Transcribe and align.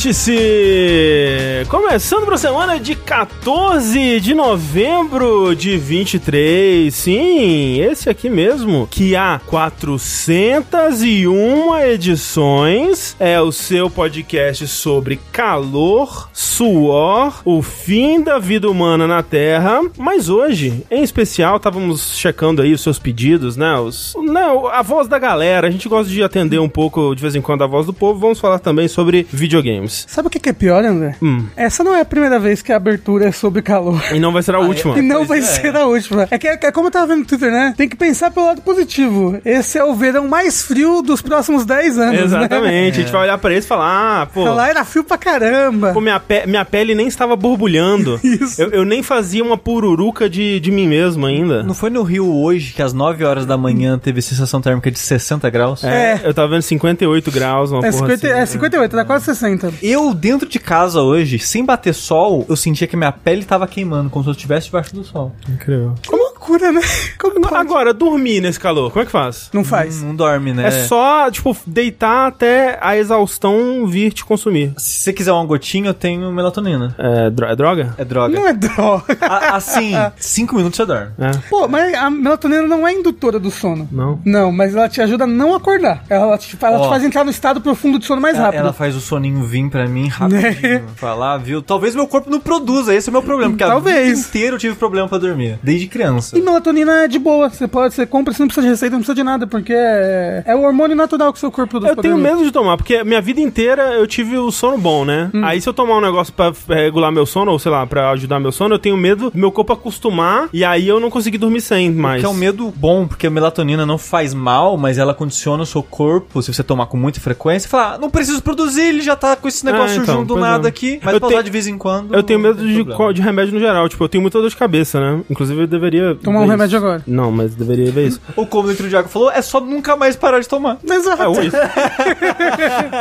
Vértice! 0.00 1.66
Começando 1.68 2.24
para 2.24 2.36
a 2.36 2.38
semana 2.38 2.80
de 2.80 2.94
14 2.94 4.18
de 4.18 4.32
novembro 4.32 5.54
de 5.54 5.76
23. 5.76 6.94
Sim, 6.94 7.82
esse 7.82 8.08
aqui 8.08 8.30
mesmo, 8.30 8.88
que 8.90 9.14
há 9.14 9.38
401 9.46 11.76
edições, 11.80 13.14
é 13.20 13.38
o 13.42 13.52
seu 13.52 13.90
podcast 13.90 14.66
sobre 14.68 15.20
calor, 15.30 16.30
suor, 16.32 17.42
o 17.44 17.60
fim 17.60 18.22
da 18.22 18.38
vida 18.38 18.70
humana 18.70 19.06
na 19.06 19.22
Terra. 19.22 19.82
Mas 19.98 20.30
hoje, 20.30 20.82
em 20.90 21.02
especial, 21.02 21.58
estávamos 21.58 22.16
checando 22.16 22.62
aí 22.62 22.72
os 22.72 22.80
seus 22.80 22.98
pedidos, 22.98 23.54
né? 23.54 23.78
Os, 23.78 24.16
né? 24.22 24.46
A 24.72 24.80
voz 24.80 25.08
da 25.08 25.18
galera. 25.18 25.68
A 25.68 25.70
gente 25.70 25.90
gosta 25.90 26.10
de 26.10 26.22
atender 26.22 26.58
um 26.58 26.70
pouco, 26.70 27.14
de 27.14 27.20
vez 27.20 27.36
em 27.36 27.42
quando, 27.42 27.64
a 27.64 27.66
voz 27.66 27.84
do 27.84 27.92
povo. 27.92 28.18
Vamos 28.18 28.40
falar 28.40 28.60
também 28.60 28.88
sobre 28.88 29.26
videogames. 29.30 29.89
Sabe 30.08 30.28
o 30.28 30.30
que 30.30 30.48
é 30.48 30.52
pior, 30.52 30.84
André? 30.84 31.14
Hum. 31.22 31.46
Essa 31.56 31.82
não 31.84 31.94
é 31.94 32.00
a 32.00 32.04
primeira 32.04 32.38
vez 32.38 32.62
que 32.62 32.72
a 32.72 32.76
abertura 32.76 33.26
é 33.28 33.32
sobre 33.32 33.62
calor. 33.62 34.00
E 34.12 34.18
não 34.18 34.32
vai 34.32 34.42
ser 34.42 34.54
a 34.54 34.58
última. 34.60 34.98
E 34.98 35.02
não 35.02 35.24
vai 35.24 35.40
Pois 35.40 35.58
é. 35.58 35.60
ser 35.62 35.76
a 35.76 35.86
última. 35.86 36.28
É 36.30 36.38
que 36.38 36.48
é 36.48 36.56
como 36.72 36.88
eu 36.88 36.90
tava 36.90 37.06
vendo 37.08 37.20
no 37.20 37.24
Twitter, 37.26 37.50
né? 37.50 37.74
Tem 37.76 37.88
que 37.88 37.96
pensar 37.96 38.30
pelo 38.30 38.46
lado 38.46 38.62
positivo. 38.62 39.38
Esse 39.44 39.78
é 39.78 39.84
o 39.84 39.94
verão 39.94 40.26
mais 40.28 40.62
frio 40.62 41.02
dos 41.02 41.20
próximos 41.22 41.64
10 41.64 41.98
anos, 41.98 42.14
né? 42.18 42.24
Exatamente. 42.24 42.98
A 42.98 43.02
gente 43.02 43.12
vai 43.12 43.22
olhar 43.22 43.38
pra 43.38 43.52
isso 43.52 43.66
e 43.66 43.68
falar, 43.68 44.22
ah, 44.22 44.26
pô. 44.26 44.44
Lá 44.44 44.68
era 44.68 44.84
frio 44.84 45.04
pra 45.04 45.16
caramba. 45.18 45.92
Pô, 45.92 46.00
minha, 46.00 46.18
pe- 46.20 46.46
minha 46.46 46.64
pele 46.64 46.94
nem 46.94 47.06
estava 47.06 47.36
borbulhando. 47.36 48.18
Isso. 48.24 48.60
Eu, 48.60 48.70
eu 48.70 48.84
nem 48.84 49.02
fazia 49.02 49.42
uma 49.44 49.56
pururuca 49.56 50.28
de, 50.28 50.60
de 50.60 50.70
mim 50.70 50.86
mesmo 50.88 51.26
ainda. 51.26 51.62
Não 51.62 51.74
foi 51.74 51.90
no 51.90 52.02
Rio 52.02 52.32
hoje 52.34 52.72
que 52.72 52.82
às 52.82 52.92
9 52.92 53.24
horas 53.24 53.46
da 53.46 53.56
manhã 53.56 53.98
teve 53.98 54.20
sensação 54.22 54.60
térmica 54.60 54.90
de 54.90 54.98
60 54.98 55.48
graus? 55.50 55.84
É, 55.84 56.20
eu 56.24 56.34
tava 56.34 56.48
vendo 56.48 56.62
58 56.62 57.30
graus, 57.30 57.70
uma 57.70 57.78
É, 57.86 57.90
porra 57.90 58.08
50, 58.16 58.26
assim. 58.26 58.40
é 58.42 58.46
58, 58.46 58.96
dá 58.96 59.04
quase 59.04 59.24
60. 59.26 59.72
Eu, 59.82 60.12
dentro 60.14 60.48
de 60.48 60.58
casa 60.58 61.00
hoje, 61.00 61.38
sem 61.38 61.64
bater 61.64 61.94
sol, 61.94 62.44
eu 62.48 62.56
sentia 62.56 62.86
que 62.86 62.96
minha 62.96 63.12
pele 63.12 63.44
tava 63.44 63.66
queimando, 63.66 64.10
como 64.10 64.22
se 64.24 64.30
eu 64.30 64.32
estivesse 64.32 64.66
debaixo 64.66 64.94
do 64.94 65.04
sol. 65.04 65.32
Incrível. 65.48 65.94
Que 66.02 66.14
loucura, 66.40 66.72
né? 66.72 66.80
Como 67.18 67.40
pode? 67.40 67.54
Agora, 67.54 67.92
dormir 67.92 68.40
nesse 68.40 68.58
calor, 68.58 68.90
como 68.90 69.02
é 69.02 69.06
que 69.06 69.12
faz? 69.12 69.50
Não 69.52 69.62
faz. 69.62 70.02
Não 70.02 70.14
dorme, 70.14 70.52
né? 70.52 70.68
É. 70.68 70.70
só, 70.84 71.30
tipo, 71.30 71.56
deitar 71.66 72.28
até 72.28 72.78
a 72.80 72.96
exaustão 72.96 73.86
vir 73.86 74.12
te 74.12 74.24
consumir. 74.24 74.72
Se 74.78 75.02
você 75.02 75.12
quiser 75.12 75.32
uma 75.32 75.44
gotinha, 75.44 75.90
eu 75.90 75.94
tenho 75.94 76.32
melatonina. 76.32 76.94
É, 76.98 77.30
dro- 77.30 77.46
é 77.46 77.56
droga? 77.56 77.94
É 77.98 78.04
droga. 78.04 78.34
Não 78.38 78.48
é 78.48 78.52
droga. 78.52 79.18
A- 79.20 79.56
assim, 79.56 79.92
5 80.16 80.54
minutos 80.56 80.76
você 80.76 80.86
dorme. 80.86 81.10
É. 81.18 81.30
Pô, 81.48 81.68
mas 81.68 81.94
a 81.94 82.08
melatonina 82.10 82.62
não 82.62 82.86
é 82.86 82.92
indutora 82.92 83.38
do 83.38 83.50
sono. 83.50 83.88
Não. 83.92 84.20
Não, 84.24 84.50
mas 84.52 84.74
ela 84.74 84.88
te 84.88 85.00
ajuda 85.00 85.24
a 85.24 85.26
não 85.26 85.54
acordar. 85.54 86.04
Ela 86.08 86.38
te, 86.38 86.56
ela 86.60 86.80
te 86.80 86.88
faz 86.88 87.04
entrar 87.04 87.24
no 87.24 87.30
estado 87.30 87.60
profundo 87.60 87.98
de 87.98 88.06
sono 88.06 88.20
mais 88.20 88.36
Ela, 88.36 88.46
rápido. 88.46 88.60
ela 88.60 88.72
faz 88.72 88.96
o 88.96 89.00
soninho 89.00 89.42
vir 89.44 89.68
pra 89.68 89.86
mim 89.86 90.08
rapidinho. 90.08 90.84
Falar, 90.96 91.36
viu? 91.38 91.60
Talvez 91.62 91.94
meu 91.94 92.06
corpo 92.06 92.30
não 92.30 92.40
produza, 92.40 92.94
esse 92.94 93.08
é 93.08 93.10
o 93.10 93.12
meu 93.12 93.22
problema. 93.22 93.50
Porque 93.50 93.64
a 93.64 93.68
Talvez. 93.68 94.08
vida 94.18 94.20
inteira 94.28 94.54
eu 94.54 94.58
tive 94.58 94.74
problema 94.76 95.08
pra 95.08 95.18
dormir. 95.18 95.58
Desde 95.62 95.86
criança. 95.86 96.29
E 96.38 96.40
melatonina 96.42 97.04
é 97.04 97.08
de 97.08 97.18
boa. 97.18 97.48
Você 97.50 97.66
pode, 97.68 97.94
você 97.94 98.06
compra, 98.06 98.32
você 98.32 98.42
não 98.42 98.48
precisa 98.48 98.66
de 98.66 98.70
receita, 98.70 98.92
não 98.92 99.00
precisa 99.00 99.14
de 99.14 99.22
nada, 99.22 99.46
porque 99.46 99.72
é, 99.74 100.42
é 100.46 100.54
o 100.54 100.62
hormônio 100.62 100.96
natural 100.96 101.32
que 101.32 101.38
o 101.38 101.40
seu 101.40 101.50
corpo 101.50 101.70
produz. 101.70 101.90
Eu 101.90 101.96
tenho 101.96 102.14
dormir. 102.14 102.30
medo 102.30 102.44
de 102.44 102.50
tomar, 102.52 102.76
porque 102.76 103.02
minha 103.04 103.20
vida 103.20 103.40
inteira 103.40 103.94
eu 103.94 104.06
tive 104.06 104.36
o 104.38 104.50
sono 104.50 104.78
bom, 104.78 105.04
né? 105.04 105.30
Hum. 105.34 105.44
Aí 105.44 105.60
se 105.60 105.68
eu 105.68 105.72
tomar 105.72 105.96
um 105.98 106.00
negócio 106.00 106.32
pra 106.32 106.52
regular 106.68 107.10
meu 107.12 107.26
sono, 107.26 107.50
ou 107.52 107.58
sei 107.58 107.70
lá, 107.72 107.86
pra 107.86 108.10
ajudar 108.10 108.38
meu 108.40 108.52
sono, 108.52 108.74
eu 108.74 108.78
tenho 108.78 108.96
medo 108.96 109.30
do 109.30 109.38
meu 109.38 109.50
corpo 109.52 109.72
acostumar 109.72 110.48
e 110.52 110.64
aí 110.64 110.86
eu 110.88 111.00
não 111.00 111.10
conseguir 111.10 111.38
dormir 111.38 111.60
sem 111.60 111.90
mais. 111.90 112.20
Que 112.20 112.26
é 112.26 112.28
um 112.28 112.34
medo 112.34 112.72
bom, 112.76 113.06
porque 113.06 113.26
a 113.26 113.30
melatonina 113.30 113.84
não 113.84 113.98
faz 113.98 114.32
mal, 114.34 114.76
mas 114.76 114.98
ela 114.98 115.14
condiciona 115.14 115.62
o 115.62 115.66
seu 115.66 115.82
corpo, 115.82 116.42
se 116.42 116.52
você 116.52 116.62
tomar 116.62 116.86
com 116.86 116.96
muita 116.96 117.20
frequência, 117.20 117.68
fala, 117.68 117.94
ah, 117.94 117.98
não 117.98 118.10
preciso 118.10 118.42
produzir, 118.42 118.82
ele 118.82 119.00
já 119.00 119.16
tá 119.16 119.36
com 119.36 119.48
esse 119.48 119.64
negócio 119.64 119.98
Ah, 120.00 120.02
então, 120.02 120.14
junto 120.16 120.28
do 120.28 120.34
pois 120.34 120.46
nada 120.46 120.68
é. 120.68 120.70
aqui, 120.70 121.00
mas 121.02 121.14
Eu 121.14 121.20
pra 121.20 121.28
tenho- 121.28 121.38
usar 121.38 121.44
de 121.44 121.50
vez 121.50 121.66
em 121.66 121.76
quando. 121.78 122.14
Eu 122.14 122.22
tenho 122.22 122.38
medo 122.38 122.62
não 122.62 122.66
de, 123.12 123.14
de 123.14 123.22
remédio 123.22 123.54
no 123.54 123.60
geral. 123.60 123.88
Tipo, 123.88 124.04
eu 124.04 124.08
tenho 124.08 124.22
muita 124.22 124.40
dor 124.40 124.48
de 124.48 124.56
cabeça, 124.56 125.00
né? 125.00 125.20
Inclusive, 125.30 125.62
eu 125.62 125.66
deveria. 125.66 126.16
Tomar 126.22 126.40
um 126.40 126.46
ver 126.46 126.50
remédio 126.52 126.76
isso. 126.76 126.84
agora. 126.86 127.02
Não, 127.06 127.30
mas 127.30 127.54
deveria 127.54 127.90
ver 127.90 128.08
isso. 128.08 128.20
Ou 128.36 128.46
como 128.46 128.64
o 128.64 128.70
Dentro 128.70 128.88
de 128.88 128.96
Água 128.96 129.08
falou, 129.08 129.30
é 129.30 129.42
só 129.42 129.60
nunca 129.60 129.96
mais 129.96 130.16
parar 130.16 130.40
de 130.40 130.48
tomar. 130.48 130.78
Exato. 130.84 131.22
É, 131.22 131.28
ou 131.28 131.42
isso. 131.42 131.56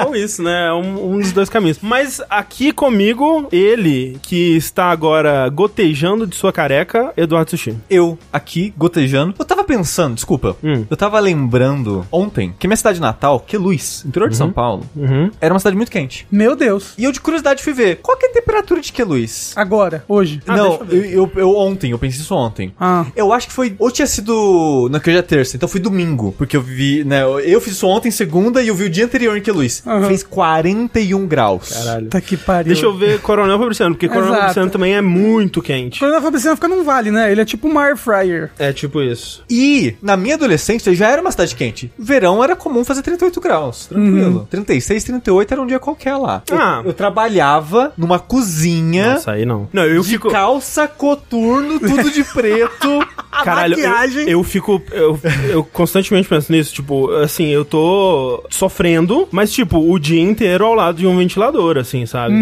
ou 0.07 0.15
isso, 0.15 0.43
né? 0.43 0.67
É 0.69 0.73
um, 0.73 1.13
um 1.15 1.19
dos 1.19 1.31
dois 1.31 1.49
caminhos. 1.49 1.77
Mas 1.81 2.21
aqui 2.29 2.71
comigo, 2.71 3.47
ele, 3.51 4.17
que 4.21 4.55
está 4.55 4.85
agora 4.91 5.47
gotejando 5.49 6.25
de 6.27 6.35
sua 6.35 6.51
careca, 6.51 7.11
Eduardo 7.17 7.49
Sushi. 7.51 7.75
Eu, 7.89 8.17
aqui, 8.31 8.73
gotejando, 8.77 9.33
eu 9.37 9.45
tava 9.45 9.63
pensando, 9.63 10.15
desculpa, 10.15 10.55
Hum. 10.63 10.85
eu 10.89 10.97
tava 10.97 11.19
lembrando 11.19 12.05
ontem 12.11 12.53
que 12.57 12.67
minha 12.67 12.77
cidade 12.77 12.99
natal, 12.99 13.39
que 13.39 13.55
é 13.55 13.59
Luz, 13.59 14.03
interior 14.05 14.29
de 14.29 14.35
São 14.37 14.51
Paulo, 14.51 14.83
Uhum. 14.95 15.31
era 15.39 15.53
uma 15.53 15.59
cidade 15.59 15.75
muito 15.75 15.91
quente. 15.91 16.27
Meu 16.31 16.55
Deus. 16.55 16.93
E 16.97 17.03
eu, 17.03 17.11
de 17.11 17.19
curiosidade, 17.21 17.61
fui 17.63 17.73
ver 17.73 17.97
qual 17.97 18.17
que 18.17 18.25
é 18.25 18.29
a 18.29 18.33
temperatura 18.33 18.81
de 18.81 18.91
Queluz. 18.91 19.53
Agora, 19.55 20.03
hoje. 20.07 20.41
Ah, 20.47 20.55
não, 20.57 20.77
deixa 20.77 20.93
eu 20.95 21.03
eu, 21.11 21.31
eu, 21.35 21.41
eu 21.41 21.55
ontem, 21.57 21.91
eu 21.91 21.99
pensei 21.99 22.21
isso 22.21 22.35
ontem. 22.35 22.73
Ah. 22.79 23.05
Eu 23.15 23.31
acho 23.33 23.47
que 23.47 23.53
foi. 23.53 23.75
Ou 23.79 23.91
tinha 23.91 24.07
sido. 24.07 24.87
Não, 24.91 24.99
que 24.99 25.09
hoje 25.09 25.19
é 25.19 25.21
terça, 25.21 25.55
então 25.55 25.67
foi 25.69 25.79
domingo. 25.79 26.33
Porque 26.37 26.55
eu 26.57 26.61
vi, 26.61 27.03
né? 27.03 27.23
Eu 27.43 27.59
fiz 27.61 27.73
isso 27.73 27.87
ontem, 27.87 28.11
segunda, 28.11 28.61
e 28.61 28.67
eu 28.67 28.75
vi 28.75 28.85
o 28.85 28.89
dia 28.89 29.05
anterior 29.05 29.37
em 29.37 29.41
que 29.41 29.51
Luiz. 29.51 29.83
Aham. 29.85 30.07
Fez 30.07 30.23
41 30.23 31.27
graus. 31.27 31.69
Caralho. 31.69 32.07
Tá 32.07 32.21
que 32.21 32.37
pariu. 32.37 32.73
Deixa 32.73 32.85
eu 32.85 32.95
ver 32.97 33.19
Coronel 33.21 33.57
Fabriciano, 33.57 33.95
porque 33.95 34.07
Coronel 34.07 34.27
Exato. 34.29 34.39
Fabriciano 34.41 34.71
também 34.71 34.95
é 34.95 35.01
muito 35.01 35.61
quente. 35.61 35.99
Quando 35.99 36.15
a 36.15 36.21
Fabriciana 36.21 36.55
fica 36.55 36.67
num 36.67 36.83
vale, 36.83 37.11
né? 37.11 37.31
Ele 37.31 37.41
é 37.41 37.45
tipo 37.45 37.67
uma 37.67 37.83
air 37.83 37.97
fryer. 37.97 38.51
É 38.59 38.71
tipo 38.73 39.01
isso. 39.01 39.43
E 39.49 39.95
na 40.01 40.15
minha 40.17 40.35
adolescência 40.35 40.93
já 40.95 41.09
era 41.09 41.21
uma 41.21 41.31
cidade 41.31 41.55
quente. 41.55 41.91
Verão 41.97 42.43
era 42.43 42.55
comum 42.55 42.83
fazer 42.83 43.01
38 43.01 43.39
graus, 43.41 43.85
tranquilo. 43.87 44.47
36, 44.49 45.03
38 45.03 45.51
era 45.53 45.61
um 45.61 45.67
dia 45.67 45.79
qualquer 45.79 46.15
lá. 46.15 46.41
Eu- 46.49 46.57
Ah. 46.59 46.81
Eu, 46.85 46.93
trabalhava 46.93 47.93
numa 47.97 48.19
cozinha. 48.19 49.13
Nossa, 49.13 49.31
aí 49.31 49.45
não. 49.45 49.67
Não, 49.71 49.83
eu 49.83 50.01
de 50.01 50.09
fico. 50.09 50.29
calça, 50.29 50.87
coturno, 50.87 51.79
tudo 51.79 52.11
de 52.11 52.23
preto. 52.23 52.98
Caralho, 53.43 53.79
eu, 53.79 53.89
maquiagem. 53.89 54.29
eu 54.29 54.43
fico. 54.43 54.81
Eu, 54.91 55.17
eu 55.49 55.63
constantemente 55.63 56.27
penso 56.27 56.51
nisso. 56.51 56.73
Tipo, 56.73 57.09
assim, 57.17 57.47
eu 57.47 57.63
tô 57.63 58.43
sofrendo, 58.49 59.27
mas, 59.31 59.51
tipo, 59.51 59.77
o 59.79 59.97
dia 59.97 60.21
inteiro 60.21 60.65
ao 60.65 60.73
lado 60.73 60.97
de 60.97 61.07
um 61.07 61.17
ventilador, 61.17 61.77
assim, 61.77 62.05
sabe? 62.05 62.35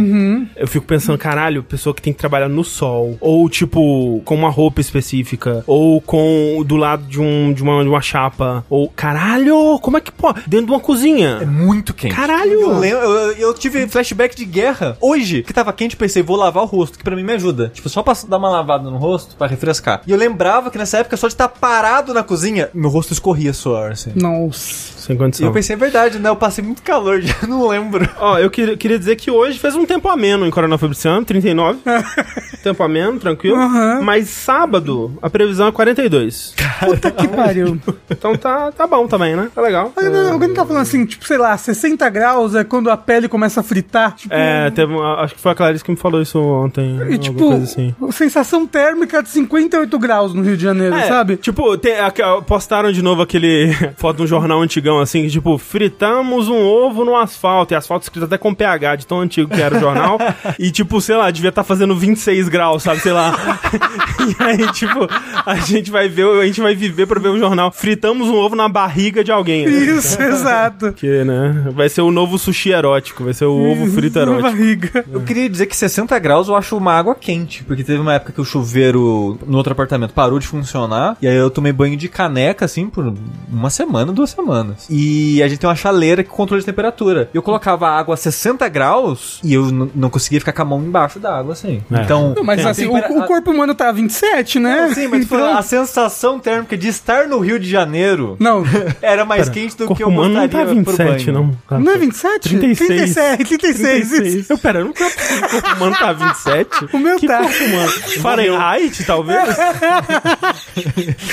Eu 0.55 0.67
fico 0.67 0.85
pensando, 0.85 1.17
caralho, 1.17 1.61
pessoa 1.61 1.93
que 1.93 2.01
tem 2.01 2.11
que 2.13 2.19
trabalhar 2.19 2.49
no 2.49 2.63
sol. 2.63 3.15
Ou, 3.21 3.47
tipo, 3.49 4.21
com 4.25 4.33
uma 4.35 4.49
roupa 4.49 4.81
específica. 4.81 5.63
Ou 5.67 6.01
com. 6.01 6.63
do 6.65 6.75
lado 6.75 7.03
de, 7.03 7.21
um, 7.21 7.53
de, 7.53 7.61
uma, 7.61 7.83
de 7.83 7.89
uma 7.89 8.01
chapa. 8.01 8.65
Ou, 8.69 8.89
caralho, 8.89 9.77
como 9.81 9.97
é 9.97 10.01
que 10.01 10.11
pode? 10.11 10.41
Dentro 10.47 10.67
de 10.67 10.71
uma 10.71 10.79
É 10.79 10.81
cozinha. 10.83 11.39
muito 11.45 11.93
quente. 11.93 12.15
Caralho! 12.15 12.53
Eu, 12.61 12.79
lembro, 12.79 12.99
eu, 13.05 13.31
eu 13.33 13.53
tive 13.53 13.87
flashback 13.87 14.35
de 14.35 14.45
guerra. 14.45 14.97
Hoje, 15.01 15.43
que 15.43 15.53
tava 15.53 15.71
quente, 15.73 15.95
pensei, 15.95 16.23
vou 16.23 16.37
lavar 16.37 16.63
o 16.63 16.67
rosto, 16.67 16.97
que 16.97 17.03
pra 17.03 17.15
mim 17.15 17.23
me 17.23 17.33
ajuda. 17.33 17.71
Tipo, 17.73 17.87
só 17.89 18.01
pra 18.01 18.13
dar 18.27 18.37
uma 18.37 18.49
lavada 18.49 18.89
no 18.89 18.97
rosto, 18.97 19.35
pra 19.35 19.47
refrescar. 19.47 20.01
E 20.07 20.11
eu 20.11 20.17
lembrava 20.47 20.71
que 20.71 20.77
nessa 20.77 20.99
época, 20.99 21.17
só 21.17 21.27
de 21.27 21.33
estar 21.33 21.49
parado 21.49 22.13
na 22.13 22.23
cozinha, 22.23 22.69
meu 22.73 22.89
rosto 22.89 23.11
escorria 23.11 23.51
suor, 23.53 23.91
assim. 23.91 24.13
Nossa. 24.15 24.96
Sem 25.07 25.15
E 25.15 25.19
condição. 25.19 25.47
eu 25.47 25.53
pensei, 25.53 25.73
é 25.73 25.79
verdade, 25.79 26.19
né? 26.19 26.27
Eu 26.29 26.35
passei 26.35 26.61
muito 26.63 26.81
calor, 26.81 27.19
já 27.23 27.47
não 27.47 27.65
lembro. 27.67 28.07
Ó, 28.19 28.37
eu 28.37 28.49
queria, 28.49 28.75
queria 28.75 28.99
dizer 28.99 29.15
que 29.15 29.31
hoje 29.31 29.57
fez 29.57 29.73
um 29.73 29.85
tempo 29.85 30.09
ameno 30.09 30.45
em 30.45 30.51
Coronel 30.51 30.77
Fabriciano, 30.77 31.23
39. 31.25 31.79
tempo 32.61 32.83
ameno, 32.83 33.17
tranquilo. 33.19 33.55
Aham. 33.55 34.01
Mas 34.01 34.27
sábado, 34.29 35.17
a 35.21 35.29
previsão 35.29 35.67
é 35.67 35.71
42. 35.71 36.53
Puta 36.81 37.09
que 37.11 37.27
pariu. 37.27 37.79
Então 38.09 38.35
tá, 38.35 38.71
tá 38.71 38.85
bom 38.85 39.07
também, 39.07 39.35
né? 39.35 39.49
Tá 39.55 39.61
legal. 39.61 39.93
Mas 39.95 40.11
não, 40.11 40.33
Alguém 40.33 40.53
tá 40.53 40.65
falando 40.65 40.81
assim, 40.81 41.05
tipo, 41.05 41.25
sei 41.25 41.37
lá, 41.37 41.57
60 41.57 42.07
graus 42.09 42.53
é 42.53 42.63
quando 42.65 42.89
a 42.89 42.97
pele 42.97 43.27
começa 43.29 43.61
a 43.61 43.63
fritar. 43.63 44.13
Tipo, 44.15 44.33
É, 44.33 44.69
teve 44.71 44.93
acho 45.19 45.35
que 45.35 45.41
foi 45.41 45.51
a 45.53 45.55
Clarice 45.55 45.83
que 45.83 45.91
me 45.91 45.97
falou 45.97 46.21
isso 46.21 46.37
ontem. 46.39 46.99
e 47.09 47.17
tipo, 47.17 47.39
coisa 47.39 47.63
assim. 47.63 47.95
sensação 48.11 48.67
térmica 48.67 49.23
de 49.23 49.29
58 49.29 49.97
graus 49.99 50.33
no 50.33 50.41
Rio 50.43 50.57
de 50.57 50.63
Janeiro, 50.63 50.95
É, 50.95 51.03
sabe? 51.07 51.37
Tipo, 51.37 51.73
a- 51.73 52.41
postaram 52.41 52.91
de 52.91 53.01
novo 53.01 53.21
aquele 53.21 53.71
foto 53.97 54.17
de 54.17 54.23
um 54.23 54.27
jornal 54.27 54.61
antigão 54.61 54.96
assim, 54.99 55.23
que 55.23 55.29
tipo, 55.29 55.57
fritamos 55.57 56.47
um 56.47 56.65
ovo 56.65 57.03
no 57.05 57.15
asfalto. 57.15 57.73
E 57.73 57.75
asfalto 57.75 58.03
escrito 58.03 58.25
até 58.25 58.37
com 58.37 58.53
PH, 58.53 58.95
de 58.97 59.07
tão 59.07 59.19
antigo 59.21 59.49
que 59.53 59.61
era 59.61 59.77
o 59.77 59.79
jornal. 59.79 60.17
e 60.59 60.71
tipo, 60.71 60.99
sei 61.01 61.15
lá, 61.15 61.29
devia 61.31 61.49
estar 61.49 61.63
fazendo 61.63 61.95
26 61.95 62.49
graus, 62.49 62.83
sabe? 62.83 62.99
Sei 63.01 63.11
lá. 63.11 63.33
e 64.39 64.43
aí, 64.43 64.71
tipo, 64.73 65.07
a 65.45 65.55
gente 65.57 65.89
vai 65.91 66.07
ver, 66.09 66.27
a 66.41 66.45
gente 66.45 66.61
vai 66.61 66.75
viver 66.75 67.05
pra 67.05 67.19
ver 67.19 67.29
o 67.29 67.37
jornal. 67.39 67.71
Fritamos 67.71 68.27
um 68.27 68.35
ovo 68.35 68.55
na 68.55 68.67
barriga 68.67 69.23
de 69.23 69.31
alguém. 69.31 69.65
né? 69.65 69.71
Isso, 69.71 70.19
exato. 70.21 70.93
Que, 70.93 71.23
né? 71.23 71.65
Vai 71.71 71.89
ser 71.89 72.01
o 72.01 72.11
novo 72.11 72.37
sushi 72.37 72.71
erótico, 72.71 73.23
vai 73.23 73.33
ser 73.33 73.45
o 73.45 73.71
ovo 73.71 73.87
frito 73.91 74.15
Na 74.19 74.21
erótico. 74.23 74.41
barriga. 74.43 75.05
Eu 75.11 75.21
queria 75.21 75.49
dizer 75.49 75.65
que 75.65 75.75
60 75.75 76.17
graus 76.19 76.47
eu 76.47 76.55
acho 76.55 76.75
uma 76.77 76.93
água 76.93 77.15
quente, 77.15 77.63
porque 77.63 77.83
teve 77.83 77.99
uma 77.99 78.13
época 78.13 78.33
que 78.33 78.41
o 78.41 78.45
chuveiro 78.45 79.37
no 79.45 79.57
outro 79.57 79.71
apartamento 79.73 80.13
parou 80.13 80.39
de 80.39 80.47
funcionar, 80.47 81.17
e 81.21 81.27
aí 81.27 81.35
eu 81.35 81.49
tomei 81.49 81.71
banho 81.71 81.95
de 81.97 82.07
caneca, 82.07 82.65
assim, 82.65 82.87
por 82.87 83.13
uma 83.51 83.69
semana, 83.69 84.11
duas 84.11 84.29
semanas. 84.29 84.86
E 84.89 85.41
a 85.43 85.47
gente 85.47 85.59
tem 85.59 85.69
uma 85.69 85.75
chaleira 85.75 86.23
que 86.23 86.29
controla 86.29 86.61
a 86.61 86.65
temperatura. 86.65 87.29
Eu 87.33 87.41
colocava 87.41 87.87
a 87.87 87.97
água 87.99 88.13
a 88.13 88.17
60 88.17 88.67
graus 88.69 89.39
e 89.43 89.53
eu 89.53 89.65
não 89.93 90.09
conseguia 90.09 90.39
ficar 90.39 90.53
com 90.53 90.61
a 90.61 90.65
mão 90.65 90.79
embaixo 90.81 91.19
da 91.19 91.37
água, 91.37 91.53
assim. 91.53 91.83
É. 91.91 92.01
Então. 92.01 92.33
Não, 92.35 92.43
Mas 92.43 92.65
assim, 92.65 92.87
o, 92.87 92.95
o 92.95 93.25
corpo 93.27 93.51
humano 93.51 93.75
tá 93.75 93.89
a 93.89 93.91
27, 93.91 94.59
né? 94.59 94.91
Sim, 94.93 95.07
mas 95.07 95.21
tipo, 95.21 95.35
Então- 95.35 95.57
a 95.57 95.61
sensação 95.61 96.39
térmica 96.39 96.77
de 96.77 96.87
estar 96.87 97.27
no 97.27 97.39
Rio 97.39 97.59
de 97.59 97.69
Janeiro 97.69 98.35
Não, 98.39 98.63
era 99.01 99.25
mais 99.25 99.49
quente 99.49 99.75
do 99.75 99.93
que 99.93 100.03
eu 100.03 100.07
humano 100.07 100.33
não 100.35 100.41
gostaria 100.41 100.65
tá 100.65 100.65
pro 100.65 100.75
27, 100.75 101.31
banho. 101.31 101.55
não. 101.69 101.79
não 101.79 101.91
é 101.91 101.97
27? 101.97 102.49
36. 102.57 102.87
37, 102.87 103.57
36, 103.57 104.11
isso. 104.35 104.53
Eu, 104.53 104.57
pera, 104.57 104.83
não 104.83 104.93
tá 104.93 105.05
o 105.07 105.49
corpo 105.49 105.75
humano 105.75 105.95
tá 105.97 106.13
27? 106.13 106.89
O 106.93 106.99
meu 106.99 107.17
que 107.17 107.27
tá. 107.27 107.39
corpo 107.39 107.63
humano? 107.63 107.91
Fahrenheit, 108.21 109.03
talvez? 109.05 109.47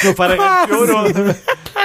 Não, 0.05 0.15
Quase. 0.15 0.67
piorou. 0.67 1.05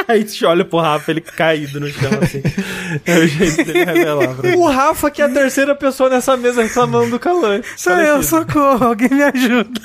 Aí 0.07 0.27
você 0.27 0.45
olha 0.45 0.65
pro 0.65 0.79
Rafa, 0.79 1.11
ele 1.11 1.21
caído 1.59 1.79
no 1.79 1.89
chão, 1.89 2.09
assim. 2.21 2.41
É 3.05 3.19
o 3.19 3.27
jeito 3.27 3.63
dele 3.63 3.85
revelar 3.85 4.35
pra 4.35 4.57
O 4.57 4.67
Rafa, 4.67 5.11
que 5.11 5.21
é 5.21 5.25
a 5.25 5.29
terceira 5.29 5.75
pessoa 5.75 6.09
nessa 6.09 6.35
mesa 6.35 6.63
reclamando 6.63 7.11
do 7.11 7.19
calor. 7.19 7.63
Sou 7.75 7.93
eu, 7.93 8.23
socorro, 8.23 8.85
alguém 8.87 9.09
me 9.09 9.23
ajuda. 9.23 9.81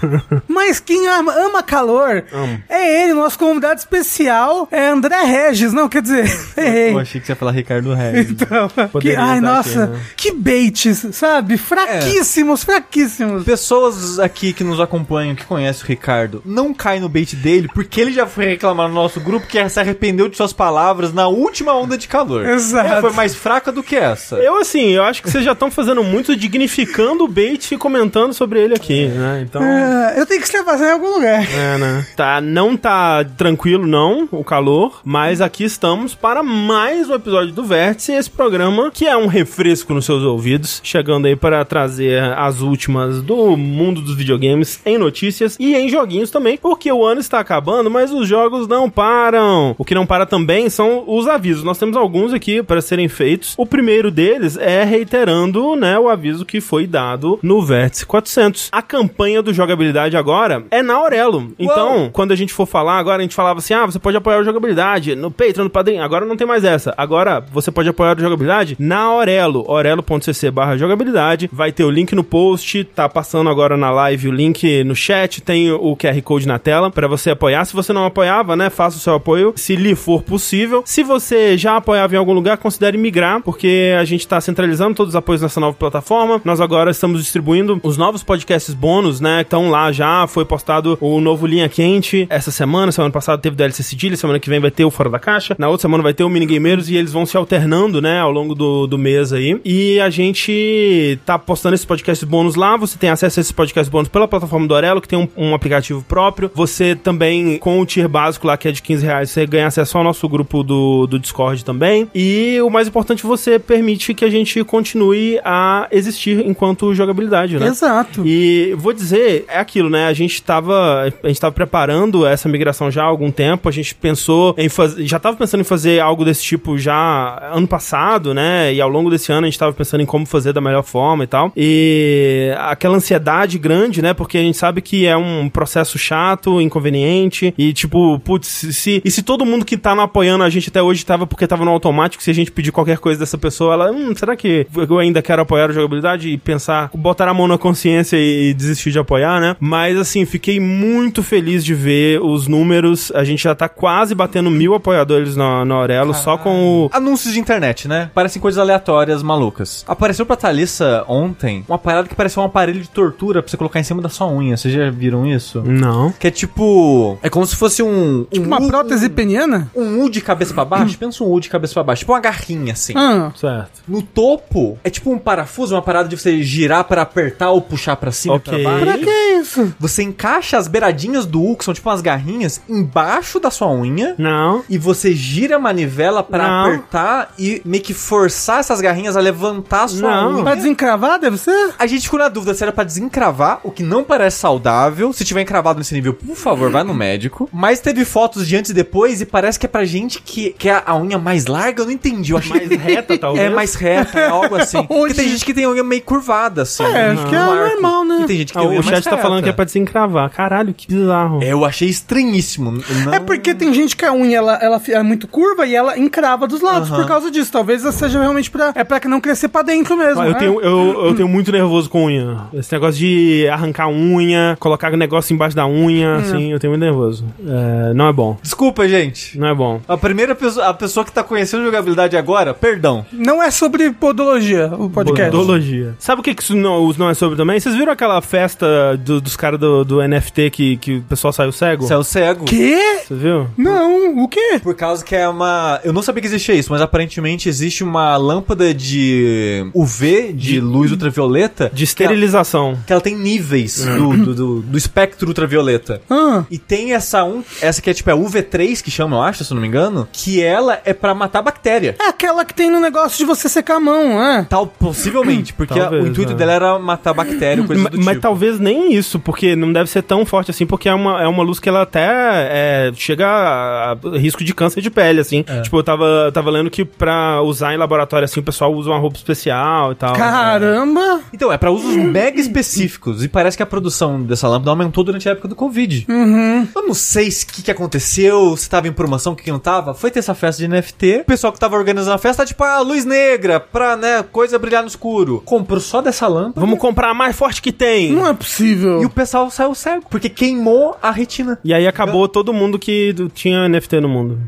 Mas 0.48 0.80
quem 0.80 1.06
ama, 1.08 1.32
ama 1.32 1.62
calor 1.62 2.24
Amo. 2.32 2.62
é 2.68 3.02
ele, 3.02 3.14
nosso 3.14 3.38
convidado 3.38 3.78
especial 3.78 4.68
é 4.70 4.88
André 4.88 5.22
Regis. 5.24 5.72
Não, 5.72 5.88
quer 5.88 6.02
dizer, 6.02 6.24
errei. 6.56 6.92
Eu 6.92 6.98
achei 6.98 7.20
que 7.20 7.26
você 7.26 7.32
ia 7.32 7.36
falar 7.36 7.52
Ricardo 7.52 7.92
Reis. 7.94 8.30
Então, 8.30 8.68
que, 9.00 9.14
ai, 9.14 9.40
nossa, 9.40 9.84
aqui, 9.84 9.92
né? 9.92 10.00
que 10.16 10.32
baits, 10.32 11.06
sabe? 11.12 11.56
Fraquíssimos, 11.56 12.64
fraquíssimos. 12.64 13.44
Pessoas 13.44 14.18
aqui 14.18 14.52
que 14.52 14.64
nos 14.64 14.80
acompanham, 14.80 15.34
que 15.34 15.44
conhecem 15.44 15.84
o 15.84 15.86
Ricardo, 15.86 16.42
não 16.44 16.72
caem 16.72 17.00
no 17.00 17.08
bait 17.08 17.34
dele, 17.36 17.68
porque 17.72 18.00
ele 18.00 18.12
já 18.12 18.26
foi 18.26 18.46
reclamar 18.46 18.88
no 18.88 18.94
nosso 18.94 19.20
grupo 19.20 19.46
que 19.46 19.66
se 19.68 19.80
arrependeu 19.80 20.28
de 20.28 20.36
suas 20.36 20.52
palavras 20.52 21.12
na 21.12 21.28
última 21.28 21.72
onda 21.74 21.96
de 21.96 22.08
calor. 22.08 22.46
Exato. 22.46 22.86
Ela 22.86 23.00
foi 23.00 23.12
mais 23.12 23.34
fraca 23.34 23.72
do 23.72 23.82
que 23.82 23.96
essa. 23.96 24.36
Eu, 24.36 24.58
assim, 24.58 24.90
eu 24.90 25.02
acho 25.02 25.22
que 25.22 25.30
vocês 25.30 25.44
já 25.44 25.52
estão 25.52 25.70
fazendo 25.70 26.02
muito 26.04 26.36
dignificando 26.36 27.24
o 27.24 27.28
bait 27.28 27.72
e 27.72 27.76
comentando 27.78 28.32
sobre 28.32 28.60
ele 28.60 28.74
aqui, 28.74 29.06
né? 29.08 29.44
Então. 29.46 29.62
Ah, 29.88 30.14
eu 30.16 30.26
tenho 30.26 30.40
que 30.40 30.46
extravasar 30.46 30.88
em 30.88 30.92
algum 30.92 31.14
lugar. 31.14 31.46
É, 31.48 31.78
né? 31.78 32.06
Tá, 32.16 32.40
não 32.40 32.76
tá 32.76 33.24
tranquilo, 33.36 33.86
não, 33.86 34.28
o 34.32 34.42
calor, 34.42 35.00
mas 35.04 35.40
aqui 35.40 35.62
estamos 35.62 36.12
para 36.12 36.42
mais 36.42 37.08
um 37.08 37.14
episódio 37.14 37.52
do 37.52 37.64
Vértice, 37.64 38.10
esse 38.10 38.28
programa 38.28 38.90
que 38.90 39.06
é 39.06 39.16
um 39.16 39.28
refresco 39.28 39.94
nos 39.94 40.04
seus 40.04 40.24
ouvidos, 40.24 40.80
chegando 40.82 41.26
aí 41.26 41.36
para 41.36 41.64
trazer 41.64 42.20
as 42.36 42.62
últimas 42.62 43.22
do 43.22 43.56
mundo 43.56 44.00
dos 44.00 44.16
videogames 44.16 44.80
em 44.84 44.98
notícias 44.98 45.56
e 45.60 45.76
em 45.76 45.88
joguinhos 45.88 46.32
também, 46.32 46.56
porque 46.56 46.90
o 46.90 47.04
ano 47.04 47.20
está 47.20 47.38
acabando, 47.38 47.88
mas 47.88 48.12
os 48.12 48.26
jogos 48.26 48.66
não 48.66 48.90
param. 48.90 49.76
O 49.78 49.84
que 49.84 49.94
não 49.94 50.04
para 50.04 50.26
também 50.26 50.68
são 50.68 51.04
os 51.06 51.28
avisos. 51.28 51.62
Nós 51.62 51.78
temos 51.78 51.96
alguns 51.96 52.32
aqui 52.32 52.60
para 52.60 52.80
serem 52.80 53.08
feitos. 53.08 53.54
O 53.56 53.64
primeiro 53.64 54.10
deles 54.10 54.56
é 54.56 54.82
reiterando, 54.82 55.76
né, 55.76 55.96
o 55.96 56.08
aviso 56.08 56.44
que 56.44 56.60
foi 56.60 56.88
dado 56.88 57.38
no 57.40 57.62
Vértice 57.64 58.04
400. 58.04 58.68
A 58.72 58.82
campanha 58.82 59.42
do 59.42 59.54
jogabilidade 59.76 60.16
agora 60.16 60.64
é 60.70 60.82
na 60.82 60.94
Aurelo. 60.94 61.52
Então, 61.58 62.08
quando 62.12 62.32
a 62.32 62.36
gente 62.36 62.52
for 62.52 62.66
falar 62.66 62.98
agora, 62.98 63.18
a 63.18 63.22
gente 63.22 63.34
falava 63.34 63.58
assim: 63.58 63.74
"Ah, 63.74 63.84
você 63.84 63.98
pode 63.98 64.16
apoiar 64.16 64.40
o 64.40 64.44
jogabilidade 64.44 65.14
no 65.14 65.30
Patreon, 65.30 65.64
no 65.64 65.70
Padrim". 65.70 65.98
Agora 65.98 66.24
não 66.24 66.36
tem 66.36 66.46
mais 66.46 66.64
essa. 66.64 66.94
Agora 66.96 67.44
você 67.52 67.70
pode 67.70 67.88
apoiar 67.88 68.16
o 68.16 68.20
jogabilidade 68.20 68.76
na 68.78 69.00
Aurelo, 69.00 69.64
orelo.cc/jogabilidade. 69.68 71.50
Vai 71.52 71.70
ter 71.72 71.84
o 71.84 71.90
link 71.90 72.14
no 72.14 72.24
post, 72.24 72.84
tá 72.84 73.08
passando 73.08 73.50
agora 73.50 73.76
na 73.76 73.90
live 73.90 74.28
o 74.28 74.32
link 74.32 74.82
no 74.84 74.96
chat, 74.96 75.42
tem 75.42 75.70
o 75.70 75.94
QR 75.96 76.20
Code 76.22 76.48
na 76.48 76.58
tela 76.58 76.90
para 76.90 77.06
você 77.06 77.30
apoiar. 77.30 77.64
Se 77.64 77.74
você 77.74 77.92
não 77.92 78.06
apoiava, 78.06 78.56
né, 78.56 78.70
faça 78.70 78.96
o 78.96 79.00
seu 79.00 79.14
apoio, 79.14 79.52
se 79.56 79.76
lhe 79.76 79.94
for 79.94 80.22
possível. 80.22 80.82
Se 80.86 81.02
você 81.02 81.58
já 81.58 81.76
apoiava 81.76 82.14
em 82.14 82.18
algum 82.18 82.32
lugar, 82.32 82.56
considere 82.56 82.96
migrar, 82.96 83.42
porque 83.42 83.94
a 83.98 84.04
gente 84.04 84.26
tá 84.26 84.40
centralizando 84.40 84.94
todos 84.94 85.10
os 85.10 85.16
apoios 85.16 85.42
nessa 85.42 85.60
nova 85.60 85.76
plataforma. 85.76 86.40
Nós 86.44 86.60
agora 86.60 86.90
estamos 86.90 87.22
distribuindo 87.22 87.78
os 87.82 87.96
novos 87.96 88.22
podcasts 88.22 88.74
bônus, 88.74 89.20
né, 89.20 89.44
que 89.44 89.50
estão 89.66 89.70
lá 89.70 89.92
já, 89.92 90.26
foi 90.26 90.44
postado 90.44 90.96
o 91.00 91.20
novo 91.20 91.46
Linha 91.46 91.68
Quente 91.68 92.26
essa 92.30 92.50
semana, 92.50 92.92
semana 92.92 93.12
passada 93.12 93.40
teve 93.40 93.56
DLC 93.56 93.82
Cedilha, 93.82 94.16
semana 94.16 94.38
que 94.38 94.48
vem 94.48 94.60
vai 94.60 94.70
ter 94.70 94.84
o 94.84 94.90
Fora 94.90 95.10
da 95.10 95.18
Caixa, 95.18 95.54
na 95.58 95.68
outra 95.68 95.82
semana 95.82 96.02
vai 96.02 96.14
ter 96.14 96.24
o 96.24 96.28
Minigameiros 96.28 96.88
e 96.88 96.96
eles 96.96 97.12
vão 97.12 97.26
se 97.26 97.36
alternando, 97.36 98.00
né, 98.00 98.20
ao 98.20 98.30
longo 98.30 98.54
do, 98.54 98.86
do 98.86 98.98
mês 98.98 99.32
aí. 99.32 99.60
E 99.64 100.00
a 100.00 100.10
gente 100.10 101.18
tá 101.24 101.38
postando 101.38 101.74
esses 101.74 101.86
podcasts 101.86 102.26
bônus 102.26 102.54
lá, 102.54 102.76
você 102.76 102.96
tem 102.96 103.10
acesso 103.10 103.38
a 103.38 103.40
esses 103.40 103.52
podcasts 103.52 103.90
bônus 103.90 104.08
pela 104.08 104.28
plataforma 104.28 104.66
do 104.66 104.74
Orelo, 104.74 105.00
que 105.00 105.08
tem 105.08 105.18
um, 105.18 105.28
um 105.36 105.54
aplicativo 105.54 106.02
próprio. 106.02 106.50
Você 106.54 106.94
também, 106.94 107.58
com 107.58 107.80
o 107.80 107.86
tier 107.86 108.08
básico 108.08 108.46
lá, 108.46 108.56
que 108.56 108.68
é 108.68 108.72
de 108.72 108.82
15 108.82 109.04
reais, 109.04 109.30
você 109.30 109.46
ganha 109.46 109.66
acesso 109.66 109.98
ao 109.98 110.04
nosso 110.04 110.28
grupo 110.28 110.62
do, 110.62 111.06
do 111.06 111.18
Discord 111.18 111.64
também. 111.64 112.08
E 112.14 112.58
o 112.62 112.70
mais 112.70 112.88
importante, 112.88 113.24
você 113.24 113.58
permite 113.58 114.14
que 114.14 114.24
a 114.24 114.30
gente 114.30 114.62
continue 114.64 115.40
a 115.44 115.88
existir 115.90 116.46
enquanto 116.46 116.94
jogabilidade, 116.94 117.58
né? 117.58 117.66
Exato. 117.66 118.26
E 118.26 118.74
vou 118.76 118.92
dizer, 118.92 119.44
é 119.56 119.60
aquilo, 119.60 119.90
né? 119.90 120.06
A 120.06 120.12
gente 120.12 120.42
tava, 120.42 121.12
a 121.22 121.28
gente 121.28 121.40
tava 121.40 121.54
preparando 121.54 122.26
essa 122.26 122.48
migração 122.48 122.90
já 122.90 123.02
há 123.02 123.06
algum 123.06 123.30
tempo, 123.30 123.68
a 123.68 123.72
gente 123.72 123.94
pensou 123.94 124.54
em 124.56 124.68
fazer, 124.68 125.04
já 125.06 125.18
tava 125.18 125.36
pensando 125.36 125.60
em 125.60 125.64
fazer 125.64 126.00
algo 126.00 126.24
desse 126.24 126.42
tipo 126.42 126.78
já 126.78 127.50
ano 127.52 127.66
passado, 127.66 128.32
né? 128.32 128.72
E 128.72 128.80
ao 128.80 128.88
longo 128.88 129.10
desse 129.10 129.32
ano 129.32 129.46
a 129.46 129.50
gente 129.50 129.58
tava 129.58 129.72
pensando 129.72 130.02
em 130.02 130.06
como 130.06 130.26
fazer 130.26 130.52
da 130.52 130.60
melhor 130.60 130.82
forma 130.82 131.24
e 131.24 131.26
tal. 131.26 131.52
E 131.56 132.52
aquela 132.58 132.96
ansiedade 132.96 133.58
grande, 133.58 134.02
né? 134.02 134.14
Porque 134.14 134.38
a 134.38 134.42
gente 134.42 134.56
sabe 134.56 134.80
que 134.80 135.06
é 135.06 135.16
um 135.16 135.48
processo 135.48 135.98
chato, 135.98 136.60
inconveniente 136.60 137.54
e 137.56 137.72
tipo, 137.72 138.18
putz, 138.20 138.48
se, 138.48 139.02
e 139.04 139.10
se 139.10 139.22
todo 139.22 139.44
mundo 139.44 139.64
que 139.64 139.76
tá 139.76 139.92
apoiando 140.02 140.44
a 140.44 140.50
gente 140.50 140.68
até 140.68 140.82
hoje 140.82 141.04
tava 141.04 141.26
porque 141.26 141.46
tava 141.46 141.64
no 141.64 141.70
automático, 141.70 142.22
se 142.22 142.30
a 142.30 142.34
gente 142.34 142.52
pedir 142.52 142.72
qualquer 142.72 142.98
coisa 142.98 143.18
dessa 143.18 143.38
pessoa, 143.38 143.74
ela, 143.74 143.90
hum, 143.90 144.14
será 144.14 144.36
que 144.36 144.66
eu 144.76 144.98
ainda 144.98 145.22
quero 145.22 145.42
apoiar 145.42 145.70
a 145.70 145.72
jogabilidade 145.72 146.28
e 146.28 146.36
pensar, 146.36 146.90
botar 146.94 147.28
a 147.28 147.34
mão 147.34 147.48
na 147.48 147.58
consciência 147.58 148.16
e 148.16 148.52
desistir 148.54 148.90
de 148.90 148.98
apoiar, 148.98 149.40
né? 149.40 149.45
Mas 149.60 149.96
assim, 149.98 150.24
fiquei 150.24 150.58
muito 150.58 151.22
feliz 151.22 151.64
de 151.64 151.74
ver 151.74 152.20
os 152.22 152.46
números. 152.48 153.12
A 153.14 153.22
gente 153.24 153.42
já 153.44 153.54
tá 153.54 153.68
quase 153.68 154.14
batendo 154.14 154.50
mil 154.50 154.74
apoiadores 154.74 155.36
na, 155.36 155.64
na 155.64 155.74
Aurelo, 155.74 156.14
só 156.14 156.36
com 156.38 156.84
o. 156.86 156.90
Anúncios 156.92 157.34
de 157.34 157.40
internet, 157.40 157.86
né? 157.88 158.10
Parecem 158.14 158.40
coisas 158.40 158.58
aleatórias, 158.58 159.22
malucas. 159.22 159.84
Apareceu 159.86 160.24
pra 160.26 160.36
Thalissa 160.36 161.04
ontem 161.08 161.64
uma 161.68 161.78
parada 161.78 162.08
que 162.08 162.14
parecia 162.14 162.42
um 162.42 162.46
aparelho 162.46 162.80
de 162.80 162.88
tortura 162.88 163.42
pra 163.42 163.50
você 163.50 163.56
colocar 163.56 163.80
em 163.80 163.84
cima 163.84 164.00
da 164.02 164.08
sua 164.08 164.26
unha. 164.28 164.56
Vocês 164.56 164.72
já 164.72 164.90
viram 164.90 165.26
isso? 165.26 165.62
Não. 165.62 166.12
Que 166.12 166.28
é 166.28 166.30
tipo. 166.30 167.18
É 167.22 167.28
como 167.28 167.46
se 167.46 167.56
fosse 167.56 167.82
um. 167.82 168.26
um 168.34 168.42
Uma 168.42 168.60
U- 168.60 168.66
prótese 168.68 169.08
peniana? 169.08 169.70
Um 169.74 170.02
U 170.04 170.10
de 170.10 170.20
cabeça 170.20 170.54
pra 170.54 170.64
baixo? 170.64 170.96
Pensa 170.98 171.22
um 171.24 171.30
U 171.32 171.40
de 171.40 171.48
cabeça 171.48 171.74
pra 171.74 171.82
baixo. 171.82 172.00
Tipo 172.00 172.12
uma 172.12 172.20
garrinha, 172.20 172.72
assim. 172.72 172.92
Ah, 172.96 173.32
Certo. 173.36 173.82
No 173.86 174.02
topo, 174.02 174.78
é 174.82 174.90
tipo 174.90 175.10
um 175.10 175.18
parafuso, 175.18 175.74
uma 175.74 175.82
parada 175.82 176.08
de 176.08 176.16
você 176.16 176.42
girar 176.42 176.84
pra 176.84 177.02
apertar 177.02 177.50
ou 177.50 177.60
puxar 177.60 177.96
pra 177.96 178.10
cima 178.12 178.34
Ok. 178.34 178.58
e 178.58 178.62
pra 178.62 178.70
baixo. 178.72 178.84
pra 178.86 178.98
que 178.98 179.35
isso? 179.40 179.74
Você 179.78 180.02
encaixa 180.02 180.56
as 180.58 180.68
beiradinhas 180.68 181.26
do 181.26 181.42
U, 181.42 181.56
que 181.56 181.64
são 181.64 181.74
tipo 181.74 181.88
umas 181.88 182.00
garrinhas, 182.00 182.60
embaixo 182.68 183.38
da 183.40 183.50
sua 183.50 183.68
unha. 183.70 184.14
Não. 184.18 184.62
E 184.68 184.78
você 184.78 185.14
gira 185.14 185.56
a 185.56 185.58
manivela 185.58 186.22
pra 186.22 186.46
Não. 186.46 186.66
apertar 186.66 187.32
e 187.38 187.60
meio 187.64 187.82
que 187.82 187.94
forçar 187.94 188.60
essas 188.60 188.80
garrinhas 188.80 189.16
a 189.16 189.20
levantar 189.20 189.84
a 189.84 189.88
sua 189.88 190.10
Não. 190.10 190.34
unha. 190.34 190.42
Pra 190.42 190.54
desencravar, 190.54 191.18
deve 191.18 191.36
ser? 191.38 191.70
A 191.78 191.86
gente 191.86 192.02
ficou 192.02 192.18
na 192.18 192.28
dúvida 192.28 192.54
se 192.54 192.62
era 192.62 192.72
pra 192.72 192.84
desencravar, 192.84 193.60
o 193.62 193.70
que 193.70 193.82
não 193.82 194.02
parece 194.04 194.38
saudável. 194.38 195.12
Se 195.12 195.24
tiver 195.24 195.42
encravado 195.42 195.78
nesse 195.78 195.94
nível, 195.94 196.14
por 196.14 196.36
favor, 196.36 196.70
vá 196.70 196.82
no 196.84 196.94
médico. 196.94 197.48
Mas 197.52 197.80
teve 197.80 198.04
fotos 198.04 198.46
de 198.46 198.56
antes 198.56 198.70
e 198.70 198.74
depois 198.74 199.20
e 199.20 199.26
parece 199.26 199.58
que 199.58 199.66
é 199.66 199.68
pra 199.68 199.84
gente 199.84 200.20
que 200.22 200.50
quer 200.58 200.82
a 200.86 200.96
unha 200.96 201.18
mais 201.18 201.46
larga. 201.46 201.82
Eu 201.82 201.86
não 201.86 201.92
entendi. 201.92 202.32
Eu 202.32 202.38
achei 202.38 202.66
Mais 202.66 202.80
reta, 202.80 203.16
talvez. 203.18 203.44
É 203.46 203.50
mais 203.54 203.74
reta, 203.74 204.18
é 204.18 204.28
algo 204.28 204.54
assim. 204.56 204.82
Porque 204.86 205.14
tem 205.14 205.28
gente 205.28 205.44
que 205.44 205.54
tem 205.54 205.64
a 205.64 205.70
unha 205.70 205.82
meio 205.84 206.02
curvada, 206.02 206.62
assim. 206.62 206.82
É, 206.84 207.10
acho 207.10 207.26
que 207.26 207.34
é 207.34 207.38
arco. 207.38 207.54
normal, 207.54 208.04
né? 208.04 208.20
E 208.22 208.26
tem 208.26 208.36
gente 208.38 208.52
que 208.52 208.58
Ah, 208.58 208.62
tem 208.62 208.70
unha 208.70 208.80
o 208.80 208.82
chat 208.82 208.92
mais 208.92 209.04
tá 209.04 209.16
falando 209.28 209.42
que 209.44 209.48
é 209.48 209.52
pra 209.52 209.64
desencravar. 209.64 210.30
Caralho, 210.30 210.72
que 210.74 210.86
bizarro. 210.88 211.42
É, 211.42 211.52
eu 211.52 211.64
achei 211.64 211.88
estranhíssimo. 211.88 212.72
Não- 213.04 213.14
É 213.14 213.20
porque 213.20 213.54
tem 213.54 213.72
gente 213.74 213.96
que 213.96 214.04
a 214.04 214.12
unha 214.12 214.38
ela, 214.38 214.54
ela 214.62 214.80
é 214.88 215.02
muito 215.02 215.26
curva 215.28 215.66
e 215.66 215.74
ela 215.74 215.98
encrava 215.98 216.46
dos 216.46 216.60
lados 216.60 216.90
Aham. 216.90 217.00
por 217.00 217.06
causa 217.08 217.30
disso. 217.30 217.50
Talvez 217.52 217.82
seja 217.94 218.20
realmente 218.20 218.50
pra. 218.50 218.72
É 218.74 218.84
pra 218.84 218.98
que 219.00 219.08
não 219.08 219.20
crescer 219.20 219.48
pra 219.48 219.62
dentro 219.62 219.96
mesmo. 219.96 220.22
Eu, 220.22 220.32
né? 220.32 220.38
tenho, 220.38 220.60
eu, 220.60 221.06
eu 221.06 221.14
tenho 221.14 221.28
muito 221.28 221.50
nervoso 221.52 221.88
com 221.90 222.06
unha. 222.06 222.38
Esse 222.54 222.72
negócio 222.72 222.98
de 222.98 223.48
arrancar 223.48 223.88
unha, 223.88 224.56
colocar 224.58 224.90
negócio 224.96 225.32
embaixo 225.34 225.54
da 225.54 225.66
unha, 225.66 226.16
assim, 226.16 226.52
eu 226.52 226.58
tenho 226.58 226.72
muito 226.72 226.82
nervoso. 226.82 227.24
É, 227.46 227.92
não 227.94 228.08
é 228.08 228.12
bom. 228.12 228.38
Desculpa, 228.42 228.88
gente. 228.88 229.38
Não 229.38 229.48
é 229.48 229.54
bom. 229.54 229.80
A 229.86 229.96
primeira 229.96 230.34
pessoa, 230.34 230.66
a 230.68 230.74
pessoa 230.74 231.04
que 231.04 231.12
tá 231.12 231.22
conhecendo 231.22 231.64
jogabilidade 231.64 232.16
agora, 232.16 232.54
perdão. 232.54 233.04
Não 233.12 233.42
é 233.42 233.50
sobre 233.50 233.90
podologia 233.90 234.72
o 234.78 234.88
podcast. 234.88 235.30
Podologia. 235.30 235.94
Sabe 235.98 236.20
o 236.20 236.24
que, 236.24 236.34
que 236.34 236.42
isso 236.42 236.56
não, 236.56 236.84
os 236.86 236.96
não 236.96 237.10
é 237.10 237.14
sobre 237.14 237.36
também? 237.36 237.58
Vocês 237.60 237.74
viram 237.74 237.92
aquela 237.92 238.20
festa 238.22 238.96
do- 238.96 239.15
dos 239.20 239.36
caras 239.36 239.58
do, 239.58 239.84
do 239.84 240.06
NFT 240.06 240.50
que, 240.50 240.76
que 240.76 240.96
o 240.98 241.02
pessoal 241.02 241.32
saiu 241.32 241.52
cego? 241.52 241.86
Céu 241.86 242.02
cego. 242.04 242.44
Quê? 242.44 242.78
Você 243.06 243.14
viu? 243.14 243.48
Não, 243.56 244.18
o 244.22 244.28
quê? 244.28 244.60
Por 244.62 244.74
causa 244.74 245.04
que 245.04 245.14
é 245.14 245.28
uma. 245.28 245.80
Eu 245.84 245.92
não 245.92 246.02
sabia 246.02 246.20
que 246.20 246.26
existia 246.28 246.54
isso, 246.54 246.70
mas 246.72 246.80
aparentemente 246.80 247.48
existe 247.48 247.82
uma 247.84 248.16
lâmpada 248.16 248.72
de 248.74 249.66
UV, 249.74 250.32
de 250.32 250.60
luz 250.60 250.90
ultravioleta. 250.90 251.70
De 251.72 251.84
esterilização. 251.84 252.78
Que 252.86 252.92
ela 252.92 253.02
tem 253.02 253.16
níveis 253.16 253.84
do, 253.84 254.16
do, 254.16 254.34
do, 254.34 254.62
do 254.62 254.78
espectro 254.78 255.28
ultravioleta. 255.28 256.00
Ah, 256.10 256.44
E 256.50 256.58
tem 256.58 256.92
essa 256.94 257.24
um, 257.24 257.42
essa 257.60 257.80
que 257.82 257.90
é 257.90 257.94
tipo 257.94 258.10
é 258.10 258.14
UV3 258.14 258.82
que 258.82 258.90
chama, 258.90 259.16
eu 259.16 259.22
acho, 259.22 259.44
se 259.44 259.52
eu 259.52 259.54
não 259.54 259.62
me 259.62 259.68
engano, 259.68 260.08
que 260.12 260.42
ela 260.42 260.80
é 260.84 260.92
pra 260.92 261.14
matar 261.14 261.42
bactéria. 261.42 261.96
é 262.00 262.08
aquela 262.08 262.44
que 262.44 262.54
tem 262.54 262.70
no 262.70 262.80
negócio 262.80 263.18
de 263.18 263.24
você 263.24 263.48
secar 263.48 263.76
a 263.76 263.80
mão, 263.80 264.22
é. 264.22 264.44
Tal, 264.44 264.66
possivelmente, 264.66 265.52
porque 265.52 265.78
Talvez, 265.78 266.04
o 266.04 266.06
intuito 266.08 266.32
é. 266.32 266.34
dela 266.34 266.52
era 266.52 266.78
matar 266.78 267.12
bactéria 267.14 267.64
coisa 267.64 267.82
Ma- 267.82 267.90
do 267.90 267.98
Mas 267.98 268.08
tipo. 268.08 268.20
talvez 268.20 268.58
nem 268.58 268.92
isso, 268.96 269.18
porque 269.18 269.54
não 269.56 269.72
deve 269.72 269.90
ser 269.90 270.02
tão 270.02 270.24
forte 270.24 270.50
assim, 270.50 270.66
porque 270.66 270.88
é 270.88 270.94
uma, 270.94 271.22
é 271.22 271.26
uma 271.26 271.42
luz 271.42 271.58
que 271.58 271.68
ela 271.68 271.82
até 271.82 272.06
é, 272.08 272.92
chega 272.94 273.26
a, 273.26 273.92
a 273.92 274.18
risco 274.18 274.44
de 274.44 274.54
câncer 274.54 274.80
de 274.80 274.90
pele, 274.90 275.20
assim. 275.20 275.44
Tipo, 275.62 275.78
eu 275.78 275.82
tava, 275.82 276.30
tava 276.32 276.50
lendo 276.50 276.70
que 276.70 276.84
pra 276.84 277.42
usar 277.42 277.74
em 277.74 277.76
laboratório, 277.76 278.24
assim, 278.24 278.40
o 278.40 278.42
pessoal 278.42 278.72
usa 278.72 278.90
uma 278.90 278.98
roupa 278.98 279.16
especial 279.16 279.92
e 279.92 279.94
tal. 279.94 280.14
Caramba! 280.14 281.20
Então, 281.32 281.52
é 281.52 281.58
pra 281.58 281.70
usos 281.70 281.96
mega 281.96 282.40
específicos. 282.40 283.24
E 283.24 283.28
parece 283.28 283.56
que 283.56 283.62
a 283.62 283.66
produção 283.66 284.22
dessa 284.22 284.48
lâmpada 284.48 284.70
aumentou 284.70 285.04
durante 285.04 285.28
a 285.28 285.32
época 285.32 285.48
do 285.48 285.54
Covid. 285.54 286.06
Uhum. 286.08 286.68
Eu 286.74 286.86
não 286.86 286.94
sei 286.94 287.28
o 287.28 287.46
que, 287.46 287.62
que 287.62 287.70
aconteceu, 287.70 288.56
se 288.56 288.68
tava 288.68 288.88
em 288.88 288.92
promoção, 288.92 289.32
o 289.32 289.36
que, 289.36 289.44
que 289.44 289.52
não 289.52 289.58
tava. 289.58 289.94
Foi 289.94 290.10
ter 290.10 290.20
essa 290.20 290.34
festa 290.34 290.62
de 290.62 290.68
NFT. 290.68 291.20
O 291.20 291.24
pessoal 291.24 291.52
que 291.52 291.58
tava 291.58 291.76
organizando 291.76 292.14
a 292.14 292.18
festa, 292.18 292.42
tá 292.42 292.46
tipo, 292.46 292.62
ah, 292.64 292.80
luz 292.80 293.04
negra, 293.04 293.60
pra, 293.60 293.96
né, 293.96 294.24
coisa 294.30 294.58
brilhar 294.58 294.82
no 294.82 294.88
escuro. 294.88 295.42
Comprou 295.44 295.80
só 295.80 296.00
dessa 296.00 296.26
lâmpada. 296.26 296.60
Vamos 296.60 296.78
comprar 296.78 297.10
a 297.10 297.14
mais 297.14 297.36
forte 297.36 297.62
que 297.62 297.72
tem. 297.72 298.12
Não 298.12 298.26
é 298.26 298.34
possível. 298.34 298.85
E 299.02 299.06
o 299.06 299.10
pessoal 299.10 299.50
saiu 299.50 299.74
cego, 299.74 300.04
porque 300.10 300.28
queimou 300.28 300.96
a 301.02 301.10
retina. 301.10 301.58
E 301.64 301.72
aí 301.74 301.86
acabou 301.86 302.28
todo 302.28 302.52
mundo 302.52 302.78
que 302.78 303.14
tinha 303.34 303.68
NFT 303.68 304.00
no 304.00 304.08
mundo. 304.08 304.38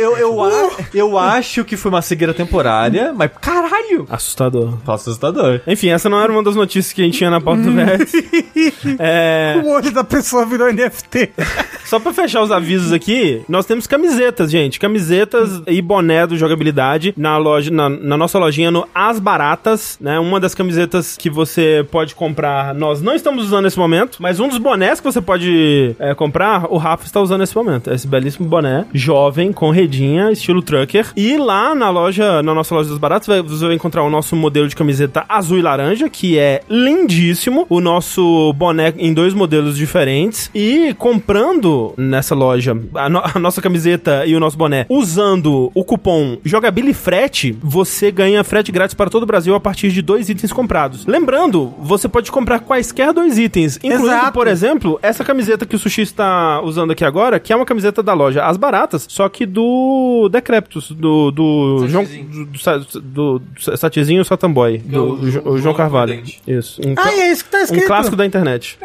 eu, 0.00 0.16
eu, 0.16 0.42
a- 0.42 0.70
eu 0.94 1.18
acho 1.18 1.64
que 1.64 1.76
foi 1.76 1.90
uma 1.90 2.02
cegueira 2.02 2.32
temporária, 2.34 3.12
mas 3.12 3.30
caralho! 3.40 4.06
Assustador. 4.08 4.74
Assustador. 4.86 5.60
Enfim, 5.66 5.88
essa 5.90 6.08
não 6.08 6.20
era 6.20 6.32
uma 6.32 6.42
das 6.42 6.54
notícias 6.56 6.92
que 6.92 7.02
a 7.02 7.04
gente 7.04 7.18
tinha 7.18 7.30
na 7.30 7.40
pauta 7.40 7.62
do 7.62 7.72
Vértice. 7.72 8.22
É, 8.98 9.60
O 9.64 9.68
olho 9.70 9.90
da 9.92 10.04
pessoa 10.04 10.44
virou 10.46 10.72
NFT. 10.72 11.30
só 11.84 11.98
pra 11.98 12.12
fechar 12.12 12.42
os 12.42 12.50
avisos 12.50 12.92
aqui, 12.92 13.42
nós 13.48 13.66
temos 13.66 13.86
camisetas, 13.86 14.50
gente. 14.50 14.78
Camisetas 14.78 15.62
e 15.66 15.80
boné 15.82 16.26
do 16.26 16.36
Jogabilidade 16.36 17.14
na 17.16 17.36
loja, 17.38 17.70
na, 17.70 17.88
na 17.88 18.16
nossa 18.16 18.38
lojinha 18.38 18.70
no 18.70 18.86
As 18.94 19.18
Baratas, 19.18 19.96
né? 20.00 20.18
Uma 20.18 20.38
das 20.40 20.54
camisetas 20.54 21.16
que 21.16 21.28
você 21.30 21.86
pode 21.90 22.14
comprar, 22.14 22.74
nós 22.74 23.00
não 23.02 23.14
estamos 23.14 23.44
usando 23.44 23.66
nesse 23.72 23.78
momento, 23.78 24.18
mas 24.20 24.38
um 24.38 24.48
dos 24.48 24.58
bonés 24.58 25.00
que 25.00 25.06
você 25.06 25.20
pode 25.20 25.96
é, 25.98 26.14
comprar, 26.14 26.66
o 26.70 26.76
Rafa 26.76 27.06
está 27.06 27.20
usando 27.20 27.40
nesse 27.40 27.56
momento. 27.56 27.90
Esse 27.90 28.06
belíssimo 28.06 28.46
boné, 28.46 28.84
jovem, 28.92 29.52
com 29.52 29.70
redinha, 29.70 30.30
estilo 30.30 30.60
trucker. 30.60 31.06
E 31.16 31.36
lá 31.38 31.74
na 31.74 31.88
loja, 31.88 32.42
na 32.42 32.54
nossa 32.54 32.74
loja 32.74 32.90
dos 32.90 32.98
baratos, 32.98 33.28
você 33.48 33.66
vai 33.66 33.74
encontrar 33.74 34.02
o 34.02 34.10
nosso 34.10 34.36
modelo 34.36 34.68
de 34.68 34.76
camiseta 34.76 35.24
azul 35.28 35.58
e 35.58 35.62
laranja, 35.62 36.08
que 36.10 36.38
é 36.38 36.60
lindíssimo. 36.68 37.66
O 37.70 37.80
nosso 37.80 38.52
boné 38.52 38.92
em 38.98 39.14
dois 39.14 39.32
modelos 39.32 39.76
diferentes. 39.76 40.50
E 40.54 40.94
comprando 40.98 41.94
nessa 41.96 42.34
loja 42.34 42.76
a, 42.94 43.08
no- 43.08 43.22
a 43.24 43.38
nossa 43.38 43.62
camiseta 43.62 44.26
e 44.26 44.36
o 44.36 44.40
nosso 44.40 44.58
boné, 44.58 44.84
usando 44.88 45.70
o 45.74 45.82
cupom 45.84 46.36
JogabiliFrete, 46.44 47.56
você 47.62 48.10
ganha 48.10 48.44
frete 48.44 48.70
grátis 48.70 48.94
para 48.94 49.08
todo 49.08 49.22
o 49.22 49.26
Brasil 49.26 49.54
a 49.54 49.60
partir 49.60 49.90
de 49.90 50.02
dois 50.02 50.28
itens 50.28 50.52
comprados. 50.52 51.06
Lembrando, 51.06 51.72
você 51.80 52.08
pode 52.08 52.30
comprar 52.30 52.60
quaisquer 52.60 53.12
dois 53.12 53.38
itens, 53.38 53.61
incluindo, 53.82 54.06
Exato. 54.06 54.32
por 54.32 54.46
exemplo, 54.46 54.98
essa 55.02 55.24
camiseta 55.24 55.64
que 55.66 55.76
o 55.76 55.78
Sushi 55.78 56.02
está 56.02 56.60
usando 56.62 56.90
aqui 56.92 57.04
agora, 57.04 57.38
que 57.40 57.52
é 57.52 57.56
uma 57.56 57.64
camiseta 57.66 58.02
da 58.02 58.12
loja 58.14 58.44
As 58.44 58.56
Baratas, 58.56 59.06
só 59.08 59.28
que 59.28 59.44
do 59.46 60.28
Decreptus, 60.30 60.90
do, 60.90 61.30
do 61.30 61.84
João 61.88 62.04
do, 62.04 62.44
do, 62.46 63.00
do, 63.00 63.38
do 63.38 63.76
Satizinho 63.76 64.24
Satamboy, 64.24 64.78
do, 64.78 65.12
o 65.14 65.16
Jo- 65.18 65.30
João- 65.30 65.54
o 65.54 65.58
João 65.58 65.74
Carvalho. 65.74 66.14
Prudente. 66.14 66.42
Isso. 66.46 66.80
Um, 66.86 66.94
Ah, 66.96 67.12
é 67.12 67.30
isso 67.32 67.44
que 67.44 67.50
tá 67.50 67.58
um 67.58 67.62
escrito. 67.62 67.86
clássico 67.86 68.16
da 68.16 68.26
internet. 68.26 68.78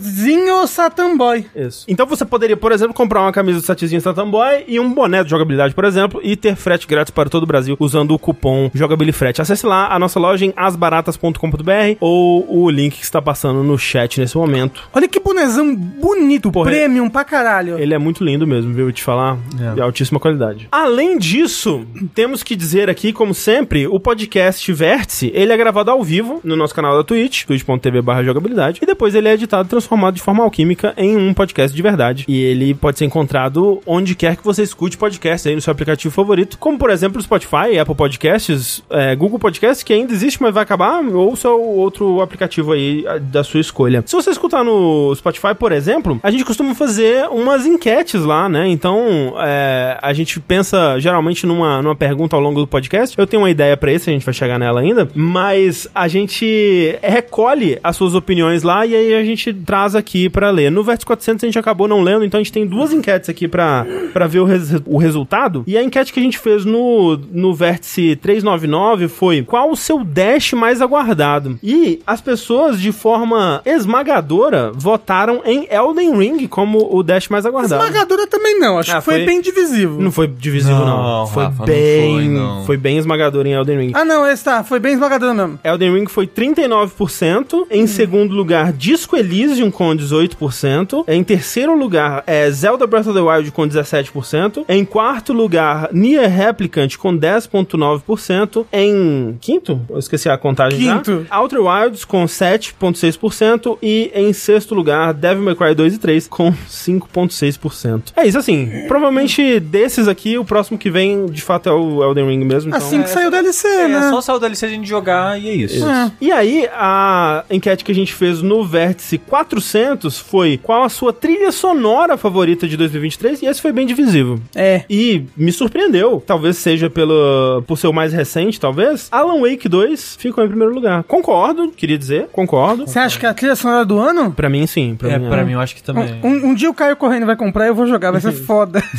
Zinho 0.00 0.66
Satamboy. 0.66 1.46
Isso. 1.54 1.84
Então 1.88 2.06
você 2.06 2.24
poderia, 2.24 2.56
por 2.56 2.72
exemplo, 2.72 2.94
comprar 2.94 3.20
uma 3.20 3.32
camisa 3.32 3.60
do 3.60 3.64
Satizinho 3.64 4.00
Satamboy 4.00 4.64
e 4.66 4.78
um 4.80 4.92
boné 4.92 5.22
de 5.24 5.30
jogabilidade, 5.30 5.74
por 5.74 5.84
exemplo, 5.84 6.20
e 6.22 6.36
ter 6.36 6.56
frete 6.56 6.86
grátis 6.86 7.10
para 7.10 7.28
todo 7.28 7.42
o 7.42 7.46
Brasil 7.46 7.76
usando 7.78 8.12
o 8.14 8.18
cupom 8.18 8.70
JogabiliFrete. 8.74 9.40
Acesse 9.42 9.66
lá 9.66 9.92
a 9.92 9.98
nossa 9.98 10.18
loja 10.18 10.44
em 10.44 10.52
asbaratas.com.br 10.56 11.96
ou 12.00 12.46
o 12.64 12.70
link 12.70 12.96
que 12.98 13.04
está 13.04 13.20
passando 13.20 13.62
no 13.62 13.78
chat 13.78 14.17
nesse 14.18 14.36
momento. 14.36 14.82
Olha 14.92 15.08
que 15.08 15.20
bonezão 15.20 15.74
bonito, 15.74 16.50
Porra, 16.50 16.70
premium 16.70 17.08
pra 17.08 17.24
caralho. 17.24 17.78
Ele 17.78 17.94
é 17.94 17.98
muito 17.98 18.24
lindo 18.24 18.46
mesmo, 18.46 18.72
viu? 18.72 18.90
Te 18.92 19.02
falar. 19.02 19.38
É. 19.60 19.74
De 19.74 19.80
altíssima 19.80 20.18
qualidade. 20.20 20.68
Além 20.70 21.18
disso, 21.18 21.86
temos 22.14 22.42
que 22.42 22.56
dizer 22.56 22.88
aqui, 22.90 23.12
como 23.12 23.34
sempre, 23.34 23.86
o 23.86 24.00
podcast 24.00 24.72
Vértice, 24.72 25.30
ele 25.34 25.52
é 25.52 25.56
gravado 25.56 25.90
ao 25.90 26.02
vivo 26.02 26.40
no 26.42 26.56
nosso 26.56 26.74
canal 26.74 26.96
da 26.96 27.04
Twitch, 27.04 27.44
twitch.tv 27.44 28.02
jogabilidade, 28.24 28.80
e 28.82 28.86
depois 28.86 29.14
ele 29.14 29.28
é 29.28 29.34
editado 29.34 29.66
e 29.66 29.70
transformado 29.70 30.14
de 30.14 30.22
forma 30.22 30.42
alquímica 30.42 30.94
em 30.96 31.16
um 31.16 31.34
podcast 31.34 31.74
de 31.74 31.82
verdade. 31.82 32.24
E 32.28 32.40
ele 32.42 32.74
pode 32.74 32.98
ser 32.98 33.04
encontrado 33.04 33.80
onde 33.86 34.14
quer 34.14 34.36
que 34.36 34.44
você 34.44 34.62
escute 34.62 34.96
podcast 34.96 35.48
aí 35.48 35.54
no 35.54 35.60
seu 35.60 35.70
aplicativo 35.70 36.12
favorito, 36.12 36.58
como 36.58 36.78
por 36.78 36.90
exemplo 36.90 37.18
o 37.18 37.22
Spotify, 37.22 37.78
Apple 37.78 37.94
Podcasts, 37.94 38.82
é, 38.90 39.14
Google 39.14 39.38
Podcasts, 39.38 39.82
que 39.82 39.92
ainda 39.92 40.12
existe, 40.12 40.40
mas 40.42 40.52
vai 40.52 40.62
acabar, 40.62 41.02
ou 41.04 41.36
seu 41.36 41.60
outro 41.60 42.20
aplicativo 42.20 42.72
aí 42.72 43.04
da 43.22 43.44
sua 43.44 43.60
escolha. 43.60 44.02
Se 44.08 44.16
você 44.16 44.30
escutar 44.30 44.64
no 44.64 45.14
Spotify, 45.14 45.54
por 45.54 45.70
exemplo, 45.70 46.18
a 46.22 46.30
gente 46.30 46.42
costuma 46.42 46.74
fazer 46.74 47.28
umas 47.28 47.66
enquetes 47.66 48.22
lá, 48.24 48.48
né? 48.48 48.66
Então, 48.66 49.34
é, 49.38 49.98
a 50.00 50.14
gente 50.14 50.40
pensa 50.40 50.98
geralmente 50.98 51.44
numa, 51.44 51.82
numa 51.82 51.94
pergunta 51.94 52.34
ao 52.34 52.40
longo 52.40 52.58
do 52.58 52.66
podcast. 52.66 53.14
Eu 53.18 53.26
tenho 53.26 53.42
uma 53.42 53.50
ideia 53.50 53.76
pra 53.76 53.92
isso, 53.92 54.08
a 54.08 54.12
gente 54.14 54.24
vai 54.24 54.32
chegar 54.32 54.58
nela 54.58 54.80
ainda, 54.80 55.06
mas 55.14 55.86
a 55.94 56.08
gente 56.08 56.98
recolhe 57.02 57.78
as 57.84 57.96
suas 57.96 58.14
opiniões 58.14 58.62
lá 58.62 58.86
e 58.86 58.94
aí 58.96 59.12
a 59.14 59.22
gente 59.22 59.52
traz 59.52 59.94
aqui 59.94 60.30
pra 60.30 60.48
ler. 60.48 60.70
No 60.70 60.82
Vértice 60.82 61.04
400 61.04 61.44
a 61.44 61.46
gente 61.46 61.58
acabou 61.58 61.86
não 61.86 62.00
lendo, 62.00 62.24
então 62.24 62.40
a 62.40 62.42
gente 62.42 62.52
tem 62.52 62.66
duas 62.66 62.94
enquetes 62.94 63.28
aqui 63.28 63.46
pra 63.46 63.84
ver 64.26 64.38
o, 64.40 64.44
res- 64.46 64.80
o 64.86 64.96
resultado. 64.96 65.64
E 65.66 65.76
a 65.76 65.82
enquete 65.82 66.14
que 66.14 66.20
a 66.20 66.22
gente 66.22 66.38
fez 66.38 66.64
no, 66.64 67.18
no 67.30 67.52
Vértice 67.52 68.16
399 68.16 69.06
foi 69.08 69.42
qual 69.42 69.70
o 69.70 69.76
seu 69.76 70.02
dash 70.02 70.54
mais 70.54 70.80
aguardado? 70.80 71.58
E 71.62 72.00
as 72.06 72.22
pessoas, 72.22 72.80
de 72.80 72.90
forma 72.90 73.60
esmagadora, 74.02 74.70
votaram 74.74 75.42
em 75.44 75.66
Elden 75.70 76.16
Ring 76.16 76.46
como 76.46 76.88
o 76.94 77.02
dash 77.02 77.28
mais 77.28 77.44
aguardado. 77.44 77.82
Esmagadora 77.82 78.26
também 78.26 78.58
não, 78.58 78.78
acho 78.78 78.92
Ah, 78.92 78.96
que 78.98 79.04
foi, 79.04 79.14
foi- 79.16 79.26
bem 79.26 79.40
divisivo. 79.40 80.00
Não 80.00 80.10
foi 80.12 80.26
divisivo, 80.28 80.78
não. 80.84 81.02
Não, 81.02 81.26
Foi 81.26 81.44
Rafa, 81.44 81.58
não 81.58 81.66
bem. 81.66 82.12
foi, 82.14 82.28
não. 82.28 82.64
foi 82.64 82.76
bem 82.76 82.98
esmagador 82.98 83.46
em 83.46 83.52
Elden 83.52 83.78
Ring. 83.78 83.92
Ah, 83.94 84.04
não, 84.04 84.26
esse 84.26 84.44
tá, 84.44 84.62
foi 84.62 84.78
bem 84.78 84.92
esmagadora 84.94 85.34
mesmo. 85.34 85.58
Elden 85.64 85.94
Ring 85.94 86.06
foi 86.06 86.26
39%. 86.26 87.66
Em 87.70 87.86
segundo 87.86 88.34
lugar, 88.34 88.72
Disco 88.72 89.16
Elysium 89.16 89.70
com 89.70 89.94
18%. 89.96 91.04
Em 91.08 91.22
terceiro 91.24 91.76
lugar, 91.76 92.22
é 92.26 92.50
Zelda 92.50 92.86
Breath 92.86 93.06
of 93.08 93.14
the 93.18 93.20
Wild 93.20 93.50
com 93.50 93.66
17%. 93.68 94.64
Em 94.68 94.84
quarto 94.84 95.32
lugar, 95.32 95.88
Nier 95.92 96.28
Replicant 96.30 96.96
com 96.96 97.16
10,9%. 97.16 98.66
Em 98.72 99.36
quinto, 99.40 99.80
eu 99.90 99.98
esqueci 99.98 100.28
a 100.28 100.38
contagem 100.38 100.78
Quinto. 100.78 101.26
já. 101.28 101.38
Outer 101.38 101.60
Wilds 101.60 102.04
com 102.04 102.24
7,6%. 102.26 103.78
E 103.88 104.10
em 104.14 104.34
sexto 104.34 104.74
lugar, 104.74 105.14
Devil 105.14 105.42
May 105.42 105.54
Cry 105.54 105.74
2 105.74 105.94
e 105.94 105.98
3 105.98 106.28
com 106.28 106.52
5,6%. 106.52 108.12
É 108.14 108.26
isso 108.26 108.36
assim. 108.36 108.84
Provavelmente 108.86 109.58
desses 109.60 110.06
aqui, 110.06 110.36
o 110.36 110.44
próximo 110.44 110.76
que 110.76 110.90
vem, 110.90 111.24
de 111.24 111.40
fato, 111.40 111.70
é 111.70 111.72
o 111.72 112.04
Elden 112.04 112.28
Ring 112.28 112.44
mesmo. 112.44 112.68
Então... 112.68 112.86
Assim 112.86 113.02
que 113.02 113.08
saiu 113.08 113.28
o 113.28 113.30
DLC, 113.30 113.66
É, 113.66 113.88
né? 113.88 114.10
só 114.10 114.20
saiu 114.20 114.36
o 114.36 114.40
DLC 114.40 114.66
a 114.66 114.68
gente 114.68 114.86
jogar 114.86 115.40
e 115.40 115.48
é 115.48 115.54
isso. 115.54 115.88
É. 115.88 116.12
E 116.20 116.30
aí, 116.30 116.68
a 116.70 117.44
enquete 117.50 117.82
que 117.82 117.90
a 117.90 117.94
gente 117.94 118.12
fez 118.12 118.42
no 118.42 118.62
Vértice 118.62 119.16
400 119.16 120.18
foi 120.18 120.60
qual 120.62 120.82
a 120.82 120.90
sua 120.90 121.10
trilha 121.10 121.50
sonora 121.50 122.18
favorita 122.18 122.68
de 122.68 122.76
2023, 122.76 123.40
e 123.40 123.46
esse 123.46 123.62
foi 123.62 123.72
bem 123.72 123.86
divisivo. 123.86 124.38
É. 124.54 124.82
E 124.90 125.24
me 125.34 125.50
surpreendeu, 125.50 126.22
talvez 126.26 126.58
seja 126.58 126.90
pelo, 126.90 127.62
por 127.66 127.78
ser 127.78 127.86
o 127.86 127.92
mais 127.94 128.12
recente, 128.12 128.60
talvez. 128.60 129.08
Alan 129.10 129.40
Wake 129.40 129.66
2 129.66 130.16
ficou 130.18 130.44
em 130.44 130.48
primeiro 130.48 130.74
lugar. 130.74 131.04
Concordo, 131.04 131.70
queria 131.70 131.96
dizer, 131.96 132.28
concordo. 132.32 132.86
Você 132.86 132.98
acha 132.98 133.18
que 133.18 133.24
é 133.24 133.28
a 133.30 133.34
trilha 133.34 133.56
sonora 133.56 133.67
do 133.84 133.98
ano? 133.98 134.32
Pra 134.32 134.48
mim, 134.48 134.66
sim. 134.66 134.94
Pra 134.96 135.10
É, 135.10 135.18
mim, 135.18 135.28
pra 135.28 135.44
mim 135.44 135.52
eu 135.52 135.60
acho 135.60 135.74
que 135.74 135.82
também. 135.82 136.20
Um, 136.22 136.48
um 136.50 136.54
dia 136.54 136.68
o 136.70 136.74
Caio 136.74 136.96
Correndo 136.96 137.26
vai 137.26 137.36
comprar 137.36 137.66
e 137.66 137.68
eu 137.68 137.74
vou 137.74 137.86
jogar, 137.86 138.10
vai 138.10 138.20
ser 138.20 138.32
foda. 138.32 138.82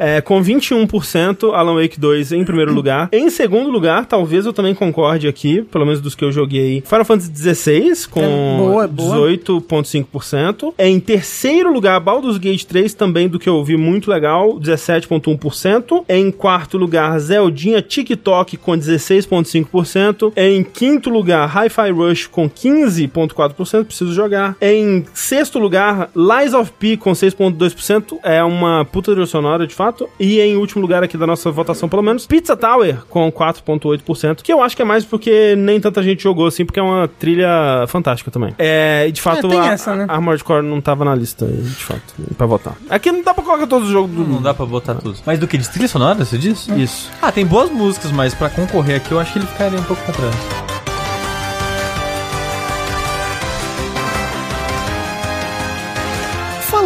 É, 0.00 0.20
com 0.20 0.40
21%, 0.40 1.52
Alan 1.52 1.74
Wake 1.82 1.98
2 1.98 2.30
em 2.30 2.44
primeiro 2.44 2.72
lugar. 2.72 3.08
Em 3.10 3.28
segundo 3.30 3.68
lugar, 3.68 4.06
talvez 4.06 4.46
eu 4.46 4.52
também 4.52 4.72
concorde 4.72 5.26
aqui, 5.26 5.62
pelo 5.62 5.84
menos 5.84 6.00
dos 6.00 6.14
que 6.14 6.24
eu 6.24 6.30
joguei, 6.30 6.84
Final 6.86 7.04
Fantasy 7.04 7.32
XVI 7.34 8.06
com 8.08 8.20
É, 8.22 8.56
boa, 8.58 8.86
boa. 8.86 9.28
18,5%. 9.28 10.72
Em 10.78 11.00
terceiro 11.00 11.72
lugar, 11.72 11.98
Baldur's 11.98 12.38
Gate 12.38 12.62
3, 12.64 12.94
também 12.94 13.28
do 13.28 13.40
que 13.40 13.48
eu 13.48 13.56
ouvi, 13.56 13.76
muito 13.76 14.08
legal, 14.08 14.60
17,1%. 14.60 16.04
Em 16.08 16.30
quarto 16.30 16.78
lugar, 16.78 17.18
Zeldinha 17.18 17.82
TikTok 17.82 18.56
com 18.56 18.78
16,5%. 18.78 20.32
Em 20.36 20.62
quinto 20.62 21.10
lugar, 21.10 21.48
Hi-Fi 21.48 21.90
Rush 21.90 22.26
com 22.28 22.48
15,4%, 22.48 23.84
preciso 23.84 24.07
jogar. 24.14 24.56
Em 24.60 25.04
sexto 25.14 25.58
lugar, 25.58 26.10
Lies 26.14 26.54
of 26.54 26.72
P 26.78 26.96
com 26.96 27.12
6,2%, 27.12 28.18
é 28.22 28.42
uma 28.42 28.84
puta 28.84 29.12
trilha 29.12 29.26
sonora 29.26 29.66
de 29.66 29.74
fato. 29.74 30.08
E 30.18 30.40
em 30.40 30.56
último 30.56 30.82
lugar 30.82 31.02
aqui 31.02 31.16
da 31.16 31.26
nossa 31.26 31.50
votação, 31.50 31.88
pelo 31.88 32.02
menos, 32.02 32.26
Pizza 32.26 32.56
Tower 32.56 32.98
com 33.08 33.30
4,8%, 33.30 34.42
que 34.42 34.52
eu 34.52 34.62
acho 34.62 34.76
que 34.76 34.82
é 34.82 34.84
mais 34.84 35.04
porque 35.04 35.54
nem 35.56 35.80
tanta 35.80 36.02
gente 36.02 36.22
jogou 36.22 36.46
assim, 36.46 36.64
porque 36.64 36.80
é 36.80 36.82
uma 36.82 37.08
trilha 37.08 37.84
fantástica 37.88 38.30
também. 38.30 38.54
É, 38.58 39.06
e 39.08 39.12
de 39.12 39.20
fato, 39.20 39.50
É, 39.52 39.58
a, 39.58 39.72
essa, 39.72 39.94
né? 39.96 40.06
a 40.08 40.14
Armored 40.14 40.42
Core 40.44 40.64
não 40.64 40.80
tava 40.80 41.04
na 41.04 41.14
lista, 41.14 41.46
de 41.46 41.84
fato, 41.84 42.14
pra 42.36 42.46
votar. 42.46 42.74
Aqui 42.88 43.10
não 43.12 43.22
dá 43.22 43.34
pra 43.34 43.44
colocar 43.44 43.66
todos 43.66 43.88
os 43.88 43.92
jogos 43.92 44.10
do 44.10 44.24
Não 44.24 44.42
dá 44.42 44.52
pra 44.54 44.66
botar 44.66 44.94
tudo. 44.96 45.18
Mas 45.24 45.38
do 45.38 45.46
que? 45.46 45.58
De 45.58 45.68
trilha 45.68 45.88
sonora, 45.88 46.24
você 46.24 46.38
disse? 46.38 46.70
Isso. 46.80 47.10
Ah, 47.20 47.32
tem 47.32 47.44
boas 47.46 47.70
músicas, 47.70 48.10
mas 48.12 48.34
pra 48.34 48.48
concorrer 48.48 48.96
aqui 48.96 49.12
eu 49.12 49.18
acho 49.20 49.32
que 49.32 49.38
ele 49.38 49.46
ficaria 49.46 49.78
um 49.78 49.84
pouco 49.84 50.02
pra 50.04 50.77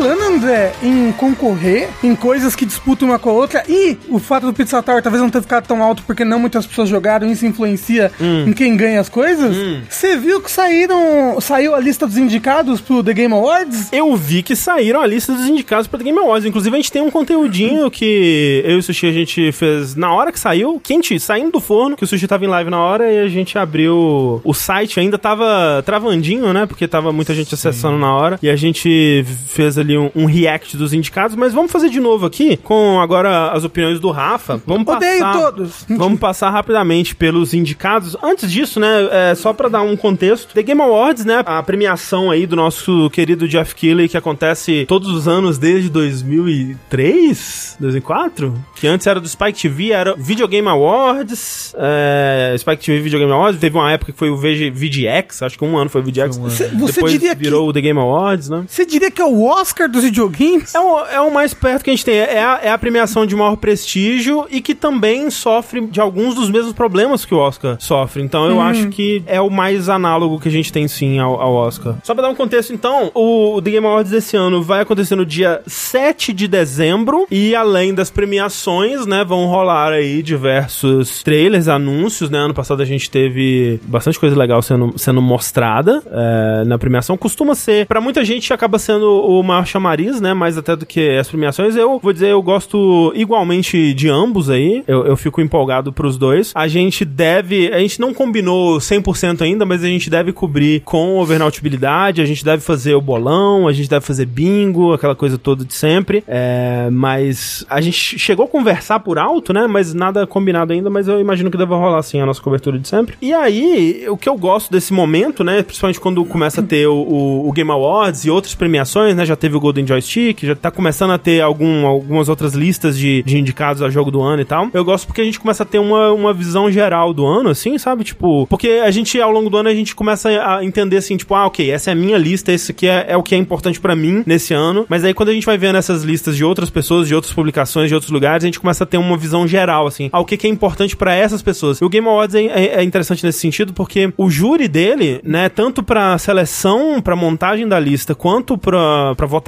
Falando, 0.03 0.35
André, 0.35 0.73
em 0.83 1.13
concorrer, 1.13 1.89
em 2.03 2.17
coisas 2.17 2.57
que 2.57 2.67
disputam 2.67 3.07
uma 3.07 3.21
com 3.21 3.31
a 3.31 3.35
outra, 3.35 3.63
e 3.69 3.97
o 4.09 4.19
fato 4.19 4.47
do 4.47 4.53
Pizza 4.53 4.83
Tower 4.83 5.01
talvez 5.01 5.23
não 5.23 5.31
ter 5.31 5.41
ficado 5.41 5.65
tão 5.65 5.81
alto 5.81 6.03
porque 6.05 6.25
não 6.25 6.41
muitas 6.41 6.67
pessoas 6.67 6.89
jogaram, 6.89 7.31
isso 7.31 7.47
influencia 7.47 8.11
em 8.21 8.53
quem 8.53 8.77
ganha 8.77 8.99
as 8.99 9.09
coisas. 9.09 9.57
Você 9.89 10.17
viu 10.17 10.41
que 10.41 10.51
saíram. 10.51 11.41
Saiu 11.41 11.73
a 11.73 11.79
lista 11.79 12.05
dos 12.05 12.17
indicados 12.17 12.81
pro 12.81 13.01
The 13.01 13.13
Game 13.13 13.33
Awards? 13.33 13.93
Eu 13.93 14.17
vi 14.17 14.43
que 14.43 14.57
saíram 14.57 15.01
a 15.01 15.07
lista 15.07 15.33
dos 15.35 15.47
indicados 15.47 15.87
para 15.87 16.01
The 16.01 16.07
Game 16.07 16.19
Awards. 16.19 16.47
Inclusive, 16.47 16.75
a 16.75 16.81
gente 16.81 16.91
tem 16.91 17.01
um 17.01 17.11
conteúdinho 17.11 17.89
que 17.89 18.61
eu 18.65 18.73
e 18.73 18.79
o 18.79 18.83
Sushi 18.83 19.07
a 19.07 19.13
gente 19.13 19.53
fez 19.53 19.95
na 19.95 20.13
hora 20.13 20.33
que 20.33 20.41
saiu, 20.41 20.81
quente, 20.83 21.21
saindo 21.21 21.53
do 21.53 21.61
forno, 21.61 21.97
que 21.97 22.03
o 22.03 22.09
Sushi 22.09 22.27
tava 22.27 22.45
em 22.45 22.49
live 22.49 22.71
na 22.71 22.81
hora 22.81 23.09
e 23.09 23.21
a 23.21 23.29
gente 23.29 23.57
abriu 23.57 24.41
o 24.43 24.53
site. 24.53 24.99
Ainda 24.99 25.17
tava 25.17 25.81
travandinho, 25.87 26.53
né? 26.53 26.67
Porque 26.67 26.89
tava 26.89 27.13
muita 27.13 27.33
gente 27.37 27.55
acessando 27.55 27.99
na 27.99 28.13
hora. 28.13 28.37
E 28.43 28.51
a 28.51 28.57
gente 28.57 29.25
fez 29.47 29.79
ali 29.79 29.92
um, 29.99 30.11
um 30.15 30.25
react 30.27 30.77
dos 30.77 30.93
indicados. 30.93 31.37
Mas 31.37 31.53
vamos 31.53 31.71
fazer 31.73 31.89
de 31.89 32.01
novo 32.01 32.27
aqui, 32.27 32.57
com 32.57 33.01
agora 33.01 33.51
as 33.51 33.65
opiniões 33.65 33.99
do 34.01 34.11
Rafa. 34.11 34.61
Vamos 34.67 34.87
Odeio 34.87 35.21
passar... 35.21 35.41
todos. 35.41 35.87
Vamos 36.03 36.19
passar 36.21 36.51
rapidamente 36.51 37.15
pelos 37.15 37.55
indicados. 37.55 38.17
Antes 38.23 38.51
disso, 38.51 38.79
né, 38.81 39.09
é, 39.11 39.35
só 39.35 39.53
pra 39.53 39.69
dar 39.69 39.83
um 39.83 39.97
contexto, 39.97 40.53
The 40.55 40.63
Game 40.63 40.81
Awards, 40.81 41.25
né, 41.25 41.43
a 41.45 41.63
premiação 41.63 42.31
aí 42.31 42.47
do 42.47 42.57
nosso 42.57 43.09
querido 43.11 43.47
Jeff 43.49 43.75
Keighley, 43.75 44.09
que 44.09 44.17
acontece 44.17 44.85
todos 44.89 45.09
os 45.09 45.29
anos 45.29 45.59
desde 45.59 45.89
2003, 45.91 47.77
2004, 47.81 48.55
que 48.75 48.87
antes 48.87 49.07
era 49.07 49.21
do 49.21 49.29
Spike 49.29 49.61
TV, 49.61 49.91
era 49.93 50.15
Video 50.17 50.47
Game 50.49 50.67
Awards, 50.69 51.75
é, 51.79 52.55
Spike 52.59 52.85
TV 52.85 53.01
Video 53.01 53.19
Game 53.19 53.33
Awards, 53.33 53.61
teve 53.61 53.77
uma 53.77 53.91
época 53.91 54.13
que 54.13 54.19
foi 54.19 54.31
o 54.31 54.37
VG, 54.37 54.71
VGX, 54.71 55.43
acho 55.43 55.59
que 55.59 55.65
um 55.65 55.77
ano 55.77 55.91
foi 55.91 56.01
o 56.01 56.05
VGX. 56.05 56.37
Cê- 56.51 56.69
você 56.69 56.93
Depois 56.95 57.13
diria 57.13 57.35
que- 57.37 57.43
virou 57.43 57.69
o 57.69 57.73
The 57.73 57.81
Game 57.81 57.99
Awards, 57.99 58.49
né? 58.49 58.65
Você 58.67 58.85
diria 58.85 59.11
que 59.11 59.21
é 59.21 59.25
o 59.25 59.45
Oscar 59.45 59.82
dos 59.89 60.05
videogames? 60.05 60.75
É 60.75 60.81
o, 60.81 61.07
é 61.07 61.21
o 61.21 61.33
mais 61.33 61.55
perto 61.55 61.85
que 61.85 61.91
a 61.91 61.93
gente 61.93 62.05
tem. 62.05 62.17
É 62.17 62.43
a, 62.43 62.61
é 62.63 62.71
a 62.71 62.79
premiação 62.79 63.27
de 63.27 63.35
maior 63.35 63.57
prestígio 63.57 64.47
e 64.51 64.61
que 64.61 64.75
também 64.75 65.31
sofre 65.31 65.87
de 65.87 66.01
alguns 66.01 66.35
dos 66.35 66.51
mesmos 66.51 66.73
problemas 66.73 67.25
que 67.25 67.35
o 67.35 67.39
Oscar 67.39 67.77
sofre. 67.79 68.23
Então 68.23 68.47
eu 68.47 68.61
acho 68.61 68.89
que 68.89 69.23
é 69.27 69.41
o 69.41 69.51
mais 69.51 69.89
análogo 69.89 70.41
que 70.41 70.49
a 70.49 70.51
gente 70.51 70.73
tem 70.73 70.87
sim 70.89 71.19
ao, 71.19 71.41
ao 71.41 71.55
Oscar. 71.55 71.97
Só 72.03 72.15
pra 72.15 72.23
dar 72.23 72.31
um 72.31 72.35
contexto, 72.35 72.73
então, 72.73 73.11
o, 73.15 73.57
o 73.57 73.63
The 73.63 73.71
Game 73.71 73.87
Awards 73.87 74.11
desse 74.11 74.37
ano 74.37 74.63
vai 74.63 74.81
acontecer 74.83 75.17
no 75.17 75.27
dia 75.27 75.63
7 75.67 76.33
de 76.33 76.49
dezembro 76.49 77.27
e 77.31 77.55
além 77.55 77.95
das 77.95 78.11
premiações, 78.11 79.07
né, 79.07 79.25
vão 79.25 79.47
rolar 79.47 79.93
aí 79.93 80.23
diversos 80.23 81.23
trailers, 81.23 81.69
anúncios, 81.69 82.31
né? 82.31 82.39
Ano 82.39 82.55
passado 82.55 82.83
a 82.83 82.85
gente 82.85 83.11
teve 83.11 83.81
bastante 83.85 84.19
coisa 84.19 84.37
legal 84.37 84.63
sendo, 84.63 84.95
sendo 84.97 85.23
mostrada 85.23 86.03
é, 86.07 86.65
na 86.65 86.79
premiação. 86.79 87.17
Costuma 87.17 87.55
ser, 87.55 87.87
pra 87.87 88.01
muita 88.01 88.25
gente 88.25 88.53
acaba 88.53 88.79
sendo 88.79 89.07
o 89.07 89.43
maior 89.43 89.65
chamariz, 89.73 90.21
né? 90.21 90.35
Mais 90.35 90.57
até 90.59 90.77
do 90.77 90.85
que 90.87 91.17
as 91.19 91.29
premiações. 91.29 91.75
Eu 91.77 91.99
vou 91.99 92.13
dizer, 92.13 92.29
eu 92.29 92.43
gosto 92.43 93.13
igualmente 93.17 93.93
de 93.95 94.09
ambos 94.09 94.51
aí. 94.51 94.85
Eu, 94.87 95.07
eu 95.07 95.17
fico 95.17 95.41
empolgado 95.41 95.93
pros 95.93 96.17
dois. 96.19 96.53
A 96.55 96.69
gente 96.69 97.05
deve, 97.05 97.73
a 97.73 97.79
gente 97.79 98.01
não 98.01 98.13
combinou 98.15 98.79
100% 98.79 99.43
ainda, 99.43 99.65
mas 99.65 99.83
a 99.83 99.87
gente 99.89 100.09
deve 100.11 100.33
cobrir 100.33 100.81
com 100.81 101.19
overnautibilidade, 101.19 102.21
a 102.21 102.25
gente 102.25 102.45
deve 102.45 102.63
fazer 102.63 102.95
o 102.95 103.01
bolão, 103.01 103.67
a 103.69 103.73
gente 103.73 103.89
deve 103.89 104.05
fazer 104.05 104.27
bingo, 104.27 104.93
aquela 104.93 105.15
coisa 105.15 105.39
toda 105.39 105.65
de 105.65 105.75
sempre. 105.75 106.23
É, 106.27 106.89
mas 106.91 107.65
a 107.69 107.81
gente 107.81 108.19
chegou 108.19 108.45
a 108.45 108.49
conversar 108.49 109.01
por 109.01 109.19
alto, 109.19 109.53
né? 109.53 109.67
Mas 109.67 109.95
nada 109.95 110.27
combinado 110.27 110.73
ainda, 110.73 110.91
mas 110.91 111.09
eu 111.09 111.21
imagino 111.21 111.51
que 111.51 111.57
deva 111.59 111.77
rolar 111.77 112.03
sim 112.03 112.21
a 112.21 112.27
nossa 112.27 112.41
cobertura 112.41 112.79
de 112.79 112.87
sempre. 112.89 113.17
E 113.21 113.33
aí, 113.33 114.05
o 114.09 114.17
que 114.17 114.29
eu 114.29 114.37
gosto 114.37 114.71
desse 114.71 114.93
momento, 114.93 115.43
né? 115.45 115.63
Principalmente 115.63 116.01
quando 116.01 116.25
começa 116.25 116.61
a 116.61 116.65
ter 116.65 116.87
o, 116.87 116.95
o- 116.95 117.49
o 117.49 117.53
Game 117.53 117.71
Awards 117.71 118.25
e 118.25 118.31
outras 118.31 118.55
premiações, 118.55 119.15
né? 119.17 119.25
Já 119.25 119.37
teve 119.37 119.57
o 119.57 119.61
Golden 119.63 119.87
Joystick, 119.87 120.43
já 120.45 120.55
tá 120.55 120.71
começando 120.71 121.13
a 121.13 121.19
ter 121.19 121.41
algum, 121.41 121.87
algumas 121.87 122.29
outras 122.29 122.53
listas 122.55 122.99
de, 122.99 123.23
de 123.23 123.39
indicados 123.39 123.81
a 123.83 123.89
jogo 123.89 124.11
do 124.11 124.21
ano 124.21 124.43
e 124.43 124.45
tal. 124.45 124.69
Eu 124.75 124.85
gosto 124.85 125.07
porque 125.07 125.21
a 125.21 125.25
gente 125.25 125.39
começa 125.41 125.63
a 125.63 125.67
ter 125.67 125.79
uma, 125.79 126.13
uma 126.13 126.33
visão 126.35 126.71
geral 126.71 127.13
do 127.15 127.25
ano, 127.27 127.49
assim, 127.51 127.79
sabe? 127.79 128.05
Tipo, 128.05 128.47
porque 128.49 128.81
a 128.85 128.91
gente, 128.91 129.21
ao 129.21 129.31
longo 129.31 129.49
do 129.49 129.57
ano, 129.57 129.69
a 129.69 129.75
gente 129.75 129.95
começa 129.95 130.29
a 130.29 130.65
entender 130.65 130.97
assim, 130.97 131.17
tipo, 131.17 131.35
ah, 131.35 131.47
ok, 131.47 131.71
essa 131.71 131.91
é 131.91 131.93
a 131.93 131.97
minha 131.97 132.19
lista, 132.19 132.53
esse 132.53 132.73
aqui 132.73 132.87
é, 132.89 133.07
é 133.09 133.17
o 133.17 133.23
que 133.23 133.35
é 133.35 133.39
importante 133.39 133.81
pra 133.81 133.95
mim 133.97 134.23
nesse 134.27 134.53
ano. 134.53 134.85
Mas 134.89 135.05
aí 135.05 135.15
quando 135.15 135.29
a 135.29 135.33
gente 135.33 135.47
vai 135.47 135.57
vendo 135.57 135.77
essas 135.79 136.03
listas 136.03 136.37
de 136.37 136.45
outras 136.45 136.69
pessoas, 136.71 137.07
de 137.09 137.15
outras 137.15 137.33
publicações, 137.33 137.89
de 137.89 137.95
outros 137.95 138.11
lugares, 138.11 138.45
a 138.45 138.47
gente 138.49 138.61
começa 138.61 138.85
a 138.85 138.87
ter 138.87 138.99
uma 138.99 139.17
visão 139.17 139.47
geral, 139.47 139.87
assim, 139.87 140.11
ah, 140.13 140.21
o 140.21 140.25
que, 140.25 140.37
que 140.37 140.47
é 140.47 140.51
importante 140.51 140.97
pra 140.97 141.15
essas 141.15 141.41
pessoas. 141.43 141.79
E 141.81 141.85
o 141.85 141.89
Game 141.89 142.07
Awards 142.07 142.35
é, 142.35 142.45
é- 142.47 142.75
é 142.81 142.83
interessante 142.83 143.25
nesse 143.25 143.39
sentido 143.39 143.73
porque 143.73 144.13
o 144.17 144.29
júri 144.31 144.67
dele, 144.69 145.21
né, 145.23 145.49
tanto 145.49 145.83
pra 145.83 146.17
seleção, 146.19 147.01
pra 147.01 147.15
montagem 147.15 147.69
da 147.69 147.79
lista, 147.79 148.15
quanto 148.15 148.57
pra, 148.59 149.15
pra 149.17 149.27
votação, 149.27 149.42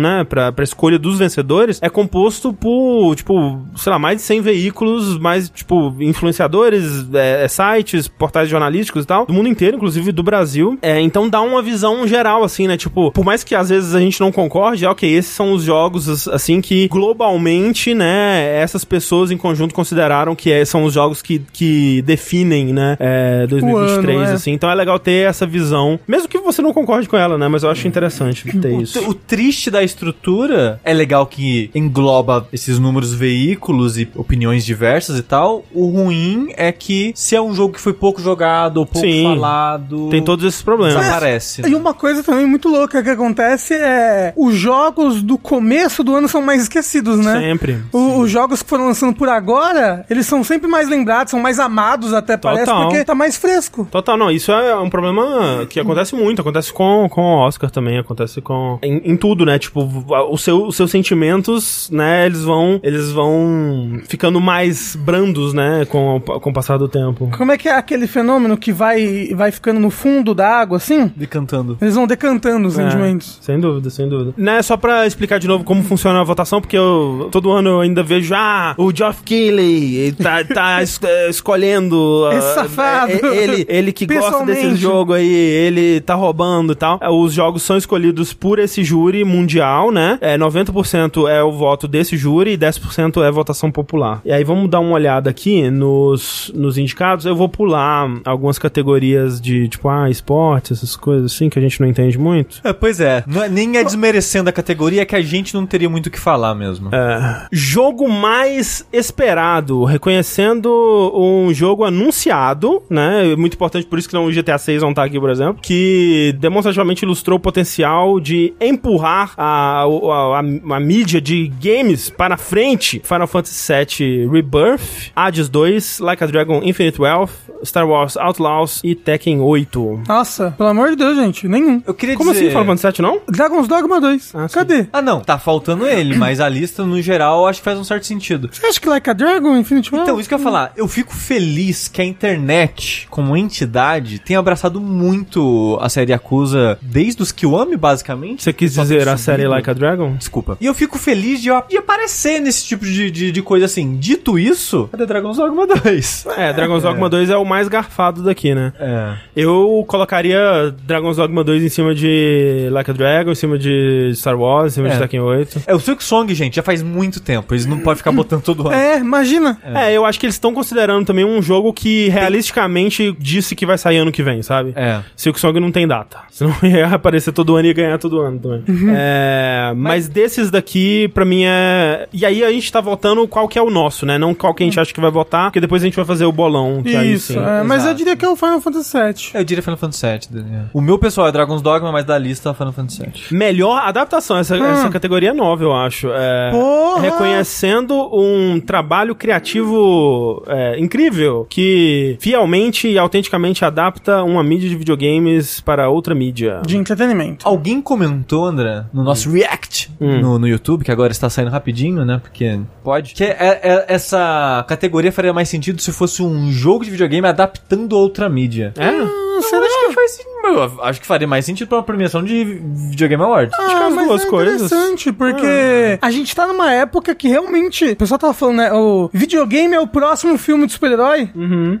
né, 0.00 0.24
pra, 0.24 0.52
pra 0.52 0.64
escolha 0.64 0.98
dos 0.98 1.18
vencedores, 1.18 1.78
é 1.82 1.88
composto 1.88 2.52
por, 2.52 3.14
tipo, 3.16 3.60
sei 3.76 3.92
lá, 3.92 3.98
mais 3.98 4.16
de 4.18 4.22
100 4.22 4.40
veículos, 4.40 5.18
mais, 5.18 5.48
tipo, 5.48 5.94
influenciadores, 6.00 7.06
é, 7.14 7.44
é, 7.44 7.48
sites, 7.48 8.08
portais 8.08 8.48
jornalísticos 8.48 9.04
e 9.04 9.06
tal, 9.06 9.26
do 9.26 9.32
mundo 9.32 9.48
inteiro, 9.48 9.76
inclusive 9.76 10.12
do 10.12 10.22
Brasil. 10.22 10.78
É, 10.82 11.00
então 11.00 11.28
dá 11.28 11.40
uma 11.40 11.62
visão 11.62 12.06
geral, 12.06 12.42
assim, 12.44 12.66
né, 12.66 12.76
tipo, 12.76 13.10
por 13.12 13.24
mais 13.24 13.42
que 13.44 13.54
às 13.54 13.68
vezes 13.68 13.94
a 13.94 14.00
gente 14.00 14.20
não 14.20 14.30
concorde, 14.32 14.84
é, 14.84 14.88
ok, 14.88 15.08
esses 15.10 15.32
são 15.34 15.52
os 15.52 15.62
jogos, 15.62 16.28
assim, 16.28 16.60
que 16.60 16.88
globalmente, 16.88 17.94
né, 17.94 18.60
essas 18.60 18.84
pessoas 18.84 19.30
em 19.30 19.36
conjunto 19.36 19.74
consideraram 19.74 20.34
que 20.34 20.50
é- 20.50 20.64
são 20.64 20.84
os 20.84 20.92
jogos 20.94 21.22
que, 21.22 21.38
que 21.52 22.02
definem, 22.02 22.72
né, 22.72 22.96
é, 22.98 23.46
2023, 23.46 24.16
ano, 24.18 24.30
é. 24.30 24.32
assim. 24.34 24.52
Então 24.52 24.70
é 24.70 24.74
legal 24.74 24.98
ter 24.98 25.28
essa 25.28 25.46
visão, 25.46 25.98
mesmo 26.06 26.28
que 26.28 26.38
você 26.38 26.60
não 26.62 26.72
concorde 26.72 27.08
com 27.08 27.16
ela, 27.16 27.36
né, 27.38 27.48
mas 27.48 27.62
eu 27.62 27.70
acho 27.70 27.86
interessante 27.86 28.50
ter 28.58 28.68
O, 28.72 28.82
isso. 28.82 29.10
o 29.10 29.14
triste 29.30 29.70
da 29.70 29.80
estrutura 29.84 30.80
é 30.84 30.92
legal 30.92 31.24
que 31.24 31.70
engloba 31.72 32.48
esses 32.52 32.80
números 32.80 33.14
veículos 33.14 33.96
e 33.96 34.08
opiniões 34.16 34.64
diversas 34.64 35.16
e 35.18 35.22
tal. 35.22 35.64
O 35.72 35.86
ruim 35.88 36.48
é 36.56 36.72
que 36.72 37.12
se 37.14 37.36
é 37.36 37.40
um 37.40 37.54
jogo 37.54 37.74
que 37.74 37.80
foi 37.80 37.92
pouco 37.92 38.20
jogado 38.20 38.78
ou 38.78 38.86
pouco 38.86 39.06
Sim. 39.06 39.22
falado. 39.22 40.08
Tem 40.10 40.20
todos 40.20 40.44
esses 40.44 40.60
problemas. 40.62 40.96
Desaparece. 40.96 41.62
E 41.64 41.76
uma 41.76 41.94
coisa 41.94 42.24
também 42.24 42.44
muito 42.44 42.68
louca 42.68 43.00
que 43.04 43.08
acontece 43.08 43.72
é 43.74 44.32
os 44.36 44.56
jogos 44.56 45.22
do 45.22 45.38
começo 45.38 46.02
do 46.02 46.12
ano 46.16 46.28
são 46.28 46.42
mais 46.42 46.62
esquecidos, 46.62 47.16
né? 47.24 47.38
Sempre. 47.40 47.78
O- 47.92 48.18
os 48.18 48.28
jogos 48.32 48.64
que 48.64 48.68
foram 48.68 48.86
lançando 48.86 49.14
por 49.14 49.28
agora, 49.28 50.04
eles 50.10 50.26
são 50.26 50.42
sempre 50.42 50.68
mais 50.68 50.88
lembrados, 50.88 51.30
são 51.30 51.38
mais 51.38 51.60
amados 51.60 52.12
até, 52.12 52.36
parece, 52.36 52.64
Total. 52.66 52.88
porque 52.88 53.04
tá 53.04 53.14
mais 53.14 53.36
fresco. 53.36 53.86
Total, 53.92 54.16
não, 54.16 54.28
isso 54.28 54.50
é 54.50 54.74
um 54.76 54.90
problema 54.90 55.64
que 55.70 55.78
acontece 55.78 56.16
muito, 56.16 56.40
acontece 56.40 56.72
com, 56.72 57.08
com 57.08 57.20
o 57.22 57.38
Oscar 57.46 57.70
também, 57.70 57.96
acontece 57.96 58.40
com 58.40 58.76
em, 58.82 59.00
em 59.04 59.19
tudo, 59.20 59.44
né? 59.44 59.58
Tipo, 59.58 59.88
o 60.30 60.36
seu, 60.38 60.66
os 60.66 60.74
seus 60.76 60.90
sentimentos, 60.90 61.88
né, 61.92 62.26
eles 62.26 62.42
vão 62.42 62.80
eles 62.82 63.10
vão 63.12 64.00
ficando 64.08 64.40
mais 64.40 64.96
brandos, 64.96 65.52
né, 65.52 65.84
com, 65.88 66.16
o- 66.16 66.20
com 66.20 66.50
o 66.50 66.52
passar 66.52 66.76
do 66.78 66.88
tempo. 66.88 67.30
Como 67.36 67.52
é 67.52 67.58
que 67.58 67.68
é 67.68 67.76
aquele 67.76 68.06
fenômeno 68.06 68.56
que 68.56 68.72
vai, 68.72 69.28
vai 69.34 69.52
ficando 69.52 69.78
no 69.78 69.90
fundo 69.90 70.34
da 70.34 70.48
água, 70.48 70.78
assim? 70.78 71.12
Decantando. 71.14 71.76
Eles 71.80 71.94
vão 71.94 72.06
decantando 72.06 72.66
os 72.66 72.78
É, 72.78 72.82
sentimentos. 72.90 73.38
sem 73.42 73.60
dúvida, 73.60 73.90
sem 73.90 74.08
dúvida. 74.08 74.32
Né, 74.36 74.62
só 74.62 74.76
pra 74.76 75.06
explicar 75.06 75.38
de 75.38 75.46
novo 75.46 75.62
como 75.64 75.82
funciona 75.82 76.20
a 76.20 76.24
votação, 76.24 76.60
porque 76.60 76.76
eu 76.78 77.28
todo 77.30 77.50
ano 77.52 77.68
eu 77.68 77.80
ainda 77.80 78.02
vejo, 78.02 78.34
ah, 78.34 78.74
o 78.78 78.90
Geoff 78.94 79.22
Keighley 79.22 80.12
tá, 80.12 80.42
tá 80.44 80.82
es- 80.82 80.98
eh, 81.02 81.28
escolhendo. 81.28 82.28
Esse 82.32 82.48
ah, 82.48 82.54
safado. 82.54 83.12
eh, 83.12 83.36
Ele, 83.36 83.66
ele 83.68 83.92
que 83.92 84.06
gosta 84.06 84.44
desse 84.46 84.74
jogo 84.76 85.12
aí, 85.12 85.28
ele 85.30 86.00
tá 86.00 86.14
roubando 86.14 86.72
e 86.72 86.76
tal. 86.76 86.98
Os 87.20 87.32
jogos 87.32 87.62
são 87.62 87.76
escolhidos 87.76 88.32
por 88.32 88.58
esse 88.58 88.82
júri 88.82 89.09
júri 89.10 89.24
mundial, 89.24 89.90
né? 89.90 90.18
É, 90.20 90.38
90% 90.38 91.28
é 91.28 91.42
o 91.42 91.50
voto 91.50 91.88
desse 91.88 92.16
júri 92.16 92.52
e 92.52 92.58
10% 92.58 93.22
é 93.22 93.30
votação 93.30 93.70
popular. 93.70 94.20
E 94.24 94.32
aí 94.32 94.44
vamos 94.44 94.70
dar 94.70 94.78
uma 94.80 94.92
olhada 94.92 95.28
aqui 95.28 95.68
nos, 95.70 96.52
nos 96.54 96.78
indicados. 96.78 97.26
Eu 97.26 97.34
vou 97.34 97.48
pular 97.48 98.08
algumas 98.24 98.58
categorias 98.58 99.40
de, 99.40 99.68
tipo, 99.68 99.88
ah, 99.88 100.08
esporte, 100.08 100.72
essas 100.72 100.94
coisas 100.94 101.32
assim, 101.32 101.48
que 101.48 101.58
a 101.58 101.62
gente 101.62 101.80
não 101.80 101.88
entende 101.88 102.18
muito. 102.18 102.60
É, 102.62 102.72
pois 102.72 103.00
é. 103.00 103.24
Não 103.26 103.42
é 103.42 103.48
nem 103.48 103.76
é 103.76 103.84
desmerecendo 103.84 104.48
a 104.48 104.52
categoria, 104.52 105.02
é 105.02 105.04
que 105.04 105.16
a 105.16 105.22
gente 105.22 105.54
não 105.54 105.66
teria 105.66 105.90
muito 105.90 106.06
o 106.06 106.10
que 106.10 106.20
falar 106.20 106.54
mesmo. 106.54 106.94
É, 106.94 107.46
jogo 107.50 108.08
mais 108.08 108.86
esperado, 108.92 109.84
reconhecendo 109.84 110.70
um 111.14 111.52
jogo 111.52 111.84
anunciado, 111.84 112.82
né? 112.88 113.34
Muito 113.36 113.54
importante, 113.54 113.86
por 113.86 113.98
isso 113.98 114.08
que 114.08 114.14
não, 114.14 114.26
o 114.26 114.32
GTA 114.32 114.58
6 114.58 114.82
não 114.82 114.94
tá 114.94 115.02
aqui, 115.02 115.18
por 115.18 115.30
exemplo, 115.30 115.58
que 115.60 116.34
demonstrativamente 116.38 117.04
ilustrou 117.04 117.38
o 117.38 117.40
potencial 117.40 118.20
de 118.20 118.52
empurrar 118.60 118.99
a, 119.04 119.30
a, 119.36 119.82
a, 119.84 120.38
a 120.38 120.80
mídia 120.80 121.20
de 121.20 121.48
games 121.60 122.10
para 122.10 122.36
frente. 122.36 123.00
Final 123.04 123.26
Fantasy 123.26 123.72
VII 123.72 124.28
Rebirth, 124.28 125.10
Hades 125.14 125.48
2, 125.48 126.00
Like 126.00 126.22
a 126.24 126.26
Dragon 126.26 126.60
Infinite 126.62 127.00
Wealth, 127.00 127.30
Star 127.64 127.86
Wars 127.86 128.16
Outlaws 128.16 128.80
e 128.84 128.94
Tekken 128.94 129.40
8. 129.40 130.02
Nossa, 130.08 130.52
pelo 130.56 130.68
amor 130.70 130.90
de 130.90 130.96
Deus, 130.96 131.16
gente, 131.16 131.46
nenhum. 131.48 131.82
Eu 131.86 131.94
queria 131.94 132.16
Como 132.16 132.32
dizer... 132.32 132.46
assim 132.46 132.50
Final 132.50 132.76
Fantasy 132.76 132.96
VII 133.02 133.06
não? 133.06 133.20
Dragon's 133.28 133.68
Dogma 133.68 134.00
2. 134.00 134.32
Ah, 134.34 134.48
sim. 134.48 134.54
Cadê? 134.54 134.86
Ah, 134.92 135.02
não, 135.02 135.20
tá 135.20 135.38
faltando 135.38 135.86
ele, 135.86 136.16
mas 136.16 136.40
a 136.40 136.48
lista, 136.48 136.84
no 136.84 137.00
geral, 137.00 137.46
acho 137.46 137.60
que 137.60 137.64
faz 137.64 137.78
um 137.78 137.84
certo 137.84 138.06
sentido. 138.06 138.48
Você 138.52 138.66
acha 138.66 138.80
que 138.80 138.88
Like 138.88 139.08
a 139.08 139.12
Dragon, 139.12 139.56
Infinity 139.56 139.92
War? 139.94 140.02
Então, 140.02 140.18
isso 140.18 140.28
que 140.28 140.34
eu 140.34 140.38
ia 140.38 140.44
falar, 140.44 140.72
eu 140.76 140.88
fico 140.88 141.14
feliz 141.14 141.88
que 141.88 142.00
a 142.00 142.04
internet, 142.04 143.06
como 143.10 143.36
entidade, 143.36 144.18
tenha 144.18 144.38
abraçado 144.38 144.80
muito 144.80 145.78
a 145.80 145.88
série 145.88 146.12
Yakuza 146.12 146.78
desde 146.80 147.22
os 147.22 147.30
Kiwami, 147.32 147.76
basicamente. 147.76 148.42
Você 148.42 148.52
quis 148.52 148.74
dizer 148.74 148.89
a 148.98 149.16
série. 149.16 149.46
Like 149.46 149.68
a 149.70 149.72
Dragon? 149.72 150.14
Desculpa. 150.16 150.56
E 150.60 150.66
eu 150.66 150.74
fico 150.74 150.98
feliz 150.98 151.40
de, 151.40 151.50
de 151.68 151.76
aparecer 151.76 152.40
nesse 152.40 152.66
tipo 152.66 152.84
de, 152.84 153.10
de, 153.10 153.32
de 153.32 153.42
coisa 153.42 153.66
assim. 153.66 153.96
Dito 153.96 154.38
isso, 154.38 154.88
cadê 154.90 155.06
Dragon's 155.06 155.36
Dogma 155.36 155.66
2? 155.66 156.26
É, 156.36 156.52
Dragon's 156.52 156.82
Dogma 156.82 157.08
2 157.08 157.30
é 157.30 157.36
o 157.36 157.44
mais 157.44 157.68
garfado 157.68 158.22
daqui, 158.22 158.54
né? 158.54 158.72
É. 158.78 159.14
Eu 159.36 159.84
colocaria 159.86 160.38
Dragon's 160.84 161.16
Dogma 161.16 161.42
2 161.44 161.62
em 161.64 161.68
cima 161.68 161.94
de 161.94 162.68
Like 162.70 162.90
a 162.90 162.94
Dragon, 162.94 163.30
em 163.32 163.34
cima 163.34 163.58
de 163.58 164.12
Star 164.14 164.38
Wars, 164.38 164.72
em 164.72 164.74
cima 164.76 164.88
É. 164.88 164.92
de 164.92 164.98
Tekken 164.98 165.20
8. 165.20 165.62
É, 165.66 165.74
o 165.74 165.80
Silk 165.80 166.02
Song, 166.02 166.32
gente, 166.34 166.56
já 166.56 166.62
faz 166.62 166.82
muito 166.82 167.20
tempo. 167.20 167.52
Eles 167.54 167.66
não 167.66 167.78
podem 167.78 167.96
ficar 167.98 168.12
botando 168.12 168.42
todo 168.42 168.66
ano. 168.68 168.76
É, 168.80 168.98
imagina. 168.98 169.58
É. 169.62 169.92
eu 169.92 170.04
acho 170.06 170.18
que 170.18 170.26
eles 170.26 170.34
estão 170.36 170.54
considerando 170.54 171.04
também 171.04 171.24
um 171.24 171.40
jogo 171.42 171.72
que 171.72 172.08
realisticamente 172.08 173.14
disse 173.18 173.54
que 173.54 173.66
vai 173.66 173.76
sair 173.78 173.98
ano 173.98 174.10
que 174.12 174.22
vem, 174.22 174.42
sabe? 174.42 174.72
É. 174.76 175.00
Silk 175.14 175.38
Song 175.38 175.58
não 175.60 175.70
tem 175.70 175.86
data. 175.86 176.18
Senão 176.30 176.54
ia 176.62 176.86
aparecer 176.86 177.32
todo 177.32 177.56
ano 177.56 177.68
e 177.68 177.74
ganhar 177.74 177.98
todo 177.98 178.20
ano 178.20 178.38
também. 178.38 178.62
É, 178.88 179.72
mas, 179.76 180.08
desses 180.08 180.50
daqui, 180.50 181.08
pra 181.08 181.24
mim 181.24 181.42
é. 181.44 182.08
E 182.12 182.24
aí 182.24 182.44
a 182.44 182.50
gente 182.50 182.70
tá 182.70 182.80
votando 182.80 183.26
qual 183.28 183.48
que 183.48 183.58
é 183.58 183.62
o 183.62 183.70
nosso, 183.70 184.06
né? 184.06 184.18
Não 184.18 184.34
qual 184.34 184.54
que 184.54 184.62
a 184.62 184.66
gente 184.66 184.78
acha 184.78 184.92
que 184.92 185.00
vai 185.00 185.10
votar, 185.10 185.44
porque 185.46 185.60
depois 185.60 185.82
a 185.82 185.86
gente 185.86 185.96
vai 185.96 186.04
fazer 186.04 186.24
o 186.24 186.32
bolão. 186.32 186.82
Que 186.82 186.96
aí 186.96 187.12
Isso, 187.12 187.32
sim. 187.34 187.38
é, 187.38 187.62
mas 187.62 187.84
eu 187.86 187.94
diria 187.94 188.16
que 188.16 188.24
é 188.24 188.28
o 188.28 188.36
Final 188.36 188.60
Fantasy 188.60 188.96
VII. 188.96 189.30
Eu 189.34 189.44
diria 189.44 189.62
Final 189.62 189.76
Fantasy 189.76 190.06
VII. 190.06 190.20
Daniel. 190.42 190.64
O 190.72 190.80
meu 190.80 190.98
pessoal 190.98 191.28
é 191.28 191.32
Dragon's 191.32 191.62
Dogma, 191.62 191.90
mas 191.92 192.04
da 192.04 192.16
lista 192.18 192.48
é 192.48 192.52
o 192.52 192.54
Final 192.54 192.72
Fantasy 192.72 193.02
VII. 193.02 193.12
Melhor 193.38 193.78
adaptação, 193.84 194.38
essa, 194.38 194.56
Hum. 194.56 194.64
essa 194.64 194.88
categoria 194.90 195.30
é 195.30 195.32
nova, 195.32 195.62
eu 195.62 195.72
acho. 195.74 196.08
É, 196.12 196.50
Porra! 196.50 197.02
reconhecendo 197.02 197.94
um 198.12 198.60
trabalho 198.60 199.14
criativo 199.14 200.42
é, 200.46 200.78
incrível, 200.78 201.46
que 201.48 202.16
fielmente 202.20 202.88
e 202.88 202.98
autenticamente 202.98 203.64
adapta 203.64 204.22
uma 204.22 204.42
mídia 204.42 204.68
de 204.68 204.76
videogames 204.76 205.60
para 205.60 205.88
outra 205.88 206.14
mídia. 206.14 206.60
De 206.66 206.76
entretenimento. 206.76 207.46
Alguém 207.46 207.80
comentou, 207.80 208.44
André, 208.44 208.69
no 208.92 209.02
nosso 209.02 209.30
React 209.30 209.90
Hum. 210.00 210.20
no, 210.20 210.38
no 210.38 210.48
YouTube, 210.48 210.84
que 210.84 210.90
agora 210.90 211.12
está 211.12 211.28
saindo 211.28 211.50
rapidinho, 211.50 212.04
né? 212.04 212.20
Porque 212.22 212.58
pode. 212.82 213.14
Que 213.14 213.24
é- 213.24 213.60
é- 213.62 213.84
essa 213.88 214.64
categoria 214.68 215.12
faria 215.12 215.32
mais 215.32 215.48
sentido 215.48 215.80
se 215.80 215.92
fosse 215.92 216.22
um 216.22 216.50
jogo 216.50 216.84
de 216.84 216.90
videogame 216.90 217.26
adaptando 217.26 217.92
outra 217.94 218.28
mídia. 218.28 218.72
É? 218.78 218.88
Eu 218.90 219.62
acho 219.64 219.86
que 219.88 219.94
faz 219.94 220.10
sentido. 220.12 220.30
Eu 220.42 220.82
acho 220.84 221.00
que 221.00 221.06
faria 221.06 221.26
mais 221.28 221.44
sentido 221.44 221.68
pra 221.68 221.78
uma 221.78 221.82
premiação 221.84 222.22
de 222.24 222.44
Videogame 222.90 223.22
Awards. 223.22 223.54
que 223.56 223.62
as 223.62 223.94
mas 223.94 224.06
duas 224.06 224.22
é 224.22 224.26
coisas. 224.26 224.54
interessante, 224.62 225.12
porque 225.12 225.98
a 226.00 226.10
gente 226.10 226.34
tá 226.34 226.46
numa 226.46 226.72
época 226.72 227.14
que 227.14 227.28
realmente. 227.28 227.84
O 227.90 227.96
pessoal 227.96 228.18
tava 228.18 228.34
falando, 228.34 228.56
né? 228.56 228.72
O 228.72 229.08
videogame 229.12 229.74
é 229.74 229.80
o 229.80 229.86
próximo 229.86 230.36
filme 230.38 230.66
de 230.66 230.72
super-herói, 230.72 231.30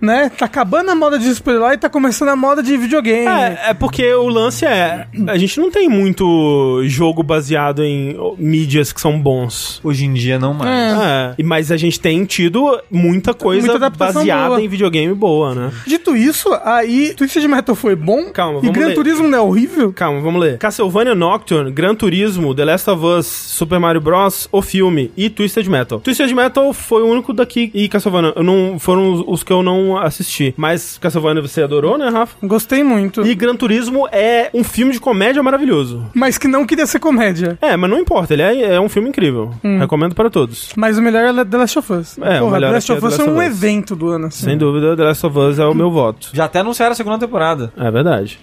né? 0.00 0.30
Tá 0.38 0.46
acabando 0.46 0.90
a 0.90 0.94
moda 0.94 1.18
de 1.18 1.34
super-herói 1.34 1.74
e 1.74 1.78
tá 1.78 1.88
começando 1.90 2.28
a 2.30 2.36
moda 2.36 2.62
de 2.62 2.76
videogame. 2.76 3.26
É, 3.26 3.70
é 3.70 3.74
porque 3.74 4.10
o 4.14 4.28
lance 4.28 4.64
é. 4.64 5.06
A 5.28 5.36
gente 5.36 5.58
não 5.60 5.70
tem 5.70 5.88
muito 5.88 6.69
jogo 6.84 7.22
baseado 7.22 7.82
em 7.84 8.16
mídias 8.38 8.92
que 8.92 9.00
são 9.00 9.18
bons. 9.20 9.80
Hoje 9.82 10.04
em 10.04 10.12
dia 10.14 10.38
não 10.38 10.54
mais. 10.54 10.70
É. 10.70 11.00
É, 11.00 11.34
e- 11.38 11.42
mas 11.42 11.70
a 11.72 11.76
gente 11.76 11.98
tem 12.00 12.24
tido 12.24 12.80
muita 12.90 13.32
coisa 13.34 13.66
Muita 13.68 13.90
baseada 13.90 14.48
boa. 14.48 14.62
em 14.62 14.68
videogame 14.68 15.14
boa, 15.14 15.54
né? 15.54 15.70
Dito 15.86 16.16
isso, 16.16 16.48
aí 16.64 17.14
Twisted 17.14 17.44
Metal 17.46 17.74
foi 17.74 17.94
bom. 17.96 18.30
Calma, 18.32 18.58
E 18.58 18.62
vamos 18.62 18.74
Gran 18.76 18.88
ler. 18.88 18.94
Turismo 18.94 19.28
não 19.28 19.38
é 19.38 19.40
horrível. 19.40 19.92
Calma, 19.92 20.20
vamos 20.20 20.40
ler. 20.40 20.58
Castlevania 20.58 21.14
Nocturne, 21.14 21.70
Gran 21.70 21.94
Turismo, 21.94 22.54
The 22.54 22.64
Last 22.64 22.90
of 22.90 23.04
Us, 23.04 23.26
Super 23.26 23.78
Mario 23.80 24.00
Bros, 24.00 24.48
o 24.52 24.62
filme 24.62 25.10
e 25.16 25.28
Twisted 25.30 25.66
Metal. 25.68 26.00
Twisted 26.00 26.32
Metal 26.32 26.72
foi 26.72 27.02
o 27.02 27.06
único 27.06 27.32
daqui 27.32 27.70
e 27.74 27.88
Castlevania 27.88 28.32
eu 28.36 28.42
não, 28.42 28.78
foram 28.78 29.12
os, 29.12 29.24
os 29.26 29.42
que 29.42 29.52
eu 29.52 29.62
não 29.62 29.96
assisti. 29.96 30.54
Mas 30.56 30.98
Castlevania 30.98 31.42
você 31.42 31.62
adorou, 31.62 31.96
né, 31.98 32.08
Rafa? 32.08 32.34
Gostei 32.46 32.82
muito. 32.84 33.26
E 33.26 33.34
Gran 33.34 33.56
Turismo 33.56 34.06
é 34.12 34.50
um 34.54 34.62
filme 34.64 34.92
de 34.92 35.00
comédia 35.00 35.42
maravilhoso. 35.42 36.06
Mas 36.14 36.36
que 36.38 36.48
não 36.48 36.59
queria 36.66 36.86
ser 36.86 36.98
comédia. 36.98 37.58
É, 37.60 37.76
mas 37.76 37.90
não 37.90 37.98
importa, 37.98 38.32
ele 38.32 38.42
é, 38.42 38.74
é 38.74 38.80
um 38.80 38.88
filme 38.88 39.08
incrível. 39.08 39.52
Recomendo 39.78 40.14
para 40.14 40.30
todos. 40.30 40.70
Mas 40.76 40.98
o 40.98 41.02
melhor 41.02 41.22
é 41.24 41.44
The 41.44 41.56
Last 41.56 41.78
of 41.78 41.92
Us. 41.92 42.18
É, 42.18 42.40
o 42.40 42.44
Porra, 42.44 42.52
melhor 42.52 42.68
The 42.68 42.74
Last 42.74 42.90
é 42.90 42.94
of 42.94 43.06
Us 43.06 43.14
é 43.14 43.16
Last 43.18 43.30
um 43.30 43.38
Us. 43.38 43.44
evento 43.44 43.96
do 43.96 44.08
ano, 44.08 44.26
assim. 44.26 44.44
Sem 44.44 44.58
dúvida, 44.58 44.96
The 44.96 45.04
Last 45.04 45.26
of 45.26 45.38
Us 45.38 45.58
é 45.58 45.66
o 45.66 45.74
meu 45.74 45.90
voto. 45.90 46.30
Já 46.32 46.44
até 46.44 46.60
anunciaram 46.60 46.92
a 46.92 46.94
segunda 46.94 47.18
temporada. 47.18 47.72
É 47.76 47.90
verdade. 47.90 48.38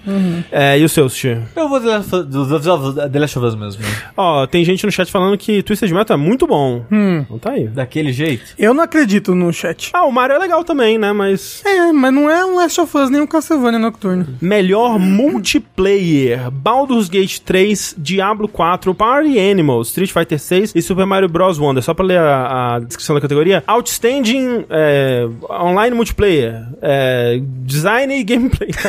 É, 0.51 0.77
e 0.79 0.83
o 0.83 0.89
seu, 0.89 1.09
Sushi? 1.09 1.37
Eu 1.55 1.69
vou 1.69 1.79
The 1.79 1.87
Last 1.87 2.09
The 3.11 3.19
Last 3.19 3.39
of 3.39 3.47
Us 3.47 3.55
mesmo. 3.55 3.83
Ó, 4.15 4.45
tem 4.47 4.63
gente 4.63 4.85
no 4.85 4.91
chat 4.91 5.11
falando 5.11 5.37
que 5.37 5.61
Twisted 5.63 5.91
Metal 5.91 6.15
é 6.15 6.19
muito 6.19 6.45
bom. 6.47 6.85
Hum. 6.91 7.19
Então 7.21 7.39
tá 7.39 7.51
aí. 7.51 7.67
Daquele 7.67 8.11
jeito. 8.11 8.53
Eu 8.57 8.73
não 8.73 8.83
acredito 8.83 9.33
no 9.35 9.51
chat. 9.53 9.89
Ah, 9.93 10.05
o 10.05 10.11
Mario 10.11 10.35
é 10.35 10.39
legal 10.39 10.63
também, 10.63 10.97
né? 10.97 11.11
Mas. 11.11 11.61
É, 11.65 11.91
mas 11.91 12.13
não 12.13 12.29
é 12.29 12.45
um 12.45 12.55
Last 12.55 12.79
of 12.81 12.97
Us 12.97 13.09
nem 13.09 13.21
um 13.21 13.27
Castlevania 13.27 13.79
Nocturne. 13.79 14.25
Melhor 14.41 14.97
multiplayer: 14.99 16.49
Baldur's 16.51 17.09
Gate 17.09 17.39
3, 17.39 17.95
Diablo 18.07 18.47
4, 18.47 18.95
Party 18.95 19.37
Animals, 19.37 19.89
Street 19.89 20.11
Fighter 20.11 20.39
6 20.39 20.73
e 20.73 20.81
Super 20.81 21.05
Mario 21.05 21.27
Bros. 21.27 21.59
Wonder. 21.59 21.83
Só 21.83 21.93
pra 21.93 22.05
ler 22.05 22.19
a, 22.19 22.75
a 22.75 22.79
descrição 22.79 23.13
da 23.13 23.21
categoria: 23.21 23.61
Outstanding 23.67 24.65
é, 24.69 25.27
Online 25.49 25.93
Multiplayer, 25.93 26.65
é, 26.81 27.37
Design 27.41 28.17
e 28.17 28.23
Gameplay. 28.23 28.69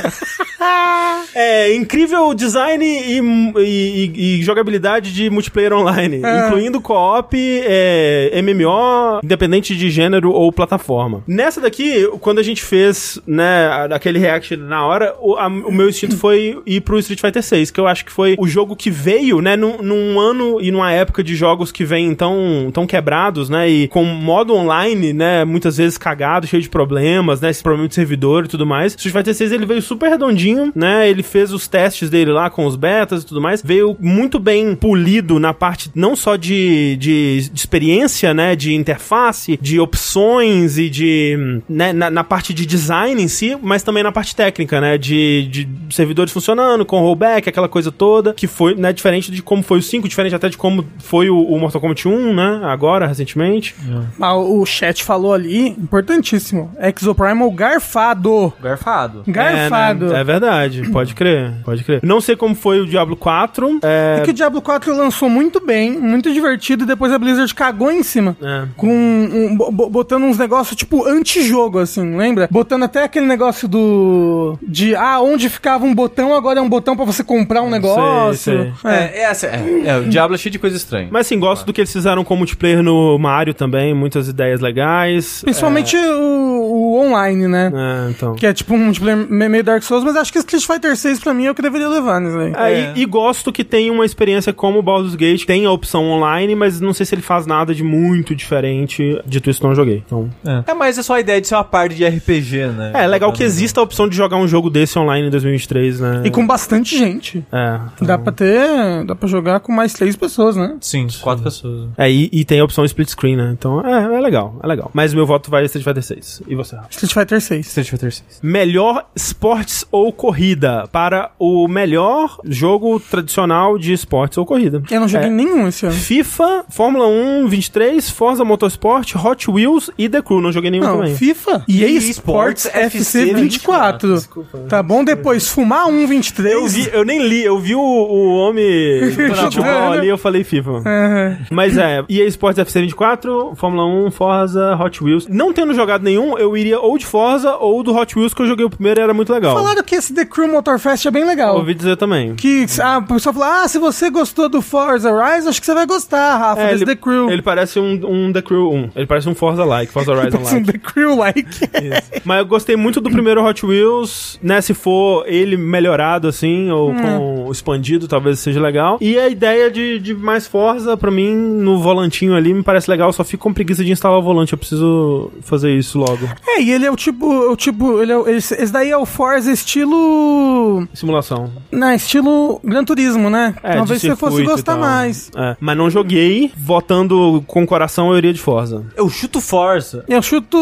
é, 1.35 1.75
incrível 1.75 2.33
design 2.35 2.85
e, 2.85 3.21
e- 3.59 4.38
e- 4.38 4.43
jogabilidade 4.43 5.12
de 5.12 5.31
multiplayer 5.31 5.73
online, 5.73 6.21
É. 6.23 6.47
incluindo 6.47 6.81
co-op, 6.81 7.37
é, 7.37 8.31
MMO, 8.43 9.21
independente 9.23 9.77
de 9.77 9.91
gênero 9.91 10.31
ou 10.31 10.53
plataforma. 10.53 11.23
Nessa 11.27 11.61
daqui, 11.61 12.07
quando 12.21 12.38
a 12.38 12.43
gente 12.43 12.62
fez, 12.62 13.21
né, 13.27 13.69
aquele 13.93 14.19
react 14.19 14.57
na 14.57 14.87
hora, 14.87 15.14
o, 15.21 15.35
a- 15.37 15.47
o 15.49 15.73
meu 15.73 15.88
instinto 15.88 16.17
foi 16.19 16.59
ir 16.67 16.81
pro 16.83 16.99
Street 16.99 17.21
Fighter 17.21 17.43
6, 17.43 17.71
que 17.71 17.81
eu 17.81 17.87
acho 17.87 18.05
que 18.05 18.12
foi 18.12 18.35
o 18.38 18.47
jogo 18.47 18.75
que 18.77 18.91
veio, 18.91 19.41
né, 19.41 19.57
num, 19.57 19.79
num 19.83 20.19
ano 20.21 20.61
e 20.61 20.71
numa 20.71 20.91
época 20.93 21.23
de 21.23 21.35
jogos 21.35 21.71
que 21.73 21.85
vêm 21.85 22.14
tão, 22.14 22.71
tão 22.73 22.87
quebrados, 22.87 23.49
né, 23.49 23.69
e 23.69 23.88
com 23.88 24.05
modo 24.05 24.55
online, 24.55 25.12
né, 25.12 25.45
muitas 25.45 25.77
vezes 25.77 25.99
cagado, 25.99 26.47
cheio 26.47 26.62
de 26.62 26.69
problemas, 26.69 27.41
né, 27.41 27.51
esse 27.51 27.62
problema 27.62 27.88
de 27.88 27.95
servidor 27.95 28.45
e 28.45 28.49
tudo 28.49 28.67
mais. 28.67 28.95
Street 28.95 29.14
Fighter 29.14 29.35
6 29.35 29.53
ele 29.53 29.67
veio 29.67 29.83
super 29.83 30.09
redondinho, 30.11 30.73
né, 30.75 31.09
ele 31.09 31.17
fez 31.22 31.52
os 31.52 31.68
testes 31.68 32.11
dele 32.11 32.33
lá 32.33 32.50
com 32.50 32.66
os 32.66 32.76
betas 32.76 33.22
e 33.22 33.26
tudo 33.26 33.40
mais, 33.40 33.62
veio 33.62 33.96
muito 34.00 34.38
bem 34.38 34.74
polido 34.74 35.38
na 35.38 35.52
parte 35.52 35.90
não 35.94 36.16
só 36.16 36.37
de, 36.37 36.96
de, 36.96 37.50
de 37.50 37.59
experiência, 37.59 38.33
né, 38.33 38.54
de 38.57 38.74
interface, 38.74 39.59
de 39.61 39.78
opções 39.81 40.78
e 40.78 40.88
de, 40.88 41.61
né, 41.68 41.92
na, 41.92 42.11
na 42.11 42.24
parte 42.24 42.52
de 42.54 42.64
design 42.66 43.22
em 43.22 43.28
si, 43.28 43.57
mas 43.62 43.83
também 43.83 44.02
na 44.02 44.12
parte 44.12 44.35
técnica, 44.35 44.81
né, 44.81 44.98
de, 44.98 45.48
de 45.48 45.68
servidores 45.94 46.33
funcionando, 46.33 46.85
com 46.85 47.00
rollback, 47.00 47.48
aquela 47.48 47.68
coisa 47.68 47.90
toda, 47.90 48.33
que 48.35 48.46
foi, 48.46 48.74
né, 48.74 48.92
diferente 48.92 49.31
de 49.31 49.42
como 49.42 49.62
foi 49.62 49.78
o 49.78 49.83
5, 49.83 50.09
diferente 50.09 50.35
até 50.35 50.48
de 50.48 50.57
como 50.57 50.85
foi 50.98 51.31
o, 51.31 51.40
o 51.40 51.59
Mortal 51.59 51.81
Kombat 51.81 52.09
1, 52.09 52.35
né, 52.35 52.61
agora, 52.64 53.07
recentemente. 53.07 53.74
Ah, 54.20 54.37
o 54.37 54.64
chat 54.66 55.02
falou 55.02 55.33
ali, 55.33 55.68
importantíssimo, 55.68 56.70
Exoprimal 56.78 57.50
garfado. 57.50 58.52
Garfado. 58.61 59.22
Garfado. 59.26 60.07
É, 60.07 60.12
né, 60.12 60.20
é 60.20 60.24
verdade. 60.24 60.81
verdade, 60.81 61.08
pode 61.09 61.14
crer, 61.14 61.53
pode 61.64 61.85
crer. 61.85 62.01
Não 62.03 62.21
sei 62.21 62.37
como 62.37 62.55
foi 62.55 62.81
o 62.81 62.87
Diablo 62.87 63.16
4. 63.16 63.81
É, 63.83 64.18
É 64.18 64.25
que 64.25 64.31
o 64.31 64.35
Diablo 64.35 64.61
4 64.62 64.94
lançou 64.97 65.29
muito 65.29 65.64
bem, 65.64 65.92
muito 65.99 66.33
divertido, 66.33 66.85
e 66.85 66.87
depois 66.87 67.12
a 67.12 67.18
Blizzard 67.18 67.53
cagou 67.55 67.90
em 67.90 68.03
cima. 68.03 68.37
É. 68.42 68.66
Com 68.77 68.88
um- 68.88 69.57
bo- 69.57 69.71
bo- 69.71 69.88
botando 69.90 70.25
uns 70.25 70.38
negócios 70.38 70.77
tipo 70.77 71.07
antijogo, 71.07 71.79
assim, 71.79 72.16
lembra? 72.16 72.49
Botando 72.51 72.85
até 72.85 73.05
aquele 73.05 73.27
negócio 73.27 73.66
do. 73.68 74.59
De 74.62 74.94
ah, 74.94 75.21
onde 75.21 75.49
ficava 75.49 75.85
um 75.85 75.94
botão, 75.94 76.35
agora 76.35 76.59
é 76.59 76.62
um 76.62 76.68
botão 76.68 76.97
pra 76.97 77.05
você 77.05 77.23
comprar 77.25 77.62
um 77.62 77.71
negócio. 77.71 78.35
sei. 78.35 78.73
É. 78.85 78.88
É, 78.88 79.18
é, 79.18 79.23
essa- 79.23 79.47
é, 79.47 79.83
é, 79.87 79.97
o 79.99 80.05
Diablo 80.05 80.35
é 80.35 80.38
cheio 80.38 80.53
de 80.53 80.59
coisa 80.59 80.77
estranha. 80.77 81.09
Mas 81.11 81.27
assim, 81.27 81.38
gosto 81.38 81.64
do 81.66 81.73
que 81.73 81.81
eles 81.81 81.92
fizeram 81.92 82.25
com 82.25 82.37
multiplayer 82.37 82.83
no 82.83 83.18
Mario 83.18 83.55
também, 83.55 83.94
muitas 83.94 84.29
ideias 84.29 84.61
legais. 84.61 85.40
Principalmente 85.42 85.97
o, 85.97 86.61
o 86.94 87.01
online, 87.07 87.47
né? 87.49 87.73
É, 87.75 88.11
então. 88.11 88.35
Que 88.35 88.47
é 88.47 88.53
tipo 88.53 88.75
um 88.75 88.79
multiplayer 88.79 89.27
me- 89.29 89.49
meio 89.49 89.64
Dark 89.64 89.83
Souls, 89.83 90.05
mas 90.05 90.16
acho 90.16 90.33
que 90.33 90.38
Street 90.38 90.64
Fighter 90.64 90.97
6 90.98 91.20
pra 91.20 91.32
mim 91.34 91.46
é 91.46 91.50
o 91.50 91.54
que 91.54 91.62
deveria 91.62 91.88
levar 91.88 92.20
aí. 92.20 92.52
É, 92.56 92.72
É. 92.72 92.92
E, 92.96 93.02
e 93.02 93.04
gosto 93.06 93.52
que 93.52 93.64
tem 93.64 93.90
uma 93.90 94.04
experiência 94.04 94.52
como 94.52 94.78
o 94.78 94.82
Baldur's 94.82 95.14
Gate, 95.14 95.44
tem 95.44 95.64
a 95.66 95.70
opção 95.70 96.04
online, 96.11 96.54
mas 96.54 96.80
não 96.80 96.92
sei 96.92 97.06
se 97.06 97.14
ele 97.14 97.22
faz 97.22 97.46
nada 97.46 97.74
de 97.74 97.82
muito 97.82 98.34
diferente. 98.34 99.20
Dito 99.26 99.48
isso, 99.50 99.62
não 99.64 99.74
joguei. 99.74 100.02
Então, 100.06 100.30
É. 100.46 100.74
mas 100.74 100.98
é 100.98 101.02
só 101.02 101.14
a 101.14 101.20
ideia 101.20 101.40
de 101.40 101.46
ser 101.48 101.54
uma 101.54 101.64
parte 101.64 101.94
de 101.94 102.06
RPG, 102.06 102.66
né? 102.68 102.92
é, 102.94 103.06
legal 103.06 103.32
que 103.32 103.42
exista 103.42 103.80
a 103.80 103.82
opção 103.82 104.08
de 104.08 104.16
jogar 104.16 104.37
um 104.37 104.46
jogo 104.48 104.70
desse 104.70 104.98
online 104.98 105.28
em 105.28 105.30
2023, 105.30 106.00
né? 106.00 106.22
E 106.24 106.30
com 106.30 106.46
bastante 106.46 106.96
gente. 106.96 107.44
É. 107.52 107.80
Dá 108.04 108.18
pra 108.18 108.32
ter. 108.32 109.04
Dá 109.04 109.14
pra 109.14 109.28
jogar 109.28 109.61
com 109.61 109.72
mais 109.72 109.92
três 109.92 110.16
pessoas, 110.16 110.56
né? 110.56 110.76
Sim, 110.80 111.06
quatro 111.20 111.44
pessoas. 111.44 111.88
É, 111.96 112.11
e, 112.11 112.28
e 112.32 112.44
tem 112.44 112.61
a 112.61 112.64
opção 112.64 112.84
split 112.84 113.08
screen, 113.08 113.37
né? 113.37 113.50
Então, 113.52 113.80
é, 113.84 114.16
é 114.16 114.20
legal, 114.20 114.58
é 114.62 114.66
legal. 114.66 114.90
Mas 114.94 115.12
meu 115.14 115.26
voto 115.26 115.50
vai 115.50 115.64
Street 115.64 115.84
Fighter 115.84 116.02
6. 116.02 116.42
E 116.46 116.54
você? 116.54 116.76
Street 116.90 117.12
Fighter 117.12 117.40
6. 117.40 117.66
Street 117.66 117.88
Fighter 117.88 118.12
6. 118.12 118.40
Melhor 118.42 119.06
esportes 119.14 119.84
ou 119.90 120.12
corrida 120.12 120.78
para 120.87 121.31
o 121.38 121.67
melhor 121.67 122.38
jogo 122.45 123.01
tradicional 123.01 123.77
de 123.79 123.93
esportes 123.93 124.38
ou 124.38 124.47
corrida. 124.47 124.83
Eu 124.91 125.01
não 125.01 125.09
joguei 125.09 125.29
É. 125.29 125.31
nenhum 125.31 125.67
esse 125.69 125.85
ano. 125.87 125.95
FIFA, 125.95 126.64
Fórmula 126.69 127.07
1, 127.07 127.47
23, 127.49 128.11
Forza 128.11 128.45
Motorsport, 128.45 129.14
Hot 129.17 129.51
Wheels 129.51 129.91
e 129.99 130.09
The 130.09 130.23
Crew. 130.23 130.41
Não 130.41 130.53
joguei 130.53 130.71
nenhum 130.71 130.85
Não, 130.85 130.97
também. 130.99 131.14
FIFA 131.17 131.64
e 131.69 131.83
EA 131.85 131.99
Sports 131.99 132.67
FC 132.67 133.35
24. 133.35 134.14
Desculpa. 134.14 134.59
Tá 134.69 134.83
bom? 134.83 135.03
Depois, 135.05 135.49
fumar 135.49 135.87
um 135.87 136.07
23. 136.07 136.55
Eu, 136.55 136.67
vi, 136.67 136.91
eu 136.93 137.05
nem 137.05 137.23
li, 137.27 137.43
eu 137.45 137.59
vi 137.59 137.75
o, 137.75 137.81
o 137.81 138.37
homem 138.37 139.11
futebol 139.37 139.93
ali, 139.93 140.09
eu 140.09 140.19
falei 140.19 140.45
FIFA. 140.45 140.71
Aham. 140.87 141.38
Mas 141.51 141.77
é, 141.77 142.05
EA 142.09 142.27
Sports 142.27 142.59
FC24, 142.62 143.55
Fórmula 143.57 143.85
1, 144.07 144.11
Forza, 144.11 144.77
Hot 144.77 145.03
Wheels. 145.03 145.27
Não 145.29 145.53
tendo 145.53 145.75
jogado 145.75 146.03
nenhum, 146.03 146.37
eu 146.38 146.57
iria 146.57 146.79
ou 146.81 146.97
de 146.99 147.07
Forza 147.07 147.57
ou 147.57 147.83
do 147.83 147.95
Hot 147.95 148.17
Wheels, 148.19 148.35
que 148.35 148.43
eu 148.43 148.47
joguei 148.47 148.64
o 148.64 148.71
primeiro 148.71 149.01
e 149.01 149.03
era 149.03 149.14
muito 149.14 149.33
legal. 149.33 149.55
Falaram 149.57 149.83
que 149.83 149.95
esse 149.95 150.14
The 150.14 150.25
Crew 150.25 150.49
Motorfest 150.68 151.07
é 151.07 151.11
bem 151.11 151.24
legal. 151.24 151.57
Ouvi 151.57 151.74
dizer 151.74 151.96
também. 151.96 152.35
Que 152.35 152.66
ah, 152.83 152.98
o 152.98 153.14
pessoal 153.14 153.33
falou: 153.33 153.48
ah, 153.48 153.66
se 153.66 153.78
você 153.78 154.11
gostou 154.11 154.48
do 154.48 154.61
Forza 154.61 155.11
Rise, 155.11 155.48
acho 155.48 155.61
que 155.61 155.66
você 155.66 155.74
vai 155.74 155.87
gostar, 155.87 156.37
Rafa, 156.37 156.61
É, 156.61 156.72
desse 156.72 156.85
The 156.85 156.94
Crew. 156.94 157.31
Ele 157.31 157.40
parece 157.40 157.81
um, 157.81 158.00
um 158.07 158.33
The 158.33 158.42
Crew 158.42 158.70
1. 158.70 158.90
Ele 158.96 159.07
parece 159.07 159.28
um 159.28 159.35
Forza-like, 159.35 159.90
Forza 159.90 160.12
Horizon 160.12 160.38
Parece 160.38 160.54
um 160.54 160.59
like. 160.59 160.72
The 160.72 160.78
Crew-like. 160.78 161.61
Mas 162.24 162.38
eu 162.38 162.46
gostei 162.46 162.76
muito 162.76 163.00
do 163.00 163.11
primeiro 163.11 163.42
Hot 163.44 163.64
Wheels, 163.64 164.38
né? 164.42 164.61
Se 164.61 164.74
for 164.74 165.24
ele 165.26 165.57
melhorado 165.57 166.28
assim, 166.28 166.70
ou 166.70 166.92
com 166.94 167.50
expandido, 167.50 168.07
talvez 168.07 168.38
seja 168.40 168.61
legal. 168.61 168.98
E 169.00 169.18
a 169.18 169.28
ideia 169.28 169.70
de, 169.70 169.98
de 169.98 170.14
mais 170.14 170.46
Forza, 170.46 170.96
pra 170.96 171.11
mim, 171.11 171.35
no 171.35 171.78
volantinho 171.78 172.35
ali, 172.35 172.52
me 172.52 172.62
parece 172.62 172.90
legal. 172.90 173.12
Só 173.12 173.24
fico 173.24 173.44
com 173.44 173.54
preguiça 173.54 173.83
de 173.83 173.90
instalar 173.90 174.18
o 174.18 174.22
volante. 174.22 174.52
Eu 174.52 174.59
preciso 174.59 175.31
fazer 175.42 175.72
isso 175.72 175.98
logo. 175.98 176.28
é, 176.46 176.61
e 176.61 176.70
ele 176.72 176.85
é 176.85 176.90
o 176.90 176.96
tipo. 176.96 177.26
O 177.26 177.57
tipo 177.57 178.02
ele 178.02 178.12
é, 178.12 178.37
esse 178.37 178.72
daí 178.72 178.90
é 178.90 178.96
o 178.96 179.07
Forza 179.07 179.50
estilo. 179.50 180.58
Simulação. 180.92 181.51
Não, 181.71 181.92
estilo 181.94 182.61
Gran 182.64 182.85
Turismo, 182.85 183.31
né? 183.31 183.55
É, 183.62 183.75
Talvez 183.77 184.01
você 184.01 184.16
fosse 184.16 184.42
gostar 184.42 184.77
mais. 184.77 185.31
É, 185.37 185.57
mas 185.61 185.77
não 185.77 185.90
joguei. 185.90 186.53
Votando 186.57 187.42
com 187.47 187.62
o 187.62 187.66
coração, 187.66 188.11
eu 188.11 188.18
iria 188.18 188.33
de 188.33 188.40
Forza. 188.40 188.87
Eu 188.97 189.09
chuto 189.09 189.40
Forza. 189.40 190.05
Eu 190.09 190.23
chuto 190.23 190.59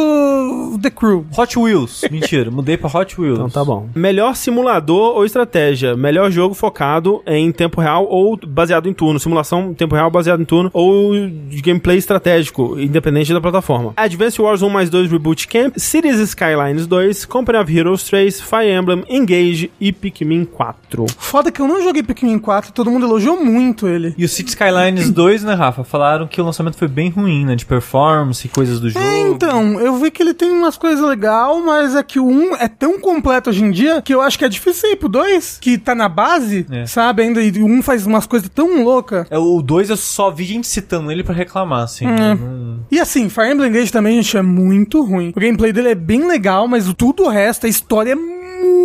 The 0.83 0.91
Crew. 0.91 1.27
Hot 1.37 1.59
Wheels. 1.59 2.05
Mentira, 2.11 2.51
mudei 2.51 2.77
pra 2.77 2.89
Hot 2.89 3.21
Wheels. 3.21 3.39
Então 3.39 3.51
tá 3.51 3.65
bom. 3.65 3.89
Melhor 3.95 4.35
simulador 4.37 5.17
ou 5.17 5.25
estratégia? 5.25 5.97
Melhor 5.97 6.31
jogo 6.31 6.55
focado 6.55 7.23
em 7.27 7.51
tempo 7.53 7.81
real 7.81 8.07
ou 8.09 8.39
baseado 8.47 8.89
em 8.89 8.93
turno. 8.93 9.19
Simulação 9.19 9.71
em 9.71 9.75
tempo 9.75 9.95
real 9.95 10.11
baseado 10.11 10.41
em 10.41 10.45
turno 10.45 10.71
ou 10.73 11.13
de 11.15 11.61
gameplay 11.63 11.99
estratégico, 11.99 12.79
independente 12.79 13.33
da 13.33 13.41
plataforma. 13.41 13.93
Advance 13.97 14.41
Wars 14.41 14.63
1 14.63 14.69
mais 14.69 14.91
2 14.91 15.11
Reboot 15.11 15.49
Camp, 15.49 15.75
Cities 15.77 16.19
Skylines 16.19 16.87
2, 16.87 17.25
Company 17.25 17.59
of 17.59 17.77
Heroes 17.77 18.03
3, 18.05 18.41
Fire 18.41 18.71
Emblem, 18.71 19.05
Engage 19.09 19.71
e 19.81 19.86
Pikmin 19.93 20.45
4. 20.45 21.07
Foda 21.19 21.51
que 21.53 21.61
eu 21.61 21.69
não 21.69 21.83
joguei 21.83 22.03
Pikmin 22.03 22.39
4, 22.39 22.73
todo 22.73 22.91
mundo 22.91 23.07
elogiou 23.07 23.43
muito 23.45 23.87
ele. 23.89 24.15
E 24.17 24.25
o 24.25 24.29
City 24.29 24.51
Skylines 24.51 25.11
2, 25.11 25.45
né, 25.45 25.55
Rafa? 25.55 25.85
Falaram 25.85 26.27
que 26.27 26.41
o 26.41 26.45
lançamento 26.45 26.77
foi 26.77 26.89
bem 26.89 27.11
ruim, 27.11 27.45
né? 27.45 27.55
De 27.57 27.65
performance 27.67 28.47
e 28.47 28.51
coisas 28.51 28.81
do 28.81 28.91
jogo. 28.91 29.05
É, 29.05 29.21
então, 29.21 29.81
eu 29.81 29.97
vi 29.97 30.11
que 30.11 30.23
ele 30.23 30.35
tem 30.35 30.51
umas 30.51 30.77
coisas 30.77 31.05
legais, 31.07 31.37
mas 31.65 31.95
é 31.95 32.03
que 32.03 32.19
o 32.19 32.27
1 32.27 32.57
é 32.57 32.69
tão 32.69 32.99
completo 33.01 33.51
hoje 33.51 33.63
em 33.65 33.71
dia 33.71 34.01
que 34.03 34.15
eu 34.15 34.21
acho 34.21 34.39
que 34.39 34.45
é 34.45 34.49
difícil 34.49 34.91
ir 34.93 34.97
pro 34.97 35.09
2, 35.09 35.59
que 35.61 35.77
tá 35.79 35.95
na 35.95 36.09
base, 36.09 36.67
É. 36.71 36.87
sabe? 36.87 37.23
Ainda, 37.23 37.43
e 37.43 37.51
o 37.63 37.67
1 37.67 37.83
faz 37.83 38.07
umas 38.07 38.27
coisas 38.27 38.49
tão 38.49 38.83
loucas. 38.83 39.27
É, 39.31 39.39
o 39.39 39.61
2 39.63 39.91
eu 39.91 39.97
só 39.97 40.31
vi 40.31 40.45
gente 40.45 40.67
citando 40.67 41.11
ele 41.11 41.23
pra 41.25 41.35
reclamar, 41.35 41.83
assim. 41.85 42.07
É. 42.07 42.35
Não- 42.35 42.81
E 42.91 43.01
assim, 43.01 43.29
Fire 43.29 43.53
Emblem 43.53 43.71
Engage 43.71 43.93
também, 43.93 44.23
gente, 44.23 44.37
é 44.37 44.43
muito 44.43 45.03
ruim. 45.05 45.33
O 45.35 45.41
gameplay 45.41 45.73
dele 45.73 45.89
é 45.91 45.95
bem 45.95 46.27
legal, 46.27 46.67
mas 46.69 46.93
tudo 46.95 47.25
o 47.25 47.29
resto, 47.29 47.67
a 47.67 47.69
história 47.69 48.13
é 48.13 48.15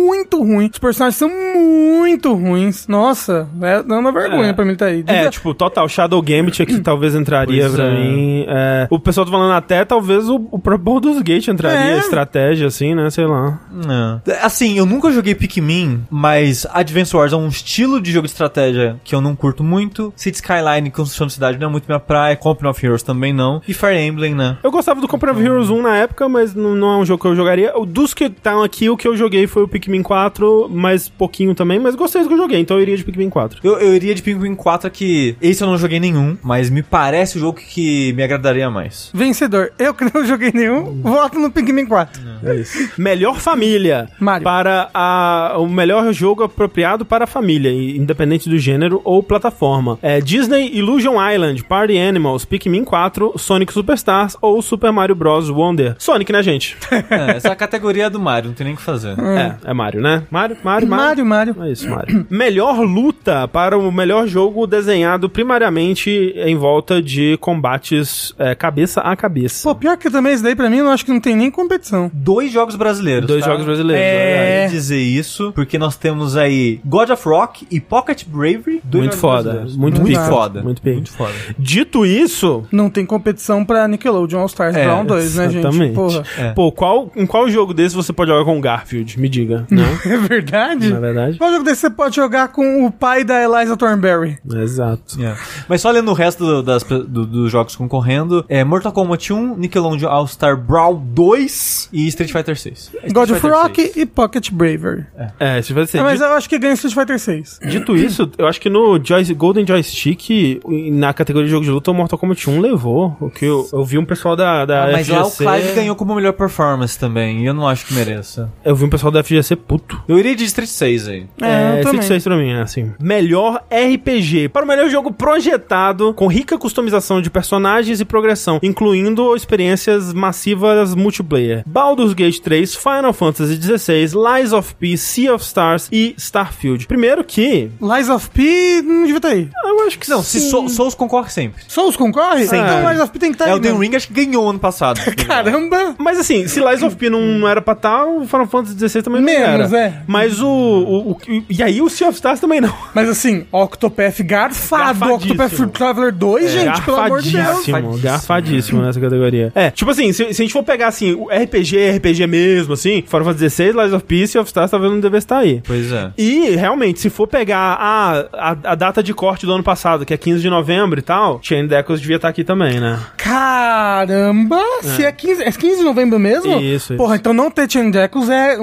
muito 0.06 0.42
ruim. 0.42 0.68
Os 0.72 0.78
personagens 0.78 1.16
são 1.16 1.28
muito 1.28 2.32
ruins. 2.34 2.86
Nossa, 2.86 3.48
é 3.60 3.82
dá 3.82 3.98
uma 3.98 4.12
vergonha 4.12 4.50
É. 4.50 4.52
pra 4.52 4.64
mim 4.64 4.74
tá 4.74 4.86
aí. 4.86 5.00
É, 5.00 5.02
Devia- 5.02 5.30
tipo, 5.30 5.54
Total 5.54 5.88
Shadow 5.88 6.20
Gambit 6.22 6.62
aqui 6.62 6.78
talvez 6.80 7.14
entraria 7.14 7.62
Pois 7.64 7.74
pra 7.74 7.84
é. 7.86 7.90
mim. 7.94 8.44
É, 8.48 8.86
o 8.90 8.98
pessoal 8.98 9.24
tá 9.24 9.32
falando 9.32 9.52
até, 9.52 9.84
talvez 9.84 10.28
o, 10.28 10.36
o 10.50 10.58
próprio 10.58 10.78
Baldur's 10.84 11.20
Gate 11.22 11.48
entraria, 11.48 11.94
É. 11.96 11.98
estratégia, 11.98 12.66
assim, 12.66 12.94
né? 12.94 13.10
Sei 13.10 13.24
lá. 13.26 13.60
Não. 13.70 14.20
Assim, 14.42 14.76
eu 14.78 14.86
nunca 14.86 15.10
joguei 15.10 15.34
Pikmin, 15.34 16.04
mas 16.10 16.66
Advance 16.72 17.14
Wars 17.16 17.32
é 17.32 17.36
um 17.36 17.48
estilo 17.48 18.00
de 18.00 18.10
jogo 18.12 18.26
de 18.26 18.32
estratégia 18.32 18.96
que 19.04 19.14
eu 19.14 19.20
não 19.20 19.34
curto 19.34 19.62
muito. 19.64 20.12
City 20.16 20.36
Skyline, 20.36 20.90
construção 20.90 21.26
de 21.26 21.32
cidade, 21.34 21.58
não 21.58 21.68
é 21.68 21.70
muito 21.70 21.84
minha 21.86 22.00
praia. 22.00 22.36
Company 22.36 22.68
of 22.70 22.84
Heroes 22.84 23.02
também 23.02 23.32
não. 23.32 23.60
E 23.66 23.74
Fire 23.74 23.98
Emblem, 23.98 24.34
né? 24.34 24.56
Eu 24.62 24.70
gostava 24.70 25.00
do 25.00 25.08
Company 25.08 25.32
of 25.32 25.42
Heroes 25.42 25.70
1 25.70 25.82
na 25.82 25.96
época, 25.96 26.28
mas 26.28 26.54
não, 26.54 26.74
não 26.74 26.92
é 26.92 26.96
um 26.98 27.04
jogo 27.04 27.22
que 27.22 27.28
eu 27.28 27.36
jogaria. 27.36 27.72
O 27.78 27.86
Dos 27.86 28.14
que 28.14 28.24
estão 28.24 28.62
aqui, 28.62 28.88
o 28.88 28.96
que 28.96 29.06
eu 29.06 29.16
joguei 29.16 29.46
foi 29.46 29.62
o 29.62 29.68
Pikmin 29.72 30.02
4, 30.02 30.68
mais 30.68 31.08
pouquinho 31.08 31.54
também, 31.54 31.78
mas 31.78 31.94
gostei 31.94 32.22
do 32.22 32.28
que 32.28 32.34
eu 32.34 32.38
joguei, 32.38 32.60
então 32.60 32.76
eu 32.76 32.82
iria 32.82 32.96
de 32.96 33.02
Pikmin 33.04 33.30
4. 33.30 33.60
Eu, 33.64 33.78
eu 33.78 33.94
iria 33.94 34.14
de 34.14 34.22
Pikmin 34.22 34.54
4 34.54 34.90
que 34.90 35.34
esse 35.40 35.62
eu 35.62 35.68
não 35.68 35.78
joguei 35.78 35.98
nenhum, 35.98 36.36
mas 36.42 36.68
me 36.68 36.82
parece 36.82 37.38
o 37.38 37.40
jogo 37.40 37.58
que 37.58 38.12
me 38.12 38.22
agradaria 38.22 38.68
mais. 38.70 39.10
Vencedor. 39.14 39.72
Eu 39.78 39.94
que 39.94 40.04
não 40.12 40.24
joguei 40.26 40.50
nenhum, 40.52 41.00
voto 41.02 41.38
no 41.38 41.50
Pikmin 41.50 41.86
4. 41.86 42.22
É 42.44 42.54
isso. 42.56 42.90
Melhor 43.00 43.40
família. 43.40 44.08
Mario. 44.20 44.44
Para 44.44 44.90
a, 44.92 45.54
o 45.58 45.66
melhor 45.66 46.12
jogo 46.12 46.42
apropriado 46.42 47.04
para 47.04 47.24
a 47.24 47.26
família, 47.26 47.70
independente 47.72 48.48
do 48.48 48.58
gênero 48.58 49.00
ou 49.04 49.22
plataforma. 49.22 49.98
É 50.02 50.20
Disney 50.20 50.70
Illusion 50.74 51.14
Island, 51.30 51.64
Party 51.64 51.98
Animals, 51.98 52.44
Pikmin 52.44 52.84
4, 52.84 53.34
Sonic 53.38 53.72
Superstars 53.72 54.36
ou 54.40 54.60
Super 54.60 54.92
Mario 54.92 55.14
Bros. 55.14 55.48
Wonder. 55.48 55.94
Sonic, 55.98 56.32
né, 56.32 56.42
gente? 56.42 56.76
É, 56.90 57.36
essa 57.36 57.48
é 57.48 57.50
a 57.52 57.56
categoria 57.56 58.10
do 58.10 58.20
Mario, 58.20 58.48
não 58.48 58.54
tem 58.54 58.64
nem 58.64 58.74
o 58.74 58.76
que 58.76 58.82
fazer. 58.82 59.18
é, 59.18 59.51
é 59.64 59.72
Mario, 59.74 60.00
né? 60.00 60.22
Mario, 60.30 60.56
Mario, 60.62 60.88
Mario. 60.88 61.26
Mario, 61.26 61.26
Mario. 61.54 61.56
É 61.64 61.72
isso, 61.72 61.88
Mario. 61.88 62.26
melhor 62.30 62.80
luta 62.80 63.46
para 63.48 63.76
o 63.78 63.90
melhor 63.92 64.26
jogo 64.26 64.66
desenhado 64.66 65.28
primariamente 65.28 66.10
em 66.36 66.56
volta 66.56 67.00
de 67.02 67.36
combates 67.40 68.34
é, 68.38 68.54
cabeça 68.54 69.00
a 69.00 69.14
cabeça. 69.16 69.68
Pô, 69.68 69.74
pior 69.74 69.96
que 69.96 70.10
também 70.10 70.32
esse 70.32 70.42
daí 70.42 70.54
pra 70.56 70.68
mim, 70.70 70.78
eu 70.78 70.88
acho 70.90 71.04
que 71.04 71.12
não 71.12 71.20
tem 71.20 71.36
nem 71.36 71.50
competição. 71.50 72.10
Dois 72.12 72.52
jogos 72.52 72.76
brasileiros. 72.76 73.26
Dois 73.26 73.44
tá? 73.44 73.50
jogos 73.50 73.64
brasileiros. 73.64 74.04
É. 74.04 74.64
É 74.64 74.68
dizer 74.68 75.00
isso, 75.00 75.52
porque 75.54 75.78
nós 75.78 75.96
temos 75.96 76.36
aí 76.36 76.80
God 76.84 77.10
of 77.10 77.28
Rock 77.28 77.66
e 77.70 77.80
Pocket 77.80 78.24
Bravery. 78.26 78.80
dois 78.84 79.04
Muito 79.04 79.16
foda, 79.16 79.66
muito 79.76 80.00
muito 80.00 80.02
pica. 80.06 80.24
foda. 80.24 80.62
Muito 80.62 80.82
pica. 80.82 80.94
Muito 80.96 81.10
foda. 81.12 81.32
Dito 81.58 82.04
isso, 82.06 82.64
Não 82.72 82.88
tem 82.90 83.04
competição 83.06 83.64
pra 83.64 83.86
Nickelodeon 83.88 84.40
All 84.40 84.46
Stars 84.46 84.76
É, 84.76 84.84
Brown 84.84 85.04
2, 85.04 85.36
né, 85.36 85.48
gente? 85.50 85.58
exatamente. 85.58 85.94
Porra. 85.94 86.22
É. 86.38 86.50
Pô, 86.52 86.70
qual, 86.72 87.10
em 87.16 87.26
qual 87.26 87.48
jogo 87.48 87.72
desse 87.74 87.94
você 87.94 88.12
pode 88.12 88.30
jogar 88.30 88.44
com 88.44 88.56
o 88.58 88.60
Garfield? 88.60 89.18
Me 89.20 89.28
diga. 89.42 89.66
Não? 89.70 89.84
É 90.04 90.16
verdade? 90.16 90.88
Não 90.90 90.96
é 90.96 91.00
verdade? 91.00 91.38
Qual 91.38 91.50
jogo 91.50 91.64
desse 91.64 91.82
você 91.82 91.90
pode 91.90 92.16
jogar 92.16 92.48
com 92.48 92.86
o 92.86 92.90
pai 92.90 93.24
da 93.24 93.42
Eliza 93.42 93.76
Thornberry? 93.76 94.38
Exato. 94.54 95.22
É. 95.22 95.34
Mas 95.68 95.80
só 95.80 95.90
lendo 95.90 96.10
o 96.10 96.14
resto 96.14 96.44
do- 96.44 96.62
das, 96.62 96.82
do- 96.82 97.26
dos 97.26 97.50
jogos 97.50 97.74
concorrendo, 97.76 98.44
é 98.48 98.62
Mortal 98.64 98.92
Kombat 98.92 99.32
1, 99.32 99.56
Nickelodeon 99.56 100.08
All-Star 100.08 100.56
Brawl 100.56 100.94
2 100.96 101.88
e 101.92 102.06
Street 102.08 102.30
Fighter 102.32 102.56
6. 102.58 102.78
Street 102.78 103.12
God 103.12 103.30
of 103.30 103.40
Fighter 103.40 103.58
Rock 103.58 103.82
6. 103.82 103.96
e 103.96 104.06
Pocket 104.06 104.50
Bravery. 104.50 105.06
É, 105.38 105.60
se 105.62 105.72
vai 105.72 105.86
ser. 105.86 105.98
Ah, 105.98 106.04
mas 106.04 106.14
Dito, 106.18 106.24
eu 106.24 106.32
acho 106.34 106.48
que 106.48 106.58
ganha 106.58 106.74
Street 106.74 106.94
Fighter 106.94 107.18
6. 107.18 107.60
dito 107.68 107.96
isso, 107.96 108.30
eu 108.38 108.46
acho 108.46 108.60
que 108.60 108.70
no 108.70 109.00
Joy- 109.02 109.34
Golden 109.34 109.66
Joystick, 109.66 110.60
na 110.92 111.12
categoria 111.12 111.46
de 111.46 111.50
jogo 111.52 111.64
de 111.64 111.70
luta, 111.70 111.90
o 111.90 111.94
Mortal 111.94 112.18
Kombat 112.18 112.48
1 112.48 112.60
levou. 112.60 113.16
O 113.20 113.30
que 113.30 113.44
eu, 113.44 113.68
eu 113.72 113.84
vi 113.84 113.98
um 113.98 114.04
pessoal 114.04 114.36
da, 114.36 114.64
da 114.64 114.84
Ah, 114.84 114.92
mas 114.92 115.08
lá 115.08 115.26
o. 115.26 115.30
Clive 115.30 115.72
ganhou 115.74 115.96
como 115.96 116.14
melhor 116.14 116.32
performance 116.32 116.98
também, 116.98 117.42
e 117.42 117.46
eu 117.46 117.54
não 117.54 117.66
acho 117.68 117.86
que 117.86 117.94
mereça. 117.94 118.50
Eu 118.64 118.74
vi 118.76 118.84
um 118.84 118.90
pessoal 118.90 119.10
da 119.10 119.22
FGC 119.22 119.31
puto. 119.56 120.02
Eu 120.08 120.18
iria 120.18 120.34
de 120.34 120.44
Street 120.44 120.68
6 120.68 121.08
aí. 121.08 121.26
É, 121.40 121.46
É, 121.46 121.70
eu 121.70 121.74
Street 121.76 121.84
também. 121.84 122.02
6 122.08 122.24
pra 122.24 122.36
mim, 122.36 122.50
é 122.50 122.60
assim. 122.62 122.92
Melhor 123.00 123.62
RPG. 123.70 124.48
Para 124.48 124.64
o 124.64 124.68
melhor 124.68 124.88
jogo 124.88 125.12
projetado, 125.12 126.14
com 126.14 126.26
rica 126.26 126.56
customização 126.58 127.20
de 127.20 127.30
personagens 127.30 128.00
e 128.00 128.04
progressão, 128.04 128.58
incluindo 128.62 129.34
experiências 129.36 130.12
massivas 130.12 130.94
multiplayer. 130.94 131.62
Baldur's 131.66 132.12
Gate 132.12 132.38
3, 132.40 132.74
Final 132.74 133.12
Fantasy 133.12 133.54
XVI, 133.60 134.10
Lies 134.38 134.52
of 134.52 134.74
P, 134.76 134.96
Sea 134.96 135.34
of 135.34 135.44
Stars 135.44 135.88
e 135.92 136.14
Starfield. 136.18 136.86
Primeiro 136.86 137.24
que... 137.24 137.70
Lies 137.80 138.08
of 138.08 138.30
P 138.30 138.82
não 138.84 139.02
devia 139.02 139.16
estar 139.16 139.28
aí. 139.28 139.48
Eu 139.64 139.86
acho 139.86 139.98
que 139.98 140.08
Não, 140.08 140.22
se 140.22 140.40
sim. 140.40 140.50
Soul- 140.50 140.68
Souls 140.68 140.94
concorre 140.94 141.30
sempre. 141.30 141.62
Souls 141.68 141.96
concorre? 141.96 142.46
Sim. 142.46 142.56
Então 142.58 142.88
Lies 142.88 143.00
of 143.00 143.10
P 143.12 143.18
tem 143.18 143.30
que 143.30 143.34
estar 143.36 143.46
É, 143.48 143.52
aí. 143.52 143.56
o 143.56 143.60
The 143.60 143.68
mesmo. 143.68 143.80
Ring 143.82 143.96
acho 143.96 144.08
que 144.08 144.24
ganhou 144.24 144.48
ano 144.48 144.58
passado. 144.58 145.00
Caramba! 145.26 145.94
Mas 145.98 146.18
assim, 146.18 146.46
se 146.46 146.60
Lies 146.60 146.82
of 146.82 146.96
P 146.96 147.08
não, 147.10 147.46
era 147.48 147.60
pra 147.62 147.72
estar, 147.74 148.04
o 148.06 148.26
Final 148.26 148.46
Fantasy 148.46 148.76
XVI 148.88 149.02
também 149.02 149.21
Menos, 149.22 149.72
era. 149.72 149.86
é. 149.86 150.02
Mas 150.06 150.40
o, 150.40 150.46
o, 150.48 151.10
o- 151.12 151.18
E 151.48 151.62
aí 151.62 151.80
o 151.80 151.88
Sea 151.88 152.08
of 152.08 152.16
Stars 152.16 152.40
também 152.40 152.60
não. 152.60 152.72
Mas 152.94 153.08
assim, 153.08 153.46
Octopath 153.52 154.20
garfado. 154.22 155.12
Octopath 155.14 155.70
Traveler 155.72 156.12
2, 156.12 156.50
gente, 156.52 156.82
pelo 156.82 156.96
amor 156.98 157.22
de 157.22 157.30
Deus. 157.32 157.44
Garfadíssimo, 157.46 157.98
Garfadíssimo. 157.98 158.82
nessa 158.82 159.00
categoria. 159.00 159.52
É, 159.54 159.70
tipo 159.70 159.90
assim, 159.90 160.12
se, 160.12 160.32
se 160.34 160.42
a 160.42 160.44
gente 160.44 160.52
for 160.52 160.62
pegar 160.62 160.88
assim, 160.88 161.14
o 161.14 161.28
RPG, 161.28 161.96
RPG 161.98 162.26
mesmo, 162.26 162.74
assim, 162.74 163.02
Final 163.06 163.24
Fantasy 163.24 163.50
XVI, 163.50 163.72
Lies 163.72 163.92
of 163.92 164.04
Peace, 164.04 164.28
Sea 164.32 164.40
of 164.40 164.48
Stars 164.48 164.70
talvez 164.70 164.92
não 164.92 165.00
deve 165.00 165.18
estar 165.18 165.38
aí. 165.38 165.62
pois 165.66 165.90
é. 165.92 166.10
E, 166.18 166.50
realmente, 166.56 167.00
se 167.00 167.10
for 167.10 167.26
pegar 167.26 167.58
a, 167.78 168.26
a, 168.32 168.50
a 168.72 168.74
data 168.74 169.02
de 169.02 169.12
corte 169.14 169.46
do 169.46 169.52
ano 169.52 169.62
passado, 169.64 170.04
que 170.04 170.12
é 170.14 170.16
15 170.16 170.40
de 170.42 170.50
novembro 170.50 170.98
e 170.98 171.02
tal, 171.02 171.38
Chain 171.42 171.66
Deckles 171.66 172.00
devia 172.00 172.16
estar 172.16 172.28
aqui 172.28 172.44
também, 172.44 172.80
né? 172.80 172.98
Caramba! 173.16 174.60
Se 174.82 175.04
é 175.04 175.12
15, 175.12 175.42
é 175.42 175.50
15 175.52 175.76
de 175.78 175.82
novembro 175.84 176.18
mesmo? 176.18 176.60
Isso, 176.60 176.94
Porra, 176.96 177.16
então 177.16 177.32
não 177.32 177.50
ter 177.50 177.70
Chain 177.70 177.90
Deckles 177.90 178.28
é 178.28 178.56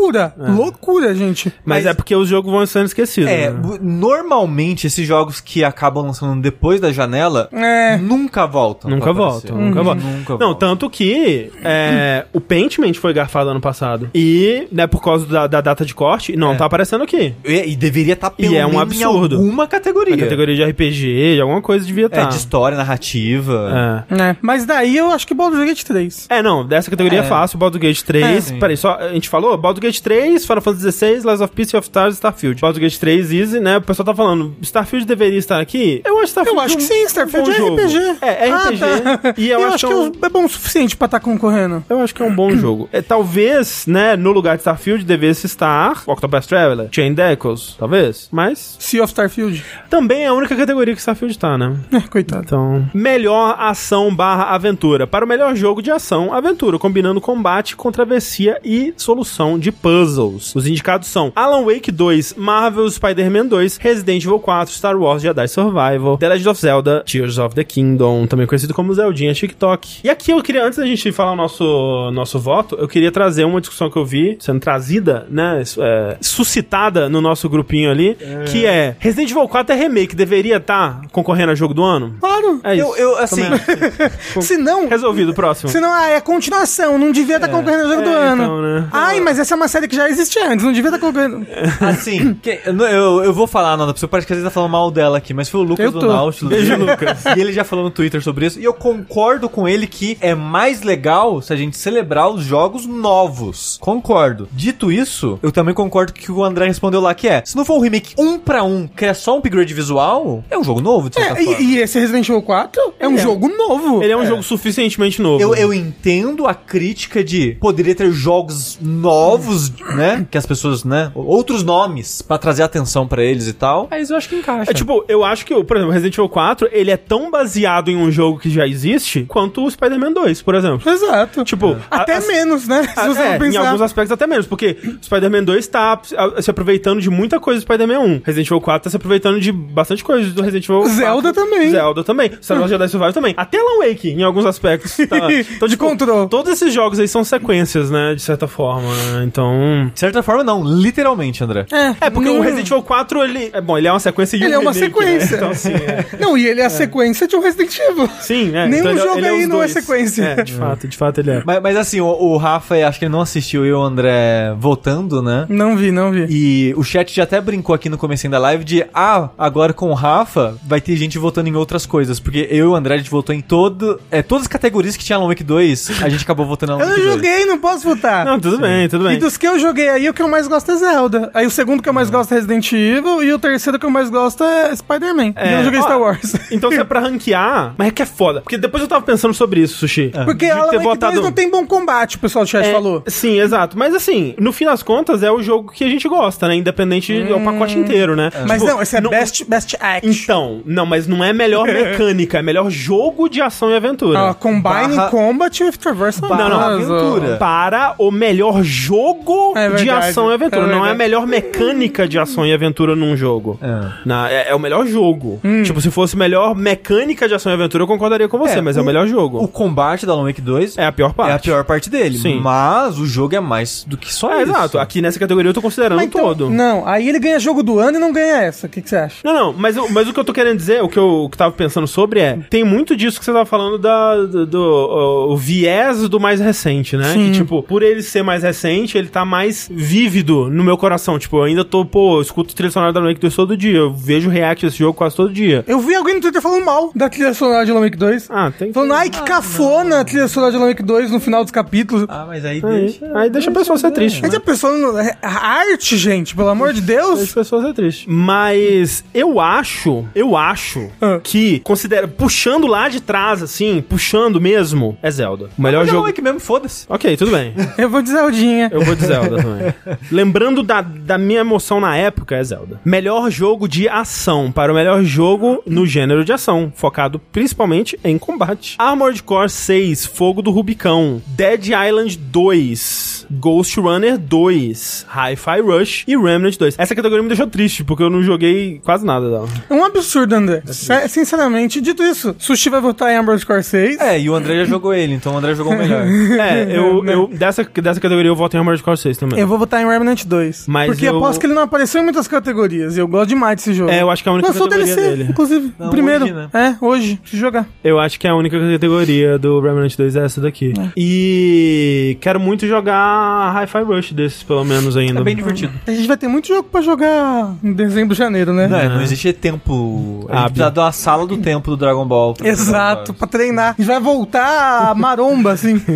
loucura. 0.00 0.34
Loucura, 0.38 1.14
gente. 1.14 1.52
Mas, 1.64 1.84
Mas- 1.84 1.86
é 1.86 1.94
porque 1.94 2.14
os 2.14 2.28
jogos 2.28 2.50
vão 2.50 2.64
sendo 2.66 2.86
esquecidos. 2.86 3.30
É, 3.30 3.50
né? 3.50 3.60
normalmente 3.80 4.86
esses 4.86 5.06
jogos 5.06 5.40
que 5.40 5.62
acabam 5.64 6.04
lançando 6.06 6.40
depois 6.40 6.80
da 6.80 6.92
janela 6.92 7.48
É. 7.52 7.96
nunca 7.96 8.46
voltam. 8.46 8.90
Nunca 8.90 9.12
voltam, 9.12 9.56
nunca 9.56 9.82
voltam. 9.82 10.06
Nunca 10.10 10.38
Não, 10.38 10.54
tanto 10.54 10.88
que 10.88 11.50
é, 11.62 12.24
o 12.32 12.40
Paintment 12.40 12.94
foi 12.94 13.12
garfado 13.12 13.50
ano 13.50 13.60
passado. 13.60 14.10
E, 14.14 14.66
né, 14.72 14.86
por 14.86 15.02
causa 15.02 15.26
da, 15.26 15.46
da 15.46 15.60
data 15.60 15.84
de 15.84 15.94
corte, 15.94 16.36
não 16.36 16.52
É. 16.52 16.56
tá 16.56 16.64
aparecendo 16.64 17.04
aqui. 17.04 17.34
E, 17.44 17.72
e 17.72 17.76
deveria 17.76 18.14
estar 18.14 18.30
pelo 18.30 18.52
E 18.52 18.56
é 18.56 18.66
um 18.66 18.78
absurdo. 18.78 19.34
em 19.36 19.38
alguma 19.38 19.66
categoria. 19.66 20.16
Na 20.16 20.22
categoria 20.22 20.54
de 20.56 20.62
RPG, 20.64 21.34
de 21.36 21.40
alguma 21.40 21.62
coisa 21.62 21.84
devia 21.86 22.04
É, 22.04 22.06
estar. 22.06 22.24
de 22.24 22.36
história, 22.36 22.76
narrativa. 22.76 24.04
É. 24.10 24.22
É. 24.30 24.36
Mas 24.40 24.64
daí 24.64 24.96
eu 24.96 25.10
acho 25.10 25.26
que 25.26 25.34
Baldur's 25.34 25.64
Gate 25.66 25.82
3. 25.84 26.26
É, 26.30 26.42
não, 26.42 26.66
dessa 26.66 26.90
categoria 26.90 27.20
é, 27.20 27.22
É. 27.22 27.24
fácil, 27.26 27.58
Baldur's 27.58 27.80
Gate 27.82 28.02
3. 28.02 28.50
É, 28.52 28.58
peraí, 28.58 28.76
só, 28.76 28.94
a 28.94 29.08
gente 29.12 29.28
falou? 29.28 29.56
Baldur's 29.56 29.80
Gate 29.82 29.89
3, 29.98 30.44
Final 30.44 30.60
Fantasy 30.62 30.92
XVI, 30.92 31.14
Lies 31.28 31.40
of 31.40 31.54
Peace, 31.54 31.76
of 31.76 31.84
Stars 31.86 32.14
e 32.14 32.16
Starfield. 32.16 32.60
Baldur's 32.60 32.80
Gate 32.82 32.98
3, 32.98 33.32
Easy, 33.32 33.60
né? 33.60 33.78
O 33.78 33.82
pessoal 33.82 34.06
tá 34.06 34.14
falando, 34.14 34.54
Starfield 34.62 35.06
deveria 35.06 35.38
estar 35.38 35.60
aqui? 35.60 36.00
Eu 36.04 36.18
acho 36.18 36.26
Starfield 36.28 36.58
Eu 36.58 36.64
acho 36.64 36.76
que 36.76 36.82
um- 36.82 36.86
sim, 36.86 37.02
um 37.02 37.06
Starfield 37.06 37.50
bom 37.50 37.54
é 37.54 37.58
jogo. 37.58 37.76
RPG. 37.76 38.16
É, 38.22 38.48
é 38.48 38.50
Ah, 38.50 38.56
RPG. 38.68 38.78
tá. 38.80 39.34
E 39.38 39.48
eu, 39.50 39.66
acho, 39.68 39.86
que 39.86 39.92
é 39.92 39.96
um- 39.96 40.12
é 40.22 40.28
bom 40.28 40.44
o 40.44 40.48
suficiente 40.48 40.96
pra 40.96 41.06
estar 41.06 41.20
concorrendo. 41.20 41.84
Eu 41.88 42.00
acho 42.00 42.14
que 42.14 42.22
é 42.22 42.24
um 42.24 42.34
bom 42.34 42.50
jogo. 42.56 42.88
É, 42.92 43.00
talvez, 43.02 43.86
né, 43.86 44.16
no 44.16 44.32
lugar 44.32 44.56
de 44.56 44.60
Starfield 44.62 45.04
devesse 45.04 45.46
estar 45.46 46.02
Octopath 46.06 46.46
Traveler, 46.46 46.88
Chain 46.92 47.14
Deckles, 47.14 47.76
talvez. 47.78 48.28
Mas 48.30 48.76
Sea 48.78 49.02
of 49.02 49.10
Starfield. 49.12 49.64
também 49.88 50.24
é 50.24 50.26
a 50.26 50.32
única 50.32 50.54
categoria 50.56 50.94
que 50.94 51.00
Starfield 51.00 51.38
tá, 51.38 51.56
né? 51.56 51.76
É, 51.92 52.00
coitado. 52.00 52.42
Então, 52.44 52.88
melhor 52.94 53.56
ação 53.58 54.14
barra 54.14 54.44
aventura. 54.54 55.06
Para 55.06 55.24
o 55.24 55.28
melhor 55.28 55.54
jogo 55.54 55.82
de 55.82 55.90
ação, 55.90 56.32
aventura, 56.32 56.78
combinando 56.78 57.20
combate 57.20 57.76
com 57.76 57.90
travessia 57.92 58.58
e 58.64 58.92
solução 58.96 59.58
de 59.58 59.70
puzzles. 59.80 60.54
Os 60.54 60.66
indicados 60.66 61.08
são 61.08 61.32
Alan 61.34 61.64
Wake 61.64 61.90
2, 61.90 62.34
Marvel 62.36 62.90
Spider-Man 62.90 63.46
2, 63.46 63.76
Resident 63.78 64.24
Evil 64.24 64.38
4, 64.38 64.74
Star 64.74 64.96
Wars 64.96 65.22
Jedi 65.22 65.48
Survival, 65.48 66.18
The 66.18 66.28
Legend 66.28 66.48
of 66.48 66.60
Zelda, 66.60 67.02
Tears 67.04 67.38
of 67.38 67.54
the 67.54 67.64
Kingdom, 67.64 68.26
também 68.26 68.46
conhecido 68.46 68.74
como 68.74 68.94
Zeldinha 68.94 69.34
TikTok. 69.34 70.00
E 70.04 70.10
aqui 70.10 70.30
eu 70.30 70.42
queria, 70.42 70.64
antes 70.64 70.78
da 70.78 70.86
gente 70.86 71.10
falar 71.12 71.32
o 71.32 71.36
nosso, 71.36 72.10
nosso 72.12 72.38
voto, 72.38 72.76
eu 72.76 72.88
queria 72.88 73.10
trazer 73.10 73.44
uma 73.44 73.60
discussão 73.60 73.90
que 73.90 73.96
eu 73.96 74.04
vi 74.04 74.36
sendo 74.40 74.60
trazida, 74.60 75.26
né, 75.30 75.62
é, 75.78 76.16
suscitada 76.20 77.08
no 77.08 77.20
nosso 77.20 77.48
grupinho 77.48 77.90
ali, 77.90 78.16
que 78.50 78.66
é 78.66 78.96
Resident 78.98 79.30
Evil 79.30 79.48
4 79.48 79.74
é 79.74 79.78
remake, 79.78 80.14
deveria 80.14 80.56
estar 80.56 81.02
concorrendo 81.12 81.52
a 81.52 81.54
jogo 81.54 81.74
do 81.74 81.82
ano? 81.82 82.16
Claro. 82.20 82.60
É 82.62 82.74
isso. 82.74 82.86
Eu, 82.86 82.96
eu, 82.96 83.18
assim. 83.18 83.42
Se 84.40 84.56
não, 84.56 84.88
Resolvido, 84.88 85.34
próximo. 85.34 85.70
se 85.70 85.80
não, 85.80 85.92
ah, 85.92 86.08
é 86.08 86.20
continuação, 86.20 86.98
não 86.98 87.12
devia 87.12 87.36
estar 87.36 87.48
concorrendo 87.48 87.84
ao 87.84 87.88
jogo 87.90 88.02
do 88.02 88.08
é, 88.08 88.14
ano. 88.14 88.42
então, 88.42 88.62
né? 88.62 88.88
Ai, 88.92 89.20
mas 89.20 89.38
essa 89.38 89.54
é 89.54 89.56
uma 89.56 89.68
série 89.70 89.88
que 89.88 89.96
já 89.96 90.08
existia 90.08 90.48
antes, 90.50 90.64
não 90.64 90.72
devia 90.72 90.90
estar 90.90 90.98
concorrendo. 91.00 91.46
assim, 91.80 92.34
que- 92.42 92.60
eu, 92.66 92.76
eu, 92.78 93.24
eu 93.24 93.32
vou 93.32 93.46
falar, 93.46 93.76
Nanda, 93.76 93.92
porque 93.94 94.06
parece 94.06 94.26
que 94.26 94.32
às 94.32 94.38
vezes 94.38 94.50
tá 94.50 94.54
falando 94.54 94.70
mal 94.72 94.90
dela 94.90 95.16
aqui, 95.18 95.32
mas 95.32 95.48
foi 95.48 95.60
o 95.60 95.64
Lucas 95.64 95.86
Eu 95.86 95.92
do 95.92 96.00
tô. 96.00 96.06
Nautilus. 96.08 96.52
Beijo, 96.52 96.76
Lucas. 96.76 97.24
E 97.36 97.40
ele 97.40 97.52
já 97.52 97.64
falou 97.64 97.84
no 97.84 97.90
Twitter 97.90 98.22
sobre 98.22 98.46
isso, 98.46 98.58
e 98.60 98.64
eu 98.64 98.74
concordo 98.74 99.48
com 99.48 99.66
ele 99.68 99.86
que 99.86 100.18
é 100.20 100.34
mais 100.34 100.82
legal 100.82 101.40
se 101.40 101.52
a 101.52 101.56
gente 101.56 101.76
celebrar 101.76 102.28
os 102.28 102.42
jogos 102.42 102.86
novos. 102.86 103.78
Concordo. 103.80 104.48
Dito 104.52 104.90
isso, 104.90 105.38
eu 105.42 105.52
também 105.52 105.72
concordo 105.74 106.12
com 106.12 106.18
o 106.18 106.22
que 106.22 106.32
o 106.32 106.44
André 106.44 106.66
respondeu 106.66 107.00
lá, 107.00 107.14
que 107.14 107.28
é, 107.28 107.42
se 107.44 107.56
não 107.56 107.64
for 107.64 107.76
um 107.76 107.80
remake 107.80 108.14
um 108.18 108.38
pra 108.38 108.62
um, 108.64 108.86
que 108.88 109.04
é 109.04 109.14
só 109.14 109.34
um 109.34 109.38
upgrade 109.38 109.72
visual, 109.72 110.42
é 110.50 110.58
um 110.58 110.64
jogo 110.64 110.80
novo, 110.80 111.08
de 111.08 111.16
certa 111.16 111.40
É, 111.40 111.44
forma. 111.44 111.60
e, 111.60 111.74
e 111.74 111.78
esse 111.78 111.98
Resident 112.00 112.28
Evil 112.28 112.42
4 112.42 112.80
é 112.98 113.08
um 113.08 113.14
É. 113.14 113.18
jogo 113.18 113.48
novo. 113.48 114.02
Ele 114.02 114.12
é 114.12 114.16
um 114.16 114.26
jogo 114.26 114.42
suficientemente 114.42 115.20
novo. 115.22 115.40
Eu, 115.42 115.54
eu 115.54 115.72
entendo 115.72 116.46
a 116.46 116.54
crítica 116.54 117.22
de 117.22 117.56
poderia 117.60 117.94
ter 117.94 118.10
jogos 118.10 118.78
novos, 118.80 119.59
né? 119.94 120.26
Que 120.30 120.38
as 120.38 120.46
pessoas, 120.46 120.84
né? 120.84 121.10
Outros 121.14 121.62
nomes 121.62 122.22
pra 122.22 122.38
trazer 122.38 122.62
atenção 122.62 123.06
pra 123.06 123.22
eles 123.22 123.46
e 123.48 123.52
tal. 123.52 123.88
Mas 123.90 124.10
eu 124.10 124.16
acho 124.16 124.28
que 124.28 124.36
encaixa. 124.36 124.70
É 124.70 124.74
tipo, 124.74 125.04
eu 125.08 125.24
acho 125.24 125.44
que, 125.44 125.52
por 125.64 125.76
exemplo, 125.76 125.92
Resident 125.92 126.14
Evil 126.14 126.28
4, 126.28 126.68
ele 126.72 126.90
é 126.90 126.96
tão 126.96 127.30
baseado 127.30 127.88
em 127.90 127.96
um 127.96 128.10
jogo 128.10 128.38
que 128.38 128.48
já 128.50 128.66
existe 128.66 129.24
quanto 129.28 129.64
o 129.64 129.70
Spider-Man 129.70 130.12
2, 130.12 130.42
por 130.42 130.54
exemplo. 130.54 130.88
Exato. 130.90 131.44
Tipo, 131.44 131.76
Até 131.90 132.14
a- 132.14 132.18
as- 132.18 132.26
menos, 132.26 132.68
né? 132.68 132.82
Se 132.82 133.06
você 133.08 133.20
é, 133.20 133.38
em 133.38 133.56
alguns 133.56 133.80
aspectos 133.80 134.12
até 134.12 134.26
menos, 134.26 134.46
porque 134.46 134.76
o 134.84 135.04
Spider-Man 135.04 135.44
2 135.44 135.66
tá 135.66 136.00
a- 136.16 136.42
se 136.42 136.50
aproveitando 136.50 137.00
de 137.00 137.10
muita 137.10 137.38
coisa 137.40 137.60
do 137.60 137.62
Spider-Man 137.62 137.98
1. 138.00 138.22
Resident 138.24 138.46
Evil 138.46 138.60
4 138.60 138.84
tá 138.84 138.90
se 138.90 138.96
aproveitando 138.96 139.40
de 139.40 139.52
bastante 139.52 140.02
coisa 140.04 140.30
do 140.30 140.42
Resident 140.42 140.64
Evil 140.64 140.80
4. 140.82 140.96
Zelda 140.96 141.32
também. 141.32 141.70
Zelda 141.70 142.04
também. 142.04 142.30
Star 142.42 142.58
Wars 142.58 142.70
Jedi 142.70 142.88
Survival 142.88 143.12
também. 143.12 143.34
Até 143.36 143.58
Alan 143.58 143.86
Wake, 143.86 144.08
em 144.10 144.22
alguns 144.22 144.46
aspectos. 144.46 144.96
Tá. 145.08 145.20
Então, 145.30 145.68
De 145.68 145.76
controle. 145.76 146.28
Todos 146.28 146.52
esses 146.52 146.72
jogos 146.72 146.98
aí 146.98 147.06
são 147.08 147.22
sequências, 147.24 147.90
né? 147.90 148.14
De 148.14 148.22
certa 148.22 148.46
forma. 148.48 148.88
né? 148.88 149.22
Então... 149.40 149.90
De 149.92 149.98
certa 150.00 150.22
forma, 150.22 150.44
não. 150.44 150.62
Literalmente, 150.62 151.42
André. 151.42 151.66
É, 152.00 152.10
porque 152.10 152.28
não- 152.28 152.38
o 152.38 152.42
Resident 152.42 152.66
Evil 152.70 152.82
4, 152.82 153.22
ele... 153.24 153.50
É 153.52 153.60
bom, 153.60 153.78
ele 153.78 153.88
é 153.88 153.92
uma 153.92 154.00
sequência 154.00 154.36
e 154.36 154.42
Ele 154.44 154.52
um 154.52 154.54
é 154.54 154.58
uma 154.58 154.72
remake, 154.72 154.90
né? 155.00 155.20
sequência. 155.20 155.36
Então, 155.36 155.50
assim, 155.50 155.72
é. 155.74 156.06
Não, 156.20 156.36
e 156.36 156.46
ele 156.46 156.60
é 156.60 156.66
a 156.66 156.70
sequência 156.70 157.26
de 157.26 157.36
um 157.36 157.40
Resident 157.40 157.76
Evil. 157.78 158.08
Sim, 158.20 158.54
é. 158.54 158.66
Nenhum 158.68 158.80
Então, 158.80 158.90
ele- 158.92 159.00
jogo 159.00 159.18
ele 159.18 159.26
é 159.26 159.30
aí 159.30 159.46
não 159.46 159.56
é 159.56 159.58
dois. 159.60 159.72
sequência. 159.72 160.22
É, 160.24 160.42
de 160.42 160.52
fato, 160.52 160.86
de 160.88 160.96
fato 160.96 161.18
ele 161.20 161.30
é. 161.30 161.42
Mas, 161.44 161.62
mas 161.62 161.76
assim, 161.76 162.00
o, 162.00 162.06
o 162.06 162.36
Rafa, 162.36 162.74
acho 162.86 162.98
que 162.98 163.04
ele 163.06 163.12
não 163.12 163.20
assistiu 163.20 163.64
eu 163.64 163.70
e 163.70 163.72
o 163.72 163.82
André 163.82 164.54
votando, 164.58 165.22
né? 165.22 165.46
Não 165.48 165.76
vi, 165.76 165.90
não 165.90 166.10
vi. 166.12 166.26
E 166.28 166.74
o 166.76 166.82
chat 166.84 167.14
já 167.14 167.22
até 167.24 167.40
brincou 167.40 167.74
aqui 167.74 167.88
no 167.88 167.96
começo 167.98 168.28
da 168.28 168.38
live 168.38 168.64
de 168.64 168.84
ah, 168.92 169.30
agora 169.38 169.72
com 169.72 169.90
o 169.90 169.94
Rafa 169.94 170.56
vai 170.66 170.80
ter 170.80 170.94
gente 170.96 171.16
votando 171.18 171.48
em 171.48 171.54
outras 171.56 171.86
coisas. 171.86 172.20
Porque 172.20 172.46
eu 172.50 172.66
e 172.66 172.68
o 172.68 172.74
André 172.74 172.94
a 172.94 172.98
gente 172.98 173.10
votou 173.10 173.34
em 173.34 173.40
todo. 173.40 173.98
É, 174.10 174.20
todas 174.22 174.42
as 174.42 174.48
categorias 174.48 174.96
que 174.96 175.04
tinha 175.04 175.16
Alan 175.16 175.28
Wake 175.28 175.42
2, 175.44 176.02
a 176.02 176.08
gente 176.08 176.22
acabou 176.22 176.44
votando 176.46 176.72
em 176.72 176.74
Alan 176.74 176.84
Eu 176.84 176.88
Wake 176.90 177.00
não 177.00 177.06
2. 177.16 177.16
joguei, 177.26 177.46
não 177.46 177.58
posso 177.58 177.84
votar. 177.84 178.24
Não, 178.26 178.38
tudo 178.38 178.58
bem, 178.58 178.88
tudo 178.88 179.06
E 179.06 179.08
bem. 179.10 179.18
Dos 179.30 179.36
que 179.36 179.46
eu 179.46 179.58
joguei 179.58 179.88
aí, 179.88 180.08
o 180.08 180.14
que 180.14 180.22
eu 180.22 180.28
mais 180.28 180.46
gosto 180.48 180.70
é 180.72 180.76
Zelda. 180.76 181.30
Aí 181.32 181.46
o 181.46 181.50
segundo 181.50 181.82
que 181.82 181.88
eu 181.88 181.92
mais 181.92 182.10
gosto 182.10 182.32
é 182.32 182.34
Resident 182.36 182.72
Evil. 182.72 183.22
E 183.22 183.32
o 183.32 183.38
terceiro 183.38 183.78
que 183.78 183.86
eu 183.86 183.90
mais 183.90 184.10
gosto 184.10 184.42
é 184.44 184.74
Spider-Man. 184.74 185.32
É, 185.36 185.52
eu 185.54 185.56
não 185.58 185.64
joguei 185.64 185.80
ó, 185.80 185.82
Star 185.82 186.00
Wars. 186.00 186.32
Então 186.50 186.70
se 186.70 186.78
é 186.80 186.84
pra 186.84 187.00
ranquear, 187.00 187.74
mas 187.78 187.88
é 187.88 187.90
que 187.92 188.02
é 188.02 188.06
foda. 188.06 188.40
Porque 188.40 188.58
depois 188.58 188.82
eu 188.82 188.88
tava 188.88 189.02
pensando 189.04 189.32
sobre 189.32 189.60
isso, 189.60 189.76
Sushi. 189.78 190.10
Porque 190.24 190.46
Alan 190.46 190.68
ter 190.70 190.76
Wake 190.78 190.84
votado- 190.88 191.12
2 191.12 191.24
não 191.24 191.32
tem 191.32 191.48
bom 191.50 191.64
combate, 191.64 192.16
o 192.16 192.18
pessoal 192.18 192.44
do 192.44 192.48
chat 192.48 192.66
É, 192.66 192.72
falou. 192.72 193.02
Sim, 193.06 193.38
exato. 193.40 193.78
Mas 193.78 193.94
assim, 193.94 194.34
no 194.38 194.52
fim 194.52 194.64
das 194.64 194.82
contas, 194.82 195.22
é 195.22 195.30
o 195.30 195.40
jogo 195.42 195.70
que 195.72 195.84
a 195.84 195.88
gente 195.88 196.08
gosta, 196.08 196.48
né? 196.48 196.56
Independente, 196.56 197.12
é 197.16 197.34
o 197.34 197.40
pacote 197.40 197.78
inteiro, 197.78 198.16
né? 198.16 198.30
Mas 198.48 198.60
Tipo, 198.60 198.72
não, 198.74 198.82
esse 198.82 198.96
é 198.96 199.00
best, 199.00 199.44
best 199.44 199.76
Act. 199.80 200.08
Então, 200.08 200.60
não, 200.66 200.84
mas 200.84 201.06
não 201.06 201.22
é 201.22 201.32
melhor 201.32 201.66
mecânica, 201.72 202.38
é 202.38 202.42
melhor 202.42 202.68
jogo 202.70 203.28
de 203.28 203.40
ação 203.40 203.70
e 203.70 203.76
aventura. 203.76 204.30
Ah, 204.30 204.34
Combine 204.34 204.62
Barra- 204.96 205.08
Combat 205.08 205.62
with 205.62 205.72
Traversal 205.72 206.28
Barra 206.28 206.48
não, 206.48 206.60
aventura. 206.60 207.36
Para 207.36 207.94
o 207.98 208.10
melhor 208.10 208.62
jogo 208.62 209.19
É 209.56 209.68
de 209.70 209.90
ação 209.90 210.30
e 210.30 210.34
aventura. 210.34 210.66
é 210.66 210.70
não 210.70 210.84
é 210.86 210.90
a 210.90 210.94
melhor 210.94 211.26
mecânica 211.26 212.06
de 212.08 212.18
ação 212.18 212.46
e 212.46 212.52
aventura 212.52 212.94
num 212.96 213.16
jogo. 213.16 213.58
É. 213.62 213.88
Na- 214.04 214.30
é, 214.30 214.50
é 214.50 214.54
o 214.54 214.58
melhor 214.58 214.86
jogo. 214.86 215.40
Hum. 215.44 215.62
Tipo, 215.62 215.80
se 215.80 215.90
fosse 215.90 216.16
melhor 216.16 216.54
mecânica 216.54 217.28
de 217.28 217.34
ação 217.34 217.50
e 217.52 217.54
aventura, 217.54 217.82
eu 217.84 217.86
concordaria 217.88 218.28
com 218.28 218.38
você, 218.38 218.58
É, 218.58 218.60
mas 218.60 218.76
é 218.76 218.80
o 218.80 218.82
o- 218.82 218.86
melhor 218.86 219.06
jogo. 219.06 219.38
O 219.42 219.48
combate 219.48 220.06
da 220.06 220.12
Alan 220.12 220.24
Wake 220.24 220.40
2 220.40 220.76
É 220.78 220.86
a 220.86 220.92
pior 220.92 221.12
parte. 221.12 221.30
é 221.30 221.34
a 221.34 221.38
pior 221.38 221.64
parte 221.64 221.90
dele. 221.90 222.18
Sim. 222.18 222.40
Mas 222.40 222.98
o 222.98 223.06
jogo 223.06 223.34
é 223.34 223.40
mais 223.40 223.84
do 223.86 223.96
que 223.96 224.12
só 224.12 224.32
É, 224.32 224.42
isso. 224.42 224.50
exato. 224.52 224.78
Aqui 224.78 225.00
nessa 225.02 225.18
categoria 225.18 225.50
eu 225.50 225.54
tô 225.54 225.62
considerando 225.62 226.02
então- 226.02 226.20
todo. 226.22 226.50
Não, 226.50 226.86
aí 226.86 227.08
ele 227.08 227.18
ganha 227.18 227.38
jogo 227.38 227.62
do 227.62 227.78
ano 227.78 227.96
e 227.96 228.00
não 228.00 228.12
ganha 228.12 228.38
essa. 228.42 228.66
O 228.66 228.70
que, 228.70 228.80
que 228.82 228.88
você 228.88 228.96
acha? 228.96 229.16
Não, 229.24 229.32
não, 229.32 229.52
mas, 229.52 229.76
o- 229.76 229.88
mas 229.90 230.08
o 230.08 230.12
que 230.12 230.20
eu 230.20 230.24
tô 230.24 230.32
querendo 230.32 230.56
dizer, 230.56 230.82
o 230.82 230.88
que 230.88 230.98
eu 230.98 231.28
que 231.30 231.36
tava 231.36 231.52
pensando 231.52 231.86
sobre 231.86 232.20
é, 232.20 232.38
tem 232.48 232.64
muito 232.64 232.96
disso 232.96 233.18
que 233.18 233.24
você 233.24 233.32
tava 233.32 233.44
falando 233.46 233.78
da, 233.78 234.16
do, 234.24 234.46
do- 234.46 234.60
o, 234.60 235.32
o 235.32 235.36
viés 235.36 236.08
do 236.08 236.18
mais 236.20 236.40
recente, 236.40 236.96
né? 236.96 237.12
Sim. 237.12 237.26
Que, 237.26 237.38
tipo, 237.38 237.62
por 237.62 237.82
ele 237.82 238.02
ser 238.02 238.22
mais 238.22 238.42
recente, 238.42 238.96
ele 238.96 239.08
tá 239.10 239.24
mais 239.24 239.68
vívido 239.70 240.48
no 240.50 240.62
meu 240.64 240.76
coração. 240.76 241.18
Tipo, 241.18 241.38
eu 241.38 241.42
ainda 241.44 241.64
tô, 241.64 241.84
pô, 241.84 242.18
eu 242.18 242.22
escuto 242.22 242.54
trilha 242.54 242.70
sonora 242.70 242.92
da 242.92 243.00
Alan 243.00 243.08
Wake 243.08 243.20
2 243.20 243.34
todo 243.34 243.56
dia. 243.56 243.76
Eu 243.78 243.92
vejo 243.94 244.30
react 244.30 244.64
desse 244.64 244.78
jogo 244.78 244.94
quase 244.94 245.16
todo 245.16 245.32
dia. 245.32 245.64
Eu 245.66 245.80
vi 245.80 245.94
alguém 245.94 246.14
no 246.14 246.20
Twitter 246.20 246.40
falando 246.40 246.64
mal 246.64 246.90
da 246.94 247.08
trilha 247.08 247.34
sonora 247.34 247.64
de 247.64 247.70
Alan 247.70 247.80
Wake 247.80 247.96
2. 247.96 248.28
Ah, 248.30 248.50
tem 248.56 248.72
Falando, 248.72 248.94
ai, 248.94 249.10
que 249.10 249.22
cafona 249.22 250.00
a 250.00 250.04
trilha 250.04 250.28
sonora 250.28 250.52
de 250.52 250.58
Alan 250.58 250.68
Wake 250.68 250.82
2 250.82 251.10
no 251.10 251.20
final 251.20 251.42
dos 251.42 251.50
capítulos. 251.52 252.06
Ah, 252.08 252.24
mas 252.26 252.44
aí 252.44 252.60
Aí, 252.64 252.80
deixa. 252.80 253.18
aí 253.18 253.30
deixa 253.30 253.50
a 253.50 253.54
pessoa 253.54 253.78
ser 253.78 253.90
triste. 253.90 254.20
Mas 254.22 254.30
né? 254.32 254.36
a 254.36 254.40
pessoa. 254.40 254.70
não- 254.76 254.98
é- 254.98 255.16
A 255.22 255.48
arte, 255.58 255.96
gente, 255.96 256.34
pelo 256.36 256.48
amor 256.48 256.72
de 256.72 256.80
Deixa 256.80 257.02
Deus. 257.02 257.20
as 257.22 257.32
pessoas 257.32 257.64
ser 257.66 257.74
triste. 257.74 258.08
Mas 258.08 259.04
eu 259.12 259.40
acho, 259.40 260.04
eu 260.14 260.36
acho 260.36 260.88
Ah. 261.00 261.18
que, 261.22 261.60
considera, 261.60 262.06
puxando 262.08 262.66
lá 262.66 262.88
de 262.88 263.00
trás, 263.00 263.42
assim, 263.42 263.82
puxando 263.86 264.40
mesmo, 264.40 264.96
é 265.02 265.10
Zelda. 265.10 265.50
O 265.58 265.62
melhor 265.62 265.84
Mas 265.84 265.90
jogo. 265.90 266.08
é 266.08 266.12
que 266.12 266.22
mesmo, 266.22 266.38
foda-se. 266.40 266.86
Ok, 266.88 267.16
tudo 267.16 267.30
bem. 267.32 267.52
Eu 267.76 267.88
vou 267.90 268.00
de 268.02 268.10
Zeldinha. 268.10 268.68
Eu 268.72 268.82
vou 268.82 268.94
de 269.00 269.06
Zelda 269.06 269.36
também. 269.36 269.74
Lembrando 270.10 270.62
da, 270.62 270.80
da 270.80 271.18
minha 271.18 271.40
emoção 271.40 271.80
na 271.80 271.96
época, 271.96 272.36
é 272.36 272.42
Zelda. 272.44 272.80
Melhor 272.84 273.30
jogo 273.30 273.68
de 273.68 273.88
ação 273.88 274.50
para 274.52 274.72
o 274.72 274.74
melhor 274.74 275.02
jogo 275.02 275.62
no 275.66 275.86
gênero 275.86 276.24
de 276.24 276.32
ação, 276.32 276.72
focado 276.74 277.18
principalmente 277.32 277.98
em 278.04 278.18
combate. 278.18 278.76
Armored 278.78 279.22
Core 279.22 279.48
6, 279.50 280.06
Fogo 280.06 280.42
do 280.42 280.50
Rubicão, 280.50 281.20
Dead 281.26 281.66
Island 281.68 282.16
2, 282.18 283.26
Ghost 283.30 283.78
Runner 283.80 284.18
2, 284.18 285.06
Hi-Fi 285.08 285.60
Rush 285.60 286.04
e 286.06 286.16
Remnant 286.16 286.56
2. 286.58 286.74
Essa 286.78 286.94
categoria 286.94 287.22
me 287.22 287.28
deixou 287.28 287.46
triste, 287.46 287.84
porque 287.84 288.02
eu 288.02 288.10
não 288.10 288.22
joguei 288.22 288.80
quase 288.84 289.04
nada 289.04 289.28
dela. 289.30 289.48
É 289.68 289.74
um 289.74 289.84
absurdo, 289.84 290.34
André. 290.34 290.62
Sin- 290.66 291.08
Sinceramente, 291.08 291.80
dito 291.80 292.02
isso, 292.02 292.34
Sushi 292.38 292.70
vai 292.70 292.80
votar 292.80 293.10
em 293.12 293.16
Amber 293.16 293.38
Score 293.38 293.62
6. 293.62 294.00
É, 294.00 294.18
e 294.20 294.28
o 294.30 294.34
André 294.34 294.56
já 294.58 294.64
jogou 294.64 294.92
ele, 294.94 295.14
então 295.14 295.34
o 295.34 295.38
André 295.38 295.54
jogou 295.54 295.72
o 295.72 295.76
melhor. 295.76 296.04
É, 296.40 296.76
eu, 296.76 297.04
eu 297.04 297.26
dessa, 297.28 297.62
dessa 297.64 298.00
categoria 298.00 298.30
eu 298.30 298.36
voto 298.36 298.54
em 298.54 298.58
Armored 298.58 298.82
Core 298.82 298.89
6 298.96 299.16
também. 299.18 299.38
Eu 299.38 299.46
vou 299.46 299.58
votar 299.58 299.80
em 299.82 299.86
Remnant 299.86 300.24
2. 300.24 300.64
Mas 300.68 300.86
porque 300.88 301.06
eu- 301.06 301.16
aposto 301.18 301.38
que 301.40 301.46
ele 301.46 301.54
não 301.54 301.62
apareceu 301.62 302.00
em 302.00 302.04
muitas 302.04 302.26
categorias. 302.28 302.96
E 302.96 303.00
eu 303.00 303.06
gosto 303.08 303.28
demais 303.28 303.56
desse 303.56 303.72
jogo. 303.74 303.90
É, 303.90 304.02
eu 304.02 304.10
acho 304.10 304.22
que 304.22 304.28
é 304.28 304.32
a 304.32 304.34
única 304.34 304.48
Lançou 304.48 304.68
categoria 304.68 304.94
DLC, 304.96 305.16
dele. 305.16 305.30
inclusive. 305.30 305.72
Não, 305.78 305.86
o 305.88 305.90
primeiro. 305.90 306.24
hoje, 306.24 306.32
né? 306.34 306.48
É, 306.52 306.84
hoje. 306.84 307.20
Se 307.24 307.36
jogar. 307.36 307.66
Eu 307.84 307.98
acho 307.98 308.18
que 308.18 308.26
é 308.26 308.30
a 308.30 308.34
única 308.34 308.58
categoria 308.58 309.38
do 309.38 309.60
Remnant 309.60 309.96
2 309.96 310.16
é 310.16 310.24
essa 310.24 310.40
daqui. 310.40 310.72
E 310.96 312.16
quero 312.20 312.38
muito 312.40 312.66
jogar 312.66 313.52
Hi-Fi 313.54 313.82
Rush 313.82 314.12
desses, 314.12 314.42
pelo 314.42 314.64
menos 314.64 314.96
ainda. 314.96 315.20
É 315.20 315.22
bem 315.24 315.36
divertido. 315.36 315.72
A 315.86 315.90
gente 315.90 316.06
vai 316.06 316.16
ter 316.16 316.28
muito 316.28 316.48
jogo 316.48 316.64
pra 316.70 316.80
jogar 316.80 317.54
em 317.62 317.72
dezembro, 317.72 318.14
janeiro, 318.14 318.52
né? 318.52 318.66
Não, 318.68 318.78
é, 318.78 318.88
não 318.88 319.02
existe 319.02 319.32
tempo. 319.32 320.26
A 320.30 320.36
gente 320.42 320.52
precisa 320.52 320.70
da 320.70 320.92
sala 320.92 321.26
do 321.26 321.36
tempo 321.38 321.70
do 321.70 321.76
Dragon 321.76 322.04
Ball. 322.06 322.34
pra 322.34 322.48
Exato, 322.48 323.12
pra 323.14 323.26
treinar. 323.26 323.74
A 323.78 323.80
gente 323.82 323.86
vai 323.86 324.00
voltar 324.00 324.90
a 324.90 324.94
maromba, 324.94 325.52
assim. 325.52 325.74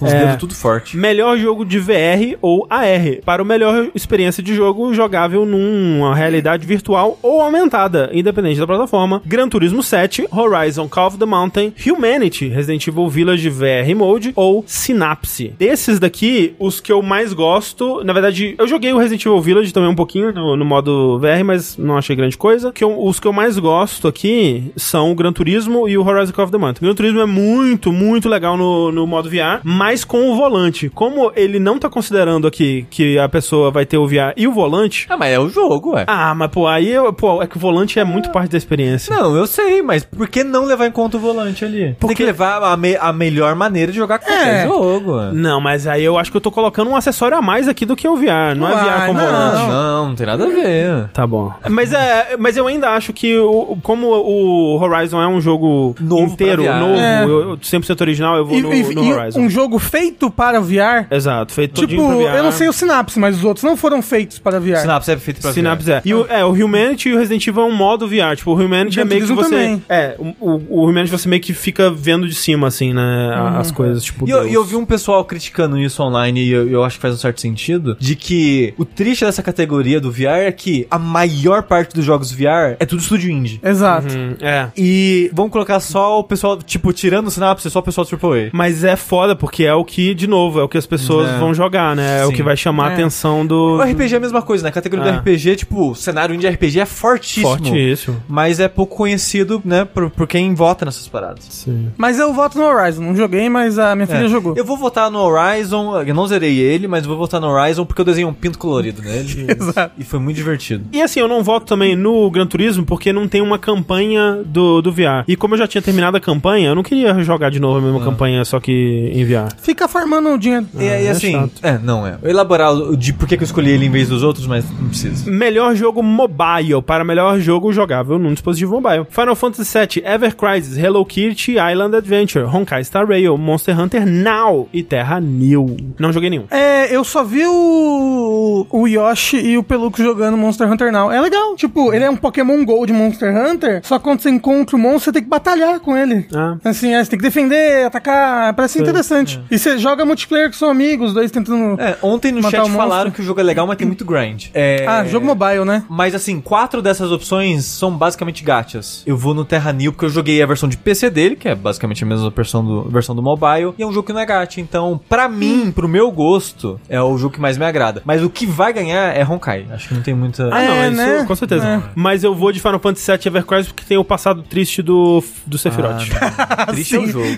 Os 0.00 0.02
É. 0.12 0.20
dedos 0.20 0.36
tudo 0.36 0.54
forte. 0.54 0.96
Melhor 0.96 1.36
jogo 1.38 1.64
de 1.64 1.78
VR 1.78 2.35
ou 2.40 2.66
AR, 2.70 3.20
para 3.24 3.42
o 3.42 3.46
melhor 3.46 3.88
experiência 3.94 4.42
de 4.42 4.54
jogo 4.54 4.92
jogável 4.94 5.44
numa 5.46 6.14
realidade 6.14 6.66
virtual 6.66 7.18
ou 7.22 7.40
aumentada, 7.40 8.10
independente 8.12 8.58
da 8.60 8.66
plataforma. 8.66 9.22
Gran 9.24 9.48
Turismo 9.48 9.82
7, 9.82 10.26
Horizon 10.30 10.88
Call 10.88 11.06
of 11.08 11.18
the 11.18 11.26
Mountain, 11.26 11.72
Humanity, 11.86 12.48
Resident 12.48 12.86
Evil 12.86 13.08
Village 13.08 13.48
VR 13.48 13.94
Mode 13.96 14.32
ou 14.36 14.64
Synapse. 14.66 15.52
Desses 15.58 15.98
daqui, 15.98 16.54
os 16.58 16.80
que 16.80 16.92
eu 16.92 17.02
mais 17.02 17.32
gosto, 17.32 18.02
na 18.04 18.12
verdade, 18.12 18.54
eu 18.58 18.66
joguei 18.66 18.92
o 18.92 18.98
Resident 18.98 19.24
Evil 19.26 19.40
Village 19.40 19.72
também 19.72 19.90
um 19.90 19.94
pouquinho 19.94 20.32
no, 20.32 20.56
no 20.56 20.64
modo 20.64 21.18
VR, 21.18 21.44
mas 21.44 21.76
não 21.76 21.96
achei 21.96 22.14
grande 22.16 22.36
coisa. 22.36 22.72
Que 22.72 22.84
eu- 22.84 23.02
os 23.04 23.18
que 23.18 23.26
eu 23.26 23.32
mais 23.32 23.58
gosto 23.58 24.08
aqui 24.08 24.70
são 24.76 25.10
o 25.10 25.14
Gran 25.14 25.32
Turismo 25.32 25.88
e 25.88 25.96
o 25.98 26.06
Horizon 26.06 26.32
Call 26.32 26.44
of 26.44 26.52
the 26.52 26.58
Mountain. 26.58 26.80
O 26.80 26.84
Gran 26.86 26.94
Turismo 26.94 27.20
é 27.20 27.26
muito, 27.26 27.92
muito 27.92 28.28
legal 28.28 28.56
no, 28.56 28.92
no 28.92 29.06
modo 29.06 29.28
VR, 29.28 29.60
mas 29.64 30.04
com 30.04 30.30
o 30.30 30.36
volante. 30.36 30.88
Como 30.90 31.32
ele 31.34 31.58
não 31.58 31.78
tá 31.78 31.88
considerando 32.26 32.46
aqui 32.46 32.86
que 32.90 33.18
a 33.18 33.28
pessoa 33.28 33.70
vai 33.70 33.86
ter 33.86 33.96
o 33.98 34.06
VR 34.06 34.32
e 34.36 34.46
o 34.48 34.52
volante. 34.52 35.06
Ah, 35.08 35.16
mas 35.16 35.32
é 35.32 35.38
o 35.38 35.48
jogo, 35.48 35.94
ué. 35.94 36.04
Ah, 36.08 36.34
mas 36.34 36.50
pô, 36.50 36.66
aí 36.66 36.88
eu, 36.90 37.12
pô, 37.12 37.42
é 37.42 37.46
que 37.46 37.56
o 37.56 37.60
volante 37.60 37.98
é 38.00 38.04
muito 38.04 38.30
parte 38.30 38.50
da 38.50 38.58
experiência. 38.58 39.14
Não, 39.14 39.36
eu 39.36 39.46
sei, 39.46 39.80
mas 39.82 40.04
por 40.04 40.28
que 40.28 40.42
não 40.42 40.64
levar 40.64 40.86
em 40.86 40.90
conta 40.90 41.16
o 41.16 41.20
volante 41.20 41.64
ali? 41.64 41.94
Tem 42.00 42.14
que 42.16 42.24
levar 42.24 42.62
a, 42.62 42.76
me- 42.76 42.96
a 42.96 43.12
melhor 43.12 43.54
maneira 43.54 43.92
de 43.92 43.98
jogar 43.98 44.18
qualquer 44.18 44.64
É. 44.64 44.66
jogo. 44.66 45.16
ué. 45.16 45.30
Não, 45.32 45.60
mas 45.60 45.86
aí 45.86 46.02
eu 46.04 46.18
acho 46.18 46.30
que 46.30 46.36
eu 46.36 46.40
tô 46.40 46.50
colocando 46.50 46.90
um 46.90 46.96
acessório 46.96 47.36
a 47.36 47.42
mais 47.42 47.68
aqui 47.68 47.86
do 47.86 47.94
que 47.94 48.08
o 48.08 48.16
VR. 48.16 48.56
Não, 48.56 48.68
é 48.68 48.72
VR 48.74 49.06
com 49.06 49.12
não. 49.14 49.24
volante. 49.24 49.56
Não, 49.62 49.68
não, 49.68 50.08
não 50.08 50.14
tem 50.14 50.26
nada 50.26 50.44
a 50.44 50.48
ver. 50.48 51.08
Tá 51.12 51.26
bom. 51.26 51.52
Mas, 51.70 51.92
é, 51.92 52.36
mas 52.38 52.56
eu 52.56 52.66
ainda 52.66 52.90
acho 52.90 53.12
que, 53.12 53.36
o, 53.38 53.78
como 53.82 54.08
o 54.08 54.78
Horizon 54.82 55.20
é 55.22 55.28
um 55.28 55.40
jogo 55.40 55.94
Novo 56.00 56.32
inteiro, 56.32 56.64
novo, 56.64 56.94
É. 57.00 57.24
eu, 57.24 57.50
eu 57.50 57.56
100% 57.58 58.00
original, 58.00 58.36
eu 58.36 58.44
vou 58.46 58.58
E, 58.58 58.62
no, 58.62 58.74
e- 58.74 58.94
no 58.94 59.04
e 59.04 59.12
Horizon. 59.12 59.40
um 59.40 59.48
jogo 59.50 59.78
feito 59.78 60.30
para 60.30 60.60
VR. 60.60 61.06
Exato, 61.10 61.52
feito 61.52 61.86
Tipo, 61.86 62.05
VR. 62.10 62.36
eu 62.36 62.42
não 62.44 62.52
sei 62.52 62.68
o 62.68 62.72
Synapse, 62.72 63.18
mas 63.18 63.36
os 63.36 63.44
outros 63.44 63.64
não 63.64 63.76
foram 63.76 64.00
feitos 64.02 64.38
para 64.38 64.58
VR. 64.60 64.76
Synapse 64.78 65.10
é 65.10 65.16
feito 65.16 65.40
pra 65.40 65.52
Synapse 65.52 65.90
é. 65.92 66.02
E 66.04 66.14
o, 66.14 66.26
é, 66.28 66.44
o 66.44 66.52
Humanity 66.52 67.08
e 67.10 67.14
o 67.14 67.18
Resident 67.18 67.46
Evil 67.46 67.62
é 67.62 67.66
um 67.66 67.74
modo 67.74 68.06
VR. 68.08 68.36
Tipo, 68.36 68.52
o 68.52 68.54
Humanity 68.54 69.00
é 69.00 69.04
meio 69.04 69.26
que 69.26 69.32
você. 69.32 69.50
também. 69.50 69.82
É, 69.88 70.14
o, 70.18 70.34
o, 70.40 70.62
o 70.82 70.84
Humanity 70.88 71.10
você 71.10 71.28
meio 71.28 71.42
que 71.42 71.52
fica 71.52 71.90
vendo 71.90 72.28
de 72.28 72.34
cima, 72.34 72.66
assim, 72.68 72.92
né? 72.92 73.32
a- 73.34 73.58
As 73.58 73.70
coisas, 73.70 74.02
tipo. 74.04 74.26
E 74.28 74.30
eu, 74.30 74.46
e 74.48 74.54
eu 74.54 74.64
vi 74.64 74.76
um 74.76 74.84
pessoal 74.84 75.24
criticando 75.24 75.78
isso 75.78 76.02
online 76.02 76.42
e 76.42 76.50
eu, 76.52 76.68
eu 76.68 76.84
acho 76.84 76.96
que 76.96 77.02
faz 77.02 77.14
um 77.14 77.18
certo 77.18 77.40
sentido, 77.40 77.96
de 77.98 78.14
que 78.16 78.74
o 78.76 78.84
triste 78.84 79.24
dessa 79.24 79.42
categoria 79.42 80.00
do 80.00 80.10
VR 80.10 80.44
é 80.46 80.52
que 80.52 80.86
a 80.90 80.98
maior 80.98 81.62
parte 81.62 81.94
dos 81.94 82.04
jogos 82.04 82.30
VR 82.32 82.76
é 82.78 82.86
tudo 82.86 83.00
estúdio 83.00 83.30
indie. 83.30 83.60
Exato. 83.62 84.06
Hum, 84.14 84.34
é. 84.40 84.68
E 84.76 85.30
vamos 85.32 85.50
colocar 85.52 85.80
só 85.80 86.18
o 86.20 86.24
pessoal, 86.24 86.56
tipo, 86.62 86.92
tirando 86.92 87.28
o 87.28 87.30
Synapse, 87.30 87.70
só 87.70 87.78
o 87.78 87.82
pessoal 87.82 88.06
do 88.06 88.10
AAA. 88.16 88.50
Mas 88.52 88.84
é 88.84 88.94
foda, 88.96 89.34
porque 89.34 89.64
é 89.64 89.74
o 89.74 89.84
que, 89.84 90.14
de 90.14 90.26
novo, 90.26 90.60
é 90.60 90.62
o 90.62 90.68
que 90.68 90.78
as 90.78 90.86
pessoas 90.86 91.28
É. 91.30 91.38
vão 91.38 91.54
jogar, 91.54 91.95
né? 91.96 92.20
É 92.22 92.26
o 92.26 92.30
que 92.32 92.42
vai 92.42 92.56
chamar 92.56 92.88
a 92.88 92.90
É. 92.90 92.94
atenção 92.94 93.44
do. 93.46 93.76
O 93.78 93.82
RPG 93.82 94.14
é 94.14 94.16
a 94.16 94.20
mesma 94.20 94.42
coisa, 94.42 94.62
né? 94.62 94.68
A 94.68 94.72
categoria 94.72 95.06
Ah. 95.06 95.10
do 95.12 95.18
RPG, 95.18 95.56
tipo, 95.56 95.90
o 95.90 95.94
cenário 95.94 96.34
indie 96.34 96.46
RPG 96.46 96.80
é 96.80 96.86
fortíssimo. 96.86 97.48
Fortíssimo. 97.48 98.22
Mas 98.28 98.60
é 98.60 98.68
pouco 98.68 98.96
conhecido, 98.96 99.60
né, 99.64 99.84
por, 99.84 100.10
por 100.10 100.26
quem 100.26 100.54
vota 100.54 100.84
nessas 100.84 101.08
paradas. 101.08 101.44
Sim. 101.48 101.88
Mas 101.96 102.18
eu 102.18 102.32
voto 102.32 102.58
no 102.58 102.64
Horizon. 102.64 103.02
Não 103.02 103.16
joguei, 103.16 103.48
mas 103.48 103.78
a 103.78 103.94
minha 103.94 104.06
filha 104.06 104.26
É. 104.26 104.28
jogou. 104.28 104.54
Eu 104.56 104.64
vou 104.64 104.76
votar 104.76 105.10
no 105.10 105.18
Horizon, 105.20 106.02
eu 106.02 106.14
não 106.14 106.26
zerei 106.26 106.58
ele, 106.58 106.86
mas 106.86 107.02
eu 107.04 107.08
vou 107.08 107.18
votar 107.18 107.40
no 107.40 107.48
Horizon 107.48 107.84
porque 107.84 108.00
eu 108.00 108.04
desenhei 108.04 108.28
um 108.28 108.34
pinto 108.34 108.58
colorido 108.58 109.02
nele. 109.02 109.46
Exato. 109.58 109.92
E 109.98 110.04
foi 110.04 110.18
muito 110.18 110.36
divertido. 110.36 110.84
E 110.92 111.00
assim, 111.02 111.20
eu 111.20 111.28
não 111.28 111.42
voto 111.42 111.66
também 111.66 111.96
no 111.96 112.30
Gran 112.30 112.46
Turismo 112.46 112.84
porque 112.84 113.12
não 113.12 113.26
tem 113.28 113.40
uma 113.40 113.58
campanha 113.58 114.42
do, 114.44 114.82
do 114.82 114.92
VR. 114.92 115.24
E 115.28 115.36
como 115.36 115.54
eu 115.54 115.58
já 115.58 115.66
tinha 115.66 115.80
terminado 115.82 116.16
a 116.16 116.20
campanha, 116.20 116.68
eu 116.68 116.74
não 116.74 116.82
queria 116.82 117.14
jogar 117.22 117.50
de 117.50 117.60
novo 117.60 117.78
a 117.78 117.80
mesma 117.80 118.00
campanha, 118.04 118.44
só 118.44 118.60
que 118.60 119.10
em 119.14 119.24
VR. 119.24 119.48
Fica 119.58 119.86
farmando 119.88 120.30
o 120.30 120.38
dinheiro. 120.38 120.66
e, 120.78 120.82
e 120.82 120.86
é 120.86 121.10
assim, 121.10 121.32
chato. 121.32 121.52
é, 121.62 121.78
não 121.86 122.06
é. 122.06 122.18
Eu 122.22 122.30
elaborar 122.30 122.72
o- 122.74 122.96
de 122.96 123.12
por 123.12 123.26
que 123.28 123.34
eu 123.36 123.42
escolhi 123.42 123.70
ele 123.70 123.86
em 123.86 123.90
vez 123.90 124.08
dos 124.08 124.22
outros, 124.22 124.46
mas 124.46 124.64
não 124.78 124.88
precisa. 124.88 125.30
Melhor 125.30 125.74
jogo 125.74 126.02
mobile 126.02 126.82
para 126.84 127.04
melhor 127.04 127.38
jogo 127.38 127.72
jogável 127.72 128.18
num 128.18 128.32
dispositivo 128.32 128.80
mobile. 128.80 129.06
Final 129.08 129.34
Fantasy 129.36 129.78
VII, 129.78 130.02
Ever 130.04 130.34
Crisis, 130.36 130.76
Hello 130.76 131.04
Kitty, 131.04 131.52
Island 131.52 131.96
Adventure, 131.96 132.44
Honkai 132.44 132.84
Star 132.84 133.06
Rail, 133.06 133.36
Monster 133.38 133.78
Hunter 133.78 134.04
Now 134.06 134.68
e 134.72 134.82
Terra 134.82 135.20
New. 135.20 135.76
Não 135.98 136.12
joguei 136.12 136.28
nenhum. 136.30 136.44
É, 136.50 136.94
eu 136.94 137.04
só 137.04 137.22
vi 137.24 137.46
o, 137.46 138.66
o 138.70 138.86
Yoshi 138.88 139.36
e 139.38 139.58
o 139.58 139.62
Peluco 139.62 140.02
jogando 140.02 140.36
Monster 140.36 140.70
Hunter 140.70 140.92
Now. 140.92 141.10
É 141.10 141.20
legal. 141.20 141.54
Tipo, 141.56 141.92
ele 141.92 142.04
é 142.04 142.10
um 142.10 142.16
Pokémon 142.16 142.64
Go 142.64 142.84
de 142.86 142.92
Monster 142.92 143.34
Hunter, 143.36 143.80
só 143.84 143.98
que 143.98 144.04
quando 144.04 144.20
você 144.20 144.30
encontra 144.30 144.76
o 144.76 144.78
monstro, 144.78 145.04
você 145.04 145.12
tem 145.12 145.22
que 145.22 145.28
batalhar 145.28 145.80
com 145.80 145.96
ele. 145.96 146.26
Ah. 146.34 146.56
Assim, 146.64 146.94
é, 146.94 147.02
você 147.02 147.10
tem 147.10 147.18
que 147.18 147.24
defender, 147.24 147.86
atacar. 147.86 148.52
Parece 148.54 148.80
interessante. 148.80 149.40
E 149.50 149.58
você 149.58 149.78
joga 149.78 150.04
multiplayer 150.04 150.48
com 150.48 150.54
seus 150.54 150.70
amigos, 150.70 151.12
dois 151.14 151.30
tentando. 151.30 151.75
É, 151.78 151.96
ontem 152.02 152.32
no 152.32 152.42
chat 152.42 152.58
monstro. 152.58 152.76
falaram 152.76 153.10
que 153.10 153.20
o 153.20 153.24
jogo 153.24 153.40
é 153.40 153.42
legal, 153.42 153.66
mas 153.66 153.76
tem 153.76 153.86
muito 153.86 154.04
grind. 154.04 154.46
É... 154.54 154.84
Ah, 154.86 155.04
jogo 155.04 155.26
mobile, 155.26 155.64
né? 155.64 155.84
Mas 155.88 156.14
assim, 156.14 156.40
quatro 156.40 156.80
dessas 156.82 157.10
opções 157.12 157.64
são 157.64 157.96
basicamente 157.96 158.44
gachas. 158.44 159.02
Eu 159.06 159.16
vou 159.16 159.34
no 159.34 159.44
Terra 159.44 159.72
New 159.72 159.92
porque 159.92 160.04
eu 160.04 160.10
joguei 160.10 160.42
a 160.42 160.46
versão 160.46 160.68
de 160.68 160.76
PC 160.76 161.10
dele, 161.10 161.36
que 161.36 161.48
é 161.48 161.54
basicamente 161.54 162.02
a 162.04 162.06
mesma 162.06 162.30
versão 162.30 162.64
do, 162.64 162.82
versão 162.88 163.14
do 163.14 163.22
mobile, 163.22 163.74
e 163.78 163.82
é 163.82 163.86
um 163.86 163.92
jogo 163.92 164.06
que 164.06 164.12
não 164.12 164.20
é 164.20 164.26
gacha. 164.26 164.60
Então, 164.60 165.00
pra 165.08 165.28
mim, 165.28 165.70
pro 165.70 165.88
meu 165.88 166.10
gosto, 166.10 166.80
é 166.88 167.00
o 167.00 167.16
jogo 167.18 167.34
que 167.34 167.40
mais 167.40 167.58
me 167.58 167.64
agrada. 167.64 168.02
Mas 168.04 168.22
o 168.22 168.30
que 168.30 168.46
vai 168.46 168.72
ganhar 168.72 169.16
é 169.16 169.24
Honkai. 169.24 169.66
Acho 169.70 169.88
que 169.88 169.94
não 169.94 170.02
tem 170.02 170.14
muita. 170.14 170.44
Ah, 170.46 170.62
não, 170.62 170.74
É, 170.74 170.88
isso 170.88 170.96
né? 170.96 171.24
com 171.26 171.34
certeza. 171.34 171.66
É. 171.66 171.82
Mas 171.94 172.24
eu 172.24 172.34
vou 172.34 172.52
de 172.52 172.60
Final 172.60 172.78
Fantasy 172.78 173.10
VII 173.10 173.20
Ever 173.26 173.44
Crisis 173.44 173.68
porque 173.68 173.84
tem 173.84 173.96
o 173.96 174.04
passado 174.04 174.42
triste 174.42 174.82
do, 174.82 175.22
do 175.46 175.58
Sephiroth. 175.58 176.02
Ah, 176.20 176.66
triste 176.72 176.96
é 176.96 176.98
o 176.98 177.06
jogo. 177.06 177.26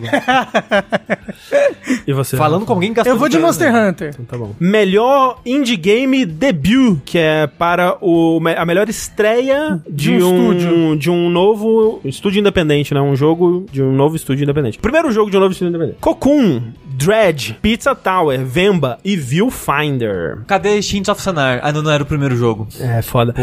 E 2.07 2.13
você? 2.13 2.37
Falando 2.37 2.65
com 2.65 2.73
alguém 2.73 2.91
que 2.91 2.97
gastou 2.97 3.13
Eu 3.13 3.19
vou 3.19 3.29
de. 3.29 3.39
Monster 3.39 3.75
Hunter. 3.75 4.15
Tá 4.29 4.37
bom. 4.37 4.53
Melhor 4.61 5.41
Indie 5.47 5.77
Game 5.77 6.25
Debut, 6.27 6.99
que 7.05 7.17
é 7.19 7.47
para 7.47 7.97
o, 8.01 8.39
a 8.57 8.65
melhor 8.67 8.89
estreia 8.89 9.81
de, 9.89 10.17
De 10.19 10.23
um 10.23 10.29
um, 10.29 10.53
estúdio. 10.53 10.97
de 10.99 11.11
um 11.11 11.31
novo 11.31 12.01
estúdio 12.05 12.41
independente, 12.41 12.93
né? 12.93 13.01
Um 13.01 13.17
jogo 13.17 13.65
de 13.73 13.83
um 13.83 13.93
novo 13.95 14.17
estúdio 14.17 14.43
independente. 14.45 14.79
Primeiro 14.79 15.11
jogo 15.11 15.31
de 15.31 15.37
um 15.37 15.41
novo 15.41 15.53
estúdio 15.53 15.71
independente. 15.71 15.99
Cocoon, 16.01 16.61
Dread, 16.85 17.59
Pizza 17.63 17.95
Tower, 17.95 18.45
Vemba 18.45 18.99
e 19.05 19.17
Viewfinder. 19.17 20.41
Cadê 20.47 20.81
Shints 20.83 21.09
of 21.09 21.21
Sanar? 21.23 21.61
Ah, 21.63 21.73
não, 21.73 21.83
não 21.83 21.91
era 21.91 22.03
o 22.03 22.07
primeiro 22.07 22.37
jogo. 22.37 22.67
É, 22.81 23.01
foda. 23.03 23.35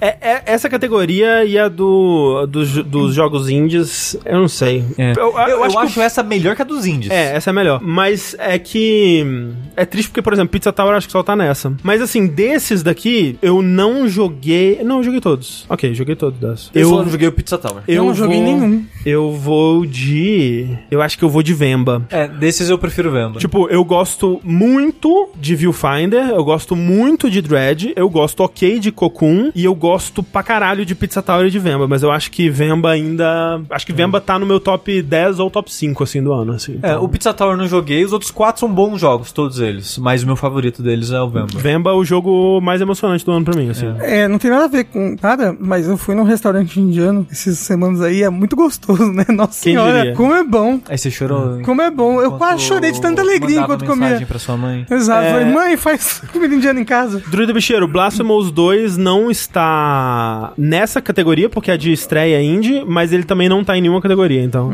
É, 0.00 0.16
é- 0.20 0.42
essa 0.46 0.68
categoria 0.68 1.44
e 1.44 1.58
a 1.58 1.68
do, 1.68 2.46
dos, 2.46 2.72
dos 2.84 3.14
jogos 3.14 3.48
indies, 3.48 4.16
eu 4.24 4.38
não 4.40 4.48
sei. 4.48 4.84
É. 4.98 5.12
Eu, 5.16 5.36
eu 5.38 5.68
que 5.68 5.76
acho, 5.76 6.00
essa 6.00 6.22
melhor 6.22 6.56
que 6.56 6.62
a 6.62 6.64
dos 6.64 6.86
indies. 6.86 7.10
É, 7.10 7.34
essa 7.36 7.50
é 7.50 7.52
melhor. 7.52 7.80
Mas 7.82 8.34
é 8.38 8.58
que. 8.58 9.22
hum, 9.26 9.52
É 9.76 9.84
triste 9.84 10.08
porque, 10.08 10.22
por 10.30 10.34
exemplo, 10.34 10.52
Pizza 10.52 10.72
Tower 10.72 10.92
eu 10.92 10.96
acho 10.96 11.06
que 11.08 11.12
só 11.12 11.22
tá 11.24 11.34
nessa. 11.34 11.72
Mas 11.82 12.00
assim, 12.00 12.26
desses 12.26 12.82
daqui, 12.84 13.36
eu 13.42 13.60
não 13.62 14.08
joguei. 14.08 14.80
Não, 14.84 14.98
eu 14.98 15.02
joguei 15.04 15.20
todos. 15.20 15.66
Ok, 15.68 15.92
joguei 15.92 16.14
todos 16.14 16.38
dessas. 16.38 16.70
Eu, 16.72 16.88
só 16.90 17.02
não 17.02 17.10
joguei 17.10 17.26
o 17.28 17.32
Pizza 17.32 17.58
Tower. 17.58 17.82
Eu 17.88 18.04
não 18.04 18.14
joguei 18.14 18.36
vou- 18.36 18.44
nenhum. 18.46 18.84
Eu 19.04 19.32
vou 19.32 19.84
de. 19.84 20.68
Eu 20.90 21.02
acho 21.02 21.18
que 21.18 21.24
eu 21.24 21.28
vou 21.28 21.42
de 21.42 21.52
Vemba. 21.52 22.06
É, 22.10 22.28
desses 22.28 22.68
eu 22.70 22.78
prefiro 22.78 23.10
Vemba. 23.10 23.38
Tipo, 23.40 23.68
eu 23.68 23.84
gosto 23.84 24.40
muito 24.44 25.30
de 25.36 25.54
Viewfinder, 25.56 26.28
eu 26.30 26.44
gosto 26.44 26.76
muito 26.76 27.30
de 27.30 27.42
Dread, 27.42 27.92
eu 27.96 28.08
gosto 28.08 28.40
ok 28.40 28.78
de 28.78 28.92
Cocoon 28.92 29.50
e 29.54 29.64
eu 29.64 29.74
gosto 29.74 30.22
pra 30.22 30.42
caralho 30.42 30.84
de 30.86 30.94
Pizza 30.94 31.20
Tower 31.22 31.46
e 31.46 31.50
de 31.50 31.58
Vemba, 31.58 31.88
mas 31.88 32.02
eu 32.02 32.10
acho 32.10 32.30
que 32.30 32.48
Vemba 32.48 32.90
ainda. 32.90 33.60
Acho 33.70 33.86
que 33.86 33.92
Vemba 33.92 34.20
tá 34.20 34.38
no 34.38 34.46
meu 34.46 34.60
top 34.60 35.02
10 35.02 35.38
ou 35.40 35.50
top 35.50 35.72
5, 35.72 36.04
assim, 36.04 36.22
do 36.22 36.32
ano, 36.32 36.52
assim. 36.52 36.74
É, 36.82 36.90
Então, 36.90 37.04
o 37.04 37.08
Pizza 37.08 37.32
Tower 37.34 37.54
eu 37.54 37.58
não 37.58 37.66
joguei, 37.66 38.04
os 38.04 38.12
outros 38.12 38.30
quatro 38.30 38.60
são 38.60 38.72
bons 38.72 39.00
jogos, 39.00 39.32
todos 39.32 39.58
eles. 39.60 39.98
Mas 39.98 40.19
o 40.22 40.26
meu 40.26 40.36
favorito 40.36 40.82
deles 40.82 41.10
é 41.10 41.20
o 41.20 41.28
Vemba. 41.28 41.48
Vemba 41.58 41.90
é 41.90 41.94
o 41.94 42.04
jogo 42.04 42.60
mais 42.60 42.80
emocionante 42.80 43.24
do 43.24 43.32
ano 43.32 43.44
pra 43.44 43.54
mim, 43.58 43.70
assim. 43.70 43.92
É, 44.00 44.26
não 44.28 44.38
tem 44.38 44.50
nada 44.50 44.64
a 44.64 44.68
ver 44.68 44.84
com 44.84 45.16
nada, 45.22 45.56
mas 45.58 45.88
eu 45.88 45.96
fui 45.96 46.14
num 46.14 46.22
restaurante 46.24 46.78
indiano 46.80 47.26
essas 47.30 47.58
semanas 47.58 48.00
aí, 48.00 48.22
é 48.22 48.30
muito 48.30 48.56
gostoso, 48.56 49.04
né? 49.12 49.24
Nossa 49.30 49.62
Quem 49.62 49.74
senhora, 49.74 49.98
diria? 50.00 50.14
como 50.14 50.34
é 50.34 50.44
bom. 50.44 50.80
Aí 50.88 50.98
você 50.98 51.10
chorou. 51.10 51.60
Como 51.62 51.80
é 51.82 51.90
bom. 51.90 52.20
Eu 52.20 52.32
quase 52.32 52.62
chorei 52.62 52.92
de 52.92 53.00
tanta 53.00 53.20
alegria 53.22 53.60
enquanto 53.60 53.82
mensagem 53.82 54.12
comia. 54.14 54.26
pra 54.26 54.38
sua 54.38 54.56
mãe. 54.56 54.86
Exato. 54.90 55.24
É. 55.26 55.32
Falei, 55.32 55.46
mãe, 55.52 55.76
faz 55.76 56.22
comida 56.32 56.54
indiana 56.54 56.80
em 56.80 56.84
casa. 56.84 57.22
Druida 57.28 57.52
Bicheiro, 57.52 57.86
Blasphemous 57.88 58.50
2 58.50 58.96
não 58.96 59.30
está 59.30 60.52
nessa 60.56 61.00
categoria, 61.00 61.48
porque 61.48 61.70
é 61.70 61.76
de 61.76 61.92
estreia 61.92 62.42
indie, 62.42 62.84
mas 62.86 63.12
ele 63.12 63.24
também 63.24 63.48
não 63.48 63.64
tá 63.64 63.76
em 63.76 63.80
nenhuma 63.80 64.00
categoria, 64.00 64.42
então. 64.42 64.70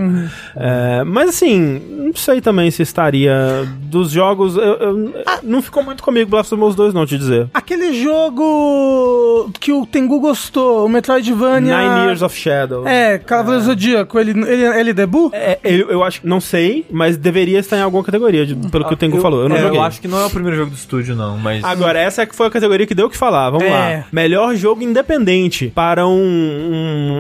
É, 0.57 1.05
mas 1.05 1.31
assim, 1.31 1.81
não 2.07 2.15
sei 2.15 2.41
também 2.41 2.71
se 2.71 2.83
estaria 2.83 3.67
dos 3.83 4.11
jogos. 4.11 4.57
eu- 4.57 4.63
eu- 4.63 5.13
não 5.43 5.61
ficou 5.63 5.83
muito 5.83 6.03
comigo 6.03 6.31
Blasphemous 6.31 6.75
2, 6.75 6.93
não, 6.95 7.07
te 7.07 7.17
dizer. 7.19 7.49
Aquele 7.55 7.93
jogo 8.03 9.51
que 9.61 9.73
o 9.73 9.87
Tengu 9.87 10.21
gostou, 10.21 10.87
o 10.87 10.89
Metroidvania. 10.89 11.77
Nine 11.79 12.07
Years 12.07 12.23
of 12.23 12.37
Shadow. 12.37 12.87
É, 12.87 13.19
Cavaleiro 13.19 13.65
Zodíaco, 13.65 14.19
ele, 14.19 14.31
ele, 14.31 14.65
ele 14.81 14.91
é 14.91 14.93
debut? 14.93 15.33
É, 15.35 15.59
eu, 15.65 15.91
eu 15.91 16.03
acho 16.05 16.21
que 16.21 16.27
não 16.27 16.41
sei, 16.41 16.85
mas 16.91 17.17
deveria 17.17 17.59
estar 17.59 17.77
em 17.77 17.83
alguma 17.83 18.03
categoria, 18.05 18.47
de- 18.47 18.55
pelo 18.71 18.85
que 18.87 18.95
o 18.95 18.97
Tengu 18.97 19.21
falou. 19.21 19.43
Eu 19.43 19.49
não 19.49 19.57
é, 19.57 19.61
joguei. 19.61 19.79
eu 19.79 19.83
acho 19.83 20.01
que 20.01 20.09
não 20.09 20.19
é 20.21 20.27
o 20.27 20.31
primeiro 20.31 20.57
jogo 20.57 20.71
do 20.71 20.77
estúdio, 20.77 21.15
não, 21.15 21.37
mas. 21.39 21.63
Agora, 21.65 21.99
essa 21.99 22.23
é 22.23 22.27
que 22.27 22.35
foi 22.35 22.47
a 22.47 22.51
categoria 22.51 22.87
que 22.87 22.95
deu 22.95 23.07
o 23.07 23.11
que 23.11 23.17
falar. 23.17 23.51
Vamos 23.51 23.67
É. 23.67 23.71
lá. 23.71 24.05
Melhor 24.13 24.55
jogo 24.57 24.83
independente 24.83 25.73
para 25.75 26.07
um, 26.07 26.13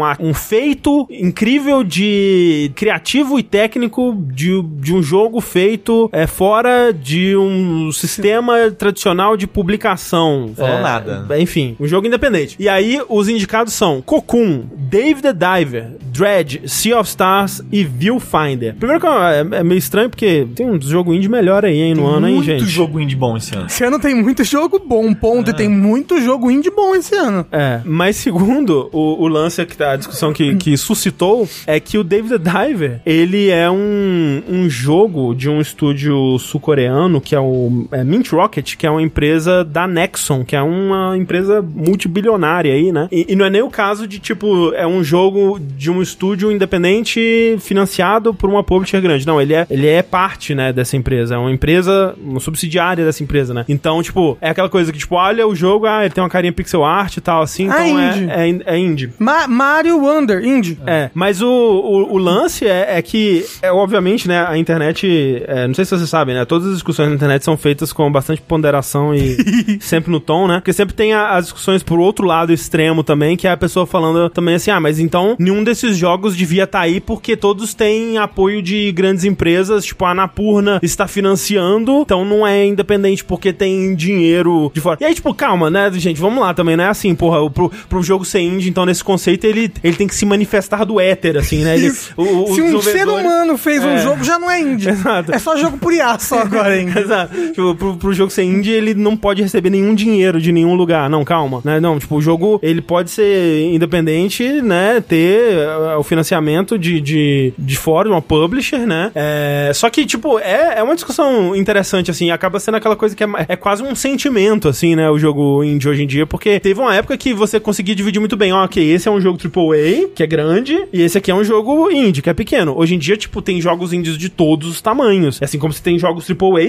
um, 0.00 0.28
um 0.28 0.34
feito 0.34 1.06
incrível 1.10 1.82
de 1.84 2.70
criativo 2.74 3.38
e 3.38 3.42
técnico 3.42 4.16
de, 4.32 4.62
de 4.62 4.94
um 4.94 5.02
jogo 5.02 5.40
feito 5.40 6.08
é, 6.12 6.26
fora 6.26 6.92
de 6.92 7.36
um 7.36 7.90
sistema 7.96 8.70
tradicional 8.70 9.36
de 9.36 9.46
publicação. 9.46 10.52
Falou 10.56 10.78
É, 10.78 10.82
nada. 10.82 11.26
Enfim, 11.38 11.76
um 11.78 11.86
jogo 11.86 12.06
independente. 12.06 12.56
E 12.58 12.68
aí, 12.68 13.00
os 13.08 13.28
indicados 13.28 13.72
são 13.72 14.02
Cocoon, 14.02 14.64
Dave 14.76 15.22
the 15.22 15.32
Diver, 15.32 15.92
Dredge, 16.12 16.62
Sea 16.66 16.98
of 16.98 17.08
Stars 17.08 17.62
e 17.70 17.84
Viewfinder. 17.84 18.74
Primeiro 18.74 19.00
que 19.00 19.06
é, 19.06 19.58
é 19.58 19.62
meio 19.62 19.78
estranho, 19.78 20.08
porque 20.08 20.46
tem 20.54 20.68
um 20.68 20.80
jogo 20.80 21.12
indie 21.12 21.28
melhor 21.28 21.64
aí, 21.64 21.80
hein, 21.80 21.94
no 21.94 22.06
ano, 22.06 22.26
hein, 22.28 22.34
muito 22.36 22.46
gente? 22.46 22.64
jogo 22.66 23.00
indie 23.00 23.16
bom 23.16 23.36
esse 23.36 23.54
ano. 23.54 23.66
Esse 23.66 23.84
ano 23.84 23.98
tem 23.98 24.14
muito 24.14 24.44
jogo 24.44 24.78
bom, 24.78 25.12
ponto. 25.14 25.50
E 25.50 25.54
tem 25.54 25.68
muito 25.68 26.20
jogo 26.20 26.50
indie 26.50 26.70
bom 26.70 26.94
esse 26.94 27.14
ano. 27.14 27.46
É, 27.52 27.80
mas 27.84 28.16
segundo 28.16 28.88
o, 28.92 29.22
o 29.22 29.28
lance 29.28 29.64
que 29.66 29.76
tá, 29.76 29.92
a 29.92 29.96
discussão 29.96 30.32
que, 30.32 30.54
que 30.56 30.76
suscitou 30.76 31.48
é 31.66 31.78
que 31.80 31.98
o 31.98 32.04
David 32.04 32.38
the 32.38 32.50
Diver, 32.50 33.00
ele 33.04 33.48
é 33.50 33.70
um, 33.70 34.42
um 34.48 34.68
jogo 34.68 35.34
de 35.34 35.48
um 35.48 35.60
estúdio 35.60 36.38
sul-coreano 36.38 37.20
que 37.20 37.34
é 37.34 37.40
o 37.40 37.85
é 37.92 38.04
Mint 38.04 38.30
Rocket, 38.30 38.76
que 38.76 38.86
é 38.86 38.90
uma 38.90 39.02
empresa 39.02 39.64
da 39.64 39.86
Nexon, 39.86 40.44
que 40.44 40.54
é 40.56 40.62
uma 40.62 41.16
empresa 41.16 41.62
multibilionária 41.62 42.72
aí, 42.72 42.92
né? 42.92 43.08
E, 43.10 43.26
e 43.30 43.36
não 43.36 43.44
é 43.44 43.50
nem 43.50 43.62
o 43.62 43.70
caso 43.70 44.06
de, 44.06 44.18
tipo, 44.18 44.72
é 44.74 44.86
um 44.86 45.02
jogo 45.02 45.58
de 45.60 45.90
um 45.90 46.00
estúdio 46.02 46.50
independente 46.52 47.56
financiado 47.60 48.32
por 48.34 48.48
uma 48.48 48.62
publisher 48.62 49.00
grande. 49.00 49.26
Não, 49.26 49.40
ele 49.40 49.54
é, 49.54 49.66
ele 49.70 49.86
é 49.86 50.02
parte, 50.02 50.54
né, 50.54 50.72
dessa 50.72 50.96
empresa. 50.96 51.34
É 51.34 51.38
uma 51.38 51.50
empresa, 51.50 52.14
uma 52.22 52.40
subsidiária 52.40 53.04
dessa 53.04 53.22
empresa, 53.22 53.52
né? 53.54 53.64
Então, 53.68 54.02
tipo, 54.02 54.36
é 54.40 54.50
aquela 54.50 54.68
coisa 54.68 54.92
que, 54.92 54.98
tipo, 54.98 55.14
olha 55.14 55.46
o 55.46 55.54
jogo, 55.54 55.86
ah, 55.86 56.04
ele 56.04 56.12
tem 56.14 56.22
uma 56.22 56.30
carinha 56.30 56.52
pixel 56.52 56.84
art 56.84 57.16
e 57.16 57.20
tal, 57.20 57.42
assim, 57.42 57.68
Ah, 57.70 57.86
então 57.88 58.00
indie. 58.00 58.30
é, 58.30 58.50
é, 58.50 58.76
é 58.76 58.78
indie. 58.78 59.12
Ma 59.18 59.46
Mario 59.46 59.98
Wonder, 59.98 60.44
indie. 60.44 60.78
É, 60.86 61.10
mas 61.14 61.40
o, 61.42 61.48
o, 61.48 62.14
o 62.14 62.18
lance 62.18 62.66
é, 62.66 62.96
é 62.98 63.02
que, 63.02 63.44
é, 63.62 63.70
obviamente, 63.72 64.28
né, 64.28 64.44
a 64.46 64.56
internet, 64.56 65.42
é, 65.46 65.66
não 65.66 65.74
sei 65.74 65.84
se 65.84 65.96
vocês 65.96 66.08
sabem, 66.08 66.34
né, 66.34 66.44
todas 66.44 66.66
as 66.68 66.74
discussões 66.74 67.08
na 67.08 67.14
internet 67.14 67.44
são 67.44 67.56
feitas 67.56 67.75
com 67.92 68.10
bastante 68.10 68.40
ponderação 68.42 69.14
e 69.14 69.36
sempre 69.80 70.10
no 70.10 70.20
tom, 70.20 70.46
né, 70.48 70.56
porque 70.56 70.72
sempre 70.72 70.94
tem 70.94 71.12
a- 71.12 71.30
as 71.36 71.44
discussões 71.46 71.82
por 71.82 71.98
outro 71.98 72.26
lado 72.26 72.52
extremo 72.52 73.02
também, 73.02 73.36
que 73.36 73.46
é 73.46 73.50
a 73.50 73.56
pessoa 73.56 73.86
falando 73.86 74.28
também 74.30 74.54
assim, 74.56 74.70
ah, 74.70 74.80
mas 74.80 74.98
então 74.98 75.36
nenhum 75.38 75.62
desses 75.64 75.96
jogos 75.96 76.36
devia 76.36 76.64
estar 76.64 76.80
aí 76.80 77.00
porque 77.00 77.36
todos 77.36 77.74
têm 77.74 78.18
apoio 78.18 78.62
de 78.62 78.90
grandes 78.92 79.24
empresas, 79.24 79.84
tipo 79.84 80.04
a 80.04 80.10
Anapurna 80.10 80.78
está 80.82 81.06
financiando, 81.06 82.00
então 82.02 82.24
não 82.24 82.46
é 82.46 82.64
independente 82.66 83.24
porque 83.24 83.52
tem 83.52 83.94
dinheiro 83.94 84.70
de 84.74 84.80
fora. 84.80 84.98
E 85.00 85.04
aí, 85.04 85.14
tipo, 85.14 85.32
calma, 85.34 85.70
né, 85.70 85.90
gente, 85.94 86.20
vamos 86.20 86.40
lá 86.40 86.52
também, 86.54 86.76
não 86.76 86.84
é 86.84 86.88
assim, 86.88 87.14
porra, 87.14 87.48
pro, 87.50 87.70
pro 87.88 88.02
jogo 88.02 88.24
ser 88.24 88.40
indie, 88.40 88.68
então 88.68 88.86
nesse 88.86 89.02
conceito 89.04 89.44
ele, 89.44 89.72
ele 89.82 89.96
tem 89.96 90.06
que 90.06 90.14
se 90.14 90.24
manifestar 90.26 90.84
do 90.84 90.98
éter, 91.00 91.36
assim, 91.36 91.62
né? 91.64 91.76
Ele, 91.76 91.90
o- 92.16 92.54
Se 92.54 92.62
um 92.62 92.80
ser 92.82 93.06
humano 93.08 93.56
fez 93.58 93.82
um 93.84 93.88
É. 93.90 93.98
jogo, 94.02 94.24
já 94.24 94.38
não 94.38 94.50
é 94.50 94.60
indie. 94.60 94.88
Exato. 94.96 95.32
É 95.34 95.38
só 95.38 95.56
jogo 95.56 95.78
por 95.78 95.92
IA 95.92 96.18
só 96.18 96.40
agora, 96.40 96.78
hein? 96.80 96.88
Exato. 96.96 97.34
Tipo, 97.34 97.65
pro, 97.74 97.96
pro 97.96 98.12
jogo 98.12 98.30
ser 98.30 98.44
indie, 98.44 98.70
ele 98.72 98.94
não 98.94 99.16
pode 99.16 99.42
receber 99.42 99.70
nenhum 99.70 99.94
dinheiro 99.94 100.40
de 100.40 100.52
nenhum 100.52 100.74
lugar. 100.74 101.08
Não, 101.10 101.24
calma. 101.24 101.60
Né? 101.64 101.80
Não, 101.80 101.98
tipo, 101.98 102.16
o 102.16 102.22
jogo, 102.22 102.58
ele 102.62 102.80
pode 102.80 103.10
ser 103.10 103.72
independente, 103.72 104.44
né? 104.62 105.02
Ter 105.06 105.58
eh, 105.58 105.96
o 105.98 106.02
financiamento 106.02 106.78
de, 106.78 107.00
de, 107.00 107.52
de 107.58 107.76
fora, 107.76 108.08
de 108.08 108.14
uma 108.14 108.22
publisher, 108.22 108.86
né? 108.86 109.10
É, 109.14 109.70
só 109.74 109.88
que, 109.90 110.04
tipo, 110.06 110.38
é, 110.38 110.78
é 110.78 110.82
uma 110.82 110.94
discussão 110.94 111.54
interessante, 111.56 112.10
assim. 112.10 112.30
Acaba 112.30 112.60
sendo 112.60 112.76
aquela 112.76 112.96
coisa 112.96 113.14
que 113.16 113.24
é, 113.24 113.28
é 113.48 113.56
quase 113.56 113.82
um 113.82 113.94
sentimento, 113.94 114.68
assim, 114.68 114.94
né? 114.94 115.10
O 115.10 115.18
jogo 115.18 115.64
indie 115.64 115.88
hoje 115.88 116.02
em 116.02 116.06
dia. 116.06 116.26
Porque 116.26 116.60
teve 116.60 116.80
uma 116.80 116.94
época 116.94 117.16
que 117.16 117.32
você 117.34 117.58
conseguia 117.58 117.94
dividir 117.94 118.20
muito 118.20 118.36
bem. 118.36 118.52
Ó, 118.52 118.64
ok, 118.64 118.82
esse 118.82 119.08
é 119.08 119.10
um 119.10 119.20
jogo 119.20 119.38
AAA, 119.38 120.08
que 120.14 120.22
é 120.22 120.26
grande, 120.26 120.78
e 120.92 121.02
esse 121.02 121.18
aqui 121.18 121.30
é 121.30 121.34
um 121.34 121.44
jogo 121.44 121.90
indie, 121.90 122.22
que 122.22 122.30
é 122.30 122.34
pequeno. 122.34 122.74
Hoje 122.76 122.94
em 122.94 122.98
dia, 122.98 123.16
tipo, 123.16 123.40
tem 123.40 123.60
jogos 123.60 123.92
indies 123.92 124.18
de 124.18 124.28
todos 124.28 124.68
os 124.68 124.80
tamanhos. 124.80 125.40
Assim 125.42 125.58
como 125.58 125.72
você 125.72 125.82
tem 125.82 125.98
jogos 125.98 126.26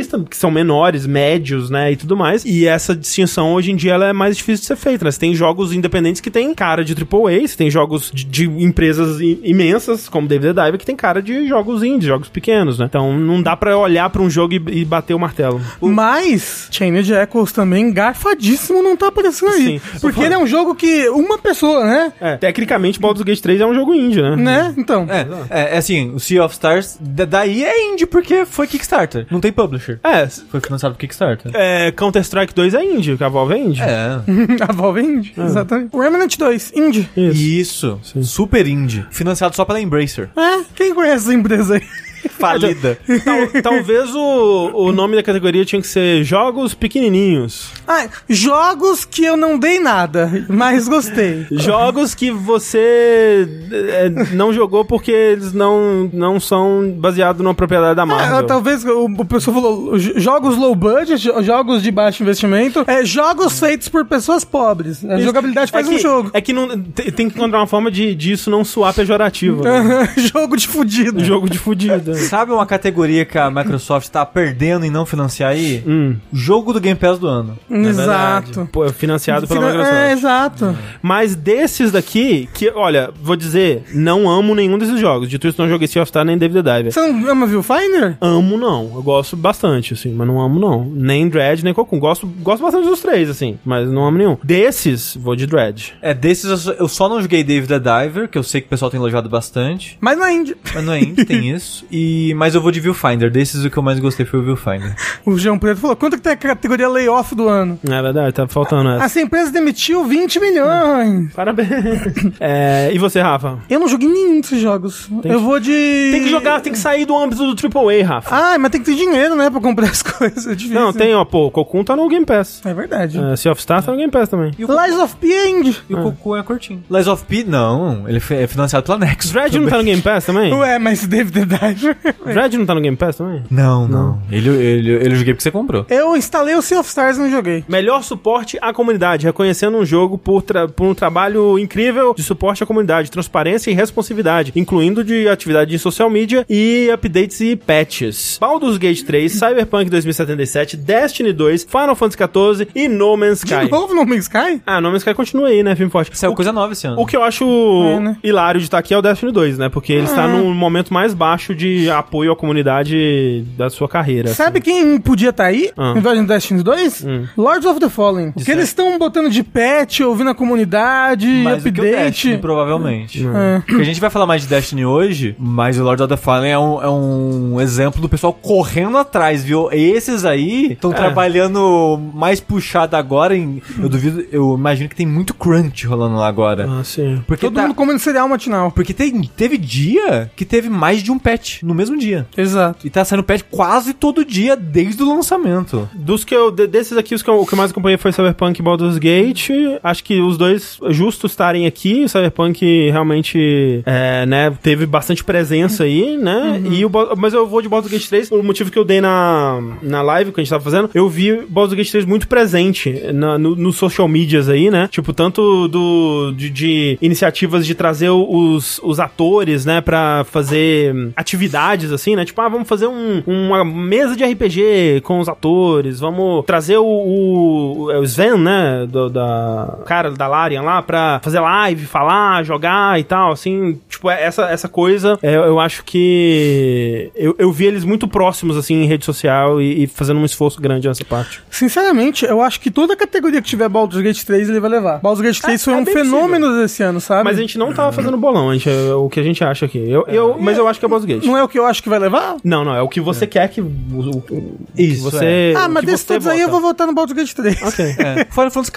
tam- 0.10 0.24
que 0.24 0.38
são 0.38 0.50
menores, 0.52 0.87
médios, 1.06 1.70
né, 1.70 1.92
e 1.92 1.96
tudo 1.96 2.16
mais. 2.16 2.44
E 2.46 2.66
essa 2.68 2.96
distinção, 2.96 3.54
hoje 3.54 3.72
em 3.72 3.76
dia, 3.76 3.94
ela 3.94 4.08
é 4.08 4.14
mais 4.14 4.38
difícil 4.38 4.62
de 4.62 4.68
ser 4.68 4.76
feita, 4.76 5.06
né? 5.06 5.12
Você 5.12 5.20
tem 5.20 5.34
jogos 5.36 5.74
independentes 5.74 6.22
que 6.22 6.30
tem 6.32 6.54
cara 6.54 6.84
de 6.84 6.94
AAA, 6.94 7.48
você 7.48 7.58
tem 7.58 7.70
jogos 7.70 8.12
de, 8.14 8.24
de 8.24 8.46
empresas 8.64 9.20
imensas, 9.44 10.08
como 10.10 10.28
David 10.28 10.54
the 10.54 10.64
Diver, 10.66 10.80
que 10.80 10.86
tem 10.86 10.96
cara 10.96 11.22
de 11.22 11.48
jogos 11.48 11.84
indies, 11.84 12.08
jogos 12.08 12.30
pequenos, 12.30 12.80
né? 12.80 12.86
Então, 12.86 13.18
não 13.18 13.42
dá 13.42 13.56
pra 13.56 13.78
olhar 13.78 14.10
pra 14.10 14.22
um 14.22 14.30
jogo 14.30 14.54
e, 14.54 14.82
e 14.82 14.86
bater 14.86 15.14
o 15.14 15.20
martelo. 15.20 15.62
Mas 15.82 16.68
Chained 16.72 17.12
Echoes 17.12 17.52
também, 17.52 17.92
garfadíssimo, 17.92 18.82
não 18.84 18.96
tá 18.96 19.08
aparecendo 19.08 19.50
aí. 19.52 19.80
Sim. 19.80 20.00
Porque 20.00 20.22
ele 20.22 20.34
é 20.34 20.38
um 20.38 20.48
jogo 20.48 20.76
que 20.76 21.10
uma 21.10 21.38
pessoa, 21.38 21.86
né? 21.86 22.14
É, 22.22 22.38
tecnicamente, 22.38 23.00
Baldur's 23.00 23.24
Gate 23.26 23.40
3 23.42 23.62
é 23.62 23.66
um 23.66 23.74
jogo 23.74 23.94
indie, 23.94 24.22
né? 24.22 24.36
Né? 24.36 24.74
Então. 24.78 25.08
É, 25.10 25.28
é, 25.50 25.76
é 25.76 25.78
assim, 25.78 26.12
o 26.14 26.20
Sea 26.20 26.44
of 26.46 26.54
Stars, 26.54 26.98
da- 27.00 27.26
daí 27.26 27.64
é 27.64 27.92
indie 27.92 28.06
porque 28.06 28.46
foi 28.46 28.68
Kickstarter. 28.68 29.26
Não 29.30 29.40
tem 29.40 29.52
publisher. 29.52 30.00
É, 30.04 30.28
Foi 30.28 30.60
financiado 30.60 30.77
por 30.80 30.98
Kickstarter. 30.98 31.52
é, 31.54 31.92
Counter-Strike 31.92 32.54
2 32.54 32.74
é 32.74 32.84
indie, 32.84 33.18
que 33.18 33.24
a 33.24 33.30
Valve 33.30 33.54
é 33.54 33.58
indie. 33.58 33.82
É. 33.82 34.20
A 34.68 34.72
Valve 34.74 35.00
é 35.00 35.04
indie, 35.04 35.34
Ah. 35.38 35.46
exatamente. 35.46 35.96
O 35.96 36.00
Remnant 36.02 36.38
2, 36.38 36.72
indie. 36.76 37.10
Isso. 37.16 38.00
Super 38.22 38.68
indie. 38.68 39.06
Financiado 39.12 39.56
só 39.56 39.66
pela 39.66 39.80
Embracer. 39.82 40.30
É, 40.36 40.64
quem 40.76 40.94
conhece 40.94 41.26
essa 41.28 41.34
empresa 41.34 41.76
aí? 41.76 41.82
Falida. 42.30 42.98
Tal- 43.24 43.62
talvez 43.62 44.14
o, 44.16 44.72
o 44.74 44.92
nome 44.92 45.16
da 45.16 45.24
categoria 45.24 45.64
tinha 45.66 45.82
que 45.82 45.88
ser 45.88 46.24
Jogos 46.24 46.74
Pequenininhos. 46.74 47.72
Ah, 47.88 48.08
jogos 48.30 49.06
que 49.06 49.24
eu 49.24 49.38
não 49.38 49.58
dei 49.58 49.80
nada, 49.80 50.46
mas 50.50 50.88
gostei. 50.88 51.46
Jogos 51.52 52.14
que 52.14 52.32
você 52.32 53.48
é, 53.72 54.10
não 54.34 54.52
jogou 54.54 54.84
porque 54.86 55.12
eles 55.12 55.54
não, 55.54 56.10
não 56.14 56.40
são 56.40 56.92
baseados 56.98 57.42
numa 57.42 57.54
propriedade 57.54 57.96
da 57.96 58.04
Ah, 58.04 58.06
Marvel. 58.06 58.44
talvez 58.48 58.84
o, 58.84 59.06
o 59.06 59.26
pessoal 59.26 59.56
falou 59.56 59.98
jogos 60.00 60.58
low 60.58 60.76
budget, 60.76 61.18
jo- 61.22 61.42
jogos 61.44 61.82
de 61.82 61.92
baixo 61.92 62.24
investimento, 62.24 62.84
é, 62.88 63.04
jogos 63.06 63.60
feitos 63.60 63.88
por 63.90 64.06
pessoas 64.06 64.44
pobres. 64.44 65.04
A 65.06 65.20
jogabilidade 65.20 65.72
faz 65.72 65.88
é 65.88 65.90
um 65.90 65.94
que, 65.96 66.00
jogo. 66.02 66.30
É 66.34 66.42
que 66.42 66.54
não, 66.54 66.68
tem, 66.80 67.12
tem 67.12 67.30
que 67.30 67.38
encontrar 67.38 67.60
uma 67.60 67.68
forma 67.68 67.90
de 67.92 68.14
disso 68.16 68.50
não 68.50 68.64
soar 68.64 68.94
pejorativo. 68.94 69.64
né? 69.64 70.10
jogo 70.34 70.56
de 70.58 70.68
fudido. 70.68 71.24
Jogo 71.24 71.50
de 71.50 71.58
fudido. 71.58 72.14
Sabe 72.22 72.52
uma 72.52 72.66
categoria 72.66 73.26
que 73.26 73.38
a 73.38 73.50
Microsoft 73.50 74.10
tá 74.10 74.26
perdendo 74.26 74.86
em 74.86 74.90
não 74.90 75.06
financiar 75.06 75.52
aí? 75.52 75.84
Hum, 75.86 76.16
Jogo 76.32 76.74
do 76.74 76.80
Game 76.80 77.00
Pass 77.00 77.20
do 77.20 77.28
ano. 77.28 77.58
Exato. 77.70 78.68
pô, 78.72 78.86
é 78.86 78.92
financiado 78.92 79.48
pela 79.48 79.62
Microsoft. 79.62 79.94
É, 79.94 80.12
exato. 80.12 80.78
Mas 81.02 81.36
desses 81.36 81.92
daqui, 81.92 82.50
que, 82.54 82.70
olha, 82.70 83.12
vou 83.22 83.36
dizer, 83.36 83.84
não 83.94 84.30
amo 84.30 84.54
nenhum 84.56 84.78
desses 84.78 85.00
jogos. 85.00 85.30
Dito 85.30 85.48
isso, 85.48 85.62
não 85.62 85.70
joguei 85.70 85.88
Sea 85.88 86.02
of 86.02 86.10
Star 86.10 86.26
nem 86.26 86.38
David 86.38 86.64
the 86.64 86.78
Diver. 86.78 86.92
Você 86.92 87.00
não 87.02 87.30
ama 87.30 87.46
Viewfinder? 87.48 88.18
Amo 88.22 88.58
não, 88.58 88.92
eu 88.96 89.04
gosto 89.04 89.36
bastante, 89.36 89.94
assim, 89.94 90.14
mas 90.14 90.28
não 90.28 90.40
amo 90.40 90.60
não. 90.60 90.86
Nem 90.86 91.28
Dread, 91.28 91.64
nem 91.64 91.74
Cocoon. 91.74 92.00
Gosto, 92.00 92.28
gosto 92.28 92.62
bastante 92.62 92.88
dos 92.88 93.02
três, 93.02 93.30
assim, 93.30 93.58
mas 93.66 93.90
não 93.90 94.06
amo 94.06 94.18
nenhum. 94.18 94.38
Desses, 94.44 95.16
vou 95.20 95.36
de 95.36 95.46
Dread. 95.46 95.94
É, 96.02 96.14
desses 96.14 96.50
eu 96.50 96.58
só, 96.58 96.72
eu 96.74 96.88
só 96.88 97.10
não 97.10 97.22
joguei 97.22 97.44
David 97.44 97.68
the 97.68 97.80
Diver, 97.80 98.28
que 98.28 98.38
eu 98.38 98.44
sei 98.44 98.62
que 98.62 98.68
o 98.68 98.70
pessoal 98.70 98.90
tem 98.92 99.00
elogiado 99.00 99.30
bastante. 99.30 99.98
Mas 100.00 100.18
na 100.18 100.32
Indie. 100.32 100.56
Mas 100.74 100.84
não 100.84 100.94
é 100.94 101.00
indie, 101.00 101.26
tem 101.26 101.50
isso. 101.54 101.86
E, 101.92 101.98
mas 102.36 102.56
eu 102.56 102.62
vou 102.62 102.72
de 102.72 102.80
Viewfinder. 102.80 103.32
Desses 103.32 103.64
o 103.64 103.70
que 103.70 103.78
eu 103.78 103.84
mais 103.84 104.00
gostei 104.00 104.26
foi 104.26 104.40
o 104.40 104.44
Viewfinder. 104.44 104.96
O 105.26 105.38
João 105.38 105.58
Preto 105.60 105.80
falou, 105.80 105.96
quanto 105.96 106.18
que 106.18 106.24
tem 106.24 106.34
a 106.34 106.38
categoria 106.38 106.88
layoff 106.88 107.36
do 107.36 107.48
ano? 107.48 107.80
É 107.88 108.02
verdade, 108.02 108.34
tá 108.34 108.48
faltando 108.48 108.90
essa. 108.90 109.06
Essa 109.06 109.22
empresa 109.22 109.52
demitiu 109.52 110.06
20 110.06 110.40
milhões. 110.40 111.34
Parabéns. 111.34 111.68
É, 112.40 112.92
e 112.94 112.98
você, 112.98 113.20
Rafa? 113.20 113.60
Eu 113.70 113.80
não 113.80 113.88
joguei 113.88 114.08
nenhum 114.08 114.42
desses 114.42 114.62
jogos. 114.62 115.10
eu 115.24 115.40
vou 115.40 115.60
de... 115.60 116.10
Tem 116.12 116.24
que 116.24 116.30
jogar, 116.30 116.62
tem 116.62 116.72
que 116.72 116.78
sair 116.80 117.06
do 117.06 117.18
âmbito 117.18 117.54
do 117.54 117.80
AAA, 117.80 118.06
Rafa. 118.06 118.36
Ah, 118.36 118.58
mas 118.58 118.72
tem 118.72 118.82
que 118.82 118.92
ter 118.92 118.96
dinheiro, 118.96 119.36
né, 119.36 119.50
pra 119.50 119.60
comprar 119.60 119.88
as 119.88 120.02
coisas. 120.04 120.46
É 120.46 120.56
difícil. 120.56 120.80
não, 120.80 120.94
tem, 120.94 121.14
ó, 121.16 121.26
pô, 121.26 121.48
o 121.48 121.52
Cocoon 121.52 121.84
tá 121.84 121.96
no 121.96 122.08
Game 122.08 122.26
Pass. 122.26 122.62
É 122.66 122.74
verdade. 122.74 123.20
É, 123.20 123.36
sea 123.36 123.52
of 123.52 123.60
Stars 123.60 123.86
tá 123.86 123.92
no 123.92 123.98
Game 123.98 124.12
Pass 124.12 124.30
também. 124.30 124.52
E 124.58 124.66
o, 124.66 124.68
Lies 124.68 124.98
of 125.00 125.16
P 125.16 125.28
é 125.34 125.48
e 125.90 125.96
o 125.96 126.02
Cocô 126.04 126.36
é 126.36 126.44
curtinho. 126.44 126.84
Lies 126.90 127.08
of 127.08 127.24
P, 127.26 127.44
não. 127.44 128.08
Ele 128.08 128.22
é 128.30 128.48
financiado 128.48 128.86
pela 128.86 128.98
Nexus. 128.98 129.32
Dread 129.32 129.60
não 129.60 129.70
tá 129.70 129.78
no 129.78 129.84
Game 129.84 130.02
Pass 130.02 130.26
também? 130.26 130.54
Ué, 130.54 130.78
mas 130.80 131.06
David 131.06 131.46
the 131.46 131.46
Diver... 131.46 131.87
Dread 132.26 132.58
não 132.58 132.66
tá 132.66 132.74
no 132.76 132.82
Game 132.82 132.96
Pass 132.98 133.16
também? 133.18 133.44
Não, 133.50 133.88
não. 133.88 134.20
Ele, 134.32 134.50
ele, 134.50 134.90
ele 134.92 135.12
eu 135.14 135.16
joguei 135.16 135.34
porque 135.34 135.44
você 135.44 135.52
comprou. 135.52 135.86
Eu 135.90 136.16
instalei 136.16 136.56
o 136.56 136.62
Sea 136.62 136.80
of 136.80 136.88
Stars 136.90 137.18
e 137.18 137.22
não 137.22 137.30
joguei. 137.32 137.64
Melhor 137.68 138.04
suporte 138.04 138.58
à 138.62 138.74
comunidade, 138.74 139.26
reconhecendo 139.26 139.78
um 139.78 139.86
jogo 139.86 140.18
por, 140.18 140.42
tra- 140.42 140.68
por 140.68 140.86
um 140.88 140.94
trabalho 140.94 141.58
incrível 141.60 142.14
de 142.14 142.24
suporte 142.24 142.64
à 142.64 142.66
comunidade, 142.66 143.12
transparência 143.12 143.72
e 143.72 143.74
responsividade, 143.74 144.52
incluindo 144.56 145.04
de 145.04 145.28
atividade 145.28 145.74
em 145.74 145.78
social 145.78 146.10
media 146.10 146.46
e 146.50 146.90
updates 146.94 147.40
e 147.42 147.56
patches. 147.56 148.38
Baldur's 148.40 148.78
Gate 148.78 149.04
3, 149.04 149.32
Cyberpunk 149.34 149.90
2077, 149.90 150.78
Destiny 150.78 151.34
2, 151.34 151.64
Final 151.70 151.96
Fantasy 151.96 152.18
XIV 152.18 152.68
e 152.76 152.88
No 152.88 153.16
Man's 153.18 153.42
De 153.42 153.54
Sky. 153.54 153.70
novo 153.72 153.94
No 153.94 154.06
Man's 154.06 154.24
Sky? 154.24 154.62
Ah, 154.66 154.82
No 154.82 154.90
Man's 154.90 155.02
Sky 155.04 155.14
continua 155.14 155.48
aí, 155.48 155.64
né, 155.64 155.76
filme 155.76 155.92
forte. 155.92 156.12
Saiu 156.18 156.32
O- 156.32 156.36
coisa 156.36 156.52
nova 156.52 156.74
esse 156.74 156.86
ano. 156.88 157.00
O 157.00 157.06
que 157.06 157.16
eu 157.16 157.24
acho 157.24 157.46
É, 157.46 158.00
né? 158.00 158.18
hilário 158.24 158.60
de 158.60 158.66
estar 158.68 158.78
aqui 158.78 158.94
é 158.94 158.98
o 158.98 159.02
Destiny 159.02 159.32
2, 159.32 159.58
né? 159.58 159.70
Porque 159.70 159.94
ele 159.94 160.06
está 160.06 160.28
no 160.28 160.54
momento 160.54 160.94
mais 160.94 161.14
baixo 161.14 161.54
de 161.56 161.77
apoio 161.90 162.32
à 162.32 162.36
comunidade 162.36 163.44
da 163.58 163.70
sua 163.70 163.88
carreira. 163.88 164.30
Sabe 164.34 164.62
quem 164.62 165.00
podia 165.00 165.30
estar 165.30 165.46
aí? 165.46 165.72
Ah. 165.78 165.94
Em 165.96 166.00
vez 166.02 166.20
de 166.20 166.26
Destiny 166.26 166.64
2? 166.64 167.06
Lords 167.38 167.66
of 167.66 167.80
the 167.80 167.90
Fallen. 167.90 168.32
Porque 168.32 168.52
eles 168.52 168.66
estão 168.66 168.98
botando 168.98 169.30
de 169.30 169.44
patch, 169.44 170.02
ouvindo 170.02 170.30
a 170.30 170.36
comunidade, 170.36 171.28
mais 171.28 171.64
do 171.64 171.72
que 171.72 171.80
o 171.80 171.84
Destiny, 171.84 172.08
update. 172.36 172.38
provavelmente. 172.42 173.26
É. 173.28 173.60
Porque 173.66 173.82
a 173.82 173.86
gente 173.86 174.00
vai 174.02 174.10
falar 174.10 174.26
mais 174.26 174.42
de 174.42 174.48
Destiny 174.48 174.86
hoje, 174.86 175.36
mas 175.40 175.78
o 175.80 175.84
Lord 175.84 176.02
of 176.04 176.10
the 176.10 176.18
Fallen 176.18 176.52
é 176.52 176.60
um, 176.60 176.82
é 176.82 176.90
um 176.90 177.62
exemplo 177.62 178.02
do 178.02 178.10
pessoal 178.10 178.34
correndo 178.34 178.98
atrás, 178.98 179.44
viu? 179.44 179.70
Esses 179.72 180.26
aí 180.26 180.72
estão 180.74 180.92
É. 180.92 180.96
trabalhando 180.96 182.00
mais 182.14 182.40
puxado 182.40 182.96
agora. 182.96 183.36
Em, 183.36 183.62
eu 183.80 183.90
duvido, 183.90 184.26
eu 184.32 184.56
imagino 184.56 184.90
que 184.90 184.96
tem 184.96 185.06
muito 185.06 185.34
crunch 185.34 185.86
rolando 185.86 186.16
lá 186.16 186.28
agora. 186.28 186.68
Ah, 186.70 186.84
sim. 186.84 187.22
Porque, 187.28 187.46
Todo 187.46 187.56
tá- 187.56 187.62
mundo 187.64 187.76
comendo 187.76 188.00
cereal 188.00 188.28
matinal. 188.28 188.72
porque 188.72 188.94
tem, 188.94 189.22
teve 189.36 189.58
dia 189.58 190.30
que 190.36 190.46
teve 190.46 190.70
mais 190.70 191.02
de 191.04 191.12
um 191.12 191.20
patch 191.20 191.62
no 191.68 191.74
mesmo 191.76 191.98
dia. 191.98 192.26
Exato. 192.38 192.86
E 192.88 192.90
tá 192.90 193.04
saindo 193.06 193.24
patch 193.24 193.44
quase 193.52 193.94
todo 193.94 194.24
dia 194.26 194.56
desde 194.56 195.02
o 195.04 195.08
lançamento. 195.16 195.88
Dos 195.94 196.24
que 196.24 196.34
eu, 196.36 196.50
de- 196.52 196.68
desses 196.68 196.98
aqui, 196.98 197.14
os 197.14 197.22
que 197.22 197.30
eu, 197.30 197.40
o 197.42 197.46
que 197.46 197.54
eu 197.54 197.58
mais 197.58 197.72
acompanhei 197.72 197.98
foi 197.98 198.12
Cyberpunk 198.12 198.60
e 198.60 198.64
Baldur's 198.64 198.98
Gate. 198.98 199.50
Acho 199.84 200.04
que 200.04 200.22
os 200.22 200.38
dois 200.38 200.80
justos 200.90 201.32
estarem 201.32 201.66
aqui. 201.68 202.04
O 202.06 202.10
Cyberpunk 202.10 202.90
realmente, 202.90 203.82
é, 203.86 204.26
né, 204.26 204.52
teve 204.62 204.86
bastante 204.86 205.24
presença 205.24 205.84
aí, 205.84 206.18
né? 206.18 206.62
E 206.72 206.86
o, 206.86 206.92
mas 207.18 207.34
eu 207.34 207.46
vou 207.48 207.62
de 207.62 207.70
Baldur's 207.70 207.92
Gate 207.92 208.08
3, 208.08 208.32
o 208.32 208.42
motivo 208.44 208.72
que 208.72 208.78
eu 208.80 208.86
dei 208.86 209.02
na, 209.02 209.60
na 209.82 210.02
live 210.02 210.32
que 210.32 210.40
a 210.40 210.44
gente 210.44 210.50
tava 210.50 210.64
fazendo, 210.64 210.90
eu 210.94 211.10
vi 211.10 211.46
Baldur's 211.50 211.76
Gate 211.78 211.92
3 211.92 212.06
muito 212.06 212.28
presente 212.28 212.92
na, 213.14 213.38
no, 213.38 213.56
nos 213.56 213.76
social 213.76 214.08
medias 214.08 214.50
aí, 214.50 214.70
né? 214.70 214.88
Tipo, 214.92 215.14
tanto 215.14 215.68
do, 215.68 216.32
de, 216.36 216.50
de 216.50 216.98
iniciativas 217.02 217.66
de 217.66 217.76
trazer 217.76 218.10
os, 218.10 218.80
os 218.84 219.00
atores, 219.00 219.66
né, 219.66 219.82
pra 219.82 220.26
fazer 220.30 220.94
hum, 220.96 221.12
atividades, 221.58 221.92
assim, 221.92 222.16
né? 222.16 222.24
Tipo, 222.26 222.42
ah, 222.42 222.50
vamos 222.50 222.68
fazer 222.68 222.88
um- 222.88 223.24
uma 223.26 223.66
mesa 223.66 224.16
de 224.16 224.24
RPG 224.24 225.02
com 225.04 225.20
os 225.20 225.28
atores, 225.28 226.00
vamos 226.00 226.46
trazer 226.46 226.78
o, 226.78 226.86
o, 226.86 227.92
é 227.92 227.98
o 227.98 228.04
Sven, 228.04 228.38
né, 228.38 228.86
do, 228.88 229.10
da 229.10 229.80
cara 229.86 230.12
da 230.12 230.28
Larian 230.28 230.62
lá, 230.62 230.82
pra 230.82 231.20
fazer 231.24 231.40
live, 231.40 231.86
falar, 231.86 232.44
jogar 232.44 233.00
e 233.00 233.04
tal, 233.04 233.32
assim, 233.32 233.80
tipo, 233.90 234.10
é- 234.10 234.24
essa, 234.24 234.44
essa 234.50 234.68
coisa, 234.70 235.18
é, 235.22 235.36
eu 235.36 235.60
acho 235.60 235.84
que 235.84 237.12
eu, 237.16 237.36
eu 237.38 237.52
vi 237.52 237.66
eles 237.66 237.84
muito 237.84 238.08
próximos, 238.08 238.58
assim, 238.58 238.76
em 238.76 238.86
rede 238.86 239.06
social 239.06 239.62
e, 239.62 239.84
e 239.84 239.88
fazendo 239.88 240.20
um 240.20 240.26
esforço 240.26 240.62
grande 240.62 240.88
nessa 240.88 241.04
parte. 241.06 241.42
Sinceramente, 241.50 242.26
eu 242.26 242.42
acho 242.42 242.60
que 242.60 242.70
toda 242.70 242.96
categoria 242.96 243.42
que 243.42 243.48
tiver 243.48 243.68
Baldur's 243.70 244.02
Gate 244.02 244.24
3 244.24 244.50
ele 244.50 244.60
vai 244.60 244.70
levar. 244.70 245.00
Baldur's 245.00 245.26
Gate 245.26 245.40
3 245.42 245.64
foi 245.64 245.74
é 245.74 245.78
um 245.78 245.86
fenômeno 245.86 246.60
desse 246.60 246.84
ano, 246.84 247.00
sabe? 247.00 247.24
Mas 247.24 247.38
a 247.38 247.42
gente 247.42 247.58
não 247.58 247.74
tava 247.74 247.92
fazendo 247.92 248.18
bolão, 248.18 248.50
a 248.50 248.54
gente, 248.54 248.70
é 248.70 248.94
o 248.94 249.10
que 249.10 249.20
a 249.20 249.24
gente 249.24 249.44
acha 249.44 249.66
aqui. 249.66 249.78
Eu, 249.90 250.06
eu, 250.08 250.38
mas 250.40 250.58
eu 250.58 250.68
acho 250.68 250.80
que 250.80 250.86
é 250.86 250.90
Baldur's 250.90 251.06
Gate. 251.12 251.26
Não 251.26 251.38
é 251.38 251.44
o 251.48 251.50
que 251.50 251.58
eu 251.58 251.66
acho 251.66 251.82
que 251.82 251.90
vai 251.90 251.98
levar? 252.00 252.36
Não, 252.44 252.64
não, 252.64 252.76
é 252.76 252.82
o 252.82 252.88
que 252.90 253.02
você 253.02 253.26
quer 253.26 253.48
que. 253.50 253.62
O, 253.62 253.66
o- 253.66 254.58
Isso, 254.78 254.96
que 254.96 255.02
você. 255.12 255.26
é. 255.26 255.54
ah, 255.56 255.68
mas 255.68 255.86
desses 255.86 256.06
todos 256.06 256.28
aí 256.28 256.40
eu 256.42 256.50
vou 256.50 256.62
votar 256.62 256.86
no 256.86 256.94
Baldur's 256.94 257.18
Gate 257.18 257.34
3. 257.34 257.62
Ok. 257.64 257.86
É. 257.98 258.26
Final 258.30 258.52
Fantasy 258.52 258.72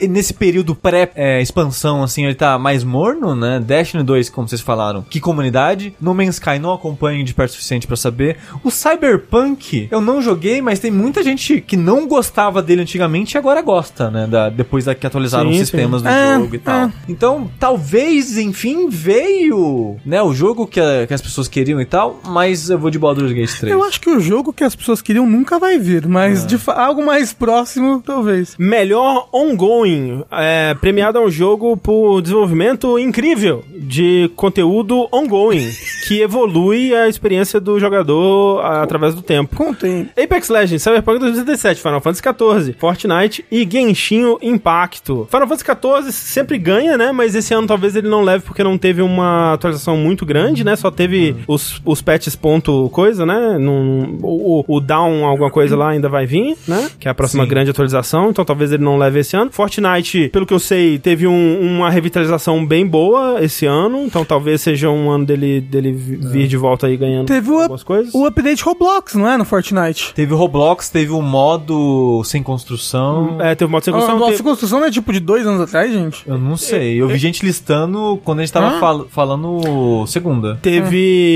XIV, 0.00 0.08
nesse 0.08 0.32
período 0.34 0.74
pré-expansão, 0.74 2.02
assim, 2.02 2.24
ele 2.24 2.34
tá 2.34 2.58
mais 2.58 2.82
morno, 2.84 3.34
né? 3.34 3.60
Destiny 3.60 4.02
2, 4.02 4.30
como 4.30 4.48
vocês 4.48 4.60
falaram, 4.60 5.02
que 5.02 5.20
comunidade. 5.20 5.94
No 6.00 6.14
Man's 6.14 6.36
Sky 6.36 6.58
não 6.58 6.72
acompanho 6.72 7.24
de 7.24 7.34
perto 7.34 7.50
o 7.50 7.52
suficiente 7.54 7.86
pra 7.86 7.96
saber. 7.96 8.36
O 8.64 8.70
Cyberpunk, 8.70 9.88
eu 9.90 10.00
não 10.00 10.22
joguei, 10.22 10.60
mas 10.62 10.78
tem 10.78 10.90
muita 10.90 11.22
gente 11.22 11.60
que 11.60 11.76
não 11.76 12.06
gostava 12.06 12.62
dele 12.62 12.82
antigamente 12.82 13.36
e 13.36 13.38
agora 13.38 13.60
gosta, 13.62 14.10
né? 14.10 14.26
Da, 14.26 14.48
depois 14.48 14.84
da 14.84 14.94
que 14.94 15.06
atualizaram 15.06 15.46
Sim, 15.50 15.54
os 15.54 15.58
sistemas 15.68 16.02
do 16.02 16.08
É, 16.08 16.34
jogo 16.38 16.54
e 16.54 16.58
tal. 16.58 16.74
é. 16.86 16.92
Então, 17.08 17.50
talvez, 17.58 18.36
enfim, 18.38 18.88
veio, 18.88 19.96
né? 20.04 20.22
O 20.22 20.32
jogo 20.34 20.66
que, 20.66 20.80
a- 20.80 21.06
que 21.06 21.14
as 21.14 21.20
pessoas 21.22 21.47
queriam 21.48 21.80
e 21.80 21.84
tal, 21.86 22.20
mas 22.26 22.70
eu 22.70 22.78
vou 22.78 22.90
de 22.90 22.98
Baldur's 22.98 23.32
Gate 23.32 23.50
3. 23.58 23.72
Eu 23.72 23.82
acho 23.82 24.00
que 24.00 24.10
o 24.10 24.20
jogo 24.20 24.52
que 24.52 24.64
as 24.64 24.74
pessoas 24.76 25.00
queriam 25.02 25.26
nunca 25.26 25.58
vai 25.58 25.78
vir, 25.78 26.06
mas 26.06 26.46
de 26.46 26.58
fa- 26.58 26.74
algo 26.74 27.04
mais 27.04 27.32
próximo, 27.32 28.02
talvez. 28.04 28.54
Melhor 28.58 29.28
ongoing. 29.32 30.22
É, 30.30 30.74
premiado 30.80 31.18
a 31.18 31.22
um 31.22 31.30
jogo 31.30 31.76
por 31.76 32.20
desenvolvimento 32.22 32.98
incrível 32.98 33.64
de 33.76 34.30
conteúdo 34.36 35.08
ongoing, 35.12 35.70
que 36.06 36.20
evolui 36.20 36.94
a 36.94 37.08
experiência 37.08 37.58
do 37.60 37.78
jogador 37.80 38.60
a- 38.60 38.82
através 38.82 39.14
do 39.14 39.22
tempo. 39.22 39.56
Contém. 39.56 40.08
Apex 40.22 40.48
Legends, 40.48 40.82
Cyberpunk 40.82 41.18
2077, 41.20 41.80
Final 41.80 42.00
Fantasy 42.00 42.22
XIV, 42.22 42.76
Fortnite 42.78 43.44
e 43.50 43.66
Genshin 43.70 44.36
Impacto. 44.42 45.26
Final 45.30 45.48
Fantasy 45.48 45.64
XIV 45.64 46.12
sempre 46.12 46.58
ganha, 46.58 46.96
né? 46.96 47.12
Mas 47.12 47.34
esse 47.34 47.54
ano 47.54 47.66
talvez 47.66 47.96
ele 47.96 48.08
não 48.08 48.22
leve 48.22 48.44
porque 48.44 48.62
não 48.64 48.76
teve 48.78 49.02
uma 49.02 49.54
atualização 49.54 49.96
muito 49.96 50.26
grande, 50.26 50.64
né? 50.64 50.76
Só 50.76 50.90
teve 50.90 51.36
os, 51.46 51.80
os 51.84 52.00
patches 52.02 52.34
ponto 52.36 52.88
coisa, 52.90 53.24
né? 53.26 53.56
Num- 53.58 54.18
o, 54.22 54.64
o 54.66 54.80
down 54.80 55.24
alguma 55.24 55.50
coisa 55.50 55.76
lá 55.76 55.90
ainda 55.90 56.08
vai 56.08 56.26
vir, 56.26 56.56
né? 56.66 56.88
Que 56.98 57.08
é 57.08 57.10
a 57.10 57.14
próxima 57.14 57.44
Sim. 57.44 57.48
grande 57.50 57.70
atualização, 57.70 58.30
então 58.30 58.44
talvez 58.44 58.72
ele 58.72 58.82
não 58.82 58.96
leve 58.96 59.20
esse 59.20 59.36
ano. 59.36 59.50
Fortnite, 59.52 60.28
pelo 60.32 60.46
que 60.46 60.54
eu 60.54 60.58
sei, 60.58 60.98
teve 60.98 61.26
um- 61.26 61.60
uma 61.60 61.90
revitalização 61.90 62.64
bem 62.66 62.86
boa 62.86 63.42
esse 63.42 63.66
ano, 63.66 64.04
então 64.04 64.24
talvez 64.24 64.60
seja 64.62 64.90
um 64.90 65.10
ano 65.10 65.24
dele, 65.26 65.60
dele 65.60 65.92
vi- 65.92 66.16
vir 66.16 66.46
de 66.48 66.56
volta 66.56 66.86
aí 66.86 66.96
ganhando 66.96 67.26
Teve 67.26 67.50
o, 67.50 67.58
algumas 67.60 67.82
coisas. 67.82 68.14
o 68.14 68.26
update 68.26 68.62
Roblox, 68.62 69.14
não 69.14 69.28
é? 69.28 69.36
No 69.36 69.44
Fortnite. 69.44 70.12
Teve 70.14 70.32
o 70.34 70.36
Roblox, 70.36 70.88
teve 70.88 71.12
o 71.12 71.20
modo 71.22 72.22
sem 72.24 72.42
construção. 72.42 73.36
É, 73.40 73.54
teve 73.54 73.70
modo 73.70 73.84
sem 73.84 73.92
A 73.92 73.96
construção, 73.96 74.18
nossa 74.18 74.32
teve- 74.32 74.42
construção 74.42 74.80
não 74.80 74.86
é 74.86 74.90
tipo 74.90 75.12
de 75.12 75.20
dois 75.20 75.46
anos 75.46 75.60
atrás, 75.60 75.92
gente? 75.92 76.22
Eu 76.26 76.38
não 76.38 76.56
sei. 76.56 77.00
Eu 77.00 77.08
vi 77.08 77.18
gente 77.18 77.44
listando 77.44 78.18
quando 78.24 78.38
a 78.38 78.42
gente 78.42 78.52
tava 78.52 78.76
Hã? 78.76 78.80
fal- 78.80 79.06
falando 79.08 80.04
segunda. 80.06 80.58
Teve 80.62 81.27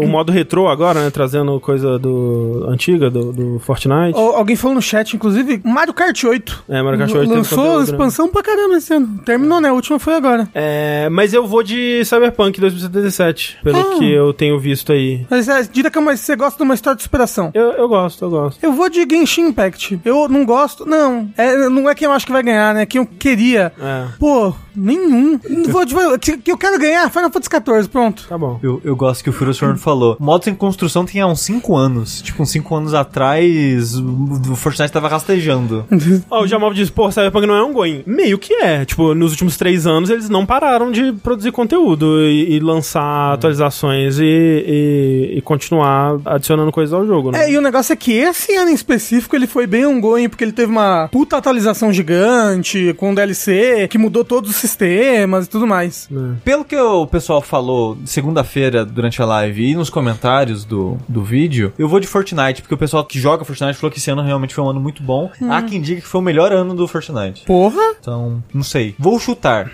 o 0.00 0.06
modo 0.06 0.32
retrô 0.32 0.68
agora, 0.68 1.02
né? 1.04 1.10
Trazendo 1.10 1.58
coisa 1.60 1.98
do 1.98 2.64
antiga, 2.68 3.10
do, 3.10 3.32
do 3.32 3.58
Fortnite. 3.60 4.16
Al- 4.18 4.36
alguém 4.36 4.56
falou 4.56 4.74
no 4.74 4.82
chat, 4.82 5.14
inclusive, 5.14 5.60
Mario 5.64 5.92
Kart 5.94 6.22
8. 6.24 6.64
É, 6.68 6.82
Mario 6.82 6.98
Kart 6.98 7.10
8 7.12 7.20
teve 7.22 7.34
Lançou 7.34 7.58
conteúdo, 7.58 7.78
né? 7.78 7.84
expansão 7.84 8.28
pra 8.28 8.42
caramba 8.42 8.76
esse 8.76 8.92
ano. 8.94 9.18
Terminou, 9.24 9.60
né? 9.60 9.68
A 9.68 9.72
última 9.72 9.98
foi 9.98 10.14
agora. 10.14 10.48
É, 10.54 11.08
mas 11.10 11.32
eu 11.32 11.46
vou 11.46 11.62
de 11.62 12.04
Cyberpunk 12.04 12.60
2077, 12.60 13.58
pelo 13.62 13.78
Ah. 13.78 13.98
que 13.98 14.12
eu 14.12 14.32
tenho 14.32 14.58
visto 14.58 14.92
aí. 14.92 15.26
Mas 15.30 15.48
é, 15.48 15.62
que 15.64 15.86
é 15.86 15.90
você 16.16 16.36
gosta 16.36 16.56
de 16.56 16.62
uma 16.62 16.74
história 16.74 16.96
de 16.96 17.02
superação. 17.02 17.50
Eu, 17.54 17.72
eu 17.72 17.88
gosto, 17.88 18.24
eu 18.24 18.30
gosto. 18.30 18.58
Eu 18.64 18.72
vou 18.72 18.88
de 18.88 19.06
Genshin 19.08 19.48
Impact. 19.48 20.00
Eu 20.04 20.28
não 20.28 20.44
gosto. 20.44 20.86
Não. 20.86 21.28
É, 21.36 21.68
não 21.68 21.88
é 21.88 21.94
quem 21.94 22.06
eu 22.06 22.12
acho 22.12 22.26
que 22.26 22.32
vai 22.32 22.42
ganhar, 22.42 22.74
né? 22.74 22.86
Quem 22.86 23.00
eu 23.00 23.06
queria. 23.06 23.72
É, 23.80 24.06
Pô, 24.18 24.54
nenhum. 24.74 25.38
Não 25.48 25.64
vou 25.70 25.84
de, 25.84 25.94
que, 26.18 26.36
que 26.38 26.52
eu 26.52 26.58
quero 26.58 26.78
ganhar 26.78 27.10
Final 27.10 27.30
Fantasy 27.30 27.50
XIV, 27.64 27.88
pronto. 27.88 28.26
tá 28.28 28.36
bom. 28.38 28.58
Eu, 28.62 28.80
eu 28.84 28.96
gosto 28.96 29.21
que 29.22 29.30
o 29.30 29.32
Furosforn 29.32 29.78
falou. 29.78 30.16
Modos 30.18 30.48
em 30.48 30.54
construção 30.54 31.04
tem 31.04 31.20
há 31.20 31.26
uns 31.26 31.40
5 31.40 31.76
anos. 31.76 32.20
Tipo, 32.22 32.42
uns 32.42 32.50
5 32.50 32.74
anos 32.74 32.94
atrás, 32.94 33.94
o 33.96 34.56
Fortnite 34.56 34.92
tava 34.92 35.08
rastejando. 35.08 35.84
Ó, 36.30 36.42
o 36.42 36.46
Jamal 36.46 36.72
diz, 36.74 36.90
pô, 36.90 37.10
Cyberpunk 37.10 37.46
não 37.46 37.54
é 37.54 37.62
um 37.64 37.72
going. 37.72 38.02
Meio 38.06 38.38
que 38.38 38.54
é. 38.54 38.84
Tipo, 38.84 39.14
nos 39.14 39.30
últimos 39.32 39.56
três 39.56 39.86
anos 39.86 40.10
eles 40.10 40.28
não 40.28 40.44
pararam 40.46 40.90
de 40.90 41.12
produzir 41.12 41.52
conteúdo 41.52 42.20
e, 42.22 42.54
e 42.56 42.60
lançar 42.60 43.34
atualizações 43.34 44.18
e, 44.18 44.24
e- 44.24 45.38
e 45.38 45.40
continuar 45.42 46.18
adicionando 46.24 46.72
coisas 46.72 46.92
ao 46.92 47.06
jogo, 47.06 47.30
né? 47.30 47.44
É, 47.44 47.50
e 47.52 47.58
o 47.58 47.60
negócio 47.60 47.92
é 47.92 47.96
que 47.96 48.12
esse 48.12 48.54
ano 48.56 48.70
em 48.70 48.74
específico 48.74 49.34
ele 49.36 49.46
foi 49.46 49.66
bem 49.66 49.86
ongoing, 49.86 50.28
porque 50.28 50.44
ele 50.44 50.52
teve 50.52 50.70
uma 50.70 51.08
puta 51.10 51.36
atualização 51.36 51.92
gigante, 51.92 52.94
com 52.96 53.14
DLC, 53.14 53.86
que 53.88 53.98
mudou 53.98 54.24
todos 54.24 54.50
os 54.50 54.56
sistemas 54.56 55.46
e 55.46 55.48
tudo 55.48 55.66
mais. 55.66 56.08
Pelo 56.44 56.64
que 56.64 56.76
o 56.76 57.06
pessoal 57.06 57.40
falou 57.42 57.96
segunda-feira 58.04 58.84
durante 58.84 59.11
a 59.20 59.24
live 59.24 59.70
e 59.70 59.74
nos 59.74 59.90
comentários 59.90 60.64
do, 60.64 60.96
do 61.08 61.22
vídeo, 61.22 61.72
eu 61.78 61.88
vou 61.88 62.00
de 62.00 62.06
Fortnite, 62.06 62.62
porque 62.62 62.74
o 62.74 62.78
pessoal 62.78 63.04
que 63.04 63.18
joga 63.18 63.44
Fortnite 63.44 63.74
falou 63.74 63.90
que 63.90 63.98
esse 63.98 64.10
ano 64.10 64.22
realmente 64.22 64.54
foi 64.54 64.64
um 64.64 64.68
ano 64.70 64.80
muito 64.80 65.02
bom. 65.02 65.30
Há 65.50 65.62
quem 65.62 65.80
diga 65.80 66.00
que 66.00 66.06
foi 66.06 66.20
o 66.20 66.24
melhor 66.24 66.52
ano 66.52 66.74
do 66.74 66.86
Fortnite. 66.86 67.44
Porra! 67.44 67.94
Então, 68.00 68.42
não 68.52 68.62
sei. 68.62 68.94
Vou 68.98 69.18
chutar. 69.18 69.70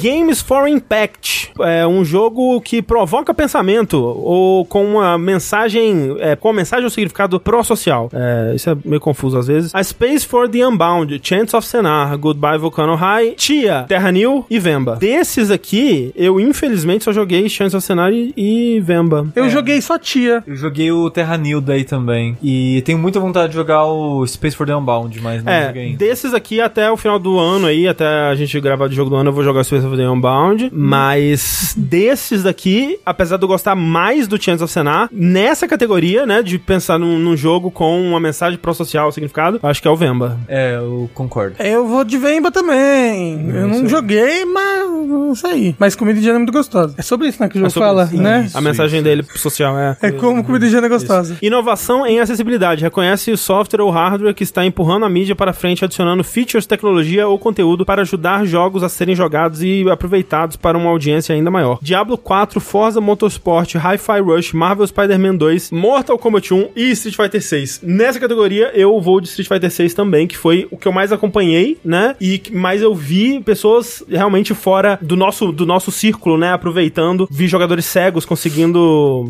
Games 0.00 0.40
for 0.40 0.68
Impact 0.68 1.52
é 1.60 1.86
um 1.86 2.04
jogo 2.04 2.60
que 2.60 2.82
provoca 2.82 3.32
pensamento 3.34 3.96
ou 3.96 4.64
com 4.64 4.84
uma 4.84 5.16
mensagem, 5.18 6.16
é, 6.18 6.36
com 6.36 6.48
uma 6.48 6.54
mensagem 6.54 6.84
ou 6.84 6.90
significado 6.90 7.38
pró-social. 7.38 8.10
É, 8.12 8.52
isso 8.54 8.70
é 8.70 8.76
meio 8.84 9.00
confuso 9.00 9.38
às 9.38 9.46
vezes. 9.46 9.74
A 9.74 9.82
Space 9.82 10.26
for 10.26 10.48
the 10.48 10.66
Unbound, 10.66 11.20
Chance 11.22 11.54
of 11.54 11.66
Senar, 11.66 12.16
Goodbye 12.18 12.58
Volcano 12.58 12.94
High, 12.94 13.32
Tia, 13.32 13.84
Terra 13.88 14.10
New 14.10 14.44
e 14.48 14.58
Vemba. 14.58 14.96
Desses 14.96 15.50
aqui, 15.50 16.12
eu 16.16 16.40
infelizmente 16.40 17.04
só 17.04 17.12
joguei 17.12 17.48
Chance 17.48 17.76
of 17.76 17.84
Senar 17.84 18.12
e, 18.12 18.32
e 18.36 18.80
Vemba. 18.82 19.26
Eu 19.34 19.48
joguei 19.48 19.80
só 19.80 19.98
tia. 19.98 20.42
Eu 20.46 20.56
joguei 20.56 20.90
o 20.92 21.08
Terra 21.10 21.36
New 21.36 21.60
daí 21.60 21.84
também. 21.84 22.36
E 22.42 22.82
tenho 22.84 22.98
muita 22.98 23.18
vontade 23.20 23.48
de 23.48 23.54
jogar 23.54 23.84
o 23.86 24.26
Space 24.26 24.56
for 24.56 24.66
the 24.66 24.74
Unbound, 24.76 25.20
mas 25.20 25.42
não 25.42 25.52
joguei 25.66 25.82
É, 25.82 25.86
ainda. 25.86 25.98
desses 25.98 26.34
aqui 26.34 26.60
até 26.60 26.90
o 26.90 26.96
final 26.96 27.18
do 27.18 27.38
ano 27.38 27.66
aí, 27.66 27.86
até 27.88 28.06
a 28.06 28.34
gente 28.34 28.58
gravar 28.60 28.88
de 28.88 28.94
jogo 28.96 29.10
do 29.10 29.16
ano, 29.16 29.30
eu 29.30 29.34
vou 29.34 29.44
jogar 29.44 29.64
Space 29.64 29.84
of 29.86 29.96
the 29.96 30.08
Unbound. 30.08 30.70
Mas 30.72 31.74
desses 31.76 32.42
daqui, 32.42 32.98
apesar 33.04 33.36
de 33.36 33.44
eu 33.44 33.48
gostar 33.48 33.74
mais 33.74 34.26
do 34.28 34.40
Chance 34.42 34.62
of 34.62 34.72
Senar, 34.72 35.08
nessa 35.12 35.66
categoria, 35.68 36.26
né, 36.26 36.42
de 36.42 36.58
pensar 36.58 36.98
num, 36.98 37.18
num 37.18 37.36
jogo 37.36 37.70
com 37.70 38.00
uma 38.02 38.20
mensagem 38.20 38.58
pró-social, 38.58 39.10
significado, 39.12 39.58
acho 39.62 39.80
que 39.82 39.88
é 39.88 39.90
o 39.90 39.96
Vemba. 39.96 40.38
É, 40.48 40.76
eu 40.76 41.08
concordo. 41.14 41.56
Eu 41.62 41.86
vou 41.86 42.04
de 42.04 42.18
Vemba 42.18 42.50
também. 42.50 43.48
eu 43.50 43.68
não 43.68 43.88
joguei, 43.88 44.44
mas 44.44 44.88
não 45.08 45.34
sei. 45.34 45.74
Mas 45.78 45.94
comida 45.94 46.18
indiana 46.18 46.36
é 46.36 46.38
muito 46.40 46.52
gostosa. 46.52 46.94
É 46.98 47.02
sobre 47.02 47.28
isso, 47.28 47.40
né, 47.42 47.48
que 47.48 47.56
o 47.58 47.60
jogo 47.60 47.70
É 47.70 47.72
fala, 47.72 48.04
isso, 48.04 48.16
né? 48.22 48.48
A 48.54 48.60
mensagem 48.72 49.02
dele 49.02 49.24
social 49.34 49.78
é... 49.78 49.96
É 50.02 50.10
como 50.10 50.42
comida 50.44 50.66
é 50.66 50.88
gostosa. 50.88 51.36
Inovação 51.42 52.06
em 52.06 52.20
acessibilidade. 52.20 52.82
Reconhece 52.82 53.30
o 53.30 53.36
software 53.36 53.82
ou 53.82 53.90
hardware 53.90 54.34
que 54.34 54.42
está 54.42 54.64
empurrando 54.64 55.04
a 55.04 55.08
mídia 55.08 55.34
para 55.34 55.52
frente, 55.52 55.84
adicionando 55.84 56.24
features, 56.24 56.66
tecnologia 56.66 57.26
ou 57.26 57.38
conteúdo 57.38 57.84
para 57.84 58.02
ajudar 58.02 58.44
jogos 58.44 58.82
a 58.82 58.88
serem 58.88 59.14
jogados 59.14 59.62
e 59.62 59.84
aproveitados 59.90 60.56
para 60.56 60.78
uma 60.78 60.90
audiência 60.90 61.34
ainda 61.34 61.50
maior. 61.50 61.78
Diablo 61.82 62.16
4, 62.16 62.60
Forza 62.60 63.00
Motorsport, 63.00 63.74
Hi-Fi 63.74 64.20
Rush, 64.20 64.52
Marvel 64.52 64.86
Spider-Man 64.86 65.36
2, 65.36 65.70
Mortal 65.70 66.18
Kombat 66.18 66.54
1 66.54 66.68
e 66.76 66.90
Street 66.90 67.16
Fighter 67.16 67.42
6. 67.42 67.80
Nessa 67.82 68.20
categoria 68.20 68.70
eu 68.74 69.00
vou 69.00 69.20
de 69.20 69.28
Street 69.28 69.48
Fighter 69.48 69.70
6 69.70 69.94
também, 69.94 70.26
que 70.26 70.36
foi 70.36 70.66
o 70.70 70.76
que 70.76 70.86
eu 70.86 70.92
mais 70.92 71.12
acompanhei, 71.12 71.78
né? 71.84 72.14
E 72.20 72.38
que 72.38 72.54
mais 72.54 72.82
eu 72.82 72.94
vi 72.94 73.40
pessoas 73.40 74.04
realmente 74.08 74.54
fora 74.54 74.98
do 75.02 75.16
nosso, 75.16 75.52
do 75.52 75.66
nosso 75.66 75.90
círculo, 75.90 76.38
né? 76.38 76.52
Aproveitando. 76.52 77.28
Vi 77.30 77.46
jogadores 77.46 77.84
cegos 77.84 78.24
conseguindo 78.24 78.61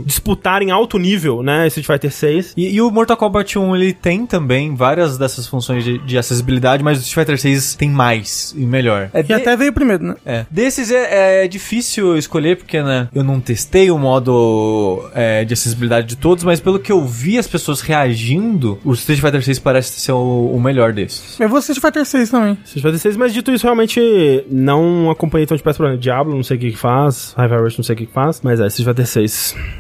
disputar 0.05 0.63
em 0.63 0.71
alto 0.71 0.99
nível, 0.99 1.43
né? 1.43 1.67
Street 1.69 1.87
Fighter 1.87 2.11
6. 2.13 2.55
E, 2.57 2.75
e 2.75 2.81
o 2.81 2.91
Mortal 2.91 3.17
Kombat 3.17 3.59
1, 3.59 3.77
ele 3.77 3.93
tem 3.93 4.27
também 4.27 4.75
várias 4.75 5.17
dessas 5.17 5.47
funções 5.47 5.85
de, 5.85 5.99
de 5.99 6.19
acessibilidade, 6.19 6.83
mas 6.83 6.99
o 6.99 7.03
Street 7.03 7.27
Fighter 7.27 7.41
6 7.41 7.75
tem 7.77 7.91
mais 7.91 8.55
e 8.57 8.65
melhor. 8.65 9.11
É, 9.13 9.21
E 9.21 9.23
de- 9.23 9.33
até 9.33 9.57
veio 9.57 9.73
primeiro, 9.73 10.05
né? 10.05 10.15
é. 10.25 10.47
Desses 10.51 10.91
é, 10.91 11.45
é 11.45 11.49
difícil 11.49 12.17
escolher, 12.17 12.57
porque, 12.57 12.83
né, 12.83 13.09
eu 13.15 13.23
não 13.25 13.41
testei 13.41 13.91
o 13.91 13.99
modo 13.99 15.03
é, 15.15 15.45
de 15.45 15.55
acessibilidade 15.55 16.07
de 16.07 16.17
todos, 16.17 16.45
mas 16.45 16.61
pelo 16.61 16.79
que 16.79 16.91
eu 16.93 17.05
vi 17.05 17.39
as 17.39 17.47
pessoas 17.47 17.81
reagindo, 17.81 18.79
o 18.85 18.93
Street 18.95 19.21
Fighter 19.21 19.43
6 19.43 19.59
parece 19.59 20.01
ser 20.01 20.13
o, 20.13 20.51
o 20.55 20.61
melhor 20.61 20.93
desses. 20.93 21.39
Eu 21.41 21.49
vou 21.49 21.59
assistir 21.59 21.81
Fighter 21.81 22.05
6 22.05 22.31
também. 22.31 22.59
Street 22.65 22.83
Fighter 22.83 22.99
6, 22.99 23.17
mas 23.17 23.33
dito 23.33 23.51
isso, 23.53 23.65
realmente 23.65 24.01
não 24.51 25.11
acompanhei 25.11 25.47
tão 25.47 25.57
de 25.57 25.63
perto 25.63 25.77
pra 25.79 25.97
Diablo, 25.97 26.35
não 26.35 26.43
sei 26.43 26.57
o 26.57 26.61
que 26.61 26.71
que 26.73 26.79
faz. 26.79 27.35
Hi-Fi 27.37 27.57
Rush, 27.57 27.77
não 27.79 27.85
sei 27.85 27.95
o 27.95 27.99
que 27.99 28.07
que 28.07 28.13
faz. 28.13 28.41
Mas 28.43 28.61
é, 28.61 28.67
Street 28.67 28.89
Fighter 28.89 29.07
6. 29.07 29.22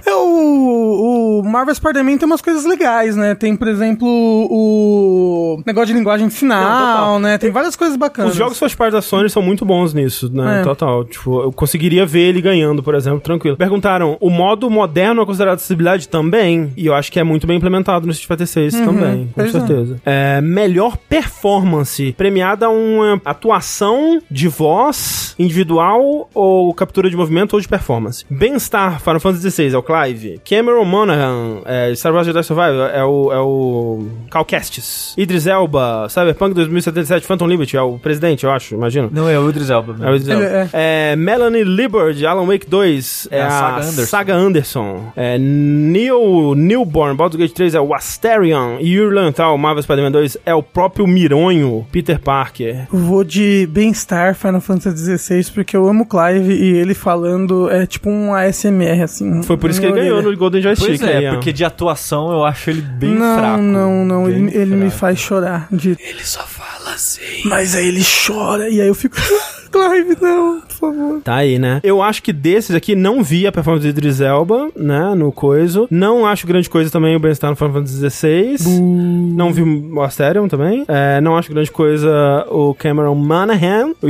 É, 0.07 0.15
o, 0.15 1.41
o 1.41 1.43
Marvel 1.45 1.75
Spider-Man 1.75 2.19
tem 2.19 2.27
umas 2.27 2.41
coisas 2.41 2.65
legais, 2.65 3.17
né? 3.17 3.35
Tem, 3.35 3.57
por 3.57 3.69
exemplo, 3.69 4.07
o 4.09 5.63
negócio 5.67 5.89
de 5.89 5.93
linguagem 5.95 6.29
de 6.29 6.35
sinal, 6.35 7.19
né? 7.19 7.39
Tem 7.39 7.51
várias 7.51 7.77
coisas 7.77 7.97
bacanas. 7.97 8.33
Os 8.33 8.37
jogos 8.37 8.59
first 8.59 8.77
party 8.77 8.93
da 8.93 9.03
Sony 9.03 9.29
são 9.31 9.43
muito 9.43 9.65
bons 9.65 9.95
nisso, 9.95 10.31
né? 10.33 10.61
É. 10.61 10.63
Total. 10.63 11.05
Tipo, 11.05 11.43
eu 11.43 11.53
conseguiria 11.53 12.05
ver 12.05 12.29
ele 12.29 12.41
ganhando, 12.41 12.83
por 12.83 12.95
exemplo, 12.95 13.21
tranquilo. 13.21 13.57
Perguntaram, 13.57 14.17
o 14.21 14.31
modo 14.31 14.69
moderno 14.71 15.23
é 15.23 15.27
considerado 15.27 15.57
acessibilidade 15.57 16.09
também? 16.09 16.73
E 16.77 16.87
eu 16.87 16.95
acho 16.95 17.11
que 17.11 17.19
é 17.19 17.25
muito 17.25 17.47
bem 17.47 17.57
implementado 17.57 18.07
no 18.07 18.13
Street 18.13 18.29
Fighter 18.29 18.47
6 18.47 18.75
também, 18.85 19.29
com 19.35 19.41
é. 19.41 19.49
certeza. 19.49 20.01
É, 20.05 20.41
melhor 20.41 20.97
performance, 20.97 22.13
premiada 22.17 22.69
uma 22.69 23.21
atuação 23.25 24.21
de 24.31 24.49
voz 24.49 25.35
individual 25.39 26.29
ou 26.35 26.73
captura 26.75 27.09
de 27.09 27.17
movimento 27.17 27.55
ou 27.55 27.61
de 27.61 27.69
performance. 27.69 28.25
Bem-estar, 28.31 29.01
Final 29.01 29.21
Fantasy 29.21 29.32
XVI, 29.37 29.75
é 29.75 29.79
o 29.79 29.83
Clive. 29.83 30.41
Cameron 30.49 30.85
Monaghan, 30.85 31.63
é, 31.65 31.95
Star 31.95 32.13
Wars 32.13 32.27
Jedi 32.27 32.43
Survivor, 32.43 32.91
é 32.93 33.05
o, 33.05 33.33
é 33.33 33.39
o 33.41 34.07
Cal 34.31 34.45
Kestis. 34.45 35.15
Idris 35.17 35.47
Elba, 35.47 36.07
Cyberpunk 36.09 36.55
2077, 36.55 37.27
Phantom 37.27 37.47
Liberty, 37.47 37.77
é 37.77 37.83
o 37.83 37.99
presidente, 37.99 38.45
eu 38.45 38.51
acho, 38.51 38.75
imagina. 38.75 39.09
Não, 39.11 39.29
é 39.29 39.39
o 39.39 39.49
Idris 39.49 39.71
Elba. 39.71 39.97
É 40.01 40.11
o 40.11 40.17
Idris 40.17 40.29
Elba. 40.29 40.45
Ele 40.45 40.69
É, 40.73 41.17
Melanie 41.17 41.65
Liburd, 41.65 42.25
Alan 42.27 42.47
Wake 42.47 42.67
2, 42.69 43.29
é, 43.31 43.39
É 43.39 43.43
a 43.43 43.51
Saga 43.51 43.77
Anderson. 43.77 44.07
Saga 44.07 44.35
Anderson. 44.35 45.13
É, 45.17 45.39
Neil 45.39 46.55
Newborn, 46.55 47.17
Baldur's 47.17 47.41
Gate 47.41 47.53
3 47.53 47.75
é 47.75 47.81
o 47.81 47.95
Asterion. 47.95 48.79
E 48.81 48.95
Yuri 48.95 49.15
Lantal, 49.15 49.57
Marvel 49.59 49.83
Spider-Man 49.83 50.13
2 50.13 50.39
é 50.45 50.55
o 50.55 50.63
próprio 50.63 51.07
Mironho, 51.07 51.87
Peter 51.91 52.19
Parker. 52.19 52.87
Vou 52.91 53.25
de 53.25 53.67
Bem-Estar 53.71 54.35
Final 54.35 54.61
Fantasy 54.61 55.19
XVI, 55.19 55.51
porque 55.53 55.77
eu 55.77 55.89
amo 55.89 56.05
o 56.05 56.07
Clive 56.07 56.53
e 56.53 56.77
ele 56.79 56.95
falando 56.95 57.71
é 57.71 57.87
tipo 57.87 58.11
um 58.11 58.35
ASMR, 58.35 59.03
assim. 59.03 59.22
Foi 59.45 59.57
por 59.57 59.71
isso 59.71 59.81
que 59.81 59.87
ele 59.87 59.95
ganhou 59.95 60.17
orelha. 60.17 60.31
no 60.31 60.37
Golden 60.37 60.63
Joystick. 60.63 60.99
Pois 60.99 61.03
é, 61.03 61.31
porque 61.31 61.53
de 61.53 61.65
atuação 61.65 62.31
eu 62.33 62.45
acho 62.45 62.71
ele 62.71 62.83
bem 62.83 63.15
não, 63.15 63.39
fraco. 63.39 63.63
Não, 63.63 64.05
não, 64.05 64.29
ele, 64.29 64.57
ele 64.57 64.77
me 64.77 64.91
faz 64.91 65.19
chorar. 65.19 65.69
De... 65.71 65.97
Ele 66.01 66.25
só 66.25 66.45
fala 66.47 66.95
assim. 66.95 67.21
Mas 67.45 67.75
aí 67.75 67.89
ele 67.89 68.03
chora 68.05 68.69
e 68.69 68.81
aí 68.81 68.89
eu 68.89 68.95
fico. 68.95 69.17
Clive, 69.73 70.17
não, 70.21 70.61
por 70.61 70.71
favor. 70.73 71.21
Tá 71.23 71.37
aí, 71.37 71.59
né? 71.59 71.81
Eu 71.83 72.03
acho 72.03 72.23
que 72.23 72.33
desses 72.33 72.75
aqui 72.77 72.95
não 72.95 73.23
vi 73.23 73.47
a 73.47 73.53
performance 73.53 73.83
de 73.85 73.91
Idris 73.91 74.21
Elba, 74.21 74.69
né? 74.77 75.15
No 75.15 75.33
coiso. 75.33 75.89
Não 75.91 76.27
acho 76.27 76.47
grande 76.47 76.69
coisa 76.69 76.91
também 76.91 77.17
o 77.17 77.21
bem-estar 77.21 77.51
no 77.51 77.57
Final 77.57 77.73
Fantasy 77.73 78.11
XVI. 78.11 78.57
Não 78.81 79.53
vi 79.53 79.63
o 79.63 80.01
Asterion 80.03 80.49
também. 80.49 80.85
É, 80.89 81.21
não 81.21 81.37
acho 81.37 81.51
grande 81.53 81.71
coisa 81.71 82.11
o 82.51 82.75
Cameron 82.75 83.15
Monaghan. 83.15 83.93
O 84.03 84.07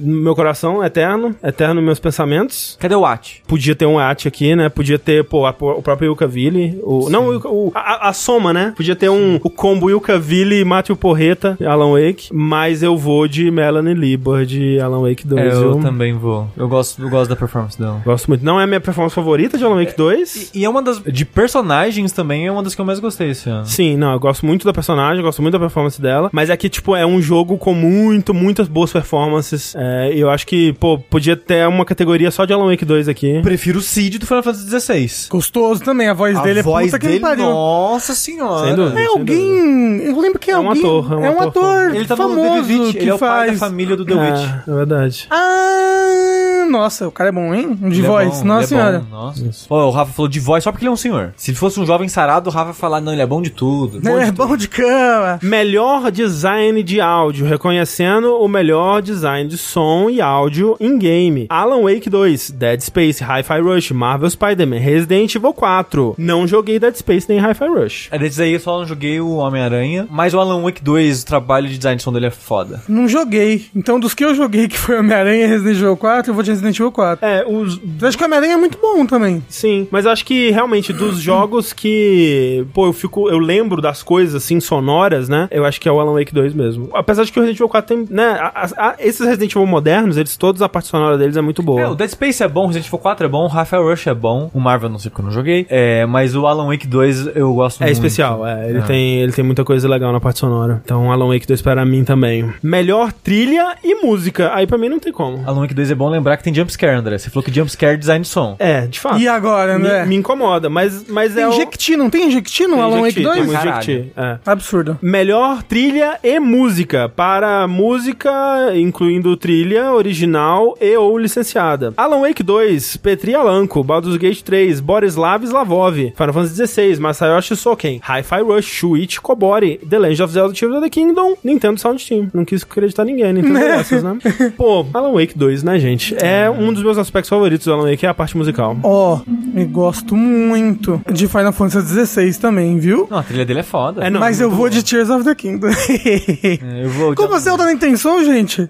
no 0.00 0.22
meu 0.22 0.34
coração, 0.34 0.84
eterno. 0.84 1.34
Eterno 1.42 1.74
nos 1.76 1.84
meus 1.84 2.00
pensamentos. 2.00 2.76
Cadê 2.80 2.94
o 2.94 3.00
Watch? 3.00 3.42
Podia 3.46 3.74
ter 3.74 3.86
um 3.86 3.98
at 3.98 4.26
aqui, 4.26 4.54
né? 4.54 4.68
Podia 4.68 4.98
ter, 4.98 5.24
pô, 5.24 5.46
a- 5.46 5.54
o 5.58 5.82
próprio 5.82 6.10
Yukaville. 6.10 6.78
O, 6.82 7.08
não, 7.08 7.28
o, 7.28 7.68
o- 7.68 7.72
a, 7.74 8.08
a 8.08 8.12
soma, 8.12 8.52
né? 8.52 8.72
Podia 8.76 8.94
ter 8.96 9.08
um, 9.08 9.36
o 9.42 9.50
combo 9.50 9.90
Yukaville, 9.90 10.64
Matthew 10.64 10.96
Porreta, 10.96 11.56
Alan 11.64 11.92
Wake. 11.92 12.28
Mas 12.32 12.82
eu 12.82 12.96
vou 12.96 13.26
de 13.26 13.50
Melanie 13.50 13.94
Liebert 13.94 14.46
de 14.46 14.80
Alan 14.82 15.02
Wake 15.08 15.26
2. 15.26 15.40
É, 15.40 15.46
eu 15.54 15.74
viu? 15.74 15.80
também 15.82 16.12
vou. 16.14 16.48
Eu 16.56 16.68
gosto, 16.68 17.00
eu 17.02 17.08
gosto 17.08 17.30
da 17.30 17.36
performance 17.36 17.78
dela. 17.78 18.00
Gosto 18.04 18.28
muito. 18.28 18.44
Não 18.44 18.60
é 18.60 18.64
a 18.64 18.66
minha 18.66 18.80
performance 18.80 19.14
favorita 19.14 19.56
de 19.58 19.64
Alan 19.64 19.76
Wake 19.76 19.96
2. 19.96 20.50
E, 20.54 20.60
e 20.60 20.64
é 20.64 20.68
uma 20.68 20.82
das. 20.82 21.00
De 21.00 21.24
personagens 21.24 22.12
também 22.12 22.46
é 22.46 22.52
uma 22.52 22.62
das 22.62 22.74
que 22.74 22.80
eu 22.80 22.84
mais 22.84 22.98
gostei 23.00 23.30
esse 23.30 23.48
ano. 23.48 23.66
Sim, 23.66 23.96
não, 23.96 24.12
eu 24.12 24.20
gosto 24.20 24.44
muito 24.46 24.64
da 24.64 24.72
personagem, 24.72 25.18
eu 25.18 25.24
gosto 25.24 25.42
muito 25.42 25.52
da 25.52 25.60
performance 25.60 26.00
dela, 26.00 26.30
mas 26.32 26.50
é 26.50 26.56
que, 26.56 26.68
tipo, 26.68 26.94
é 26.96 27.04
um 27.06 27.20
jogo 27.20 27.56
com 27.58 27.74
muito, 27.74 28.32
muitas 28.34 28.68
boas 28.68 28.92
performances, 28.92 29.74
é, 29.76 30.12
e 30.14 30.20
eu 30.20 30.30
acho 30.30 30.46
que, 30.46 30.72
pô, 30.74 30.98
podia 30.98 31.36
ter 31.36 31.66
uma 31.68 31.84
categoria 31.84 32.30
só 32.30 32.44
de 32.44 32.52
Alan 32.52 32.66
Wake 32.66 32.84
2 32.84 33.08
aqui. 33.08 33.40
Prefiro 33.42 33.78
o 33.78 33.82
Cid 33.82 34.18
do 34.18 34.26
Final 34.26 34.42
Fantasy 34.42 34.80
XVI. 34.80 35.28
Gostoso 35.28 35.82
também, 35.82 36.08
a 36.08 36.14
voz 36.14 36.40
dele 36.42 36.60
é 36.60 36.62
puta 36.62 36.98
que 36.98 37.06
me 37.08 37.20
pariu. 37.20 37.44
nossa 37.44 38.14
senhora. 38.14 38.66
Sem 38.66 38.74
dúvida. 38.76 39.00
É 39.00 39.06
alguém. 39.06 40.02
Eu 40.02 40.18
lembro 40.20 40.38
que 40.38 40.50
é, 40.50 40.54
É 40.54 40.58
um 40.58 40.68
alguém. 40.68 40.82
ator, 40.82 41.12
é 41.12 41.16
um 41.16 41.24
é 41.24 41.30
um 41.30 41.40
ator 41.40 41.62
ator 41.62 41.94
Ele 41.94 42.06
tá 42.06 42.16
no 42.16 42.22
famoso 42.22 42.66
The 42.66 42.72
Witch, 42.74 42.92
que 42.92 42.98
ele 42.98 43.10
é 43.10 43.14
o 43.14 43.18
pai 43.18 43.48
faz. 43.48 43.60
da 43.60 43.66
família 43.66 43.96
do 43.96 44.04
The 44.04 44.14
Witch. 44.14 44.68
É, 44.72 44.74
é 44.74 44.76
verdade. 44.76 45.26
Ah, 45.30 46.66
nossa, 46.68 47.06
o 47.08 47.12
cara 47.12 47.28
é 47.28 47.32
bom, 47.32 47.52
hein? 47.54 47.74
De 47.74 47.86
Ele 47.98 48.00
é 48.00 48.08
voz, 48.08 48.38
bom, 48.40 48.44
nossa 48.44 48.58
ele 48.58 48.64
é 48.64 48.66
senhora. 48.66 48.98
bom, 49.00 49.16
nossa. 49.16 49.66
Ó, 49.68 49.88
o 49.88 49.90
Rafa 49.90 50.12
falou 50.12 50.28
de 50.28 50.40
voz 50.40 50.64
só 50.64 50.70
porque 50.72 50.84
ele 50.84 50.88
é 50.90 50.92
um 50.92 50.96
senhor. 50.96 51.34
Se 51.36 51.50
ele 51.50 51.58
fosse 51.58 51.78
um 51.78 51.84
jovem 51.86 52.08
sarado, 52.08 52.48
o 52.48 52.52
Rafa 52.52 52.70
ia 52.70 52.74
falar, 52.74 53.00
não, 53.00 53.12
ele 53.12 53.20
é 53.22 53.26
bom 53.26 53.42
de 53.42 53.50
tudo. 53.50 53.98
Ele 53.98 54.22
é 54.24 54.32
bom 54.32 54.56
de 54.56 54.68
cama. 54.68 55.38
Melhor 55.42 56.10
design 56.10 56.82
de 56.82 57.00
áudio, 57.00 57.46
reconhecendo 57.46 58.36
o 58.36 58.48
melhor 58.48 59.02
design 59.02 59.48
de 59.48 59.58
som 59.58 60.08
e 60.08 60.20
áudio 60.20 60.76
em 60.80 60.98
game. 60.98 61.46
Alan 61.50 61.82
Wake 61.82 62.08
2, 62.08 62.50
Dead 62.52 62.80
Space, 62.80 63.22
Hi-Fi 63.22 63.60
Rush, 63.60 63.90
Marvel 63.90 64.30
Spider-Man, 64.30 64.78
Resident 64.78 65.34
Evil 65.34 65.52
4. 65.52 66.14
Não 66.16 66.46
joguei 66.46 66.78
Dead 66.78 66.94
Space 66.94 67.26
nem 67.28 67.38
Hi-Fi 67.38 67.66
Rush. 67.66 68.08
É 68.10 68.18
desses 68.18 68.40
aí 68.40 68.52
eu 68.54 68.60
só 68.60 68.78
não 68.78 68.86
joguei 68.86 69.20
o 69.20 69.34
Homem-Aranha, 69.36 70.06
mas 70.10 70.32
o 70.32 70.40
Alan 70.40 70.62
Wake 70.62 70.82
2, 70.82 71.22
o 71.22 71.26
trabalho 71.26 71.68
de 71.68 71.76
design 71.76 71.96
de 71.96 72.02
som 72.02 72.12
dele 72.12 72.26
é 72.26 72.30
foda. 72.30 72.82
Não 72.88 73.06
joguei. 73.08 73.66
Então, 73.74 73.98
dos 74.00 74.14
que 74.14 74.24
eu 74.24 74.34
joguei, 74.34 74.61
que 74.68 74.78
foi 74.78 74.98
Homem-Aranha 74.98 75.44
e 75.44 75.46
Resident 75.46 75.76
Evil 75.76 75.96
4, 75.96 76.30
eu 76.30 76.34
vou 76.34 76.42
de 76.42 76.50
Resident 76.50 76.76
Evil 76.76 76.92
4. 76.92 77.24
É, 77.26 77.44
os. 77.46 77.80
Eu 78.00 78.08
acho 78.08 78.16
que 78.16 78.22
o 78.22 78.26
Homem-Aranha 78.26 78.54
é 78.54 78.56
muito 78.56 78.78
bom 78.80 79.04
também. 79.06 79.42
Sim, 79.48 79.86
mas 79.90 80.04
eu 80.04 80.10
acho 80.10 80.24
que 80.24 80.50
realmente 80.50 80.92
dos 80.92 81.18
jogos 81.20 81.72
que. 81.72 82.64
Pô, 82.74 82.86
eu 82.86 82.92
fico. 82.92 83.28
Eu 83.28 83.38
lembro 83.38 83.80
das 83.80 84.02
coisas 84.02 84.34
assim, 84.34 84.60
sonoras, 84.60 85.28
né? 85.28 85.48
Eu 85.50 85.64
acho 85.64 85.80
que 85.80 85.88
é 85.88 85.92
o 85.92 86.00
Alan 86.00 86.14
Wake 86.14 86.32
2 86.34 86.54
mesmo. 86.54 86.88
Apesar 86.94 87.24
de 87.24 87.32
que 87.32 87.38
o 87.38 87.42
Resident 87.42 87.58
Evil 87.58 87.68
4 87.68 87.96
tem. 87.96 88.06
né? 88.10 88.38
a- 88.40 88.52
a- 88.66 88.88
a- 88.90 88.94
esses 88.98 89.20
Resident 89.26 89.52
Evil 89.52 89.66
modernos, 89.66 90.16
eles 90.16 90.36
todos, 90.36 90.62
a 90.62 90.68
parte 90.68 90.88
sonora 90.88 91.16
deles 91.18 91.36
é 91.36 91.40
muito 91.40 91.62
boa. 91.62 91.80
É, 91.80 91.88
o 91.88 91.94
Dead 91.94 92.10
Space 92.10 92.42
é 92.42 92.48
bom, 92.48 92.64
o 92.64 92.66
Resident 92.66 92.86
Evil 92.88 92.98
4 92.98 93.26
é 93.26 93.28
bom, 93.28 93.44
o 93.44 93.48
Rafael 93.48 93.82
Rush 93.84 94.06
é 94.06 94.14
bom, 94.14 94.50
o 94.54 94.60
Marvel 94.60 94.88
não 94.88 94.98
sei 94.98 95.10
porque 95.10 95.22
eu 95.22 95.26
não 95.26 95.32
joguei, 95.32 95.66
é, 95.68 96.04
mas 96.06 96.34
o 96.36 96.46
Alan 96.46 96.66
Wake 96.66 96.86
2 96.86 97.36
eu 97.36 97.52
gosto 97.54 97.80
É 97.82 97.86
muito. 97.86 97.94
especial, 97.96 98.46
é. 98.46 98.68
Ele, 98.68 98.78
É. 98.78 98.82
Tem, 98.82 99.20
ele 99.22 99.32
tem 99.32 99.44
muita 99.44 99.64
coisa 99.64 99.88
legal 99.88 100.12
na 100.12 100.20
parte 100.20 100.38
sonora. 100.40 100.80
Então, 100.84 101.10
Alan 101.12 101.28
Wake 101.28 101.46
2 101.46 101.62
para 101.62 101.84
mim 101.84 102.04
também. 102.04 102.52
Melhor 102.62 103.12
trilha 103.12 103.76
e 103.84 103.94
música. 104.04 104.51
Aí 104.52 104.66
pra 104.66 104.76
mim 104.78 104.88
não 104.88 104.98
tem 104.98 105.12
como. 105.12 105.42
Alan 105.46 105.60
Wake 105.60 105.74
2 105.74 105.90
é 105.90 105.94
bom 105.94 106.08
lembrar 106.08 106.36
que 106.36 106.44
tem 106.44 106.54
jumpscare, 106.54 106.94
André. 106.96 107.18
Você 107.18 107.30
falou 107.30 107.42
que 107.42 107.52
jumpscare 107.54 107.94
é 107.94 107.96
design 107.96 108.22
de 108.22 108.28
som. 108.28 108.56
É, 108.58 108.86
de 108.86 109.00
fato. 109.00 109.18
E 109.18 109.26
agora, 109.26 109.76
André? 109.76 110.02
me, 110.02 110.10
me 110.10 110.16
incomoda, 110.16 110.68
mas, 110.68 111.06
mas 111.08 111.34
Tem 111.34 111.44
é 111.44 111.48
o... 111.48 111.52
Jequiti, 111.52 111.96
não 111.96 112.10
tem 112.10 112.30
Jequiti 112.30 112.66
no 112.66 112.80
Alan 112.80 113.00
Wake 113.00 113.22
Jequiti, 113.22 113.46
2? 113.46 113.50
Tem. 113.50 113.60
Jequiti, 113.60 114.12
é. 114.16 114.38
Absurdo. 114.44 114.98
Melhor 115.00 115.62
trilha 115.62 116.18
e 116.22 116.38
música 116.38 117.08
para 117.08 117.66
música, 117.66 118.30
incluindo 118.74 119.36
trilha 119.36 119.92
original 119.92 120.76
e 120.80 120.96
ou 120.96 121.16
licenciada. 121.16 121.94
Alan 121.96 122.20
Wake 122.20 122.42
2, 122.42 122.96
Petri 122.98 123.34
Alanko, 123.34 123.82
Baldur's 123.82 124.16
Gate 124.16 124.42
3, 124.42 124.80
Borislav 124.80 125.44
Slavov, 125.44 125.96
Final 126.14 126.32
Fantasy 126.32 126.66
XVI, 126.66 126.98
Masayoshi 127.00 127.56
Soken, 127.56 128.00
Hi-Fi 128.02 128.40
Rush, 128.40 128.82
Shuichi 128.82 129.20
Kobori, 129.20 129.78
The 129.88 129.98
Legend 129.98 130.24
of 130.24 130.32
Zelda 130.32 130.54
Tears 130.54 130.74
of 130.74 130.82
the 130.82 130.90
Kingdom, 130.90 131.36
Nintendo 131.44 131.78
Sound 131.78 132.04
Team. 132.06 132.30
Não 132.34 132.44
quis 132.44 132.62
acreditar 132.62 133.04
ninguém, 133.04 133.32
Nintendo 133.32 133.58
dessas, 133.58 134.02
né? 134.04 134.18
Pô, 134.50 134.84
Alan 134.92 135.12
Wake 135.12 135.36
2, 135.36 135.62
né, 135.62 135.78
gente? 135.78 136.14
É 136.22 136.50
um 136.50 136.72
dos 136.72 136.82
meus 136.82 136.98
aspectos 136.98 137.28
favoritos 137.30 137.66
do 137.66 137.72
Alan 137.72 137.88
Wake, 137.90 138.04
é 138.06 138.08
a 138.08 138.14
parte 138.14 138.36
musical. 138.36 138.76
Ó, 138.82 139.20
eu 139.54 139.66
gosto 139.68 140.16
muito 140.16 141.00
de 141.12 141.26
Final 141.28 141.52
Fantasy 141.52 142.06
XVI 142.06 142.34
também, 142.40 142.78
viu? 142.78 143.06
Não, 143.10 143.18
a 143.18 143.22
trilha 143.22 143.44
dele 143.44 143.60
é 143.60 143.64
foda. 143.64 144.04
É, 144.04 144.10
não, 144.10 144.20
Mas 144.20 144.40
eu 144.40 144.50
vou 144.50 144.68
bom. 144.68 144.68
de 144.70 144.82
Tears 144.82 145.10
of 145.10 145.24
the 145.24 145.34
Kingdom. 145.34 145.68
É, 146.02 146.84
Eu 146.84 146.90
vou 146.90 147.14
Como 147.14 147.28
você 147.28 147.50
tá 147.50 147.64
na 147.64 147.72
intenção, 147.72 148.24
gente? 148.24 148.68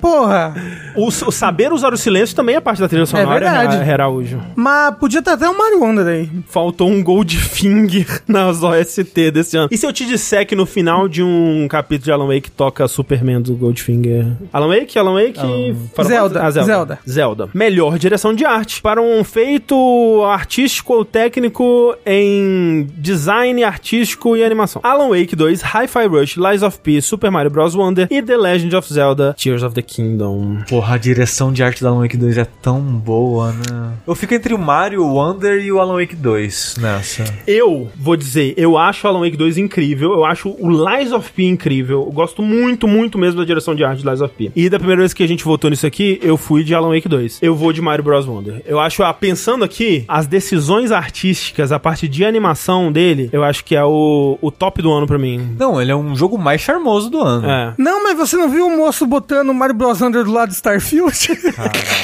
Porra. 0.00 0.54
O, 0.96 1.08
o 1.08 1.30
saber 1.32 1.72
usar 1.72 1.92
o 1.92 1.96
silêncio 1.96 2.34
também 2.34 2.56
é 2.56 2.60
parte 2.60 2.80
da 2.80 2.88
trilha 2.88 3.06
sonora, 3.06 3.28
verdade. 3.40 3.76
Ra- 3.76 3.92
Araújo. 3.92 4.40
Mas 4.54 4.94
podia 4.96 5.22
ter 5.22 5.30
até 5.30 5.48
um 5.48 5.56
Mario 5.56 5.80
Wonder 5.80 6.06
aí. 6.06 6.30
Faltou 6.48 6.88
um 6.88 7.02
Goldfinger 7.02 8.22
nas 8.26 8.62
OST 8.62 9.30
desse 9.30 9.56
ano. 9.56 9.68
E 9.70 9.76
se 9.76 9.86
eu 9.86 9.92
te 9.92 10.06
disser 10.06 10.46
que 10.46 10.54
no 10.56 10.64
final 10.66 11.08
de 11.08 11.22
um 11.22 11.66
capítulo 11.68 12.04
de 12.04 12.12
Alan 12.12 12.26
Wake 12.34 12.50
toca 12.50 12.86
Superman 12.88 13.40
do 13.42 13.54
Goldfinger? 13.54 14.26
Alan 14.52 14.68
Wake? 14.68 14.98
Alan 15.00 15.14
Wake? 15.14 15.34
Final 15.34 16.04
Zelda, 16.04 16.40
Fantasy? 16.40 16.40
Ah, 16.40 16.50
Zelda. 16.50 16.64
Zelda. 16.64 16.98
Zelda. 17.08 17.48
Melhor 17.54 17.98
direção 17.98 18.34
de 18.34 18.44
arte. 18.44 18.80
Para 18.80 19.00
um 19.00 19.22
feito 19.24 20.22
artístico 20.24 20.94
ou 20.94 21.04
técnico 21.04 21.94
em 22.06 22.86
design 22.96 23.62
artístico 23.64 24.36
e 24.36 24.44
animação. 24.44 24.80
Alan 24.84 25.08
Wake 25.08 25.34
2, 25.34 25.62
Hi-Fi 25.62 26.06
Rush, 26.06 26.36
Lies 26.36 26.62
of 26.62 26.78
P, 26.80 27.00
Super 27.00 27.30
Mario 27.30 27.50
Bros. 27.50 27.74
Wonder 27.74 28.08
e 28.10 28.22
The 28.22 28.36
Legend 28.36 28.76
of 28.76 28.92
Zelda 28.92 29.34
Tears 29.34 29.62
of 29.62 29.74
the 29.74 29.82
Kingdom. 29.82 30.58
Porra, 30.68 30.94
a 30.94 30.98
direção 30.98 31.52
de 31.52 31.62
arte 31.62 31.80
do 31.80 31.88
Alan 31.88 32.00
Wake 32.00 32.16
2 32.16 32.38
é 32.38 32.44
tão 32.44 32.80
boa, 32.80 33.52
né? 33.52 33.92
Eu 34.06 34.14
fico 34.14 34.34
entre 34.34 34.54
o 34.54 34.58
Mario, 34.58 35.04
o 35.04 35.14
Wonder 35.14 35.60
e 35.64 35.70
o 35.72 35.80
Alan 35.80 35.98
Wake 35.98 36.16
2 36.16 36.76
nessa. 36.80 37.24
Eu 37.46 37.88
vou 37.96 38.16
dizer, 38.16 38.54
eu 38.56 38.76
acho 38.76 39.06
o 39.06 39.10
Alan 39.10 39.20
Wake 39.20 39.36
2 39.36 39.58
incrível, 39.58 40.12
eu 40.12 40.24
acho 40.24 40.54
o 40.58 40.68
Lies 40.68 41.12
of 41.12 41.30
P 41.32 41.44
incrível, 41.44 42.02
eu 42.06 42.12
gosto 42.12 42.42
muito, 42.42 42.86
muito 42.88 43.18
mesmo 43.18 43.40
da 43.40 43.46
direção 43.46 43.74
de 43.74 43.84
arte 43.84 44.02
de 44.02 44.08
Lies 44.08 44.20
of 44.20 44.34
P. 44.34 44.50
E 44.54 44.68
da 44.68 44.78
primeira 44.78 44.89
vez 44.96 45.12
que 45.12 45.22
a 45.22 45.28
gente 45.28 45.44
votou 45.44 45.70
nisso 45.70 45.86
aqui, 45.86 46.18
eu 46.22 46.36
fui 46.36 46.64
de 46.64 46.74
Alan 46.74 46.94
Wake 46.94 47.08
2. 47.08 47.38
Eu 47.42 47.54
vou 47.54 47.72
de 47.72 47.80
Mario 47.80 48.04
Bros. 48.04 48.26
Wonder. 48.26 48.62
Eu 48.66 48.78
acho, 48.78 49.02
ah, 49.02 49.12
pensando 49.12 49.64
aqui, 49.64 50.04
as 50.06 50.26
decisões 50.26 50.92
artísticas, 50.92 51.72
a 51.72 51.78
parte 51.78 52.08
de 52.08 52.24
animação 52.24 52.92
dele, 52.92 53.28
eu 53.32 53.42
acho 53.44 53.64
que 53.64 53.74
é 53.74 53.84
o, 53.84 54.38
o 54.40 54.50
top 54.50 54.82
do 54.82 54.92
ano 54.92 55.06
pra 55.06 55.18
mim. 55.18 55.54
Não, 55.58 55.80
ele 55.80 55.90
é 55.90 55.96
um 55.96 56.14
jogo 56.14 56.38
mais 56.38 56.60
charmoso 56.60 57.10
do 57.10 57.20
ano. 57.20 57.48
É. 57.48 57.74
Não, 57.78 58.02
mas 58.02 58.16
você 58.16 58.36
não 58.36 58.48
viu 58.48 58.66
o 58.66 58.76
moço 58.76 59.06
botando 59.06 59.52
Mario 59.54 59.74
Bros. 59.74 60.00
Under 60.00 60.24
do 60.24 60.32
lado 60.32 60.48
de 60.48 60.54
Starfield? 60.54 61.28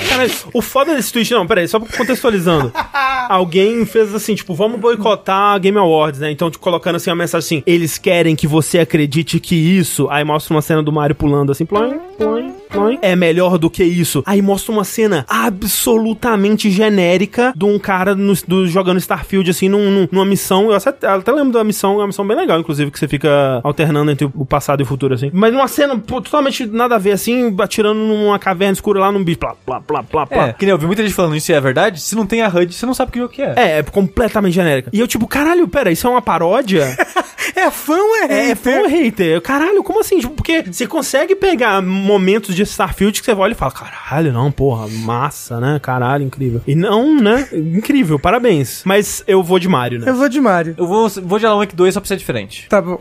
Cara, 0.08 0.28
o 0.52 0.62
foda 0.62 0.94
desse 0.94 1.12
tweet, 1.12 1.32
não, 1.32 1.46
peraí, 1.46 1.68
só 1.68 1.78
contextualizando. 1.80 2.72
Alguém 3.28 3.84
fez 3.84 4.14
assim, 4.14 4.34
tipo, 4.34 4.54
vamos 4.54 4.80
boicotar 4.80 5.54
a 5.54 5.58
Game 5.58 5.78
Awards, 5.78 6.20
né? 6.20 6.30
Então, 6.30 6.50
tipo, 6.50 6.62
colocando 6.62 6.96
assim 6.96 7.10
uma 7.10 7.16
mensagem 7.16 7.44
assim, 7.44 7.62
eles 7.66 7.98
querem 7.98 8.36
que 8.36 8.46
você 8.46 8.78
acredite 8.78 9.40
que 9.40 9.54
isso. 9.54 10.08
Aí 10.10 10.24
mostra 10.24 10.54
uma 10.54 10.62
cena 10.62 10.82
do 10.82 10.92
Mario 10.92 11.16
pulando 11.16 11.52
assim, 11.52 11.66
ploim, 11.66 11.98
ploim, 12.16 12.16
ploim. 12.18 12.54
É 13.02 13.14
melhor 13.16 13.58
do 13.58 13.68
que 13.70 13.82
isso. 13.84 14.22
Aí 14.26 14.40
mostra 14.42 14.72
uma 14.72 14.84
cena 14.84 15.24
absolutamente 15.28 16.70
genérica 16.70 17.52
de 17.56 17.64
um 17.64 17.78
cara 17.78 18.14
no- 18.14 18.34
do- 18.46 18.66
jogando 18.66 18.98
Starfield, 18.98 19.50
assim, 19.50 19.68
num- 19.68 19.90
num- 19.90 20.08
numa 20.10 20.24
missão. 20.24 20.70
Eu 20.70 20.76
até, 20.76 21.06
até 21.06 21.32
lembro 21.32 21.52
da 21.52 21.64
missão, 21.64 21.94
é 21.94 21.96
uma 21.98 22.06
missão 22.08 22.26
bem 22.26 22.36
legal, 22.36 22.58
inclusive, 22.58 22.90
que 22.90 22.98
você 22.98 23.08
fica 23.08 23.60
alternando 23.62 24.10
entre 24.10 24.28
o 24.34 24.44
passado 24.44 24.80
e 24.80 24.82
o 24.82 24.86
futuro, 24.86 25.14
assim. 25.14 25.30
Mas 25.32 25.52
numa 25.52 25.68
cena 25.68 25.96
pô, 25.98 26.20
totalmente 26.20 26.66
nada 26.66 26.96
a 26.96 26.98
ver, 26.98 27.12
assim, 27.12 27.54
atirando 27.60 27.98
numa 28.00 28.38
caverna 28.38 28.72
escura 28.72 29.00
lá 29.00 29.12
num 29.12 29.22
bicho, 29.22 29.38
plá, 29.38 29.54
plá, 29.64 29.80
plá, 29.80 30.02
plá, 30.02 30.26
plá. 30.26 30.48
É, 30.48 30.52
que 30.52 30.64
nem 30.64 30.72
eu 30.72 30.78
vi 30.78 30.86
muita 30.86 31.02
gente 31.02 31.14
falando 31.14 31.36
isso 31.36 31.50
e 31.50 31.54
é 31.54 31.60
verdade. 31.60 32.00
Se 32.00 32.14
não 32.14 32.26
tem 32.26 32.42
a 32.42 32.48
HUD, 32.48 32.74
você 32.74 32.86
não 32.86 32.94
sabe 32.94 33.12
que 33.12 33.18
jogo 33.18 33.32
que 33.32 33.42
é. 33.42 33.54
É, 33.56 33.78
é 33.78 33.82
completamente 33.82 34.54
genérica. 34.54 34.90
E 34.92 35.00
eu, 35.00 35.06
tipo, 35.06 35.26
caralho, 35.26 35.66
pera, 35.68 35.90
isso 35.90 36.06
é 36.06 36.10
uma 36.10 36.22
paródia? 36.22 36.96
é 37.54 37.70
fã 37.70 37.96
ou 37.96 38.16
é 38.16 38.24
é, 38.24 38.42
hater? 38.48 38.56
fã 38.56 38.80
ou 38.82 38.88
hater? 38.88 39.40
Caralho, 39.40 39.82
como 39.82 40.00
assim? 40.00 40.18
Tipo, 40.18 40.34
porque 40.34 40.62
você 40.70 40.86
consegue 40.86 41.34
pegar 41.36 41.80
momentos 41.82 42.54
de 42.56 42.62
Starfield 42.62 43.20
que 43.20 43.24
você 43.24 43.32
olha 43.32 43.52
e 43.52 43.54
fala, 43.54 43.72
caralho, 43.72 44.32
não, 44.32 44.50
porra, 44.50 44.88
massa, 44.88 45.60
né? 45.60 45.78
Caralho, 45.80 46.24
incrível. 46.24 46.60
E 46.66 46.74
não, 46.74 47.20
né? 47.20 47.48
Incrível, 47.52 48.18
parabéns. 48.18 48.82
Mas 48.84 49.22
eu 49.26 49.42
vou 49.42 49.58
de 49.58 49.68
Mario, 49.68 50.00
né? 50.00 50.08
Eu 50.08 50.14
vou 50.14 50.28
de 50.28 50.40
Mario. 50.40 50.74
Eu 50.76 50.86
vou, 50.86 51.08
vou 51.08 51.38
de 51.38 51.46
Alan 51.46 51.58
Wake 51.58 51.76
2 51.76 51.94
só 51.94 52.00
pra 52.00 52.08
ser 52.08 52.16
diferente. 52.16 52.66
Tá 52.68 52.80
bom. 52.80 52.98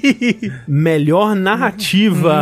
Melhor 0.68 1.34
narrativa 1.34 2.32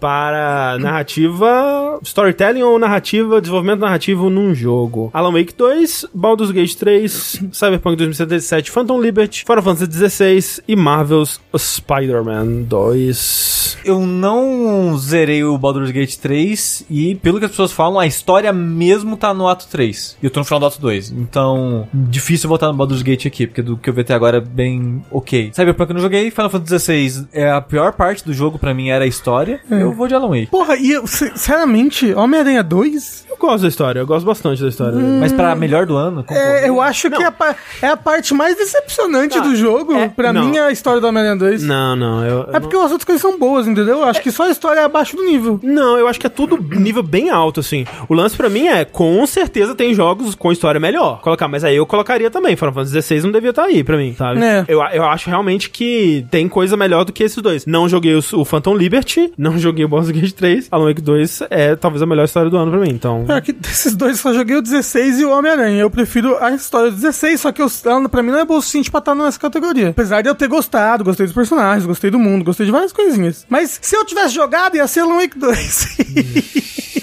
para 0.00 0.78
narrativa, 0.80 1.98
storytelling 2.02 2.62
ou 2.62 2.78
narrativa, 2.78 3.40
desenvolvimento 3.40 3.80
narrativo 3.80 4.30
num 4.30 4.54
jogo. 4.54 5.10
Alan 5.12 5.32
Wake 5.32 5.54
2, 5.54 6.06
Baldur's 6.14 6.50
Gate 6.50 6.74
3, 6.74 7.42
Cyberpunk 7.52 7.96
2077, 7.96 8.70
Phantom 8.70 9.00
Liberty, 9.00 9.44
Final 9.44 9.62
Fantasy 9.62 10.08
XVI 10.08 10.62
e 10.66 10.74
Marvel's 10.74 11.40
Spider-Man 11.56 12.62
2. 12.62 13.78
Eu 13.84 14.00
não 14.06 14.96
zerei 14.98 15.29
o 15.44 15.56
Baldur's 15.58 15.90
Gate 15.90 16.16
3 16.16 16.86
e, 16.90 17.14
pelo 17.16 17.38
que 17.38 17.44
as 17.44 17.50
pessoas 17.50 17.72
falam, 17.72 17.98
a 17.98 18.06
história 18.06 18.52
mesmo 18.52 19.16
tá 19.16 19.32
no 19.32 19.48
ato 19.48 19.66
3. 19.68 20.16
E 20.22 20.26
eu 20.26 20.30
tô 20.30 20.40
no 20.40 20.44
final 20.44 20.60
do 20.60 20.66
ato 20.66 20.80
2. 20.80 21.10
Então, 21.10 21.88
difícil 21.92 22.48
voltar 22.48 22.68
no 22.68 22.74
Baldur's 22.74 23.02
Gate 23.02 23.26
aqui, 23.26 23.46
porque 23.46 23.62
do 23.62 23.76
que 23.76 23.88
eu 23.88 23.94
vi 23.94 24.00
até 24.02 24.14
agora 24.14 24.38
é 24.38 24.40
bem 24.40 25.02
ok. 25.10 25.50
Cyberpunk 25.54 25.90
eu 25.90 25.94
não 25.94 26.02
joguei, 26.02 26.30
Final 26.30 26.50
Fantasy 26.50 26.78
XVI 26.78 27.28
é 27.32 27.50
a 27.50 27.60
pior 27.60 27.92
parte 27.92 28.24
do 28.24 28.32
jogo 28.32 28.58
pra 28.58 28.74
mim 28.74 28.88
era 28.90 29.04
a 29.04 29.08
história. 29.08 29.60
Eu 29.70 29.92
vou 29.92 30.08
de 30.08 30.14
Alan 30.14 30.28
Wake. 30.28 30.46
Porra, 30.46 30.76
e 30.76 30.90
eu, 30.90 31.06
sinceramente, 31.06 32.12
Homem-Aranha 32.14 32.62
2? 32.62 33.26
Eu 33.42 33.48
gosto 33.48 33.62
da 33.62 33.68
história, 33.68 34.00
eu 34.00 34.06
gosto 34.06 34.26
bastante 34.26 34.60
da 34.62 34.68
história. 34.68 34.98
Mas 34.98 35.32
pra 35.32 35.54
melhor 35.54 35.86
do 35.86 35.96
ano. 35.96 36.22
É, 36.28 36.68
eu 36.68 36.78
acho 36.80 37.10
que 37.10 37.22
é 37.22 37.26
a, 37.26 37.56
é 37.80 37.88
a 37.88 37.96
parte 37.96 38.34
mais 38.34 38.54
decepcionante 38.54 39.38
Ah, 39.38 39.40
do 39.40 39.56
jogo. 39.56 39.94
é- 39.94 40.08
pra 40.08 40.30
não. 40.30 40.44
mim, 40.44 40.56
é 40.58 40.66
a 40.66 40.70
história 40.70 41.00
do 41.00 41.06
Homem-Aranha 41.06 41.36
2. 41.36 41.62
Não, 41.62 41.96
não, 41.96 42.22
eu. 42.24 42.38
eu 42.48 42.54
É 42.54 42.60
porque 42.60 42.76
as 42.76 42.82
outras 42.90 43.04
coisas 43.04 43.22
são 43.22 43.38
boas, 43.38 43.66
entendeu? 43.66 43.98
Eu 44.00 44.04
acho 44.04 44.20
que 44.20 44.30
só 44.30 44.44
a 44.44 44.50
história 44.50 44.80
é 44.80 44.84
abaixo 44.84 45.16
do 45.16 45.24
nível. 45.24 45.58
Não, 45.62 45.96
eu 45.98 46.06
acho 46.06 46.20
que 46.20 46.26
é 46.26 46.30
tudo 46.30 46.58
nível 46.78 47.02
bem 47.02 47.30
alto, 47.30 47.60
assim. 47.60 47.86
O 48.10 48.14
lance 48.14 48.36
pra 48.36 48.50
mim 48.50 48.66
é, 48.68 48.84
com 48.84 49.26
certeza 49.26 49.74
tem 49.74 49.94
jogos 49.94 50.34
com 50.34 50.52
história 50.52 50.78
melhor. 50.78 51.20
Colocar, 51.22 51.48
mas 51.48 51.64
aí 51.64 51.76
eu 51.76 51.86
colocaria 51.86 52.30
também. 52.30 52.56
Final 52.56 52.74
Fantasy 52.74 53.00
XVI 53.00 53.22
não 53.22 53.32
devia 53.32 53.50
estar 53.50 53.64
aí 53.64 53.82
pra 53.82 53.96
mim, 53.96 54.14
sabe? 54.18 54.42
É. 54.44 54.64
Eu, 54.68 54.82
eu 54.92 55.04
acho 55.04 55.30
realmente 55.30 55.70
que 55.70 56.26
tem 56.30 56.46
coisa 56.46 56.76
melhor 56.76 57.04
do 57.04 57.12
que 57.12 57.22
esses 57.24 57.40
dois. 57.42 57.64
Não 57.64 57.88
joguei 57.88 58.14
o, 58.14 58.20
o 58.34 58.44
Phantom 58.44 58.74
Liberty, 58.76 59.32
não 59.38 59.58
joguei 59.58 59.84
o 59.84 59.88
Boss 59.88 60.10
Gate 60.10 60.32
3. 60.32 60.68
Alan 60.70 60.84
Wake 60.88 61.00
2 61.00 61.42
é 61.48 61.74
talvez 61.74 62.02
a 62.02 62.06
melhor 62.06 62.24
história 62.24 62.50
do 62.50 62.56
ano 62.58 62.70
pra 62.70 62.80
mim, 62.80 62.90
então... 62.90 63.29
Pior 63.30 63.40
que 63.42 63.52
desses 63.52 63.94
dois 63.94 64.18
só 64.18 64.34
joguei 64.34 64.56
o 64.56 64.62
16 64.62 65.20
e 65.20 65.24
o 65.24 65.30
Homem-Aranha. 65.30 65.80
Eu 65.80 65.90
prefiro 65.90 66.36
a 66.42 66.52
história 66.52 66.90
do 66.90 66.96
16, 66.96 67.40
só 67.40 67.52
que 67.52 67.62
eu, 67.62 67.70
ela, 67.84 68.08
pra 68.08 68.22
mim 68.22 68.30
não 68.30 68.38
é 68.38 68.44
bom 68.44 68.56
o 68.56 68.60
suficiente 68.60 68.90
pra 68.90 68.98
estar 68.98 69.14
nessa 69.14 69.38
categoria. 69.38 69.90
Apesar 69.90 70.22
de 70.22 70.28
eu 70.28 70.34
ter 70.34 70.48
gostado, 70.48 71.04
gostei 71.04 71.26
dos 71.26 71.34
personagens, 71.34 71.86
gostei 71.86 72.10
do 72.10 72.18
mundo, 72.18 72.44
gostei 72.44 72.66
de 72.66 72.72
várias 72.72 72.92
coisinhas. 72.92 73.46
Mas 73.48 73.78
se 73.80 73.96
eu 73.96 74.04
tivesse 74.04 74.34
jogado, 74.34 74.76
ia 74.76 74.86
ser 74.86 75.00
Alan 75.00 75.16
Wake 75.16 75.38
2. 75.38 75.96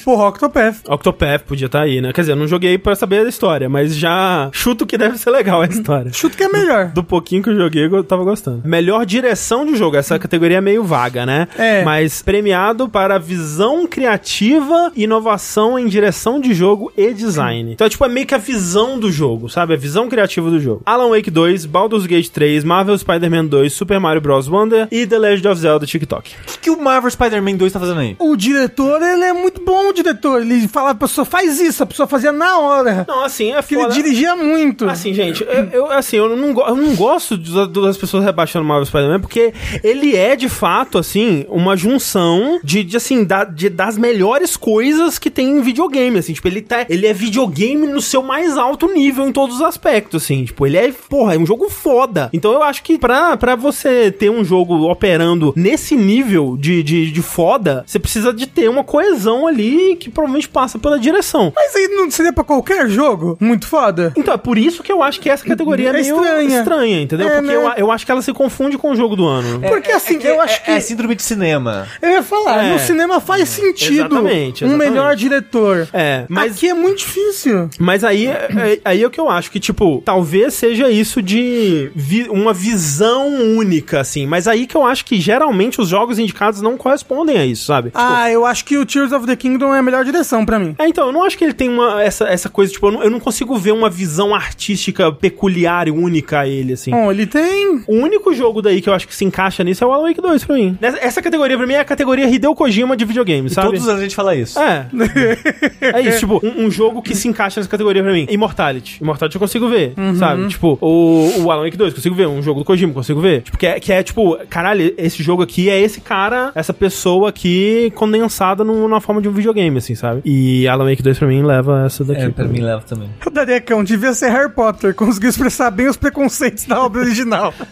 Porra, 0.07 0.29
Octopath. 0.29 0.77
Octopath 0.87 1.43
podia 1.43 1.65
estar 1.65 1.81
aí, 1.81 1.99
né? 1.99 2.13
Quer 2.13 2.21
dizer, 2.21 2.31
eu 2.31 2.37
não 2.37 2.47
joguei 2.47 2.77
pra 2.77 2.95
saber 2.95 3.23
da 3.23 3.29
história, 3.29 3.67
mas 3.67 3.93
já 3.93 4.49
chuto 4.53 4.85
que 4.85 4.97
deve 4.97 5.17
ser 5.17 5.29
legal 5.31 5.61
a 5.61 5.65
história. 5.65 6.13
Chuto 6.13 6.37
que 6.37 6.43
é 6.43 6.47
melhor. 6.47 6.87
Do 6.93 7.03
pouquinho 7.03 7.43
que 7.43 7.49
eu 7.49 7.57
joguei, 7.57 7.85
eu 7.85 8.03
tava 8.05 8.23
gostando. 8.23 8.61
Melhor 8.65 9.05
direção 9.05 9.65
de 9.65 9.75
jogo. 9.75 9.97
Essa 9.97 10.17
categoria 10.17 10.59
é 10.59 10.61
meio 10.61 10.81
vaga, 10.81 11.25
né? 11.25 11.49
É. 11.57 11.83
Mas 11.83 12.21
premiado 12.21 12.87
para 12.87 13.17
visão 13.17 13.85
criativa, 13.85 14.93
inovação 14.95 15.77
em 15.77 15.87
direção 15.87 16.16
de 16.39 16.53
jogo 16.53 16.91
e 16.97 17.13
design. 17.13 17.73
Então, 17.73 17.85
é 17.87 17.89
tipo, 17.89 18.03
é 18.05 18.09
meio 18.09 18.25
que 18.25 18.35
a 18.35 18.37
visão 18.37 18.99
do 18.99 19.11
jogo, 19.11 19.49
sabe? 19.49 19.73
A 19.73 19.77
visão 19.77 20.07
criativa 20.09 20.49
do 20.49 20.59
jogo. 20.59 20.81
Alan 20.85 21.09
Wake 21.09 21.29
2, 21.31 21.65
Baldur's 21.65 22.05
Gate 22.05 22.29
3, 22.29 22.63
Marvel 22.63 22.97
Spider-Man 22.97 23.45
2, 23.45 23.71
Super 23.73 23.99
Mario 23.99 24.21
Bros. 24.21 24.47
Wonder 24.47 24.87
e 24.91 25.05
The 25.05 25.17
Legend 25.17 25.47
of 25.49 25.61
Zelda 25.61 25.85
TikTok. 25.85 26.31
O 26.41 26.45
que, 26.45 26.57
que 26.59 26.69
o 26.69 26.81
Marvel 26.81 27.09
Spider-Man 27.11 27.55
2 27.55 27.71
tá 27.73 27.79
fazendo 27.79 27.99
aí? 27.99 28.15
O 28.19 28.35
diretor, 28.35 29.01
ele 29.01 29.23
é 29.23 29.33
muito 29.33 29.63
bom, 29.63 29.89
o 29.89 29.93
diretor. 29.93 30.41
Ele 30.41 30.67
fala, 30.67 30.91
a 30.91 30.95
pessoa 30.95 31.25
faz 31.25 31.59
isso, 31.59 31.83
a 31.83 31.85
pessoa 31.85 32.07
fazia 32.07 32.31
na 32.31 32.57
hora. 32.59 33.05
Não, 33.07 33.23
assim, 33.23 33.51
é 33.53 33.61
Porque 33.61 33.75
ele 33.75 33.83
foda. 33.83 33.93
dirigia 33.93 34.35
muito. 34.35 34.87
Assim, 34.89 35.13
gente, 35.13 35.43
eu, 35.43 35.63
eu, 35.71 35.91
assim, 35.91 36.17
eu 36.17 36.35
não, 36.35 36.53
go- 36.53 36.65
eu 36.67 36.75
não 36.75 36.95
gosto 36.95 37.37
das 37.37 37.97
pessoas 37.97 38.23
rebaixando 38.23 38.63
o 38.65 38.67
Marvel 38.67 38.85
Spider-Man, 38.85 39.19
porque 39.19 39.53
ele 39.83 40.15
é, 40.15 40.35
de 40.35 40.49
fato, 40.49 40.97
assim, 40.97 41.45
uma 41.49 41.75
junção 41.75 42.59
de, 42.63 42.83
de, 42.83 42.97
assim, 42.97 43.23
da- 43.23 43.43
de- 43.43 43.69
das 43.69 43.97
melhores 43.97 44.55
coisas 44.55 45.17
que 45.19 45.29
tem 45.29 45.49
em 45.57 45.61
videogame, 45.61 46.06
assim, 46.15 46.33
tipo, 46.33 46.47
ele, 46.47 46.61
tá, 46.61 46.85
ele 46.89 47.05
é 47.05 47.13
videogame 47.13 47.85
no 47.87 48.01
seu 48.01 48.21
mais 48.23 48.57
alto 48.57 48.87
nível 48.91 49.27
em 49.27 49.31
todos 49.31 49.57
os 49.57 49.61
aspectos, 49.61 50.23
assim, 50.23 50.45
tipo, 50.45 50.65
ele 50.65 50.77
é, 50.77 50.91
porra, 51.09 51.35
é 51.35 51.37
um 51.37 51.45
jogo 51.45 51.69
foda. 51.69 52.29
Então 52.33 52.51
eu 52.53 52.63
acho 52.63 52.83
que 52.83 52.97
pra, 52.97 53.35
pra 53.37 53.55
você 53.55 54.11
ter 54.11 54.29
um 54.29 54.43
jogo 54.43 54.89
operando 54.89 55.53
nesse 55.55 55.95
nível 55.95 56.55
de, 56.57 56.81
de, 56.83 57.11
de 57.11 57.21
foda, 57.21 57.83
você 57.85 57.99
precisa 57.99 58.33
de 58.33 58.47
ter 58.47 58.69
uma 58.69 58.83
coesão 58.83 59.47
ali 59.47 59.95
que 59.95 60.09
provavelmente 60.09 60.47
passa 60.49 60.77
pela 60.79 60.99
direção. 60.99 61.51
Mas 61.55 61.75
aí 61.75 61.87
não 61.89 62.09
seria 62.11 62.31
pra 62.33 62.43
qualquer 62.43 62.89
jogo? 62.89 63.37
Muito 63.39 63.67
foda. 63.67 64.13
Então, 64.15 64.33
é 64.33 64.37
por 64.37 64.57
isso 64.57 64.83
que 64.83 64.91
eu 64.91 65.01
acho 65.03 65.19
que 65.19 65.29
essa 65.29 65.45
categoria 65.45 65.87
é, 65.87 65.89
É 65.89 65.93
meio 65.93 66.15
estranha. 66.15 66.59
estranha, 66.59 67.01
entendeu? 67.01 67.27
É, 67.27 67.31
Porque 67.41 67.47
né? 67.47 67.55
eu, 67.55 67.71
eu 67.77 67.91
acho 67.91 68.05
que 68.05 68.11
ela 68.11 68.21
se 68.21 68.33
confunde 68.33 68.77
com 68.77 68.91
o 68.91 68.95
jogo 68.95 69.15
do 69.15 69.25
ano. 69.25 69.59
Porque 69.61 69.91
assim, 69.91 70.19
que 70.19 70.27
eu 70.27 70.39
acho 70.41 70.63
que. 70.63 70.71
É, 70.71 70.75
é 70.75 70.79
síndrome 70.79 71.15
de 71.15 71.23
cinema. 71.23 71.87
Eu 72.01 72.09
ia 72.11 72.23
falar, 72.23 72.63
É. 72.65 72.73
no 72.73 72.79
cinema 72.79 73.19
faz 73.19 73.47
sentido 73.49 73.93
Exatamente, 74.15 74.63
um 74.63 74.67
exatamente. 74.67 74.89
melhor 74.91 75.15
diretor. 75.15 75.87
É, 75.99 76.25
mas, 76.29 76.53
Aqui 76.57 76.69
é 76.69 76.73
muito 76.73 76.99
difícil. 76.99 77.69
mas 77.79 78.03
aí, 78.03 78.27
é, 78.27 78.79
aí 78.85 79.01
é 79.03 79.07
o 79.07 79.09
que 79.09 79.19
eu 79.19 79.29
acho, 79.29 79.49
que, 79.51 79.59
tipo, 79.59 80.01
talvez 80.05 80.53
seja 80.53 80.89
isso 80.89 81.21
de 81.21 81.89
vi- 81.95 82.27
uma 82.29 82.53
visão 82.53 83.27
única, 83.57 83.99
assim. 83.99 84.25
Mas 84.27 84.47
aí 84.47 84.67
que 84.67 84.75
eu 84.75 84.85
acho 84.85 85.03
que 85.05 85.19
geralmente 85.19 85.81
os 85.81 85.87
jogos 85.89 86.19
indicados 86.19 86.61
não 86.61 86.77
correspondem 86.77 87.37
a 87.37 87.45
isso, 87.45 87.65
sabe? 87.65 87.89
Tipo, 87.89 87.99
Ah, 88.01 88.29
eu 88.31 88.45
acho 88.45 88.63
que 88.65 88.77
o 88.77 88.85
Tears 88.85 89.11
of 89.11 89.25
the 89.25 89.35
Kingdom 89.35 89.73
é 89.73 89.79
a 89.79 89.83
melhor 89.83 90.03
direção 90.05 90.45
pra 90.45 90.59
mim. 90.59 90.75
É, 90.77 90.87
então, 90.87 91.07
eu 91.07 91.13
não 91.13 91.23
acho 91.23 91.37
que 91.37 91.43
ele 91.43 91.53
tem 91.53 91.69
uma, 91.69 92.01
essa, 92.03 92.25
essa 92.25 92.49
coisa, 92.49 92.71
tipo, 92.71 92.87
eu 92.87 92.91
não, 92.91 93.03
eu 93.03 93.09
não 93.09 93.19
consigo 93.19 93.55
ver 93.57 93.71
uma 93.71 93.89
visão 93.89 94.33
artística 94.35 95.11
peculiar 95.11 95.87
e 95.87 95.91
única 95.91 96.41
a 96.41 96.47
ele, 96.47 96.73
assim. 96.73 96.91
Bom, 96.91 97.11
ele 97.11 97.25
tem. 97.25 97.81
O 97.87 97.95
único 97.95 98.33
jogo 98.33 98.61
daí 98.61 98.81
que 98.81 98.89
eu 98.89 98.93
acho 98.93 99.07
que 99.07 99.15
se 99.15 99.25
encaixa 99.25 99.63
nisso 99.63 99.83
é 99.83 99.87
o 99.87 99.91
Alan 99.91 100.07
Wake 100.09 100.21
2 100.21 100.43
pra 100.45 100.55
mim. 100.55 100.77
Essa, 100.81 100.97
essa 100.99 101.21
categoria 101.21 101.57
pra 101.57 101.65
mim 101.67 101.73
é 101.73 101.79
a 101.79 101.85
categoria 101.85 102.27
Hideo 102.29 102.53
Kojima 102.55 102.95
de 102.95 103.05
videogame, 103.05 103.47
E 103.47 103.53
sabe? 103.53 103.67
todos 103.67 103.81
os 103.83 103.87
anos 103.87 103.99
a 104.01 104.03
gente 104.03 104.15
fala 104.15 104.35
isso. 104.35 104.59
É. 104.59 104.85
é 105.93 106.01
isso, 106.01 106.19
tipo, 106.19 106.39
um, 106.43 106.65
um 106.65 106.71
jogo 106.71 107.01
que 107.01 107.15
se 107.15 107.27
encaixa 107.27 107.59
nessa 107.59 107.69
categoria 107.69 108.03
pra 108.03 108.11
mim. 108.11 108.25
Immortality. 108.29 108.97
Immortality 109.01 109.35
eu 109.35 109.39
consigo 109.39 109.67
ver, 109.69 109.93
sabe? 110.17 110.47
Tipo, 110.47 110.77
o, 110.81 111.43
o 111.43 111.51
Alan 111.51 111.63
Wake 111.63 111.77
2, 111.77 111.93
consigo 111.93 112.15
ver. 112.15 112.27
Um 112.27 112.41
jogo 112.41 112.59
do 112.61 112.65
Kojima, 112.65 112.93
consigo 112.93 113.19
ver. 113.21 113.41
Tipo, 113.41 113.57
que 113.57 113.65
é, 113.67 113.79
que 113.79 113.91
é 113.91 114.03
tipo, 114.03 114.37
caralho, 114.49 114.93
esse 114.97 115.21
jogo 115.23 115.41
aqui 115.43 115.69
é 115.69 115.79
esse 115.79 116.01
cara, 116.01 116.51
essa 116.55 116.73
pessoa 116.73 117.29
aqui 117.29 117.91
condensada 117.95 118.63
no- 118.63 118.87
na 118.87 118.99
forma 118.99 119.21
de 119.21 119.27
um 119.29 119.31
videogame, 119.31 119.77
assim, 119.77 119.95
sabe? 119.95 120.21
E 120.25 120.67
Alan 120.67 120.85
Wake 120.89 121.01
2 121.03 121.17
pra 121.19 121.27
mim 121.27 121.43
leva 121.43 121.83
essa 121.85 122.03
daqui. 122.03 122.21
É, 122.21 122.29
pra 122.29 122.45
mim 122.45 122.61
leva 122.61 122.81
também. 122.81 123.09
O 123.25 123.29
Darecão 123.29 123.83
devia 123.83 124.13
ser 124.13 124.29
Harry 124.31 124.51
Potter, 124.51 124.93
conseguiu 124.95 125.29
expressar 125.29 125.69
bem 125.71 125.87
os 125.87 125.97
preconceitos 125.97 126.65
da 126.65 126.83
obra 126.83 127.01
original. 127.01 127.53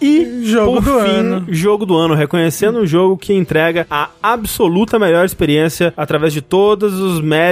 E, 0.00 0.44
Jogo 0.44 0.74
por 0.74 0.82
do 0.82 1.00
fim, 1.00 1.10
ano. 1.16 1.46
jogo 1.48 1.86
do 1.86 1.96
ano, 1.96 2.14
reconhecendo 2.14 2.78
um 2.80 2.86
jogo 2.86 3.16
que 3.16 3.32
entrega 3.32 3.86
a 3.90 4.10
absoluta 4.22 4.98
melhor 4.98 5.24
experiência 5.24 5.94
através 5.96 6.30
de 6.32 6.42
todos 6.42 6.92
os 7.00 7.22
méritos 7.22 7.43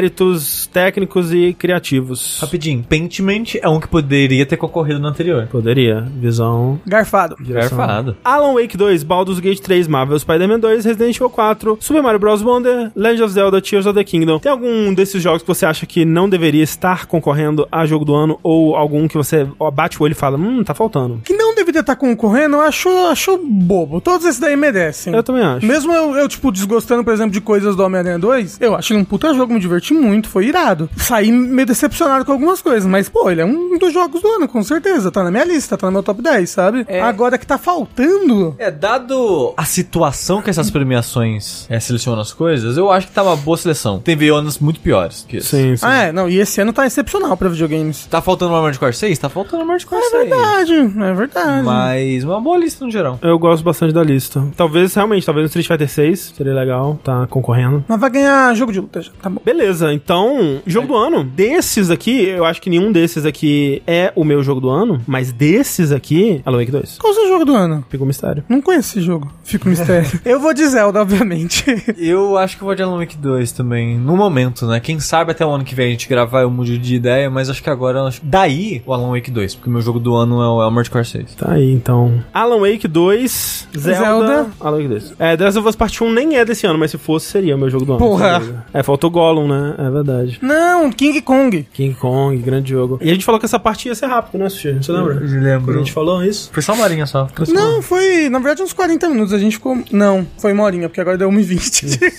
técnicos 0.73 1.33
e 1.33 1.53
criativos. 1.53 2.39
Rapidinho, 2.41 2.85
Pentiment 2.89 3.57
é 3.61 3.69
um 3.69 3.81
que 3.81 3.89
poderia 3.89 4.47
ter 4.47 4.57
concorrido 4.57 4.99
no 4.99 5.09
anterior. 5.09 5.49
Poderia. 5.51 6.01
Visão. 6.17 6.81
Garfado. 6.87 7.37
direção. 7.41 7.77
Garfado. 7.77 8.17
Alan 8.25 8.55
Wake 8.55 8.77
2, 8.77 9.03
Baldur's 9.03 9.41
Gate 9.41 9.61
3, 9.61 9.89
Marvel 9.89 10.19
Spider-Man 10.19 10.61
2, 10.61 10.85
Resident 10.85 11.17
Evil 11.17 11.31
4, 11.31 11.79
Super 11.81 12.03
Mario 12.03 12.19
Bros. 12.19 12.43
Wonder, 12.43 12.91
Legend 12.95 13.23
of 13.25 13.33
Zelda, 13.33 13.61
Tears 13.61 13.87
of 13.87 13.95
the 13.95 14.05
Kingdom. 14.05 14.39
Tem 14.39 14.51
algum 14.51 14.93
desses 14.95 15.23
jogos 15.23 15.43
que 15.43 15.49
você 15.49 15.67
acha 15.67 15.87
que 15.87 16.05
não 16.05 16.29
deveria 16.29 16.63
estar 16.63 17.07
concorrendo 17.07 17.67
a 17.71 17.87
jogo 17.87 18.05
do 18.05 18.15
ano? 18.15 18.39
Ou 18.43 18.75
algum 18.77 19.07
que 19.07 19.17
você 19.17 19.47
bate 19.73 20.01
o 20.01 20.05
olho 20.05 20.13
e 20.13 20.15
fala, 20.15 20.37
hum, 20.37 20.65
tá 20.65 20.75
faltando? 20.75 21.21
Que 21.25 21.35
não 21.35 21.55
deveria 21.55 21.81
estar 21.81 21.97
concorrendo, 21.97 22.57
eu 22.57 22.61
acho, 22.61 22.89
acho 23.11 23.39
bobo. 23.39 24.01
Todos 24.01 24.27
esses 24.27 24.41
daí 24.41 24.57
merecem. 24.57 25.15
Eu 25.15 25.23
também 25.23 25.43
acho. 25.43 25.67
Mesmo 25.67 25.93
eu, 25.93 26.17
eu, 26.17 26.29
tipo, 26.29 26.51
desgostando, 26.51 27.05
por 27.05 27.13
exemplo, 27.13 27.33
de 27.33 27.41
coisas 27.41 27.77
do 27.77 27.83
Homem-Aranha 27.83 28.19
2, 28.19 28.59
eu 28.61 28.75
acho 28.75 28.93
ele 28.93 29.01
um 29.01 29.05
puta 29.05 29.33
jogo, 29.35 29.53
me 29.53 29.61
diverti 29.83 29.95
muito, 29.95 30.29
foi 30.29 30.47
irado. 30.47 30.89
Saí 30.97 31.31
meio 31.33 31.67
decepcionado 31.67 32.25
com 32.25 32.33
algumas 32.33 32.63
coisas, 32.63 32.89
mas, 32.89 33.09
pô, 33.09 33.31
ele 33.31 33.41
é 33.41 33.45
um 33.45 33.77
dos 33.79 33.93
jogos 33.93 34.23
do 34.23 34.29
ano, 34.29 34.49
com 34.49 34.63
certeza. 34.63 35.11
Tá 35.11 35.23
na 35.25 35.31
minha 35.31 35.45
lista, 35.45 35.77
tá 35.77 35.87
no 35.87 35.93
meu 35.93 36.03
top 36.03 36.23
10, 36.23 36.49
sabe? 36.49 36.87
Agora 37.03 37.37
que 37.37 37.47
tá 37.47 37.59
faltando. 37.59 38.55
É, 38.59 38.71
dado 38.71 39.53
a 39.57 39.65
situação 39.65 40.41
que 40.41 40.51
essas 40.51 40.71
premiações 40.71 41.67
é, 41.69 41.79
selecionam 41.81 42.21
as 42.21 42.33
coisas, 42.33 42.77
eu 42.77 42.91
acho 42.91 43.09
que 43.09 43.13
tá 43.13 43.23
uma 43.23 43.37
boa 43.37 43.57
seleção. 43.57 43.99
Teve 43.99 44.29
anos 44.29 44.59
muito 44.59 44.81
piores 44.81 45.25
que 45.29 45.39
esse. 45.39 45.49
Sim, 45.49 45.77
sim. 45.77 45.85
Ah, 45.87 46.05
é, 46.05 46.13
não, 46.13 46.29
e 46.29 46.39
esse 46.39 46.61
ano 46.61 46.73
tá 46.73 46.87
excepcional 46.87 47.37
pra 47.37 47.49
videogames. 47.49 48.07
Tá 48.07 48.21
faltando 48.21 48.51
uma 48.53 48.59
Armored 48.59 48.79
Core 48.79 48.93
6? 48.95 49.19
Tá 49.19 49.29
faltando 49.29 49.57
uma 49.65 49.75
Armored 49.75 49.87
Core 49.87 50.03
É 50.03 50.09
6. 50.11 50.29
verdade, 50.29 50.73
é 51.05 51.15
verdade. 51.15 51.65
Mas 51.65 52.25
uma 52.25 52.41
boa 52.41 52.57
lista 52.59 52.85
no 52.85 52.91
geral. 52.91 53.19
Eu 53.23 53.39
gosto 53.39 53.63
bastante 53.65 53.93
da 53.93 54.03
lista. 54.03 54.47
Talvez, 54.57 54.95
realmente, 54.95 55.27
talvez 55.27 55.45
no 55.45 55.47
Street 55.49 55.67
Fighter 55.67 55.89
6 55.89 56.35
seria 56.37 56.55
legal, 56.55 56.99
tá 57.03 57.27
concorrendo. 57.27 57.85
Mas 57.89 58.01
vai 58.01 58.11
ganhar 58.11 58.55
jogo 58.55 58.73
de 58.73 58.81
luta 58.81 59.01
já, 59.03 59.11
tá 59.21 59.29
bom. 59.29 59.41
Beleza, 59.45 59.72
então, 59.81 60.61
jogo 60.67 60.89
do 60.89 60.97
ano. 60.97 61.25
Desses 61.25 61.91
aqui, 61.91 62.25
eu 62.25 62.45
acho 62.45 62.61
que 62.61 62.69
nenhum 62.69 62.93
desses 62.93 63.25
aqui 63.25 63.83
é 63.87 64.13
o 64.15 64.25
meu 64.25 64.43
jogo 64.43 64.61
do 64.61 64.69
ano, 64.69 65.01
mas 65.07 65.33
desses 65.33 65.93
aqui, 65.93 66.43
Alan 66.45 66.59
Wake 66.59 66.71
2. 66.73 66.99
Qual 66.99 67.13
é 67.13 67.17
o 67.17 67.21
seu 67.21 67.29
jogo 67.29 67.45
do 67.45 67.55
ano? 67.55 67.85
Fica 67.89 68.03
um 68.03 68.07
mistério. 68.07 68.45
Não 68.49 68.61
conheço 68.61 68.99
esse 68.99 69.07
jogo. 69.07 69.33
Fica 69.45 69.67
um 69.67 69.71
mistério. 69.71 70.09
eu 70.25 70.41
vou 70.41 70.53
de 70.53 70.67
Zelda, 70.67 71.01
obviamente. 71.01 71.65
Eu 71.97 72.37
acho 72.37 72.57
que 72.57 72.63
eu 72.63 72.67
vou 72.67 72.75
de 72.75 72.83
Alan 72.83 72.99
Wake 72.99 73.17
2 73.17 73.53
também. 73.53 73.97
No 73.97 74.17
momento, 74.17 74.67
né? 74.67 74.81
Quem 74.81 74.99
sabe 75.01 75.31
até 75.33 75.45
o 75.47 75.51
ano 75.51 75.65
que 75.65 75.75
vem 75.75 75.87
a 75.89 75.91
gente 75.91 76.09
gravar 76.09 76.43
eu 76.43 76.51
mude 76.51 76.79
de 76.79 76.95
ideia, 76.97 77.31
mas 77.31 77.49
acho 77.49 77.63
que 77.63 77.71
agora. 77.71 78.01
eu 78.01 78.07
acho- 78.07 78.21
Daí 78.25 78.83
o 78.87 78.93
Alan 78.93 79.11
Wake 79.13 79.31
2, 79.31 79.55
porque 79.55 79.69
o 79.71 79.73
meu 79.73 79.81
jogo 79.83 79.99
do 80.01 80.15
ano 80.15 80.43
é 80.43 80.49
o 80.49 80.61
Armored 80.61 80.91
Core 80.91 81.05
6. 81.05 81.35
Tá 81.35 81.53
aí, 81.53 81.71
então. 81.73 82.23
Alan 82.33 82.59
Wake 82.61 82.89
2, 82.89 83.69
Zelda, 83.77 83.99
Zelda. 84.05 84.47
Alan 84.61 84.77
Wake 84.77 84.89
2. 84.89 85.15
É, 85.19 85.37
The 85.37 85.45
Last 85.45 85.59
of 85.59 85.69
Us 85.69 85.77
Part 85.77 86.03
1 86.05 86.13
nem 86.13 86.37
é 86.37 86.45
desse 86.45 86.67
ano, 86.67 86.79
mas 86.79 86.91
se 86.91 86.99
fosse, 86.99 87.27
seria 87.27 87.55
o 87.55 87.59
meu 87.59 87.71
jogo 87.71 87.85
do 87.85 87.93
ano. 87.93 87.99
Porra. 88.01 88.43
É, 88.73 88.83
faltou 88.83 89.11
Gollum, 89.11 89.47
né? 89.49 89.62
É 89.79 89.91
verdade. 89.91 90.39
Não, 90.43 90.91
King 90.91 91.21
Kong. 91.23 91.67
King 91.73 91.95
Kong, 91.95 92.37
grande 92.39 92.71
jogo. 92.71 92.99
E 93.01 93.11
a 93.11 93.13
gente 93.13 93.25
falou 93.25 93.39
que 93.39 93.47
essa 93.47 93.59
parte 93.59 93.89
ia 93.89 93.95
ser 93.95 94.07
rápida, 94.07 94.39
né, 94.43 94.49
Sushi? 94.49 94.73
Você 94.75 94.93
lembra? 94.93 95.15
Quando 95.17 95.37
a 95.37 95.41
lembro. 95.41 95.79
gente 95.79 95.93
falou 95.93 96.25
isso? 96.25 96.51
Foi 96.53 96.63
só 96.63 96.73
uma 96.75 96.85
horinha 96.85 97.07
só. 97.07 97.29
Não, 97.49 97.83
foi, 97.83 98.29
na 98.29 98.39
verdade, 98.39 98.63
uns 98.63 98.73
40 98.73 99.09
minutos. 99.09 99.33
A 99.33 99.39
gente 99.39 99.57
ficou. 99.57 99.79
Não, 99.91 100.27
foi 100.39 100.53
uma 100.53 100.63
horinha, 100.65 100.89
porque 100.89 101.01
agora 101.01 101.17
deu 101.19 101.31
1h20. 101.31 102.13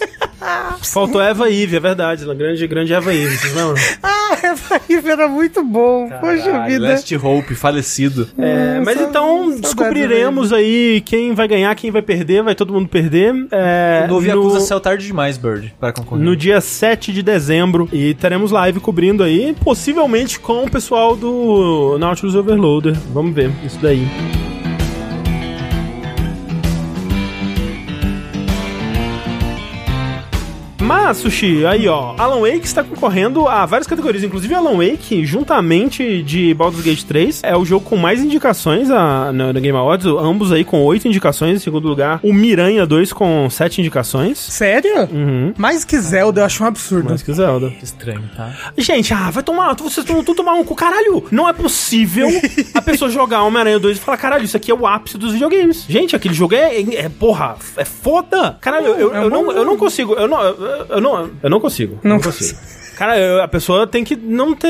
Faltou 0.81 1.21
Eva 1.21 1.49
Eve, 1.49 1.77
é 1.77 1.79
verdade. 1.79 2.25
Grande, 2.35 2.67
grande 2.67 2.93
Eva 2.93 3.13
Eve, 3.13 3.37
vocês 3.37 3.53
lembram? 3.55 3.75
ah, 4.03 4.37
essa 4.43 4.81
riff 4.89 5.07
era 5.09 5.27
muito 5.27 5.63
bom. 5.63 6.09
Poxa 6.19 6.43
Caralho, 6.43 6.73
vida. 6.73 6.87
Last 6.89 7.15
Hope, 7.15 7.55
falecido. 7.55 8.27
É, 8.37 8.79
mas 8.81 8.97
Sa- 8.97 9.03
então 9.05 9.37
saudades 9.37 9.61
descobriremos 9.61 10.51
aí 10.51 11.01
quem 11.05 11.33
vai 11.33 11.47
ganhar, 11.47 11.73
quem 11.75 11.91
vai 11.91 12.01
perder, 12.01 12.43
vai 12.43 12.55
todo 12.55 12.73
mundo 12.73 12.89
perder. 12.89 13.33
É, 13.51 14.03
o 14.05 14.07
novo 14.09 14.21
no, 14.21 14.27
Yakuza 14.27 14.59
saiu 14.61 14.79
tarde 14.81 15.05
demais, 15.05 15.37
Bird, 15.37 15.73
para 15.79 15.93
concorrer. 15.93 16.23
no 16.23 16.35
dia 16.35 16.59
7 16.59 17.13
de 17.13 17.23
dezembro. 17.23 17.32
E 17.91 18.13
teremos 18.13 18.51
live 18.51 18.79
cobrindo 18.79 19.23
aí, 19.23 19.55
possivelmente 19.63 20.39
com 20.39 20.63
o 20.63 20.69
pessoal 20.69 21.15
do 21.15 21.97
Nautilus 21.99 22.36
Overloader. 22.36 22.95
Vamos 23.13 23.34
ver 23.34 23.51
isso 23.63 23.79
daí. 23.81 24.07
Mas, 31.04 31.18
Sushi, 31.18 31.66
aí 31.66 31.86
ó, 31.86 32.16
Alan 32.18 32.39
Wake 32.39 32.66
está 32.66 32.82
concorrendo 32.82 33.45
a 33.45 33.66
várias 33.66 33.86
categorias, 33.86 34.24
inclusive 34.24 34.56
Alan 34.56 34.78
Wake, 34.78 35.26
juntamente 35.26 36.24
de 36.24 36.54
Baldur's 36.54 36.82
Gate 36.82 37.04
3, 37.04 37.41
é 37.43 37.58
o 37.58 37.66
jogo 37.66 37.86
com 37.86 37.97
mais 37.97 38.22
indicações 38.22 38.89
a, 38.89 39.30
no, 39.34 39.51
no 39.51 39.60
Game 39.60 39.78
Awards, 39.78 40.08
ambos 40.08 40.54
aí 40.54 40.64
com 40.64 40.82
oito 40.86 41.06
indicações, 41.06 41.58
em 41.58 41.60
segundo 41.60 41.89
lugar, 41.89 42.22
o 42.24 42.32
Miranha 42.34 42.86
2 42.86 43.12
com 43.12 43.49
sete 43.49 43.82
indicações. 43.82 44.38
Sério? 44.38 45.10
Uhum. 45.12 45.54
Mais 45.58 45.84
que 45.84 45.99
Zelda, 45.99 46.39
eu 46.39 46.45
acho 46.45 46.64
um 46.64 46.68
absurdo. 46.68 47.10
Mais 47.10 47.22
que 47.22 47.34
Zelda. 47.34 47.70
Que 47.72 47.84
estranho, 47.84 48.24
tá? 48.34 48.54
Gente, 48.78 49.14
ah, 49.14 49.30
vai 49.30 49.43
tomar. 49.43 49.76
Vocês 49.76 49.97
estão 49.97 50.24
tudo 50.24 50.38
tomar 50.38 50.54
um 50.54 50.64
cu. 50.64 50.74
Caralho, 50.74 51.26
não 51.32 51.49
é 51.49 51.51
possível 51.51 52.30
a 52.74 52.82
pessoa 52.82 53.12
jogar 53.12 53.43
Homem-Aranha 53.43 53.78
2 53.78 53.97
e 53.97 53.99
falar, 53.99 54.18
caralho, 54.18 54.45
isso 54.45 54.56
aqui 54.56 54.72
é 54.72 54.74
o 54.74 54.88
ápice 54.88 55.18
dos 55.18 55.34
videogames. 55.34 55.84
Gente, 55.86 56.16
aquele 56.16 56.34
jogo 56.34 56.56
é, 56.56 56.80
é, 56.80 56.95
é, 56.95 57.10
porra, 57.10 57.58
é 57.76 57.84
foda. 57.84 58.58
Caralho, 58.62 58.86
eu, 58.86 58.99
eu, 58.99 59.16
É 59.16 59.24
eu 59.26 59.30
não, 59.30 59.51
eu 59.51 59.66
não 59.66 59.76
consigo. 59.76 60.14
Eu 60.14 60.30
não, 60.30 60.41
eu, 60.41 60.92
eu 60.93 61.01
não, 61.01 61.31
eu 61.41 61.49
não 61.49 61.59
consigo. 61.59 61.99
Não, 62.03 62.15
Não 62.15 62.21
consigo. 62.21 62.59
Cara, 62.95 63.17
eu- 63.19 63.41
a 63.41 63.47
pessoa 63.47 63.85
tem 63.87 64.03
que 64.03 64.15
não 64.15 64.53
ter. 64.55 64.69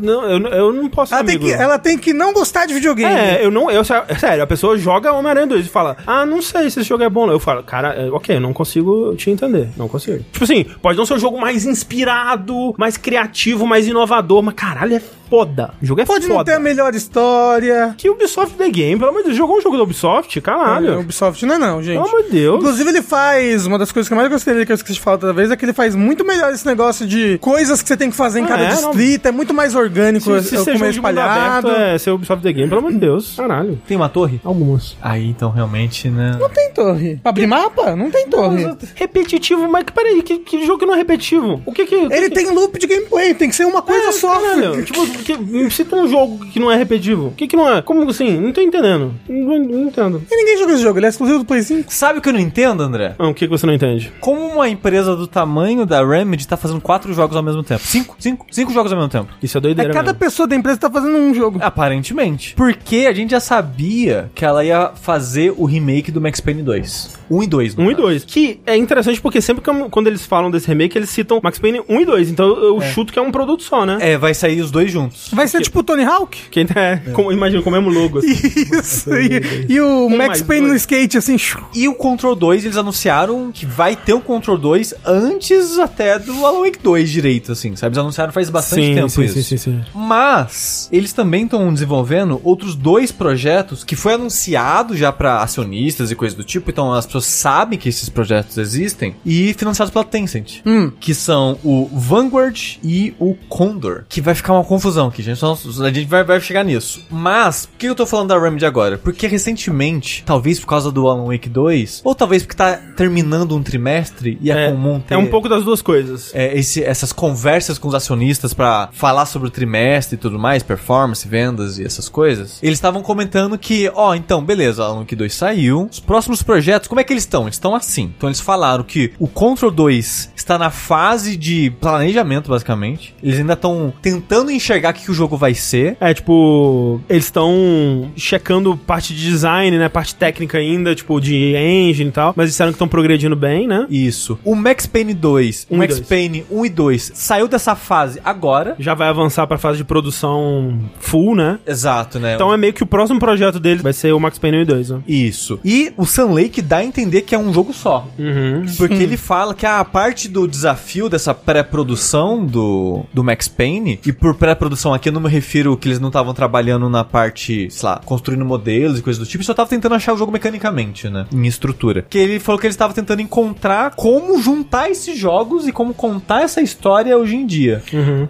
Não, 0.00 0.24
eu, 0.30 0.46
eu 0.48 0.72
não 0.72 0.88
posso 0.88 1.14
Ela 1.14 1.24
tem, 1.24 1.38
que, 1.38 1.50
ela 1.52 1.78
tem 1.78 1.98
que 1.98 2.12
não 2.12 2.32
gostar 2.32 2.66
de 2.66 2.74
videogame. 2.74 3.14
É, 3.14 3.44
eu 3.44 3.50
não. 3.50 3.70
Eu, 3.70 3.82
sério, 3.84 4.42
a 4.42 4.46
pessoa 4.46 4.76
joga 4.78 5.12
Homem-Aranha 5.12 5.46
2 5.46 5.66
e 5.66 5.68
fala: 5.68 5.96
Ah, 6.06 6.24
não 6.26 6.40
sei 6.42 6.70
se 6.70 6.80
esse 6.80 6.88
jogo 6.88 7.02
é 7.04 7.08
bom. 7.08 7.30
Eu 7.30 7.40
falo, 7.40 7.62
cara, 7.62 7.94
é, 7.94 8.10
ok, 8.10 8.36
eu 8.36 8.40
não 8.40 8.52
consigo 8.52 9.14
te 9.16 9.30
entender. 9.30 9.68
Não 9.76 9.88
consigo. 9.88 10.24
Tipo 10.32 10.44
assim, 10.44 10.64
pode 10.82 10.98
não 10.98 11.06
ser 11.06 11.14
o 11.14 11.18
jogo 11.18 11.40
mais 11.40 11.64
inspirado, 11.64 12.74
mais 12.78 12.96
criativo, 12.96 13.66
mais 13.66 13.86
inovador, 13.86 14.42
mas 14.42 14.54
caralho, 14.54 14.94
é 14.96 15.00
foda. 15.28 15.74
O 15.82 15.84
jogo 15.86 16.00
é 16.00 16.04
Pode 16.04 16.22
foda. 16.26 16.34
não 16.38 16.44
ter 16.44 16.52
a 16.52 16.60
melhor 16.60 16.94
história. 16.94 17.94
Que 17.98 18.08
Ubisoft 18.08 18.56
The 18.56 18.68
Game, 18.70 18.96
pelo 18.96 19.10
amor 19.10 19.22
de 19.22 19.26
Deus, 19.28 19.36
jogou 19.36 19.56
um 19.58 19.60
jogo 19.60 19.76
da 19.76 19.82
Ubisoft? 19.82 20.38
É, 20.38 20.40
Caralho. 20.40 21.00
Ubisoft 21.00 21.44
não 21.44 21.54
é 21.56 21.58
não, 21.58 21.82
gente. 21.82 21.96
Pelo 21.96 22.06
amor 22.08 22.22
de 22.24 22.30
Deus. 22.30 22.56
Inclusive, 22.58 22.90
ele 22.90 23.02
faz. 23.02 23.66
Uma 23.66 23.76
das 23.78 23.90
coisas 23.90 24.06
que 24.08 24.14
eu 24.14 24.16
mais 24.16 24.30
gostei 24.30 24.54
dele, 24.54 24.64
que 24.66 24.70
eu 24.72 24.76
esqueci 24.76 24.94
de 24.94 25.00
falar 25.00 25.16
outra 25.16 25.32
vez, 25.32 25.50
é 25.50 25.56
que 25.56 25.64
ele 25.64 25.72
faz 25.72 25.96
muito 25.96 26.24
melhor 26.24 26.52
esse 26.52 26.64
negócio 26.64 27.04
de 27.06 27.38
coisas 27.46 27.80
que 27.80 27.86
você 27.88 27.96
tem 27.96 28.10
que 28.10 28.16
fazer 28.16 28.40
em 28.40 28.44
Ah, 28.44 28.48
cada 28.48 28.62
é? 28.64 28.68
Não. 28.74 28.90
distrito. 28.90 29.26
É 29.26 29.30
muito 29.30 29.54
mais 29.54 29.74
orgânico, 29.76 30.24
Se, 30.42 30.48
se 30.48 30.70
é, 30.70 30.72
é 30.84 30.90
espalhado. 30.90 31.68
aberto 31.68 31.80
é 31.80 31.96
ser 31.98 32.10
Ubisoft 32.10 32.42
The 32.42 32.52
Game, 32.52 32.68
pelo 32.68 32.80
amor 32.80 32.92
de 32.92 32.98
Deus. 32.98 33.34
Caralho. 33.36 33.78
Tem 33.86 33.96
uma 33.96 34.08
torre? 34.08 34.40
Algumas. 34.42 34.96
Aí, 35.00 35.28
então, 35.28 35.50
realmente, 35.50 36.08
né? 36.08 36.36
Não 36.40 36.48
tem 36.50 36.72
torre. 36.72 37.16
Pra 37.22 37.30
abrir 37.30 37.46
mapa? 37.46 37.94
Não 37.94 38.10
tem 38.10 38.26
torre. 38.26 38.66
Repetitivo, 38.96 39.68
mas 39.70 39.84
que- 39.84 39.92
peraí, 39.92 40.22
que, 40.22 40.38
que 40.38 40.66
jogo 40.66 40.78
que 40.80 40.86
não 40.86 40.94
é 40.94 40.96
repetitivo? 40.96 41.62
O 41.64 41.72
que 41.72 41.86
que. 41.86 41.94
o 41.94 42.08
que 42.08 42.14
Ele 42.14 42.28
que- 42.28 42.34
tem 42.34 42.50
loop 42.52 42.78
de 42.78 42.86
gameplay, 42.86 43.32
tem 43.34 43.48
que 43.48 43.54
ser 43.54 43.64
uma 43.64 43.80
coisa 43.82 44.08
É, 44.08 44.12
só. 44.12 44.40
caralho, 44.40 44.82
tipo, 44.84 45.06
que, 45.06 45.70
cita 45.70 45.94
um 45.96 46.08
jogo 46.08 46.44
que 46.46 46.58
não 46.58 46.70
é 46.70 46.76
repetitivo. 46.76 47.28
O 47.28 47.30
que 47.32 47.46
que 47.46 47.56
não 47.56 47.70
é? 47.72 47.80
Como 47.82 48.08
assim? 48.10 48.40
Não 48.40 48.52
tô 48.52 48.60
entendendo. 48.60 49.14
Não, 49.28 49.58
não 49.58 49.82
entendo. 49.88 50.22
E 50.30 50.36
ninguém 50.36 50.58
joga 50.58 50.72
esse 50.72 50.82
jogo, 50.82 50.98
ele 50.98 51.06
é 51.06 51.08
exclusivo 51.08 51.38
do 51.40 51.44
Play 51.44 51.62
5. 51.62 51.92
Sabe 51.92 52.18
o 52.18 52.22
que 52.22 52.28
eu 52.28 52.32
não 52.32 52.40
entendo, 52.40 52.82
André? 52.82 53.14
Ah, 53.18 53.28
o 53.28 53.34
que 53.34 53.46
que 53.46 53.50
você 53.50 53.66
não 53.66 53.74
entende? 53.74 54.12
Como 54.20 54.40
uma 54.46 54.68
empresa 54.68 55.14
do 55.14 55.26
tamanho 55.26 55.84
da 55.86 56.04
Remedy 56.04 56.46
tá 56.46 56.56
fazendo 56.56 56.80
quatro 56.80 57.12
jogos 57.12 57.35
ao 57.36 57.42
mesmo 57.42 57.62
tempo? 57.62 57.82
Cinco? 57.84 58.16
Cinco? 58.18 58.46
Cinco 58.50 58.72
jogos 58.72 58.92
ao 58.92 58.98
mesmo 58.98 59.10
tempo. 59.10 59.28
Isso 59.42 59.56
é 59.56 59.58
É 59.58 59.62
doideira 59.62 59.92
cada 59.92 60.06
mesmo. 60.12 60.18
pessoa 60.18 60.46
da 60.48 60.56
empresa 60.56 60.78
tá 60.78 60.90
fazendo 60.90 61.16
um 61.16 61.34
jogo. 61.34 61.58
Aparentemente. 61.62 62.54
Porque 62.54 63.06
a 63.08 63.12
gente 63.12 63.30
já 63.30 63.40
sabia 63.40 64.30
que 64.34 64.44
ela 64.44 64.64
ia 64.64 64.90
fazer 64.94 65.52
o 65.56 65.64
remake 65.64 66.10
do 66.10 66.20
Max 66.20 66.40
Payne 66.40 66.62
2. 66.62 67.16
1 67.30 67.42
e 67.42 67.46
2, 67.46 67.74
no 67.74 67.84
1 67.84 67.90
e 67.90 67.94
caso. 67.94 68.02
2. 68.06 68.24
Que 68.24 68.60
é 68.66 68.76
interessante 68.76 69.20
porque 69.20 69.40
sempre 69.40 69.62
que 69.62 69.68
eu- 69.70 69.88
quando 69.90 70.06
eles 70.06 70.24
falam 70.24 70.50
desse 70.50 70.68
remake, 70.68 70.96
eles 70.96 71.10
citam 71.10 71.40
Max 71.42 71.58
Payne 71.58 71.82
1 71.88 72.00
e 72.00 72.04
2. 72.04 72.30
Então 72.30 72.46
eu, 72.48 72.76
eu 72.76 72.80
chuto 72.80 73.12
que 73.12 73.18
é 73.18 73.22
um 73.22 73.30
produto 73.32 73.62
só, 73.62 73.84
né? 73.84 73.98
É, 74.00 74.16
vai 74.16 74.32
sair 74.34 74.60
os 74.60 74.70
dois 74.70 74.90
juntos. 74.90 75.28
Vai 75.32 75.48
ser 75.48 75.60
tipo 75.62 75.80
o 75.80 75.82
Tony 75.82 76.04
Hawk? 76.04 76.38
Quem 76.50 76.66
é, 76.74 76.96
como, 77.12 77.32
imagina 77.32 77.62
com 77.62 77.70
o 77.70 77.72
mesmo 77.72 77.88
logo. 77.90 78.18
Assim. 78.18 78.30
Isso. 78.30 79.10
E, 79.14 79.66
e 79.74 79.80
o 79.80 80.06
Um 80.06 80.16
Max 80.16 80.42
Payne 80.42 80.62
no 80.62 80.68
dois. 80.68 80.82
skate, 80.82 81.18
assim. 81.18 81.36
E 81.74 81.88
o 81.88 81.94
Control 81.94 82.34
2, 82.36 82.64
eles 82.64 82.76
anunciaram 82.76 83.50
que 83.52 83.66
vai 83.66 83.94
ter 83.96 84.14
um 84.14 84.20
Control 84.20 84.56
2 84.56 84.94
antes 85.04 85.78
até 85.78 86.18
do 86.18 86.44
Alan 86.46 86.60
Wake 86.60 86.78
2 86.82 87.10
direito, 87.10 87.25
assim, 87.52 87.74
sabe? 87.76 87.88
Eles 87.92 87.98
anunciaram 87.98 88.32
faz 88.32 88.48
bastante 88.50 88.94
tempo 88.94 89.08
sim, 89.08 89.24
isso. 89.24 89.34
sim, 89.34 89.42
sim, 89.42 89.56
sim. 89.56 89.80
Mas 89.94 90.88
eles 90.92 91.12
também 91.12 91.44
estão 91.44 91.72
desenvolvendo 91.72 92.40
outros 92.44 92.74
dois 92.74 93.10
projetos 93.12 93.82
que 93.84 93.96
foi 93.96 94.14
anunciado 94.14 94.96
já 94.96 95.12
pra 95.12 95.42
acionistas 95.42 96.10
e 96.10 96.14
coisas 96.14 96.36
do 96.36 96.44
tipo, 96.44 96.70
então 96.70 96.92
as 96.92 97.06
pessoas 97.06 97.26
sabem 97.26 97.78
que 97.78 97.88
esses 97.88 98.08
projetos 98.08 98.58
existem 98.58 99.14
e 99.24 99.54
financiados 99.54 99.92
pela 99.92 100.04
Tencent, 100.04 100.60
Hum. 100.64 100.90
que 101.00 101.14
são 101.14 101.58
o 101.64 101.88
Vanguard 101.92 102.78
e 102.82 103.14
o 103.18 103.34
Condor, 103.48 104.04
que 104.08 104.20
vai 104.20 104.34
ficar 104.34 104.52
uma 104.52 104.64
confusão 104.64 105.08
aqui, 105.08 105.22
gente. 105.22 105.40
A 105.44 105.90
gente 105.90 106.06
vai, 106.06 106.24
vai 106.24 106.40
chegar 106.40 106.64
nisso. 106.64 107.04
Mas 107.10 107.66
por 107.66 107.78
que 107.78 107.86
eu 107.86 107.94
tô 107.94 108.06
falando 108.06 108.28
da 108.28 108.38
Remedy 108.40 108.64
agora? 108.66 108.98
Porque 108.98 109.26
recentemente, 109.26 110.22
talvez 110.26 110.58
por 110.60 110.66
causa 110.66 110.90
do 110.90 111.08
Alan 111.08 111.26
Wake 111.26 111.48
2, 111.48 112.02
ou 112.04 112.14
talvez 112.14 112.42
porque 112.42 112.56
tá 112.56 112.76
terminando 112.96 113.54
um 113.56 113.62
trimestre 113.62 114.38
e 114.40 114.50
é, 114.50 114.66
É, 114.66 114.70
comum 114.70 115.00
ter 115.00 115.14
é 115.14 115.18
um 115.18 115.26
pouco 115.26 115.48
das 115.48 115.64
duas 115.64 115.82
coisas. 115.82 116.30
é, 116.34 116.56
esse- 116.58 116.82
essas 116.82 117.12
conversas 117.16 117.78
com 117.78 117.88
os 117.88 117.94
acionistas 117.94 118.54
pra 118.54 118.88
falar 118.92 119.26
sobre 119.26 119.48
o 119.48 119.50
trimestre 119.50 120.14
e 120.14 120.18
tudo 120.18 120.38
mais, 120.38 120.62
performance, 120.62 121.26
vendas 121.26 121.78
e 121.78 121.84
essas 121.84 122.08
coisas, 122.08 122.60
eles 122.62 122.76
estavam 122.76 123.02
comentando 123.02 123.58
que, 123.58 123.90
ó, 123.94 124.14
então, 124.14 124.44
beleza, 124.44 124.84
Alan 124.84 125.00
Wake 125.00 125.16
2 125.16 125.34
saiu, 125.34 125.88
os 125.90 125.98
próximos 125.98 126.42
projetos, 126.42 126.88
como 126.88 127.00
é 127.00 127.04
que 127.04 127.12
eles 127.12 127.24
estão? 127.24 127.42
Eles 127.44 127.56
estão 127.56 127.74
assim. 127.74 128.12
Então 128.16 128.28
eles 128.28 128.40
falaram 128.40 128.84
que 128.84 129.12
o 129.18 129.26
Control 129.26 129.70
2 129.70 130.32
está 130.36 130.58
na 130.58 130.70
fase 130.70 131.36
de 131.36 131.72
planejamento, 131.80 132.50
basicamente. 132.50 133.14
Eles 133.22 133.38
ainda 133.38 133.54
estão 133.54 133.92
tentando 134.02 134.50
enxergar 134.50 134.90
o 134.90 134.94
que, 134.94 135.04
que 135.04 135.10
o 135.10 135.14
jogo 135.14 135.36
vai 135.36 135.54
ser. 135.54 135.96
É, 136.00 136.12
tipo, 136.12 137.00
eles 137.08 137.24
estão 137.24 138.10
checando 138.16 138.76
parte 138.76 139.14
de 139.14 139.24
design, 139.24 139.78
né? 139.78 139.88
Parte 139.88 140.14
técnica 140.14 140.58
ainda, 140.58 140.94
tipo, 140.94 141.20
de 141.20 141.56
engine 141.56 142.10
e 142.10 142.12
tal. 142.12 142.34
Mas 142.36 142.50
disseram 142.50 142.70
que 142.70 142.76
estão 142.76 142.88
progredindo 142.88 143.34
bem, 143.34 143.66
né? 143.66 143.86
Isso. 143.88 144.38
O 144.44 144.54
Max 144.54 144.86
Payne 144.86 145.14
2, 145.14 145.66
o 145.70 145.74
Um 145.74 145.78
Max. 145.78 146.00
Payne 146.00 146.44
1 146.50 146.66
e 146.66 146.68
2 146.68 147.05
saiu 147.14 147.48
dessa 147.48 147.74
fase 147.74 148.20
agora. 148.24 148.74
Já 148.78 148.94
vai 148.94 149.08
avançar 149.08 149.46
pra 149.46 149.58
fase 149.58 149.78
de 149.78 149.84
produção 149.84 150.78
full, 150.98 151.34
né? 151.34 151.58
Exato, 151.66 152.18
né? 152.18 152.34
Então 152.34 152.52
é 152.52 152.56
meio 152.56 152.72
que 152.72 152.82
o 152.82 152.86
próximo 152.86 153.18
projeto 153.18 153.58
deles 153.60 153.82
vai 153.82 153.92
ser 153.92 154.12
o 154.12 154.20
Max 154.20 154.38
Payne 154.38 154.58
1 154.58 154.60
e 154.60 154.64
2, 154.64 154.90
né? 154.90 155.00
Isso. 155.06 155.60
E 155.64 155.92
o 155.96 156.04
Sun 156.04 156.32
Lake 156.32 156.62
dá 156.62 156.78
a 156.78 156.84
entender 156.84 157.22
que 157.22 157.34
é 157.34 157.38
um 157.38 157.52
jogo 157.52 157.72
só. 157.72 158.08
Uhum. 158.18 158.64
Porque 158.76 158.94
ele 158.94 159.16
fala 159.16 159.54
que 159.54 159.66
a 159.66 159.84
parte 159.84 160.28
do 160.28 160.46
desafio 160.46 161.08
dessa 161.08 161.34
pré-produção 161.34 162.44
do, 162.44 163.04
do 163.12 163.22
Max 163.22 163.48
Payne, 163.48 164.00
e 164.04 164.12
por 164.12 164.34
pré-produção 164.34 164.94
aqui 164.94 165.08
eu 165.08 165.12
não 165.12 165.20
me 165.20 165.28
refiro 165.28 165.76
que 165.76 165.88
eles 165.88 166.00
não 166.00 166.08
estavam 166.08 166.34
trabalhando 166.34 166.88
na 166.88 167.04
parte, 167.04 167.70
sei 167.70 167.88
lá, 167.88 168.00
construindo 168.04 168.44
modelos 168.44 168.98
e 168.98 169.02
coisas 169.02 169.18
do 169.18 169.28
tipo, 169.28 169.44
só 169.44 169.54
tava 169.54 169.68
tentando 169.68 169.94
achar 169.94 170.14
o 170.14 170.16
jogo 170.16 170.32
mecanicamente, 170.32 171.08
né? 171.08 171.26
Em 171.32 171.46
estrutura. 171.46 172.04
Que 172.08 172.18
ele 172.18 172.38
falou 172.38 172.60
que 172.60 172.66
ele 172.66 172.72
estava 172.72 172.92
tentando 172.92 173.22
encontrar 173.22 173.94
como 173.94 174.40
juntar 174.40 174.90
esses 174.90 175.18
jogos 175.18 175.66
e 175.66 175.72
como 175.72 175.94
contar 175.94 176.42
essa 176.42 176.60
história 176.60 176.95
hoje 177.04 177.36
em 177.36 177.46
dia. 177.46 177.82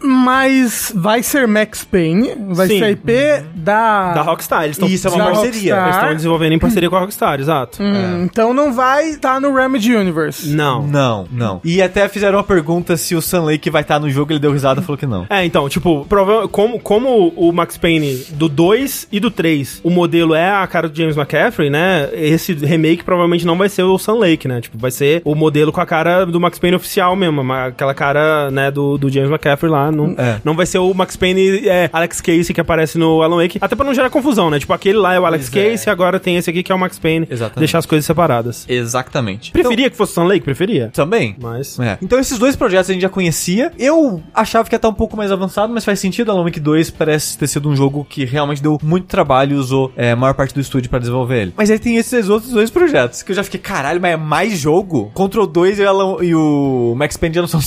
Mas 0.03 0.93
vai 0.95 1.23
ser 1.23 1.47
Max 1.47 1.85
Payne, 1.85 2.33
vai 2.49 2.69
Sim. 2.69 2.79
ser 2.79 2.85
a 2.85 2.91
IP 2.91 3.13
da... 3.55 4.13
Da 4.15 4.23
Rockstar. 4.23 4.65
Eles 4.65 4.77
estão 4.77 4.89
Isso 4.89 5.09
é 5.09 5.11
uma 5.11 5.25
parceria. 5.27 5.75
Rockstar. 5.75 5.85
Eles 5.85 5.97
estão 5.97 6.15
desenvolvendo 6.15 6.53
em 6.53 6.59
parceria 6.59 6.91
com 6.91 6.97
a 6.97 7.01
Rockstar, 7.01 7.41
exato. 7.41 7.83
Hum, 7.83 8.25
Então 8.25 8.53
não 8.55 8.73
vai 8.73 9.11
estar 9.11 9.41
no 9.41 9.55
Remedy 9.55 9.95
Universe. 9.95 10.49
Não. 10.49 10.87
Não, 10.87 11.27
não. 11.31 11.61
E 11.65 11.81
até 11.83 12.09
fizeram 12.09 12.39
uma 12.39 12.45
pergunta 12.45 12.97
se 12.97 13.15
o 13.15 13.23
Sun 13.23 13.45
Lake 13.45 13.71
vai 13.71 13.83
estar 13.83 13.99
no 13.99 14.09
jogo, 14.11 14.33
ele 14.33 14.39
deu 14.39 14.53
risada 14.53 14.81
e 14.81 14.85
falou 14.85 14.97
que 14.99 15.07
não. 15.07 15.27
É, 15.29 15.45
então, 15.45 15.69
tipo, 15.69 16.07
como, 16.51 16.79
como 16.81 17.29
o 17.37 17.53
Max 17.53 17.77
Payne 17.77 18.25
do 18.31 18.49
2 18.49 19.09
e 19.13 19.21
do 19.21 19.31
3, 19.31 19.81
o 19.83 19.91
modelo 19.91 20.35
é 20.35 20.51
a 20.51 20.67
cara 20.67 20.89
do 20.89 20.97
James 20.97 21.17
McCaffrey, 21.17 21.71
né? 21.71 22.09
Esse 22.13 22.53
remake 22.55 23.05
provavelmente 23.05 23.47
não 23.47 23.57
vai 23.57 23.69
ser 23.69 23.83
o 23.83 23.99
Sun 23.99 24.19
Lake, 24.19 24.47
né? 24.49 24.61
Tipo, 24.61 24.79
vai 24.79 24.91
ser 24.91 25.23
o 25.25 25.35
modelo 25.35 25.73
com 25.73 25.81
a 25.81 25.87
cara 25.87 26.25
do 26.25 26.41
Max 26.41 26.59
Payne 26.59 26.77
oficial 26.77 27.15
mesmo, 27.17 27.41
aquela 27.53 27.95
cara, 27.95 28.51
né, 28.57 28.71
do, 28.71 28.99
do 28.99 29.09
James 29.11 29.31
McCaffrey 29.31 29.71
lá. 29.71 29.91
Não, 29.93 30.15
É. 30.19 30.41
não 30.45 30.55
vai 30.57 30.67
ser 30.67 30.79
o 30.79 30.93
Max 30.95 31.17
Payne 31.17 31.67
é, 31.69 31.89
Alex 31.93 32.21
Casey 32.21 32.53
que 32.55 32.61
aparece 32.61 32.99
no 32.99 33.23
Alan 33.23 33.43
Wake, 33.43 33.59
até 33.61 33.77
pra 33.77 33.85
não 33.85 33.95
gerar 33.95 34.11
confusão, 34.11 34.51
né? 34.51 34.59
Tipo, 34.59 34.73
aquele 34.73 34.99
lá 34.99 35.15
é 35.15 35.21
o 35.21 35.27
Alex 35.27 35.49
Pois 35.51 35.65
é. 35.65 35.71
Casey, 35.71 35.93
agora 35.93 36.19
tem 36.19 36.37
esse 36.37 36.51
aqui 36.51 36.63
que 36.63 36.73
é 36.73 36.75
o 36.75 36.79
Max 36.79 36.99
Payne. 36.99 37.27
Exatamente. 37.31 37.59
Deixar 37.61 37.79
as 37.79 37.87
coisas 37.87 38.05
separadas. 38.05 38.65
Exatamente. 38.69 39.53
Preferia 39.53 39.91
que 39.91 39.97
fosse 39.97 40.13
o 40.13 40.15
Sun 40.15 40.25
Lake? 40.25 40.45
Preferia. 40.45 40.89
Então, 40.91 41.05
também. 41.05 41.37
Mas... 41.41 41.79
É. 41.79 41.99
Então 42.03 42.19
esses 42.19 42.39
dois 42.39 42.57
projetos 42.57 42.91
a 42.91 42.93
gente 42.93 43.03
já 43.03 43.09
conhecia. 43.09 43.71
Eu 43.79 44.23
achava 44.35 44.69
que 44.69 44.75
ia 44.75 44.77
estar 44.79 44.89
um 44.89 44.95
pouco 44.95 45.17
mais 45.17 45.31
avançado, 45.31 45.73
mas 45.73 45.85
faz 45.85 46.01
sentido. 46.01 46.31
Alan 46.33 46.45
Wake 46.45 46.59
2 46.61 46.91
parece 46.91 47.37
ter 47.39 47.47
sido 47.47 47.69
um 47.69 47.77
jogo 47.77 48.05
que 48.09 48.25
realmente 48.25 48.63
deu 48.63 48.79
muito 48.83 49.07
trabalho 49.07 49.53
e 49.57 49.59
usou 49.59 49.93
é, 49.97 50.13
a 50.13 50.17
maior 50.17 50.35
parte 50.35 50.55
do 50.55 50.61
estúdio 50.61 50.89
pra 50.91 50.99
desenvolver 50.99 51.43
ele. 51.43 51.55
Mas 51.57 51.71
aí 51.71 51.79
tem 51.79 51.97
esses 51.97 52.29
outros 52.29 52.53
dois 52.53 52.71
projetos 52.71 53.23
que 53.23 53.33
eu 53.33 53.37
já 53.37 53.45
fiquei, 53.45 53.61
caralho, 53.61 54.01
mas 54.01 54.13
é 54.13 54.17
mais 54.17 54.59
jogo? 54.59 55.11
Control 55.15 55.47
2 55.47 55.79
e 55.79 55.83
o, 55.83 55.89
Alan- 55.89 56.25
e 56.25 56.35
o 56.35 56.95
Max 56.97 57.17
Payne 57.17 57.35
já 57.35 57.41
não 57.41 57.49
são 57.49 57.61
o 57.61 57.63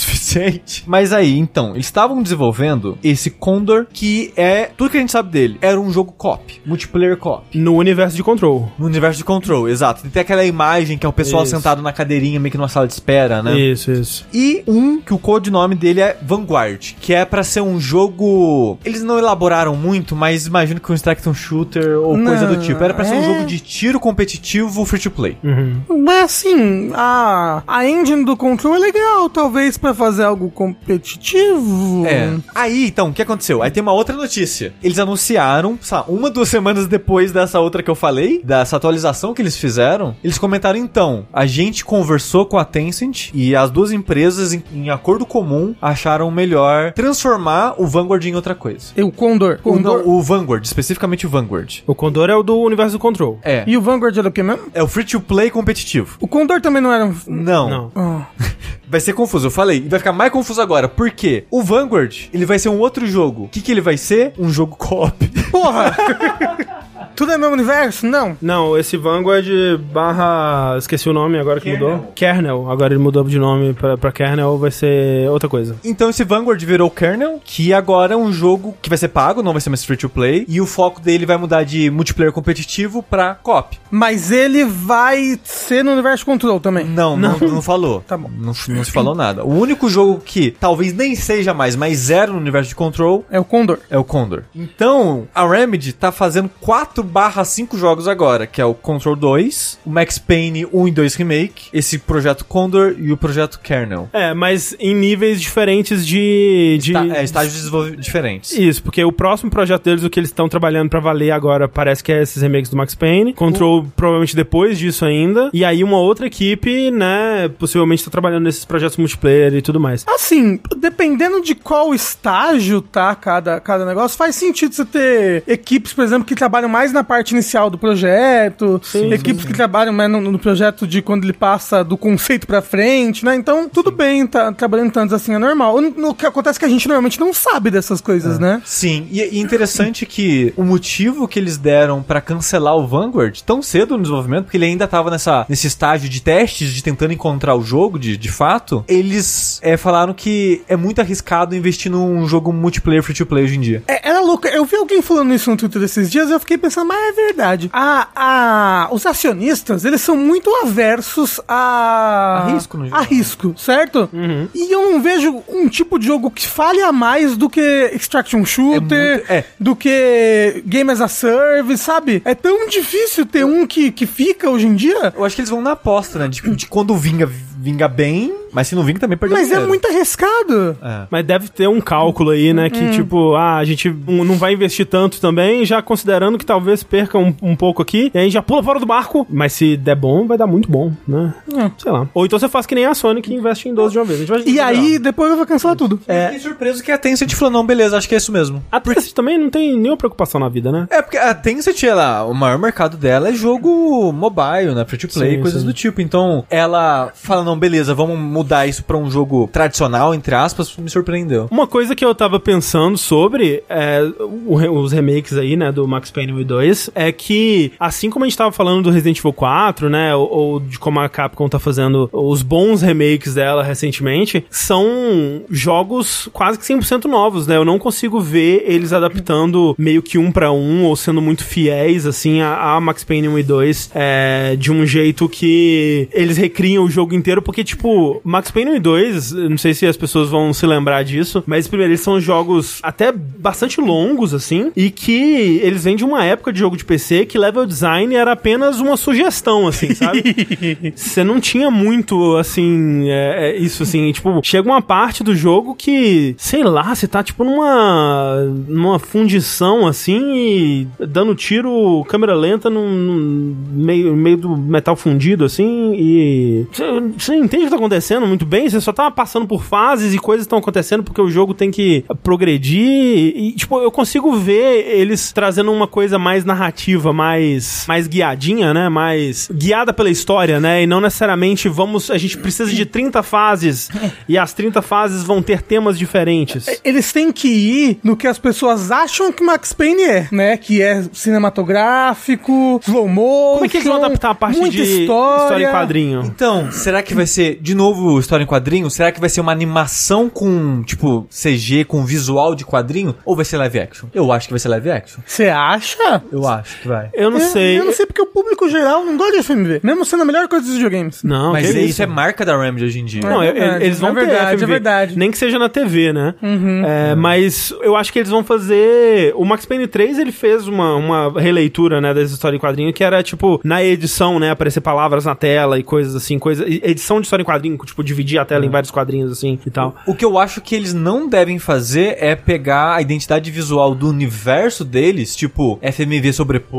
Mas 0.87 1.13
aí, 1.13 1.37
então, 1.37 1.71
eles 1.71 1.85
estavam 1.85 2.21
desenvolvendo 2.21 2.97
esse 3.03 3.29
Condor, 3.29 3.85
que 3.91 4.33
é 4.35 4.69
tudo 4.77 4.89
que 4.89 4.97
a 4.97 4.99
gente 4.99 5.11
sabe 5.11 5.29
dele. 5.29 5.57
Era 5.61 5.79
um 5.79 5.91
jogo 5.91 6.11
co-op, 6.11 6.61
multiplayer 6.65 7.17
co-op. 7.17 7.57
No 7.57 7.75
universo 7.75 8.15
de 8.15 8.23
Control. 8.23 8.71
No 8.77 8.85
universo 8.85 9.17
de 9.17 9.23
Control, 9.23 9.67
exato. 9.69 10.07
Tem 10.09 10.21
aquela 10.21 10.45
imagem 10.45 10.97
que 10.97 11.05
é 11.05 11.09
o 11.09 11.13
pessoal 11.13 11.43
Isso. 11.43 11.55
sentado 11.55 11.81
na 11.81 11.91
cadeirinha, 11.91 12.39
meio 12.39 12.51
que 12.51 12.57
numa 12.57 12.67
sala 12.67 12.87
de 12.87 12.93
espera, 12.93 13.41
né? 13.41 13.57
Isso, 13.59 13.91
isso. 13.91 14.27
E 14.33 14.63
um 14.67 14.99
que 14.99 15.13
o 15.13 15.17
codinome 15.17 15.75
dele 15.75 16.01
é 16.01 16.17
Vanguard, 16.21 16.95
que 16.99 17.13
é 17.13 17.25
pra 17.25 17.43
ser 17.43 17.61
um 17.61 17.79
jogo. 17.79 18.77
Eles 18.83 19.03
não 19.03 19.17
elaboraram 19.17 19.75
muito, 19.75 20.15
mas 20.15 20.47
imagino 20.47 20.79
que 20.79 20.91
um 20.91 20.95
Extraction 20.95 21.33
Shooter 21.33 21.99
ou 21.99 22.17
Não, 22.17 22.25
coisa 22.25 22.47
do 22.47 22.57
tipo. 22.57 22.83
Era 22.83 22.93
pra 22.93 23.05
ser 23.05 23.15
um 23.15 23.21
é. 23.21 23.33
jogo 23.33 23.45
de 23.45 23.59
tiro 23.59 23.99
competitivo 23.99 24.85
free 24.85 24.99
to 24.99 25.11
play. 25.11 25.37
Uhum. 25.43 26.03
Mas 26.03 26.23
assim, 26.25 26.91
a, 26.93 27.63
a 27.67 27.87
engine 27.87 28.25
do 28.25 28.35
Control 28.35 28.75
é 28.75 28.79
legal, 28.79 29.29
talvez 29.29 29.77
pra 29.77 29.93
fazer 29.93 30.23
algo 30.23 30.49
competitivo. 30.73 32.05
É. 32.05 32.37
Aí, 32.53 32.87
então, 32.87 33.09
o 33.09 33.13
que 33.13 33.21
aconteceu? 33.21 33.61
Aí 33.61 33.71
tem 33.71 33.81
uma 33.81 33.91
outra 33.91 34.15
notícia. 34.15 34.73
Eles 34.83 34.99
anunciaram, 34.99 35.77
sabe, 35.81 36.11
uma, 36.11 36.29
duas 36.29 36.49
semanas 36.49 36.87
depois 36.87 37.31
dessa 37.31 37.59
outra 37.59 37.83
que 37.83 37.89
eu 37.89 37.95
falei, 37.95 38.41
dessa 38.43 38.75
atualização 38.75 39.33
que 39.33 39.41
eles 39.41 39.57
fizeram, 39.57 40.15
eles 40.23 40.37
comentaram, 40.37 40.79
então, 40.79 41.25
a 41.33 41.45
gente 41.45 41.83
conversou 41.85 42.45
com 42.45 42.57
a 42.57 42.65
Tencent 42.65 43.29
e 43.33 43.55
as 43.55 43.71
duas 43.71 43.91
empresas, 43.91 44.53
em, 44.53 44.63
em 44.73 44.89
acordo 44.89 45.25
comum, 45.25 45.75
acharam 45.81 46.29
melhor 46.31 46.93
transformar 46.93 47.75
o 47.77 47.87
Vanguard 47.87 48.25
em 48.25 48.35
outra 48.35 48.55
coisa. 48.55 48.93
E 48.95 49.03
o 49.03 49.11
Condor. 49.11 49.59
O, 49.63 49.73
Condor. 49.73 49.97
não, 49.99 50.07
o 50.07 50.21
Vanguard, 50.21 50.63
especificamente 50.63 51.25
o 51.25 51.29
Vanguard. 51.29 51.79
O 51.85 51.95
Condor 51.95 52.29
é 52.29 52.35
o 52.35 52.43
do 52.43 52.57
universo 52.59 52.93
do 52.93 52.99
Control. 52.99 53.39
É. 53.43 53.63
E 53.67 53.77
o 53.77 53.81
Vanguard 53.81 54.17
era 54.17 54.27
o 54.27 54.31
que 54.31 54.43
mesmo? 54.43 54.67
É 54.73 54.83
o 54.83 54.87
free 54.87 55.05
to 55.05 55.19
play 55.19 55.49
competitivo. 55.49 56.17
O 56.19 56.27
Condor 56.27 56.61
também 56.61 56.81
não 56.81 56.91
era 56.91 57.05
um. 57.05 57.15
Não. 57.27 57.69
Não. 57.69 57.91
Ah. 57.95 58.27
Vai 58.89 58.99
ser 58.99 59.13
confuso, 59.13 59.47
eu 59.47 59.51
falei. 59.51 59.77
E 59.77 59.87
vai 59.87 59.99
ficar 59.99 60.11
mais 60.11 60.31
confuso 60.31 60.59
agora. 60.59 60.89
Por 60.89 61.11
quê? 61.11 61.45
O 61.51 61.61
Vanguard, 61.61 62.27
ele 62.33 62.45
vai 62.45 62.57
ser 62.57 62.69
um 62.69 62.79
outro 62.79 63.05
jogo. 63.05 63.43
O 63.43 63.47
que, 63.47 63.61
que 63.61 63.71
ele 63.71 63.81
vai 63.81 63.97
ser? 63.97 64.33
Um 64.37 64.49
jogo 64.49 64.75
co-op. 64.75 65.27
Porra! 65.51 65.95
Tudo 67.19 67.33
é 67.33 67.37
mesmo 67.37 67.53
universo? 67.53 68.07
Não. 68.07 68.37
Não, 68.41 68.77
esse 68.77 68.95
Vanguard 68.95 69.45
barra. 69.91 70.77
Esqueci 70.77 71.09
o 71.09 71.11
nome 71.11 71.37
agora 71.37 71.59
que 71.59 71.69
Kernel. 71.69 71.89
mudou. 71.97 72.11
Kernel. 72.15 72.71
Agora 72.71 72.93
ele 72.93 73.03
mudou 73.03 73.25
de 73.25 73.37
nome 73.37 73.73
pra, 73.73 73.97
pra 73.97 74.09
Kernel, 74.09 74.57
vai 74.57 74.71
ser 74.71 75.29
outra 75.29 75.49
coisa. 75.49 75.75
Então 75.83 76.09
esse 76.09 76.23
Vanguard 76.23 76.63
virou 76.63 76.89
Kernel, 76.89 77.41
que 77.43 77.73
agora 77.73 78.13
é 78.13 78.17
um 78.17 78.31
jogo 78.31 78.73
que 78.81 78.87
vai 78.87 78.97
ser 78.97 79.09
pago, 79.09 79.43
não 79.43 79.51
vai 79.51 79.59
ser 79.59 79.69
mais 79.69 79.83
free 79.83 79.97
to 79.97 80.07
play. 80.07 80.45
E 80.47 80.61
o 80.61 80.65
foco 80.65 81.01
dele 81.01 81.25
vai 81.25 81.35
mudar 81.35 81.65
de 81.65 81.89
multiplayer 81.91 82.31
competitivo 82.31 83.03
pra 83.03 83.35
co-op. 83.35 83.77
Mas 83.91 84.31
ele 84.31 84.63
vai 84.63 85.37
ser 85.43 85.83
no 85.83 85.91
universo 85.91 86.25
Control 86.25 86.61
também. 86.61 86.85
Não, 86.85 87.17
não, 87.17 87.37
não 87.37 87.61
falou. 87.61 87.99
Tá 87.99 88.17
bom. 88.17 88.29
Não, 88.33 88.53
não 88.69 88.83
se 88.85 88.91
falou 88.93 89.13
nada. 89.13 89.43
O 89.43 89.59
único 89.59 89.89
jogo 89.89 90.21
que 90.23 90.51
talvez 90.51 90.93
nem 90.93 91.15
seja 91.15 91.53
mais, 91.53 91.75
mas 91.75 91.97
zero 91.97 92.31
no 92.31 92.39
universo 92.39 92.69
de 92.69 92.75
Control 92.75 93.25
É 93.29 93.37
o 93.37 93.43
Condor. 93.43 93.79
é 93.89 93.97
o 93.97 94.05
Condor. 94.05 94.43
Então, 94.55 95.27
a 95.35 95.45
Remedy 95.45 95.91
tá 95.91 96.13
fazendo 96.13 96.49
4 96.61 97.08
barra 97.09 97.43
5 97.43 97.77
jogos 97.77 98.07
agora, 98.07 98.45
que 98.45 98.61
é 98.61 98.65
o 98.65 98.73
Control 98.73 99.15
2, 99.15 99.79
o 99.85 99.89
Max 99.89 100.17
Payne 100.17 100.65
1 100.71 100.87
e 100.87 100.91
2 100.91 101.15
Remake, 101.15 101.69
esse 101.73 101.97
projeto 101.99 102.45
Condor 102.45 102.95
e 102.97 103.11
o 103.11 103.17
projeto 103.17 103.59
Kernel. 103.59 104.09
É, 104.13 104.33
mas 104.33 104.75
em 104.79 104.95
níveis 104.95 105.41
diferentes 105.41 106.05
de. 106.05 106.77
de... 106.81 106.93
Tá, 106.93 107.05
é, 107.05 107.23
estágios 107.23 107.53
de 107.53 107.59
desenvolvimento 107.59 108.01
diferentes. 108.01 108.51
Isso, 108.53 108.83
porque 108.83 109.03
o 109.03 109.11
próximo 109.11 109.49
projeto 109.49 109.83
deles, 109.83 110.03
o 110.03 110.09
que 110.09 110.19
eles 110.19 110.29
estão 110.29 110.47
trabalhando 110.47 110.89
pra 110.89 110.99
valer 110.99 111.31
agora, 111.31 111.67
parece 111.67 112.03
que 112.03 112.11
é 112.11 112.21
esses 112.21 112.41
remakes 112.41 112.69
do 112.69 112.77
Max 112.77 112.95
Payne. 112.95 113.33
Control 113.33 113.85
provavelmente 113.95 114.35
depois 114.35 114.77
disso 114.77 115.05
ainda. 115.05 115.49
E 115.53 115.65
aí 115.65 115.83
uma 115.83 115.97
outra 115.97 116.27
equipe, 116.27 116.91
né, 116.91 117.49
possivelmente 117.57 118.03
tá 118.03 118.11
trabalhando 118.11 118.43
nesses 118.43 118.65
projetos 118.65 118.97
multiplayer 118.97 119.53
e 119.53 119.61
tudo 119.61 119.79
mais. 119.79 120.05
Assim, 120.07 120.59
dependendo 120.77 121.41
de 121.41 121.55
qual 121.55 121.93
estágio 121.93 122.81
tá 122.81 123.15
cada, 123.15 123.59
cada 123.59 123.85
negócio, 123.85 124.17
faz 124.17 124.35
sentido 124.35 124.73
você 124.73 124.85
ter 124.85 125.43
equipes, 125.47 125.93
por 125.93 126.03
exemplo, 126.03 126.25
que 126.25 126.35
trabalham 126.35 126.69
mais 126.69 126.91
na 126.91 126.98
parte 127.03 127.31
inicial 127.31 127.69
do 127.69 127.77
projeto, 127.77 128.79
Sim, 128.83 129.13
equipes 129.13 129.45
que 129.45 129.53
trabalham 129.53 129.93
mais 129.93 130.09
no, 130.09 130.19
no 130.19 130.39
projeto 130.39 130.87
de 130.87 131.01
quando 131.01 131.23
ele 131.23 131.33
passa 131.33 131.83
do 131.83 131.97
conceito 131.97 132.47
pra 132.47 132.61
frente, 132.61 133.25
né? 133.25 133.35
Então, 133.35 133.69
tudo 133.69 133.91
bem, 133.91 134.25
tá 134.25 134.51
trabalhando 134.51 134.91
tantos 134.91 135.13
assim, 135.13 135.33
é 135.33 135.37
normal. 135.37 135.77
O, 135.77 136.13
que 136.13 136.25
acontece 136.25 136.57
é 136.57 136.59
que 136.59 136.65
a 136.65 136.69
gente 136.69 136.87
normalmente 136.87 137.19
não 137.19 137.33
sabe 137.33 137.71
dessas 137.71 138.01
coisas, 138.01 138.39
né? 138.39 138.61
Sim, 138.65 139.07
e, 139.11 139.21
e 139.21 139.39
interessante 139.39 140.05
que 140.05 140.53
o 140.55 140.63
motivo 140.63 141.27
que 141.27 141.39
eles 141.39 141.57
deram 141.57 142.01
pra 142.01 142.21
cancelar 142.21 142.75
o 142.75 142.87
Vanguard 142.87 143.41
tão 143.41 143.61
cedo 143.61 143.95
no 143.95 144.03
desenvolvimento, 144.03 144.45
porque 144.45 144.57
ele 144.57 144.65
ainda 144.65 144.87
tava 144.87 145.09
nessa, 145.09 145.45
nesse 145.47 145.67
estágio 145.67 146.09
de 146.09 146.21
testes, 146.21 146.73
de 146.73 146.83
tentando 146.83 147.13
encontrar 147.13 147.55
o 147.55 147.61
jogo 147.61 147.97
de, 147.99 148.17
de 148.17 148.31
fato, 148.31 148.83
eles 148.87 149.59
é, 149.61 149.77
falaram 149.77 150.13
que 150.13 150.61
é 150.67 150.75
muito 150.75 151.01
arriscado 151.01 151.55
investir 151.55 151.91
num 151.91 152.27
jogo 152.27 152.51
multiplayer 152.51 153.03
free 153.03 153.15
to 153.15 153.25
play 153.25 153.43
hoje 153.43 153.55
em 153.55 153.61
dia. 153.61 153.83
É, 153.87 154.09
era 154.09 154.21
louco. 154.21 154.47
Eu 154.47 154.65
vi 154.65 154.75
alguém 154.75 155.01
falando 155.01 155.33
isso 155.33 155.49
no 155.49 155.57
Twitter 155.57 155.81
esses 155.83 156.09
dias 156.09 156.29
e 156.29 156.33
eu 156.33 156.39
fiquei 156.39 156.57
pensando, 156.57 156.87
mas 156.89 157.09
é 157.09 157.11
verdade. 157.27 157.69
A, 157.71 158.07
a, 158.15 158.89
os 158.91 159.05
acionistas, 159.05 159.85
eles 159.85 160.01
são 160.01 160.17
muito 160.17 160.49
aversos 160.63 161.39
a... 161.47 162.43
A 162.47 162.51
risco, 162.51 162.77
no 162.77 162.85
geral. 162.85 162.99
A 162.99 163.03
risco, 163.03 163.53
certo? 163.57 164.09
E 164.55 164.71
eu 164.73 164.91
não 164.91 165.01
vejo 165.01 165.43
um 165.47 165.67
tipo 165.69 165.99
de 165.99 166.07
jogo 166.07 166.31
que 166.31 166.47
falha 166.47 166.91
mais 166.91 167.37
do 167.37 167.49
que 167.49 167.61
Extraction 167.93 168.43
Shooter, 168.43 169.17
muito- 169.17 169.31
é. 169.31 169.45
do 169.59 169.75
que 169.75 170.63
Game 170.65 170.89
as 170.91 171.01
a 171.01 171.07
Service, 171.07 171.83
sabe? 171.83 172.21
É 172.25 172.33
tão 172.35 172.67
difícil 172.67 173.25
ter 173.25 173.45
um 173.45 173.65
que, 173.67 173.91
que 173.91 174.05
fica 174.05 174.49
hoje 174.49 174.67
em 174.67 174.75
dia, 174.75 175.13
Eu 175.15 175.23
acho 175.23 175.35
que 175.35 175.41
eles 175.41 175.49
vão 175.49 175.61
na 175.61 175.71
aposta, 175.73 176.19
né? 176.19 176.27
De, 176.27 176.41
de 176.55 176.65
quando 176.67 176.95
vinga, 176.95 177.25
vinga 177.27 177.87
bem, 177.87 178.33
mas 178.51 178.67
se 178.67 178.75
não 178.75 178.83
vinga 178.83 178.99
também 178.99 179.17
perdeu 179.17 179.37
mas 179.37 179.47
é 179.47 179.49
dinheiro. 179.51 179.67
muito 179.69 179.85
arriscado. 179.87 180.77
É. 180.81 181.07
Mas 181.09 181.25
deve 181.25 181.49
ter 181.49 181.67
um 181.67 181.79
cálculo 181.79 182.31
aí, 182.31 182.53
né? 182.53 182.69
Que 182.69 182.89
tipo, 182.91 183.35
ah, 183.35 183.57
a 183.57 183.65
gente 183.65 183.89
não 184.07 184.35
vai 184.35 184.53
investir 184.53 184.85
tanto 184.85 185.19
também, 185.21 185.65
já 185.65 185.81
considerando 185.81 186.37
que 186.37 186.45
talvez 186.45 186.68
perca 186.77 187.17
um, 187.17 187.33
um 187.41 187.55
pouco 187.55 187.81
aqui, 187.81 188.11
e 188.13 188.17
aí 188.17 188.29
já 188.29 188.41
pula 188.41 188.63
fora 188.63 188.79
do 188.79 188.85
barco. 188.85 189.25
Mas 189.29 189.53
se 189.53 189.77
der 189.77 189.95
bom, 189.95 190.25
vai 190.27 190.37
dar 190.37 190.47
muito 190.47 190.69
bom, 190.69 190.91
né? 191.07 191.33
Sei 191.77 191.91
lá. 191.91 192.07
Ou 192.13 192.25
então 192.25 192.39
você 192.39 192.49
faz 192.49 192.65
que 192.65 192.75
nem 192.75 192.85
a 192.85 192.93
Sony 192.93 193.21
que 193.21 193.33
investe 193.33 193.67
em 193.69 193.73
12 193.73 193.91
de 193.91 193.99
uma 193.99 194.05
vez. 194.05 194.19
A 194.19 194.23
gente 194.23 194.45
vai 194.45 194.53
E 194.53 194.59
aí, 194.59 194.99
depois 194.99 195.31
eu 195.31 195.37
vou 195.37 195.45
cancelar 195.45 195.75
tudo. 195.75 195.99
É. 196.07 196.25
Fiquei 196.25 196.39
surpreso 196.39 196.83
que 196.83 196.91
a 196.91 196.97
Tencent 196.97 197.33
falou, 197.33 197.51
não, 197.51 197.65
beleza, 197.65 197.97
acho 197.97 198.07
que 198.07 198.15
é 198.15 198.17
isso 198.17 198.31
mesmo. 198.31 198.63
A 198.71 198.79
Tencent 198.79 199.13
também 199.13 199.37
não 199.37 199.49
tem 199.49 199.77
nenhuma 199.77 199.97
preocupação 199.97 200.39
na 200.39 200.49
vida, 200.49 200.71
né? 200.71 200.87
É, 200.89 201.01
porque 201.01 201.17
a 201.17 201.33
Tencent, 201.33 201.83
ela, 201.83 202.23
o 202.25 202.33
maior 202.33 202.57
mercado 202.57 202.97
dela 202.97 203.29
é 203.29 203.33
jogo 203.33 204.11
mobile, 204.11 204.75
né? 204.75 204.85
Free 204.85 204.99
to 204.99 205.07
play, 205.07 205.35
Sim, 205.35 205.41
coisas 205.41 205.61
sim. 205.61 205.67
do 205.67 205.73
tipo. 205.73 206.01
Então, 206.01 206.43
ela 206.49 207.11
fala, 207.13 207.43
não, 207.43 207.57
beleza, 207.57 207.93
vamos 207.93 208.17
mudar 208.17 208.67
isso 208.67 208.83
pra 208.83 208.97
um 208.97 209.09
jogo 209.09 209.49
tradicional, 209.51 210.13
entre 210.13 210.35
aspas, 210.35 210.75
me 210.77 210.89
surpreendeu. 210.89 211.47
Uma 211.51 211.67
coisa 211.67 211.95
que 211.95 212.03
eu 212.03 212.13
tava 212.15 212.39
pensando 212.39 212.97
sobre 212.97 213.63
é, 213.69 214.01
os 214.27 214.91
remakes 214.91 215.37
aí, 215.37 215.55
né, 215.55 215.71
do 215.71 215.87
Max 215.87 216.11
Payne 216.11 216.33
1 216.33 216.39
e 216.39 216.43
2, 216.43 216.58
é 216.95 217.11
que, 217.11 217.71
assim 217.79 218.09
como 218.09 218.25
a 218.25 218.27
gente 218.27 218.37
tava 218.37 218.51
falando 218.51 218.83
do 218.83 218.89
Resident 218.89 219.19
Evil 219.19 219.33
4, 219.33 219.89
né, 219.89 220.15
ou, 220.15 220.31
ou 220.31 220.59
de 220.59 220.79
como 220.79 220.99
a 220.99 221.09
Capcom 221.09 221.47
tá 221.47 221.59
fazendo 221.59 222.09
os 222.11 222.41
bons 222.41 222.81
remakes 222.81 223.35
dela 223.35 223.63
recentemente, 223.63 224.45
são 224.49 225.43
jogos 225.49 226.29
quase 226.33 226.57
que 226.57 226.65
100% 226.65 227.05
novos, 227.05 227.47
né? 227.47 227.55
Eu 227.55 227.65
não 227.65 227.79
consigo 227.79 228.19
ver 228.19 228.63
eles 228.65 228.93
adaptando 228.93 229.75
meio 229.77 230.01
que 230.01 230.17
um 230.17 230.31
pra 230.31 230.51
um, 230.51 230.85
ou 230.85 230.95
sendo 230.95 231.21
muito 231.21 231.43
fiéis, 231.43 232.05
assim, 232.05 232.41
a, 232.41 232.75
a 232.75 232.81
Max 232.81 233.03
Payne 233.03 233.27
1 233.27 233.39
e 233.39 233.43
2, 233.43 233.91
é, 233.93 234.55
de 234.57 234.71
um 234.71 234.85
jeito 234.85 235.27
que 235.27 236.07
eles 236.11 236.37
recriam 236.37 236.83
o 236.83 236.89
jogo 236.89 237.13
inteiro, 237.13 237.41
porque, 237.41 237.63
tipo, 237.63 238.21
Max 238.23 238.51
Payne 238.51 238.71
1 238.71 238.75
e 238.75 238.79
2, 238.79 239.31
eu 239.31 239.49
não 239.49 239.57
sei 239.57 239.73
se 239.73 239.85
as 239.85 239.97
pessoas 239.97 240.29
vão 240.29 240.53
se 240.53 240.65
lembrar 240.65 241.03
disso, 241.03 241.43
mas 241.45 241.67
primeiro, 241.67 241.91
eles 241.91 242.01
são 242.01 242.19
jogos 242.19 242.79
até 242.83 243.11
bastante 243.11 243.81
longos, 243.81 244.33
assim, 244.33 244.71
e 244.75 244.89
que 244.89 245.59
eles 245.61 245.83
vêm 245.83 245.95
de 245.95 246.05
uma 246.05 246.23
época 246.23 246.48
de 246.51 246.59
jogo 246.59 246.77
de 246.77 246.85
PC 246.85 247.25
que 247.25 247.37
level 247.37 247.65
design 247.65 248.15
era 248.15 248.33
apenas 248.33 248.79
uma 248.79 248.97
sugestão, 248.97 249.67
assim, 249.67 249.93
sabe? 249.93 250.23
Você 250.95 251.23
não 251.23 251.39
tinha 251.39 251.69
muito, 251.69 252.35
assim, 252.37 253.09
é, 253.09 253.49
é, 253.49 253.57
isso, 253.57 253.83
assim, 253.83 254.11
tipo, 254.11 254.39
chega 254.43 254.67
uma 254.67 254.81
parte 254.81 255.23
do 255.23 255.35
jogo 255.35 255.75
que, 255.75 256.35
sei 256.37 256.63
lá, 256.63 256.93
você 256.93 257.07
tá, 257.07 257.23
tipo, 257.23 257.43
numa, 257.43 258.43
numa 258.67 258.99
fundição, 258.99 259.87
assim, 259.87 260.35
e 260.35 260.87
dando 260.99 261.35
tiro, 261.35 262.03
câmera 262.07 262.33
lenta, 262.35 262.69
num, 262.69 262.89
num 262.89 263.55
meio, 263.71 264.15
meio 264.15 264.37
do 264.37 264.57
metal 264.57 264.95
fundido, 264.95 265.45
assim, 265.45 265.93
e 265.95 266.67
você 266.71 266.83
você 267.17 267.35
não 267.35 267.45
entende 267.45 267.63
o 267.63 267.65
que 267.65 267.71
tá 267.71 267.77
acontecendo 267.77 268.25
muito 268.25 268.45
bem, 268.45 268.69
você 268.69 268.81
só 268.81 268.91
tá 268.91 269.09
passando 269.11 269.47
por 269.47 269.63
fases 269.63 270.13
e 270.13 270.17
coisas 270.17 270.45
estão 270.45 270.59
acontecendo 270.59 271.03
porque 271.03 271.21
o 271.21 271.29
jogo 271.29 271.53
tem 271.53 271.71
que 271.71 272.03
progredir, 272.23 273.33
e, 273.35 273.53
tipo, 273.53 273.79
eu 273.79 273.91
consigo 273.91 274.33
ver 274.33 274.85
eles 274.99 275.31
trazendo 275.31 275.71
uma 275.71 275.87
coisa 275.87 276.17
mais 276.17 276.38
narrativa, 276.45 277.13
mais, 277.13 277.85
mais 277.87 278.07
guiadinha, 278.07 278.73
né, 278.73 278.89
mais 278.89 279.49
guiada 279.51 279.93
pela 279.93 280.09
história, 280.09 280.59
né, 280.59 280.83
e 280.83 280.87
não 280.87 281.01
necessariamente 281.01 281.67
vamos, 281.69 282.09
a 282.11 282.17
gente 282.17 282.37
precisa 282.37 282.71
de 282.71 282.85
30 282.85 283.23
fases, 283.23 283.89
e 284.27 284.37
as 284.37 284.53
30 284.53 284.81
fases 284.81 285.23
vão 285.23 285.41
ter 285.41 285.61
temas 285.61 285.97
diferentes. 285.97 286.65
Eles 286.83 287.11
têm 287.11 287.31
que 287.31 287.47
ir 287.47 287.99
no 288.03 288.15
que 288.15 288.27
as 288.27 288.37
pessoas 288.37 288.91
acham 288.91 289.31
que 289.31 289.43
Max 289.43 289.73
Payne 289.73 290.03
é, 290.03 290.27
né? 290.31 290.57
Que 290.57 290.81
é 290.81 291.03
cinematográfico, 291.13 292.79
slow 292.83 293.07
motion. 293.07 293.53
Como 293.53 293.65
é 293.65 293.69
que 293.69 293.77
eles 293.77 293.87
vão 293.87 293.97
adaptar 293.97 294.31
a 294.31 294.35
parte 294.35 294.59
muita 294.59 294.75
de 294.75 294.83
história. 294.83 295.43
história 295.43 295.67
em 295.67 295.71
quadrinho? 295.71 296.21
Então, 296.25 296.71
será 296.71 297.01
que 297.01 297.13
vai 297.13 297.25
ser, 297.25 297.59
de 297.61 297.75
novo, 297.75 298.19
história 298.19 298.43
em 298.43 298.47
quadrinho? 298.47 298.89
Será 298.89 299.11
que 299.11 299.19
vai 299.19 299.29
ser 299.29 299.41
uma 299.41 299.51
animação 299.51 300.29
com, 300.29 300.83
tipo, 300.83 301.27
CG, 301.29 301.85
com 301.85 302.05
visual 302.05 302.55
de 302.55 302.65
quadrinho? 302.65 303.15
Ou 303.25 303.35
vai 303.35 303.45
ser 303.45 303.57
live 303.57 303.79
action? 303.79 304.07
Eu 304.13 304.31
acho 304.31 304.47
que 304.47 304.53
vai 304.53 304.59
ser 304.59 304.69
live 304.69 304.91
action. 304.91 305.21
Você 305.25 305.47
acha? 305.47 306.23
Eu 306.31 306.47
acho 306.47 306.81
que 306.81 306.87
vai. 306.87 307.09
Eu 307.13 307.29
não 307.29 307.39
Eu- 307.39 307.45
sei. 307.47 307.79
Eu 307.79 307.85
não 307.85 307.93
sei 307.93 308.05
porque 308.05 308.21
o 308.21 308.25
público 308.25 308.69
geral 308.69 309.03
não 309.05 309.17
gosta 309.17 309.33
de 309.37 309.43
FMV. 309.43 309.79
Mesmo 309.83 310.05
sendo 310.05 310.23
a 310.23 310.25
melhor 310.25 310.47
coisa 310.47 310.65
dos 310.65 310.75
videogames. 310.75 311.23
Não, 311.23 311.51
Mas 311.53 311.71
que 311.71 311.79
isso 311.79 312.01
é 312.03 312.05
marca 312.07 312.45
da 312.45 312.59
Remedy 312.59 312.85
hoje 312.85 312.99
em 312.99 313.05
dia. 313.05 313.21
Não, 313.21 313.41
É 313.41 313.47
é- 313.49 313.51
verdade, 313.53 313.85
eles 313.85 313.99
vão 313.99 314.09
é 314.09 314.13
ter 314.13 314.19
verdade, 314.25 314.45
FMV, 314.57 314.63
é 314.63 314.67
verdade. 314.67 315.17
Nem 315.17 315.31
que 315.31 315.37
seja 315.37 315.57
na 315.59 315.69
TV, 315.69 316.13
né? 316.13 316.35
É, 316.41 317.15
mas 317.15 317.73
eu 317.81 317.95
acho 317.95 318.11
que 318.13 318.19
eles 318.19 318.29
vão 318.29 318.43
fazer. 318.43 319.33
O 319.35 319.45
Max 319.45 319.65
Payne 319.65 319.87
3 319.87 320.19
ele 320.19 320.31
fez 320.31 320.67
uma, 320.67 320.95
uma 320.95 321.39
releitura, 321.41 321.99
né, 322.01 322.13
dessa 322.13 322.33
história 322.33 322.55
em 322.55 322.59
quadrinho 322.59 322.93
que 322.93 323.03
era 323.03 323.21
tipo 323.23 323.59
na 323.63 323.83
edição, 323.83 324.39
né, 324.39 324.51
aparecer 324.51 324.81
palavras 324.81 325.25
na 325.25 325.35
tela 325.35 325.77
e 325.79 325.83
coisas 325.83 326.15
assim, 326.15 326.37
coisa, 326.39 326.65
edição 326.67 327.19
de 327.19 327.25
história 327.27 327.41
em 327.43 327.45
quadrinho, 327.45 327.77
tipo 327.85 328.03
dividir 328.03 328.37
a 328.39 328.45
tela 328.45 328.65
em 328.65 328.69
vários 328.69 328.91
quadrinhos 328.91 329.31
assim 329.31 329.59
e 329.65 329.69
tal. 329.69 329.95
O 330.05 330.13
que 330.15 330.23
eu 330.25 330.37
acho 330.37 330.61
que 330.61 330.75
eles 330.75 330.93
não 330.93 331.27
devem 331.27 331.59
fazer 331.59 332.15
é 332.19 332.35
pegar 332.35 332.95
a 332.95 333.01
identidade 333.01 333.49
visual 333.51 333.93
do 333.95 334.07
universo 334.09 334.83
deles, 334.85 335.35
tipo 335.35 335.79
FMV 335.81 336.18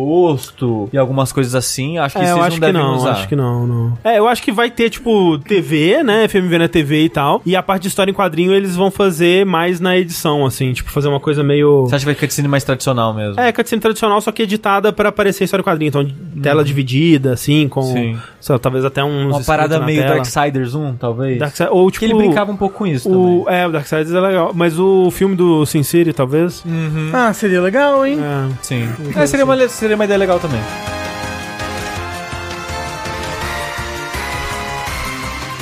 sobreposto 0.01 0.89
e 0.93 0.99
algumas 0.99 1.33
coisas 1.33 1.55
assim. 1.55 1.99
Acho 1.99 2.17
que 2.19 2.25
É, 2.25 2.31
eu 2.31 2.37
eles 2.37 2.41
acho 2.47 2.49
não 2.51 2.55
que 2.55 2.61
devem 2.61 2.83
não, 2.83 2.97
usar. 2.97 3.11
acho 3.12 3.29
que 3.29 3.37
não, 3.37 3.67
não. 3.67 3.99
É, 4.05 4.19
eu 4.19 4.29
acho 4.29 4.43
que 4.43 4.53
vai 4.53 4.71
ter, 4.71 4.91
tipo, 4.91 5.39
TV, 5.39 6.03
né? 6.03 6.27
FMV 6.29 6.59
na 6.59 6.69
TV 6.69 7.05
e 7.05 7.09
tal. 7.09 7.41
E 7.45 7.55
a 7.57 7.62
parte 7.62 7.83
de 7.83 7.89
história 7.89 8.11
em 8.11 8.15
quadrinho 8.15 8.53
eles 8.53 8.77
vão 8.77 8.91
fazer 8.91 9.45
mais 9.47 9.81
na 9.81 9.97
edição, 9.97 10.45
assim, 10.47 10.73
tipo, 10.73 10.91
fazer 10.91 11.09
uma 11.09 11.21
coisa 11.21 11.43
meio. 11.43 11.83
Você 11.87 11.95
acha 11.97 12.03
que 12.05 12.12
vai 12.12 12.15
cutscene 12.15 12.49
mais 12.49 12.65
tradicional 12.65 13.12
mesmo? 13.15 13.41
É, 13.41 13.53
cutscene 13.53 13.81
tradicional, 13.81 14.21
só 14.21 14.31
que 14.33 14.43
editada 14.43 14.93
pra 14.93 15.09
aparecer 15.11 15.45
história 15.45 15.62
em 15.62 15.65
quadrinho. 15.65 15.89
Então, 15.89 16.07
tela 16.43 16.65
dividida, 16.65 17.33
assim, 17.33 17.69
com. 17.69 17.83
Sim. 17.83 18.19
lá, 18.49 18.59
talvez 18.59 18.85
até 18.85 19.03
uns. 19.03 19.35
Uma 19.37 19.45
parada 19.45 19.79
na 19.79 19.87
meio 19.87 20.03
tela. 20.03 20.15
Darksiders 20.17 20.75
1, 20.75 20.95
talvez. 20.97 21.39
Darkseid- 21.39 21.71
ou 21.73 21.87
Que 21.91 21.93
tipo... 22.01 22.05
ele 22.07 22.15
brincava 22.15 22.51
um 22.53 22.57
pouco 22.57 22.79
com 22.79 22.87
isso 22.87 23.09
O, 23.11 23.45
também. 23.45 23.61
é, 23.61 23.67
o 23.67 23.73
Darksiders 23.73 24.12
é 24.12 24.21
legal. 24.21 24.53
Mas 24.55 24.79
o 24.79 25.11
filme 25.11 25.35
do 25.37 25.65
Sin 25.67 25.83
City, 25.83 26.12
talvez. 26.12 26.62
Ah, 27.12 27.33
seria 27.33 27.61
legal, 27.61 28.05
hein? 28.07 28.19
É. 28.21 28.49
Sim. 28.62 28.89
É, 29.17 29.27
seria, 29.31 29.44
uma, 29.44 29.69
seria 29.69 29.97
uma 29.97 30.05
ideia 30.05 30.19
legal 30.19 30.40
também. 30.40 30.61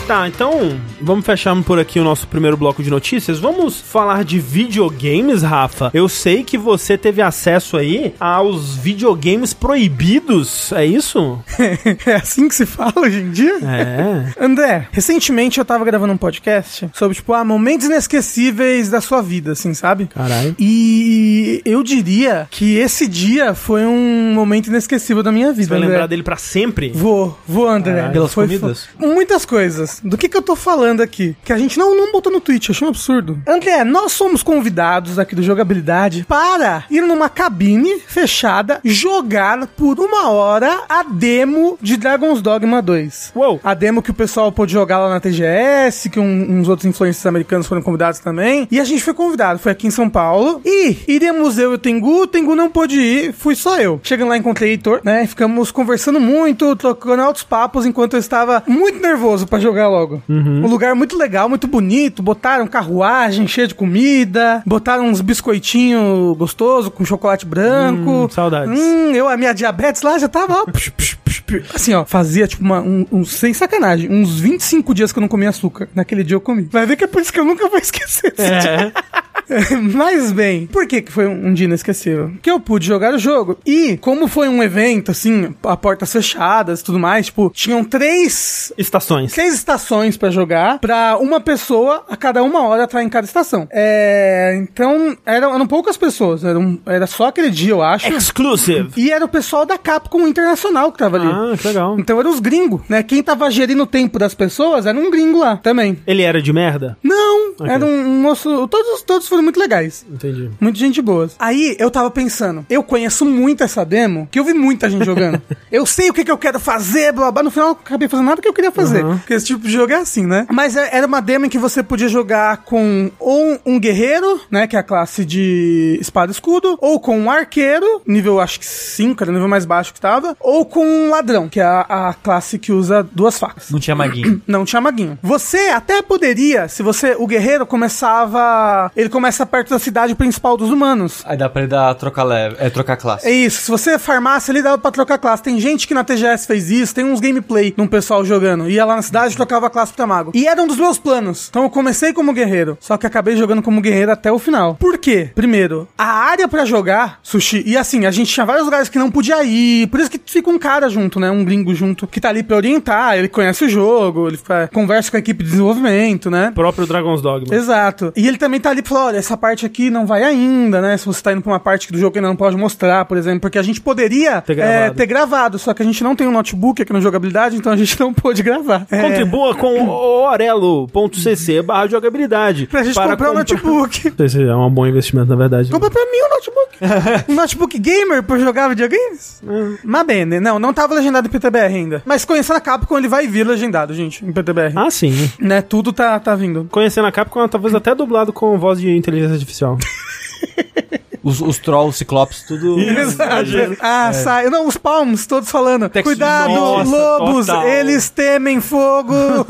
Tá, 0.08 0.26
então 0.26 0.80
vamos 1.02 1.26
fechar 1.26 1.54
por 1.62 1.78
aqui 1.78 2.00
o 2.00 2.04
nosso 2.04 2.26
primeiro 2.28 2.56
bloco 2.56 2.82
de 2.82 2.88
notícias. 2.88 3.38
Vamos 3.38 3.78
falar 3.78 4.24
de 4.24 4.38
videogames, 4.38 5.42
Rafa. 5.42 5.90
Eu 5.92 6.08
sei 6.08 6.42
que 6.42 6.56
você 6.56 6.96
teve 6.96 7.20
acesso 7.20 7.76
aí 7.76 8.14
aos 8.18 8.74
videogames 8.74 9.52
proibidos, 9.52 10.72
é 10.72 10.86
isso? 10.86 11.38
é 12.06 12.14
assim 12.14 12.48
que 12.48 12.54
se 12.54 12.64
fala 12.64 12.94
hoje 12.96 13.18
em 13.20 13.30
dia? 13.30 13.58
É. 13.62 14.32
André, 14.42 14.88
recentemente 14.92 15.58
eu 15.58 15.64
tava 15.64 15.84
gravando 15.84 16.14
um 16.14 16.16
podcast 16.16 16.88
sobre, 16.94 17.14
tipo, 17.14 17.34
ah, 17.34 17.44
momentos 17.44 17.86
inesquecíveis 17.86 18.88
da 18.88 19.02
sua 19.02 19.20
vida, 19.20 19.52
assim, 19.52 19.74
sabe? 19.74 20.06
Caralho. 20.06 20.56
E 20.58 21.60
eu 21.66 21.82
diria 21.82 22.48
que 22.50 22.78
esse 22.78 23.06
dia 23.06 23.52
foi 23.52 23.84
um 23.84 24.32
momento 24.32 24.68
inesquecível 24.68 25.22
da 25.22 25.30
minha 25.30 25.52
vida, 25.52 25.64
Você 25.64 25.68
vai 25.68 25.78
André. 25.80 25.88
lembrar 25.90 26.06
dele 26.06 26.22
pra 26.22 26.36
sempre? 26.38 26.92
Vou, 26.94 27.38
vou, 27.46 27.68
André. 27.68 27.92
Caralho. 27.94 28.12
Pelas 28.14 28.32
Foi- 28.32 28.46
comidas? 28.46 28.88
foi- 28.98 29.06
Muitas 29.06 29.44
coisas. 29.44 29.97
Do 30.02 30.16
que 30.18 30.28
que 30.28 30.36
eu 30.36 30.42
tô 30.42 30.54
falando 30.56 31.00
aqui? 31.00 31.36
Que 31.44 31.52
a 31.52 31.58
gente 31.58 31.78
não, 31.78 31.96
não 31.96 32.12
botou 32.12 32.32
no 32.32 32.40
tweet, 32.40 32.70
achei 32.70 32.86
um 32.86 32.90
absurdo. 32.90 33.38
André, 33.46 33.84
nós 33.84 34.12
somos 34.12 34.42
convidados 34.42 35.18
aqui 35.18 35.34
do 35.34 35.42
Jogabilidade 35.42 36.24
para 36.28 36.84
ir 36.90 37.00
numa 37.02 37.28
cabine 37.28 37.98
fechada 38.06 38.80
jogar 38.84 39.66
por 39.68 39.98
uma 39.98 40.30
hora 40.30 40.82
a 40.88 41.02
demo 41.02 41.78
de 41.80 41.96
Dragon's 41.96 42.40
Dogma 42.42 42.80
2. 42.82 43.32
Uou. 43.34 43.60
A 43.62 43.74
demo 43.74 44.02
que 44.02 44.10
o 44.10 44.14
pessoal 44.14 44.50
pôde 44.52 44.72
jogar 44.72 44.98
lá 44.98 45.08
na 45.08 45.20
TGS, 45.20 46.10
que 46.10 46.20
um- 46.20 46.58
uns 46.60 46.68
outros 46.68 46.86
influencers 46.86 47.24
americanos 47.26 47.66
foram 47.66 47.82
convidados 47.82 48.20
também. 48.20 48.66
E 48.70 48.78
a 48.80 48.84
gente 48.84 49.02
foi 49.02 49.14
convidado, 49.14 49.58
foi 49.58 49.72
aqui 49.72 49.86
em 49.86 49.90
São 49.90 50.08
Paulo. 50.08 50.60
E 50.64 50.96
iremos 51.08 51.58
eu 51.58 51.72
e 51.72 51.74
o 51.74 51.78
Tengu, 51.78 52.22
o 52.22 52.26
Tengu 52.26 52.54
não 52.54 52.70
pôde 52.70 53.00
ir, 53.00 53.32
fui 53.32 53.54
só 53.54 53.78
eu. 53.80 54.00
Chegando 54.02 54.28
lá, 54.28 54.36
encontrei 54.36 54.70
o 54.70 54.72
Heitor, 54.72 55.00
né? 55.04 55.26
Ficamos 55.26 55.70
conversando 55.70 56.20
muito, 56.20 56.74
trocando 56.76 57.22
altos 57.22 57.42
papos, 57.42 57.86
enquanto 57.86 58.14
eu 58.14 58.20
estava 58.20 58.62
muito 58.66 59.00
nervoso 59.00 59.46
pra 59.46 59.58
jogar 59.58 59.87
logo. 59.88 60.22
Um 60.28 60.66
lugar 60.66 60.94
muito 60.94 61.16
legal, 61.16 61.48
muito 61.48 61.66
bonito. 61.66 62.22
Botaram 62.22 62.66
carruagem 62.66 63.46
cheia 63.46 63.66
de 63.66 63.74
comida, 63.74 64.62
botaram 64.66 65.06
uns 65.08 65.20
biscoitinhos 65.20 66.36
gostosos 66.36 66.90
com 66.92 67.04
chocolate 67.04 67.44
branco. 67.46 68.10
Hum, 68.10 68.28
saudades. 68.28 68.78
Hum, 68.78 69.12
eu, 69.14 69.28
a 69.28 69.36
minha 69.36 69.52
diabetes 69.52 70.02
lá 70.02 70.18
já 70.18 70.28
tava, 70.28 70.54
ó, 70.62 70.64
psh, 70.66 70.90
psh, 70.90 71.14
psh, 71.24 71.40
psh. 71.40 71.74
assim, 71.74 71.94
ó, 71.94 72.04
fazia 72.04 72.46
tipo 72.46 72.62
uma, 72.62 72.80
um, 72.80 73.06
um- 73.10 73.24
sem 73.24 73.52
sacanagem, 73.54 74.10
uns 74.10 74.38
25 74.38 74.94
dias 74.94 75.12
que 75.12 75.18
eu 75.18 75.22
não 75.22 75.28
comia 75.28 75.48
açúcar. 75.48 75.88
Naquele 75.94 76.22
dia 76.24 76.36
eu 76.36 76.40
comi. 76.40 76.68
Vai 76.70 76.86
ver 76.86 76.96
que 76.96 77.04
é 77.04 77.06
por 77.06 77.20
isso 77.22 77.32
que 77.32 77.40
eu 77.40 77.44
nunca 77.44 77.68
vou 77.68 77.78
esquecer. 77.78 78.32
esse 78.36 78.60
dia. 78.60 78.92
É. 78.94 79.18
Mas 79.94 80.32
bem, 80.32 80.66
por 80.66 80.86
que, 80.86 81.02
que 81.02 81.12
foi 81.12 81.26
um, 81.26 81.48
um 81.48 81.54
dia 81.54 81.64
inesquecível? 81.66 82.32
Que 82.42 82.50
eu 82.50 82.60
pude 82.60 82.86
jogar 82.86 83.14
o 83.14 83.18
jogo. 83.18 83.58
E, 83.64 83.96
como 83.98 84.26
foi 84.28 84.48
um 84.48 84.62
evento, 84.62 85.10
assim, 85.10 85.54
a 85.64 85.76
portas 85.76 86.12
fechadas 86.12 86.80
e 86.80 86.84
tudo 86.84 86.98
mais, 86.98 87.26
tipo, 87.26 87.50
tinham 87.54 87.82
três 87.84 88.72
Estações. 88.76 89.32
seis 89.32 89.54
estações 89.54 90.16
pra 90.16 90.30
jogar, 90.30 90.78
pra 90.78 91.16
uma 91.18 91.40
pessoa 91.40 92.04
a 92.08 92.16
cada 92.16 92.42
uma 92.42 92.62
hora 92.66 92.84
estar 92.84 93.02
em 93.02 93.08
cada 93.08 93.26
estação. 93.26 93.66
É, 93.70 94.58
então, 94.60 95.16
eram, 95.24 95.54
eram 95.54 95.66
poucas 95.66 95.96
pessoas, 95.96 96.44
era, 96.44 96.58
um- 96.58 96.78
era 96.86 97.06
só 97.06 97.26
aquele 97.28 97.50
dia, 97.50 97.70
eu 97.72 97.82
acho. 97.82 98.12
Exclusive. 98.12 98.88
E 98.96 99.10
era 99.10 99.24
o 99.24 99.28
pessoal 99.28 99.64
da 99.64 99.78
Capcom 99.78 100.26
Internacional 100.26 100.92
que 100.92 100.98
tava 100.98 101.16
ali. 101.16 101.26
Ah, 101.26 101.56
que 101.56 101.66
legal. 101.68 101.98
Então 101.98 102.18
eram 102.20 102.30
os 102.30 102.40
gringos, 102.40 102.82
né? 102.88 103.02
Quem 103.02 103.22
tava 103.22 103.50
gerindo 103.50 103.82
o 103.82 103.86
tempo 103.86 104.18
das 104.18 104.34
pessoas 104.34 104.86
era 104.86 104.96
um 104.98 105.10
gringo 105.10 105.38
lá 105.38 105.56
também. 105.56 105.98
Ele 106.06 106.22
era 106.22 106.40
de 106.42 106.52
merda? 106.52 106.96
Não, 107.02 107.52
Ok. 107.58 107.66
era 107.68 107.84
um, 107.84 107.88
um 108.06 108.20
moço. 108.22 108.66
Todos, 108.68 109.02
todos 109.02 109.28
foram 109.28 109.37
muito 109.42 109.58
legais. 109.60 110.04
Entendi. 110.10 110.50
Muita 110.60 110.78
gente 110.78 111.00
boa. 111.02 111.28
Aí 111.38 111.76
eu 111.78 111.90
tava 111.90 112.10
pensando, 112.10 112.64
eu 112.70 112.82
conheço 112.82 113.24
muito 113.24 113.62
essa 113.62 113.84
demo, 113.84 114.28
que 114.30 114.38
eu 114.38 114.44
vi 114.44 114.54
muita 114.54 114.88
gente 114.88 115.04
jogando. 115.04 115.40
eu 115.70 115.84
sei 115.86 116.10
o 116.10 116.12
que, 116.12 116.24
que 116.24 116.30
eu 116.30 116.38
quero 116.38 116.58
fazer, 116.60 117.12
blá 117.12 117.30
blá. 117.30 117.42
No 117.42 117.50
final 117.50 117.68
eu 117.68 117.72
acabei 117.72 118.08
fazendo 118.08 118.26
nada 118.26 118.42
que 118.42 118.48
eu 118.48 118.52
queria 118.52 118.70
fazer. 118.70 119.04
Uhum. 119.04 119.18
Porque 119.18 119.34
esse 119.34 119.46
tipo 119.46 119.66
de 119.66 119.70
jogo 119.72 119.92
é 119.92 119.96
assim, 119.96 120.26
né? 120.26 120.46
Mas 120.50 120.76
é- 120.76 120.90
era 120.92 121.06
uma 121.06 121.20
demo 121.20 121.46
em 121.46 121.48
que 121.48 121.58
você 121.58 121.82
podia 121.82 122.08
jogar 122.08 122.58
com 122.58 123.10
ou 123.18 123.58
um 123.64 123.78
guerreiro, 123.78 124.40
né? 124.50 124.66
Que 124.66 124.76
é 124.76 124.78
a 124.78 124.82
classe 124.82 125.24
de 125.24 125.98
espada 126.00 126.30
e 126.30 126.34
escudo, 126.34 126.78
ou 126.80 126.98
com 127.00 127.18
um 127.18 127.30
arqueiro, 127.30 128.02
nível 128.06 128.40
acho 128.40 128.58
que 128.60 128.66
5, 128.66 129.22
era 129.22 129.30
o 129.30 129.34
nível 129.34 129.48
mais 129.48 129.64
baixo 129.64 129.92
que 129.94 130.00
tava, 130.00 130.36
ou 130.40 130.64
com 130.64 130.84
um 130.84 131.10
ladrão, 131.10 131.48
que 131.48 131.60
é 131.60 131.64
a, 131.64 132.08
a 132.08 132.14
classe 132.14 132.58
que 132.58 132.72
usa 132.72 133.02
duas 133.12 133.38
facas. 133.38 133.70
Não 133.70 133.78
tinha 133.80 133.96
maguinho. 133.96 134.42
Não 134.46 134.64
tinha 134.64 134.80
maguinho. 134.80 135.18
Você 135.22 135.68
até 135.68 136.02
poderia, 136.02 136.68
se 136.68 136.82
você. 136.82 137.14
O 137.18 137.26
guerreiro 137.26 137.66
começava. 137.66 138.90
Ele 138.96 139.08
começa 139.08 139.27
perto 139.46 139.70
da 139.70 139.78
cidade 139.78 140.14
principal 140.14 140.56
dos 140.56 140.70
humanos. 140.70 141.22
Aí 141.24 141.36
dá 141.36 141.48
pra 141.48 141.62
ele 141.62 141.70
dar, 141.70 141.94
trocar 141.94 142.24
leve, 142.24 142.56
é, 142.58 142.70
trocar 142.70 142.96
classe. 142.96 143.26
É 143.26 143.30
isso, 143.30 143.62
se 143.62 143.70
você 143.70 143.98
farmasse 143.98 144.50
ali, 144.50 144.62
dava 144.62 144.78
pra 144.78 144.90
trocar 144.90 145.18
classe. 145.18 145.42
Tem 145.42 145.58
gente 145.60 145.86
que 145.86 145.94
na 145.94 146.04
TGS 146.04 146.46
fez 146.46 146.70
isso, 146.70 146.94
tem 146.94 147.04
uns 147.04 147.20
gameplay 147.20 147.74
num 147.76 147.86
pessoal 147.86 148.24
jogando. 148.24 148.68
Ia 148.68 148.84
lá 148.84 148.96
na 148.96 149.02
cidade 149.02 149.34
e 149.34 149.36
trocava 149.36 149.66
a 149.66 149.70
classe 149.70 149.92
pra 149.92 150.06
mago. 150.06 150.32
E 150.34 150.46
era 150.46 150.62
um 150.62 150.66
dos 150.66 150.78
meus 150.78 150.98
planos. 150.98 151.48
Então 151.48 151.62
eu 151.62 151.70
comecei 151.70 152.12
como 152.12 152.32
guerreiro, 152.32 152.76
só 152.80 152.96
que 152.96 153.06
acabei 153.06 153.36
jogando 153.36 153.62
como 153.62 153.80
guerreiro 153.80 154.12
até 154.12 154.30
o 154.30 154.38
final. 154.38 154.74
Por 154.74 154.98
quê? 154.98 155.30
Primeiro, 155.34 155.88
a 155.96 156.04
área 156.04 156.48
pra 156.48 156.64
jogar 156.64 157.20
sushi. 157.22 157.62
E 157.66 157.76
assim, 157.76 158.06
a 158.06 158.10
gente 158.10 158.32
tinha 158.32 158.46
vários 158.46 158.64
lugares 158.64 158.88
que 158.88 158.98
não 158.98 159.10
podia 159.10 159.42
ir. 159.44 159.86
Por 159.88 160.00
isso 160.00 160.10
que 160.10 160.20
fica 160.24 160.50
um 160.50 160.58
cara 160.58 160.88
junto, 160.88 161.20
né? 161.20 161.30
Um 161.30 161.44
gringo 161.44 161.74
junto, 161.74 162.06
que 162.06 162.20
tá 162.20 162.28
ali 162.28 162.42
pra 162.42 162.56
orientar. 162.56 163.16
Ele 163.16 163.28
conhece 163.28 163.64
o 163.64 163.68
jogo, 163.68 164.28
ele 164.28 164.38
conversa 164.72 165.10
com 165.10 165.16
a 165.16 165.20
equipe 165.20 165.42
de 165.44 165.50
desenvolvimento, 165.50 166.30
né? 166.30 166.52
Próprio 166.54 166.86
Dragon's 166.86 167.20
Dogma. 167.20 167.54
Exato. 167.54 168.12
E 168.16 168.26
ele 168.26 168.36
também 168.36 168.60
tá 168.60 168.70
ali 168.70 168.82
pra 168.82 168.90
falar, 168.90 169.06
olha, 169.06 169.17
essa 169.18 169.36
parte 169.36 169.66
aqui 169.66 169.90
não 169.90 170.06
vai 170.06 170.22
ainda, 170.22 170.80
né? 170.80 170.96
Se 170.96 171.06
você 171.06 171.22
tá 171.22 171.32
indo 171.32 171.42
pra 171.42 171.52
uma 171.52 171.60
parte 171.60 171.90
do 171.92 171.98
jogo 171.98 172.12
que 172.12 172.18
ainda 172.18 172.28
não 172.28 172.36
pode 172.36 172.56
mostrar, 172.56 173.04
por 173.04 173.16
exemplo, 173.16 173.40
porque 173.40 173.58
a 173.58 173.62
gente 173.62 173.80
poderia 173.80 174.40
Ter 174.40 174.52
é, 174.52 174.56
gravado. 174.56 174.94
ter 174.94 175.06
gravado, 175.06 175.58
só 175.58 175.74
que 175.74 175.82
a 175.82 175.84
gente 175.84 176.02
não 176.02 176.14
tem 176.16 176.26
um 176.26 176.32
notebook 176.32 176.80
aqui 176.82 176.92
no 176.92 177.00
jogabilidade, 177.00 177.56
então 177.56 177.72
a 177.72 177.76
gente 177.76 177.98
não 178.00 178.12
pôde 178.14 178.42
gravar. 178.42 178.86
É, 178.90 179.02
Contribua 179.02 179.54
com 179.54 179.88
orelo.cc 179.88 181.62
barra 181.62 181.86
jogabilidade. 181.88 182.66
pra 182.66 182.82
gente 182.82 182.94
comprar 182.94 183.30
um 183.30 183.34
notebook. 183.34 184.12
Esse 184.18 184.42
é 184.42 184.54
um 184.54 184.70
bom 184.70 184.86
investimento, 184.86 185.28
na 185.28 185.36
verdade. 185.36 185.70
Compra 185.70 185.90
pra 185.90 186.02
mim 186.04 186.18
um 186.18 186.28
notebook. 186.34 187.28
um 187.32 187.34
notebook 187.34 187.78
gamer 187.78 188.22
pra 188.22 188.38
jogar 188.38 188.68
videogames? 188.68 189.42
Mas 189.84 190.06
bem, 190.06 190.24
né? 190.24 190.40
Não, 190.40 190.58
não 190.58 190.72
tava 190.72 190.94
legendado 190.94 191.26
em 191.26 191.30
PTBR 191.30 191.74
ainda. 191.74 192.02
Mas 192.04 192.24
conhecendo 192.24 192.56
a 192.56 192.60
Capcom, 192.60 192.98
ele 192.98 193.08
vai 193.08 193.26
vir 193.26 193.46
legendado, 193.46 193.92
gente, 193.94 194.24
em 194.24 194.32
PTBR. 194.32 194.72
Ah, 194.76 194.90
sim. 194.90 195.30
Né? 195.40 195.60
Tudo 195.62 195.92
tá, 195.92 196.18
tá 196.20 196.34
vindo. 196.34 196.68
Conhecendo 196.70 197.06
a 197.06 197.12
Capcom, 197.12 197.46
talvez 197.48 197.74
até 197.74 197.94
dublado 197.94 198.32
com 198.32 198.58
voz 198.58 198.80
de 198.80 198.94
inteligência 199.08 199.34
artificial. 199.34 199.78
Os, 201.22 201.40
os 201.40 201.58
trolls, 201.58 201.98
ciclopes, 201.98 202.42
tudo. 202.42 202.78
Exato. 202.80 203.76
Ah, 203.80 204.12
sai. 204.12 204.48
Não, 204.50 204.66
os 204.66 204.76
palmos, 204.76 205.26
todos 205.26 205.50
falando. 205.50 205.88
Texto 205.88 206.04
Cuidado, 206.04 206.52
nossa, 206.52 206.90
lobos, 206.90 207.46
total. 207.46 207.66
eles 207.66 208.08
temem 208.10 208.60
fogo. 208.60 209.14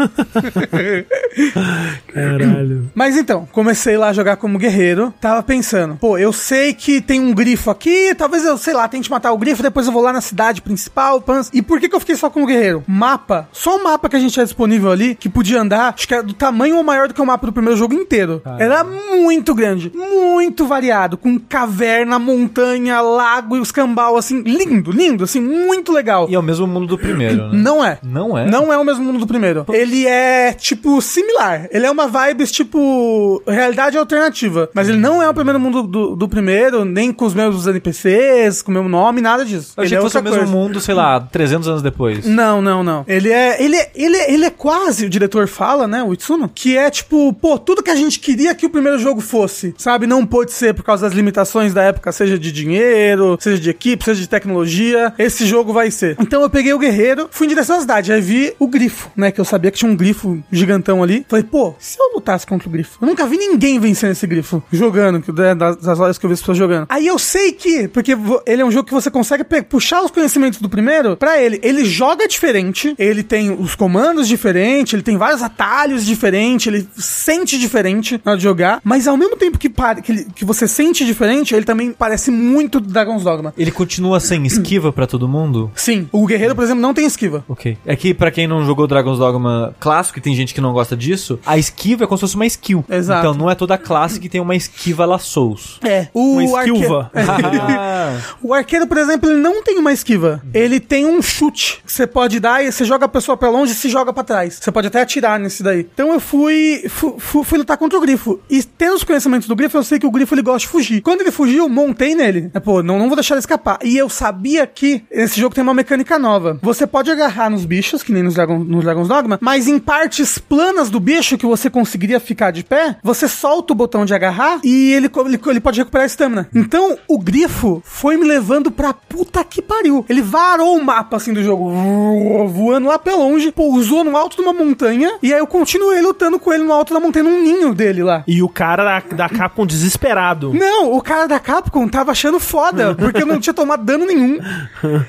Caralho. 2.12 2.90
Mas 2.94 3.16
então, 3.16 3.48
comecei 3.52 3.96
lá 3.96 4.08
a 4.08 4.12
jogar 4.12 4.36
como 4.36 4.58
guerreiro. 4.58 5.12
Tava 5.20 5.42
pensando, 5.42 5.96
pô, 5.96 6.18
eu 6.18 6.32
sei 6.32 6.72
que 6.72 7.00
tem 7.00 7.20
um 7.20 7.32
grifo 7.32 7.70
aqui, 7.70 8.14
talvez 8.14 8.44
eu, 8.44 8.56
sei 8.56 8.74
lá, 8.74 8.88
tente 8.88 9.10
matar 9.10 9.32
o 9.32 9.38
grifo, 9.38 9.62
depois 9.62 9.86
eu 9.86 9.92
vou 9.92 10.02
lá 10.02 10.12
na 10.12 10.20
cidade 10.20 10.62
principal. 10.62 11.20
pans. 11.20 11.50
E 11.52 11.62
por 11.62 11.80
que, 11.80 11.88
que 11.88 11.94
eu 11.94 12.00
fiquei 12.00 12.16
só 12.16 12.30
como 12.30 12.46
guerreiro? 12.46 12.82
Mapa. 12.86 13.48
Só 13.52 13.76
o 13.76 13.84
mapa 13.84 14.08
que 14.08 14.16
a 14.16 14.18
gente 14.18 14.32
tinha 14.32 14.44
disponível 14.44 14.90
ali, 14.90 15.14
que 15.14 15.28
podia 15.28 15.60
andar, 15.60 15.94
acho 15.94 16.06
que 16.06 16.14
era 16.14 16.22
do 16.22 16.32
tamanho 16.32 16.76
ou 16.76 16.82
maior 16.84 17.08
do 17.08 17.14
que 17.14 17.20
o 17.20 17.26
mapa 17.26 17.46
do 17.46 17.52
primeiro 17.52 17.78
jogo 17.78 17.94
inteiro. 17.94 18.42
Era 18.58 18.84
muito 18.84 19.54
grande, 19.54 19.92
muito 19.94 20.66
variado, 20.66 21.16
com 21.16 21.38
caverna, 21.58 22.20
montanha, 22.20 23.00
lago 23.00 23.56
e 23.56 23.60
os 23.60 23.72
cambal, 23.72 24.16
assim, 24.16 24.42
lindo, 24.42 24.92
lindo, 24.92 25.24
assim, 25.24 25.40
muito 25.40 25.92
legal. 25.92 26.28
E 26.30 26.34
é 26.36 26.38
o 26.38 26.42
mesmo 26.42 26.68
mundo 26.68 26.86
do 26.86 26.96
primeiro, 26.96 27.48
né? 27.48 27.50
Não 27.52 27.84
é. 27.84 27.98
Não 28.00 28.38
é? 28.38 28.46
Não 28.48 28.72
é 28.72 28.78
o 28.78 28.84
mesmo 28.84 29.02
mundo 29.02 29.18
do 29.18 29.26
primeiro. 29.26 29.66
Ele 29.72 30.06
é, 30.06 30.52
tipo, 30.52 31.02
similar. 31.02 31.66
Ele 31.72 31.84
é 31.84 31.90
uma 31.90 32.06
vibes, 32.06 32.52
tipo, 32.52 33.42
realidade 33.44 33.98
alternativa. 33.98 34.70
Mas 34.72 34.88
ele 34.88 34.98
não 34.98 35.20
é 35.20 35.28
o 35.28 35.34
primeiro 35.34 35.58
mundo 35.58 35.82
do, 35.82 36.14
do 36.14 36.28
primeiro, 36.28 36.84
nem 36.84 37.12
com 37.12 37.24
os 37.24 37.34
mesmos 37.34 37.66
NPCs, 37.66 38.62
com 38.62 38.70
o 38.70 38.74
mesmo 38.74 38.88
nome, 38.88 39.20
nada 39.20 39.44
disso. 39.44 39.72
Eu 39.76 39.82
ele 39.82 39.86
achei 39.86 39.96
é 39.96 40.00
que 40.00 40.04
fosse 40.04 40.18
o 40.18 40.22
mesmo 40.22 40.38
coisa. 40.38 40.52
mundo, 40.52 40.80
sei 40.80 40.94
lá, 40.94 41.20
300 41.20 41.68
anos 41.68 41.82
depois. 41.82 42.24
Não, 42.24 42.62
não, 42.62 42.84
não. 42.84 43.04
Ele 43.08 43.32
é, 43.32 43.60
ele 43.60 43.74
é, 43.74 43.90
ele 43.96 44.16
é, 44.16 44.32
ele 44.32 44.44
é 44.44 44.50
quase, 44.50 45.06
o 45.06 45.10
diretor 45.10 45.48
fala, 45.48 45.88
né, 45.88 46.04
o 46.04 46.12
Itsuno, 46.12 46.48
que 46.48 46.76
é 46.76 46.88
tipo, 46.88 47.32
pô, 47.32 47.58
tudo 47.58 47.82
que 47.82 47.90
a 47.90 47.96
gente 47.96 48.20
queria 48.20 48.54
que 48.54 48.64
o 48.64 48.70
primeiro 48.70 48.96
jogo 49.00 49.20
fosse, 49.20 49.74
sabe? 49.76 50.06
Não 50.06 50.24
pôde 50.24 50.52
ser 50.52 50.72
por 50.72 50.84
causa 50.84 51.04
das 51.04 51.16
limitações 51.16 51.47
da 51.74 51.82
época, 51.82 52.10
seja 52.12 52.38
de 52.38 52.50
dinheiro, 52.52 53.36
seja 53.40 53.58
de 53.60 53.70
equipe, 53.70 54.04
seja 54.04 54.20
de 54.20 54.28
tecnologia. 54.28 55.12
Esse 55.18 55.46
jogo 55.46 55.72
vai 55.72 55.90
ser. 55.90 56.16
Então 56.20 56.42
eu 56.42 56.50
peguei 56.50 56.72
o 56.72 56.78
guerreiro, 56.78 57.28
fui 57.30 57.46
em 57.46 57.50
direção 57.50 57.76
à 57.76 57.80
cidade, 57.80 58.12
aí 58.12 58.20
vi 58.20 58.52
o 58.58 58.66
grifo, 58.66 59.10
né, 59.16 59.30
que 59.30 59.40
eu 59.40 59.44
sabia 59.44 59.70
que 59.70 59.78
tinha 59.78 59.90
um 59.90 59.96
grifo 59.96 60.42
gigantão 60.50 61.02
ali. 61.02 61.24
Falei, 61.28 61.44
pô, 61.44 61.74
se 61.78 61.98
eu 62.00 62.14
lutasse 62.14 62.46
contra 62.46 62.68
o 62.68 62.72
grifo. 62.72 62.98
Eu 63.00 63.06
nunca 63.06 63.26
vi 63.26 63.36
ninguém 63.36 63.78
vencendo 63.78 64.12
esse 64.12 64.26
grifo. 64.26 64.62
Jogando, 64.72 65.20
que- 65.20 65.32
né, 65.32 65.54
das, 65.54 65.76
das 65.76 66.00
horas 66.00 66.18
que 66.18 66.24
eu 66.26 66.28
vi 66.28 66.34
as 66.34 66.40
pessoas 66.40 66.58
jogando. 66.58 66.86
Aí 66.88 67.06
eu 67.06 67.18
sei 67.18 67.52
que, 67.52 67.88
porque 67.88 68.16
ele 68.46 68.62
é 68.62 68.64
um 68.64 68.70
jogo 68.70 68.86
que 68.88 68.94
você 68.94 69.10
consegue 69.10 69.44
puxar 69.68 70.02
os 70.02 70.10
conhecimentos 70.10 70.60
do 70.60 70.68
primeiro 70.68 71.16
pra 71.16 71.40
ele. 71.40 71.60
Ele 71.62 71.84
joga 71.84 72.26
diferente, 72.26 72.94
ele 72.98 73.22
tem 73.22 73.50
os 73.50 73.74
comandos 73.74 74.26
diferentes, 74.28 74.92
ele 74.94 75.02
tem 75.02 75.16
vários 75.16 75.42
atalhos 75.42 76.04
diferentes, 76.04 76.66
ele 76.66 76.88
sente 76.96 77.58
diferente 77.58 78.20
na 78.24 78.32
hora 78.32 78.38
de 78.38 78.44
jogar, 78.44 78.80
mas 78.84 79.06
ao 79.06 79.16
mesmo 79.16 79.36
tempo 79.36 79.58
que, 79.58 79.68
que, 79.68 80.12
ele- 80.12 80.26
que 80.34 80.44
você 80.44 80.66
sente 80.66 81.04
diferente, 81.04 81.37
ele 81.54 81.64
também 81.64 81.92
parece 81.92 82.30
muito 82.30 82.80
Dragon's 82.80 83.24
Dogma. 83.24 83.52
Ele 83.56 83.70
continua 83.70 84.20
sem 84.20 84.44
esquiva 84.46 84.92
pra 84.92 85.06
todo 85.06 85.28
mundo? 85.28 85.70
Sim, 85.74 86.08
o 86.12 86.26
guerreiro, 86.26 86.54
por 86.54 86.64
exemplo, 86.64 86.80
não 86.82 86.94
tem 86.94 87.06
esquiva. 87.06 87.44
Ok. 87.48 87.76
É 87.86 87.96
que 87.96 88.12
pra 88.14 88.30
quem 88.30 88.46
não 88.46 88.64
jogou 88.64 88.86
Dragon's 88.86 89.18
Dogma 89.18 89.74
clássico, 89.80 90.18
e 90.18 90.22
tem 90.22 90.34
gente 90.34 90.54
que 90.54 90.60
não 90.60 90.72
gosta 90.72 90.96
disso, 90.96 91.38
a 91.44 91.56
esquiva 91.58 92.04
é 92.04 92.06
como 92.06 92.16
se 92.18 92.22
fosse 92.22 92.34
uma 92.36 92.46
skill. 92.46 92.84
Exato. 92.88 93.20
Então 93.20 93.34
não 93.34 93.50
é 93.50 93.54
toda 93.54 93.76
classe 93.78 94.18
que 94.20 94.28
tem 94.28 94.40
uma 94.40 94.54
esquiva 94.56 95.04
lá 95.04 95.18
Souls. 95.18 95.78
É, 95.82 96.08
o 96.14 96.38
Uma 96.38 96.58
arque- 96.58 96.70
esquiva. 96.72 97.10
Ah, 97.70 98.16
O 98.42 98.54
arqueiro, 98.54 98.86
por 98.86 98.96
exemplo, 98.98 99.30
ele 99.30 99.40
não 99.40 99.62
tem 99.62 99.78
uma 99.78 99.92
esquiva. 99.92 100.42
Ele 100.54 100.80
tem 100.80 101.06
um 101.06 101.20
chute. 101.22 101.80
que 101.84 101.92
Você 101.92 102.06
pode 102.06 102.40
dar 102.40 102.64
e 102.64 102.70
você 102.72 102.84
joga 102.84 103.04
a 103.06 103.08
pessoa 103.08 103.36
pra 103.36 103.48
longe 103.50 103.72
e 103.72 103.74
se 103.74 103.88
joga 103.88 104.12
pra 104.12 104.22
trás. 104.24 104.58
Você 104.60 104.70
pode 104.70 104.86
até 104.86 105.00
atirar 105.02 105.38
nesse 105.38 105.62
daí. 105.62 105.80
Então 105.92 106.12
eu 106.12 106.20
fui, 106.20 106.84
fu- 106.88 107.16
fu- 107.18 107.42
fui 107.44 107.58
lutar 107.58 107.76
contra 107.76 107.98
o 107.98 108.00
grifo. 108.00 108.40
E 108.48 108.62
tendo 108.62 108.94
os 108.96 109.04
conhecimentos 109.04 109.48
do 109.48 109.56
grifo, 109.56 109.76
eu 109.76 109.82
sei 109.82 109.98
que 109.98 110.06
o 110.06 110.10
grifo 110.10 110.34
ele 110.34 110.42
gosta 110.42 110.60
de 110.60 110.68
fugir. 110.68 111.00
Quando 111.00 111.20
ele 111.20 111.27
fugiu, 111.30 111.64
eu 111.64 111.68
montei 111.68 112.14
nele. 112.14 112.50
É, 112.54 112.60
pô, 112.60 112.82
não, 112.82 112.98
não 112.98 113.06
vou 113.06 113.16
deixar 113.16 113.34
ele 113.34 113.40
escapar. 113.40 113.78
E 113.82 113.96
eu 113.96 114.08
sabia 114.08 114.66
que 114.66 115.02
esse 115.10 115.40
jogo 115.40 115.54
tem 115.54 115.62
uma 115.62 115.74
mecânica 115.74 116.18
nova. 116.18 116.58
Você 116.62 116.86
pode 116.86 117.10
agarrar 117.10 117.50
nos 117.50 117.64
bichos, 117.64 118.02
que 118.02 118.12
nem 118.12 118.22
nos, 118.22 118.34
Dragon, 118.34 118.58
nos 118.58 118.84
Dragon's 118.84 119.08
Dogma, 119.08 119.38
mas 119.40 119.66
em 119.66 119.78
partes 119.78 120.38
planas 120.38 120.90
do 120.90 121.00
bicho 121.00 121.38
que 121.38 121.46
você 121.46 121.70
conseguiria 121.70 122.20
ficar 122.20 122.50
de 122.50 122.64
pé, 122.64 122.96
você 123.02 123.28
solta 123.28 123.72
o 123.72 123.76
botão 123.76 124.04
de 124.04 124.14
agarrar 124.14 124.60
e 124.64 124.92
ele, 124.92 125.10
ele, 125.26 125.40
ele 125.46 125.60
pode 125.60 125.78
recuperar 125.78 126.04
a 126.04 126.06
estamina. 126.06 126.48
Então, 126.54 126.98
o 127.08 127.18
grifo 127.18 127.82
foi 127.84 128.16
me 128.16 128.24
levando 128.24 128.70
pra 128.70 128.92
puta 128.92 129.44
que 129.44 129.62
pariu. 129.62 130.04
Ele 130.08 130.22
varou 130.22 130.76
o 130.76 130.84
mapa 130.84 131.16
assim 131.16 131.32
do 131.32 131.42
jogo, 131.42 131.70
voando 132.48 132.88
lá 132.88 132.98
pra 132.98 133.14
longe, 133.14 133.52
pousou 133.52 134.04
no 134.04 134.16
alto 134.16 134.36
de 134.36 134.42
uma 134.42 134.52
montanha 134.52 135.18
e 135.22 135.32
aí 135.32 135.40
eu 135.40 135.46
continuei 135.46 136.00
lutando 136.00 136.38
com 136.38 136.52
ele 136.52 136.64
no 136.64 136.72
alto 136.72 136.94
da 136.94 137.00
montanha, 137.00 137.24
num 137.24 137.42
ninho 137.42 137.74
dele 137.74 138.02
lá. 138.02 138.24
E 138.26 138.42
o 138.42 138.48
cara 138.48 138.84
da, 138.84 139.16
da 139.16 139.28
Capcom 139.28 139.66
desesperado. 139.66 140.52
Não, 140.52 140.92
o 140.92 141.02
cara 141.02 141.17
da 141.26 141.38
Capcom 141.40 141.88
tava 141.88 142.12
achando 142.12 142.38
foda, 142.38 142.94
porque 142.98 143.22
eu 143.22 143.26
não 143.26 143.40
tinha 143.40 143.54
tomado 143.54 143.84
dano 143.84 144.06
nenhum. 144.06 144.38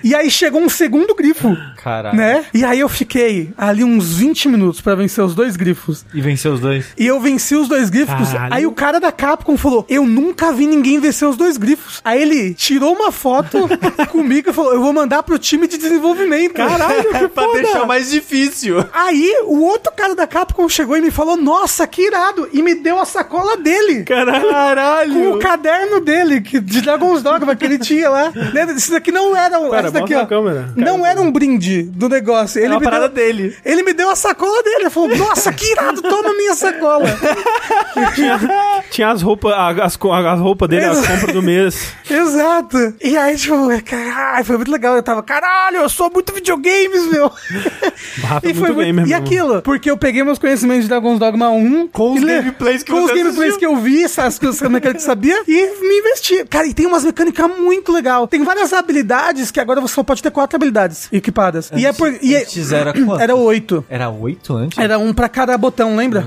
E 0.03 0.15
aí 0.15 0.29
chegou 0.31 0.61
um 0.61 0.69
segundo 0.69 1.13
grifo, 1.15 1.55
caralho. 1.81 2.15
né? 2.17 2.45
E 2.53 2.63
aí 2.65 2.79
eu 2.79 2.89
fiquei 2.89 3.51
ali 3.57 3.83
uns 3.83 4.13
20 4.17 4.47
minutos 4.49 4.81
pra 4.81 4.95
vencer 4.95 5.23
os 5.23 5.35
dois 5.35 5.55
grifos. 5.55 6.05
E 6.13 6.21
venceu 6.21 6.53
os 6.53 6.59
dois. 6.59 6.85
E 6.97 7.05
eu 7.05 7.19
venci 7.19 7.55
os 7.55 7.67
dois 7.67 7.89
grifos. 7.89 8.29
Caralho. 8.31 8.53
Aí 8.53 8.65
o 8.65 8.71
cara 8.71 8.99
da 8.99 9.11
Capcom 9.11 9.57
falou: 9.57 9.85
Eu 9.89 10.05
nunca 10.05 10.51
vi 10.51 10.65
ninguém 10.67 10.99
vencer 10.99 11.27
os 11.27 11.35
dois 11.37 11.57
grifos. 11.57 12.01
Aí 12.03 12.21
ele 12.21 12.53
tirou 12.53 12.93
uma 12.95 13.11
foto 13.11 13.67
comigo 14.09 14.49
e 14.49 14.53
falou: 14.53 14.73
Eu 14.73 14.81
vou 14.81 14.93
mandar 14.93 15.23
pro 15.23 15.37
time 15.37 15.67
de 15.67 15.77
desenvolvimento. 15.77 16.53
Caralho, 16.53 17.09
que 17.11 17.27
pra 17.29 17.43
foda. 17.43 17.61
deixar 17.61 17.85
mais 17.85 18.09
difícil. 18.09 18.85
Aí 18.93 19.41
o 19.45 19.61
outro 19.61 19.91
cara 19.95 20.15
da 20.15 20.25
Capcom 20.27 20.67
chegou 20.69 20.97
e 20.97 21.01
me 21.01 21.11
falou: 21.11 21.35
Nossa, 21.37 21.85
que 21.87 22.01
irado! 22.07 22.47
E 22.53 22.61
me 22.61 22.75
deu 22.75 22.99
a 22.99 23.05
sacola 23.05 23.57
dele. 23.57 24.03
Caralho. 24.03 25.13
Com 25.13 25.29
o 25.31 25.39
caderno 25.39 25.98
dele, 26.01 26.41
que, 26.41 26.59
de 26.59 26.81
Dragon's 26.81 27.21
Dogma, 27.21 27.55
que 27.55 27.65
ele 27.65 27.77
tinha 27.77 28.09
lá. 28.09 28.31
Né, 28.31 28.65
Isso 28.75 28.91
daqui 28.91 29.11
não 29.11 29.35
era 29.35 29.59
um. 29.59 29.69
Daqui, 29.91 30.15
ó, 30.15 30.25
câmera. 30.25 30.71
Não 30.75 31.05
era 31.05 31.19
um 31.21 31.31
brinde 31.31 31.83
do 31.83 32.09
negócio. 32.09 32.59
Ele 32.59 32.67
É 32.67 32.71
uma 32.71 32.79
me 32.79 32.83
parada 32.85 33.09
deu, 33.09 33.23
dele. 33.25 33.55
Ele 33.63 33.83
me 33.83 33.93
deu 33.93 34.09
a 34.09 34.15
sacola 34.15 34.61
dele. 34.63 34.81
Ele 34.81 34.89
falou: 34.89 35.15
Nossa, 35.15 35.51
que 35.53 35.71
irado, 35.71 36.01
toma 36.01 36.33
minha 36.33 36.55
sacola. 36.55 37.05
Tinha 38.91 39.09
as 39.09 39.21
roupas, 39.21 39.53
as, 39.53 39.97
as 39.97 40.39
roupas 40.39 40.69
dele, 40.69 40.85
as 40.85 40.97
Exato. 40.97 41.13
compras 41.13 41.33
do 41.33 41.41
mês. 41.41 41.93
Exato. 42.09 42.93
E 43.01 43.17
aí, 43.17 43.35
tipo, 43.35 43.55
caralho, 43.83 44.45
foi 44.45 44.57
muito 44.57 44.71
legal. 44.71 44.95
Eu 44.95 45.03
tava, 45.03 45.21
caralho, 45.23 45.77
eu 45.77 45.89
sou 45.89 46.09
muito 46.11 46.33
videogames, 46.33 47.05
meu. 47.11 47.31
E 48.43 48.53
foi 48.53 48.71
muito 48.71 48.85
gamer. 48.85 49.07
E 49.07 49.13
aquilo, 49.13 49.61
porque 49.61 49.89
eu 49.89 49.97
peguei 49.97 50.23
meus 50.23 50.37
conhecimentos 50.39 50.83
de 50.83 50.89
Dragon's 50.89 51.19
Dogma 51.19 51.49
1 51.49 51.87
Com 51.87 52.13
os 52.13 52.23
gameplays 52.23 52.83
que 52.83 52.91
com 52.91 53.03
os 53.03 53.11
gameplays 53.11 53.57
que 53.57 53.65
eu 53.65 53.75
vi, 53.77 54.03
essas 54.03 54.37
coisas 54.37 54.61
as 54.61 54.69
mecânicas 54.69 55.03
que 55.03 55.09
eu 55.09 55.13
sabia, 55.13 55.41
e 55.47 55.67
me 55.89 55.97
investi. 55.99 56.45
Cara, 56.45 56.67
e 56.67 56.73
tem 56.73 56.85
umas 56.85 57.03
mecânicas 57.03 57.49
muito 57.59 57.91
legal. 57.91 58.27
Tem 58.27 58.43
várias 58.43 58.71
habilidades 58.71 59.51
que 59.51 59.59
agora 59.59 59.81
você 59.81 59.95
só 59.95 60.03
pode 60.03 60.21
ter 60.23 60.31
quatro 60.31 60.55
habilidades 60.55 61.07
equipadas. 61.11 61.71
e 61.75 61.85
é 61.85 61.91
por. 61.91 62.13
E 62.21 62.35
é- 62.35 62.41
Antes 62.43 62.71
era 62.71 62.93
quanto? 62.93 63.19
Era 63.29 63.35
oito. 63.35 63.85
Era 63.89 64.09
oito 64.09 64.55
antes? 64.55 64.77
Era 64.77 64.97
um 64.97 65.13
pra 65.13 65.27
cada 65.27 65.57
botão, 65.57 65.95
lembra? 65.95 66.25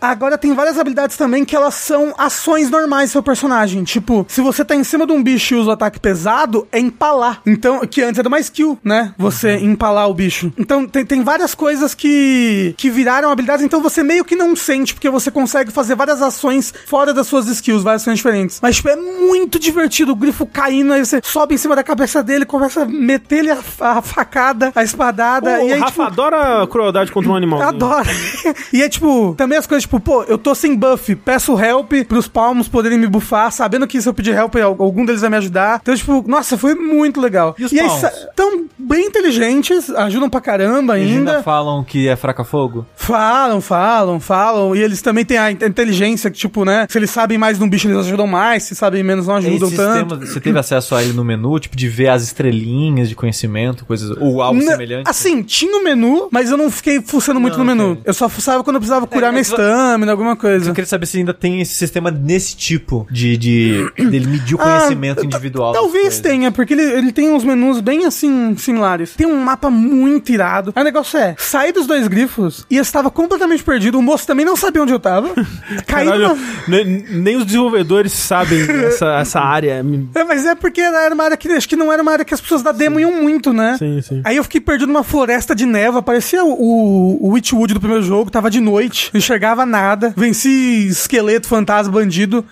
Agora 0.00 0.38
tem 0.38 0.54
várias 0.54 0.78
habilidades 0.78 1.16
também 1.16 1.44
que 1.44 1.54
elas 1.54 1.74
são 1.74 2.14
ações 2.16 2.70
normais 2.70 3.10
do 3.10 3.12
seu 3.12 3.22
personagem. 3.22 3.84
Tipo, 3.84 4.24
se 4.28 4.40
você 4.40 4.64
tá 4.64 4.74
em 4.74 4.84
cima 4.84 5.06
de 5.06 5.12
um 5.12 5.22
bicho 5.22 5.54
e 5.54 5.58
usa 5.58 5.70
o 5.70 5.72
ataque 5.72 6.00
pesado, 6.00 6.66
é 6.72 6.78
empalar. 6.78 7.40
Então, 7.46 7.80
que 7.86 8.02
antes 8.02 8.18
era 8.18 8.28
uma 8.28 8.40
skill, 8.40 8.78
né? 8.82 9.14
Você 9.18 9.56
empalar 9.58 10.08
o 10.08 10.14
bicho. 10.14 10.52
Então, 10.56 10.86
tem, 10.86 11.04
tem 11.04 11.22
várias 11.22 11.54
coisas 11.54 11.94
que, 11.94 12.74
que 12.76 12.88
viraram 12.90 13.30
habilidades, 13.30 13.64
então 13.64 13.80
você 13.82 14.02
meio 14.02 14.24
que 14.24 14.36
não 14.36 14.54
sente, 14.56 14.94
porque 14.94 15.10
você 15.10 15.30
consegue 15.30 15.70
fazer 15.70 15.94
várias 15.94 16.22
ações 16.22 16.72
fora 16.86 17.12
das 17.12 17.26
suas 17.26 17.46
skills, 17.48 17.82
várias 17.82 18.02
ações 18.02 18.16
diferentes. 18.18 18.58
Mas, 18.62 18.76
tipo, 18.76 18.88
é 18.92 18.96
muito 18.96 19.58
divertido. 19.58 20.12
O 20.12 20.16
grifo 20.16 20.46
caindo, 20.46 20.92
aí 20.92 21.04
você 21.04 21.20
sobe 21.22 21.54
em 21.54 21.58
cima 21.58 21.74
da 21.76 21.82
cabeça 21.82 22.22
dele, 22.22 22.44
começa 22.44 22.82
a 22.82 22.84
meter-lhe 22.86 23.50
a, 23.50 23.58
a 23.80 24.02
facada, 24.02 24.72
a 24.74 24.82
espadada. 24.82 25.60
O 25.62 25.68
e 25.68 25.72
aí, 25.72 25.78
Rafa 25.80 25.90
tipo, 25.90 26.02
adora 26.02 26.66
crueldade 26.66 27.10
contra 27.12 27.30
um 27.30 27.34
animal. 27.36 27.62
Adoro. 27.62 28.08
e 28.72 28.82
é 28.82 28.88
tipo, 28.88 29.34
também 29.36 29.58
as 29.58 29.66
coisas, 29.66 29.82
tipo, 29.82 29.98
pô, 30.00 30.22
eu 30.24 30.38
tô 30.38 30.54
sem 30.54 30.74
buff, 30.76 31.14
peço 31.16 31.58
help 31.58 31.92
pros 32.08 32.28
palmos 32.28 32.68
poderem 32.68 32.98
me 32.98 33.06
buffar, 33.06 33.50
sabendo 33.52 33.86
que 33.86 34.00
se 34.00 34.08
eu 34.08 34.14
pedir 34.14 34.34
help, 34.34 34.56
al- 34.56 34.76
algum 34.78 35.04
deles 35.04 35.20
vai 35.20 35.30
me 35.30 35.36
ajudar. 35.36 35.78
Então, 35.82 35.94
tipo, 35.94 36.24
nossa, 36.26 36.56
foi 36.58 36.74
muito 36.74 37.20
legal. 37.20 37.54
E 37.58 37.64
os 37.64 37.72
aí, 37.72 37.78
palmos? 37.78 38.00
sa- 38.00 38.12
tão 38.34 38.66
bem 38.78 39.06
inteligentes, 39.06 39.90
ajudam 39.90 40.28
pra 40.28 40.40
caramba 40.40 40.98
Eles 40.98 41.16
ainda. 41.16 41.30
ainda 41.32 41.42
falam 41.42 41.82
que 41.84 42.08
é 42.08 42.16
fraca-fogo? 42.16 42.86
Falam, 42.96 43.60
falam, 43.60 44.18
falam. 44.20 44.74
E 44.74 44.82
eles 44.82 45.00
também 45.02 45.24
têm 45.24 45.38
a 45.38 45.50
in- 45.50 45.58
inteligência 45.66 46.30
que, 46.30 46.38
tipo, 46.38 46.64
né? 46.64 46.86
Se 46.88 46.98
eles 46.98 47.10
sabem 47.10 47.38
mais 47.38 47.58
de 47.58 47.64
um 47.64 47.68
bicho, 47.68 47.88
eles 47.88 47.98
ajudam 48.06 48.26
mais. 48.26 48.64
Se 48.64 48.74
sabem 48.82 49.02
menos, 49.02 49.26
não 49.26 49.36
ajudam 49.36 49.68
Esse 49.68 49.76
tanto. 49.76 50.14
sistema, 50.16 50.26
você 50.32 50.40
teve 50.40 50.58
acesso 50.58 50.94
a 50.94 51.02
ele 51.02 51.12
no 51.12 51.24
menu, 51.24 51.58
tipo, 51.60 51.76
de 51.76 51.88
ver 51.88 52.08
as 52.08 52.22
estrelinhas 52.24 53.08
de 53.08 53.14
conhecimento, 53.14 53.84
coisas, 53.84 54.10
ou 54.18 54.42
algo 54.42 54.60
Não, 54.60 54.66
semelhante? 54.72 55.08
Assim, 55.08 55.42
tinha 55.42 55.76
o 55.76 55.84
menu, 55.84 56.28
mas 56.30 56.50
eu 56.50 56.56
não 56.56 56.70
fiquei 56.70 57.00
fuçando 57.00 57.38
muito 57.40 57.56
Não, 57.58 57.64
no 57.64 57.74
menu. 57.76 57.90
ok. 57.92 58.02
Eu 58.04 58.14
só 58.14 58.28
fuçava 58.28 58.64
quando 58.64 58.76
eu 58.76 58.80
precisava 58.80 59.06
curar 59.06 59.28
É, 59.28 59.30
minha 59.30 59.42
estamina, 59.42 60.10
alguma 60.10 60.34
coisa. 60.36 60.70
Eu 60.70 60.74
queria 60.74 60.88
saber 60.88 61.06
se 61.06 61.18
ainda 61.18 61.32
tem 61.32 61.60
esse 61.60 61.74
sistema 61.74 62.10
nesse 62.10 62.56
tipo 62.56 63.06
de, 63.10 63.36
de 63.36 63.90
dele 63.96 64.26
medir 64.26 64.54
o 64.54 64.58
conhecimento 64.58 65.20
Ah, 65.22 65.24
individual. 65.24 65.72
Talvez 65.72 66.18
tenha, 66.20 66.50
porque 66.50 66.74
ele, 66.74 66.82
ele 66.82 67.12
tem 67.12 67.30
uns 67.32 67.44
menus 67.44 67.80
bem 67.80 68.04
assim, 68.04 68.54
similares. 68.56 69.14
Tem 69.14 69.26
um 69.26 69.36
mapa 69.42 69.70
muito 69.70 70.32
irado. 70.32 70.72
Aí 70.74 70.82
o 70.82 70.84
negócio 70.84 71.18
é, 71.18 71.34
saí 71.38 71.72
dos 71.72 71.86
dois 71.86 72.08
grifos 72.08 72.66
e 72.70 72.76
eu 72.76 72.82
estava 72.82 73.10
completamente 73.10 73.62
perdido. 73.62 73.98
O 73.98 74.02
moço 74.02 74.26
também 74.26 74.44
não 74.44 74.56
sabia 74.56 74.82
onde 74.82 74.92
eu 74.92 74.98
tava. 75.00 75.28
Caí 75.86 76.06
Caralho, 76.06 76.28
numa... 76.28 76.38
ne- 76.68 77.04
nem 77.10 77.36
os 77.36 77.44
desenvolvedores 77.44 78.12
sabem 78.12 78.61
essa, 78.86 79.18
essa 79.20 79.40
área. 79.40 79.84
É, 80.14 80.24
mas 80.24 80.46
é 80.46 80.54
porque 80.54 80.80
era 80.80 81.14
uma 81.14 81.24
área 81.24 81.36
que 81.36 81.48
acho 81.48 81.68
que 81.68 81.76
não 81.76 81.92
era 81.92 82.02
uma 82.02 82.12
área 82.12 82.24
que 82.24 82.34
as 82.34 82.40
pessoas 82.40 82.62
da 82.62 82.72
demo 82.72 83.00
iam 83.00 83.12
muito, 83.12 83.52
né? 83.52 83.76
Sim, 83.78 84.00
sim. 84.02 84.20
Aí 84.24 84.36
eu 84.36 84.44
fiquei 84.44 84.60
perdido 84.60 84.88
numa 84.88 85.04
floresta 85.04 85.54
de 85.54 85.66
neva, 85.66 86.02
parecia 86.02 86.44
o, 86.44 87.18
o, 87.20 87.32
Witchwood 87.32 87.74
do 87.74 87.80
primeiro 87.80 88.02
jogo, 88.02 88.30
tava 88.30 88.50
de 88.50 88.60
noite, 88.60 89.10
não 89.12 89.18
enxergava 89.18 89.64
nada, 89.64 90.12
venci 90.16 90.86
esqueleto, 90.88 91.48
fantasma, 91.48 91.92
bandido, 91.92 92.44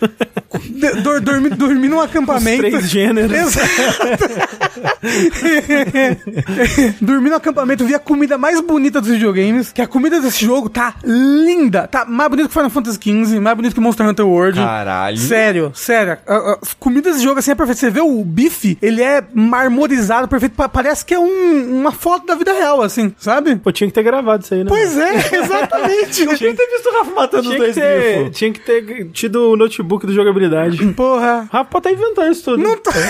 dor- 1.03 1.21
dormi, 1.21 1.51
dormi 1.51 1.89
num 1.89 2.01
acampamento. 2.01 2.65
Os 2.65 2.71
três 2.71 2.91
gêneros. 2.91 3.33
Exato. 3.33 3.71
Dormi 7.01 7.31
no 7.31 7.37
acampamento, 7.37 7.85
vi 7.85 7.95
a 7.95 7.99
comida 7.99 8.37
mais 8.39 8.61
bonita 8.61 9.01
dos 9.01 9.11
videogames, 9.11 9.73
que 9.73 9.83
a 9.83 9.87
comida 9.87 10.21
desse 10.21 10.45
jogo 10.45 10.69
tá 10.69 10.95
linda, 11.05 11.87
tá 11.87 12.05
mais 12.05 12.29
bonita 12.31 12.49
que 12.49 12.55
Final 12.55 12.71
Fantasy 12.71 12.99
XV, 13.03 13.41
mais 13.41 13.57
bonito 13.57 13.75
que 13.75 13.81
Monster 13.81 14.07
Hunter 14.09 14.27
World. 14.27 14.59
Caralho. 14.59 15.17
Sério, 15.17 15.73
sério. 15.75 16.19
As 16.63 16.75
comidas 16.75 17.15
desse 17.15 17.25
jogo 17.25 17.39
assim 17.39 17.51
é 17.53 17.55
perfeito. 17.55 17.79
Você 17.81 17.91
vê 17.91 18.01
o 18.01 18.25
bife, 18.25 18.77
ele 18.83 19.03
é 19.03 19.23
marmorizado, 19.35 20.29
perfeito. 20.29 20.55
pa- 20.55 20.69
Parece 20.69 21.05
que 21.05 21.15
é 21.15 21.19
um- 21.19 21.81
uma 21.81 21.93
foto 21.93 22.27
da 22.27 22.35
vida 22.35 22.53
real, 22.53 22.83
assim, 22.83 23.13
sabe? 23.19 23.57
Pô, 23.57 23.73
tinha 23.73 23.89
que 23.89 23.95
ter 23.95 24.03
gravado 24.03 24.45
isso 24.45 24.55
aí, 24.55 24.61
né? 24.65 24.69
Pois 24.69 24.97
é, 24.97 25.15
exatamente. 25.37 26.23
Eu 26.23 26.37
tinha 26.37 26.51
que 26.51 26.57
ter 26.57 26.67
visto 26.71 26.87
o 26.89 26.93
Rafa 26.99 27.11
matando 27.15 27.51
os 27.51 27.57
dois 27.57 27.75
ter, 27.75 28.31
tinha 28.31 28.53
que 28.53 28.61
ter 28.61 29.09
tido 29.13 29.53
o 29.53 29.57
notebook 29.57 30.07
do 30.07 30.13
jogabilidade. 30.49 30.87
Porra. 30.95 31.49
Rafa 31.53 31.65
pode 31.71 31.89
estar 31.89 32.03
inventando 32.03 32.33
isso 32.33 32.45
tudo. 32.45 32.63
Não 32.63 32.77
tô... 32.77 32.91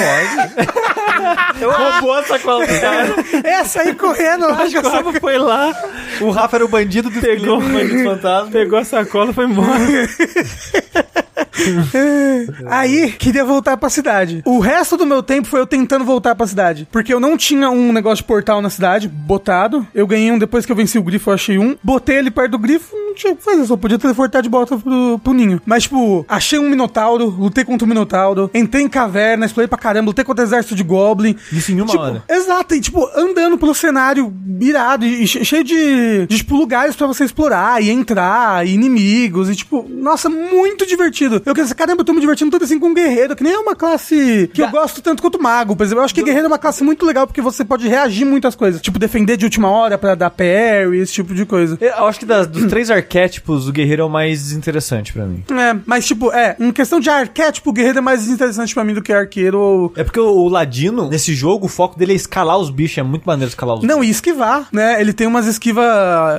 Roubou 1.60 2.14
a 2.14 2.22
sacola 2.24 2.66
do 2.66 2.80
cara. 2.80 3.14
Essa 3.44 3.82
aí 3.82 3.94
correndo 3.94 4.48
lá. 4.48 4.62
Acho 4.62 4.80
que 4.80 4.86
o 4.86 4.90
Rafa 4.90 5.12
foi 5.20 5.38
lá, 5.38 5.72
O 6.20 6.30
Rafa 6.30 6.56
era 6.56 6.64
o 6.64 6.68
bandido 6.68 7.10
do 7.10 7.20
Pegou. 7.20 7.58
o 7.58 7.60
bandido 7.60 8.04
fantasma. 8.10 8.50
pegou 8.50 8.78
a 8.78 8.84
sacola 8.84 9.30
e 9.30 9.34
foi 9.34 9.44
embora. 9.44 9.68
Aí, 12.66 13.12
queria 13.12 13.44
voltar 13.44 13.76
pra 13.76 13.88
cidade. 13.90 14.42
O 14.44 14.58
resto 14.60 14.96
do 14.96 15.06
meu 15.06 15.22
tempo 15.22 15.46
foi 15.48 15.60
eu 15.60 15.66
tentando 15.66 16.04
voltar 16.04 16.34
pra 16.34 16.46
cidade. 16.46 16.86
Porque 16.90 17.12
eu 17.12 17.20
não 17.20 17.36
tinha 17.36 17.70
um 17.70 17.92
negócio 17.92 18.18
de 18.18 18.24
portal 18.24 18.60
na 18.62 18.70
cidade, 18.70 19.08
botado. 19.08 19.86
Eu 19.94 20.06
ganhei 20.06 20.30
um 20.30 20.38
depois 20.38 20.64
que 20.66 20.72
eu 20.72 20.76
venci 20.76 20.98
o 20.98 21.02
grifo, 21.02 21.30
eu 21.30 21.34
achei 21.34 21.58
um. 21.58 21.76
Botei 21.82 22.16
ele 22.16 22.30
perto 22.30 22.52
do 22.52 22.58
grifo, 22.58 22.94
não 22.96 23.14
tinha 23.14 23.32
o 23.32 23.36
que 23.36 23.42
fazer, 23.44 23.64
só 23.66 23.76
podia 23.76 23.98
teleportar 23.98 24.42
de 24.42 24.48
volta 24.48 24.76
pro, 24.76 25.20
pro 25.22 25.32
ninho. 25.32 25.60
Mas, 25.66 25.84
tipo, 25.84 26.24
achei 26.28 26.58
um 26.58 26.68
minotauro, 26.68 27.26
lutei 27.28 27.64
contra 27.64 27.84
o 27.84 27.88
minotauro, 27.88 28.50
entrei 28.54 28.82
em 28.84 28.88
caverna, 28.88 29.46
explorei 29.46 29.68
pra 29.68 29.78
caramba, 29.78 30.06
lutei 30.08 30.24
contra 30.24 30.44
o 30.44 30.48
exército 30.48 30.74
de 30.74 30.82
goblin. 30.82 31.36
Isso 31.52 31.72
em 31.72 31.76
uma 31.80 31.86
tipo, 31.90 32.02
hora. 32.02 32.22
Exato, 32.28 32.74
e 32.74 32.80
tipo, 32.80 33.08
andando 33.14 33.58
pelo 33.58 33.74
cenário 33.74 34.32
irado 34.60 35.04
e 35.04 35.26
che- 35.26 35.44
cheio 35.44 35.64
de, 35.64 36.26
de 36.26 36.36
tipo, 36.38 36.56
lugares 36.56 36.94
pra 36.96 37.06
você 37.06 37.24
explorar 37.24 37.82
e 37.82 37.90
entrar, 37.90 38.66
e 38.66 38.74
inimigos, 38.74 39.48
e 39.50 39.56
tipo, 39.56 39.86
nossa, 39.88 40.28
muito 40.28 40.86
divertido. 40.86 41.29
Eu 41.44 41.54
pensei, 41.54 41.74
caramba, 41.74 42.00
eu 42.00 42.04
tô 42.04 42.12
me 42.12 42.20
divertindo 42.20 42.50
todo 42.50 42.62
assim 42.64 42.78
com 42.78 42.88
um 42.88 42.94
guerreiro, 42.94 43.34
que 43.36 43.42
nem 43.44 43.52
é 43.52 43.58
uma 43.58 43.74
classe 43.74 44.50
que 44.52 44.62
eu 44.62 44.68
gosto 44.70 45.00
tanto 45.02 45.22
quanto 45.22 45.40
mago, 45.40 45.76
por 45.76 45.82
exemplo. 45.84 46.00
Eu 46.00 46.04
acho 46.04 46.14
que 46.14 46.22
guerreiro 46.22 46.46
é 46.46 46.48
uma 46.48 46.58
classe 46.58 46.82
muito 46.82 47.04
legal 47.06 47.26
porque 47.26 47.40
você 47.40 47.64
pode 47.64 47.86
reagir 47.88 48.24
muitas 48.24 48.54
coisas, 48.54 48.80
tipo, 48.80 48.98
defender 48.98 49.36
de 49.36 49.44
última 49.44 49.68
hora 49.70 49.96
pra 49.98 50.14
dar 50.14 50.30
parry, 50.30 50.98
esse 51.00 51.12
tipo 51.12 51.34
de 51.34 51.44
coisa. 51.44 51.78
Eu 51.80 52.06
acho 52.06 52.18
que 52.18 52.26
das- 52.26 52.46
dos 52.46 52.66
três 52.66 52.90
arquétipos, 52.90 53.68
o 53.68 53.72
guerreiro 53.72 54.02
é 54.02 54.04
o 54.04 54.08
mais 54.10 54.52
interessante 54.52 55.12
pra 55.12 55.24
mim. 55.26 55.42
É, 55.50 55.76
mas 55.86 56.06
tipo, 56.06 56.32
é, 56.32 56.56
em 56.58 56.70
questão 56.72 57.00
de 57.00 57.08
arquétipo, 57.10 57.70
o 57.70 57.72
guerreiro 57.72 57.98
é 57.98 58.02
mais 58.02 58.28
interessante 58.28 58.74
pra 58.74 58.84
mim 58.84 58.94
do 58.94 59.02
que 59.02 59.12
arqueiro 59.12 59.58
ou 59.58 59.92
É 59.96 60.04
porque 60.04 60.20
o, 60.20 60.26
o 60.28 60.48
Ladino, 60.48 61.08
nesse 61.08 61.34
jogo, 61.34 61.66
o 61.66 61.68
foco 61.68 61.98
dele 61.98 62.12
é 62.12 62.16
escalar 62.16 62.58
os 62.58 62.70
bichos. 62.70 62.98
É 62.98 63.02
muito 63.02 63.24
maneiro 63.24 63.48
escalar 63.50 63.76
os 63.78 63.84
Não, 63.84 64.02
e 64.02 64.10
esquivar, 64.10 64.68
né? 64.72 65.00
Ele 65.00 65.12
tem 65.12 65.26
umas 65.26 65.46
esquivas 65.46 65.84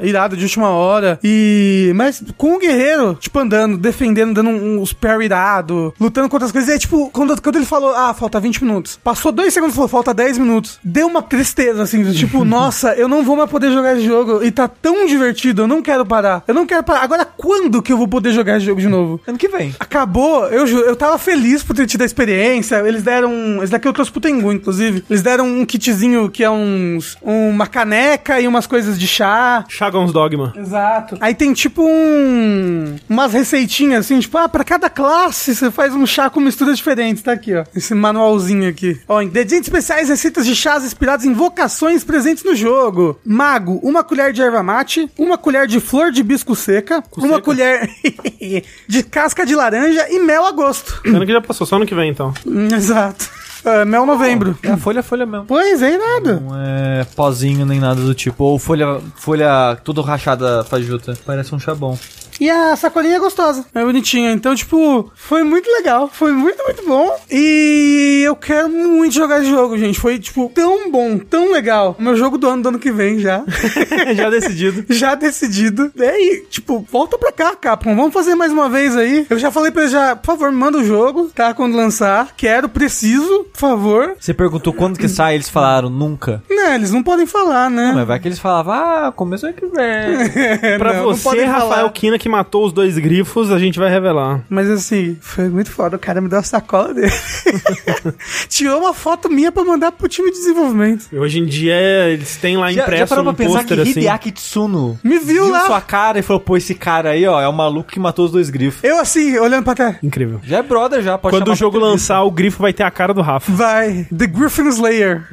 iradas 0.03 0.37
de 0.37 0.43
última 0.45 0.69
hora. 0.69 1.19
E. 1.23 1.91
Mas 1.95 2.23
com 2.37 2.55
o 2.55 2.59
guerreiro, 2.59 3.15
tipo, 3.19 3.37
andando, 3.39 3.77
defendendo, 3.77 4.33
dando 4.33 4.49
um- 4.49 4.80
uns 4.81 4.93
parry 4.93 5.25
irado, 5.25 5.93
lutando 5.99 6.29
contra 6.29 6.45
as 6.45 6.51
coisas. 6.51 6.69
E 6.69 6.73
aí, 6.73 6.79
tipo, 6.79 7.09
quando, 7.11 7.39
quando 7.41 7.55
ele 7.57 7.65
falou, 7.65 7.93
ah, 7.95 8.13
falta 8.13 8.39
20 8.39 8.63
minutos. 8.63 8.99
Passou 9.03 9.31
dois 9.31 9.53
segundos 9.53 9.73
e 9.73 9.75
falou, 9.75 9.89
falta 9.89 10.13
10 10.13 10.37
minutos. 10.37 10.79
Deu 10.83 11.07
uma 11.07 11.21
tristeza, 11.21 11.83
assim, 11.83 12.03
do 12.03 12.13
tipo, 12.13 12.43
nossa, 12.45 12.93
eu 12.95 13.07
não 13.07 13.23
vou 13.23 13.35
mais 13.35 13.49
poder 13.49 13.71
jogar 13.71 13.95
esse 13.95 14.05
jogo. 14.05 14.43
E 14.43 14.51
tá 14.51 14.67
tão 14.67 15.05
divertido, 15.05 15.63
eu 15.63 15.67
não 15.67 15.81
quero 15.81 16.05
parar. 16.05 16.43
Eu 16.47 16.53
não 16.53 16.65
quero 16.65 16.83
parar. 16.83 17.03
Agora, 17.03 17.25
quando 17.25 17.81
que 17.81 17.93
eu 17.93 17.97
vou 17.97 18.07
poder 18.07 18.33
jogar 18.33 18.57
esse 18.57 18.65
jogo 18.65 18.81
de 18.81 18.87
novo? 18.87 19.19
Ano 19.27 19.37
que 19.37 19.47
vem. 19.47 19.75
Acabou, 19.79 20.47
eu, 20.47 20.67
eu 20.67 20.95
tava 20.95 21.17
feliz 21.17 21.63
por 21.63 21.75
ter 21.75 21.85
tido 21.85 22.01
a 22.01 22.05
experiência. 22.05 22.75
Eles 22.87 23.03
deram. 23.03 23.61
Esse 23.61 23.71
daqui 23.71 23.87
eu 23.87 23.93
trouxe 23.93 24.11
pro 24.11 24.21
Tengu, 24.21 24.51
inclusive. 24.51 25.03
Eles 25.09 25.21
deram 25.21 25.47
um 25.47 25.65
kitzinho 25.65 26.29
que 26.29 26.43
é 26.43 26.49
uns. 26.49 27.17
uma 27.21 27.67
caneca 27.67 28.39
e 28.39 28.47
umas 28.47 28.67
coisas 28.67 28.99
de 28.99 29.07
chá. 29.07 29.65
Chagon's 29.67 30.11
Dogma. 30.11 30.53
Exato. 30.55 31.17
Aí 31.19 31.33
tem 31.33 31.53
tipo 31.53 31.83
um. 31.83 32.95
umas 33.09 33.33
receitinhas 33.33 34.05
assim, 34.05 34.19
tipo, 34.19 34.37
ah, 34.37 34.49
pra 34.49 34.60
cada 34.63 34.89
classe 34.89 35.55
você 35.55 35.71
faz 35.71 35.93
um 35.93 36.05
chá 36.05 36.29
com 36.29 36.39
misturas 36.39 36.77
diferentes. 36.77 37.23
Tá 37.23 37.31
aqui, 37.33 37.55
ó. 37.55 37.63
Esse 37.75 37.93
manualzinho 37.93 38.69
aqui. 38.69 38.99
Ó, 39.07 39.21
ingredientes 39.21 39.67
especiais, 39.67 40.09
receitas 40.09 40.45
de 40.45 40.55
chás 40.55 40.83
inspirados 40.83 41.25
em 41.25 41.33
vocações 41.33 42.03
presentes 42.03 42.43
no 42.43 42.55
jogo: 42.55 43.19
mago, 43.25 43.79
uma 43.83 44.03
colher 44.03 44.33
de 44.33 44.41
erva 44.41 44.63
mate, 44.63 45.09
uma 45.17 45.37
colher 45.37 45.67
de 45.67 45.79
flor 45.79 46.11
de 46.11 46.23
bisco 46.23 46.55
seca, 46.55 47.03
uma 47.17 47.27
seca? 47.27 47.41
colher 47.41 47.89
de 48.87 49.03
casca 49.03 49.45
de 49.45 49.55
laranja 49.55 50.07
e 50.09 50.19
mel 50.19 50.45
a 50.45 50.51
gosto. 50.51 51.01
Ano 51.05 51.25
que 51.25 51.31
já 51.31 51.41
passou, 51.41 51.65
só 51.67 51.75
ano 51.75 51.85
que 51.85 51.95
vem 51.95 52.09
então. 52.09 52.33
Hum, 52.45 52.67
Exato. 52.73 53.29
É, 53.63 53.85
mel 53.85 54.05
novembro. 54.05 54.57
É 54.63 54.71
a 54.71 54.77
folha, 54.77 55.03
folha 55.03 55.25
mesmo. 55.25 55.45
Pois 55.45 55.81
é, 55.81 55.97
nada. 55.97 56.39
Não 56.39 56.59
é 56.59 57.05
pozinho 57.15 57.65
nem 57.65 57.79
nada 57.79 58.01
do 58.01 58.13
tipo. 58.13 58.43
Ou 58.43 58.57
folha, 58.57 58.99
folha 59.15 59.77
tudo 59.83 60.01
rachada 60.01 60.63
fajuta. 60.63 61.17
Parece 61.25 61.53
um 61.53 61.59
chabão. 61.59 61.97
E 62.41 62.49
a 62.49 62.75
sacolinha 62.75 63.17
é 63.17 63.19
gostosa. 63.19 63.63
É 63.71 63.85
bonitinha. 63.85 64.31
Então, 64.31 64.55
tipo, 64.55 65.11
foi 65.13 65.43
muito 65.43 65.69
legal. 65.71 66.09
Foi 66.11 66.31
muito, 66.31 66.57
muito 66.63 66.83
bom. 66.83 67.15
E 67.29 68.23
eu 68.25 68.35
quero 68.35 68.67
muito 68.67 69.13
jogar 69.13 69.41
esse 69.41 69.49
jogo, 69.51 69.77
gente. 69.77 69.99
Foi, 69.99 70.17
tipo, 70.17 70.51
tão 70.51 70.89
bom, 70.89 71.19
tão 71.19 71.51
legal. 71.51 71.95
O 71.99 72.01
meu 72.01 72.15
jogo 72.15 72.39
do 72.39 72.49
ano 72.49 72.63
do 72.63 72.69
ano 72.69 72.79
que 72.79 72.91
vem 72.91 73.19
já. 73.19 73.43
já 74.15 74.31
decidido. 74.31 74.83
já 74.89 75.13
decidido. 75.13 75.91
E 75.95 76.03
aí, 76.03 76.43
tipo, 76.49 76.83
volta 76.91 77.15
pra 77.15 77.31
cá, 77.31 77.55
Capcom. 77.55 77.95
Vamos 77.95 78.11
fazer 78.11 78.33
mais 78.33 78.51
uma 78.51 78.67
vez 78.67 78.97
aí. 78.97 79.27
Eu 79.29 79.37
já 79.37 79.51
falei 79.51 79.69
pra 79.69 79.83
eles 79.83 79.91
já, 79.91 80.15
por 80.15 80.25
favor, 80.25 80.51
me 80.51 80.57
manda 80.57 80.79
o 80.79 80.83
jogo, 80.83 81.29
tá? 81.35 81.53
Quando 81.53 81.77
lançar. 81.77 82.29
Quero, 82.35 82.67
preciso, 82.67 83.43
por 83.53 83.59
favor. 83.59 84.15
Você 84.19 84.33
perguntou 84.33 84.73
quando 84.73 84.97
que 84.97 85.07
sai, 85.07 85.35
eles 85.35 85.47
falaram 85.47 85.91
nunca. 85.91 86.41
Né, 86.49 86.73
eles 86.73 86.91
não 86.91 87.03
podem 87.03 87.27
falar, 87.27 87.69
né? 87.69 87.91
Mas 87.93 88.07
vai 88.07 88.19
que 88.19 88.27
eles 88.27 88.39
falavam, 88.39 88.73
ah, 88.73 89.13
começo 89.15 89.45
ano 89.45 89.53
que 89.53 89.67
vem. 89.67 90.31
Pra 90.79 90.93
Não, 90.93 91.03
não 91.03 91.13
você, 91.13 91.23
podem 91.23 91.45
Rafael 91.45 91.69
falar. 91.69 91.89
Kina, 91.91 92.17
que 92.17 92.30
matou 92.31 92.65
os 92.65 92.73
dois 92.73 92.97
grifos, 92.97 93.51
a 93.51 93.59
gente 93.59 93.77
vai 93.77 93.89
revelar. 93.89 94.43
Mas 94.49 94.69
assim, 94.69 95.17
foi 95.19 95.49
muito 95.49 95.69
foda. 95.69 95.97
O 95.97 95.99
cara 95.99 96.21
me 96.21 96.29
deu 96.29 96.39
a 96.39 96.43
sacola 96.43 96.93
dele. 96.93 97.11
Tirou 98.47 98.79
uma 98.79 98.93
foto 98.93 99.29
minha 99.29 99.51
pra 99.51 99.63
mandar 99.63 99.91
pro 99.91 100.07
time 100.07 100.31
de 100.31 100.37
desenvolvimento. 100.37 101.07
E 101.11 101.17
hoje 101.17 101.39
em 101.39 101.45
dia 101.45 101.75
eles 102.09 102.37
têm 102.37 102.57
lá 102.57 102.69
Já, 102.71 102.77
já 102.77 102.83
impresso 102.83 103.09
parou 103.09 103.23
pra 103.25 103.33
um 103.33 103.35
pensar 103.35 103.59
que 103.63 103.75
pôster 103.75 103.79
assim. 103.81 103.99
Hideaki 103.99 104.31
Tsuno 104.31 104.99
Me 105.03 105.19
viu 105.19 105.49
lá. 105.49 105.65
sua 105.65 105.81
cara 105.81 106.19
e 106.19 106.21
falou, 106.21 106.39
pô, 106.39 106.55
esse 106.57 106.73
cara 106.73 107.09
aí, 107.09 107.25
ó, 107.27 107.41
é 107.41 107.47
o 107.47 107.53
maluco 107.53 107.91
que 107.91 107.99
matou 107.99 108.25
os 108.25 108.31
dois 108.31 108.49
grifos. 108.49 108.83
Eu 108.83 108.99
assim, 108.99 109.37
olhando 109.37 109.63
pra 109.63 109.75
trás. 109.75 109.97
Incrível. 110.01 110.39
Já 110.43 110.59
é 110.59 110.63
brother, 110.63 111.01
já, 111.01 111.17
pode 111.17 111.35
Quando 111.35 111.51
o 111.51 111.55
jogo 111.55 111.77
pra 111.77 111.87
lançar, 111.87 112.23
o 112.23 112.31
grifo 112.31 112.61
vai 112.61 112.71
ter 112.73 112.83
a 112.83 112.91
cara 112.91 113.13
do 113.13 113.21
Rafa. 113.21 113.51
Vai, 113.51 114.07
The 114.15 114.27
Griffin 114.27 114.67
Slayer. 114.69 115.23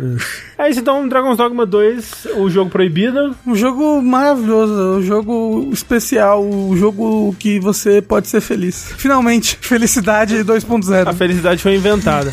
É 0.58 0.68
isso 0.68 0.80
então, 0.80 1.06
Dragon's 1.08 1.36
Dogma 1.36 1.64
2, 1.64 2.26
o 2.36 2.50
jogo 2.50 2.68
proibido. 2.68 3.34
Um 3.46 3.54
jogo 3.54 4.02
maravilhoso, 4.02 4.98
um 4.98 5.02
jogo 5.02 5.70
especial, 5.72 6.44
um 6.44 6.76
jogo 6.76 7.34
que 7.38 7.60
você 7.60 8.02
pode 8.02 8.26
ser 8.26 8.40
feliz. 8.40 8.92
Finalmente, 8.96 9.56
felicidade 9.62 10.36
A 10.36 10.44
2.0. 10.44 11.14
felicidade 11.14 11.62
foi 11.62 11.76
inventada. 11.76 12.30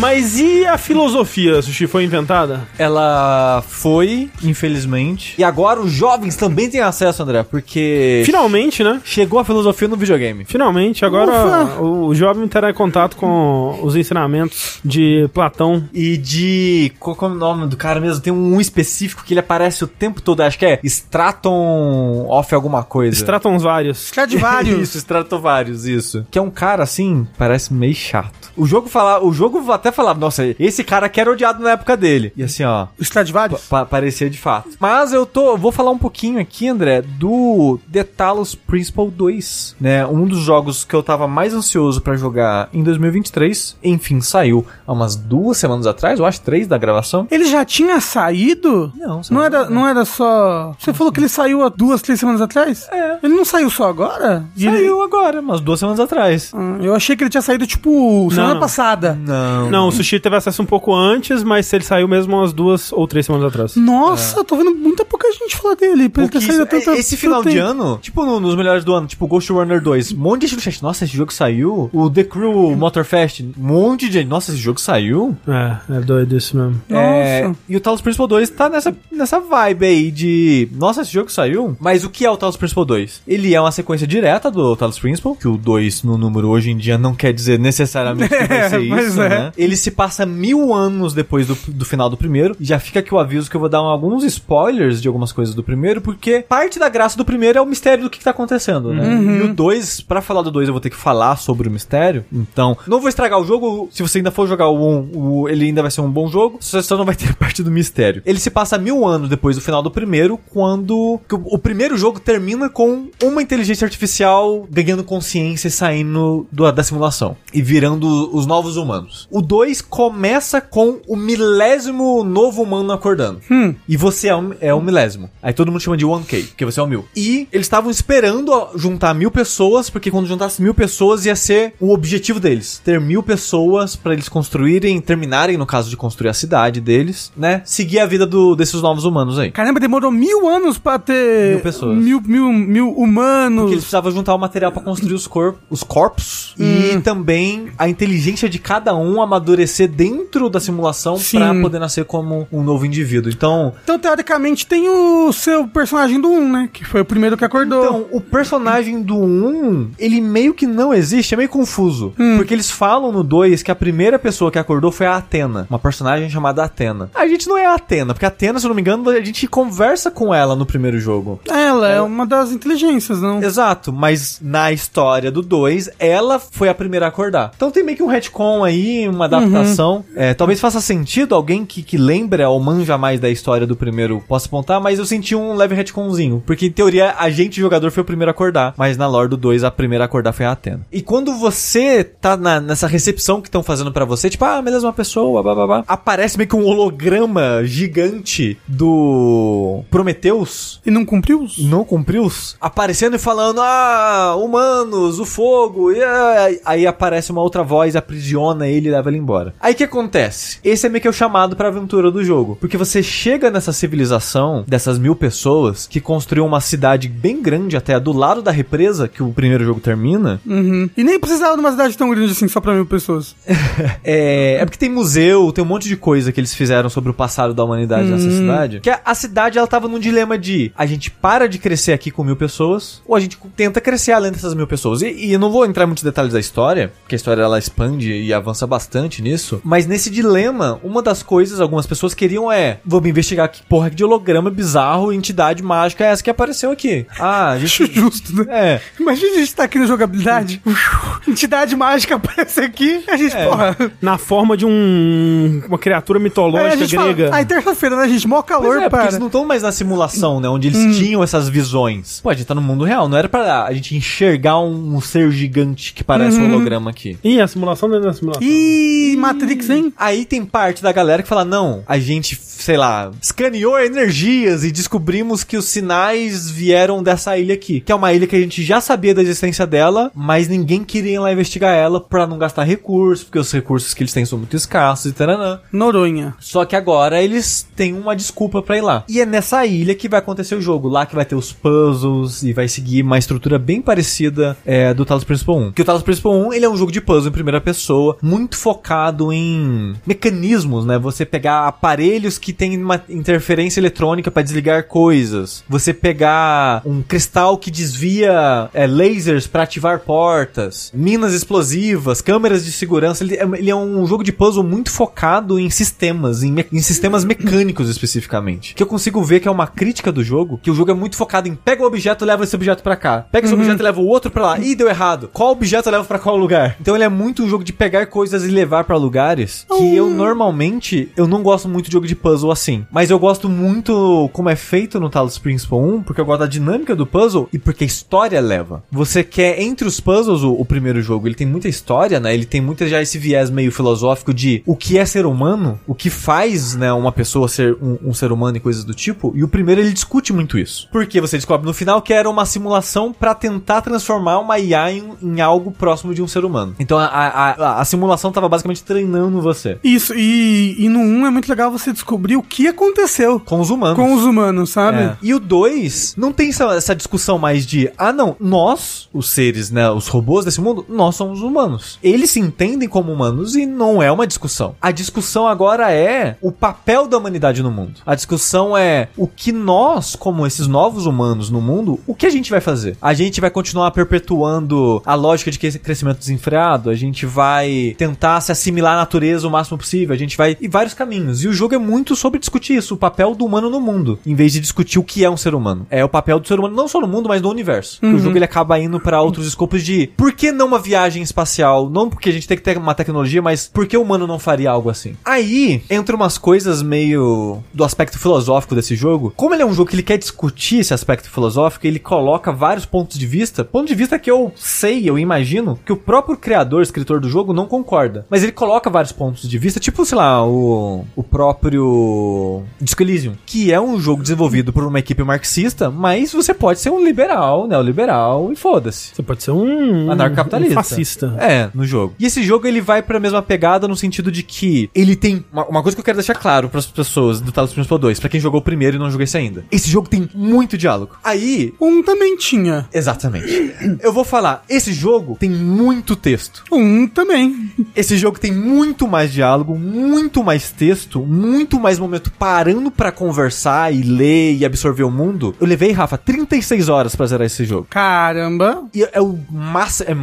Mas 0.00 0.38
e 0.38 0.64
a 0.66 0.78
filosofia, 0.78 1.60
Sushi, 1.60 1.86
foi 1.86 2.04
inventada? 2.04 2.66
Ela 2.78 3.62
foi, 3.68 4.30
infelizmente. 4.42 5.34
E 5.36 5.44
agora 5.44 5.78
os 5.78 5.92
jovens 5.92 6.36
também 6.36 6.70
têm 6.70 6.80
acesso, 6.80 7.22
André, 7.22 7.42
porque 7.42 8.22
Finalmente, 8.24 8.82
né? 8.82 9.02
chegou 9.04 9.38
a 9.38 9.44
filosofia 9.44 9.86
no 9.88 9.96
videogame. 9.96 10.46
Finalmente, 10.46 11.04
agora 11.04 11.30
Ufa. 11.30 11.82
o, 11.82 12.14
jovem 12.14 12.48
terá 12.48 12.72
contato 12.72 13.14
com 13.14 13.78
os 13.82 13.94
ensinamentos 13.94 14.80
de 14.82 15.28
Platão. 15.34 15.86
E 15.92 16.16
de. 16.16 16.92
Qual 16.98 17.14
é 17.20 17.24
o 17.26 17.28
nome 17.34 17.66
do 17.66 17.76
cara 17.76 18.00
mesmo? 18.00 18.22
Tem 18.22 18.32
um 18.32 18.58
específico 18.58 19.22
que 19.22 19.34
ele 19.34 19.40
aparece 19.40 19.84
o 19.84 19.86
tempo 19.86 20.22
todo, 20.22 20.40
acho 20.40 20.58
que 20.58 20.64
é 20.64 20.80
Straton 20.82 22.26
off 22.26 22.54
alguma 22.54 22.82
coisa. 22.82 23.14
Stratons 23.14 23.62
vários. 23.62 24.04
Stradivarius. 24.06 24.80
Isso, 24.90 24.96
Stratovarius, 24.96 25.84
isso. 25.84 26.26
Que 26.30 26.38
é 26.38 26.42
um 26.42 26.50
cara 26.50 26.84
assim, 26.84 27.26
parece 27.36 27.72
meio 27.74 27.94
chato. 27.94 28.50
O 28.56 28.66
jogo 28.66 28.88
fala, 28.88 29.22
o 29.22 29.32
jogo 29.32 29.70
até 29.70 29.89
falava, 29.92 30.18
nossa, 30.18 30.44
esse 30.58 30.82
cara 30.84 31.08
que 31.08 31.20
era 31.20 31.30
odiado 31.30 31.62
na 31.62 31.70
época 31.70 31.96
dele. 31.96 32.32
E 32.36 32.42
assim, 32.42 32.64
ó, 32.64 32.86
O 32.98 33.02
Stradivarius? 33.02 33.62
pa 33.68 33.84
parecia 33.84 34.28
de 34.30 34.38
fato. 34.38 34.70
Mas 34.78 35.12
eu 35.12 35.24
tô, 35.26 35.56
vou 35.56 35.72
falar 35.72 35.90
um 35.90 35.98
pouquinho 35.98 36.40
aqui, 36.40 36.68
André, 36.68 37.02
do 37.02 37.78
The 37.90 38.04
Talos 38.04 38.54
Principle 38.54 39.10
2, 39.10 39.76
né? 39.80 40.06
Um 40.06 40.26
dos 40.26 40.38
jogos 40.40 40.84
que 40.84 40.94
eu 40.94 41.02
tava 41.02 41.26
mais 41.28 41.52
ansioso 41.54 42.00
pra 42.00 42.16
jogar 42.16 42.68
em 42.72 42.82
2023. 42.82 43.76
Enfim, 43.82 44.20
saiu 44.20 44.64
há 44.86 44.92
umas 44.92 45.16
duas 45.16 45.56
semanas 45.58 45.86
atrás, 45.86 46.18
eu 46.18 46.26
acho, 46.26 46.40
três 46.40 46.66
da 46.66 46.78
gravação. 46.78 47.26
Ele 47.30 47.44
já 47.44 47.64
tinha 47.64 48.00
saído? 48.00 48.92
Não, 48.96 49.20
Não 49.30 49.42
era, 49.42 49.68
não 49.70 49.86
era 49.88 50.04
só. 50.04 50.74
Você 50.78 50.92
falou 50.92 51.12
que 51.12 51.20
ele 51.20 51.28
saiu 51.28 51.62
há 51.64 51.68
duas, 51.68 52.00
três 52.02 52.18
semanas 52.20 52.40
atrás? 52.40 52.88
É. 52.90 53.18
Ele 53.22 53.34
não 53.34 53.44
saiu 53.44 53.68
só 53.70 53.88
agora? 53.88 54.44
E 54.56 54.66
ele- 54.66 54.76
Saiu 54.78 55.02
agora, 55.02 55.40
umas 55.40 55.60
duas 55.60 55.78
semanas 55.80 56.00
atrás. 56.00 56.52
Ah, 56.54 56.76
Eu 56.80 56.94
achei 56.94 57.14
que 57.16 57.22
ele 57.24 57.30
tinha 57.30 57.42
saído, 57.42 57.66
tipo, 57.66 58.28
semana 58.30 58.54
Não. 58.54 58.60
passada. 58.60 59.18
Não. 59.20 59.70
Não, 59.70 59.79
o 59.88 59.92
Sushi 59.92 60.18
teve 60.20 60.36
acesso 60.36 60.62
um 60.62 60.66
pouco 60.66 60.94
antes, 60.94 61.42
mas 61.42 61.72
ele 61.72 61.84
saiu 61.84 62.06
mesmo 62.08 62.36
umas 62.36 62.52
duas 62.52 62.92
ou 62.92 63.06
três 63.06 63.26
semanas 63.26 63.46
atrás. 63.48 63.76
Nossa, 63.76 64.42
tô 64.44 64.56
vendo 64.56 64.74
muita 64.74 65.04
pouca 65.04 65.30
gente 65.32 65.56
falar 65.56 65.74
dele. 65.74 66.08
Pra 66.08 66.22
ele 66.24 66.32
ter 66.32 66.40
saído 66.40 66.66
tanto 66.66 66.90
Esse 66.90 67.16
final 67.16 67.42
de 67.44 67.58
ano, 67.58 67.98
tipo 68.02 68.24
no- 68.24 68.40
nos 68.40 68.54
melhores 68.56 68.84
do 68.84 68.94
ano, 68.94 69.06
tipo 69.06 69.26
Ghost 69.26 69.50
Runner 69.52 69.80
2, 69.80 70.12
um 70.12 70.16
monte 70.16 70.42
de 70.42 70.46
gente 70.48 70.56
no 70.56 70.62
chat, 70.62 70.82
nossa, 70.82 71.04
esse 71.04 71.16
jogo 71.16 71.32
saiu. 71.32 71.88
O 71.92 72.10
The 72.10 72.24
Crew 72.24 72.76
Motorfest, 72.76 73.40
um 73.42 73.52
monte 73.56 74.06
de 74.08 74.14
gente, 74.14 74.28
nossa, 74.28 74.50
esse 74.50 74.60
jogo 74.60 74.80
saiu. 74.80 75.36
É, 75.46 75.96
é 75.96 76.00
doido 76.00 76.36
isso 76.36 76.56
mesmo. 76.56 76.80
É, 76.90 77.42
Nossa. 77.44 77.56
e 77.68 77.76
o 77.76 77.80
Talos 77.80 78.00
Principle 78.00 78.28
2 78.28 78.50
tá 78.50 78.68
nessa, 78.68 78.94
nessa 79.10 79.40
vibe 79.40 79.86
aí 79.86 80.10
de, 80.10 80.68
nossa, 80.74 81.02
esse 81.02 81.12
jogo 81.12 81.30
saiu. 81.30 81.76
Mas 81.80 82.04
o 82.04 82.10
que 82.10 82.24
é 82.24 82.30
o 82.30 82.36
Talos 82.36 82.56
Principle 82.56 82.84
2? 82.86 83.22
Ele 83.26 83.54
é 83.54 83.60
uma 83.60 83.72
sequência 83.72 84.06
direta 84.06 84.50
do 84.50 84.74
Talos 84.76 84.98
Principle, 84.98 85.34
que 85.36 85.48
o 85.48 85.56
2 85.56 86.02
no 86.02 86.16
número 86.18 86.48
hoje 86.48 86.70
em 86.70 86.76
dia 86.76 86.98
não 86.98 87.14
quer 87.14 87.32
dizer 87.32 87.58
necessariamente 87.58 88.28
que 88.36 88.44
vai 88.46 88.68
ser 88.70 88.76
É, 88.84 88.88
mas 88.88 89.06
isso, 89.08 89.22
é. 89.22 89.28
né? 89.28 89.52
Ele 89.56 89.69
se 89.76 89.90
passa 89.90 90.24
mil 90.26 90.72
anos 90.74 91.12
depois 91.14 91.46
do, 91.46 91.56
do 91.68 91.84
final 91.84 92.08
do 92.10 92.16
primeiro. 92.16 92.56
Já 92.60 92.78
fica 92.78 93.00
aqui 93.00 93.14
o 93.14 93.18
aviso 93.18 93.48
que 93.50 93.56
eu 93.56 93.60
vou 93.60 93.68
dar 93.68 93.78
alguns 93.78 94.24
spoilers 94.24 95.00
de 95.00 95.08
algumas 95.08 95.32
coisas 95.32 95.54
do 95.54 95.62
primeiro, 95.62 96.00
porque 96.00 96.44
parte 96.48 96.78
da 96.78 96.88
graça 96.88 97.16
do 97.16 97.24
primeiro 97.24 97.58
é 97.58 97.62
o 97.62 97.66
mistério 97.66 98.04
do 98.04 98.10
que, 98.10 98.18
que 98.18 98.24
tá 98.24 98.30
acontecendo, 98.30 98.92
né? 98.92 99.02
Uhum. 99.06 99.36
E 99.36 99.42
o 99.42 99.54
2, 99.54 100.00
pra 100.02 100.20
falar 100.20 100.42
do 100.42 100.50
2, 100.50 100.68
eu 100.68 100.74
vou 100.74 100.80
ter 100.80 100.90
que 100.90 100.96
falar 100.96 101.36
sobre 101.36 101.68
o 101.68 101.70
mistério. 101.70 102.24
Então, 102.32 102.76
não 102.86 103.00
vou 103.00 103.08
estragar 103.08 103.40
o 103.40 103.44
jogo. 103.44 103.88
Se 103.92 104.02
você 104.02 104.18
ainda 104.18 104.30
for 104.30 104.46
jogar 104.46 104.68
o 104.68 104.76
1, 104.78 105.10
o, 105.14 105.48
ele 105.48 105.66
ainda 105.66 105.82
vai 105.82 105.90
ser 105.90 106.00
um 106.00 106.10
bom 106.10 106.28
jogo. 106.28 106.58
Você 106.60 106.82
só 106.82 106.96
não 106.96 107.04
vai 107.04 107.14
ter 107.14 107.34
parte 107.36 107.62
do 107.62 107.70
mistério. 107.70 108.22
Ele 108.26 108.38
se 108.38 108.50
passa 108.50 108.78
mil 108.78 109.06
anos 109.06 109.28
depois 109.28 109.56
do 109.56 109.62
final 109.62 109.82
do 109.82 109.90
primeiro, 109.90 110.38
quando 110.52 111.20
o, 111.30 111.58
primeiro 111.58 111.96
jogo 111.96 112.20
termina 112.20 112.68
com 112.68 113.08
uma 113.22 113.42
inteligência 113.42 113.84
artificial 113.84 114.66
ganhando 114.70 115.04
consciência 115.04 115.68
e 115.68 115.70
saindo 115.70 116.46
do- 116.50 116.70
da 116.70 116.82
simulação 116.82 117.36
e 117.52 117.62
virando 117.62 118.34
os 118.34 118.46
novos 118.46 118.76
humanos. 118.76 119.28
O 119.30 119.40
2 119.60 119.82
começa 119.82 120.58
com 120.58 121.00
o 121.06 121.14
milésimo 121.14 122.24
novo 122.24 122.62
humano 122.62 122.92
acordando. 122.92 123.40
Hum. 123.50 123.74
E 123.86 123.94
você 123.94 124.28
é 124.28 124.34
o, 124.34 124.54
é 124.58 124.72
o 124.72 124.80
milésimo. 124.80 125.28
Aí 125.42 125.52
todo 125.52 125.70
mundo 125.70 125.82
chama 125.82 125.98
de 125.98 126.06
1K, 126.06 126.46
porque 126.48 126.64
você 126.64 126.80
é 126.80 126.82
o 126.82 126.86
mil. 126.86 127.04
E 127.14 127.46
eles 127.52 127.66
estavam 127.66 127.90
esperando 127.90 128.50
juntar 128.74 129.12
mil 129.12 129.30
pessoas, 129.30 129.90
porque 129.90 130.10
quando 130.10 130.26
juntasse 130.26 130.62
mil 130.62 130.72
pessoas 130.72 131.26
ia 131.26 131.36
ser 131.36 131.74
o 131.78 131.92
objetivo 131.92 132.40
deles. 132.40 132.80
Ter 132.82 132.98
mil 132.98 133.22
pessoas 133.22 133.96
pra 133.96 134.14
eles 134.14 134.30
construírem, 134.30 134.98
terminarem, 134.98 135.58
no 135.58 135.66
caso 135.66 135.90
de 135.90 135.96
construir 135.96 136.30
a 136.30 136.34
cidade 136.34 136.80
deles, 136.80 137.30
né? 137.36 137.60
Seguir 137.66 137.98
a 137.98 138.06
vida 138.06 138.26
do, 138.26 138.56
desses 138.56 138.80
novos 138.80 139.04
humanos 139.04 139.38
aí. 139.38 139.50
Caramba, 139.50 139.78
demorou 139.78 140.10
mil 140.10 140.48
anos 140.48 140.78
pra 140.78 140.98
ter. 140.98 141.50
Mil 141.50 141.60
pessoas. 141.60 141.98
Mil, 141.98 142.22
mil, 142.22 142.50
mil 142.50 142.90
humanos. 142.92 143.60
Porque 143.60 143.74
eles 143.74 143.84
precisavam 143.84 144.10
juntar 144.10 144.34
o 144.34 144.38
material 144.38 144.72
pra 144.72 144.80
construir 144.80 145.12
os, 145.12 145.28
os 145.68 145.82
corpos 145.82 146.54
e 146.58 146.98
também 147.00 147.70
a 147.76 147.90
inteligência 147.90 148.48
de 148.48 148.58
cada 148.58 148.94
um 148.94 149.20
amadurecer 149.40 149.88
dentro 149.88 150.48
da 150.48 150.60
simulação 150.60 151.16
Sim. 151.16 151.38
pra 151.38 151.54
poder 151.54 151.78
nascer 151.78 152.04
como 152.04 152.46
um 152.52 152.62
novo 152.62 152.84
indivíduo. 152.84 153.32
Então, 153.32 153.72
Então, 153.82 153.98
teoricamente, 153.98 154.66
tem 154.66 154.88
o 154.88 155.32
seu 155.32 155.66
personagem 155.66 156.20
do 156.20 156.28
1, 156.28 156.52
né? 156.52 156.68
Que 156.72 156.84
foi 156.84 157.00
o 157.00 157.04
primeiro 157.04 157.36
que 157.36 157.44
acordou. 157.44 157.84
Então, 157.84 158.06
o 158.12 158.20
personagem 158.20 159.02
do 159.02 159.16
1, 159.16 159.92
ele 159.98 160.20
meio 160.20 160.52
que 160.54 160.66
não 160.66 160.92
existe, 160.92 161.34
é 161.34 161.36
meio 161.36 161.48
confuso. 161.48 162.12
Porque 162.36 162.54
eles 162.54 162.70
falam 162.70 163.10
no 163.10 163.24
2 163.24 163.62
que 163.62 163.70
a 163.70 163.74
primeira 163.74 164.18
pessoa 164.18 164.50
que 164.50 164.58
acordou 164.58 164.92
foi 164.92 165.06
a 165.06 165.16
Atena, 165.16 165.66
uma 165.70 165.78
personagem 165.78 166.28
chamada 166.28 166.62
Atena. 166.62 167.10
A 167.14 167.26
gente 167.26 167.48
não 167.48 167.56
é 167.56 167.66
a 167.66 167.74
Atena, 167.74 168.12
porque 168.12 168.24
a 168.26 168.28
Atena, 168.28 168.58
se 168.58 168.66
eu 168.66 168.68
não 168.68 168.74
me 168.74 168.82
engano, 168.82 169.08
a 169.08 169.20
gente 169.20 169.46
conversa 169.46 170.10
com 170.10 170.34
ela 170.34 170.54
no 170.54 170.66
primeiro 170.66 170.98
jogo. 170.98 171.40
Ela 171.48 171.88
é 171.88 172.00
uma 172.00 172.26
das 172.26 172.52
inteligências, 172.52 173.20
não? 173.20 173.42
Exato, 173.42 173.92
mas 173.92 174.38
na 174.42 174.70
história 174.72 175.30
do 175.30 175.42
2, 175.42 175.90
ela 175.98 176.38
foi 176.38 176.68
a 176.68 176.74
primeira 176.74 177.06
a 177.06 177.08
acordar. 177.08 177.52
Então 177.54 177.70
tem 177.70 177.82
meio 177.82 177.96
que 177.96 178.02
um 178.02 178.06
retcon 178.06 178.64
aí, 178.64 179.08
uma 179.08 179.28
adaptação. 179.36 180.04
É, 180.14 180.34
talvez 180.34 180.60
faça 180.60 180.80
sentido 180.80 181.34
alguém 181.34 181.64
que, 181.64 181.82
que 181.82 181.96
lembra 181.96 182.48
ou 182.48 182.60
manja 182.60 182.96
mais 182.98 183.20
da 183.20 183.28
história 183.30 183.66
do 183.66 183.76
primeiro 183.76 184.22
possa 184.28 184.46
apontar, 184.46 184.80
mas 184.80 184.98
eu 184.98 185.06
senti 185.06 185.34
um 185.34 185.54
leve 185.54 185.74
retconzinho. 185.74 186.42
Porque 186.46 186.66
em 186.66 186.70
teoria 186.72 187.14
a 187.18 187.30
gente, 187.30 187.60
jogador, 187.60 187.90
foi 187.90 188.02
o 188.02 188.06
primeiro 188.06 188.30
a 188.30 188.32
acordar, 188.32 188.74
mas 188.76 188.96
na 188.96 189.06
lore 189.06 189.28
do 189.28 189.36
2 189.36 189.64
a 189.64 189.70
primeira 189.70 190.04
a 190.04 190.06
acordar 190.06 190.32
foi 190.32 190.46
a 190.46 190.52
Atena. 190.52 190.86
E 190.92 191.00
quando 191.02 191.34
você 191.34 192.02
tá 192.04 192.36
na- 192.36 192.60
nessa 192.60 192.86
recepção 192.86 193.40
que 193.40 193.48
estão 193.48 193.62
fazendo 193.62 193.92
pra 193.92 194.04
você, 194.04 194.28
tipo, 194.30 194.44
ah, 194.44 194.60
beleza, 194.62 194.86
uma 194.86 194.92
pessoa, 194.92 195.42
babá, 195.42 195.84
aparece 195.86 196.36
meio 196.36 196.48
que 196.48 196.56
um 196.56 196.64
holograma 196.64 197.62
gigante 197.64 198.58
do 198.68 199.82
Prometheus 199.90 200.80
E 200.84 200.90
não 200.90 201.04
cumpriu? 201.04 201.42
os- 201.42 201.58
não 201.58 201.84
cumpriu 201.84 202.30
aparecendo 202.60 203.16
e 203.16 203.18
falando, 203.18 203.60
ah, 203.60 204.36
humanos, 204.36 205.18
o 205.18 205.24
fogo, 205.24 205.92
e 205.92 206.02
aí, 206.02 206.60
aí 206.64 206.86
aparece 206.86 207.30
uma 207.32 207.42
outra 207.42 207.62
voz, 207.62 207.96
aprisiona 207.96 208.68
ele 208.68 208.90
leva 208.90 209.08
ele 209.10 209.19
embora. 209.20 209.54
Aí 209.60 209.72
o 209.72 209.76
que 209.76 209.84
acontece? 209.84 210.58
Esse 210.64 210.86
é 210.86 210.88
meio 210.88 211.02
que 211.02 211.08
o 211.08 211.12
chamado 211.12 211.56
pra 211.56 211.68
aventura 211.68 212.10
do 212.10 212.24
jogo, 212.24 212.56
porque 212.60 212.76
você 212.76 213.02
chega 213.02 213.50
nessa 213.50 213.72
civilização 213.72 214.64
dessas 214.66 214.98
mil 214.98 215.14
pessoas 215.14 215.86
que 215.86 216.00
construiu 216.00 216.44
uma 216.44 216.60
cidade 216.60 217.08
bem 217.08 217.42
grande 217.42 217.76
até 217.76 217.98
do 217.98 218.12
lado 218.12 218.42
da 218.42 218.50
represa 218.50 219.08
que 219.08 219.22
o 219.22 219.32
primeiro 219.32 219.64
jogo 219.64 219.80
termina. 219.80 220.40
Uhum. 220.46 220.88
E 220.96 221.04
nem 221.04 221.18
precisava 221.18 221.54
de 221.54 221.60
uma 221.60 221.70
cidade 221.70 221.96
tão 221.96 222.10
grande 222.10 222.32
assim, 222.32 222.48
só 222.48 222.60
pra 222.60 222.74
mil 222.74 222.86
pessoas. 222.86 223.34
É, 224.02 224.58
é 224.60 224.64
porque 224.64 224.78
tem 224.78 224.88
museu, 224.88 225.52
tem 225.52 225.62
um 225.62 225.66
monte 225.66 225.88
de 225.88 225.96
coisa 225.96 226.32
que 226.32 226.40
eles 226.40 226.54
fizeram 226.54 226.88
sobre 226.88 227.10
o 227.10 227.14
passado 227.14 227.52
da 227.52 227.64
humanidade 227.64 228.08
nessa 228.08 228.30
cidade. 228.30 228.80
Que 228.80 228.90
a, 228.90 229.00
a 229.04 229.14
cidade, 229.14 229.58
ela 229.58 229.66
tava 229.66 229.88
num 229.88 229.98
dilema 229.98 230.38
de 230.38 230.72
a 230.76 230.86
gente 230.86 231.10
para 231.10 231.48
de 231.48 231.58
crescer 231.58 231.92
aqui 231.92 232.10
com 232.10 232.24
mil 232.24 232.36
pessoas, 232.36 233.02
ou 233.06 233.14
a 233.14 233.20
gente 233.20 233.38
tenta 233.56 233.80
crescer 233.80 234.12
além 234.12 234.32
dessas 234.32 234.54
mil 234.54 234.66
pessoas. 234.66 235.02
E, 235.02 235.10
e 235.10 235.32
eu 235.32 235.38
não 235.38 235.50
vou 235.50 235.66
entrar 235.66 235.84
em 235.84 235.86
muitos 235.86 236.04
detalhes 236.04 236.32
da 236.32 236.40
história, 236.40 236.92
porque 237.00 237.14
a 237.14 237.16
história 237.16 237.42
ela 237.42 237.58
expande 237.58 238.12
e 238.12 238.32
avança 238.32 238.66
bastante 238.66 239.09
nisso. 239.18 239.60
Mas 239.64 239.86
nesse 239.86 240.10
dilema, 240.10 240.80
uma 240.82 241.02
das 241.02 241.22
coisas 241.22 241.60
algumas 241.60 241.86
pessoas 241.86 242.14
queriam 242.14 242.50
é: 242.50 242.80
vamos 242.84 243.08
investigar 243.08 243.50
que 243.50 243.62
porra 243.62 243.90
de 243.90 244.04
holograma 244.04 244.50
bizarro, 244.50 245.12
entidade 245.12 245.62
mágica 245.62 246.04
é 246.04 246.08
essa 246.08 246.22
que 246.22 246.30
apareceu 246.30 246.70
aqui. 246.70 247.06
Ah, 247.18 247.50
a 247.50 247.58
gente. 247.58 247.86
justo, 247.92 248.34
né? 248.34 248.44
É. 248.48 248.80
Imagina 248.98 249.36
a 249.36 249.38
gente 249.40 249.54
tá 249.54 249.64
aqui 249.64 249.78
na 249.78 249.86
jogabilidade, 249.86 250.62
entidade 251.26 251.74
mágica 251.76 252.16
aparece 252.20 252.60
aqui, 252.60 253.02
a 253.08 253.16
gente, 253.16 253.34
porra... 253.36 253.76
Na 254.00 254.18
forma 254.18 254.56
de 254.56 254.66
um, 254.66 255.62
uma 255.66 255.78
criatura 255.78 256.18
Aí 256.18 256.22
a 256.22 256.24
mitológica 256.24 256.76
gente 256.76 256.96
fala, 256.96 257.12
grega. 257.12 257.34
Ai, 257.34 257.44
terça-feira, 257.44 257.96
né, 257.96 258.08
gente? 258.08 258.26
Mó 258.26 258.42
Pois 258.42 258.48
calor, 258.48 258.76
é, 258.76 258.80
porque 258.82 258.90
para. 258.90 259.04
eles 259.04 259.18
não 259.18 259.26
estão 259.26 259.44
mais 259.44 259.62
na 259.62 259.72
simulação, 259.72 260.40
né? 260.40 260.48
Onde 260.48 260.68
eles 260.68 260.96
tinham 260.96 261.22
essas 261.22 261.48
visões. 261.48 262.20
Pô, 262.22 262.30
a 262.30 262.34
gente 262.34 262.46
tá 262.46 262.54
no 262.54 262.60
mundo 262.60 262.84
real. 262.84 263.08
Não 263.08 263.16
era 263.16 263.28
pra 263.28 263.64
a 263.64 263.72
gente 263.72 263.96
enxergar 263.96 264.58
um, 264.60 264.96
um 264.96 265.00
ser 265.00 265.30
gigante 265.30 265.92
que 265.92 266.02
parece 266.02 266.38
um 266.38 266.46
holograma 266.46 266.90
aqui. 266.90 267.18
Ih, 267.22 267.40
a 267.40 267.46
simulação 267.46 267.88
dentro 267.88 268.06
da 268.06 268.12
simulação. 268.12 268.42
Ih, 268.42 268.99
Matrix, 269.16 269.70
hein? 269.70 269.92
Aí 269.96 270.24
tem 270.24 270.44
parte 270.44 270.82
da 270.82 270.92
galera 270.92 271.22
que 271.22 271.28
fala: 271.28 271.44
não, 271.44 271.82
a 271.86 271.98
gente, 271.98 272.38
sei 272.40 272.76
lá, 272.76 273.10
escaneou 273.20 273.78
energias 273.78 274.64
e 274.64 274.70
descobrimos 274.70 275.44
que 275.44 275.56
os 275.56 275.66
sinais 275.66 276.50
vieram 276.50 277.02
dessa 277.02 277.36
ilha 277.38 277.54
aqui. 277.54 277.80
Que 277.80 277.92
é 277.92 277.94
uma 277.94 278.12
ilha 278.12 278.26
que 278.26 278.36
a 278.36 278.40
gente 278.40 278.62
já 278.62 278.80
sabia 278.80 279.14
da 279.14 279.22
existência 279.22 279.66
dela, 279.66 280.10
mas 280.14 280.48
ninguém 280.48 280.84
queria 280.84 281.14
ir 281.14 281.18
lá 281.18 281.32
investigar 281.32 281.74
ela 281.74 282.00
pra 282.00 282.26
não 282.26 282.38
gastar 282.38 282.64
recursos, 282.64 283.24
porque 283.24 283.38
os 283.38 283.52
recursos 283.52 283.94
que 283.94 284.02
eles 284.02 284.12
têm 284.12 284.24
são 284.24 284.38
muito 284.38 284.56
escassos 284.56 285.10
e 285.10 285.14
taranã. 285.14 285.60
Noronha. 285.72 286.34
Só 286.38 286.64
que 286.64 286.76
agora 286.76 287.22
eles 287.22 287.66
têm 287.74 287.94
uma 287.94 288.14
desculpa 288.14 288.62
pra 288.62 288.76
ir 288.76 288.82
lá. 288.82 289.04
E 289.08 289.20
é 289.20 289.26
nessa 289.26 289.64
ilha 289.66 289.94
que 289.94 290.08
vai 290.08 290.18
acontecer 290.20 290.54
o 290.54 290.60
jogo. 290.60 290.88
Lá 290.88 291.06
que 291.06 291.14
vai 291.14 291.24
ter 291.24 291.34
os 291.34 291.52
puzzles 291.52 292.42
e 292.42 292.52
vai 292.52 292.68
seguir 292.68 293.02
uma 293.02 293.18
estrutura 293.18 293.58
bem 293.58 293.80
parecida 293.80 294.56
é, 294.64 294.92
do 294.92 295.04
Talos 295.04 295.24
Principal 295.24 295.58
1. 295.58 295.72
Que 295.72 295.82
o 295.82 295.84
Talos 295.84 296.02
Principal 296.02 296.32
1 296.32 296.52
ele 296.52 296.64
é 296.64 296.68
um 296.68 296.76
jogo 296.76 296.92
de 296.92 297.00
puzzle 297.00 297.28
em 297.28 297.32
primeira 297.32 297.60
pessoa, 297.60 298.16
muito 298.22 298.56
focado 298.56 298.89
em 299.32 299.94
mecanismos, 300.06 300.84
né? 300.84 300.98
Você 300.98 301.24
pegar 301.24 301.66
aparelhos 301.66 302.38
que 302.38 302.52
têm 302.52 302.76
uma 302.76 303.02
interferência 303.08 303.80
eletrônica 303.80 304.30
pra 304.30 304.42
desligar 304.42 304.86
coisas. 304.86 305.62
Você 305.68 305.92
pegar 305.92 306.82
um 306.84 307.02
cristal 307.02 307.56
que 307.58 307.70
desvia 307.70 308.68
é, 308.72 308.86
lasers 308.86 309.46
pra 309.46 309.62
ativar 309.62 310.00
portas, 310.00 310.90
minas 310.94 311.32
explosivas, 311.32 312.20
câmeras 312.20 312.64
de 312.64 312.72
segurança. 312.72 313.22
Ele 313.24 313.36
é, 313.36 313.44
ele 313.58 313.70
é 313.70 313.76
um 313.76 314.06
jogo 314.06 314.24
de 314.24 314.32
puzzle 314.32 314.64
muito 314.64 314.90
focado 314.90 315.58
em 315.58 315.70
sistemas, 315.70 316.42
em, 316.42 316.54
em 316.72 316.82
sistemas 316.82 317.24
mecânicos 317.24 317.88
especificamente. 317.88 318.74
Que 318.74 318.82
eu 318.82 318.86
consigo 318.86 319.22
ver 319.22 319.40
que 319.40 319.48
é 319.48 319.50
uma 319.50 319.66
crítica 319.66 320.10
do 320.10 320.22
jogo, 320.24 320.58
que 320.62 320.70
o 320.70 320.74
jogo 320.74 320.90
é 320.90 320.94
muito 320.94 321.16
focado 321.16 321.48
em 321.48 321.54
pega 321.54 321.82
o 321.82 321.86
objeto, 321.86 322.24
leva 322.24 322.44
esse 322.44 322.56
objeto 322.56 322.82
pra 322.82 322.96
cá. 322.96 323.26
Pega 323.30 323.46
esse 323.46 323.54
objeto 323.54 323.80
e 323.80 323.82
leva 323.82 324.00
o 324.00 324.06
outro 324.06 324.30
pra 324.30 324.42
lá. 324.42 324.58
Ih, 324.58 324.74
deu 324.74 324.88
errado. 324.88 325.30
Qual 325.32 325.52
objeto 325.52 325.88
eu 325.88 325.92
levo 325.92 326.04
pra 326.04 326.18
qual 326.18 326.36
lugar? 326.36 326.76
Então 326.80 326.94
ele 326.94 327.04
é 327.04 327.08
muito 327.08 327.44
um 327.44 327.48
jogo 327.48 327.64
de 327.64 327.72
pegar 327.72 328.06
coisas 328.06 328.44
e 328.44 328.48
levar 328.48 328.79
pra 328.84 328.96
lugares 328.96 329.66
que 329.68 329.94
eu 329.94 330.10
normalmente 330.10 331.10
eu 331.16 331.26
não 331.26 331.42
gosto 331.42 331.68
muito 331.68 331.86
de 331.86 331.92
jogo 331.92 332.06
de 332.06 332.16
puzzle 332.16 332.50
assim. 332.50 332.84
Mas 332.90 333.10
eu 333.10 333.18
gosto 333.18 333.48
muito 333.48 334.30
como 334.32 334.48
é 334.48 334.56
feito 334.56 335.00
no 335.00 335.10
Talos 335.10 335.38
Principal 335.38 335.80
1, 335.80 336.02
porque 336.02 336.20
eu 336.20 336.24
gosto 336.24 336.40
da 336.40 336.46
dinâmica 336.46 336.94
do 336.94 337.06
puzzle 337.06 337.48
e 337.52 337.58
porque 337.58 337.84
a 337.84 337.86
história 337.86 338.40
leva. 338.40 338.82
Você 338.90 339.22
quer 339.22 339.60
entre 339.60 339.86
os 339.86 340.00
puzzles 340.00 340.42
o, 340.42 340.52
o 340.52 340.64
primeiro 340.64 341.02
jogo, 341.02 341.26
ele 341.26 341.34
tem 341.34 341.46
muita 341.46 341.68
história, 341.68 342.20
né? 342.20 342.32
Ele 342.34 342.44
tem 342.44 342.60
muito 342.60 342.86
já 342.86 343.00
esse 343.00 343.18
viés 343.18 343.50
meio 343.50 343.72
filosófico 343.72 344.32
de 344.32 344.62
o 344.66 344.76
que 344.76 344.98
é 344.98 345.04
ser 345.04 345.26
humano, 345.26 345.78
o 345.86 345.94
que 345.94 346.10
faz, 346.10 346.74
né, 346.74 346.92
uma 346.92 347.12
pessoa 347.12 347.48
ser 347.48 347.76
um, 347.80 347.98
um 348.10 348.14
ser 348.14 348.32
humano 348.32 348.56
e 348.56 348.60
coisas 348.60 348.84
do 348.84 348.94
tipo. 348.94 349.32
E 349.34 349.42
o 349.42 349.48
primeiro 349.48 349.80
ele 349.80 349.92
discute 349.92 350.32
muito 350.32 350.58
isso. 350.58 350.88
Porque 350.92 351.20
você 351.20 351.36
descobre 351.36 351.66
no 351.66 351.74
final 351.74 352.00
que 352.02 352.12
era 352.12 352.28
uma 352.28 352.46
simulação 352.46 353.12
pra 353.12 353.34
tentar 353.34 353.82
transformar 353.82 354.38
uma 354.38 354.58
IA 354.58 354.92
em, 354.92 355.12
em 355.22 355.40
algo 355.40 355.72
próximo 355.72 356.14
de 356.14 356.22
um 356.22 356.28
ser 356.28 356.44
humano. 356.44 356.74
Então 356.78 356.98
a, 356.98 357.06
a, 357.06 357.50
a, 357.50 357.80
a 357.80 357.84
simulação 357.84 358.30
tava 358.30 358.48
basicamente 358.48 358.69
treinando 358.78 359.40
você. 359.40 359.78
Isso, 359.82 360.14
e, 360.14 360.76
e 360.78 360.88
no 360.88 361.00
1 361.00 361.26
é 361.26 361.30
muito 361.30 361.48
legal 361.48 361.70
você 361.72 361.92
descobrir 361.92 362.36
o 362.36 362.42
que 362.42 362.68
aconteceu 362.68 363.40
Com 363.40 363.60
os 363.60 363.70
humanos. 363.70 363.96
com 363.96 364.14
os 364.14 364.22
humanos, 364.22 364.70
sabe? 364.70 364.98
É. 364.98 365.16
E 365.22 365.34
o 365.34 365.40
2 365.40 366.14
não 366.16 366.32
tem 366.32 366.50
essa, 366.50 366.64
essa 366.74 366.94
discussão 366.94 367.38
mais 367.38 367.66
de, 367.66 367.90
ah 367.98 368.12
não, 368.12 368.36
nós, 368.38 369.08
os 369.12 369.30
seres, 369.30 369.70
né, 369.70 369.90
os 369.90 370.06
robôs 370.06 370.44
desse 370.44 370.60
mundo, 370.60 370.84
nós 370.88 371.16
somos 371.16 371.40
humanos. 371.40 371.98
Eles 372.02 372.30
se 372.30 372.38
entendem 372.38 372.88
como 372.88 373.12
humanos 373.12 373.56
e 373.56 373.66
não 373.66 374.02
é 374.02 374.12
uma 374.12 374.26
discussão. 374.26 374.74
A 374.80 374.90
discussão 374.90 375.48
agora 375.48 375.90
é 375.90 376.36
o 376.40 376.52
papel 376.52 377.08
da 377.08 377.16
humanidade 377.16 377.62
no 377.62 377.70
mundo. 377.70 378.00
A 378.04 378.14
discussão 378.14 378.76
é 378.76 379.08
o 379.16 379.26
que 379.26 379.50
nós, 379.50 380.14
como 380.14 380.46
esses 380.46 380.66
novos 380.66 381.06
humanos 381.06 381.48
no 381.50 381.60
mundo, 381.60 381.98
o 382.06 382.14
que 382.14 382.26
a 382.26 382.30
gente 382.30 382.50
vai 382.50 382.60
fazer? 382.60 382.96
A 383.00 383.14
gente 383.14 383.40
vai 383.40 383.50
continuar 383.50 383.90
perpetuando 383.90 385.02
a 385.04 385.14
lógica 385.14 385.50
de 385.50 385.58
crescimento 385.58 386.18
desenfreado, 386.18 386.90
a 386.90 386.94
gente 386.94 387.26
vai 387.26 387.94
tentar 387.96 388.40
se 388.40 388.49
assimilar 388.52 388.94
à 388.94 388.96
natureza 388.96 389.46
o 389.46 389.50
máximo 389.50 389.78
possível, 389.78 390.14
a 390.14 390.18
gente 390.18 390.36
vai 390.36 390.56
em 390.60 390.68
vários 390.68 390.94
caminhos. 390.94 391.42
E 391.42 391.48
o 391.48 391.52
jogo 391.52 391.74
é 391.74 391.78
muito 391.78 392.14
sobre 392.16 392.38
discutir 392.40 392.76
isso, 392.76 392.94
o 392.94 392.98
papel 392.98 393.34
do 393.34 393.44
humano 393.44 393.70
no 393.70 393.80
mundo, 393.80 394.18
em 394.26 394.34
vez 394.34 394.52
de 394.52 394.60
discutir 394.60 394.98
o 394.98 395.04
que 395.04 395.24
é 395.24 395.30
um 395.30 395.36
ser 395.36 395.54
humano. 395.54 395.86
É 395.90 396.04
o 396.04 396.08
papel 396.08 396.38
do 396.38 396.46
ser 396.46 396.58
humano 396.58 396.74
não 396.74 396.88
só 396.88 397.00
no 397.00 397.06
mundo, 397.06 397.28
mas 397.28 397.42
no 397.42 397.50
universo. 397.50 398.00
Porque 398.00 398.16
O 398.16 398.18
jogo 398.18 398.36
ele 398.36 398.44
acaba 398.44 398.78
indo 398.78 399.00
pra 399.00 399.20
outros 399.20 399.46
escopos 399.46 399.82
de 399.82 400.08
por 400.16 400.32
que 400.32 400.52
não 400.52 400.66
uma 400.66 400.78
viagem 400.78 401.22
espacial? 401.22 401.88
Não 401.88 402.08
porque 402.08 402.28
a 402.28 402.32
gente 402.32 402.46
tem 402.46 402.56
que 402.56 402.62
ter 402.62 402.76
uma 402.76 402.94
tecnologia, 402.94 403.42
mas 403.42 403.68
por 403.68 403.86
que 403.86 403.96
o 403.96 404.02
humano 404.02 404.26
não 404.26 404.38
faria 404.38 404.70
algo 404.70 404.90
assim? 404.90 405.14
Aí 405.24 405.82
entra 405.88 406.16
umas 406.16 406.38
coisas 406.38 406.82
meio 406.82 407.62
do 407.72 407.84
aspecto 407.84 408.18
filosófico 408.18 408.74
desse 408.74 408.94
jogo. 408.96 409.32
Como 409.36 409.54
ele 409.54 409.62
é 409.62 409.66
um 409.66 409.74
jogo 409.74 409.90
que 409.90 409.96
ele 409.96 410.02
quer 410.02 410.18
discutir 410.18 410.80
esse 410.80 410.94
aspecto 410.94 411.30
filosófico, 411.30 411.86
ele 411.86 411.98
coloca 411.98 412.52
vários 412.52 412.84
pontos 412.84 413.18
de 413.18 413.26
vista, 413.26 413.64
ponto 413.64 413.88
de 413.88 413.94
vista 413.94 414.18
que 414.18 414.30
eu 414.30 414.52
sei, 414.56 415.08
eu 415.08 415.18
imagino, 415.18 415.78
que 415.84 415.92
o 415.92 415.96
próprio 415.96 416.36
criador, 416.36 416.82
escritor 416.82 417.20
do 417.20 417.28
jogo 417.28 417.52
não 417.52 417.66
concorda. 417.66 418.26
Mas 418.28 418.39
ele 418.42 418.50
ele 418.50 418.52
coloca 418.52 418.90
vários 418.90 419.12
pontos 419.12 419.48
de 419.48 419.58
vista, 419.58 419.80
tipo, 419.80 420.04
sei 420.04 420.18
lá, 420.18 420.44
o, 420.44 421.04
o 421.14 421.22
próprio 421.22 422.62
Disco 422.80 423.02
Elysium, 423.02 423.34
que 423.46 423.72
é 423.72 423.80
um 423.80 423.98
jogo 423.98 424.22
desenvolvido 424.22 424.72
por 424.72 424.84
uma 424.84 424.98
equipe 424.98 425.22
marxista, 425.22 425.90
mas 425.90 426.32
você 426.32 426.52
pode 426.52 426.80
ser 426.80 426.90
um 426.90 427.02
liberal, 427.02 427.66
neoliberal 427.66 428.52
e 428.52 428.56
foda-se. 428.56 429.14
Você 429.14 429.22
pode 429.22 429.42
ser 429.42 429.52
um. 429.52 430.10
Anarcocapitalista. 430.10 430.72
Um 430.72 430.74
fascista. 430.74 431.36
É, 431.38 431.70
no 431.72 431.86
jogo. 431.86 432.14
E 432.18 432.26
esse 432.26 432.42
jogo 432.42 432.66
ele 432.66 432.80
vai 432.80 433.02
pra 433.02 433.20
mesma 433.20 433.40
pegada 433.40 433.86
no 433.86 433.96
sentido 433.96 434.30
de 434.30 434.42
que 434.42 434.90
ele 434.94 435.14
tem. 435.14 435.44
Uma, 435.52 435.66
uma 435.66 435.82
coisa 435.82 435.96
que 435.96 436.00
eu 436.00 436.04
quero 436.04 436.18
deixar 436.18 436.34
claro 436.34 436.68
pras 436.68 436.86
pessoas 436.86 437.40
do 437.40 437.52
Talos 437.52 437.72
Principal 437.72 437.98
2, 437.98 438.18
pra 438.18 438.28
quem 438.28 438.40
jogou 438.40 438.60
o 438.60 438.64
primeiro 438.64 438.96
e 438.96 438.98
não 438.98 439.10
jogou 439.10 439.24
esse 439.24 439.38
ainda. 439.38 439.64
Esse 439.70 439.88
jogo 439.88 440.08
tem 440.08 440.28
muito 440.34 440.76
diálogo. 440.76 441.16
Aí. 441.22 441.72
Um 441.80 442.02
também 442.02 442.36
tinha. 442.36 442.88
Exatamente. 442.92 443.74
eu 444.02 444.12
vou 444.12 444.24
falar, 444.24 444.64
esse 444.68 444.92
jogo 444.92 445.36
tem 445.38 445.50
muito 445.50 446.16
texto. 446.16 446.64
Um 446.72 447.06
também. 447.06 447.70
Esse 447.94 448.16
jogo 448.16 448.29
tem 448.38 448.52
muito 448.52 449.08
mais 449.08 449.32
diálogo, 449.32 449.76
muito 449.78 450.44
mais 450.44 450.70
texto, 450.70 451.20
muito 451.20 451.80
mais 451.80 451.98
momento 451.98 452.30
parando 452.30 452.90
pra 452.90 453.10
conversar 453.10 453.92
e 453.92 454.02
ler 454.02 454.56
e 454.56 454.64
absorver 454.64 455.02
o 455.04 455.10
mundo. 455.10 455.54
Eu 455.60 455.66
levei, 455.66 455.92
Rafa, 455.92 456.16
36 456.18 456.88
horas 456.88 457.16
pra 457.16 457.26
zerar 457.26 457.46
esse 457.46 457.64
jogo. 457.64 457.86
Caramba. 457.90 458.84
E 458.94 459.02
é 459.12 459.20
o 459.20 459.38
massa, 459.50 460.04
é, 460.04 460.14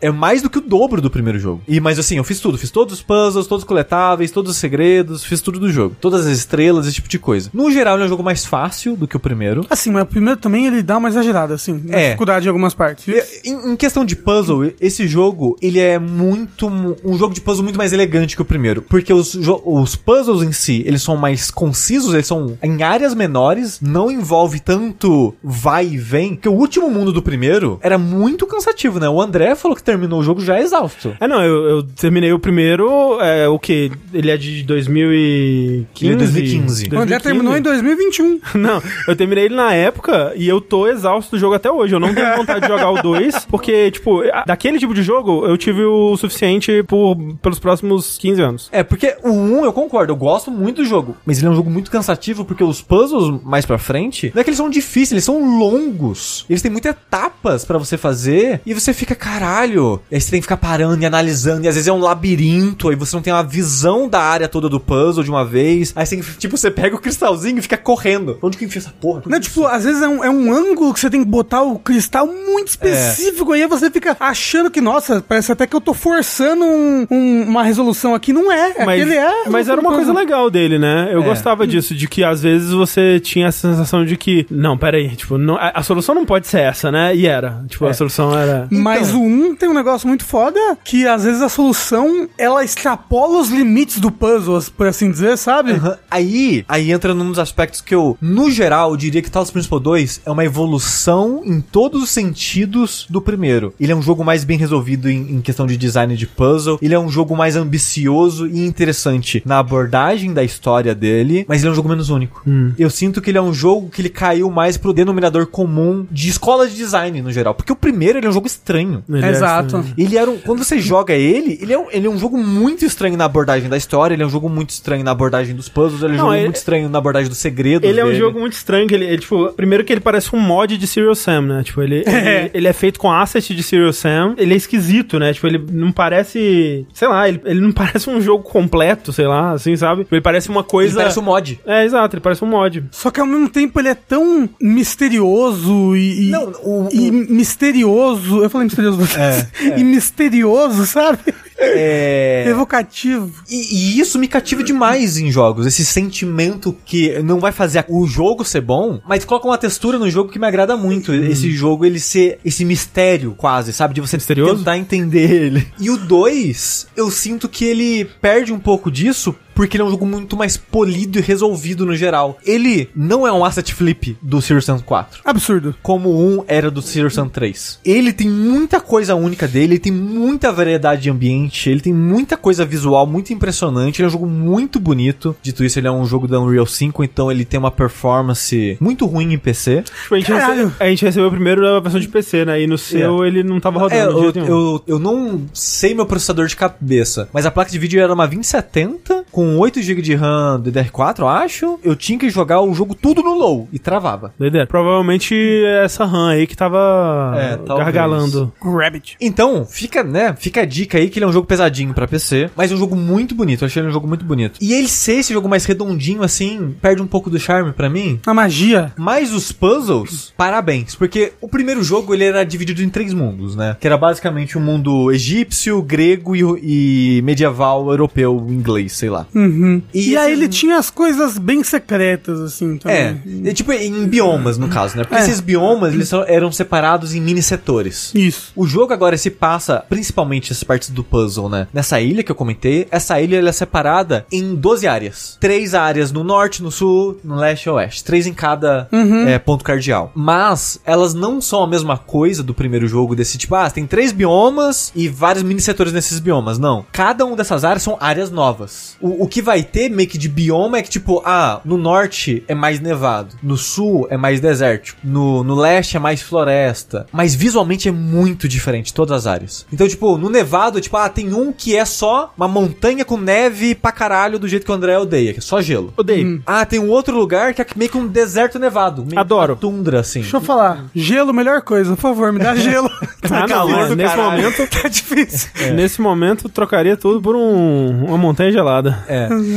é 0.00 0.10
mais 0.10 0.42
do 0.42 0.50
que 0.50 0.58
o 0.58 0.60
dobro 0.60 1.00
do 1.00 1.10
primeiro 1.10 1.38
jogo. 1.38 1.62
E 1.68 1.78
mas 1.80 1.98
assim, 1.98 2.16
eu 2.16 2.24
fiz 2.24 2.40
tudo, 2.40 2.58
fiz 2.58 2.70
todos 2.70 2.94
os 2.94 3.02
puzzles, 3.02 3.46
todos 3.46 3.62
os 3.62 3.68
coletáveis, 3.68 4.30
todos 4.30 4.50
os 4.50 4.56
segredos, 4.56 5.24
fiz 5.24 5.40
tudo 5.40 5.58
do 5.60 5.70
jogo. 5.70 5.94
Todas 6.00 6.26
as 6.26 6.36
estrelas, 6.38 6.86
esse 6.86 6.96
tipo 6.96 7.08
de 7.08 7.18
coisa. 7.18 7.50
No 7.54 7.70
geral, 7.70 7.94
ele 7.94 8.02
é 8.02 8.06
um 8.06 8.08
jogo 8.08 8.22
mais 8.22 8.44
fácil 8.44 8.96
do 8.96 9.06
que 9.06 9.16
o 9.16 9.20
primeiro. 9.20 9.64
Assim, 9.70 9.90
mas 9.90 10.02
o 10.02 10.06
primeiro 10.06 10.40
também 10.40 10.66
ele 10.66 10.82
dá 10.82 10.96
uma 10.98 11.08
exagerada, 11.08 11.54
assim, 11.54 11.84
É. 11.90 12.06
dificuldade 12.06 12.46
em 12.46 12.48
algumas 12.48 12.74
partes. 12.74 13.06
Em, 13.44 13.72
em 13.72 13.76
questão 13.76 14.04
de 14.04 14.16
puzzle, 14.16 14.72
esse 14.80 15.06
jogo, 15.06 15.56
ele 15.60 15.78
é 15.78 15.98
muito 15.98 16.66
um 16.66 17.16
jogo 17.16 17.34
de 17.34 17.40
puzzle 17.40 17.53
muito 17.62 17.76
mais 17.76 17.92
elegante 17.92 18.36
que 18.36 18.42
o 18.42 18.44
primeiro, 18.44 18.82
porque 18.82 19.12
os, 19.12 19.34
os 19.34 19.96
puzzles 19.96 20.42
em 20.42 20.52
si, 20.52 20.82
eles 20.86 21.02
são 21.02 21.16
mais 21.16 21.50
concisos, 21.50 22.14
eles 22.14 22.26
são 22.26 22.58
em 22.62 22.82
áreas 22.82 23.14
menores, 23.14 23.80
não 23.80 24.10
envolve 24.10 24.60
tanto 24.60 25.34
vai 25.42 25.86
e 25.86 25.98
vem, 25.98 26.34
que 26.36 26.48
o 26.48 26.52
último 26.52 26.90
mundo 26.90 27.12
do 27.12 27.22
primeiro 27.22 27.78
era 27.82 27.98
muito 27.98 28.46
cansativo, 28.46 28.98
né? 28.98 29.08
O 29.08 29.20
André 29.20 29.54
falou 29.54 29.76
que 29.76 29.82
terminou 29.82 30.20
o 30.20 30.24
jogo 30.24 30.40
já 30.40 30.60
exausto. 30.60 31.16
É, 31.20 31.26
não, 31.26 31.42
eu, 31.42 31.64
eu 31.68 31.82
terminei 31.82 32.32
o 32.32 32.38
primeiro, 32.38 33.20
é, 33.20 33.48
o 33.48 33.58
que? 33.58 33.90
Ele 34.12 34.30
é 34.30 34.36
de 34.36 34.62
2015? 34.62 36.04
Ele 36.04 36.14
é 36.14 36.16
2015. 36.16 36.88
O 36.92 36.98
André 36.98 37.18
terminou 37.18 37.56
em 37.56 37.62
2021. 37.62 38.40
Não, 38.54 38.82
eu 39.08 39.16
terminei 39.16 39.44
ele 39.44 39.54
na 39.54 39.72
época 39.74 40.32
e 40.36 40.48
eu 40.48 40.60
tô 40.60 40.86
exausto 40.86 41.36
do 41.36 41.38
jogo 41.38 41.54
até 41.54 41.70
hoje. 41.70 41.94
Eu 41.94 42.00
não 42.00 42.14
tenho 42.14 42.36
vontade 42.36 42.60
de 42.60 42.68
jogar 42.68 42.90
o 42.90 43.02
2, 43.02 43.46
porque, 43.46 43.90
tipo, 43.90 44.22
daquele 44.46 44.78
tipo 44.78 44.94
de 44.94 45.02
jogo 45.02 45.46
eu 45.46 45.56
tive 45.56 45.84
o 45.84 46.16
suficiente 46.16 46.82
por, 46.84 47.16
pelos 47.44 47.58
próximos 47.60 48.18
15 48.18 48.42
anos. 48.42 48.68
É, 48.72 48.82
porque 48.82 49.16
o 49.22 49.30
1 49.30 49.64
eu 49.64 49.72
concordo, 49.72 50.12
eu 50.12 50.16
gosto 50.16 50.50
muito 50.50 50.82
do 50.82 50.88
jogo, 50.88 51.16
mas 51.24 51.38
ele 51.38 51.46
é 51.46 51.50
um 51.50 51.54
jogo 51.54 51.70
muito 51.70 51.90
cansativo 51.90 52.44
porque 52.44 52.64
os 52.64 52.82
puzzles 52.82 53.40
mais 53.44 53.64
pra 53.64 53.78
frente, 53.78 54.32
não 54.34 54.40
é 54.40 54.44
que 54.44 54.50
eles 54.50 54.56
são 54.58 54.68
difíceis, 54.70 55.12
eles 55.12 55.24
são 55.24 55.58
longos. 55.58 56.44
Eles 56.48 56.62
têm 56.62 56.70
muitas 56.70 56.90
etapas 56.92 57.64
pra 57.64 57.78
você 57.78 57.96
fazer 57.96 58.60
e 58.66 58.74
você 58.74 58.92
fica, 58.92 59.14
caralho. 59.14 60.00
Aí 60.10 60.20
você 60.20 60.30
tem 60.30 60.40
que 60.40 60.44
ficar 60.44 60.56
parando 60.56 61.02
e 61.02 61.06
analisando, 61.06 61.64
e 61.64 61.68
às 61.68 61.74
vezes 61.74 61.86
é 61.88 61.92
um 61.92 61.98
labirinto, 62.00 62.88
aí 62.88 62.96
você 62.96 63.14
não 63.14 63.22
tem 63.22 63.32
uma 63.32 63.42
visão 63.44 64.08
da 64.08 64.20
área 64.20 64.48
toda 64.48 64.68
do 64.68 64.80
puzzle 64.80 65.22
de 65.22 65.30
uma 65.30 65.44
vez. 65.44 65.92
Aí 65.94 66.06
você, 66.06 66.16
tem 66.16 66.24
que- 66.24 66.38
tipo, 66.38 66.56
você 66.56 66.70
pega 66.70 66.96
o 66.96 66.98
cristalzinho 67.00 67.58
e 67.58 67.62
fica 67.62 67.76
correndo. 67.76 68.38
Onde 68.42 68.56
que 68.56 68.64
enfia 68.64 68.80
essa 68.80 68.90
porra? 69.00 69.22
Não, 69.26 69.38
tipo, 69.40 69.66
às 69.66 69.84
vezes 69.84 70.00
é 70.02 70.08
um, 70.08 70.24
é 70.24 70.30
um 70.30 70.52
ângulo 70.52 70.92
que 70.94 71.00
você 71.00 71.10
tem 71.10 71.22
que 71.22 71.28
botar 71.28 71.62
o 71.62 71.78
cristal 71.78 72.26
muito 72.26 72.68
específico, 72.68 73.52
aí 73.52 73.66
você 73.66 73.90
fica 73.90 74.16
achando 74.18 74.70
que, 74.70 74.80
nossa, 74.80 75.22
parece 75.26 75.52
até 75.52 75.66
que 75.66 75.74
eu 75.76 75.80
tô 75.80 75.92
forçando 75.94 76.64
um- 76.64 77.06
um- 77.10 77.33
uma 77.42 77.62
resolução 77.62 78.14
aqui. 78.14 78.32
Não 78.32 78.50
é, 78.50 78.84
Mas, 78.84 79.00
aquele 79.00 79.16
é. 79.16 79.48
mas 79.48 79.68
era 79.68 79.80
uma 79.80 79.92
coisa 79.92 80.12
legal 80.12 80.50
dele, 80.50 80.78
né? 80.78 81.08
Eu 81.12 81.22
É. 81.22 81.24
gostava 81.24 81.66
disso, 81.66 81.94
de 81.94 82.06
que 82.08 82.22
às 82.24 82.42
vezes 82.42 82.70
você 82.70 83.18
tinha 83.20 83.46
essa 83.48 83.68
sensação 83.70 84.04
de 84.04 84.16
que, 84.16 84.46
não, 84.50 84.76
peraí, 84.76 85.14
tipo, 85.16 85.38
não, 85.38 85.56
a, 85.56 85.70
a 85.74 85.82
solução 85.82 86.14
não 86.14 86.24
pode 86.24 86.46
ser 86.46 86.60
essa, 86.60 86.90
né? 86.92 87.14
E 87.14 87.26
era. 87.26 87.64
Tipo, 87.68 87.86
É. 87.86 87.90
a 87.90 87.94
solução 87.94 88.36
era. 88.36 88.66
Mas 88.70 89.08
Então. 89.10 89.22
o 89.22 89.26
1 89.26 89.54
tem 89.56 89.68
um 89.68 89.74
negócio 89.74 90.06
muito 90.08 90.24
foda 90.24 90.58
que 90.84 91.06
às 91.06 91.24
vezes 91.24 91.40
a 91.42 91.48
solução 91.48 92.28
ela 92.36 92.64
extrapola 92.64 93.38
os 93.38 93.48
limites 93.50 93.98
do 93.98 94.10
puzzle, 94.10 94.60
por 94.76 94.86
assim 94.86 95.10
dizer, 95.10 95.36
sabe? 95.38 95.72
Aham. 95.72 95.96
Aí, 96.10 96.64
aí 96.68 96.92
entra 96.92 97.14
num 97.14 97.28
dos 97.30 97.38
aspectos 97.38 97.80
que 97.80 97.94
eu, 97.94 98.16
no 98.20 98.50
geral, 98.50 98.90
eu 98.90 98.96
diria 98.96 99.22
que 99.22 99.30
Talos 99.30 99.50
Principal 99.50 99.80
2 99.80 100.20
é 100.26 100.30
uma 100.30 100.44
evolução 100.44 101.42
em 101.44 101.60
todos 101.60 102.02
os 102.02 102.10
sentidos 102.10 103.06
do 103.08 103.20
primeiro. 103.20 103.72
Ele 103.80 103.92
é 103.92 103.96
um 103.96 104.02
jogo 104.02 104.24
mais 104.24 104.44
bem 104.44 104.58
resolvido 104.58 105.08
em, 105.08 105.36
em 105.36 105.40
questão 105.40 105.66
de 105.66 105.76
design 105.76 106.16
de 106.16 106.26
puzzle, 106.26 106.78
ele 106.82 106.94
é 106.94 106.98
um 106.98 107.08
jogo 107.08 107.23
mais 107.36 107.54
ambicioso 107.56 108.46
e 108.46 108.66
interessante 108.66 109.42
na 109.46 109.58
abordagem 109.58 110.32
da 110.34 110.42
história 110.42 110.94
dele, 110.94 111.44
mas 111.48 111.60
ele 111.62 111.68
é 111.68 111.72
um 111.72 111.74
jogo 111.74 111.88
menos 111.88 112.10
único. 112.10 112.42
Eu 112.78 112.90
sinto 112.90 113.20
que 113.22 113.30
ele 113.30 113.38
é 113.38 113.42
um 113.42 113.54
jogo 113.54 113.88
que 113.88 114.00
ele 114.02 114.08
caiu 114.08 114.50
mais 114.50 114.76
pro 114.76 114.92
denominador 114.92 115.46
comum 115.46 116.06
de 116.10 116.28
escola 116.28 116.66
de 116.68 116.74
design 116.74 117.22
no 117.22 117.30
geral, 117.32 117.54
porque 117.54 117.72
o 117.72 117.76
primeiro 117.76 118.18
ele 118.18 118.26
é 118.26 118.30
um 118.30 118.32
jogo 118.32 118.46
estranho. 118.46 119.02
Ele 119.08 119.24
é 119.24 119.30
Exato. 119.30 119.76
assim. 119.76 119.94
Ele 119.96 120.16
era 120.16 120.30
um, 120.30 120.38
quando 120.38 120.64
você 120.64 120.78
joga 120.80 121.14
ele, 121.14 121.58
ele 121.60 121.72
é, 121.72 121.78
um, 121.78 121.86
ele 121.90 122.06
é 122.06 122.10
um 122.10 122.18
jogo 122.18 122.36
muito 122.36 122.84
estranho 122.84 123.16
na 123.16 123.24
abordagem 123.24 123.68
da 123.68 123.76
história, 123.76 124.14
ele 124.14 124.22
é 124.22 124.26
um 124.26 124.30
jogo 124.30 124.48
muito 124.48 124.70
estranho 124.70 125.04
na 125.04 125.10
abordagem 125.12 125.54
dos 125.54 125.68
puzzles, 125.68 126.02
ele 126.02 126.12
é 126.12 126.14
um 126.14 126.18
Não, 126.18 126.24
jogo 126.24 126.34
ele- 126.34 126.44
muito 126.44 126.56
estranho 126.56 126.88
na 126.88 126.98
abordagem 126.98 127.28
dos 127.28 127.38
segredos. 127.38 127.88
Ele 127.88 128.00
é 128.00 128.04
um 128.04 128.08
dele. 128.08 128.18
jogo 128.18 128.40
muito 128.40 128.54
estranho, 128.54 128.86
que 128.88 128.94
ele, 128.94 129.04
ele, 129.04 129.18
tipo, 129.18 129.52
primeiro 129.52 129.84
que 129.84 129.92
ele 129.92 130.00
parece 130.00 130.34
um 130.34 130.40
mod 130.40 130.76
de 130.76 130.86
Serial 130.86 131.14
Sam, 131.14 131.42
né? 131.42 131.62
Tipo, 131.62 131.82
ele, 131.82 132.02
ele, 132.06 132.50
ele 132.54 132.68
é 132.68 132.72
feito 132.72 132.98
com 132.98 133.10
asset 133.12 133.54
de 133.54 133.62
Serial 133.62 133.92
Sam, 133.92 134.34
ele 134.38 134.54
é 134.54 134.56
esquisito, 134.56 135.18
né? 135.18 135.32
Tipo, 135.32 135.46
ele 135.46 135.62
não 135.70 135.92
parece, 135.92 136.86
sei 136.92 137.08
lá, 137.08 137.13
ele, 137.28 137.40
ele 137.44 137.60
não 137.60 137.70
parece 137.72 138.08
um 138.10 138.20
jogo 138.20 138.42
completo, 138.44 139.12
sei 139.12 139.26
lá, 139.26 139.52
assim, 139.52 139.76
sabe? 139.76 140.06
Ele 140.10 140.20
parece 140.20 140.48
uma 140.48 140.60
Ele 140.60 140.68
coisa... 140.68 140.96
parece 140.96 141.18
um 141.18 141.22
mod. 141.22 141.60
É, 141.66 141.84
exato, 141.84 142.16
ele 142.16 142.20
parece 142.20 142.44
um 142.44 142.48
mod. 142.48 142.84
Só 142.90 143.10
que 143.10 143.20
ao 143.20 143.26
mesmo 143.26 143.48
tempo 143.48 143.78
ele 143.80 143.88
é 143.88 143.94
tão 143.94 144.48
misterioso 144.60 145.96
e. 145.96 146.28
e- 146.28 146.30
Não, 146.30 146.52
o- 146.62 146.88
e 146.92 147.10
misterioso. 147.10 148.42
Eu 148.42 148.50
falei 148.50 148.66
misterioso 148.66 148.98
vezes. 148.98 149.16
é. 149.16 149.44
E 149.78 149.84
misterioso, 149.84 150.86
sabe? 150.86 151.18
É... 151.58 152.44
Evocativo. 152.48 153.42
E, 153.48 153.96
e 153.96 154.00
isso 154.00 154.18
me 154.18 154.28
cativa 154.28 154.62
demais 154.62 155.16
em 155.16 155.30
jogos. 155.30 155.66
Esse 155.66 155.84
sentimento 155.84 156.76
que 156.84 157.18
não 157.22 157.38
vai 157.38 157.52
fazer 157.52 157.84
o 157.88 158.06
jogo 158.06 158.44
ser 158.44 158.60
bom, 158.60 159.00
mas 159.06 159.24
coloca 159.24 159.46
uma 159.46 159.58
textura 159.58 159.98
no 159.98 160.10
jogo 160.10 160.30
que 160.30 160.38
me 160.38 160.46
agrada 160.46 160.76
muito. 160.76 161.12
Esse 161.14 161.50
jogo, 161.52 161.84
ele 161.84 162.00
ser 162.00 162.38
esse 162.44 162.64
mistério 162.64 163.34
quase, 163.36 163.72
sabe? 163.72 163.94
De 163.94 164.00
você 164.00 164.16
Misterioso? 164.16 164.56
tentar 164.56 164.78
entender 164.78 165.30
ele. 165.30 165.66
E 165.78 165.90
o 165.90 165.96
2, 165.96 166.88
eu 166.96 167.10
sinto 167.10 167.48
que 167.48 167.64
ele 167.64 168.04
perde 168.20 168.52
um 168.52 168.58
pouco 168.58 168.90
disso. 168.90 169.34
Porque 169.54 169.76
ele 169.76 169.82
é 169.82 169.86
um 169.86 169.90
jogo 169.90 170.06
muito 170.06 170.36
mais 170.36 170.56
polido 170.56 171.18
e 171.18 171.22
resolvido 171.22 171.86
no 171.86 171.94
geral. 171.96 172.38
Ele 172.44 172.88
não 172.94 173.26
é 173.26 173.32
um 173.32 173.44
asset 173.44 173.72
flip 173.74 174.16
do 174.20 174.40
Serious 174.42 174.64
Sam 174.64 174.78
4 174.80 175.20
Absurdo. 175.24 175.74
como 175.82 176.10
1 176.40 176.44
era 176.48 176.70
do 176.70 176.82
Serious 176.82 177.14
Sam 177.14 177.28
3. 177.28 177.80
Ele 177.84 178.12
tem 178.12 178.28
muita 178.28 178.80
coisa 178.80 179.14
única 179.14 179.46
dele, 179.46 179.74
ele 179.74 179.78
tem 179.78 179.92
muita 179.92 180.52
variedade 180.52 181.02
de 181.02 181.10
ambiente, 181.10 181.68
ele 181.70 181.80
tem 181.80 181.92
muita 181.92 182.36
coisa 182.36 182.64
visual 182.64 183.06
muito 183.06 183.32
impressionante, 183.32 184.00
ele 184.00 184.06
é 184.06 184.08
um 184.08 184.12
jogo 184.12 184.26
muito 184.26 184.78
bonito. 184.80 185.36
Dito 185.42 185.64
isso, 185.64 185.78
ele 185.78 185.86
é 185.88 185.90
um 185.92 186.04
jogo 186.04 186.26
da 186.26 186.40
Unreal 186.40 186.66
5, 186.66 187.04
então 187.04 187.30
ele 187.30 187.44
tem 187.44 187.58
uma 187.58 187.70
performance 187.70 188.76
muito 188.80 189.06
ruim 189.06 189.32
em 189.32 189.38
PC. 189.38 189.82
Tipo, 190.02 190.14
a 190.14 190.18
gente, 190.18 190.32
recebeu, 190.32 190.72
a 190.78 190.86
gente 190.86 191.04
recebeu 191.04 191.30
primeiro 191.30 191.66
a 191.66 191.80
versão 191.80 192.00
de 192.00 192.08
PC, 192.08 192.44
né? 192.44 192.60
E 192.62 192.66
no 192.66 192.78
seu 192.78 193.24
ele 193.24 193.42
não 193.42 193.60
tava 193.60 193.78
rodando 193.78 193.96
É, 194.22 194.26
eu, 194.26 194.32
nenhum. 194.32 194.46
eu, 194.46 194.82
eu 194.86 194.98
não 194.98 195.42
sei 195.52 195.94
meu 195.94 196.06
processador 196.06 196.46
de 196.46 196.56
cabeça, 196.56 197.28
mas 197.32 197.46
a 197.46 197.50
placa 197.50 197.70
de 197.70 197.78
vídeo 197.78 198.00
era 198.00 198.12
uma 198.12 198.26
2070 198.26 199.24
com 199.30 199.43
8 199.58 199.82
GB 199.82 200.02
de 200.02 200.14
RAM 200.14 200.60
DDR4, 200.62 201.18
eu 201.20 201.28
acho. 201.28 201.78
Eu 201.82 201.94
tinha 201.96 202.18
que 202.18 202.28
jogar 202.30 202.60
o 202.60 202.74
jogo 202.74 202.94
tudo 202.94 203.22
no 203.22 203.34
low 203.34 203.68
e 203.72 203.78
travava. 203.78 204.32
Doideira. 204.38 204.66
Provavelmente 204.66 205.34
é 205.34 205.84
essa 205.84 206.04
RAM 206.04 206.30
aí 206.30 206.46
que 206.46 206.56
tava 206.56 207.34
É, 207.36 207.58
gargalando. 207.66 208.52
Rabbit. 208.62 209.16
Então, 209.20 209.64
fica, 209.64 210.02
né? 210.02 210.34
Fica 210.38 210.62
a 210.62 210.64
dica 210.64 210.98
aí 210.98 211.08
que 211.08 211.18
ele 211.18 211.24
é 211.24 211.28
um 211.28 211.32
jogo 211.32 211.46
pesadinho 211.46 211.94
pra 211.94 212.06
PC, 212.06 212.50
mas 212.56 212.70
é 212.70 212.74
um 212.74 212.78
jogo 212.78 212.96
muito 212.96 213.34
bonito. 213.34 213.62
Eu 213.62 213.66
achei 213.66 213.80
ele 213.80 213.88
um 213.88 213.92
jogo 213.92 214.06
muito 214.08 214.24
bonito. 214.24 214.58
E 214.60 214.72
ele 214.72 214.88
ser 214.88 215.14
esse 215.16 215.32
jogo 215.32 215.48
mais 215.48 215.64
redondinho 215.64 216.22
assim, 216.22 216.74
perde 216.80 217.02
um 217.02 217.06
pouco 217.06 217.30
do 217.30 217.38
charme 217.38 217.72
pra 217.72 217.88
mim. 217.88 218.20
A 218.26 218.34
magia. 218.34 218.92
Mas 218.96 219.32
os 219.32 219.52
puzzles, 219.52 220.32
parabéns, 220.36 220.94
porque 220.94 221.32
o 221.40 221.48
primeiro 221.48 221.82
jogo 221.82 222.14
ele 222.14 222.24
era 222.24 222.44
dividido 222.44 222.82
em 222.82 222.88
três 222.88 223.12
mundos, 223.12 223.56
né? 223.56 223.76
Que 223.80 223.86
era 223.86 223.96
basicamente 223.96 224.56
um 224.58 224.60
mundo 224.60 225.10
egípcio, 225.12 225.80
grego 225.82 226.34
e, 226.36 227.18
e 227.18 227.22
medieval 227.22 227.88
europeu, 227.90 228.44
inglês, 228.48 228.92
sei 228.92 229.10
lá. 229.10 229.26
Uhum. 229.34 229.82
E, 229.92 230.10
E 230.10 230.16
aí 230.16 230.32
ele 230.32 230.48
tinha 230.48 230.78
as 230.78 230.90
coisas 230.90 231.38
bem 231.38 231.62
secretas, 231.64 232.40
assim, 232.40 232.76
também. 232.78 233.22
é 233.44 233.52
tipo 233.52 233.72
em 233.72 234.06
biomas, 234.06 234.56
no 234.58 234.68
caso, 234.68 234.96
né? 234.96 235.04
Porque 235.04 235.16
É. 235.20 235.24
esses 235.24 235.40
biomas, 235.40 235.92
eles 235.94 236.10
eram 236.26 236.50
separados 236.52 237.14
em 237.14 237.20
mini 237.20 237.42
setores. 237.42 238.12
Isso. 238.14 238.52
O 238.54 238.66
jogo 238.66 238.92
agora 238.92 239.16
se 239.16 239.30
passa, 239.30 239.84
principalmente 239.88 240.52
as 240.52 240.62
partes 240.62 240.90
do 240.90 241.02
puzzle, 241.02 241.48
né? 241.48 241.66
Nessa 241.72 242.00
ilha 242.00 242.22
que 242.22 242.30
eu 242.30 242.36
comentei, 242.36 242.86
essa 242.90 243.20
ilha 243.20 243.36
ela 243.38 243.48
é 243.48 243.52
separada 243.52 244.26
em 244.30 244.54
12 244.54 244.86
áreas. 244.86 245.36
Três 245.40 245.74
áreas 245.74 246.12
no 246.12 246.22
norte, 246.24 246.62
no 246.62 246.70
sul, 246.70 247.18
no 247.24 247.34
leste 247.36 247.64
e 247.64 247.70
oeste. 247.70 248.04
Três 248.04 248.26
em 248.26 248.32
cada 248.32 248.88
é, 249.26 249.38
ponto 249.38 249.64
cardeal. 249.64 250.12
Mas 250.14 250.78
elas 250.84 251.14
não 251.14 251.40
são 251.40 251.62
a 251.62 251.66
mesma 251.66 251.96
coisa 251.98 252.42
do 252.42 252.54
primeiro 252.54 252.86
jogo, 252.86 253.14
desse 253.16 253.36
tipo, 253.38 253.54
ah, 253.54 253.70
tem 253.70 253.86
três 253.86 254.12
biomas 254.12 254.92
e 254.94 255.08
vários 255.08 255.42
mini 255.42 255.60
setores 255.60 255.92
nesses 255.92 256.18
biomas. 256.18 256.58
Não. 256.58 256.84
Cada 256.92 257.24
uma 257.24 257.36
dessas 257.36 257.64
áreas 257.64 257.82
são 257.82 257.96
áreas 258.00 258.30
novas. 258.30 258.96
O, 259.00 259.23
o 259.24 259.28
que 259.28 259.40
vai 259.40 259.62
ter 259.62 259.88
meio 259.88 260.06
que 260.08 260.18
de 260.18 260.28
bioma 260.28 260.76
é 260.76 260.82
que, 260.82 260.90
tipo, 260.90 261.22
ah, 261.24 261.60
no 261.64 261.78
norte 261.78 262.44
é 262.46 262.54
mais 262.54 262.78
nevado, 262.78 263.34
no 263.42 263.56
sul 263.56 264.06
é 264.10 264.18
mais 264.18 264.38
desértico, 264.38 264.98
no, 265.02 265.42
no 265.42 265.54
leste 265.54 265.96
é 265.96 266.00
mais 266.00 266.20
floresta. 266.20 267.06
Mas 267.10 267.34
visualmente 267.34 267.88
é 267.88 267.92
muito 267.92 268.46
diferente, 268.46 268.92
todas 268.92 269.16
as 269.16 269.26
áreas. 269.26 269.66
Então, 269.72 269.88
tipo, 269.88 270.18
no 270.18 270.28
nevado, 270.28 270.78
tipo, 270.78 270.94
ah, 270.98 271.08
tem 271.08 271.32
um 271.32 271.52
que 271.52 271.74
é 271.74 271.86
só 271.86 272.32
uma 272.36 272.46
montanha 272.46 273.02
com 273.02 273.16
neve 273.16 273.74
pra 273.74 273.90
caralho, 273.92 274.38
do 274.38 274.46
jeito 274.46 274.66
que 274.66 274.70
o 274.70 274.74
André 274.74 274.98
odeia, 274.98 275.32
que 275.32 275.38
é 275.38 275.42
só 275.42 275.62
gelo. 275.62 275.94
Odeio. 275.96 276.42
Ah, 276.46 276.66
tem 276.66 276.78
um 276.78 276.90
outro 276.90 277.16
lugar 277.16 277.54
que 277.54 277.62
é 277.62 277.66
meio 277.76 277.90
que 277.90 277.96
um 277.96 278.06
deserto 278.06 278.58
nevado. 278.58 279.06
Meio 279.06 279.18
Adoro. 279.18 279.56
Tundra, 279.56 280.00
assim. 280.00 280.20
Deixa 280.20 280.36
eu 280.36 280.40
falar. 280.42 280.84
Gelo, 280.94 281.32
melhor 281.32 281.62
coisa. 281.62 281.94
Por 281.94 282.02
favor, 282.02 282.30
me 282.30 282.40
dá 282.40 282.54
gelo. 282.56 282.90
Ah, 283.30 283.40
não, 283.40 283.48
calor 283.48 283.88
do 283.88 283.96
nesse 283.96 284.14
caralho. 284.14 284.42
momento, 284.42 284.66
tá 284.82 284.86
difícil. 284.86 285.48
nesse 285.74 285.98
momento, 286.00 286.46
trocaria 286.50 286.94
tudo 286.94 287.22
por 287.22 287.34
um, 287.34 288.04
uma 288.04 288.18
montanha 288.18 288.52
gelada. 288.52 289.02
É. 289.08 289.13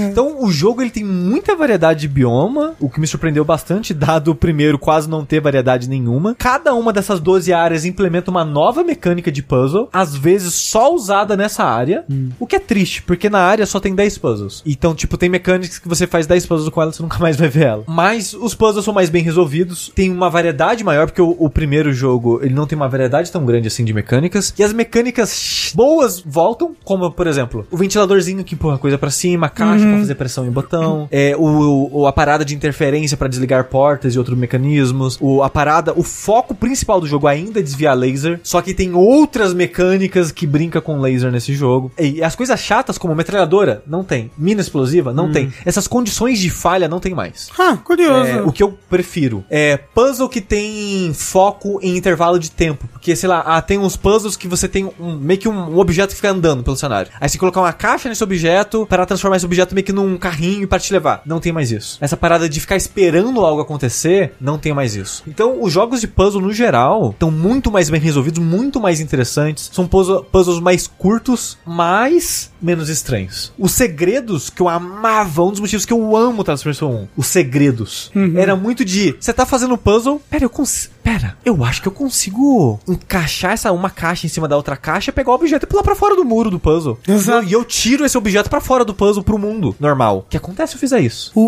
Então 0.10 0.44
o 0.44 0.52
jogo 0.52 0.82
ele 0.82 0.90
tem 0.90 1.04
muita 1.04 1.56
variedade 1.56 2.02
de 2.02 2.08
bioma, 2.08 2.76
o 2.80 2.90
que 2.90 3.00
me 3.00 3.08
surpreendeu 3.08 3.44
bastante, 3.44 3.94
dado 3.94 4.32
o 4.32 4.36
primeiro 4.36 4.78
quase 4.78 5.10
não 5.10 5.26
ter 5.26 5.40
variedade 5.40 5.90
nenhuma. 5.90 6.36
Cada 6.38 6.74
uma 6.74 6.94
dessas 6.94 7.20
12 7.20 7.52
áreas 7.54 7.86
implementa 7.86 8.32
uma 8.32 8.46
nova 8.46 8.84
mecânica 8.84 9.32
de 9.32 9.42
puzzle, 9.42 9.90
às 9.92 10.16
vezes 10.16 10.54
só 10.54 10.94
usada 10.94 11.36
nessa 11.36 11.64
área, 11.64 12.06
o 12.40 12.46
que 12.46 12.56
é 12.56 12.60
triste, 12.60 13.02
porque 13.02 13.30
na 13.30 13.40
área 13.40 13.66
só 13.66 13.80
tem 13.80 13.96
10 13.96 14.18
puzzles. 14.18 14.64
Então, 14.66 14.94
tipo, 14.94 15.18
tem 15.18 15.30
mecânicas 15.30 15.80
que 15.80 15.88
você 15.88 16.06
faz 16.06 16.28
10 16.28 16.46
puzzles 16.46 16.70
com 16.70 16.82
ela, 16.82 16.92
você 16.92 17.02
nunca 17.02 17.18
mais 17.20 17.38
vai 17.38 17.48
ver 17.48 17.66
ela. 17.66 17.84
Mas 17.88 18.34
os 18.34 18.54
puzzles 18.54 18.86
são 18.86 18.94
mais 18.94 19.10
bem 19.10 19.24
resolvidos, 19.24 19.92
tem 19.96 20.12
uma 20.12 20.30
variedade 20.30 20.84
maior, 20.84 21.08
porque 21.08 21.22
o, 21.22 21.36
o 21.38 21.50
primeiro 21.50 21.92
jogo, 21.94 22.40
ele 22.42 22.54
não 22.54 22.68
tem 22.68 22.76
uma 22.76 22.88
variedade 22.90 23.32
tão 23.32 23.46
grande 23.46 23.68
assim 23.68 23.84
de 23.84 23.94
mecânicas, 23.94 24.54
e 24.58 24.64
as 24.64 24.74
mecânicas 24.74 25.72
boas 25.76 26.20
voltam, 26.20 26.76
como, 26.84 27.12
por 27.12 27.28
exemplo, 27.28 27.68
o 27.72 27.78
ventiladorzinho 27.78 28.44
que 28.44 28.56
empurra 28.56 28.78
coisa 28.78 28.98
pra 28.98 29.10
cima, 29.10 29.47
a 29.48 29.50
caixa 29.50 29.86
pra 29.86 29.98
fazer 29.98 30.16
pressão 30.16 30.46
em 30.46 30.52
botão, 30.52 31.08
é, 31.12 31.36
o, 31.38 31.90
o- 31.92 32.08
a 32.08 32.14
parada 32.14 32.46
de 32.46 32.56
interferência 32.56 33.18
pra 33.18 33.28
desligar 33.28 33.66
portas 33.66 34.14
e 34.16 34.18
outros 34.18 34.38
mecanismos, 34.38 35.18
o, 35.22 35.42
a 35.44 35.50
parada, 35.50 35.94
o 35.96 36.04
foco 36.04 36.54
principal 36.56 37.00
do 37.02 37.08
jogo 37.08 37.28
ainda 37.28 37.60
é 37.60 37.64
desviar 37.64 37.96
laser, 37.98 38.40
só 38.44 38.62
que 38.62 38.74
tem 38.74 38.94
outras 38.94 39.54
mecânicas 39.54 40.32
que 40.32 40.46
brinca 40.46 40.82
com 40.82 41.00
laser 41.00 41.32
nesse 41.32 41.54
jogo. 41.54 41.92
E 42.00 42.22
as 42.24 42.36
coisas 42.36 42.60
chatas 42.60 42.98
como 42.98 43.16
metralhadora, 43.16 43.82
não 43.88 44.04
tem. 44.04 44.30
Mina 44.38 44.62
explosiva, 44.62 45.14
não 45.14 45.32
tem. 45.32 45.52
Essas 45.66 45.88
condições 45.88 46.40
de 46.40 46.50
falha 46.50 46.88
não 46.88 47.00
tem 47.00 47.14
mais. 47.14 47.50
Ah, 47.58 47.78
curioso. 47.78 48.28
É, 48.30 48.42
o 48.42 48.52
que 48.52 48.62
eu 48.64 48.78
prefiro 48.90 49.44
é 49.50 49.78
puzzle 49.78 50.30
que 50.30 50.42
tem 50.42 51.12
foco 51.14 51.80
em 51.82 51.96
intervalo 51.98 52.40
de 52.40 52.52
tempo. 52.52 52.88
Porque, 52.92 53.16
sei 53.16 53.30
lá, 53.30 53.42
ah, 53.46 53.62
tem 53.62 53.78
uns 53.78 53.96
puzzles 53.96 54.36
que 54.36 54.48
você 54.48 54.68
tem 54.68 54.90
um, 55.00 55.16
meio 55.18 55.40
que 55.40 55.48
um, 55.48 55.54
um 55.76 55.80
objeto 55.80 56.10
que 56.10 56.16
fica 56.16 56.30
andando 56.32 56.64
pelo 56.64 56.76
cenário. 56.76 57.12
Aí 57.20 57.30
você 57.30 57.38
colocar 57.38 57.62
uma 57.62 57.74
caixa 57.74 58.10
nesse 58.10 58.24
objeto 58.24 58.86
para 58.88 59.06
transformar 59.06 59.37
esse 59.38 59.46
objeto 59.46 59.74
meio 59.74 59.86
que 59.86 59.94
num 59.94 60.18
carrinho 60.18 60.68
para 60.68 60.80
te 60.80 60.92
levar. 60.94 61.22
Não 61.26 61.40
tem 61.40 61.52
mais 61.52 61.72
isso. 61.72 61.98
Essa 62.02 62.18
parada 62.18 62.48
de 62.50 62.60
ficar 62.60 62.76
esperando 62.76 63.40
algo 63.46 63.62
acontecer, 63.62 64.34
não 64.40 64.58
tem 64.58 64.74
mais 64.74 64.96
isso. 64.96 65.24
Então, 65.28 65.62
os 65.62 65.72
jogos 65.72 66.02
de 66.02 66.08
puzzle 66.08 66.42
no 66.42 66.52
geral 66.54 67.12
estão 67.12 67.32
muito 67.32 67.72
mais 67.72 67.90
bem 67.90 68.00
resolvidos, 68.02 68.44
muito 68.44 68.80
mais 68.80 69.00
interessantes. 69.00 69.70
São 69.74 69.88
puzzle- 69.88 70.24
puzzles 70.24 70.60
mais 70.60 70.88
curtos, 70.88 71.58
mas 71.66 72.52
menos 72.62 72.90
estranhos. 72.90 73.54
Os 73.58 73.72
segredos 73.74 74.50
que 74.50 74.62
eu 74.62 74.68
amava, 74.68 75.44
um 75.44 75.52
dos 75.52 75.60
motivos 75.60 75.86
que 75.86 75.94
eu 75.94 76.16
amo 76.18 76.44
Transformers 76.44 76.82
1, 76.82 77.08
os 77.16 77.28
segredos. 77.28 78.12
Era 78.36 78.56
muito 78.56 78.84
de, 78.84 79.16
você 79.20 79.32
tá 79.34 79.46
fazendo 79.46 79.78
puzzle, 79.78 80.22
pera, 80.30 80.46
eu 80.46 80.50
consigo, 80.50 80.94
pera, 81.08 81.38
eu 81.46 81.64
acho 81.64 81.82
que 81.82 81.88
eu 81.88 81.92
consigo 81.94 82.78
encaixar 82.86 83.54
essa 83.54 83.72
uma 83.72 83.90
caixa 83.90 84.26
em 84.26 84.30
cima 84.30 84.46
da 84.46 84.58
outra 84.58 84.76
caixa, 84.76 85.10
pegar 85.10 85.32
o 85.32 85.36
objeto 85.36 85.64
e 85.64 85.68
pular 85.68 85.82
pra 85.82 85.96
fora 85.96 86.18
do 86.18 86.26
muro 86.26 86.52
do 86.52 86.60
puzzle. 86.60 87.00
Exato. 87.08 87.48
E 87.48 87.54
eu 87.54 87.64
tiro 87.64 88.04
esse 88.04 88.18
objeto 88.18 88.50
pra 88.50 88.60
fora 88.60 88.84
do 88.84 88.94
puzzle 88.94 89.24
pro 89.24 89.38
mundo 89.38 89.74
normal. 89.80 90.18
O 90.18 90.30
que 90.30 90.36
acontece 90.36 90.72
se 90.72 90.76
eu 90.76 90.80
fizer 90.82 91.00
isso? 91.00 91.32
O, 91.34 91.40
o, 91.40 91.46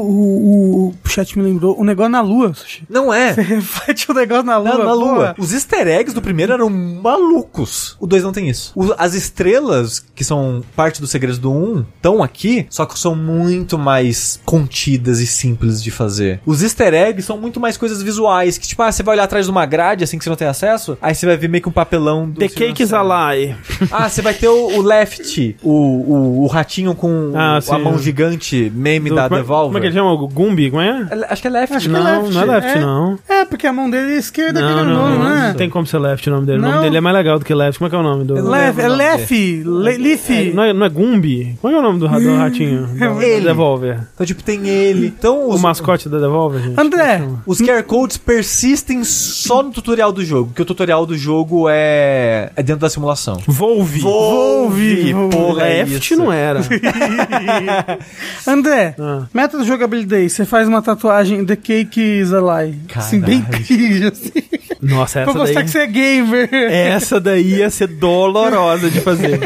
o, 0.88 0.95
o 1.03 1.10
chat 1.10 1.38
me 1.38 1.44
lembrou 1.44 1.77
o 1.77 1.84
negócio 1.84 2.10
na 2.10 2.22
lua, 2.22 2.53
Sushi. 2.53 2.84
Não 2.90 3.14
é. 3.14 3.34
Você 3.36 3.41
reflete 3.41 4.10
o 4.10 4.14
negócio 4.14 4.45
na 4.45 4.57
lua. 4.57 4.69
Na, 4.69 4.77
na 4.77 4.84
porra. 4.86 4.95
lua. 4.95 5.36
Os 5.38 5.52
easter 5.52 5.86
eggs 5.88 6.14
do 6.15 6.22
primeiro 6.22 6.53
eram 6.53 6.69
malucos. 6.69 7.98
O 7.99 8.07
2 8.07 8.23
não 8.23 8.31
tem 8.31 8.48
isso. 8.48 8.72
O- 8.76 8.95
as 8.98 9.14
estrelas, 9.14 9.99
que 9.99 10.23
são 10.23 10.64
parte 10.73 11.02
dos 11.02 11.11
segredos 11.11 11.38
do 11.38 11.52
1, 11.52 11.56
um, 11.80 11.86
estão 11.98 12.23
aqui, 12.23 12.65
só 12.69 12.86
que 12.86 12.98
são 12.98 13.14
muito 13.14 13.77
mais 13.77 14.40
contidas 14.45 15.19
e 15.19 15.27
simples 15.27 15.84
de 15.84 15.91
fazer. 15.91 16.40
Os 16.45 16.64
easter 16.64 16.94
eggs 16.94 17.26
são 17.27 17.38
muito 17.38 17.60
mais 17.60 17.76
coisas 17.76 18.02
visuais, 18.02 18.57
que 18.57 18.65
tipo, 18.65 18.81
ah, 18.84 18.90
você 18.91 19.03
vai 19.03 19.15
olhar 19.15 19.26
atrás 19.26 19.48
uma 19.49 19.65
grade, 19.65 20.03
assim 20.03 20.17
que 20.17 20.23
você 20.23 20.30
não 20.30 20.38
tem 20.38 20.47
acesso, 20.47 20.97
aí 21.01 21.13
você 21.15 21.26
vai 21.26 21.38
ver 21.38 21.47
meio 21.49 21.61
que 21.61 21.69
um 21.69 21.71
papelão 21.71 22.30
do 22.30 22.39
The 22.39 22.47
Senhor 22.47 22.67
Cake 22.69 22.84
is 22.84 22.89
Céu. 22.89 22.99
a 23.11 23.34
Lie. 23.34 23.55
Ah, 23.91 24.09
você 24.09 24.21
vai 24.21 24.34
ter 24.34 24.47
o, 24.47 24.77
o 24.77 24.81
Left, 24.81 25.55
o, 25.63 25.71
o, 25.71 26.43
o 26.43 26.47
ratinho 26.47 26.93
com 26.95 27.31
Ah, 27.35 27.59
o- 27.65 27.73
a 27.73 27.80
mão 27.80 27.97
gigante, 27.97 28.71
meme 28.76 29.09
Do- 29.09 29.15
da 29.15 29.23
como, 29.23 29.35
é- 29.35 29.39
Devolver. 29.41 29.65
Como 29.67 29.77
é 29.77 29.81
que 29.81 29.88
ele 29.88 29.93
chama? 29.95 30.11
O 30.13 30.27
Gumbi? 30.27 30.69
Como 30.69 30.81
é? 30.81 31.07
É- 31.11 31.27
Acho 31.34 31.41
que 31.41 31.47
é 31.47 31.51
Left. 31.51 31.76
Acho 31.76 31.85
que 31.88 31.91
Não, 31.93 32.07
é 32.07 32.17
left. 32.19 32.34
não 32.34 32.41
é 32.41 32.45
left, 32.45 32.80
não. 32.80 33.19
É, 33.27 33.45
porque 33.45 33.67
a 33.67 33.73
mão 33.73 33.89
dele 33.89 34.13
é 34.13 34.17
esquerda, 34.17 34.59
Não, 34.61 34.69
aquele 34.69 34.85
não, 34.89 34.95
nome, 34.95 35.17
não, 35.17 35.23
não, 35.26 35.35
é? 35.35 35.47
não 35.49 35.53
tem 35.55 35.69
como 35.69 35.85
ser 35.85 35.99
left 35.99 36.27
o 36.30 36.34
nome 36.34 36.45
dele. 36.45 36.59
O 36.59 36.61
Não. 36.61 36.69
nome 36.71 36.84
dele 36.84 36.97
é 36.97 37.01
mais 37.01 37.15
legal 37.15 37.39
do 37.39 37.45
que 37.45 37.53
left. 37.53 37.77
Como 37.80 37.88
é 37.88 37.89
que 37.89 37.95
é 37.95 37.99
o 37.99 38.03
nome 38.03 38.23
do... 38.26 38.38
Eu 38.38 38.43
não 38.43 38.51
Lef, 38.51 38.61
é 38.63 38.65
lembro 38.67 38.85
o 38.85 38.89
nome 38.89 39.03
Lef, 39.03 39.63
Le- 39.65 39.97
Leaf. 39.97 40.30
Não 40.53 40.63
é, 40.63 40.73
não 40.73 40.85
é 40.85 40.89
Gumbi? 40.89 41.57
Como 41.61 41.76
é 41.76 41.80
o 41.80 41.81
nome 41.81 41.99
do, 41.99 42.07
do 42.07 42.35
ratinho? 42.35 42.88
Do 42.88 43.21
Ele. 43.21 43.45
Devolver. 43.45 43.99
Então, 44.13 44.26
tipo, 44.26 44.43
tem 44.43 44.67
ele. 44.67 45.07
Então, 45.07 45.43
O 45.49 45.53
os, 45.53 45.61
mascote 45.61 46.07
da 46.09 46.19
Devolver, 46.19 46.61
gente. 46.61 46.80
André, 46.80 47.21
Os 47.45 47.59
QR 47.61 47.84
codes 47.84 48.17
persistem 48.17 49.03
só 49.41 49.64
no 49.64 49.72
tutorial 49.72 50.11
do 50.11 50.24
jogo, 50.24 50.48
porque 50.49 50.61
o 50.61 50.66
tutorial 50.66 51.06
do 51.06 51.18
jogo 51.18 51.68
é, 51.70 52.52
é 52.56 52.61
dentro 52.64 52.82
da 52.82 52.90
simulação. 52.90 53.38
Volve. 53.48 53.99
Volve, 53.99 55.11
Volve. 55.14 55.36
porra, 55.38 55.64
é 55.64 55.84
Left 55.84 56.14
isso. 56.14 56.22
não 56.22 56.32
era. 56.32 56.60
André, 58.48 58.95
Ah. 58.99 59.24
meta 59.34 59.57
do 59.57 59.66
jogabilidade, 59.66 60.30
você 60.30 60.45
faz 60.45 60.68
uma 60.68 60.82
tatuagem 60.82 61.45
The 61.45 61.56
Cake 61.56 62.02
is 62.02 62.34
a 62.34 62.40
Lie. 62.40 62.80
Assim, 62.95 63.20
bem 63.20 63.41
Caralho. 63.41 63.66
cringe, 63.66 64.06
assim. 64.06 64.32
Nossa, 64.81 65.22
pra 65.22 65.31
essa 65.31 65.39
mostrar 65.39 65.56
daí... 65.56 65.64
que 65.65 65.72
você 65.72 65.80
é 65.80 65.88
gamer. 65.88 66.49
Essa 66.53 67.19
daí 67.19 67.56
ia 67.57 67.69
ser 67.69 67.88
dolorosa 67.88 68.89
de 68.89 69.01
fazer. 69.01 69.39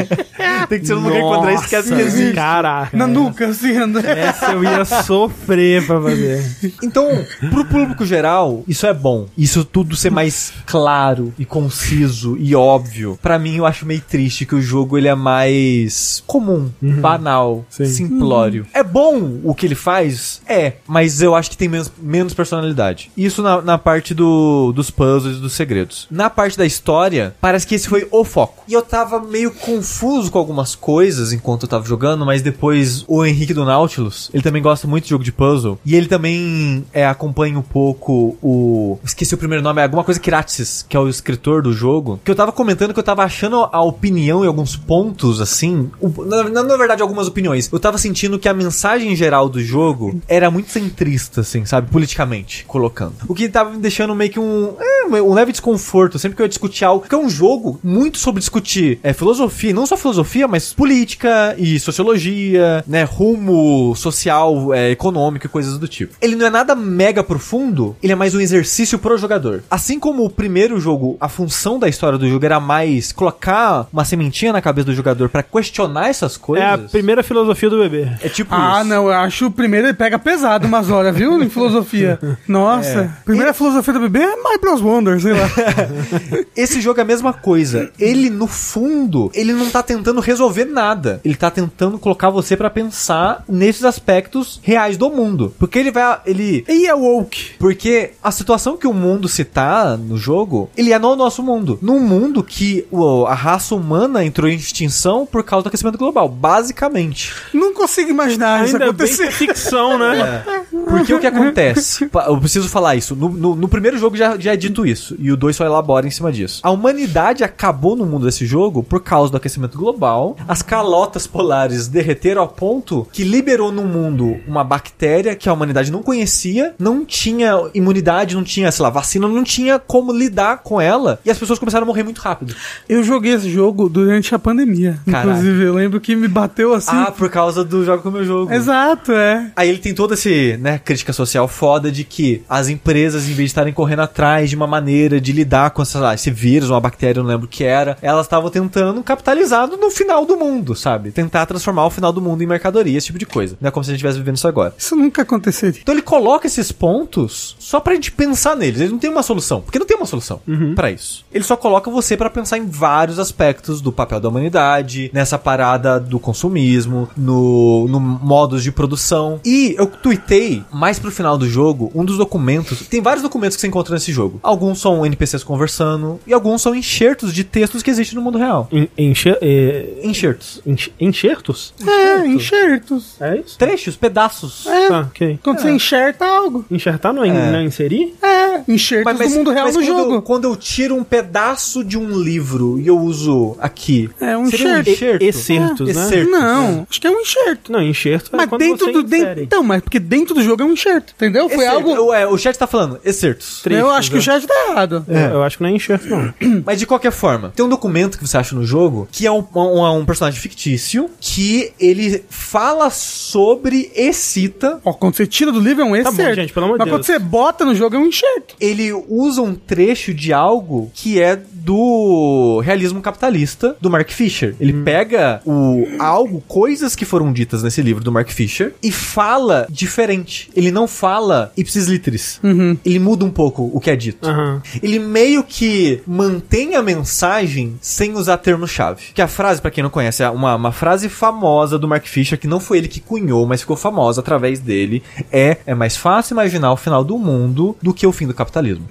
Tem 0.68 0.80
que 0.80 0.86
ser 0.86 0.94
um 0.94 1.00
lugar 1.00 1.18
que 1.18 1.24
o 1.24 1.34
André 1.34 1.54
esquece 1.54 1.94
que 1.94 2.00
existe. 2.00 2.34
Caraca. 2.34 2.96
Na 2.96 3.06
nuca, 3.06 3.48
assim, 3.48 3.76
André. 3.76 4.20
Essa 4.20 4.52
eu 4.52 4.64
ia 4.64 4.84
sofrer 4.84 5.84
pra 5.86 6.00
fazer. 6.00 6.44
Então, 6.82 7.08
pro 7.50 7.64
público 7.64 8.04
geral, 8.06 8.64
isso 8.66 8.86
é 8.86 8.94
bom. 8.94 9.26
Isso 9.36 9.64
tudo 9.64 9.96
ser 9.96 10.10
mais 10.10 10.52
claro 10.66 11.32
e 11.38 11.44
conciso 11.44 12.36
e 12.38 12.54
óbvio. 12.54 13.18
Pra 13.20 13.38
mim, 13.38 13.56
eu 13.56 13.66
acho 13.66 13.86
meio 13.86 14.00
triste 14.00 14.46
que 14.46 14.54
o 14.54 14.62
jogo 14.62 14.96
ele 14.96 15.08
é 15.08 15.14
mais 15.14 16.22
comum, 16.26 16.70
banal, 16.80 17.64
Sim. 17.68 17.86
simplório. 17.86 18.66
É 18.72 18.82
bom 18.82 19.40
o 19.42 19.54
que 19.54 19.66
ele 19.66 19.74
faz? 19.74 20.40
É, 20.46 20.74
mas 20.86 21.20
eu 21.20 21.34
acho 21.34 21.50
que 21.50 21.56
tem 21.56 21.68
menos, 21.68 21.92
menos 22.00 22.34
personalidade. 22.34 23.10
Isso 23.16 23.42
na, 23.42 23.60
na 23.60 23.78
parte 23.78 24.14
do, 24.14 24.72
dos 24.72 24.90
puzzles 24.90 25.23
e 25.24 25.40
dos 25.40 25.52
segredos. 25.52 26.06
Na 26.10 26.30
parte 26.30 26.56
da 26.56 26.66
história, 26.66 27.34
parece 27.40 27.66
que 27.66 27.74
esse 27.74 27.88
foi 27.88 28.06
o 28.10 28.24
foco. 28.24 28.64
E 28.68 28.72
eu 28.72 28.82
tava 28.82 29.20
meio 29.20 29.50
confuso 29.50 30.30
com 30.30 30.38
algumas 30.38 30.74
coisas 30.74 31.32
enquanto 31.32 31.64
eu 31.64 31.68
tava 31.68 31.86
jogando, 31.86 32.24
mas 32.24 32.42
depois 32.42 33.04
o 33.08 33.24
Henrique 33.24 33.54
do 33.54 33.64
Nautilus, 33.64 34.30
ele 34.32 34.42
também 34.42 34.62
gosta 34.62 34.86
muito 34.86 35.04
de 35.04 35.10
jogo 35.10 35.24
de 35.24 35.32
puzzle. 35.32 35.78
E 35.84 35.94
ele 35.94 36.06
também 36.06 36.84
é, 36.92 37.06
acompanha 37.06 37.58
um 37.58 37.62
pouco 37.62 38.36
o. 38.42 38.98
Esqueci 39.04 39.34
o 39.34 39.38
primeiro 39.38 39.62
nome, 39.62 39.80
é 39.80 39.84
alguma 39.84 40.04
coisa 40.04 40.20
Kiratis, 40.20 40.84
que 40.88 40.96
é 40.96 41.00
o 41.00 41.08
escritor 41.08 41.62
do 41.62 41.72
jogo. 41.72 42.20
Que 42.24 42.30
eu 42.30 42.34
tava 42.34 42.52
comentando 42.52 42.92
que 42.92 42.98
eu 42.98 43.04
tava 43.04 43.22
achando 43.22 43.68
a 43.70 43.82
opinião 43.82 44.44
em 44.44 44.48
alguns 44.48 44.76
pontos, 44.76 45.40
assim. 45.40 45.90
na, 46.26 46.44
na, 46.44 46.62
na 46.62 46.76
verdade, 46.76 47.02
algumas 47.02 47.28
opiniões. 47.28 47.70
Eu 47.72 47.80
tava 47.80 47.98
sentindo 47.98 48.38
que 48.38 48.48
a 48.48 48.54
mensagem 48.54 49.14
geral 49.16 49.48
do 49.48 49.62
jogo 49.62 50.20
era 50.28 50.50
muito 50.50 50.70
centrista, 50.70 51.40
assim, 51.40 51.64
sabe? 51.64 51.90
Politicamente, 51.90 52.64
colocando. 52.66 53.14
O 53.28 53.34
que 53.34 53.48
tava 53.48 53.70
me 53.70 53.78
deixando 53.78 54.14
meio 54.14 54.30
que 54.30 54.40
um. 54.40 54.74
É, 54.78 55.06
um 55.22 55.32
leve 55.34 55.52
desconforto 55.52 56.18
sempre 56.18 56.36
que 56.36 56.42
eu 56.42 56.44
ia 56.44 56.48
discutir 56.48 56.84
algo, 56.84 57.06
que 57.08 57.14
é 57.14 57.18
um 57.18 57.28
jogo 57.28 57.78
muito 57.82 58.18
sobre 58.18 58.40
discutir 58.40 58.98
é, 59.02 59.12
filosofia, 59.12 59.72
não 59.72 59.86
só 59.86 59.96
filosofia, 59.96 60.46
mas 60.48 60.72
política 60.72 61.54
e 61.58 61.78
sociologia, 61.78 62.84
né, 62.86 63.02
rumo 63.04 63.94
social, 63.96 64.72
é, 64.72 64.90
econômico 64.90 65.46
e 65.46 65.48
coisas 65.48 65.78
do 65.78 65.88
tipo. 65.88 66.14
Ele 66.20 66.36
não 66.36 66.46
é 66.46 66.50
nada 66.50 66.74
mega 66.74 67.22
profundo, 67.22 67.96
ele 68.02 68.12
é 68.12 68.16
mais 68.16 68.34
um 68.34 68.40
exercício 68.40 68.98
pro 68.98 69.16
jogador. 69.18 69.62
Assim 69.70 69.98
como 69.98 70.24
o 70.24 70.30
primeiro 70.30 70.78
jogo, 70.80 71.16
a 71.20 71.28
função 71.28 71.78
da 71.78 71.88
história 71.88 72.18
do 72.18 72.28
jogo 72.28 72.44
era 72.44 72.60
mais 72.60 73.12
colocar 73.12 73.86
uma 73.92 74.04
sementinha 74.04 74.52
na 74.52 74.62
cabeça 74.62 74.86
do 74.86 74.94
jogador 74.94 75.28
pra 75.28 75.42
questionar 75.42 76.08
essas 76.08 76.36
coisas. 76.36 76.64
É 76.66 76.70
a 76.72 76.78
primeira 76.78 77.22
filosofia 77.22 77.70
do 77.70 77.78
bebê. 77.78 78.08
É 78.22 78.28
tipo 78.28 78.54
Ah, 78.54 78.78
isso. 78.80 78.88
não, 78.88 79.06
eu 79.06 79.12
acho 79.12 79.46
o 79.46 79.50
primeiro 79.50 79.86
ele 79.88 79.94
pega 79.94 80.18
pesado 80.18 80.66
umas 80.66 80.90
horas, 80.90 81.14
viu? 81.16 81.42
Em 81.42 81.48
filosofia. 81.48 82.18
Nossa, 82.48 83.12
primeira 83.24 83.52
filosofia 83.52 83.92
do 83.94 84.00
bebê 84.00 84.20
é 84.20 84.36
My 84.36 84.58
Bros. 84.60 84.80
Sei 85.20 85.32
lá. 85.32 85.48
Esse 86.56 86.80
jogo 86.80 86.98
é 87.00 87.02
a 87.02 87.06
mesma 87.06 87.32
coisa. 87.32 87.90
Ele, 87.98 88.30
no 88.30 88.46
fundo, 88.46 89.30
ele 89.34 89.52
não 89.52 89.70
tá 89.70 89.82
tentando 89.82 90.20
resolver 90.20 90.64
nada. 90.64 91.20
Ele 91.24 91.34
tá 91.34 91.50
tentando 91.50 91.98
colocar 91.98 92.30
você 92.30 92.56
pra 92.56 92.70
pensar 92.70 93.44
nesses 93.48 93.84
aspectos 93.84 94.60
reais 94.62 94.96
do 94.96 95.10
mundo. 95.10 95.54
Porque 95.58 95.78
ele 95.78 95.90
vai. 95.90 96.20
Ele. 96.26 96.64
E 96.68 96.86
é 96.86 96.94
woke. 96.94 97.52
Porque 97.58 98.12
a 98.22 98.30
situação 98.30 98.76
que 98.76 98.86
o 98.86 98.92
mundo 98.92 99.28
se 99.28 99.44
tá 99.44 99.96
no 99.96 100.16
jogo, 100.16 100.70
ele 100.76 100.92
é 100.92 100.98
no 100.98 101.16
nosso 101.16 101.42
mundo. 101.42 101.78
Num 101.82 101.98
mundo 102.00 102.42
que 102.42 102.86
o- 102.90 103.26
a 103.26 103.34
raça 103.34 103.74
humana 103.74 104.24
entrou 104.24 104.48
em 104.48 104.54
extinção 104.56 105.26
por 105.26 105.42
causa 105.42 105.64
do 105.64 105.68
aquecimento 105.68 105.98
global. 105.98 106.28
Basicamente. 106.28 107.32
Não 107.52 107.74
consigo 107.74 108.10
imaginar 108.10 108.64
isso 108.64 108.74
Ainda 108.76 108.92
bem 108.92 108.94
que 108.94 109.02
é 109.22 109.26
acontecer. 109.26 109.32
ficção, 109.32 109.98
né? 109.98 110.42
Porque 110.88 111.12
o 111.14 111.20
que 111.20 111.26
acontece? 111.26 112.08
Eu 112.26 112.38
preciso 112.38 112.68
falar 112.68 112.94
isso. 112.96 113.14
No, 113.16 113.28
no- 113.28 113.56
no 113.56 113.68
primeiro 113.68 113.98
jogo 113.98 114.16
já, 114.16 114.36
já 114.38 114.52
é 114.52 114.56
dito 114.56 114.86
isso. 114.86 114.93
E 115.18 115.30
o 115.30 115.36
2 115.36 115.56
só 115.56 115.64
elabora 115.64 116.06
em 116.06 116.10
cima 116.10 116.32
disso. 116.32 116.60
A 116.62 116.70
humanidade 116.70 117.44
acabou 117.44 117.96
no 117.96 118.06
mundo 118.06 118.26
desse 118.26 118.46
jogo 118.46 118.82
por 118.82 119.00
causa 119.02 119.30
do 119.30 119.36
aquecimento 119.36 119.78
global. 119.78 120.36
As 120.46 120.62
calotas 120.62 121.26
polares 121.26 121.88
derreteram 121.88 122.42
ao 122.42 122.48
ponto 122.48 123.06
que 123.12 123.24
liberou 123.24 123.72
no 123.72 123.82
mundo 123.82 124.36
uma 124.46 124.64
bactéria 124.64 125.34
que 125.34 125.48
a 125.48 125.52
humanidade 125.52 125.90
não 125.90 126.02
conhecia, 126.02 126.74
não 126.78 127.04
tinha 127.04 127.68
imunidade, 127.74 128.34
não 128.34 128.44
tinha, 128.44 128.70
sei 128.70 128.82
lá, 128.82 128.90
vacina, 128.90 129.28
não 129.28 129.44
tinha 129.44 129.78
como 129.78 130.12
lidar 130.12 130.58
com 130.58 130.80
ela. 130.80 131.20
E 131.24 131.30
as 131.30 131.38
pessoas 131.38 131.58
começaram 131.58 131.84
a 131.84 131.86
morrer 131.86 132.02
muito 132.02 132.20
rápido. 132.20 132.54
Eu 132.88 133.02
joguei 133.02 133.32
esse 133.32 133.50
jogo 133.50 133.88
durante 133.88 134.34
a 134.34 134.38
pandemia. 134.38 134.98
Caralho. 135.06 135.30
Inclusive, 135.30 135.64
eu 135.64 135.74
lembro 135.74 136.00
que 136.00 136.14
me 136.14 136.28
bateu 136.28 136.72
assim. 136.74 136.90
Ah, 136.94 137.10
por 137.10 137.30
causa 137.30 137.64
do 137.64 137.84
jogo 137.84 138.02
com 138.02 138.08
o 138.08 138.12
meu 138.12 138.24
jogo. 138.24 138.52
Exato, 138.52 139.12
é. 139.12 139.50
Aí 139.56 139.68
ele 139.68 139.78
tem 139.78 139.94
toda 139.94 140.14
esse, 140.14 140.56
né, 140.58 140.78
crítica 140.78 141.12
social 141.12 141.48
foda 141.48 141.90
de 141.90 142.04
que 142.04 142.42
as 142.48 142.68
empresas, 142.68 143.24
em 143.24 143.34
vez 143.34 143.36
de 143.36 143.44
estarem 143.44 143.72
correndo 143.72 144.02
atrás 144.02 144.50
de 144.50 144.56
uma 144.56 144.66
maneira 144.66 144.83
de 144.84 145.32
lidar 145.32 145.70
com 145.70 145.82
lá, 145.94 146.14
esse 146.14 146.30
vírus, 146.30 146.70
uma 146.70 146.80
bactéria, 146.80 147.20
eu 147.20 147.22
não 147.22 147.30
lembro 147.30 147.46
o 147.46 147.48
que 147.48 147.64
era, 147.64 147.96
elas 148.00 148.26
estavam 148.26 148.50
tentando 148.50 149.02
capitalizar 149.02 149.68
no 149.68 149.90
final 149.90 150.24
do 150.24 150.36
mundo, 150.36 150.74
sabe? 150.74 151.10
Tentar 151.10 151.46
transformar 151.46 151.86
o 151.86 151.90
final 151.90 152.12
do 152.12 152.20
mundo 152.20 152.42
em 152.42 152.46
mercadoria, 152.46 152.96
esse 152.96 153.06
tipo 153.06 153.18
de 153.18 153.26
coisa. 153.26 153.56
Não 153.60 153.68
é 153.68 153.70
como 153.70 153.84
se 153.84 153.90
a 153.90 153.92
gente 153.92 153.98
estivesse 153.98 154.18
vivendo 154.18 154.36
isso 154.36 154.48
agora. 154.48 154.74
Isso 154.76 154.96
nunca 154.96 155.22
aconteceria. 155.22 155.80
Então 155.80 155.94
ele 155.94 156.02
coloca 156.02 156.46
esses 156.46 156.72
pontos 156.72 157.56
só 157.58 157.80
pra 157.80 157.94
gente 157.94 158.12
pensar 158.12 158.56
neles. 158.56 158.80
Ele 158.80 158.92
não 158.92 158.98
tem 158.98 159.10
uma 159.10 159.22
solução, 159.22 159.60
porque 159.60 159.78
não 159.78 159.86
tem 159.86 159.96
uma 159.96 160.06
solução 160.06 160.40
pra 160.74 160.90
isso. 160.90 161.24
Ele 161.32 161.44
só 161.44 161.56
coloca 161.56 161.90
você 161.90 162.16
pra 162.16 162.30
pensar 162.30 162.58
em 162.58 162.66
vários 162.66 163.18
aspectos 163.18 163.80
do 163.80 163.92
papel 163.92 164.20
da 164.20 164.28
humanidade, 164.28 165.10
nessa 165.12 165.38
parada 165.38 166.00
do 166.00 166.18
consumismo, 166.18 167.08
no, 167.16 167.86
no 167.88 168.00
modos 168.00 168.62
de 168.62 168.72
produção. 168.72 169.40
E 169.44 169.74
eu 169.78 169.86
tuitei 169.86 170.62
mais 170.72 170.98
pro 170.98 171.10
final 171.10 171.36
do 171.36 171.48
jogo 171.48 171.90
um 171.94 172.04
dos 172.04 172.18
documentos. 172.18 172.86
Tem 172.88 173.00
vários 173.00 173.22
documentos 173.22 173.56
que 173.56 173.60
você 173.60 173.66
encontra 173.66 173.94
nesse 173.94 174.12
jogo. 174.12 174.40
Alguns 174.42 174.73
são 174.74 175.04
NPCs 175.04 175.42
conversando 175.44 176.20
e 176.26 176.32
alguns 176.32 176.62
são 176.62 176.74
enxertos 176.74 177.32
de 177.32 177.44
textos 177.44 177.82
que 177.82 177.90
existem 177.90 178.16
no 178.16 178.22
mundo 178.22 178.38
real. 178.38 178.68
En- 178.72 178.88
enche- 178.96 179.36
é, 179.40 179.94
Enxertos. 180.02 180.60
enche- 180.66 180.92
enxertos? 181.00 181.74
É, 181.86 182.26
enxertos. 182.26 183.16
É 183.20 183.36
isso? 183.38 183.58
Trechos, 183.58 183.96
pedaços. 183.96 184.66
É. 184.66 184.88
Tá, 184.88 185.00
ok. 185.00 185.38
Quando 185.42 185.60
você 185.60 185.70
enxerta 185.70 186.24
algo. 186.26 186.64
Enxertar 186.70 187.12
não 187.12 187.24
é, 187.24 187.28
É. 187.28 187.32
não 187.52 187.58
é 187.58 187.64
inserir? 187.64 188.14
É, 188.22 188.62
enxertos 188.68 189.18
do 189.18 189.28
mundo 189.30 189.50
real 189.50 189.66
mas 189.66 189.76
no 189.76 189.82
quando, 189.82 189.86
jogo. 189.98 190.22
Quando 190.22 190.44
eu 190.44 190.56
tiro 190.56 190.94
um 190.94 191.04
pedaço 191.04 191.84
de 191.84 191.98
um 191.98 192.18
livro 192.18 192.78
e 192.78 192.86
eu 192.86 192.98
uso 192.98 193.56
aqui. 193.60 194.10
É 194.20 194.36
um 194.36 194.46
seria 194.50 194.80
enxerto. 194.80 194.88
enxerto? 194.90 195.22
Excertos, 195.22 195.94
né? 195.94 196.02
Excerto. 196.04 196.30
Não, 196.30 196.86
acho 196.88 197.00
que 197.00 197.06
é 197.06 197.10
um 197.10 197.20
enxerto. 197.20 197.72
Não, 197.72 197.82
enxerto 197.82 198.30
é 198.32 198.36
Mas 198.36 198.46
quando 198.48 198.60
dentro 198.60 198.86
você 198.86 198.92
do. 199.02 199.16
insere. 199.16 199.42
então, 199.42 199.62
mas 199.62 199.82
porque 199.82 199.98
dentro 199.98 200.34
do 200.34 200.42
jogo 200.42 200.62
é 200.62 200.66
um 200.66 200.72
enxerto, 200.72 201.12
entendeu? 201.16 201.48
Foi 201.48 201.64
Excerto. 201.64 201.90
algo. 201.90 202.04
Ué, 202.10 202.26
o 202.26 202.36
chat 202.38 202.56
tá 202.58 202.66
falando, 202.66 202.98
excertos. 203.04 203.60
Trechos, 203.62 203.82
eu 203.84 203.90
acho 203.90 204.08
que 204.10 204.16
né? 204.16 204.20
o 204.20 204.22
chat 204.22 204.46
tá 204.46 204.53
errado. 204.70 205.04
Eu- 205.08 205.14
Eu 205.34 205.42
acho 205.42 205.56
que 205.56 205.62
não 205.62 205.70
é 205.70 205.72
enxerto, 205.72 206.06
não. 206.08 206.32
Mas 206.64 206.78
de 206.78 206.86
qualquer 206.86 207.12
forma, 207.12 207.52
tem 207.54 207.64
um 207.64 207.68
documento 207.68 208.18
que 208.18 208.26
você 208.26 208.36
acha 208.36 208.54
no 208.54 208.64
jogo 208.64 209.08
que 209.10 209.26
é 209.26 209.32
um, 209.32 209.44
um, 209.54 209.98
um 209.98 210.04
personagem 210.04 210.38
fictício 210.40 211.10
que 211.20 211.72
ele 211.80 212.24
fala 212.28 212.90
sobre 212.90 213.90
e 213.94 214.12
cita. 214.12 214.80
Ó, 214.84 214.92
quando 214.92 215.14
você 215.16 215.26
tira 215.26 215.50
do 215.52 215.60
livro 215.60 215.82
é 215.82 215.84
um 215.84 215.94
Tá 216.02 216.10
bom, 216.10 216.16
excerto. 216.16 216.34
gente, 216.36 216.52
pelo 216.52 216.66
amor 216.66 216.76
de 216.76 216.78
Mas 216.80 216.86
Deus. 216.88 216.96
quando 216.98 217.06
você 217.06 217.18
bota 217.18 217.64
no 217.64 217.74
jogo 217.74 217.96
é 217.96 217.98
um 217.98 218.06
enxerto. 218.06 218.54
Ele 218.60 218.92
usa 219.08 219.40
um 219.42 219.54
trecho 219.54 220.12
de 220.14 220.32
algo 220.32 220.90
que 220.94 221.20
é 221.20 221.36
do 221.36 222.60
realismo 222.64 223.00
capitalista 223.00 223.76
do 223.80 223.88
Mark 223.90 224.10
Fisher. 224.10 224.54
Ele 224.60 224.72
pega 224.84 225.40
o 225.46 225.86
algo, 225.98 226.42
coisas 226.46 226.94
que 226.94 227.04
foram 227.04 227.32
ditas 227.32 227.62
nesse 227.62 227.80
livro 227.82 228.02
do 228.04 228.12
Mark 228.12 228.28
Fisher 228.30 228.74
e 228.82 228.92
fala 228.92 229.66
diferente. 229.70 230.50
Ele 230.54 230.70
não 230.70 230.86
fala 230.86 231.52
ipsis 231.56 231.86
literis. 231.86 232.40
Ele 232.84 232.98
muda 232.98 233.24
um 233.24 233.30
pouco 233.30 233.70
o 233.72 233.80
que 233.80 233.90
é 233.90 233.96
dito. 233.96 234.28
Aham. 234.44 234.62
Ele 234.82 234.98
meio 234.98 235.42
que 235.42 236.00
mantém 236.06 236.74
a 236.74 236.82
mensagem 236.82 237.76
sem 237.80 238.14
usar 238.14 238.36
termo-chave. 238.38 239.02
Que 239.14 239.22
a 239.22 239.28
frase, 239.28 239.60
pra 239.60 239.70
quem 239.70 239.82
não 239.82 239.90
conhece, 239.90 240.22
é 240.22 240.30
uma, 240.30 240.54
uma 240.54 240.72
frase 240.72 241.08
famosa 241.08 241.78
do 241.78 241.88
Mark 241.88 242.06
Fisher, 242.06 242.38
que 242.38 242.46
não 242.48 242.60
foi 242.60 242.78
ele 242.78 242.88
que 242.88 243.00
cunhou, 243.00 243.46
mas 243.46 243.60
ficou 243.60 243.76
famosa 243.76 244.20
através 244.20 244.60
dele, 244.60 245.02
é 245.32 245.56
é 245.66 245.74
mais 245.74 245.96
fácil 245.96 246.34
imaginar 246.34 246.72
o 246.72 246.76
final 246.76 247.02
do 247.04 247.18
mundo 247.18 247.76
do 247.82 247.92
que 247.94 248.06
o 248.06 248.12
fim 248.12 248.26
do 248.26 248.34
capitalismo. 248.34 248.86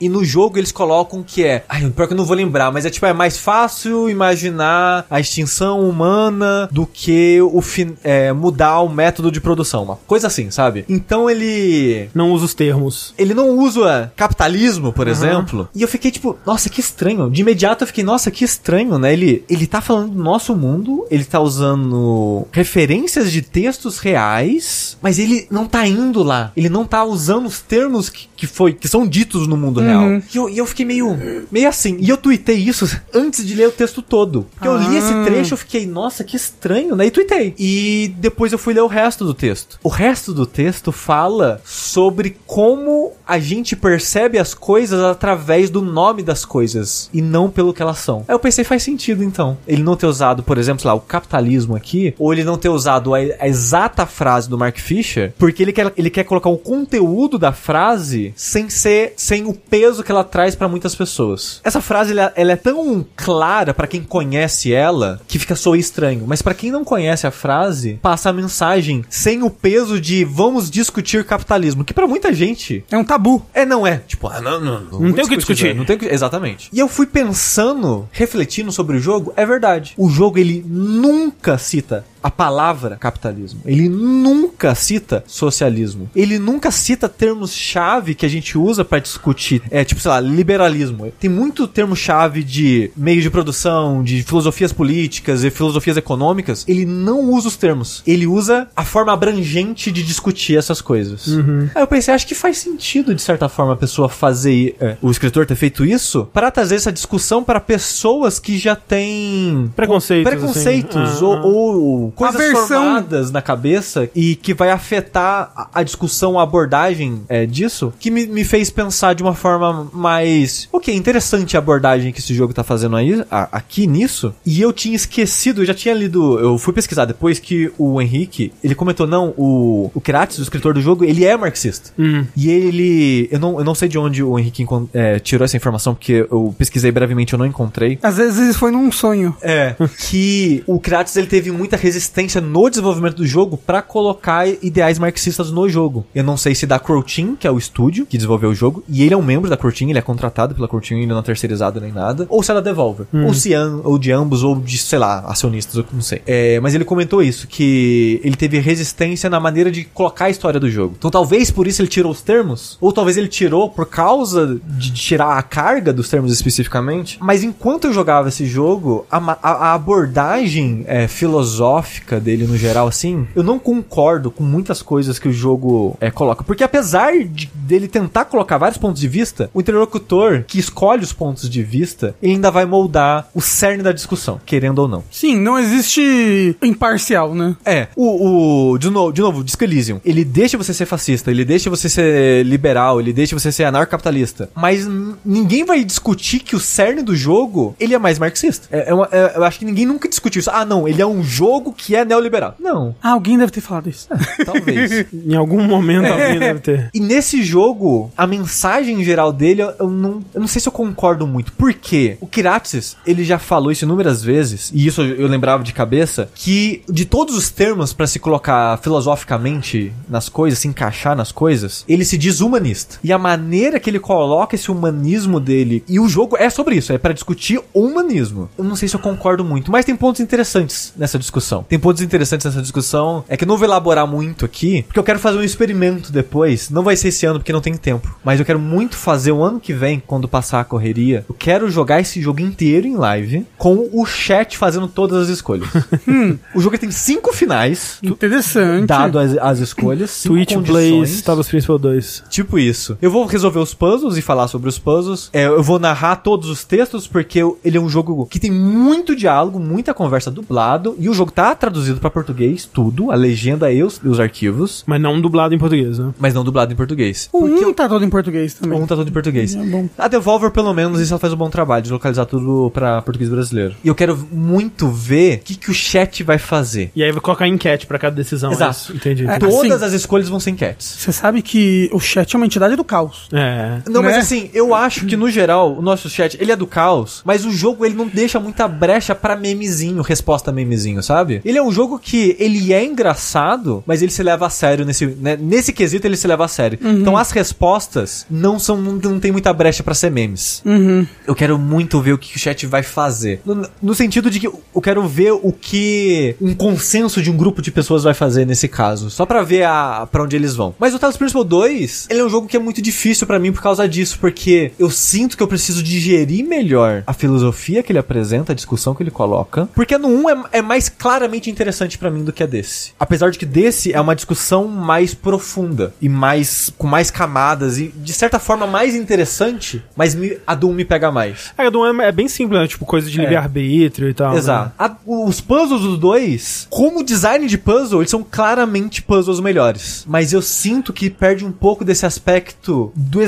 E 0.00 0.08
no 0.08 0.24
jogo 0.24 0.58
eles 0.58 0.72
colocam 0.72 1.22
que 1.22 1.44
é... 1.44 1.64
Ai, 1.68 1.88
pior 1.90 2.06
que 2.06 2.12
eu 2.12 2.16
não 2.16 2.24
vou 2.24 2.36
lembrar, 2.36 2.70
mas 2.72 2.84
é 2.86 2.90
tipo, 2.90 3.06
é 3.06 3.12
mais 3.12 3.38
fácil 3.38 4.08
imaginar 4.08 5.06
a 5.10 5.20
extinção 5.20 5.80
humana 5.88 6.68
do 6.72 6.86
que 6.86 7.40
o 7.40 7.60
fin 7.60 7.94
é, 8.04 8.32
mudar 8.32 8.80
o 8.80 8.88
método 8.88 9.30
de 9.30 9.40
produção. 9.40 9.82
Uma 9.84 9.96
coisa 10.06 10.26
assim, 10.26 10.50
sabe? 10.50 10.84
Então 10.88 11.28
ele 11.30 12.08
Não 12.14 12.30
usa 12.32 12.44
os 12.44 12.54
termos. 12.54 13.14
ele 13.18 13.34
não 13.34 13.50
usa 13.58 14.12
capitalismo, 14.16 14.92
por 14.96 15.08
exemplo. 15.08 15.68
E 15.74 15.82
eu 15.82 15.88
fiquei 15.88 16.10
tipo, 16.10 16.36
nossa, 16.44 16.68
que 16.68 16.80
estranho. 16.80 17.30
De 17.30 17.42
imediato 17.42 17.82
eu 17.84 17.86
fiquei, 17.86 18.02
nossa, 18.02 18.30
que 18.30 18.44
estranho, 18.44 18.98
né? 18.98 19.12
Ele, 19.12 19.44
ele 19.48 19.66
tá 19.66 19.80
falando 19.80 20.12
do 20.12 20.22
nosso 20.22 20.56
mundo, 20.56 21.06
ele 21.10 21.24
tá 21.24 21.40
usando 21.40 22.46
referências 22.50 23.30
de 23.30 23.42
textos 23.42 23.98
reais, 23.98 24.96
mas 25.02 25.18
ele 25.18 25.46
não 25.50 25.66
tá 25.66 25.86
indo 25.86 26.22
lá. 26.22 26.52
Ele 26.56 26.68
não 26.68 26.84
tá 26.84 27.04
usando 27.04 27.46
os 27.46 27.60
termos 27.60 28.08
que, 28.08 28.28
que, 28.36 28.46
foi, 28.46 28.72
que 28.72 28.88
são 28.88 29.06
ditos 29.06 29.46
no 29.46 29.56
mundo 29.56 29.80
real. 29.80 30.22
E 30.32 30.36
eu, 30.36 30.48
e 30.48 30.58
eu 30.58 30.66
fiquei 30.66 30.84
meio, 30.84 31.16
meio 31.50 31.68
assim. 31.68 31.98
E 32.00 32.08
eu 32.08 32.16
tuitei 32.16 32.56
isso 32.56 32.88
antes 33.12 33.46
de 33.46 33.54
ler 33.54 33.68
o 33.68 33.72
texto 33.72 34.00
todo. 34.00 34.46
Porque 34.54 34.66
eu 34.66 34.76
li 34.76 34.96
esse 34.96 35.12
trecho, 35.24 35.54
eu 35.54 35.58
fiquei, 35.58 35.86
nossa, 35.86 36.24
que 36.24 36.36
estranho, 36.36 36.96
né? 36.96 37.06
E 37.06 37.10
tuitei. 37.10 37.54
E 37.58 38.14
depois 38.18 38.52
eu 38.52 38.58
fui 38.58 38.72
ler 38.72 38.82
o 38.82 38.86
resto 38.86 39.24
do 39.24 39.34
texto. 39.34 39.78
O 39.82 39.88
resto 39.88 40.32
do 40.32 40.46
texto 40.46 40.90
fala 40.92 41.60
sobre 41.64 42.36
como 42.46 43.12
a 43.26 43.38
gente 43.38 43.76
percebe 43.76 44.38
as 44.38 44.54
coisas 44.54 44.85
através 44.92 45.70
do 45.70 45.82
nome 45.82 46.22
das 46.22 46.44
coisas 46.44 47.08
e 47.12 47.20
não 47.22 47.50
pelo 47.50 47.72
que 47.72 47.82
elas 47.82 47.98
são. 47.98 48.24
Aí 48.28 48.34
eu 48.34 48.38
pensei, 48.38 48.64
faz 48.64 48.82
sentido 48.82 49.22
então. 49.24 49.56
Ele 49.66 49.82
não 49.82 49.96
ter 49.96 50.06
usado, 50.06 50.42
por 50.42 50.58
exemplo, 50.58 50.82
sei 50.82 50.88
lá, 50.88 50.94
o 50.94 51.00
capitalismo 51.00 51.74
aqui, 51.76 52.14
ou 52.18 52.32
ele 52.32 52.44
não 52.44 52.56
ter 52.58 52.68
usado 52.68 53.14
a, 53.14 53.18
a 53.18 53.48
exata 53.48 54.06
frase 54.06 54.48
do 54.48 54.58
Mark 54.58 54.78
Fisher, 54.78 55.32
porque 55.38 55.62
ele 55.62 55.72
quer, 55.72 55.92
ele 55.96 56.10
quer 56.10 56.24
colocar 56.24 56.48
o 56.48 56.58
conteúdo 56.58 57.38
da 57.38 57.52
frase 57.52 58.32
sem 58.36 58.68
ser, 58.68 59.14
sem 59.16 59.46
o 59.46 59.52
peso 59.52 60.02
que 60.02 60.10
ela 60.12 60.24
traz 60.24 60.54
pra 60.54 60.68
muitas 60.68 60.94
pessoas. 60.94 61.60
Essa 61.64 61.80
frase, 61.80 62.12
ela, 62.12 62.32
ela 62.36 62.52
é 62.52 62.56
tão 62.56 63.04
clara 63.16 63.74
pra 63.74 63.86
quem 63.86 64.02
conhece 64.02 64.72
ela, 64.72 65.20
que 65.26 65.38
fica 65.38 65.56
só 65.56 65.74
estranho. 65.74 66.24
Mas 66.26 66.42
pra 66.42 66.54
quem 66.54 66.70
não 66.70 66.84
conhece 66.84 67.26
a 67.26 67.30
frase, 67.30 67.98
passa 68.02 68.30
a 68.30 68.32
mensagem 68.32 69.04
sem 69.08 69.42
o 69.42 69.50
peso 69.50 70.00
de 70.00 70.24
vamos 70.24 70.70
discutir 70.70 71.24
capitalismo, 71.24 71.84
que 71.84 71.94
pra 71.94 72.06
muita 72.06 72.32
gente 72.32 72.84
É 72.90 72.96
um 72.96 73.04
tabu. 73.04 73.42
é, 73.54 73.64
não 73.64 73.86
é. 73.86 73.98
Tipo, 74.06 74.28
ah, 74.28 74.40
não, 74.40 74.60
não. 74.60 74.75
Não, 74.80 74.98
vou 74.98 75.12
tem 75.12 75.24
o 75.24 75.28
que 75.28 75.36
discutir. 75.36 75.74
Não 75.74 75.84
tem 75.84 75.98
que... 75.98 76.06
Exatamente. 76.06 76.68
E 76.72 76.78
eu 76.78 76.88
fui 76.88 77.06
pensando, 77.06 78.08
refletindo 78.12 78.70
sobre 78.72 78.96
o 78.96 79.00
jogo, 79.00 79.32
é 79.36 79.44
verdade. 79.44 79.94
O 79.96 80.08
jogo, 80.08 80.38
ele 80.38 80.64
nunca 80.66 81.58
cita 81.58 82.04
a 82.26 82.30
palavra 82.30 82.96
capitalismo. 82.96 83.60
Ele 83.64 83.88
nunca 83.88 84.74
cita 84.74 85.22
socialismo. 85.28 86.10
Ele 86.14 86.40
nunca 86.40 86.72
cita 86.72 87.08
termos-chave 87.08 88.16
que 88.16 88.26
a 88.26 88.28
gente 88.28 88.58
usa 88.58 88.84
para 88.84 88.98
discutir. 88.98 89.62
É 89.70 89.84
tipo, 89.84 90.00
sei 90.00 90.10
lá, 90.10 90.18
liberalismo. 90.18 91.12
Tem 91.20 91.30
muito 91.30 91.68
termo-chave 91.68 92.42
de 92.42 92.90
meio 92.96 93.22
de 93.22 93.30
produção, 93.30 94.02
de 94.02 94.24
filosofias 94.24 94.72
políticas 94.72 95.44
e 95.44 95.50
filosofias 95.50 95.96
econômicas. 95.96 96.64
Ele 96.66 96.84
não 96.84 97.30
usa 97.30 97.46
os 97.46 97.56
termos. 97.56 98.02
Ele 98.04 98.26
usa 98.26 98.66
a 98.74 98.84
forma 98.84 99.12
abrangente 99.12 99.92
de 99.92 100.02
discutir 100.02 100.58
essas 100.58 100.80
coisas. 100.80 101.28
Aí 101.76 101.82
eu 101.82 101.86
pensei, 101.86 102.12
acho 102.12 102.26
que 102.26 102.34
faz 102.34 102.58
sentido, 102.58 103.14
de 103.14 103.22
certa 103.22 103.48
forma, 103.48 103.74
a 103.74 103.76
pessoa 103.76 104.08
fazer, 104.08 104.74
é, 104.80 104.96
o 105.00 105.12
escritor 105.12 105.46
ter 105.46 105.54
feito 105.54 105.84
isso, 105.84 106.28
para 106.32 106.50
trazer 106.50 106.74
essa 106.74 106.92
discussão 106.92 107.44
para 107.44 107.60
pessoas 107.60 108.40
que 108.40 108.58
já 108.58 108.74
têm 108.74 109.70
Preconceitos, 109.76 110.32
preconceitos 110.32 110.96
assim. 110.96 111.24
ou, 111.24 111.36
ou 111.36 112.12
coisas 112.16 112.40
Aversão. 112.40 112.66
formadas 112.66 113.30
na 113.30 113.40
cabeça 113.42 114.08
e 114.14 114.34
que 114.34 114.52
vai 114.54 114.70
afetar 114.70 115.52
a, 115.54 115.68
a 115.74 115.82
discussão, 115.82 116.38
a 116.38 116.42
abordagem 116.42 117.22
é, 117.28 117.46
disso, 117.46 117.92
que 118.00 118.10
me, 118.10 118.26
me 118.26 118.42
fez 118.44 118.70
pensar 118.70 119.14
de 119.14 119.22
uma 119.22 119.34
forma 119.34 119.88
mais, 119.92 120.68
ok, 120.72 120.94
interessante 120.94 121.56
a 121.56 121.58
abordagem 121.60 122.12
que 122.12 122.20
esse 122.20 122.34
jogo 122.34 122.52
tá 122.54 122.64
fazendo 122.64 122.96
aí, 122.96 123.22
a- 123.30 123.48
aqui 123.52 123.86
nisso, 123.86 124.34
e 124.44 124.60
eu 124.60 124.72
tinha 124.72 124.96
esquecido, 124.96 125.62
eu 125.62 125.66
já 125.66 125.74
tinha 125.74 125.94
lido, 125.94 126.38
eu 126.40 126.56
fui 126.58 126.72
pesquisar 126.72 127.04
depois 127.04 127.38
que 127.38 127.70
o 127.78 128.00
Henrique, 128.00 128.52
ele 128.64 128.74
comentou, 128.74 129.06
não, 129.06 129.34
o, 129.36 129.90
o 129.94 130.00
Kratos, 130.00 130.38
o 130.38 130.42
escritor 130.42 130.72
do 130.74 130.80
jogo, 130.80 131.04
ele 131.04 131.24
é 131.24 131.36
marxista. 131.36 131.90
Hum. 131.98 132.24
E 132.36 132.48
ele, 132.50 133.28
eu 133.30 133.38
não, 133.38 133.58
eu 133.58 133.64
não 133.64 133.74
sei 133.74 133.88
de 133.88 133.98
onde 133.98 134.22
o 134.22 134.38
Henrique 134.38 134.64
é, 134.94 135.18
tirou 135.18 135.44
essa 135.44 135.56
informação, 135.56 135.94
porque 135.94 136.26
eu 136.30 136.54
pesquisei 136.56 136.90
brevemente, 136.90 137.32
eu 137.34 137.38
não 137.38 137.46
encontrei. 137.46 137.98
Às 138.02 138.16
vezes 138.16 138.56
foi 138.56 138.70
num 138.70 138.90
sonho. 138.90 139.36
É, 139.42 139.74
que 140.08 140.62
o 140.66 140.80
Kratos 140.80 141.14
ele 141.16 141.26
teve 141.26 141.50
muita 141.50 141.76
resistência 141.76 142.05
no 142.40 142.68
desenvolvimento 142.70 143.16
do 143.16 143.26
jogo 143.26 143.56
pra 143.56 143.82
colocar 143.82 144.46
ideais 144.48 144.98
marxistas 144.98 145.50
no 145.50 145.68
jogo. 145.68 146.06
Eu 146.14 146.24
não 146.24 146.36
sei 146.36 146.54
se 146.54 146.66
da 146.66 146.78
Crow 146.78 147.02
Team, 147.02 147.36
que 147.36 147.46
é 147.46 147.50
o 147.50 147.58
estúdio 147.58 148.06
que 148.06 148.16
desenvolveu 148.16 148.50
o 148.50 148.54
jogo, 148.54 148.82
e 148.88 149.02
ele 149.02 149.14
é 149.14 149.16
um 149.16 149.22
membro 149.22 149.48
da 149.50 149.56
Crow 149.56 149.72
Team, 149.72 149.90
ele 149.90 149.98
é 149.98 150.02
contratado 150.02 150.54
pela 150.54 150.68
Crow 150.68 150.80
Team, 150.80 150.98
ele 150.98 151.06
não 151.06 151.18
é 151.18 151.22
terceirizado 151.22 151.80
nem 151.80 151.92
nada, 151.92 152.26
ou 152.28 152.42
se 152.42 152.50
é 152.50 152.54
da 152.54 152.60
Devolver, 152.60 153.06
ou 153.12 153.34
se 153.34 153.52
an- 153.54 153.80
ou 153.84 153.98
de 153.98 154.12
ambos, 154.12 154.42
ou 154.42 154.56
de, 154.56 154.78
sei 154.78 154.98
lá, 154.98 155.20
acionistas, 155.26 155.76
eu 155.76 155.84
não 155.92 156.00
sei. 156.00 156.22
É, 156.26 156.58
mas 156.60 156.74
ele 156.74 156.84
comentou 156.84 157.22
isso, 157.22 157.46
que 157.46 158.20
ele 158.24 158.36
teve 158.36 158.58
resistência 158.58 159.28
na 159.30 159.38
maneira 159.40 159.70
de 159.70 159.84
colocar 159.84 160.26
a 160.26 160.30
história 160.30 160.58
do 160.60 160.70
jogo. 160.70 160.94
Então 160.98 161.10
talvez 161.10 161.50
por 161.50 161.66
isso 161.66 161.80
ele 161.82 161.88
tirou 161.88 162.12
os 162.12 162.20
termos, 162.22 162.76
ou 162.80 162.92
talvez 162.92 163.16
ele 163.16 163.28
tirou 163.28 163.68
por 163.70 163.86
causa 163.86 164.60
de 164.64 164.92
tirar 164.92 165.36
a 165.36 165.42
carga 165.42 165.92
dos 165.92 166.08
termos 166.08 166.32
especificamente. 166.32 167.18
Mas 167.20 167.42
enquanto 167.42 167.84
eu 167.86 167.92
jogava 167.92 168.28
esse 168.28 168.46
jogo, 168.46 169.06
a, 169.10 169.18
a- 169.42 169.70
a 169.70 169.74
abordagem 169.74 170.84
é, 170.86 171.06
filosófica 171.08 171.95
dele 172.20 172.46
no 172.46 172.56
geral, 172.56 172.86
assim, 172.86 173.26
eu 173.34 173.42
não 173.42 173.58
concordo 173.58 174.30
com 174.30 174.42
muitas 174.44 174.82
coisas 174.82 175.18
que 175.18 175.28
o 175.28 175.32
jogo 175.32 175.96
é, 176.00 176.10
coloca. 176.10 176.44
Porque 176.44 176.64
apesar 176.64 177.12
de, 177.24 177.50
dele 177.54 177.88
tentar 177.88 178.24
colocar 178.26 178.58
vários 178.58 178.78
pontos 178.78 179.00
de 179.00 179.08
vista, 179.08 179.50
o 179.54 179.60
interlocutor 179.60 180.44
que 180.46 180.58
escolhe 180.58 181.02
os 181.02 181.12
pontos 181.12 181.48
de 181.48 181.62
vista, 181.62 182.14
ele 182.22 182.32
ainda 182.34 182.50
vai 182.50 182.64
moldar 182.64 183.28
o 183.34 183.40
cerne 183.40 183.82
da 183.82 183.92
discussão, 183.92 184.40
querendo 184.44 184.78
ou 184.80 184.88
não. 184.88 185.02
Sim, 185.10 185.36
não 185.38 185.58
existe 185.58 186.56
imparcial, 186.62 187.34
né? 187.34 187.56
É, 187.64 187.88
o, 187.96 188.72
o 188.72 188.78
de, 188.78 188.90
novo, 188.90 189.12
de 189.12 189.20
novo, 189.20 189.44
Disco 189.44 189.64
Elysium, 189.64 190.00
ele 190.04 190.24
deixa 190.24 190.56
você 190.58 190.72
ser 190.74 190.86
fascista, 190.86 191.30
ele 191.30 191.44
deixa 191.44 191.70
você 191.70 191.88
ser 191.88 192.44
liberal, 192.44 193.00
ele 193.00 193.12
deixa 193.12 193.38
você 193.38 193.50
ser 193.50 193.64
anarcocapitalista, 193.64 194.48
mas 194.54 194.86
ninguém 195.24 195.64
vai 195.64 195.84
discutir 195.84 196.40
que 196.40 196.54
o 196.56 196.60
cerne 196.60 197.02
do 197.02 197.14
jogo, 197.16 197.74
ele 197.78 197.94
é 197.94 197.98
mais 197.98 198.18
marxista. 198.18 198.68
É, 198.70 198.90
é 198.90 198.94
uma- 198.94 199.08
é- 199.10 199.32
eu 199.36 199.44
acho 199.44 199.58
que 199.58 199.64
ninguém 199.64 199.86
nunca 199.86 200.08
discutiu 200.08 200.40
isso. 200.40 200.50
Ah, 200.50 200.64
não, 200.64 200.86
ele 200.86 201.00
é 201.02 201.06
um 201.06 201.22
jogo 201.22 201.72
que 201.76 201.94
é 201.94 202.04
neoliberal. 202.04 202.54
Não, 202.58 202.94
Ah, 203.02 203.10
alguém 203.12 203.36
deve 203.38 203.52
ter 203.52 203.60
falado 203.60 203.88
isso. 203.88 204.08
talvez. 204.44 205.06
Em 205.12 205.34
algum 205.34 205.62
momento 205.62 206.06
alguém 206.12 206.38
deve 206.38 206.60
ter. 206.60 206.90
E 206.94 207.00
nesse 207.00 207.42
jogo, 207.42 208.10
a 208.16 208.26
mensagem 208.26 209.02
geral 209.04 209.32
dele, 209.32 209.62
eu- 209.62 209.88
não, 209.90 210.22
eu 210.34 210.40
não 210.40 210.46
sei 210.48 210.60
se 210.60 210.68
eu 210.68 210.72
concordo 210.72 211.26
muito. 211.26 211.52
Por 211.52 211.72
quê? 211.74 212.16
O 212.20 212.26
Kiraxis, 212.26 212.96
ele 213.06 213.24
já 213.24 213.38
falou 213.38 213.70
isso 213.70 213.84
inúmeras 213.84 214.22
vezes, 214.22 214.70
e 214.74 214.86
isso 214.86 215.02
eu 215.02 215.26
lembrava 215.26 215.62
de 215.62 215.72
cabeça, 215.72 216.28
que 216.34 216.82
de 216.88 217.04
todos 217.04 217.36
os 217.36 217.50
termos 217.50 217.92
pra 217.92 218.06
se 218.06 218.18
colocar 218.18 218.78
filosoficamente 218.78 219.92
nas 220.08 220.28
coisas, 220.28 220.58
se 220.58 220.68
encaixar 220.68 221.16
nas 221.16 221.32
coisas, 221.32 221.84
ele 221.88 222.04
se 222.04 222.16
diz 222.16 222.40
humanista. 222.40 222.98
E 223.02 223.12
a 223.12 223.18
maneira 223.18 223.80
que 223.80 223.90
ele 223.90 223.98
coloca 223.98 224.54
esse 224.54 224.70
humanismo 224.70 225.40
dele, 225.40 225.82
e 225.88 225.98
o 225.98 226.08
jogo 226.08 226.36
é 226.36 226.48
sobre 226.48 226.76
isso, 226.76 226.92
é 226.92 226.98
pra 226.98 227.12
discutir 227.12 227.60
o 227.74 227.80
humanismo. 227.80 228.48
Eu 228.56 228.64
não 228.64 228.76
sei 228.76 228.88
se 228.88 228.94
eu 228.96 229.00
concordo 229.00 229.44
muito, 229.44 229.70
mas 229.70 229.84
tem 229.84 229.96
pontos 229.96 230.20
interessantes 230.20 230.92
nessa 230.96 231.18
discussão. 231.18 231.65
Tem 231.68 231.78
pontos 231.78 232.02
interessantes 232.02 232.44
nessa 232.44 232.62
discussão. 232.62 233.24
É 233.28 233.36
que 233.36 233.44
eu 233.44 233.48
não 233.48 233.56
vou 233.56 233.66
elaborar 233.66 234.06
muito 234.06 234.44
aqui, 234.44 234.82
porque 234.82 234.98
eu 234.98 235.04
quero 235.04 235.18
fazer 235.18 235.38
um 235.38 235.42
experimento 235.42 236.12
depois. 236.12 236.70
Não 236.70 236.82
vai 236.82 236.96
ser 236.96 237.08
esse 237.08 237.26
ano 237.26 237.38
porque 237.38 237.52
não 237.52 237.60
tem 237.60 237.76
tempo, 237.76 238.16
mas 238.24 238.38
eu 238.38 238.46
quero 238.46 238.58
muito 238.58 238.96
fazer 238.96 239.32
o 239.32 239.42
ano 239.42 239.60
que 239.60 239.72
vem, 239.72 240.02
quando 240.04 240.28
passar 240.28 240.60
a 240.60 240.64
correria. 240.64 241.24
Eu 241.28 241.34
quero 241.34 241.70
jogar 241.70 242.00
esse 242.00 242.20
jogo 242.20 242.40
inteiro 242.40 242.86
em 242.86 242.96
live 242.96 243.46
com 243.56 243.88
o 243.92 244.04
chat 244.06 244.56
fazendo 244.56 244.88
todas 244.88 245.24
as 245.24 245.28
escolhas. 245.28 245.68
o 246.54 246.60
jogo 246.60 246.78
tem 246.78 246.90
cinco 246.90 247.32
finais, 247.32 247.98
Interessante. 248.02 248.86
dado 248.86 249.18
as, 249.18 249.36
as 249.36 249.58
escolhas, 249.58 250.22
Twitch. 250.22 250.54
Plays, 250.66 251.22
Talos 251.22 251.48
Principal 251.48 251.78
2. 251.78 252.24
Tipo 252.28 252.58
isso. 252.58 252.96
Eu 253.00 253.10
vou 253.10 253.24
resolver 253.26 253.58
os 253.58 253.74
puzzles 253.74 254.16
e 254.16 254.22
falar 254.22 254.48
sobre 254.48 254.68
os 254.68 254.78
puzzles. 254.78 255.30
É, 255.32 255.46
eu 255.46 255.62
vou 255.62 255.78
narrar 255.78 256.16
todos 256.16 256.48
os 256.48 256.64
textos, 256.64 257.06
porque 257.06 257.40
ele 257.64 257.76
é 257.76 257.80
um 257.80 257.88
jogo 257.88 258.26
que 258.26 258.38
tem 258.38 258.50
muito 258.50 259.14
diálogo, 259.14 259.58
muita 259.58 259.94
conversa 259.94 260.30
dublado. 260.30 260.96
E 260.98 261.08
o 261.08 261.14
jogo 261.14 261.30
tá 261.30 261.54
traduzido 261.56 262.00
pra 262.00 262.10
português, 262.10 262.64
tudo, 262.70 263.10
a 263.10 263.14
legenda 263.14 263.70
e 263.72 263.82
os, 263.82 264.00
e 264.04 264.08
os 264.08 264.20
arquivos. 264.20 264.84
Mas 264.86 265.00
não 265.00 265.20
dublado 265.20 265.54
em 265.54 265.58
português, 265.58 265.98
né? 265.98 266.12
Mas 266.18 266.34
não 266.34 266.44
dublado 266.44 266.72
em 266.72 266.76
português. 266.76 267.28
O 267.32 267.44
1 267.44 267.72
tá 267.72 267.88
todo 267.88 268.04
em 268.04 268.10
português 268.10 268.54
também. 268.54 268.78
Um 268.80 268.86
tá 268.86 268.94
todo 268.96 269.08
em 269.08 269.12
português. 269.12 269.54
É 269.54 269.64
bom. 269.64 269.88
A 269.98 270.08
Devolver, 270.08 270.50
pelo 270.50 270.72
menos, 270.74 271.00
isso 271.00 271.12
ela 271.12 271.18
faz 271.20 271.32
um 271.32 271.36
bom 271.36 271.50
trabalho 271.50 271.82
de 271.82 271.92
localizar 271.92 272.26
tudo 272.26 272.70
pra 272.72 273.02
português 273.02 273.30
brasileiro. 273.30 273.74
E 273.82 273.88
eu 273.88 273.94
quero 273.94 274.16
muito 274.30 274.88
ver 274.88 275.36
o 275.36 275.38
que, 275.40 275.54
que 275.56 275.70
o 275.70 275.74
chat 275.74 276.22
vai 276.22 276.38
fazer. 276.38 276.90
E 276.94 277.02
aí 277.02 277.10
vai 277.12 277.20
colocar 277.20 277.46
enquete 277.46 277.86
pra 277.86 277.98
cada 277.98 278.14
decisão. 278.16 278.52
Exato. 278.52 278.70
é 278.70 278.70
isso? 278.72 278.92
Entendi. 278.96 279.26
É. 279.26 279.38
Todas 279.38 279.70
assim- 279.82 279.84
as 279.86 279.92
escolhas 279.92 280.28
vão 280.28 280.38
ser 280.40 280.50
enquetes. 280.50 280.86
Você 280.98 281.12
sabe 281.12 281.42
que 281.42 281.88
o 281.92 282.00
chat 282.00 282.34
é 282.34 282.36
uma 282.36 282.46
entidade 282.46 282.76
do 282.76 282.84
caos. 282.84 283.28
É. 283.32 283.80
Não, 283.88 284.02
mas 284.02 284.12
Né? 284.14 284.18
assim, 284.18 284.50
eu 284.54 284.74
acho 284.74 285.06
que 285.06 285.16
no 285.16 285.30
geral, 285.30 285.76
o 285.76 285.82
nosso 285.82 286.08
chat, 286.08 286.36
ele 286.40 286.52
é 286.52 286.56
do 286.56 286.66
caos, 286.66 287.22
mas 287.24 287.44
o 287.44 287.50
jogo 287.50 287.84
ele 287.84 287.94
não 287.94 288.06
deixa 288.06 288.38
muita 288.40 288.66
brecha 288.68 289.14
pra 289.14 289.36
memezinho, 289.36 290.02
resposta 290.02 290.52
memezinho, 290.52 291.02
sabe? 291.02 291.40
Ele 291.46 291.58
é 291.58 291.62
um 291.62 291.70
jogo 291.70 291.98
que 291.98 292.34
ele 292.40 292.72
é 292.72 292.84
engraçado, 292.84 293.84
mas 293.86 294.02
ele 294.02 294.10
se 294.10 294.22
leva 294.22 294.46
a 294.46 294.50
sério 294.50 294.84
nesse, 294.84 295.06
né? 295.06 295.38
nesse 295.40 295.72
quesito 295.72 296.04
ele 296.04 296.16
se 296.16 296.26
leva 296.26 296.44
a 296.44 296.48
sério. 296.48 296.78
Então 296.82 297.16
as 297.16 297.30
respostas 297.30 298.26
não 298.28 298.58
são 298.58 298.76
não, 298.76 298.92
não 298.94 299.20
tem 299.20 299.30
muita 299.30 299.52
brecha 299.52 299.82
pra 299.82 299.94
ser 299.94 300.10
memes. 300.10 300.60
Uhum. 300.64 301.06
Eu 301.24 301.34
quero 301.34 301.56
muito 301.56 302.00
ver 302.00 302.14
o 302.14 302.18
que 302.18 302.34
o 302.34 302.38
chat 302.38 302.66
vai 302.66 302.82
fazer. 302.82 303.40
No, 303.46 303.68
no 303.80 303.94
sentido 303.94 304.28
de 304.28 304.40
que 304.40 304.46
eu 304.46 304.80
quero 304.82 305.06
ver 305.06 305.32
o 305.32 305.52
que 305.52 306.34
um 306.40 306.52
consenso 306.52 307.22
de 307.22 307.30
um 307.30 307.36
grupo 307.36 307.62
de 307.62 307.70
pessoas 307.70 308.02
vai 308.02 308.14
fazer 308.14 308.44
nesse 308.44 308.66
caso. 308.66 309.08
Só 309.08 309.24
pra 309.24 309.42
ver 309.42 309.64
a, 309.64 310.08
pra 310.10 310.24
onde 310.24 310.34
eles 310.34 310.56
vão. 310.56 310.74
Mas 310.80 310.94
o 310.94 310.98
Talos 310.98 311.16
Principal 311.16 311.44
2, 311.44 312.08
ele 312.10 312.20
é 312.20 312.24
um 312.24 312.28
jogo 312.28 312.48
que 312.48 312.56
é 312.56 312.60
muito 312.60 312.82
difícil 312.82 313.26
pra 313.26 313.38
mim 313.38 313.52
por 313.52 313.62
causa 313.62 313.88
disso. 313.88 314.18
Porque 314.20 314.72
eu 314.78 314.90
sinto 314.90 315.36
que 315.36 315.42
eu 315.42 315.48
preciso 315.48 315.82
digerir 315.82 316.44
melhor 316.44 317.04
a 317.06 317.12
filosofia 317.12 317.82
que 317.82 317.92
ele 317.92 317.98
apresenta, 317.98 318.52
a 318.52 318.54
discussão 318.54 318.94
que 318.94 319.02
ele 319.02 319.10
coloca. 319.10 319.68
Porque 319.74 319.96
no 319.96 320.08
1 320.08 320.30
é, 320.30 320.44
é 320.52 320.62
mais 320.62 320.88
claramente 320.88 321.35
interessante 321.50 321.98
pra 321.98 322.10
mim 322.10 322.24
do 322.24 322.32
que 322.32 322.42
a 322.42 322.46
desse. 322.46 322.92
Apesar 322.98 323.30
de 323.30 323.38
que 323.38 323.46
desse 323.46 323.92
é 323.92 324.00
uma 324.00 324.14
discussão 324.16 324.66
mais 324.68 325.12
profunda 325.14 325.92
e 326.00 326.08
mais 326.08 326.72
com 326.78 326.86
mais 326.86 327.10
camadas 327.10 327.78
e 327.78 327.88
de 327.88 328.12
certa 328.12 328.38
forma 328.38 328.66
mais 328.66 328.94
interessante, 328.94 329.82
mas 329.96 330.14
me- 330.14 330.38
a 330.46 330.54
do 330.54 330.68
1 330.68 330.72
me 330.74 330.84
pega 330.84 331.10
mais. 331.12 331.52
A 331.56 331.68
do 331.70 331.84
é, 332.02 332.08
é 332.08 332.12
bem 332.12 332.28
simples, 332.28 332.60
né? 332.60 332.66
Tipo, 332.66 332.84
coisa 332.86 333.10
de 333.10 333.18
É. 333.18 333.22
livre-arbítrio 333.22 334.08
e 334.08 334.14
tal. 334.14 334.32
né? 334.32 334.38
Exato. 334.38 334.72
A- 334.78 334.96
os 335.06 335.40
puzzles 335.40 335.82
dos 335.82 335.98
dois, 335.98 336.66
como 336.70 337.04
design 337.04 337.46
de 337.46 337.58
puzzle, 337.58 338.00
eles 338.00 338.10
são 338.10 338.22
claramente 338.28 339.02
puzzles 339.02 339.40
melhores. 339.40 340.04
Mas 340.08 340.32
eu 340.32 340.40
sinto 340.42 340.92
que 340.92 341.10
perde 341.10 341.44
um 341.44 341.52
pouco 341.52 341.84
desse 341.84 342.06
aspecto 342.06 342.92
do 342.94 343.20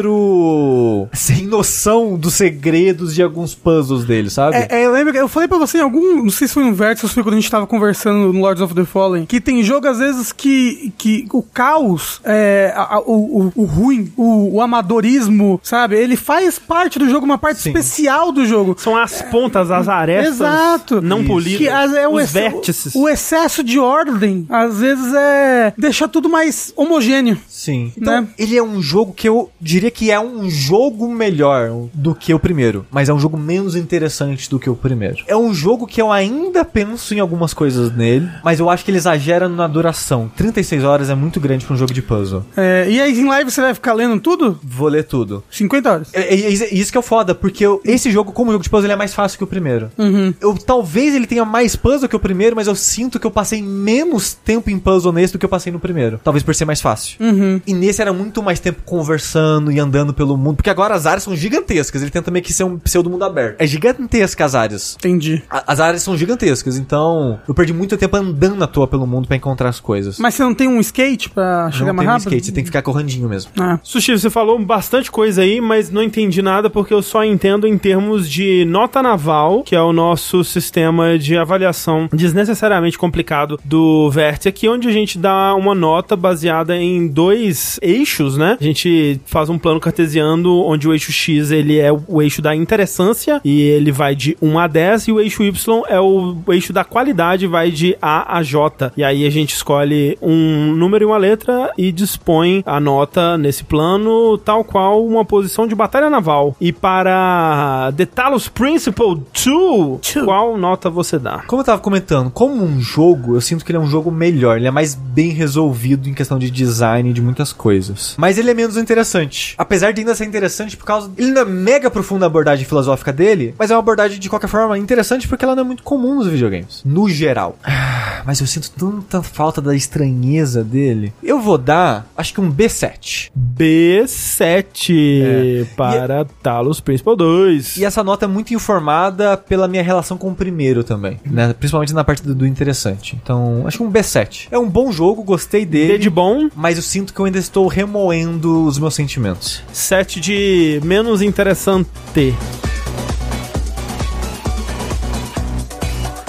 exagero 0.00 1.08
sem 1.12 1.46
noção 1.46 2.16
dos 2.16 2.34
segredos 2.34 3.14
de 3.14 3.22
alguns 3.22 3.54
puzzles 3.54 4.04
deles, 4.04 4.32
sabe? 4.32 4.56
É, 4.56 4.68
é, 4.70 4.86
eu 4.86 4.92
lembro 4.92 5.12
que 5.12 5.18
eu 5.18 5.28
falei 5.28 5.48
pra 5.48 5.58
você 5.58 5.78
em 5.78 5.82
algum. 5.82 6.22
Não 6.22 6.30
sei 6.30 6.48
se 6.48 6.54
foi 6.54 6.64
um 6.64 6.72
Versus, 6.74 7.12
foi 7.12 7.22
quando 7.26 7.34
a 7.34 7.40
gente 7.40 7.50
tava 7.50 7.66
conversando 7.66 8.32
no 8.32 8.40
Lords 8.40 8.62
of 8.62 8.74
the 8.74 8.84
Fallen. 8.84 9.26
Que 9.26 9.40
tem 9.40 9.62
jogo, 9.62 9.86
às 9.88 9.98
vezes, 9.98 10.32
que, 10.32 10.92
que 10.96 11.26
o 11.32 11.42
caos, 11.42 12.20
é, 12.24 12.72
a- 12.74 12.94
a- 12.96 13.00
o, 13.00 13.46
o, 13.46 13.52
o 13.56 13.64
ruim, 13.64 14.12
o, 14.16 14.54
o 14.56 14.60
amadorismo, 14.60 15.60
sabe? 15.62 15.96
Ele 15.96 16.16
faz 16.16 16.58
parte 16.58 16.98
do 16.98 17.08
jogo, 17.08 17.24
uma 17.26 17.38
parte 17.38 17.60
Sim. 17.60 17.70
especial 17.70 18.30
do 18.32 18.44
jogo. 18.46 18.76
São 18.78 18.96
as 18.96 19.22
pontas, 19.22 19.70
as 19.70 19.88
arestas 19.88 20.34
Exato. 20.36 21.00
não 21.02 21.24
polidas. 21.24 21.58
Que 21.58 21.68
as- 21.68 21.94
é 21.94 22.06
o, 22.06 22.12
os 22.14 22.20
ex- 22.22 22.32
vértices. 22.32 22.94
o 22.94 23.08
excesso 23.08 23.62
de 23.64 23.78
ordem, 23.78 24.46
às 24.48 24.78
vezes, 24.78 25.12
é. 25.14 25.72
deixa 25.76 26.06
tudo 26.06 26.28
mais 26.28 26.72
homogêneo. 26.76 27.38
Sim. 27.48 27.92
Então, 27.96 28.20
Né? 28.22 28.28
ele 28.38 28.56
é 28.56 28.62
um 28.62 28.80
jogo 28.80 29.12
que 29.12 29.28
eu 29.28 29.50
diria 29.60 29.90
que 29.90 30.10
é 30.10 30.20
um 30.20 30.48
jogo 30.48 31.08
melhor 31.12 31.88
do 31.92 32.14
que 32.14 32.32
o 32.32 32.38
primeiro, 32.38 32.86
mas 32.90 33.08
é 33.08 33.12
um 33.14 33.18
jogo 33.18 33.36
menos 33.36 33.74
interessante 33.74 34.48
do 34.48 34.58
que 34.58 34.70
o 34.70 34.76
primeiro. 34.76 35.16
É 35.26 35.36
um 35.36 35.52
jogo 35.52 35.86
que 35.86 36.00
eu 36.00 36.12
ainda 36.12 36.64
penso 36.64 37.14
em 37.16 37.20
algumas 37.20 37.52
coisas 37.54 37.94
nele, 37.94 38.28
mas 38.44 38.58
eu 38.60 38.68
acho 38.70 38.84
que 38.84 38.90
ele 38.90 38.98
exagera 38.98 39.48
na 39.48 39.66
duração. 39.66 40.30
36 40.36 40.84
horas 40.84 41.10
é 41.10 41.14
muito 41.14 41.40
grande 41.40 41.64
pra 41.64 41.74
um 41.74 41.76
jogo 41.78 41.92
de 41.92 42.02
puzzle. 42.02 42.44
É, 42.56 42.86
e 42.88 43.00
aí 43.00 43.18
em 43.18 43.26
live 43.26 43.50
você 43.50 43.60
vai 43.60 43.74
ficar 43.74 43.92
lendo 43.94 44.18
tudo? 44.20 44.58
Vou 44.62 44.88
ler 44.88 45.04
tudo. 45.04 45.42
50 45.50 45.90
horas. 45.90 46.08
É, 46.12 46.34
é- 46.34 46.46
é 46.46 46.74
isso 46.74 46.90
que 46.90 46.96
é 46.96 47.00
o 47.00 47.02
foda, 47.02 47.34
porque 47.34 47.64
eu- 47.64 47.80
esse 47.84 48.10
jogo, 48.10 48.32
como 48.32 48.52
jogo 48.52 48.62
de 48.64 48.70
puzzle, 48.70 48.86
ele 48.86 48.92
é 48.92 48.96
mais 48.96 49.14
fácil 49.14 49.38
que 49.38 49.44
o 49.44 49.46
primeiro. 49.46 49.90
Uhum. 49.98 50.34
Eu, 50.40 50.54
talvez 50.54 51.14
ele 51.14 51.26
tenha 51.26 51.44
mais 51.44 51.74
puzzle 51.76 52.08
que 52.08 52.16
o 52.16 52.20
primeiro, 52.20 52.54
mas 52.56 52.66
eu 52.66 52.74
sinto 52.74 53.18
que 53.18 53.26
eu 53.26 53.30
passei 53.30 53.62
menos 53.62 54.34
tempo 54.34 54.70
em 54.70 54.78
puzzle 54.78 55.12
nesse 55.12 55.32
do 55.32 55.38
que 55.38 55.44
eu 55.44 55.48
passei 55.48 55.72
no 55.72 55.78
primeiro. 55.80 56.20
Talvez 56.22 56.42
por 56.42 56.54
ser 56.54 56.64
mais 56.64 56.80
fácil. 56.80 57.16
Uhum. 57.20 57.60
E 57.66 57.72
nesse 57.74 58.00
era 58.02 58.12
muito 58.12 58.42
mais 58.42 58.60
tempo 58.60 58.82
conversando 58.84 59.70
e 59.72 59.78
andando 59.78 60.12
pelo 60.12 60.36
mundo. 60.36 60.56
Porque 60.56 60.70
agora 60.70 60.94
as 60.94 61.06
áreas 61.06 61.22
são 61.22 61.34
gigantescas. 61.36 62.02
Ele 62.02 62.10
tenta 62.10 62.30
meio 62.30 62.44
que 62.44 62.52
ser 62.52 62.64
um 62.64 62.78
pseudo 62.78 63.08
mundo 63.10 63.24
aberto. 63.24 63.56
É 63.60 63.66
gigantesca 63.66 64.44
as 64.44 64.54
áreas. 64.54 64.96
Entendi. 64.98 65.42
A- 65.50 65.64
As 65.76 65.80
áreas 65.80 66.02
são 66.02 66.16
gigantescas, 66.16 66.76
então 66.78 67.05
eu 67.46 67.54
perdi 67.54 67.72
muito 67.72 67.96
tempo 67.96 68.16
andando 68.16 68.62
à 68.62 68.66
toa 68.66 68.86
pelo 68.86 69.06
mundo 69.06 69.26
pra 69.26 69.36
encontrar 69.36 69.68
as 69.68 69.80
coisas. 69.80 70.18
Mas 70.18 70.34
você 70.34 70.42
não 70.42 70.54
tem 70.54 70.68
um 70.68 70.80
skate 70.80 71.30
pra 71.30 71.70
chegar 71.70 71.86
não 71.86 71.94
mais 71.94 72.06
tem 72.06 72.08
um 72.08 72.12
rápido? 72.12 72.28
skate, 72.28 72.46
você 72.46 72.52
tem 72.52 72.64
que 72.64 72.68
ficar 72.68 72.82
correndinho 72.82 73.28
mesmo. 73.28 73.50
Ah. 73.58 73.78
Sushi, 73.82 74.12
você 74.12 74.30
falou 74.30 74.58
bastante 74.58 75.10
coisa 75.10 75.42
aí, 75.42 75.60
mas 75.60 75.90
não 75.90 76.02
entendi 76.02 76.42
nada 76.42 76.68
porque 76.70 76.92
eu 76.92 77.02
só 77.02 77.24
entendo 77.24 77.66
em 77.66 77.78
termos 77.78 78.28
de 78.28 78.64
nota 78.66 79.02
naval, 79.02 79.62
que 79.62 79.74
é 79.74 79.80
o 79.80 79.92
nosso 79.92 80.42
sistema 80.44 81.18
de 81.18 81.36
avaliação 81.36 82.08
desnecessariamente 82.12 82.98
complicado 82.98 83.58
do 83.64 84.10
Vértice 84.10 84.48
aqui, 84.48 84.68
onde 84.68 84.88
a 84.88 84.92
gente 84.92 85.18
dá 85.18 85.54
uma 85.54 85.74
nota 85.74 86.16
baseada 86.16 86.76
em 86.76 87.06
dois 87.08 87.78
eixos, 87.82 88.36
né? 88.36 88.56
A 88.60 88.64
gente 88.64 89.20
faz 89.26 89.48
um 89.48 89.58
plano 89.58 89.80
cartesiano 89.80 90.62
onde 90.64 90.88
o 90.88 90.92
eixo 90.92 91.12
X 91.12 91.50
ele 91.50 91.78
é 91.78 91.90
o 91.92 92.22
eixo 92.22 92.40
da 92.42 92.54
interessância 92.54 93.40
e 93.44 93.60
ele 93.62 93.92
vai 93.92 94.14
de 94.14 94.36
1 94.40 94.58
a 94.58 94.66
10 94.66 95.08
e 95.08 95.12
o 95.12 95.20
eixo 95.20 95.42
Y 95.42 95.82
é 95.88 96.00
o 96.00 96.36
eixo 96.48 96.72
da 96.72 96.84
qualidade, 96.86 97.46
vai 97.46 97.70
de 97.70 97.96
A 98.00 98.38
a 98.38 98.42
J. 98.42 98.92
E 98.96 99.04
aí 99.04 99.26
a 99.26 99.30
gente 99.30 99.54
escolhe 99.54 100.16
um 100.20 100.72
número 100.74 101.04
e 101.04 101.06
uma 101.06 101.16
letra 101.16 101.72
e 101.76 101.92
dispõe 101.92 102.62
a 102.66 102.80
nota 102.80 103.36
nesse 103.36 103.64
plano, 103.64 104.38
tal 104.38 104.64
qual 104.64 105.04
uma 105.06 105.24
posição 105.24 105.66
de 105.66 105.74
batalha 105.74 106.10
naval. 106.10 106.56
E 106.60 106.72
para 106.72 107.92
The 107.96 108.06
Talos 108.06 108.48
Principle 108.48 109.22
2, 109.44 110.24
qual 110.24 110.56
nota 110.56 110.88
você 110.88 111.18
dá? 111.18 111.44
Como 111.46 111.60
eu 111.62 111.66
tava 111.66 111.80
comentando, 111.80 112.30
como 112.30 112.62
um 112.62 112.80
jogo, 112.80 113.36
eu 113.36 113.40
sinto 113.40 113.64
que 113.64 113.70
ele 113.70 113.78
é 113.78 113.80
um 113.80 113.86
jogo 113.86 114.10
melhor. 114.10 114.56
Ele 114.56 114.66
é 114.66 114.70
mais 114.70 114.94
bem 114.94 115.30
resolvido 115.30 116.08
em 116.08 116.14
questão 116.14 116.38
de 116.38 116.50
design 116.50 117.10
e 117.10 117.12
de 117.12 117.22
muitas 117.22 117.52
coisas. 117.52 118.14
Mas 118.18 118.38
ele 118.38 118.50
é 118.50 118.54
menos 118.54 118.76
interessante. 118.76 119.54
Apesar 119.58 119.92
de 119.92 120.00
ainda 120.00 120.14
ser 120.14 120.24
interessante 120.24 120.76
por 120.76 120.84
causa. 120.84 121.10
Ele 121.16 121.30
não 121.30 121.42
é 121.42 121.44
mega 121.44 121.90
profundo 121.90 122.22
a 122.22 122.26
abordagem 122.26 122.64
filosófica 122.64 123.12
dele, 123.12 123.54
mas 123.58 123.70
é 123.70 123.74
uma 123.74 123.80
abordagem 123.80 124.18
de 124.18 124.28
qualquer 124.28 124.48
forma 124.48 124.78
interessante 124.78 125.28
porque 125.28 125.44
ela 125.44 125.54
não 125.54 125.62
é 125.62 125.66
muito 125.66 125.82
comum 125.82 126.16
nos 126.16 126.26
videogames. 126.26 126.75
No 126.84 127.08
geral. 127.08 127.56
Ah, 127.64 128.22
Mas 128.24 128.40
eu 128.40 128.46
sinto 128.46 128.70
tanta 128.70 129.22
falta 129.22 129.60
da 129.60 129.74
estranheza 129.74 130.62
dele. 130.64 131.12
Eu 131.22 131.40
vou 131.40 131.58
dar, 131.58 132.06
acho 132.16 132.32
que 132.34 132.40
um 132.40 132.50
B7. 132.52 133.30
B7 133.36 135.66
para 135.76 136.24
Talos 136.42 136.80
Principle 136.80 137.16
2. 137.16 137.76
E 137.76 137.84
essa 137.84 138.02
nota 138.02 138.24
é 138.24 138.28
muito 138.28 138.52
informada 138.54 139.36
pela 139.36 139.68
minha 139.68 139.82
relação 139.82 140.16
com 140.18 140.30
o 140.30 140.34
primeiro 140.34 140.82
também, 140.84 141.20
né? 141.24 141.52
Principalmente 141.52 141.92
na 141.94 142.04
parte 142.04 142.22
do, 142.22 142.34
do 142.34 142.46
interessante. 142.46 143.18
Então, 143.22 143.64
acho 143.66 143.78
que 143.78 143.84
um 143.84 143.90
B7. 143.90 144.48
É 144.50 144.58
um 144.58 144.68
bom 144.68 144.90
jogo, 144.92 145.22
gostei 145.22 145.64
dele. 145.64 145.92
D 145.94 145.98
de 145.98 146.10
bom, 146.10 146.48
Mas 146.54 146.76
eu 146.76 146.82
sinto 146.82 147.12
que 147.14 147.20
eu 147.20 147.24
ainda 147.26 147.38
estou 147.38 147.66
remoendo 147.66 148.64
os 148.66 148.78
meus 148.78 148.94
sentimentos. 148.94 149.62
7 149.72 150.20
de 150.20 150.80
menos 150.84 151.22
interessante. 151.22 151.88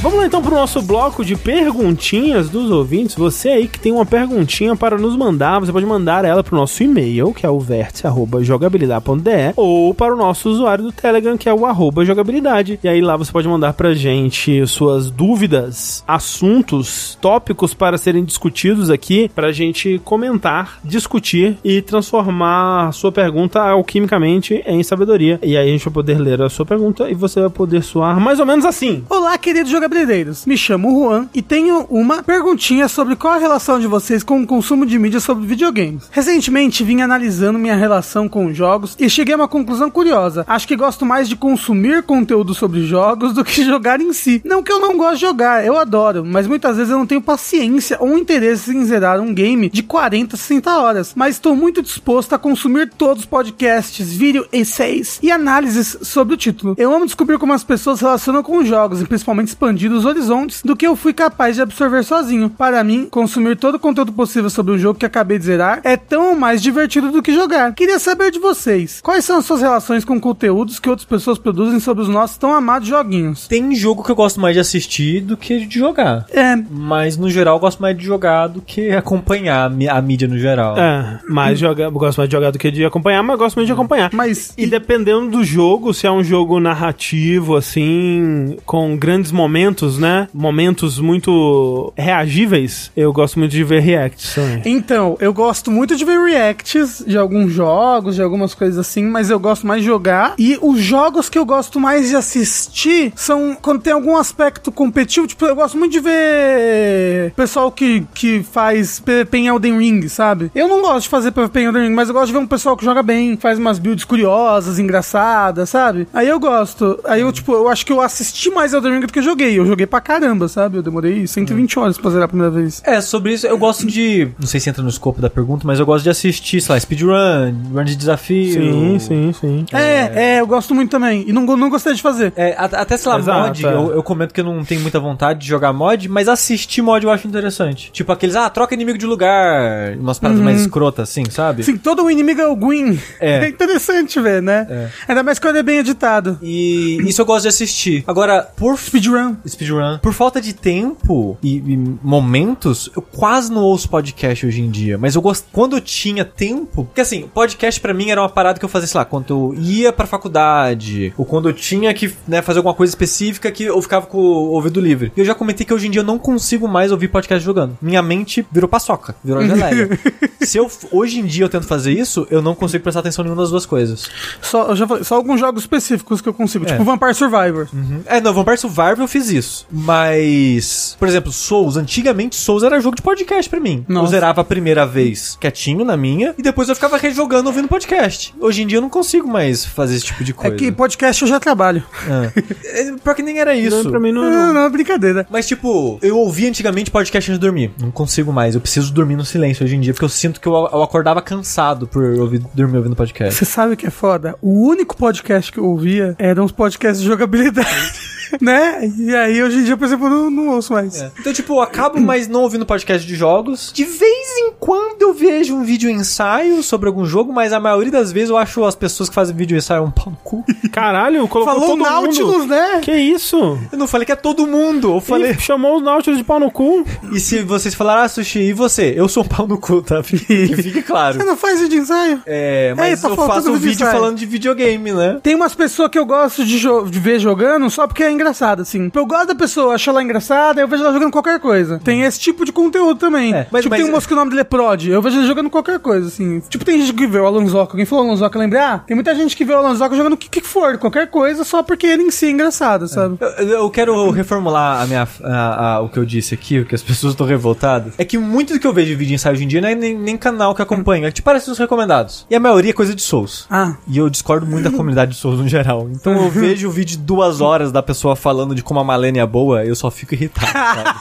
Vamos 0.07 0.21
lá 0.21 0.25
então 0.25 0.41
pro 0.41 0.55
nosso 0.55 0.81
bloco 0.81 1.25
de 1.25 1.35
perguntinhas 1.35 2.49
dos 2.49 2.71
ouvintes. 2.71 3.13
Você 3.17 3.49
aí 3.49 3.67
que 3.67 3.77
tem 3.77 3.91
uma 3.91 4.05
perguntinha 4.05 4.73
para 4.73 4.97
nos 4.97 5.17
mandar, 5.17 5.59
você 5.59 5.69
pode 5.69 5.85
mandar 5.85 6.23
ela 6.23 6.41
pro 6.41 6.55
nosso 6.55 6.81
e-mail, 6.81 7.33
que 7.33 7.45
é 7.45 7.49
o 7.49 7.59
vértice@jogabilidade.de, 7.59 9.51
ou 9.57 9.93
para 9.93 10.13
o 10.13 10.15
nosso 10.15 10.49
usuário 10.49 10.85
do 10.85 10.93
Telegram, 10.93 11.37
que 11.37 11.49
é 11.49 11.53
o 11.53 11.65
arroba 11.65 12.05
jogabilidade. 12.05 12.79
E 12.81 12.87
aí 12.87 13.01
lá 13.01 13.17
você 13.17 13.29
pode 13.33 13.49
mandar 13.49 13.73
pra 13.73 13.93
gente 13.93 14.65
suas 14.65 15.11
dúvidas, 15.11 16.05
assuntos, 16.07 17.17
tópicos 17.19 17.73
para 17.73 17.97
serem 17.97 18.23
discutidos 18.23 18.89
aqui, 18.89 19.29
pra 19.35 19.51
gente 19.51 19.99
comentar, 20.05 20.79
discutir 20.85 21.57
e 21.65 21.81
transformar 21.81 22.93
sua 22.93 23.11
pergunta 23.11 23.59
alquimicamente 23.59 24.63
em 24.65 24.81
sabedoria. 24.83 25.37
E 25.43 25.57
aí 25.57 25.67
a 25.67 25.71
gente 25.71 25.83
vai 25.83 25.93
poder 25.95 26.17
ler 26.17 26.41
a 26.41 26.47
sua 26.47 26.65
pergunta 26.65 27.11
e 27.11 27.13
você 27.13 27.41
vai 27.41 27.49
poder 27.49 27.83
soar 27.83 28.17
mais 28.21 28.39
ou 28.39 28.45
menos 28.45 28.63
assim. 28.63 29.03
Olá, 29.09 29.37
queridos 29.37 29.69
jogabilideiros. 29.97 30.45
Me 30.45 30.57
chamo 30.57 30.91
Juan 30.91 31.27
e 31.33 31.41
tenho 31.41 31.81
uma 31.89 32.21
perguntinha 32.21 32.87
sobre 32.87 33.15
qual 33.15 33.33
a 33.33 33.37
relação 33.37 33.79
de 33.79 33.87
vocês 33.87 34.23
com 34.23 34.41
o 34.41 34.47
consumo 34.47 34.85
de 34.85 34.99
mídia 34.99 35.19
sobre 35.19 35.47
videogames. 35.47 36.09
Recentemente 36.11 36.83
vim 36.83 37.01
analisando 37.01 37.57
minha 37.57 37.75
relação 37.75 38.29
com 38.29 38.53
jogos 38.53 38.95
e 38.99 39.09
cheguei 39.09 39.33
a 39.33 39.37
uma 39.37 39.47
conclusão 39.47 39.89
curiosa. 39.89 40.45
Acho 40.47 40.67
que 40.67 40.75
gosto 40.75 41.05
mais 41.05 41.27
de 41.27 41.35
consumir 41.35 42.03
conteúdo 42.03 42.53
sobre 42.53 42.85
jogos 42.85 43.33
do 43.33 43.43
que 43.43 43.63
jogar 43.63 43.99
em 43.99 44.13
si. 44.13 44.41
Não 44.45 44.61
que 44.61 44.71
eu 44.71 44.79
não 44.79 44.97
gosto 44.97 45.15
de 45.15 45.21
jogar, 45.21 45.65
eu 45.65 45.77
adoro, 45.77 46.23
mas 46.25 46.47
muitas 46.47 46.77
vezes 46.77 46.91
eu 46.91 46.97
não 46.97 47.07
tenho 47.07 47.21
paciência 47.21 47.97
ou 47.99 48.17
interesse 48.17 48.75
em 48.75 48.85
zerar 48.85 49.19
um 49.19 49.33
game 49.33 49.69
de 49.69 49.81
40, 49.81 50.37
60 50.37 50.77
horas. 50.77 51.13
Mas 51.15 51.35
estou 51.35 51.55
muito 51.55 51.81
disposto 51.81 52.33
a 52.33 52.37
consumir 52.37 52.89
todos 52.89 53.23
os 53.23 53.29
podcasts, 53.29 54.13
vídeo, 54.13 54.47
essays 54.51 55.19
e 55.23 55.31
análises 55.31 55.97
sobre 56.01 56.35
o 56.35 56.37
título. 56.37 56.75
Eu 56.77 56.93
amo 56.93 57.05
descobrir 57.05 57.37
como 57.37 57.53
as 57.53 57.63
pessoas 57.63 57.99
se 57.99 58.05
relacionam 58.05 58.43
com 58.43 58.57
os 58.57 58.67
jogos 58.67 59.01
e 59.01 59.05
principalmente 59.05 59.47
expandir 59.47 59.76
os 59.85 60.05
horizontes 60.05 60.61
do 60.63 60.75
que 60.75 60.87
eu 60.87 60.95
fui 60.95 61.13
capaz 61.13 61.55
de 61.55 61.61
absorver 61.61 62.03
sozinho. 62.03 62.49
Para 62.49 62.83
mim, 62.83 63.07
consumir 63.09 63.55
todo 63.55 63.75
o 63.75 63.79
conteúdo 63.79 64.11
possível 64.11 64.49
sobre 64.49 64.73
o 64.73 64.77
jogo 64.77 64.99
que 64.99 65.05
acabei 65.05 65.37
de 65.37 65.45
zerar 65.45 65.81
é 65.83 65.95
tão 65.95 66.29
ou 66.29 66.35
mais 66.35 66.61
divertido 66.61 67.11
do 67.11 67.21
que 67.21 67.33
jogar. 67.33 67.73
Queria 67.73 67.99
saber 67.99 68.31
de 68.31 68.39
vocês, 68.39 68.99
quais 69.01 69.23
são 69.23 69.37
as 69.37 69.45
suas 69.45 69.61
relações 69.61 70.03
com 70.03 70.19
conteúdos 70.19 70.79
que 70.79 70.89
outras 70.89 71.05
pessoas 71.05 71.37
produzem 71.37 71.79
sobre 71.79 72.03
os 72.03 72.09
nossos 72.09 72.37
tão 72.37 72.53
amados 72.53 72.87
joguinhos? 72.87 73.47
Tem 73.47 73.75
jogo 73.75 74.03
que 74.03 74.11
eu 74.11 74.15
gosto 74.15 74.39
mais 74.39 74.55
de 74.55 74.59
assistir 74.59 75.21
do 75.21 75.37
que 75.37 75.65
de 75.65 75.79
jogar. 75.79 76.25
É, 76.31 76.55
Mas 76.69 77.17
no 77.17 77.29
geral 77.29 77.55
eu 77.55 77.59
gosto 77.59 77.79
mais 77.81 77.97
de 77.97 78.03
jogar 78.03 78.47
do 78.47 78.61
que 78.61 78.91
acompanhar 78.91 79.71
a 79.89 80.01
mídia 80.01 80.27
no 80.27 80.37
geral. 80.37 80.77
É, 80.77 81.19
mais 81.27 81.59
jogar, 81.59 81.85
eu 81.85 81.91
gosto 81.91 82.17
mais 82.17 82.29
de 82.29 82.35
jogar 82.35 82.51
do 82.51 82.59
que 82.59 82.71
de 82.71 82.85
acompanhar, 82.85 83.21
mas 83.23 83.37
gosto 83.37 83.55
muito 83.55 83.67
de 83.67 83.73
acompanhar. 83.73 84.09
mas 84.13 84.53
E 84.57 84.65
dependendo 84.65 85.29
do 85.29 85.43
jogo, 85.43 85.93
se 85.93 86.07
é 86.07 86.11
um 86.11 86.23
jogo 86.23 86.59
narrativo, 86.59 87.55
assim, 87.55 88.57
com 88.65 88.97
grandes 88.97 89.31
momentos, 89.31 89.66
né? 89.97 90.27
Momentos 90.33 90.99
muito 90.99 91.93
reagíveis, 91.97 92.91
eu 92.95 93.11
gosto 93.11 93.39
muito 93.39 93.51
de 93.51 93.63
ver 93.63 93.81
reacts 93.81 94.33
também. 94.35 94.61
Então, 94.65 95.17
eu 95.19 95.33
gosto 95.33 95.71
muito 95.71 95.95
de 95.95 96.05
ver 96.05 96.19
reacts 96.19 97.03
de 97.05 97.17
alguns 97.17 97.51
jogos, 97.51 98.15
de 98.15 98.21
algumas 98.21 98.53
coisas 98.53 98.77
assim, 98.77 99.03
mas 99.03 99.29
eu 99.29 99.39
gosto 99.39 99.65
mais 99.65 99.81
de 99.81 99.87
jogar. 99.87 100.35
E 100.37 100.57
os 100.61 100.79
jogos 100.79 101.29
que 101.29 101.37
eu 101.37 101.45
gosto 101.45 101.79
mais 101.79 102.09
de 102.09 102.15
assistir 102.15 103.11
são 103.15 103.57
quando 103.61 103.81
tem 103.81 103.93
algum 103.93 104.15
aspecto 104.15 104.71
competitivo. 104.71 105.27
Tipo, 105.27 105.45
eu 105.45 105.55
gosto 105.55 105.77
muito 105.77 105.91
de 105.91 105.99
ver 105.99 107.31
pessoal 107.35 107.71
que, 107.71 108.05
que 108.13 108.43
faz 108.43 108.99
PvP 108.99 109.37
em 109.37 109.47
Elden 109.47 109.77
Ring, 109.77 110.07
sabe? 110.07 110.51
Eu 110.53 110.67
não 110.67 110.81
gosto 110.81 111.03
de 111.03 111.09
fazer 111.09 111.31
PvP 111.31 111.59
em 111.59 111.65
Elden 111.65 111.83
Ring, 111.83 111.93
mas 111.93 112.07
eu 112.07 112.13
gosto 112.13 112.27
de 112.27 112.33
ver 112.33 112.39
um 112.39 112.47
pessoal 112.47 112.77
que 112.77 112.85
joga 112.85 113.03
bem, 113.03 113.37
faz 113.37 113.59
umas 113.59 113.79
builds 113.79 114.05
curiosas, 114.05 114.79
engraçadas, 114.79 115.69
sabe? 115.69 116.07
Aí 116.13 116.27
eu 116.27 116.39
gosto. 116.39 116.99
Aí 117.05 117.21
eu, 117.21 117.31
tipo, 117.31 117.53
eu 117.53 117.67
acho 117.69 117.85
que 117.85 117.91
eu 117.91 118.01
assisti 118.01 118.49
mais 118.49 118.73
Elden 118.73 118.93
Ring 118.93 118.99
do 119.01 119.13
que 119.13 119.19
eu 119.19 119.23
joguei. 119.23 119.56
Eu 119.57 119.65
joguei 119.65 119.85
pra 119.85 119.99
caramba, 119.99 120.47
sabe? 120.47 120.77
Eu 120.77 120.83
demorei 120.83 121.25
120 121.25 121.79
horas 121.79 121.97
pra 121.97 122.09
zerar 122.11 122.25
a 122.25 122.27
primeira 122.27 122.51
vez. 122.51 122.81
É, 122.85 123.01
sobre 123.01 123.33
isso 123.33 123.47
eu 123.47 123.57
gosto 123.57 123.85
de. 123.85 124.29
Não 124.39 124.47
sei 124.47 124.59
se 124.59 124.69
entra 124.69 124.83
no 124.83 124.89
escopo 124.89 125.21
da 125.21 125.29
pergunta, 125.29 125.65
mas 125.65 125.79
eu 125.79 125.85
gosto 125.85 126.03
de 126.03 126.09
assistir, 126.09 126.61
sei 126.61 126.73
lá, 126.73 126.79
speedrun, 126.79 127.53
run 127.73 127.83
de 127.83 127.95
desafio. 127.95 128.53
Sim, 128.53 128.99
sim, 128.99 129.33
sim. 129.39 129.65
É, 129.71 130.35
é, 130.35 130.41
eu 130.41 130.47
gosto 130.47 130.73
muito 130.75 130.91
também. 130.91 131.25
E 131.27 131.33
não, 131.33 131.43
não 131.57 131.69
gostei 131.69 131.93
de 131.93 132.01
fazer. 132.01 132.33
É, 132.35 132.55
até 132.57 132.97
sei 132.97 133.11
lá, 133.11 133.19
Exato, 133.19 133.47
mod, 133.47 133.65
é. 133.65 133.73
eu, 133.73 133.91
eu 133.95 134.03
comento 134.03 134.33
que 134.33 134.41
eu 134.41 134.45
não 134.45 134.63
tenho 134.63 134.81
muita 134.81 134.99
vontade 134.99 135.39
de 135.39 135.47
jogar 135.47 135.73
mod, 135.73 136.07
mas 136.09 136.27
assistir 136.27 136.81
mod 136.81 137.03
eu 137.05 137.11
acho 137.11 137.27
interessante. 137.27 137.91
Tipo 137.91 138.11
aqueles, 138.11 138.35
ah, 138.35 138.49
troca 138.49 138.73
inimigo 138.73 138.97
de 138.97 139.05
lugar, 139.05 139.95
umas 139.97 140.19
paradas 140.19 140.41
mais 140.41 140.61
escrotas 140.61 141.09
assim, 141.09 141.23
sabe? 141.29 141.61
Assim, 141.61 141.77
todo 141.77 142.03
o 142.03 142.11
inimigo 142.11 142.41
é 142.41 142.47
o 142.47 142.55
Gwyn. 142.55 142.99
É. 143.19 143.37
É, 143.47 143.49
interessante 143.49 144.19
ver, 144.19 144.41
né? 144.41 144.65
É. 144.69 144.87
Ainda 145.07 145.21
mais 145.23 145.37
quando 145.37 145.57
é 145.57 145.63
bem 145.63 145.77
editado. 145.77 146.39
E 146.41 146.97
isso 147.07 147.21
eu 147.21 147.25
gosto 147.25 147.43
de 147.43 147.49
assistir. 147.49 148.03
Agora, 148.07 148.47
por 148.55 148.77
Speedrun. 148.77 149.35
Speedrun, 149.47 149.99
por 149.99 150.13
falta 150.13 150.41
de 150.41 150.53
tempo 150.53 151.37
e, 151.41 151.57
e 151.57 151.77
momentos, 152.03 152.89
eu 152.95 153.01
quase 153.01 153.51
não 153.51 153.61
ouço 153.61 153.89
podcast 153.89 154.45
hoje 154.45 154.61
em 154.61 154.69
dia. 154.69 154.97
Mas 154.97 155.15
eu 155.15 155.21
gosto. 155.21 155.47
Quando 155.51 155.77
eu 155.77 155.81
tinha 155.81 156.25
tempo. 156.25 156.85
Porque 156.85 157.01
assim, 157.01 157.27
podcast 157.33 157.79
pra 157.79 157.93
mim 157.93 158.09
era 158.09 158.21
uma 158.21 158.29
parada 158.29 158.59
que 158.59 158.65
eu 158.65 158.69
fazia, 158.69 158.87
sei 158.87 158.97
lá, 158.97 159.05
quando 159.05 159.29
eu 159.29 159.55
ia 159.59 159.91
pra 159.93 160.05
faculdade, 160.05 161.13
ou 161.17 161.25
quando 161.25 161.49
eu 161.49 161.53
tinha 161.53 161.93
que 161.93 162.13
né, 162.27 162.41
fazer 162.41 162.59
alguma 162.59 162.73
coisa 162.73 162.91
específica 162.91 163.51
que 163.51 163.63
eu 163.63 163.81
ficava 163.81 164.05
com 164.05 164.17
o 164.17 164.51
ouvido 164.51 164.79
livre. 164.79 165.11
E 165.15 165.19
eu 165.19 165.25
já 165.25 165.35
comentei 165.35 165.65
que 165.65 165.73
hoje 165.73 165.87
em 165.87 165.91
dia 165.91 166.01
eu 166.01 166.05
não 166.05 166.19
consigo 166.19 166.67
mais 166.67 166.91
ouvir 166.91 167.07
podcast 167.07 167.43
jogando. 167.43 167.77
Minha 167.81 168.01
mente 168.01 168.45
virou 168.51 168.69
paçoca, 168.69 169.15
virou 169.23 169.45
geleia. 169.45 169.89
Se 170.41 170.57
eu 170.57 170.69
hoje 170.91 171.19
em 171.19 171.25
dia 171.25 171.45
eu 171.45 171.49
tento 171.49 171.65
fazer 171.65 171.91
isso, 171.91 172.27
eu 172.29 172.41
não 172.41 172.55
consigo 172.55 172.83
prestar 172.83 173.01
atenção 173.01 173.23
em 173.23 173.27
nenhuma 173.27 173.41
das 173.41 173.51
duas 173.51 173.65
coisas. 173.65 174.09
Só, 174.41 174.75
falei, 174.87 175.03
só 175.03 175.15
alguns 175.15 175.39
jogos 175.39 175.63
específicos 175.63 176.21
que 176.21 176.29
eu 176.29 176.33
consigo. 176.33 176.65
É. 176.65 176.69
Tipo 176.69 176.83
Vampire 176.83 177.13
Survivor. 177.13 177.67
É, 178.05 178.21
não, 178.21 178.33
Vampire 178.33 178.57
Survivor 178.57 178.99
eu 178.99 179.07
fiz 179.07 179.29
isso. 179.29 179.36
Mas, 179.71 180.95
por 180.99 181.07
exemplo, 181.07 181.31
Souls, 181.31 181.77
antigamente 181.77 182.35
Souls 182.35 182.63
era 182.63 182.79
jogo 182.79 182.95
de 182.95 183.01
podcast 183.01 183.49
pra 183.49 183.59
mim. 183.59 183.85
Eu 183.87 183.95
Nossa. 183.95 184.11
zerava 184.11 184.41
a 184.41 184.43
primeira 184.43 184.85
vez 184.85 185.37
quietinho 185.39 185.83
na 185.85 185.95
minha 185.97 186.33
e 186.37 186.41
depois 186.41 186.69
eu 186.69 186.75
ficava 186.75 186.97
rejogando 186.97 187.47
ouvindo 187.49 187.67
podcast. 187.67 188.33
Hoje 188.39 188.63
em 188.63 188.67
dia 188.67 188.77
eu 188.77 188.81
não 188.81 188.89
consigo 188.89 189.27
mais 189.27 189.65
fazer 189.65 189.95
esse 189.95 190.05
tipo 190.05 190.23
de 190.23 190.31
É 190.31 190.33
coisa. 190.35 190.55
que 190.55 190.71
podcast 190.71 191.21
eu 191.21 191.27
já 191.27 191.39
trabalho. 191.39 191.83
Ah. 192.09 192.31
É, 192.65 192.91
Pior 192.93 193.15
que 193.15 193.23
nem 193.23 193.39
era 193.39 193.55
isso. 193.55 193.83
Não, 193.83 193.91
pra 193.91 193.99
mim 193.99 194.11
não, 194.11 194.23
Não, 194.23 194.29
não. 194.47 194.53
não, 194.53 194.61
é 194.61 194.69
brincadeira. 194.69 195.25
Mas, 195.29 195.47
tipo, 195.47 195.99
eu 196.01 196.17
ouvia 196.17 196.49
antigamente 196.49 196.91
podcast 196.91 197.31
antes 197.31 197.39
de 197.39 197.45
dormir. 197.45 197.71
Não 197.79 197.91
consigo 197.91 198.31
mais. 198.31 198.55
Eu 198.55 198.61
preciso 198.61 198.91
dormir 198.93 199.15
no 199.15 199.25
silêncio 199.25 199.63
hoje 199.65 199.75
em 199.75 199.79
dia, 199.79 199.93
porque 199.93 200.05
eu 200.05 200.09
sinto 200.09 200.39
que 200.41 200.47
eu, 200.47 200.53
eu 200.53 200.81
acordava 200.83 201.21
cansado 201.21 201.87
por 201.87 202.03
ouvir, 202.19 202.41
dormir 202.53 202.77
ouvindo 202.77 202.95
podcast. 202.95 203.33
Você 203.35 203.45
sabe 203.45 203.73
o 203.73 203.77
que 203.77 203.87
é 203.87 203.89
foda? 203.89 204.35
O 204.41 204.67
único 204.67 204.95
podcast 204.95 205.51
que 205.51 205.57
eu 205.59 205.65
ouvia 205.65 206.15
eram 206.19 206.45
os 206.45 206.51
podcasts 206.51 207.01
de 207.01 207.07
jogabilidade. 207.07 207.67
né? 208.41 208.91
E 208.97 209.15
aí, 209.15 209.41
hoje 209.43 209.59
em 209.59 209.63
dia, 209.63 209.77
por 209.77 209.85
exemplo, 209.85 210.07
eu 210.07 210.11
não, 210.11 210.29
não 210.29 210.49
ouço 210.55 210.73
mais. 210.73 211.01
Então, 211.19 211.31
tipo, 211.33 211.53
eu 211.55 211.61
acabo 211.61 211.99
mais 211.99 212.27
não 212.27 212.41
ouvindo 212.43 212.65
podcast 212.65 213.05
de 213.07 213.15
jogos. 213.15 213.71
De 213.73 213.83
vez 213.83 214.27
em 214.39 214.51
quando 214.59 215.01
eu 215.01 215.13
vejo 215.13 215.55
um 215.55 215.63
vídeo 215.63 215.89
ensaio 215.89 216.61
sobre 216.63 216.87
algum 216.87 217.05
jogo, 217.05 217.31
mas 217.33 217.53
a 217.53 217.59
maioria 217.59 217.91
das 217.91 218.11
vezes 218.11 218.29
eu 218.29 218.37
acho 218.37 218.63
as 218.65 218.75
pessoas 218.75 219.09
que 219.09 219.15
fazem 219.15 219.35
vídeo 219.35 219.57
ensaio 219.57 219.83
um 219.83 219.91
pau 219.91 220.11
no 220.11 220.17
cu. 220.23 220.43
Caralho, 220.71 221.27
colocou 221.27 221.53
Falou 221.53 221.69
todo 221.69 221.83
Nautilus, 221.83 222.37
mundo. 222.37 222.47
né? 222.47 222.79
Que 222.81 222.95
isso? 222.95 223.57
Eu 223.71 223.77
não 223.77 223.87
falei 223.87 224.05
que 224.05 224.11
é 224.11 224.15
todo 224.15 224.45
mundo. 224.47 224.93
Eu 224.95 225.01
falei. 225.01 225.31
Ih, 225.31 225.39
chamou 225.39 225.77
os 225.77 225.83
Nautilus 225.83 226.17
de 226.17 226.23
pau 226.23 226.39
no 226.39 226.51
cu. 226.51 226.85
E 227.13 227.19
se 227.19 227.41
vocês 227.43 227.73
falaram, 227.73 228.03
ah, 228.03 228.07
Sushi, 228.09 228.39
e 228.39 228.53
você? 228.53 228.93
Eu 228.95 229.07
sou 229.07 229.23
um 229.23 229.27
pau 229.27 229.47
no 229.47 229.57
cu, 229.57 229.81
tá? 229.81 230.01
Que 230.07 230.55
fique 230.61 230.81
claro. 230.81 231.17
Você 231.17 231.23
não 231.25 231.35
faz 231.37 231.59
vídeo 231.61 231.79
ensaio? 231.81 232.21
É, 232.25 232.73
mas 232.75 233.01
tá 233.01 233.09
eu 233.09 233.15
faço 233.15 233.49
um 233.49 233.53
vídeo 233.53 233.69
vídeo 233.69 233.75
ensaio. 233.83 233.91
falando 233.91 234.17
de 234.17 234.25
videogame, 234.25 234.91
né? 234.91 235.19
Tem 235.23 235.35
umas 235.35 235.53
pessoas 235.55 235.89
que 235.89 235.97
eu 235.97 236.05
gosto 236.05 236.43
de, 236.45 236.59
jo- 236.59 236.85
de 236.89 236.99
ver 236.99 237.19
jogando 237.19 237.69
só 237.69 237.87
porque 237.87 238.03
é 238.03 238.11
engraçado, 238.17 238.61
assim. 238.61 238.91
Eu 238.93 239.05
gosto 239.05 239.27
da 239.27 239.35
pessoa, 239.35 239.75
acho 239.75 239.89
ela 239.89 240.03
engraçada, 240.03 240.59
eu 240.61 240.67
vejo 240.67 240.83
ela 240.83 240.93
jogando 240.93 241.11
qualquer 241.11 241.39
coisa. 241.39 241.79
Tem 241.83 242.01
esse 242.03 242.19
tipo 242.19 242.43
de 242.45 242.51
conteúdo 242.51 242.99
também. 242.99 243.33
É, 243.33 243.47
mas- 243.51 243.63
tipo, 243.63 243.73
mas- 243.73 243.81
tem 243.81 243.89
um 243.89 243.93
moço 243.93 244.07
que 244.07 244.13
o 244.13 244.17
nome 244.17 244.29
dele 244.31 244.41
é 244.41 244.43
Prod, 244.43 244.85
eu 244.87 245.01
vejo 245.01 245.17
ele 245.19 245.27
jogando 245.27 245.49
qualquer 245.49 245.79
coisa, 245.79 246.07
assim. 246.07 246.41
Tipo, 246.49 246.65
tem 246.65 246.79
gente 246.81 246.93
que 246.93 247.07
vê 247.07 247.19
o 247.19 247.25
Alonsoca, 247.25 247.73
alguém 247.73 247.85
falou 247.85 248.05
Alonsoca, 248.05 248.37
lembra? 248.39 248.73
Ah, 248.73 248.79
tem 248.79 248.95
muita 248.95 249.13
gente 249.15 249.35
que 249.35 249.45
vê 249.45 249.53
o 249.53 249.57
Alonsoca 249.57 249.95
jogando 249.95 250.13
o 250.13 250.17
que, 250.17 250.29
que 250.29 250.41
for, 250.41 250.77
qualquer 250.77 251.07
coisa, 251.09 251.43
só 251.43 251.61
porque 251.63 251.85
ele 251.87 252.03
em 252.03 252.11
si 252.11 252.25
é 252.27 252.31
engraçado, 252.31 252.87
sabe? 252.87 253.17
Eu, 253.37 253.47
eu 253.47 253.69
quero 253.69 254.09
reformular 254.11 254.81
a 254.81 254.85
minha, 254.87 255.07
a- 255.23 255.75
a- 255.75 255.81
o 255.81 255.89
que 255.89 255.97
eu 255.97 256.05
disse 256.05 256.33
aqui, 256.33 256.59
porque 256.59 256.75
as 256.75 256.81
pessoas 256.83 257.13
estão 257.13 257.25
revoltadas. 257.27 257.93
É 257.97 258.05
que 258.05 258.17
muito 258.17 258.53
do 258.53 258.59
que 258.59 258.65
eu 258.67 258.73
vejo 258.73 258.87
de 258.89 258.95
vídeo 258.95 259.13
ensaio 259.15 259.35
hoje 259.35 259.43
em 259.43 259.47
dia 259.47 259.61
não 259.61 259.69
é 259.69 259.75
nem, 259.75 259.95
nem 259.97 260.17
canal 260.17 260.53
que 260.55 260.61
acompanha, 260.61 261.07
é 261.07 261.11
que 261.11 261.21
parece 261.21 261.49
os 261.51 261.57
recomendados. 261.57 262.25
E 262.29 262.35
a 262.35 262.39
maioria 262.39 262.71
é 262.71 262.73
coisa 262.73 262.93
de 262.95 263.01
Souls. 263.01 263.45
Ah. 263.49 263.75
E 263.87 263.97
eu 263.97 264.09
discordo 264.09 264.45
muito 264.45 264.69
da 264.69 264.75
comunidade 264.75 265.11
de 265.11 265.17
Souls 265.17 265.39
no 265.39 265.47
geral. 265.47 265.87
Então 265.91 266.13
eu 266.13 266.29
vejo 266.31 266.67
o 266.67 266.71
vídeo 266.71 266.97
de 266.97 267.03
duas 267.03 267.41
horas 267.41 267.71
da 267.71 267.83
pessoa 267.83 268.06
falando 268.15 268.55
de 268.55 268.63
como 268.63 268.79
a 268.79 268.83
Malenia 268.83 269.23
é 269.23 269.25
boa, 269.25 269.65
eu 269.65 269.75
só 269.75 269.89
fico 269.89 270.13
irritado, 270.13 270.51
sabe? 270.51 270.99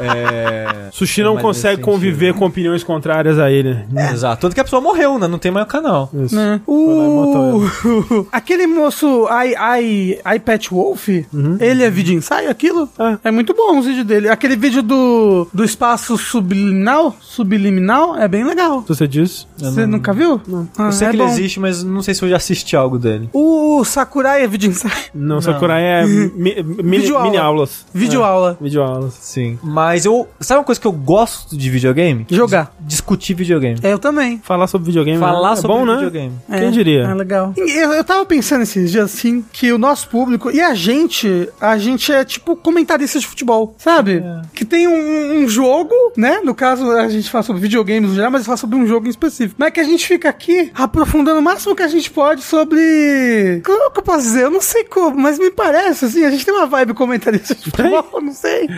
é... 0.02 0.88
Sushi 0.92 1.22
não 1.22 1.34
Mas 1.34 1.42
consegue 1.42 1.82
conviver 1.82 2.34
com 2.34 2.46
opiniões 2.46 2.82
contrárias 2.82 3.38
a 3.38 3.50
ele. 3.50 3.84
Exato. 4.12 4.42
Tanto 4.42 4.54
que 4.54 4.60
a 4.60 4.64
pessoa 4.64 4.80
morreu, 4.80 5.18
né? 5.18 5.26
Não 5.26 5.38
tem 5.38 5.50
mais 5.50 5.66
o 5.66 5.68
canal. 5.68 6.10
Isso. 6.14 6.34
Né? 6.34 6.60
matou 6.66 7.64
O... 7.84 8.26
Aquele 8.32 8.66
moço 8.66 9.26
I, 9.30 9.54
I, 9.80 10.20
I 10.34 10.38
Pet 10.38 10.70
Wolf, 10.70 11.08
ele 11.08 11.82
é 11.82 11.90
vídeo 11.90 12.14
ensaio, 12.14 12.50
aquilo? 12.50 12.88
É. 12.98 13.28
É 13.28 13.30
muito 13.30 13.54
bom 13.54 13.78
os 13.78 13.86
vídeos 13.86 14.06
dele. 14.06 14.28
Aquele 14.28 14.56
vídeo 14.56 14.82
do, 14.82 15.48
do 15.52 15.64
espaço 15.64 16.16
subliminal, 16.16 17.16
subliminal, 17.20 18.16
é 18.16 18.28
bem 18.28 18.44
legal. 18.44 18.84
Você 18.86 19.06
disse? 19.06 19.46
Você 19.56 19.86
nunca 19.86 20.12
viu? 20.12 20.40
Não. 20.46 20.68
Eu 20.78 20.92
sei 20.92 21.08
é 21.08 21.10
que 21.10 21.16
bom. 21.16 21.24
ele 21.24 21.32
existe, 21.32 21.60
mas 21.60 21.82
não 21.82 22.02
sei 22.02 22.14
se 22.14 22.22
eu 22.22 22.28
já 22.28 22.36
assisti 22.36 22.76
algo 22.76 22.98
dele. 22.98 23.28
O 23.32 23.84
Sakurai 23.84 24.42
é 24.42 24.46
vídeo 24.46 24.70
ensaio. 24.70 24.94
Não, 25.14 25.40
Sakurai 25.40 25.82
é 25.82 26.05
mi, 26.06 26.62
mini, 26.62 26.98
Vídeo 26.98 27.16
aula. 27.16 27.24
mini 27.30 27.36
aulas. 27.36 27.86
Vídeo 27.92 28.22
aula. 28.24 28.56
Vídeo 28.60 28.82
aulas. 28.82 29.14
Sim. 29.20 29.58
Mas 29.62 30.04
eu. 30.04 30.28
Sabe 30.40 30.58
uma 30.60 30.64
coisa 30.64 30.80
que 30.80 30.86
eu 30.86 30.92
gosto 30.92 31.56
de 31.56 31.70
videogame? 31.70 32.26
Jogar. 32.30 32.74
Discutir 32.80 33.34
videogame. 33.34 33.78
É, 33.82 33.92
eu 33.92 33.98
também. 33.98 34.40
Falar 34.42 34.66
sobre 34.66 34.86
videogame 34.86 35.18
Falar 35.18 35.52
é 35.52 35.56
sobre 35.56 35.76
bom, 35.76 35.84
né? 35.86 35.94
videogame. 35.96 36.32
Quem 36.48 36.56
É, 36.68 36.70
diria? 36.70 37.02
É 37.04 37.14
legal. 37.14 37.52
Eu, 37.56 37.92
eu 37.92 38.04
tava 38.04 38.24
pensando 38.26 38.62
esses 38.62 38.90
dias 38.90 39.04
assim 39.04 39.44
que 39.52 39.72
o 39.72 39.78
nosso 39.78 40.08
público 40.08 40.50
e 40.50 40.60
a 40.60 40.74
gente, 40.74 41.48
a 41.60 41.76
gente 41.78 42.12
é 42.12 42.24
tipo 42.24 42.56
comentarista 42.56 43.18
de 43.18 43.26
futebol, 43.26 43.74
sabe? 43.78 44.22
Que 44.54 44.64
tem 44.64 44.86
um, 44.88 45.42
um 45.42 45.48
jogo, 45.48 45.94
né? 46.16 46.40
No 46.44 46.54
caso, 46.54 46.90
a 46.90 47.08
gente 47.08 47.30
fala 47.30 47.42
sobre 47.42 47.62
videogames 47.62 48.10
no 48.10 48.14
geral, 48.16 48.30
mas 48.30 48.44
fala 48.44 48.56
sobre 48.56 48.76
um 48.76 48.86
jogo 48.86 49.06
em 49.06 49.10
específico. 49.10 49.56
Mas 49.58 49.72
que 49.72 49.80
a 49.80 49.84
gente 49.84 50.06
fica 50.06 50.28
aqui 50.28 50.70
aprofundando 50.74 51.40
o 51.40 51.42
máximo 51.42 51.74
que 51.74 51.82
a 51.82 51.88
gente 51.88 52.10
pode 52.10 52.42
sobre. 52.42 53.62
Como 53.64 53.90
que 53.90 53.98
eu 53.98 54.02
posso 54.02 54.22
dizer? 54.24 54.44
Eu 54.44 54.50
não 54.50 54.60
sei 54.60 54.84
como, 54.84 55.16
mas 55.18 55.38
me 55.38 55.50
parece 55.50 55.95
assim, 56.04 56.24
a 56.24 56.30
gente 56.30 56.44
tem 56.44 56.54
uma 56.54 56.66
vibe 56.66 56.94
comentarista 56.94 57.54
de 57.54 57.62
futebol, 57.64 58.20
não 58.20 58.32
sei. 58.32 58.68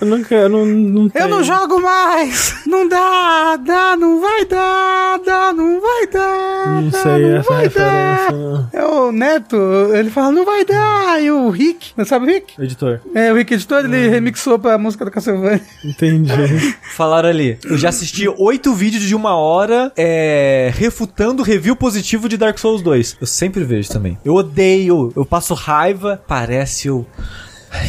Eu 0.00 0.06
nunca, 0.06 0.34
eu 0.34 0.48
não, 0.48 0.66
não 0.66 1.10
Eu 1.14 1.28
não 1.28 1.42
jogo 1.42 1.80
mais! 1.80 2.54
Não 2.66 2.88
dá, 2.88 3.56
dá, 3.56 3.96
não 3.96 4.20
vai 4.20 4.44
dar, 4.44 5.18
dá, 5.24 5.52
não 5.52 5.80
vai 5.80 6.06
dar. 6.06 6.66
Não 6.82 6.88
dá, 6.88 7.02
sei 7.02 7.22
não 7.30 7.36
essa 7.38 7.50
vai 7.52 7.62
referência. 7.64 8.26
dar. 8.30 8.32
não. 8.32 8.68
É 8.72 8.84
o 8.84 9.12
Neto, 9.12 9.56
ele 9.94 10.10
fala, 10.10 10.30
não 10.32 10.44
vai 10.44 10.64
dar. 10.64 11.22
E 11.22 11.30
o 11.30 11.48
Rick, 11.50 11.92
você 11.96 12.04
sabe 12.04 12.26
o 12.26 12.28
Rick? 12.28 12.60
Editor. 12.60 13.00
É, 13.14 13.32
o 13.32 13.36
Rick 13.36 13.54
editor, 13.54 13.84
ele 13.84 14.08
remixou 14.08 14.58
pra 14.58 14.76
música 14.78 15.04
da 15.04 15.10
Castlevania. 15.10 15.62
Entendi. 15.84 16.32
Falaram 16.94 17.28
ali. 17.28 17.58
Eu 17.64 17.78
já 17.78 17.88
assisti 17.88 18.28
oito 18.28 18.74
vídeos 18.74 19.02
de 19.04 19.14
uma 19.14 19.36
hora 19.36 19.92
é, 19.96 20.70
refutando 20.74 21.42
review 21.42 21.76
positivo 21.76 22.28
de 22.28 22.36
Dark 22.36 22.58
Souls 22.58 22.82
2. 22.82 23.16
Eu 23.20 23.26
sempre 23.26 23.64
vejo 23.64 23.88
também. 23.88 24.18
Eu 24.24 24.34
odeio, 24.34 25.12
eu 25.16 25.24
passo 25.24 25.54
raiva. 25.54 26.22
Parece 26.26 26.65
eu. 26.66 27.06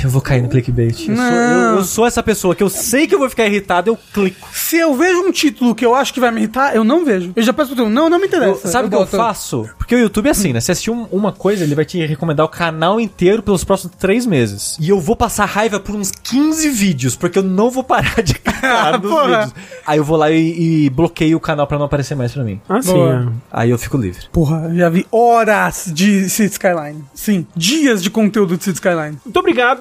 Eu 0.04 0.10
vou 0.10 0.22
cair 0.22 0.42
no 0.42 0.50
clickbait. 0.50 1.08
Eu 1.08 1.16
sou, 1.16 1.26
eu- 1.26 1.76
eu 1.78 1.84
sou 1.84 2.06
essa 2.08 2.24
pessoa 2.24 2.56
que 2.56 2.64
eu 2.64 2.70
sei 2.70 3.08
que 3.08 3.16
eu 3.16 3.20
vou 3.20 3.30
ficar 3.30 3.46
irritado, 3.46 3.90
eu 3.90 3.98
clico. 4.14 4.48
Se 4.54 4.78
eu 4.78 4.96
vejo 4.96 5.20
um 5.22 5.32
título 5.32 5.74
que 5.76 5.86
eu 5.86 5.94
acho 5.96 6.14
que 6.14 6.20
vai 6.20 6.32
me 6.32 6.42
irritar, 6.42 6.76
eu 6.76 6.84
não 6.84 7.04
vejo. 7.06 7.32
Eu 7.36 7.44
já 7.44 7.54
peço 7.54 7.76
pro 7.76 7.90
não, 7.90 8.10
não 8.10 8.18
me 8.18 8.24
Eu- 8.24 8.28
interessa. 8.28 8.68
sabe 8.68 8.88
o 8.88 8.90
que 8.90 8.96
eu 8.96 9.00
boto- 9.00 9.18
faço? 9.18 9.68
Porque 9.78 9.96
o 9.96 10.00
YouTube 10.00 10.28
é 10.28 10.32
assim, 10.32 10.54
né? 10.54 10.60
Você 10.60 10.72
assistiu 10.72 10.94
um- 10.94 11.08
uma 11.12 11.32
coisa, 11.32 11.64
ele 11.64 11.76
vai 11.76 11.86
te 11.86 12.04
recomendar 12.06 12.46
o 12.46 12.50
canal 12.50 13.00
inteiro 13.00 13.42
pelos 13.44 13.64
próximos 13.64 13.96
três 13.98 14.26
meses. 14.26 14.78
E 14.80 14.90
eu 14.90 15.00
vou 15.00 15.16
passar 15.16 15.46
raiva 15.46 15.80
por 15.80 15.96
uns 15.96 16.12
15 16.12 16.70
vídeos, 16.70 17.16
porque 17.16 17.40
eu 17.40 17.44
não 17.44 17.70
vou 17.70 17.84
parar 17.84 18.22
de 18.24 18.34
clicar 18.40 19.00
nos 19.02 19.10
Porra. 19.12 19.28
vídeos. 19.46 19.54
Aí 19.86 19.98
eu 19.98 20.04
vou 20.04 20.18
lá 20.18 20.32
e, 20.32 20.86
e 20.86 20.90
bloqueio 20.90 21.38
o 21.38 21.40
canal 21.40 21.66
pra 21.68 21.78
não 21.78 21.86
aparecer 21.86 22.16
mais 22.16 22.34
pra 22.34 22.44
mim. 22.44 22.60
Ah, 22.68 22.82
sim. 22.82 22.92
Boa. 22.94 23.14
é. 23.32 23.34
Aí 23.52 23.70
eu 23.70 23.78
fico 23.78 23.98
livre. 23.98 24.26
Porra, 24.32 24.72
já 24.76 24.90
vi 24.90 25.06
horas 25.12 25.86
de 25.94 26.30
City 26.30 26.52
Skyline. 26.54 27.04
Sim, 27.14 27.46
dias 27.56 28.02
de 28.04 28.10
conteúdo 28.10 28.58
de 28.58 28.64
City 28.64 28.76
Skyline. 28.78 29.18
Muito 29.24 29.40
obrigado, 29.40 29.77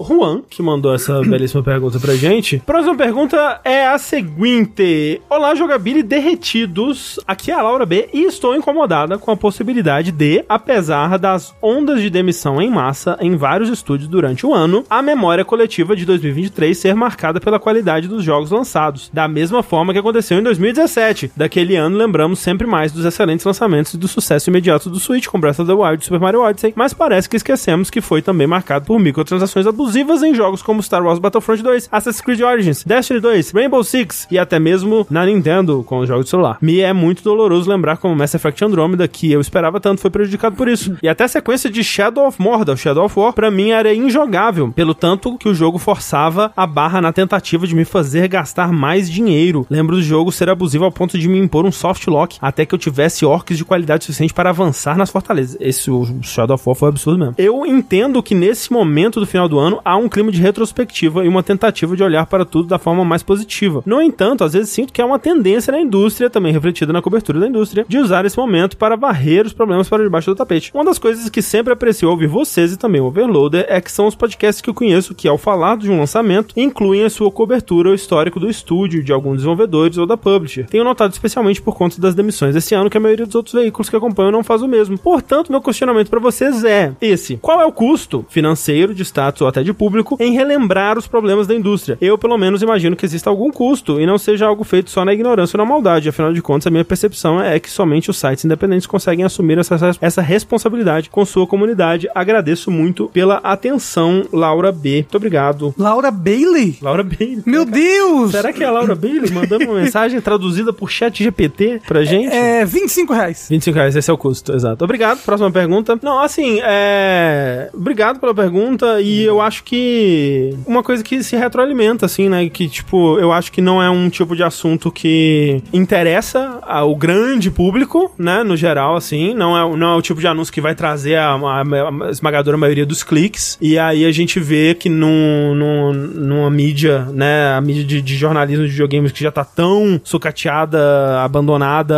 Juan, 0.00 0.42
que 0.48 0.62
mandou 0.62 0.94
essa 0.94 1.20
belíssima 1.26 1.62
pergunta 1.62 1.98
pra 1.98 2.14
gente. 2.14 2.62
Próxima 2.64 2.96
pergunta 2.96 3.60
é 3.64 3.86
a 3.86 3.98
seguinte: 3.98 5.20
Olá, 5.28 5.54
jogabili 5.54 6.02
derretidos. 6.02 7.18
Aqui 7.26 7.50
é 7.50 7.54
a 7.54 7.62
Laura 7.62 7.86
B 7.86 8.08
e 8.12 8.24
estou 8.24 8.54
incomodada 8.54 9.18
com 9.18 9.30
a 9.30 9.36
possibilidade 9.36 10.12
de, 10.12 10.44
apesar 10.48 11.18
das 11.18 11.54
ondas 11.60 12.00
de 12.00 12.10
demissão 12.10 12.60
em 12.60 12.70
massa 12.70 13.16
em 13.20 13.36
vários 13.36 13.68
estúdios 13.68 14.08
durante 14.08 14.46
o 14.46 14.54
ano, 14.54 14.84
a 14.88 15.02
memória 15.02 15.44
coletiva 15.44 15.96
de 15.96 16.04
2023 16.04 16.76
ser 16.76 16.94
marcada 16.94 17.40
pela 17.40 17.58
qualidade 17.58 18.08
dos 18.08 18.22
jogos 18.22 18.50
lançados, 18.50 19.10
da 19.12 19.26
mesma 19.26 19.62
forma 19.62 19.92
que 19.92 19.98
aconteceu 19.98 20.38
em 20.38 20.42
2017. 20.42 21.32
Daquele 21.36 21.76
ano, 21.76 21.96
lembramos 21.96 22.38
sempre 22.38 22.66
mais 22.66 22.92
dos 22.92 23.04
excelentes 23.04 23.44
lançamentos 23.44 23.94
e 23.94 23.98
do 23.98 24.08
sucesso 24.08 24.50
imediato 24.50 24.88
do 24.90 25.00
Switch 25.00 25.26
com 25.26 25.40
Breath 25.40 25.60
of 25.60 25.68
the 25.68 25.74
Wild 25.74 26.02
e 26.02 26.04
Super 26.04 26.20
Mario 26.20 26.42
Odyssey, 26.42 26.72
mas 26.76 26.94
parece 26.94 27.28
que 27.28 27.36
esquecemos 27.36 27.90
que 27.90 28.00
foi 28.00 28.22
também 28.22 28.46
marcado 28.46 28.75
por 28.84 28.98
microtransações 28.98 29.66
abusivas 29.66 30.22
em 30.22 30.34
jogos 30.34 30.62
como 30.62 30.82
Star 30.82 31.04
Wars 31.04 31.18
Battlefront 31.18 31.62
2, 31.62 31.88
Assassin's 31.90 32.20
Creed 32.20 32.40
Origins, 32.40 32.84
Destiny 32.84 33.20
2, 33.20 33.50
Rainbow 33.52 33.82
Six 33.82 34.26
e 34.30 34.38
até 34.38 34.58
mesmo 34.58 35.06
na 35.10 35.24
Nintendo 35.26 35.82
com 35.84 35.98
os 35.98 36.08
jogos 36.08 36.24
de 36.24 36.30
celular. 36.30 36.58
Me 36.60 36.80
é 36.80 36.92
muito 36.92 37.22
doloroso 37.22 37.70
lembrar 37.70 37.96
como 37.96 38.14
Mass 38.14 38.34
Effect 38.34 38.64
Andromeda, 38.64 39.06
que 39.08 39.30
eu 39.30 39.40
esperava 39.40 39.80
tanto, 39.80 40.00
foi 40.00 40.10
prejudicado 40.10 40.56
por 40.56 40.68
isso. 40.68 40.96
E 41.02 41.08
até 41.08 41.24
a 41.24 41.28
sequência 41.28 41.70
de 41.70 41.82
Shadow 41.82 42.26
of 42.26 42.40
Mordor, 42.40 42.76
Shadow 42.76 43.04
of 43.04 43.18
War, 43.18 43.32
pra 43.32 43.50
mim 43.50 43.70
era 43.70 43.94
injogável, 43.94 44.72
pelo 44.72 44.94
tanto 44.94 45.36
que 45.38 45.48
o 45.48 45.54
jogo 45.54 45.78
forçava 45.78 46.52
a 46.56 46.66
barra 46.66 47.00
na 47.00 47.12
tentativa 47.12 47.66
de 47.66 47.74
me 47.74 47.84
fazer 47.84 48.28
gastar 48.28 48.72
mais 48.72 49.10
dinheiro. 49.10 49.66
Lembro 49.70 49.96
do 49.96 50.02
jogo 50.02 50.32
ser 50.32 50.48
abusivo 50.48 50.84
ao 50.84 50.92
ponto 50.92 51.18
de 51.18 51.28
me 51.28 51.38
impor 51.38 51.64
um 51.64 51.72
soft 51.72 52.06
lock 52.06 52.38
até 52.40 52.64
que 52.64 52.74
eu 52.74 52.78
tivesse 52.78 53.24
orcs 53.24 53.56
de 53.56 53.64
qualidade 53.64 54.04
suficiente 54.04 54.34
para 54.34 54.50
avançar 54.50 54.96
nas 54.96 55.10
fortalezas. 55.10 55.56
Esse 55.60 55.90
o 55.90 56.06
Shadow 56.22 56.54
of 56.54 56.64
War 56.66 56.76
foi 56.76 56.88
absurdo 56.88 57.18
mesmo. 57.18 57.34
Eu 57.38 57.66
entendo 57.66 58.22
que 58.22 58.34
nesse 58.34 58.55
momento 58.72 59.20
do 59.20 59.26
final 59.26 59.48
do 59.48 59.58
ano 59.58 59.80
há 59.84 59.96
um 59.96 60.08
clima 60.08 60.32
de 60.32 60.40
retrospectiva 60.40 61.24
e 61.24 61.28
uma 61.28 61.42
tentativa 61.42 61.96
de 61.96 62.02
olhar 62.02 62.26
para 62.26 62.44
tudo 62.44 62.68
da 62.68 62.78
forma 62.78 63.04
mais 63.04 63.22
positiva. 63.22 63.82
No 63.86 64.00
entanto, 64.00 64.44
às 64.44 64.52
vezes 64.52 64.70
sinto 64.70 64.92
que 64.92 65.00
há 65.00 65.06
uma 65.06 65.18
tendência 65.18 65.70
na 65.70 65.80
indústria, 65.80 66.30
também 66.30 66.52
refletida 66.52 66.92
na 66.92 67.02
cobertura 67.02 67.40
da 67.40 67.46
indústria, 67.46 67.84
de 67.88 67.98
usar 67.98 68.24
esse 68.24 68.36
momento 68.36 68.76
para 68.76 68.96
varrer 68.96 69.46
os 69.46 69.52
problemas 69.52 69.88
para 69.88 70.02
debaixo 70.02 70.30
do 70.30 70.36
tapete. 70.36 70.70
Uma 70.74 70.84
das 70.84 70.98
coisas 70.98 71.28
que 71.28 71.42
sempre 71.42 71.72
aprecio 71.72 72.08
ouvir 72.08 72.26
vocês 72.26 72.72
e 72.72 72.76
também 72.76 73.00
o 73.00 73.06
Overloader 73.06 73.66
é 73.68 73.80
que 73.80 73.92
são 73.92 74.06
os 74.06 74.14
podcasts 74.14 74.60
que 74.60 74.70
eu 74.70 74.74
conheço 74.74 75.14
que, 75.14 75.28
ao 75.28 75.38
falar 75.38 75.76
de 75.76 75.90
um 75.90 75.98
lançamento, 75.98 76.54
incluem 76.56 77.04
a 77.04 77.10
sua 77.10 77.30
cobertura 77.30 77.90
ou 77.90 77.94
histórico 77.94 78.40
do 78.40 78.48
estúdio, 78.48 79.02
de 79.02 79.12
alguns 79.12 79.36
desenvolvedores 79.36 79.98
ou 79.98 80.06
da 80.06 80.16
publisher. 80.16 80.66
Tenho 80.66 80.84
notado 80.84 81.12
especialmente 81.12 81.62
por 81.62 81.76
conta 81.76 82.00
das 82.00 82.14
demissões 82.14 82.54
desse 82.54 82.74
ano 82.74 82.90
que 82.90 82.96
a 82.96 83.00
maioria 83.00 83.26
dos 83.26 83.34
outros 83.34 83.54
veículos 83.54 83.88
que 83.88 83.96
acompanham 83.96 84.32
não 84.32 84.44
faz 84.44 84.62
o 84.62 84.68
mesmo. 84.68 84.98
Portanto, 84.98 85.50
meu 85.50 85.60
questionamento 85.60 86.10
para 86.10 86.20
vocês 86.20 86.64
é 86.64 86.92
esse: 87.00 87.36
qual 87.36 87.60
é 87.60 87.66
o 87.66 87.72
custo 87.72 88.24
financeiro, 88.28 88.45
de 88.54 89.02
status 89.02 89.42
ou 89.42 89.48
até 89.48 89.62
de 89.62 89.72
público 89.72 90.16
em 90.20 90.32
relembrar 90.32 90.98
os 90.98 91.06
problemas 91.06 91.46
da 91.46 91.54
indústria. 91.54 91.98
Eu, 92.00 92.18
pelo 92.18 92.36
menos, 92.36 92.62
imagino 92.62 92.96
que 92.96 93.04
exista 93.04 93.30
algum 93.30 93.50
custo 93.50 94.00
e 94.00 94.06
não 94.06 94.18
seja 94.18 94.46
algo 94.46 94.64
feito 94.64 94.90
só 94.90 95.04
na 95.04 95.12
ignorância 95.12 95.56
ou 95.56 95.64
na 95.64 95.70
maldade. 95.70 96.08
Afinal 96.08 96.32
de 96.32 96.42
contas, 96.42 96.66
a 96.66 96.70
minha 96.70 96.84
percepção 96.84 97.40
é 97.40 97.58
que 97.58 97.70
somente 97.70 98.10
os 98.10 98.18
sites 98.18 98.44
independentes 98.44 98.86
conseguem 98.86 99.24
assumir 99.24 99.58
essa, 99.58 99.76
essa 100.00 100.22
responsabilidade 100.22 101.10
com 101.10 101.24
sua 101.24 101.46
comunidade. 101.46 102.08
Agradeço 102.14 102.70
muito 102.70 103.08
pela 103.08 103.36
atenção, 103.36 104.24
Laura 104.32 104.72
B. 104.72 105.02
Muito 105.02 105.16
obrigado. 105.16 105.74
Laura 105.78 106.10
Bailey? 106.10 106.78
Laura 106.82 107.02
Bailey. 107.02 107.42
Meu 107.46 107.64
Deus! 107.64 108.32
Será 108.32 108.52
que 108.52 108.62
é 108.62 108.66
a 108.66 108.70
Laura 108.70 108.94
Bailey 108.94 109.30
mandando 109.30 109.64
uma 109.64 109.74
mensagem 109.80 110.20
traduzida 110.20 110.72
por 110.72 110.90
chat 110.90 111.22
GPT 111.22 111.82
pra 111.86 112.04
gente? 112.04 112.32
É 112.34 112.64
25 112.64 113.12
reais. 113.12 113.46
25 113.48 113.74
reais, 113.76 113.96
esse 113.96 114.10
é 114.10 114.12
o 114.14 114.18
custo, 114.18 114.52
exato. 114.52 114.84
Obrigado. 114.84 115.22
Próxima 115.24 115.50
pergunta. 115.50 115.98
Não, 116.02 116.20
assim, 116.20 116.60
é. 116.62 117.70
Obrigado 117.72 118.18
pela 118.18 118.34
pergunta. 118.36 119.00
E 119.00 119.22
eu 119.24 119.40
acho 119.40 119.64
que. 119.64 120.54
Uma 120.66 120.82
coisa 120.82 121.02
que 121.02 121.22
se 121.22 121.34
retroalimenta, 121.36 122.06
assim, 122.06 122.28
né? 122.28 122.48
Que, 122.48 122.68
tipo, 122.68 123.18
eu 123.18 123.32
acho 123.32 123.50
que 123.50 123.60
não 123.60 123.82
é 123.82 123.90
um 123.90 124.08
tipo 124.08 124.36
de 124.36 124.42
assunto 124.44 124.92
que 124.92 125.62
interessa 125.72 126.60
ao 126.62 126.94
grande 126.94 127.50
público, 127.50 128.12
né? 128.18 128.44
No 128.44 128.56
geral, 128.56 128.94
assim. 128.96 129.34
Não 129.34 129.56
é, 129.56 129.76
não 129.76 129.94
é 129.94 129.96
o 129.96 130.02
tipo 130.02 130.20
de 130.20 130.26
anúncio 130.28 130.52
que 130.52 130.60
vai 130.60 130.74
trazer 130.74 131.16
a, 131.16 131.30
a- 131.34 132.06
a 132.06 132.10
esmagadora 132.10 132.56
maioria 132.56 132.86
dos 132.86 133.02
cliques. 133.02 133.56
E 133.60 133.78
aí 133.78 134.04
a 134.04 134.12
gente 134.12 134.38
vê 134.38 134.74
que 134.74 134.88
num, 134.88 135.54
num- 135.54 135.92
numa 135.92 136.50
mídia, 136.50 137.06
né? 137.12 137.54
A 137.56 137.60
mídia 137.60 137.84
de, 137.84 138.02
de 138.02 138.14
jornalismo 138.16 138.64
de 138.64 138.70
videogames 138.70 139.10
que 139.12 139.22
já 139.22 139.30
tá 139.32 139.44
tão 139.44 140.00
sucateada, 140.04 141.20
abandonada, 141.22 141.96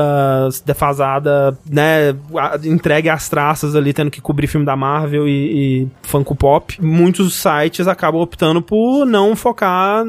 defasada, 0.65 1.59
né? 1.71 2.15
Entregue 2.65 3.09
às 3.09 3.29
traças 3.29 3.75
ali, 3.75 3.93
tendo 3.93 4.11
que 4.11 4.21
cobrir 4.21 4.47
filme 4.47 4.65
da 4.65 4.77
Marvel 4.77 5.27
e, 5.29 5.83
e 5.83 5.89
Funko 6.29 6.37
Pop. 6.37 6.77
Muitos 6.81 7.35
sites 7.35 7.89
acabam 7.89 8.21
optando 8.21 8.61
por 8.61 9.07
não 9.07 9.35
focar 9.35 10.05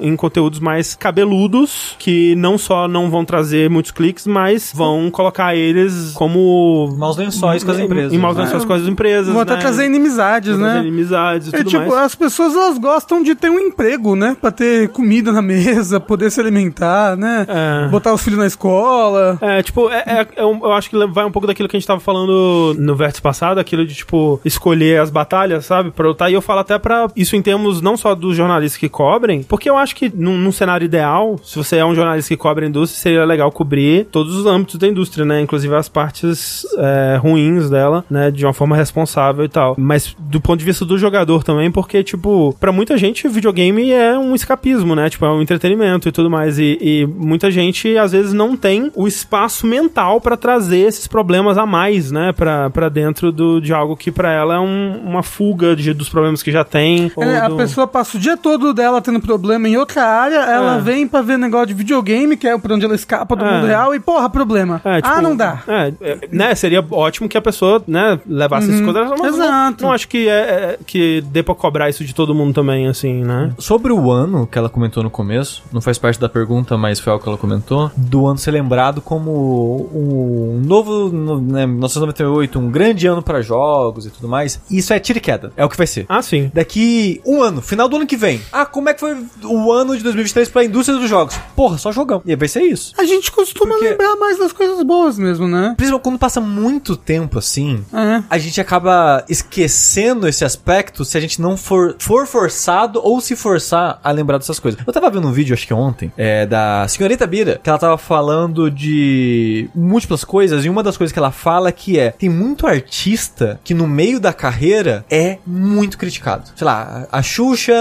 em 0.00 0.14
conteúdos 0.16 0.58
mais 0.60 0.94
cabeludos, 0.94 1.96
que 1.98 2.34
não 2.36 2.58
só 2.58 2.86
não 2.86 3.10
vão 3.10 3.24
trazer 3.24 3.70
muitos 3.70 3.90
cliques, 3.90 4.26
mas 4.26 4.72
vão 4.74 5.10
colocar 5.10 5.54
eles 5.56 6.12
como. 6.14 6.94
Maus 6.98 7.16
lençóis 7.16 7.64
com 7.64 7.70
as 7.70 7.78
empresas. 7.78 8.12
Em 8.12 8.18
maus 8.18 8.36
lençóis 8.36 8.64
com 8.64 8.72
as 8.72 8.82
empresas. 8.86 9.32
Vou 9.32 9.42
até 9.42 9.54
né? 9.54 9.60
trazer 9.60 9.86
inimizades, 9.86 10.50
Vão 10.50 10.60
trazer 10.60 10.80
né? 10.82 10.86
inimizades 10.86 11.46
e 11.48 11.54
É 11.54 11.58
tudo 11.58 11.70
tipo, 11.70 11.82
mais. 11.88 11.94
as 12.06 12.14
pessoas 12.14 12.54
elas 12.54 12.76
gostam 12.78 13.22
de 13.22 13.34
ter 13.34 13.50
um 13.50 13.58
emprego, 13.58 14.14
né? 14.14 14.36
Pra 14.40 14.50
ter 14.50 14.88
comida 14.90 15.32
na 15.32 15.40
mesa, 15.42 15.98
poder 16.00 16.30
se 16.30 16.40
alimentar, 16.40 17.16
né? 17.16 17.46
É. 17.48 17.88
Botar 17.88 18.12
os 18.12 18.22
filhos 18.22 18.38
na 18.38 18.46
escola. 18.46 19.38
É, 19.40 19.62
tipo, 19.62 19.88
é, 19.88 20.02
é- 20.06 20.26
é 20.36 20.44
um- 20.44 20.60
eu 20.64 20.72
acho 20.72 20.90
que 20.90 21.06
vai 21.06 21.24
um 21.24 21.30
pouco 21.32 21.46
daquilo 21.46 21.68
que 21.68 21.76
a 21.76 21.80
gente 21.80 21.86
tava 21.86 22.00
falando 22.00 22.74
no 22.78 22.94
vértice 22.94 23.22
passado, 23.22 23.58
aquilo 23.58 23.86
de, 23.86 23.94
tipo, 23.94 24.40
escolher 24.44 25.00
as 25.00 25.10
batalhas, 25.10 25.61
sabe? 25.62 25.90
Pra 25.90 26.08
lutar. 26.08 26.30
E 26.30 26.34
eu 26.34 26.42
falo 26.42 26.60
até 26.60 26.78
pra 26.78 27.08
isso 27.16 27.36
em 27.36 27.42
termos 27.42 27.80
não 27.80 27.96
só 27.96 28.14
dos 28.14 28.36
jornalistas 28.36 28.78
que 28.78 28.88
cobrem, 28.88 29.42
porque 29.42 29.68
eu 29.70 29.76
acho 29.76 29.94
que 29.96 30.10
num, 30.14 30.36
num 30.36 30.52
cenário 30.52 30.84
ideal, 30.84 31.38
se 31.42 31.56
você 31.56 31.76
é 31.76 31.84
um 31.84 31.94
jornalista 31.94 32.28
que 32.28 32.36
cobre 32.36 32.64
a 32.64 32.68
indústria, 32.68 33.00
seria 33.00 33.24
legal 33.24 33.50
cobrir 33.52 34.06
todos 34.06 34.36
os 34.36 34.46
âmbitos 34.46 34.76
da 34.76 34.86
indústria, 34.88 35.24
né? 35.24 35.40
Inclusive 35.40 35.74
as 35.74 35.88
partes 35.88 36.66
é, 36.78 37.16
ruins 37.20 37.70
dela, 37.70 38.04
né? 38.10 38.30
De 38.30 38.44
uma 38.44 38.52
forma 38.52 38.76
responsável 38.76 39.44
e 39.44 39.48
tal. 39.48 39.74
Mas 39.78 40.14
do 40.18 40.40
ponto 40.40 40.58
de 40.58 40.64
vista 40.64 40.84
do 40.84 40.98
jogador 40.98 41.42
também, 41.44 41.70
porque, 41.70 42.02
tipo, 42.02 42.54
pra 42.60 42.72
muita 42.72 42.96
gente, 42.98 43.28
videogame 43.28 43.90
é 43.92 44.18
um 44.18 44.34
escapismo, 44.34 44.94
né? 44.94 45.08
Tipo, 45.10 45.24
é 45.26 45.30
um 45.30 45.42
entretenimento 45.42 46.08
e 46.08 46.12
tudo 46.12 46.30
mais. 46.30 46.58
E, 46.58 46.78
e 46.80 47.06
muita 47.06 47.50
gente, 47.50 47.96
às 47.96 48.12
vezes, 48.12 48.32
não 48.32 48.56
tem 48.56 48.90
o 48.94 49.06
espaço 49.06 49.66
mental 49.66 50.20
pra 50.20 50.36
trazer 50.36 50.78
esses 50.80 51.06
problemas 51.06 51.56
a 51.58 51.66
mais, 51.66 52.10
né? 52.10 52.32
Pra, 52.32 52.70
pra 52.70 52.88
dentro 52.88 53.30
do, 53.32 53.60
de 53.60 53.72
algo 53.72 53.96
que 53.96 54.10
pra 54.10 54.32
ela 54.32 54.56
é 54.56 54.58
um- 54.58 55.00
uma 55.04 55.22
fuga 55.52 55.76
de, 55.76 55.92
dos 55.92 56.08
problemas 56.08 56.42
que 56.42 56.50
já 56.50 56.64
tem. 56.64 57.12
É, 57.18 57.38
a 57.38 57.48
do- 57.48 57.56
pessoa 57.56 57.86
passa 57.86 58.16
o 58.16 58.20
dia 58.20 58.36
todo 58.36 58.72
dela 58.72 59.00
tendo 59.02 59.20
problema 59.20 59.68
em 59.68 59.76
outra 59.76 60.04
área, 60.04 60.36
ela 60.36 60.76
É. 60.76 60.80
vem 60.80 61.06
pra 61.06 61.20
ver 61.22 61.38
negócio 61.38 61.66
de 61.68 61.74
videogame, 61.74 62.36
que 62.36 62.46
é 62.48 62.56
por 62.56 62.72
onde 62.72 62.84
ela 62.84 62.94
escapa 62.94 63.36
do 63.36 63.44
É. 63.44 63.52
mundo 63.52 63.66
real, 63.66 63.94
e 63.94 64.00
porra, 64.00 64.28
problema. 64.30 64.80
É, 64.84 64.96
tipo, 65.02 65.08
ah, 65.14 65.20
não 65.20 65.36
dá. 65.36 65.62
É, 65.68 65.92
é, 66.00 66.18
né, 66.32 66.54
seria 66.54 66.84
ótimo 66.90 67.28
que 67.28 67.36
a 67.36 67.42
pessoa, 67.42 67.82
né, 67.86 68.18
levasse 68.26 68.68
isso 68.70 68.80
em 68.80 68.84
consideração, 68.84 69.16
mas 69.20 69.36
não- 69.36 69.44
Exato. 69.44 69.84
Não, 69.84 69.92
acho 69.92 70.08
que 70.08 70.28
é, 70.28 70.32
é- 70.32 70.78
que 70.86 71.22
dê 71.30 71.42
pra 71.42 71.54
cobrar 71.54 71.88
isso 71.90 72.04
de 72.04 72.14
todo 72.14 72.34
mundo 72.34 72.54
também, 72.54 72.86
assim, 72.88 73.22
né? 73.24 73.52
Sobre 73.58 73.92
o 73.92 74.10
ano 74.10 74.46
que 74.46 74.56
ela 74.58 74.68
comentou 74.68 75.02
no 75.02 75.10
começo, 75.10 75.62
não 75.72 75.80
faz 75.80 75.98
parte 75.98 76.18
da 76.20 76.28
pergunta, 76.28 76.76
mas 76.78 76.98
foi 77.00 77.12
algo 77.12 77.22
que 77.22 77.28
ela 77.28 77.38
comentou, 77.38 77.90
do 77.96 78.26
ano 78.26 78.38
ser 78.38 78.50
lembrado 78.52 79.00
como 79.00 79.90
um 79.94 80.62
novo, 80.64 81.08
no- 81.10 81.40
né, 81.40 81.66
1998, 81.66 82.58
um 82.58 82.70
grande 82.70 83.06
ano 83.06 83.22
para 83.22 83.40
jogos 83.42 84.06
e 84.06 84.10
tudo 84.10 84.28
mais. 84.28 84.60
Isso 84.70 84.92
é 84.92 84.98
tiro 84.98 85.18
e 85.18 85.20
queda, 85.20 85.41
é 85.56 85.64
o 85.64 85.68
que 85.68 85.76
vai 85.76 85.86
ser. 85.86 86.06
Ah, 86.08 86.22
sim. 86.22 86.50
Daqui 86.54 87.20
um 87.24 87.42
ano, 87.42 87.60
final 87.62 87.88
do 87.88 87.96
ano 87.96 88.06
que 88.06 88.16
vem. 88.16 88.40
Ah, 88.52 88.66
como 88.66 88.88
é 88.88 88.94
que 88.94 89.00
foi 89.00 89.16
o 89.44 89.72
ano 89.72 89.96
de 89.96 90.02
2023 90.02 90.48
pra 90.48 90.64
indústria 90.64 90.98
dos 90.98 91.08
jogos? 91.08 91.38
Porra, 91.56 91.78
só 91.78 91.90
jogão. 91.92 92.22
E 92.24 92.34
vai 92.36 92.48
ser 92.48 92.62
isso. 92.62 92.92
A 92.98 93.04
gente 93.04 93.30
costuma 93.30 93.72
Porque- 93.74 93.88
lembrar 93.90 94.16
mais 94.16 94.38
das 94.38 94.52
coisas 94.52 94.82
boas 94.82 95.18
mesmo, 95.18 95.48
né? 95.48 95.74
Principalmente 95.76 96.02
quando 96.04 96.18
passa 96.18 96.40
muito 96.40 96.96
tempo 96.96 97.38
assim, 97.38 97.84
É. 97.92 98.22
a 98.28 98.38
gente 98.38 98.60
acaba 98.60 99.24
esquecendo 99.28 100.26
esse 100.28 100.44
aspecto 100.44 101.04
se 101.04 101.16
a 101.16 101.20
gente 101.20 101.40
não 101.40 101.56
for, 101.56 101.94
for 101.98 102.26
forçado 102.26 103.00
ou 103.02 103.20
se 103.20 103.36
forçar 103.36 104.00
a 104.02 104.10
lembrar 104.10 104.38
dessas 104.38 104.58
coisas. 104.58 104.80
Eu 104.86 104.92
tava 104.92 105.10
vendo 105.10 105.28
um 105.28 105.32
vídeo, 105.32 105.54
acho 105.54 105.66
que 105.66 105.74
ontem, 105.74 106.12
é, 106.16 106.46
da 106.46 106.86
senhorita 106.88 107.26
Bira, 107.26 107.60
que 107.62 107.68
ela 107.68 107.78
tava 107.78 107.98
falando 107.98 108.70
de 108.70 109.68
múltiplas 109.74 110.24
coisas, 110.24 110.64
e 110.64 110.68
uma 110.68 110.82
das 110.82 110.96
coisas 110.96 111.12
que 111.12 111.18
ela 111.18 111.30
fala 111.30 111.70
que 111.72 111.98
é, 111.98 112.10
tem 112.10 112.28
muito 112.28 112.66
artista 112.66 113.60
que 113.64 113.74
no 113.74 113.86
meio 113.86 114.18
da 114.18 114.32
carreira 114.32 115.04
é 115.10 115.31
muito 115.46 115.98
criticado. 115.98 116.50
Sei 116.56 116.64
lá, 116.64 117.06
a 117.10 117.22
Xuxa 117.22 117.72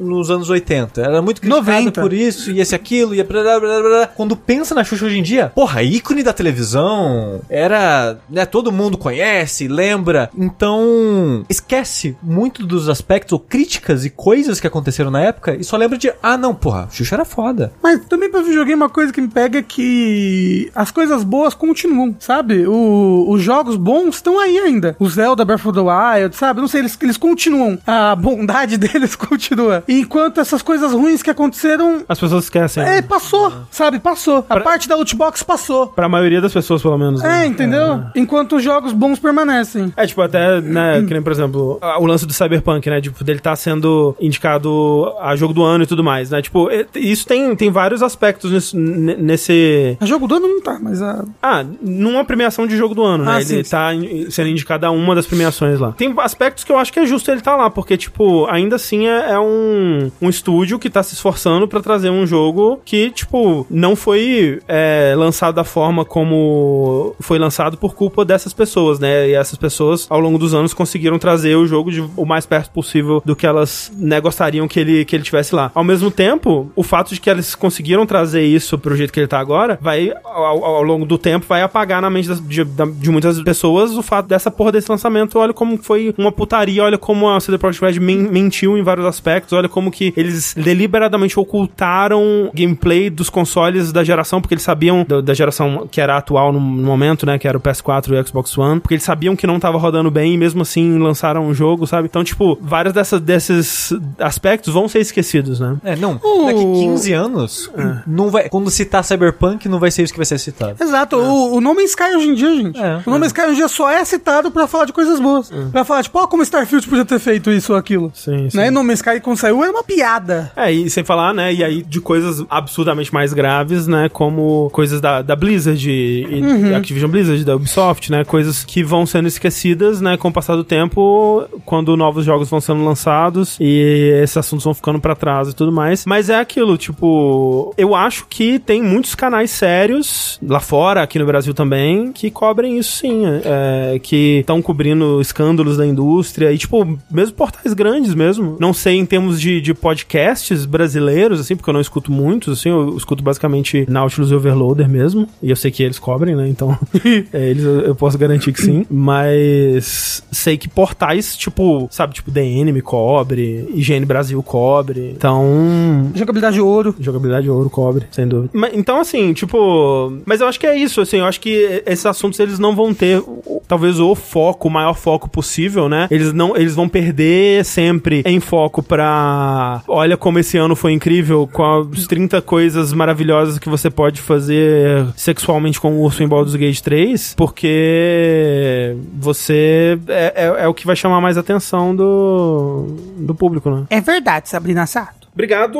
nos 0.00 0.30
anos 0.30 0.48
80 0.50 1.00
era 1.00 1.22
muito 1.22 1.40
criticada 1.40 1.70
90. 1.72 2.00
por 2.00 2.12
isso 2.12 2.50
e 2.50 2.60
esse 2.60 2.74
aquilo, 2.74 3.14
e 3.14 3.22
blá, 3.22 3.42
blá, 3.42 3.60
blá, 3.60 3.80
blá, 3.80 3.88
blá. 3.88 4.06
quando 4.08 4.36
pensa 4.36 4.74
na 4.74 4.84
Xuxa 4.84 5.06
hoje 5.06 5.18
em 5.18 5.22
dia, 5.22 5.52
porra, 5.54 5.82
ícone 5.82 6.22
da 6.22 6.32
televisão, 6.32 7.40
era, 7.48 8.18
né, 8.28 8.44
todo 8.46 8.72
mundo 8.72 8.96
conhece, 8.98 9.68
lembra, 9.68 10.30
então 10.36 11.44
esquece 11.48 12.16
muito 12.22 12.66
dos 12.66 12.88
aspectos 12.88 13.32
ou 13.32 13.38
críticas 13.38 14.04
e 14.04 14.10
coisas 14.10 14.60
que 14.60 14.66
aconteceram 14.66 15.10
na 15.10 15.20
época 15.20 15.54
e 15.54 15.64
só 15.64 15.76
lembra 15.76 15.98
de, 15.98 16.12
ah 16.22 16.36
não, 16.36 16.54
porra, 16.54 16.88
Xuxa 16.90 17.14
era 17.16 17.24
foda. 17.24 17.72
Mas 17.82 18.04
também 18.06 18.30
pra 18.30 18.40
videogame 18.42 18.74
uma 18.82 18.88
coisa 18.88 19.12
que 19.12 19.20
me 19.20 19.28
pega 19.28 19.58
é 19.58 19.62
que 19.62 20.70
as 20.74 20.90
coisas 20.90 21.22
boas 21.24 21.54
continuam, 21.54 22.14
sabe? 22.18 22.66
O- 22.66 23.26
os 23.30 23.42
jogos 23.42 23.76
bons 23.76 24.16
estão 24.16 24.38
aí 24.38 24.58
ainda. 24.58 24.96
O 24.98 25.08
Zelda 25.08 25.44
Breath 25.44 25.66
of 25.66 25.72
the 25.72 25.80
Wild, 25.80 26.36
sabe? 26.36 26.60
Não 26.60 26.68
sei, 26.68 26.80
eles, 26.80 26.91
eles 27.00 27.16
continuam. 27.16 27.78
A 27.86 28.14
bondade 28.14 28.76
deles 28.78 29.14
continua. 29.16 29.82
Enquanto 29.88 30.40
essas 30.40 30.62
coisas 30.62 30.92
ruins 30.92 31.22
que 31.22 31.30
aconteceram, 31.30 32.02
As 32.08 32.18
pessoas 32.18 32.44
esquecem. 32.44 32.82
é, 32.82 33.00
passou, 33.02 33.52
sabe? 33.70 33.98
Passou. 33.98 34.38
A 34.38 34.54
Pra- 34.54 34.60
parte 34.60 34.88
da 34.88 34.96
lootbox 34.96 35.42
passou. 35.42 35.88
Pra 35.88 36.08
maioria 36.08 36.40
das 36.40 36.52
pessoas, 36.52 36.82
pelo 36.82 36.96
menos. 36.98 37.22
né? 37.22 37.44
É, 37.44 37.46
entendeu? 37.46 38.02
Enquanto 38.14 38.56
os 38.56 38.62
jogos 38.62 38.92
bons 38.92 39.18
permanecem. 39.18 39.92
É, 39.96 40.06
tipo, 40.06 40.20
até, 40.22 40.60
né, 40.60 41.02
que 41.06 41.12
nem, 41.12 41.22
por 41.22 41.32
exemplo, 41.32 41.78
a- 41.80 41.98
o 42.00 42.06
lance 42.06 42.26
do 42.26 42.32
Cyberpunk, 42.32 42.88
né, 42.88 43.00
tipo, 43.00 43.22
dele 43.24 43.40
tá 43.40 43.54
sendo 43.56 44.16
indicado 44.20 45.12
a 45.20 45.34
jogo 45.36 45.52
do 45.54 45.62
ano 45.62 45.84
e 45.84 45.86
tudo 45.86 46.02
mais, 46.04 46.30
né, 46.30 46.40
tipo, 46.42 46.70
é- 46.70 46.86
isso 46.96 47.26
tem, 47.26 47.54
tem 47.56 47.70
vários 47.70 48.02
aspectos 48.02 48.50
nesse, 48.50 48.76
nesse... 48.76 49.96
A 50.00 50.06
jogo 50.06 50.26
do 50.26 50.36
ano 50.36 50.48
não 50.48 50.60
tá, 50.60 50.78
mas 50.80 51.00
a. 51.02 51.24
Ah, 51.42 51.64
numa 51.80 52.24
premiação 52.24 52.66
de 52.66 52.76
jogo 52.76 52.94
do 52.94 53.02
ano, 53.02 53.24
né, 53.24 53.32
Ah, 53.32 53.36
ele 53.36 53.44
sim, 53.44 53.64
sim. 53.64 53.70
tá 53.70 53.94
in- 53.94 54.30
sendo 54.30 54.48
indicado 54.48 54.86
a 54.86 54.90
uma 54.90 55.14
das 55.14 55.26
premiações 55.26 55.78
lá. 55.80 55.92
Tem 55.92 56.12
aspectos 56.18 56.64
que 56.64 56.71
eu 56.72 56.78
acho 56.78 56.92
que 56.92 57.00
é 57.00 57.06
justo 57.06 57.30
ele 57.30 57.40
tá 57.40 57.54
lá, 57.56 57.70
porque, 57.70 57.96
tipo, 57.96 58.46
ainda 58.50 58.76
assim 58.76 59.06
é, 59.06 59.32
é 59.32 59.38
um, 59.40 60.10
um 60.20 60.28
estúdio 60.28 60.78
que 60.78 60.90
tá 60.90 61.02
se 61.02 61.14
esforçando 61.14 61.66
pra 61.68 61.80
trazer 61.80 62.10
um 62.10 62.26
jogo 62.26 62.80
que, 62.84 63.10
tipo, 63.10 63.66
não 63.70 63.94
foi 63.96 64.60
é, 64.68 65.14
lançado 65.16 65.54
da 65.54 65.64
forma 65.64 66.04
como 66.04 67.14
foi 67.20 67.38
lançado 67.38 67.76
por 67.76 67.94
culpa 67.94 68.24
dessas 68.24 68.52
pessoas, 68.52 68.98
né? 68.98 69.28
E 69.28 69.34
essas 69.34 69.58
pessoas, 69.58 70.06
ao 70.10 70.20
longo 70.20 70.38
dos 70.38 70.54
anos, 70.54 70.74
conseguiram 70.74 71.18
trazer 71.18 71.56
o 71.56 71.66
jogo 71.66 71.90
de, 71.90 72.00
o 72.16 72.24
mais 72.24 72.46
perto 72.46 72.70
possível 72.70 73.22
do 73.24 73.34
que 73.36 73.46
elas 73.46 73.92
né, 73.96 74.20
gostariam 74.20 74.66
que 74.68 74.80
ele, 74.80 75.04
que 75.04 75.14
ele 75.16 75.22
tivesse 75.22 75.54
lá. 75.54 75.70
Ao 75.74 75.84
mesmo 75.84 76.10
tempo, 76.10 76.70
o 76.74 76.82
fato 76.82 77.14
de 77.14 77.20
que 77.20 77.28
eles 77.30 77.54
conseguiram 77.54 78.06
trazer 78.06 78.42
isso 78.44 78.78
pro 78.78 78.96
jeito 78.96 79.12
que 79.12 79.20
ele 79.20 79.26
tá 79.26 79.38
agora, 79.38 79.78
vai, 79.80 80.12
ao, 80.24 80.64
ao 80.64 80.82
longo 80.82 81.04
do 81.06 81.18
tempo, 81.18 81.46
vai 81.48 81.62
apagar 81.62 82.00
na 82.00 82.10
mente 82.10 82.28
das- 82.28 82.40
de, 82.46 82.64
de 82.64 83.10
muitas 83.10 83.40
pessoas 83.42 83.96
o 83.96 84.02
fato 84.02 84.26
dessa 84.26 84.50
porra 84.50 84.72
desse 84.72 84.90
lançamento. 84.90 85.38
Olha 85.38 85.52
como 85.52 85.76
foi 85.82 86.14
uma 86.16 86.32
putaria, 86.32 86.61
olha 86.80 86.98
como 86.98 87.28
a 87.30 87.40
CD 87.40 87.58
Projekt 87.58 87.84
Red 87.84 88.00
men- 88.00 88.28
mentiu 88.30 88.76
em 88.78 88.82
vários 88.82 89.06
aspectos, 89.06 89.52
olha 89.52 89.68
como 89.68 89.90
que 89.90 90.12
eles 90.16 90.54
deliberadamente 90.56 91.38
ocultaram 91.38 92.50
gameplay 92.54 93.08
dos 93.10 93.28
consoles 93.30 93.92
da 93.92 94.04
geração, 94.04 94.40
porque 94.40 94.54
eles 94.54 94.62
sabiam 94.62 95.04
da, 95.06 95.20
da 95.20 95.34
geração 95.34 95.86
que 95.90 96.00
era 96.00 96.16
atual 96.16 96.52
no, 96.52 96.60
no 96.60 96.82
momento, 96.86 97.24
né, 97.26 97.38
que 97.38 97.48
era 97.48 97.56
o 97.56 97.60
PS4 97.60 98.08
e 98.10 98.20
o 98.20 98.26
Xbox 98.26 98.56
One, 98.56 98.80
porque 98.80 98.94
eles 98.94 99.04
sabiam 99.04 99.34
que 99.34 99.46
não 99.46 99.58
tava 99.58 99.78
rodando 99.78 100.10
bem 100.10 100.34
e 100.34 100.38
mesmo 100.38 100.62
assim 100.62 100.98
lançaram 100.98 101.46
um 101.46 101.54
jogo, 101.54 101.86
sabe? 101.86 102.06
Então, 102.08 102.22
tipo, 102.22 102.58
vários 102.60 102.92
dessas, 102.94 103.20
desses 103.20 103.92
aspectos 104.18 104.72
vão 104.72 104.88
ser 104.88 105.00
esquecidos, 105.00 105.60
né? 105.60 105.76
É, 105.84 105.96
não, 105.96 106.20
O- 106.22 106.46
daqui 106.46 106.60
15 106.62 107.12
anos, 107.12 107.70
não 108.06 108.30
vai, 108.30 108.48
quando 108.48 108.70
citar 108.70 109.02
Cyberpunk, 109.04 109.68
não 109.68 109.78
vai 109.78 109.90
ser 109.90 110.02
isso 110.02 110.12
que 110.12 110.18
vai 110.18 110.26
ser 110.26 110.38
citado. 110.38 110.76
Exato, 110.82 111.16
o, 111.16 111.56
o 111.56 111.60
No 111.60 111.74
Man's 111.74 111.90
Sky 111.90 112.14
hoje 112.16 112.28
em 112.28 112.34
dia, 112.34 112.54
gente. 112.56 112.78
É. 112.80 112.96
o 113.06 113.10
No 113.10 113.18
Man's 113.18 113.28
Sky 113.28 113.42
hoje 113.42 113.52
em 113.52 113.56
dia 113.56 113.68
só 113.68 113.90
é 113.90 114.04
citado 114.04 114.50
pra 114.50 114.66
falar 114.66 114.84
de 114.86 114.92
coisas 114.92 115.18
boas. 115.20 115.50
Pra 115.70 115.84
falar, 115.84 116.02
tipo, 116.02 116.18
ó, 116.18 116.26
como 116.26 116.42
está 116.42 116.51
Starfield 116.52 116.86
podia 116.86 117.04
ter 117.04 117.18
feito 117.18 117.50
isso 117.50 117.72
ou 117.72 117.78
aquilo. 117.78 118.12
Sim, 118.14 118.50
sim. 118.50 118.56
Né? 118.58 118.70
No 118.70 118.84
Man's 118.84 118.98
Sky, 118.98 119.20
quando 119.20 119.38
saiu, 119.38 119.62
era 119.62 119.72
uma 119.72 119.82
piada. 119.82 120.52
É, 120.54 120.70
e 120.70 120.90
sem 120.90 121.02
falar, 121.02 121.32
né, 121.32 121.52
e 121.52 121.64
aí 121.64 121.82
de 121.82 122.00
coisas 122.00 122.44
absurdamente 122.50 123.12
mais 123.12 123.32
graves, 123.32 123.86
né, 123.86 124.10
como 124.10 124.68
coisas 124.70 125.00
da, 125.00 125.22
da 125.22 125.34
Blizzard, 125.34 125.90
e, 125.90 126.40
e 126.68 126.74
Activision 126.74 127.10
Blizzard, 127.10 127.42
da 127.44 127.56
Ubisoft, 127.56 128.10
né, 128.10 128.24
coisas 128.24 128.64
que 128.64 128.84
vão 128.84 129.06
sendo 129.06 129.26
esquecidas, 129.26 130.00
né, 130.00 130.16
com 130.18 130.28
o 130.28 130.32
passar 130.32 130.54
do 130.54 130.64
tempo, 130.64 131.46
quando 131.64 131.96
novos 131.96 132.24
jogos 132.24 132.50
vão 132.50 132.60
sendo 132.60 132.84
lançados 132.84 133.56
e 133.58 134.20
esses 134.22 134.36
assuntos 134.36 134.64
vão 134.64 134.74
ficando 134.74 135.00
pra 135.00 135.14
trás 135.14 135.48
e 135.48 135.54
tudo 135.54 135.72
mais. 135.72 136.04
Mas 136.04 136.28
é 136.28 136.38
aquilo, 136.38 136.76
tipo, 136.76 137.72
eu 137.78 137.94
acho 137.94 138.26
que 138.28 138.58
tem 138.58 138.82
muitos 138.82 139.14
canais 139.14 139.50
sérios, 139.50 140.38
lá 140.42 140.60
fora, 140.60 141.02
aqui 141.02 141.18
no 141.18 141.24
Brasil 141.24 141.54
também, 141.54 142.12
que 142.12 142.30
cobrem 142.30 142.78
isso 142.78 142.98
sim, 142.98 143.22
é, 143.44 143.98
que 144.00 144.40
estão 144.40 144.60
cobrindo 144.60 145.20
escândalos 145.20 145.78
da 145.78 145.86
indústria 145.86 146.41
e, 146.50 146.58
tipo, 146.58 146.98
mesmo 147.10 147.34
portais 147.34 147.74
grandes 147.74 148.14
mesmo. 148.14 148.56
Não 148.58 148.72
sei 148.72 148.96
em 148.96 149.06
termos 149.06 149.40
de, 149.40 149.60
de 149.60 149.74
podcasts 149.74 150.64
brasileiros, 150.64 151.40
assim, 151.40 151.56
porque 151.56 151.70
eu 151.70 151.74
não 151.74 151.80
escuto 151.80 152.10
muitos, 152.10 152.58
assim, 152.58 152.70
eu 152.70 152.96
escuto 152.96 153.22
basicamente 153.22 153.86
Nautilus 153.88 154.30
e 154.30 154.34
Overloader 154.34 154.88
mesmo, 154.88 155.28
e 155.42 155.50
eu 155.50 155.56
sei 155.56 155.70
que 155.70 155.82
eles 155.82 155.98
cobrem, 155.98 156.34
né, 156.34 156.48
então 156.48 156.78
é, 157.32 157.50
eles 157.50 157.64
eu, 157.64 157.80
eu 157.80 157.94
posso 157.94 158.16
garantir 158.18 158.52
que 158.52 158.62
sim, 158.62 158.86
mas 158.90 160.22
sei 160.30 160.56
que 160.56 160.68
portais, 160.68 161.36
tipo, 161.36 161.88
sabe, 161.90 162.14
tipo 162.14 162.30
DN 162.30 162.72
me 162.72 162.82
cobre, 162.82 163.68
IGN 163.74 164.04
Brasil 164.04 164.42
cobre, 164.42 165.12
então... 165.16 166.10
Jogabilidade 166.14 166.60
ouro. 166.60 166.94
Jogabilidade 166.98 167.48
ouro 167.48 167.68
cobre, 167.68 168.06
sem 168.10 168.26
dúvida. 168.26 168.50
Mas, 168.52 168.74
então, 168.74 169.00
assim, 169.00 169.32
tipo. 169.32 170.12
Mas 170.24 170.40
eu 170.40 170.46
acho 170.46 170.58
que 170.58 170.66
é 170.66 170.76
isso, 170.76 171.00
assim. 171.00 171.18
Eu 171.18 171.26
acho 171.26 171.40
que 171.40 171.82
esses 171.86 172.06
assuntos 172.06 172.38
eles 172.40 172.58
não 172.58 172.74
vão 172.74 172.94
ter, 172.94 173.22
talvez, 173.66 174.00
o 174.00 174.14
foco, 174.14 174.68
o 174.68 174.70
maior 174.70 174.94
foco 174.94 175.28
possível, 175.28 175.88
né? 175.88 176.08
Eles 176.10 176.31
não. 176.32 176.56
Eles 176.56 176.74
vão 176.74 176.88
perder 176.88 177.64
sempre 177.64 178.22
em 178.24 178.40
foco 178.40 178.82
pra. 178.82 179.82
Olha 179.88 180.16
como 180.16 180.38
esse 180.38 180.56
ano 180.58 180.74
foi 180.74 180.92
incrível, 180.92 181.48
com 181.50 181.88
as 181.92 182.06
30 182.06 182.40
coisas 182.42 182.92
maravilhosas 182.92 183.58
que 183.58 183.68
você 183.68 183.90
pode 183.90 184.20
fazer 184.20 185.06
sexualmente 185.16 185.80
com 185.80 185.92
o 185.92 186.02
urso 186.02 186.22
em 186.22 186.28
Baldur's 186.28 186.54
Gate 186.54 186.80
3, 186.80 187.34
porque 187.36 188.96
você 189.14 189.98
é, 190.08 190.32
é, 190.36 190.64
é 190.64 190.68
o 190.68 190.74
que 190.74 190.86
vai 190.86 190.96
chamar 190.96 191.20
mais 191.20 191.36
atenção 191.36 191.94
do, 191.94 192.86
do 193.18 193.34
público, 193.34 193.70
né? 193.70 193.84
É 193.90 194.00
verdade, 194.00 194.48
Sabrina 194.48 194.86
Sato. 194.86 195.21
Obrigado, 195.34 195.78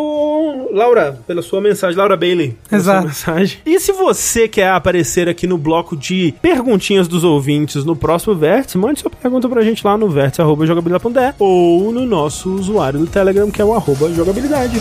Laura, 0.73 1.19
pela 1.27 1.43
sua 1.43 1.61
mensagem. 1.61 1.97
Laura 1.97 2.16
Bailey. 2.16 2.57
Exato. 2.70 3.07
mensagem. 3.07 3.59
E 3.66 3.79
se 3.79 3.93
você 3.93 4.49
quer 4.49 4.70
aparecer 4.70 5.29
aqui 5.29 5.47
no 5.47 5.59
bloco 5.59 5.97
de 5.97 6.35
perguntinhas 6.41 7.07
dos 7.07 7.23
ouvintes 7.23 7.85
no 7.85 7.95
próximo 7.95 8.35
Vértice, 8.35 8.79
mande 8.79 9.01
sua 9.01 9.11
pergunta 9.11 9.49
pra 9.49 9.62
gente 9.62 9.87
lá 9.87 9.97
no 9.97 10.09
vértice.jogabilidade.de 10.09 11.35
ou 11.39 11.93
no 11.93 12.07
nosso 12.07 12.51
usuário 12.55 12.99
do 12.99 13.07
Telegram, 13.07 13.51
que 13.51 13.61
é 13.61 13.65
o 13.65 13.74
arroba 13.74 14.12
jogabilidade. 14.12 14.81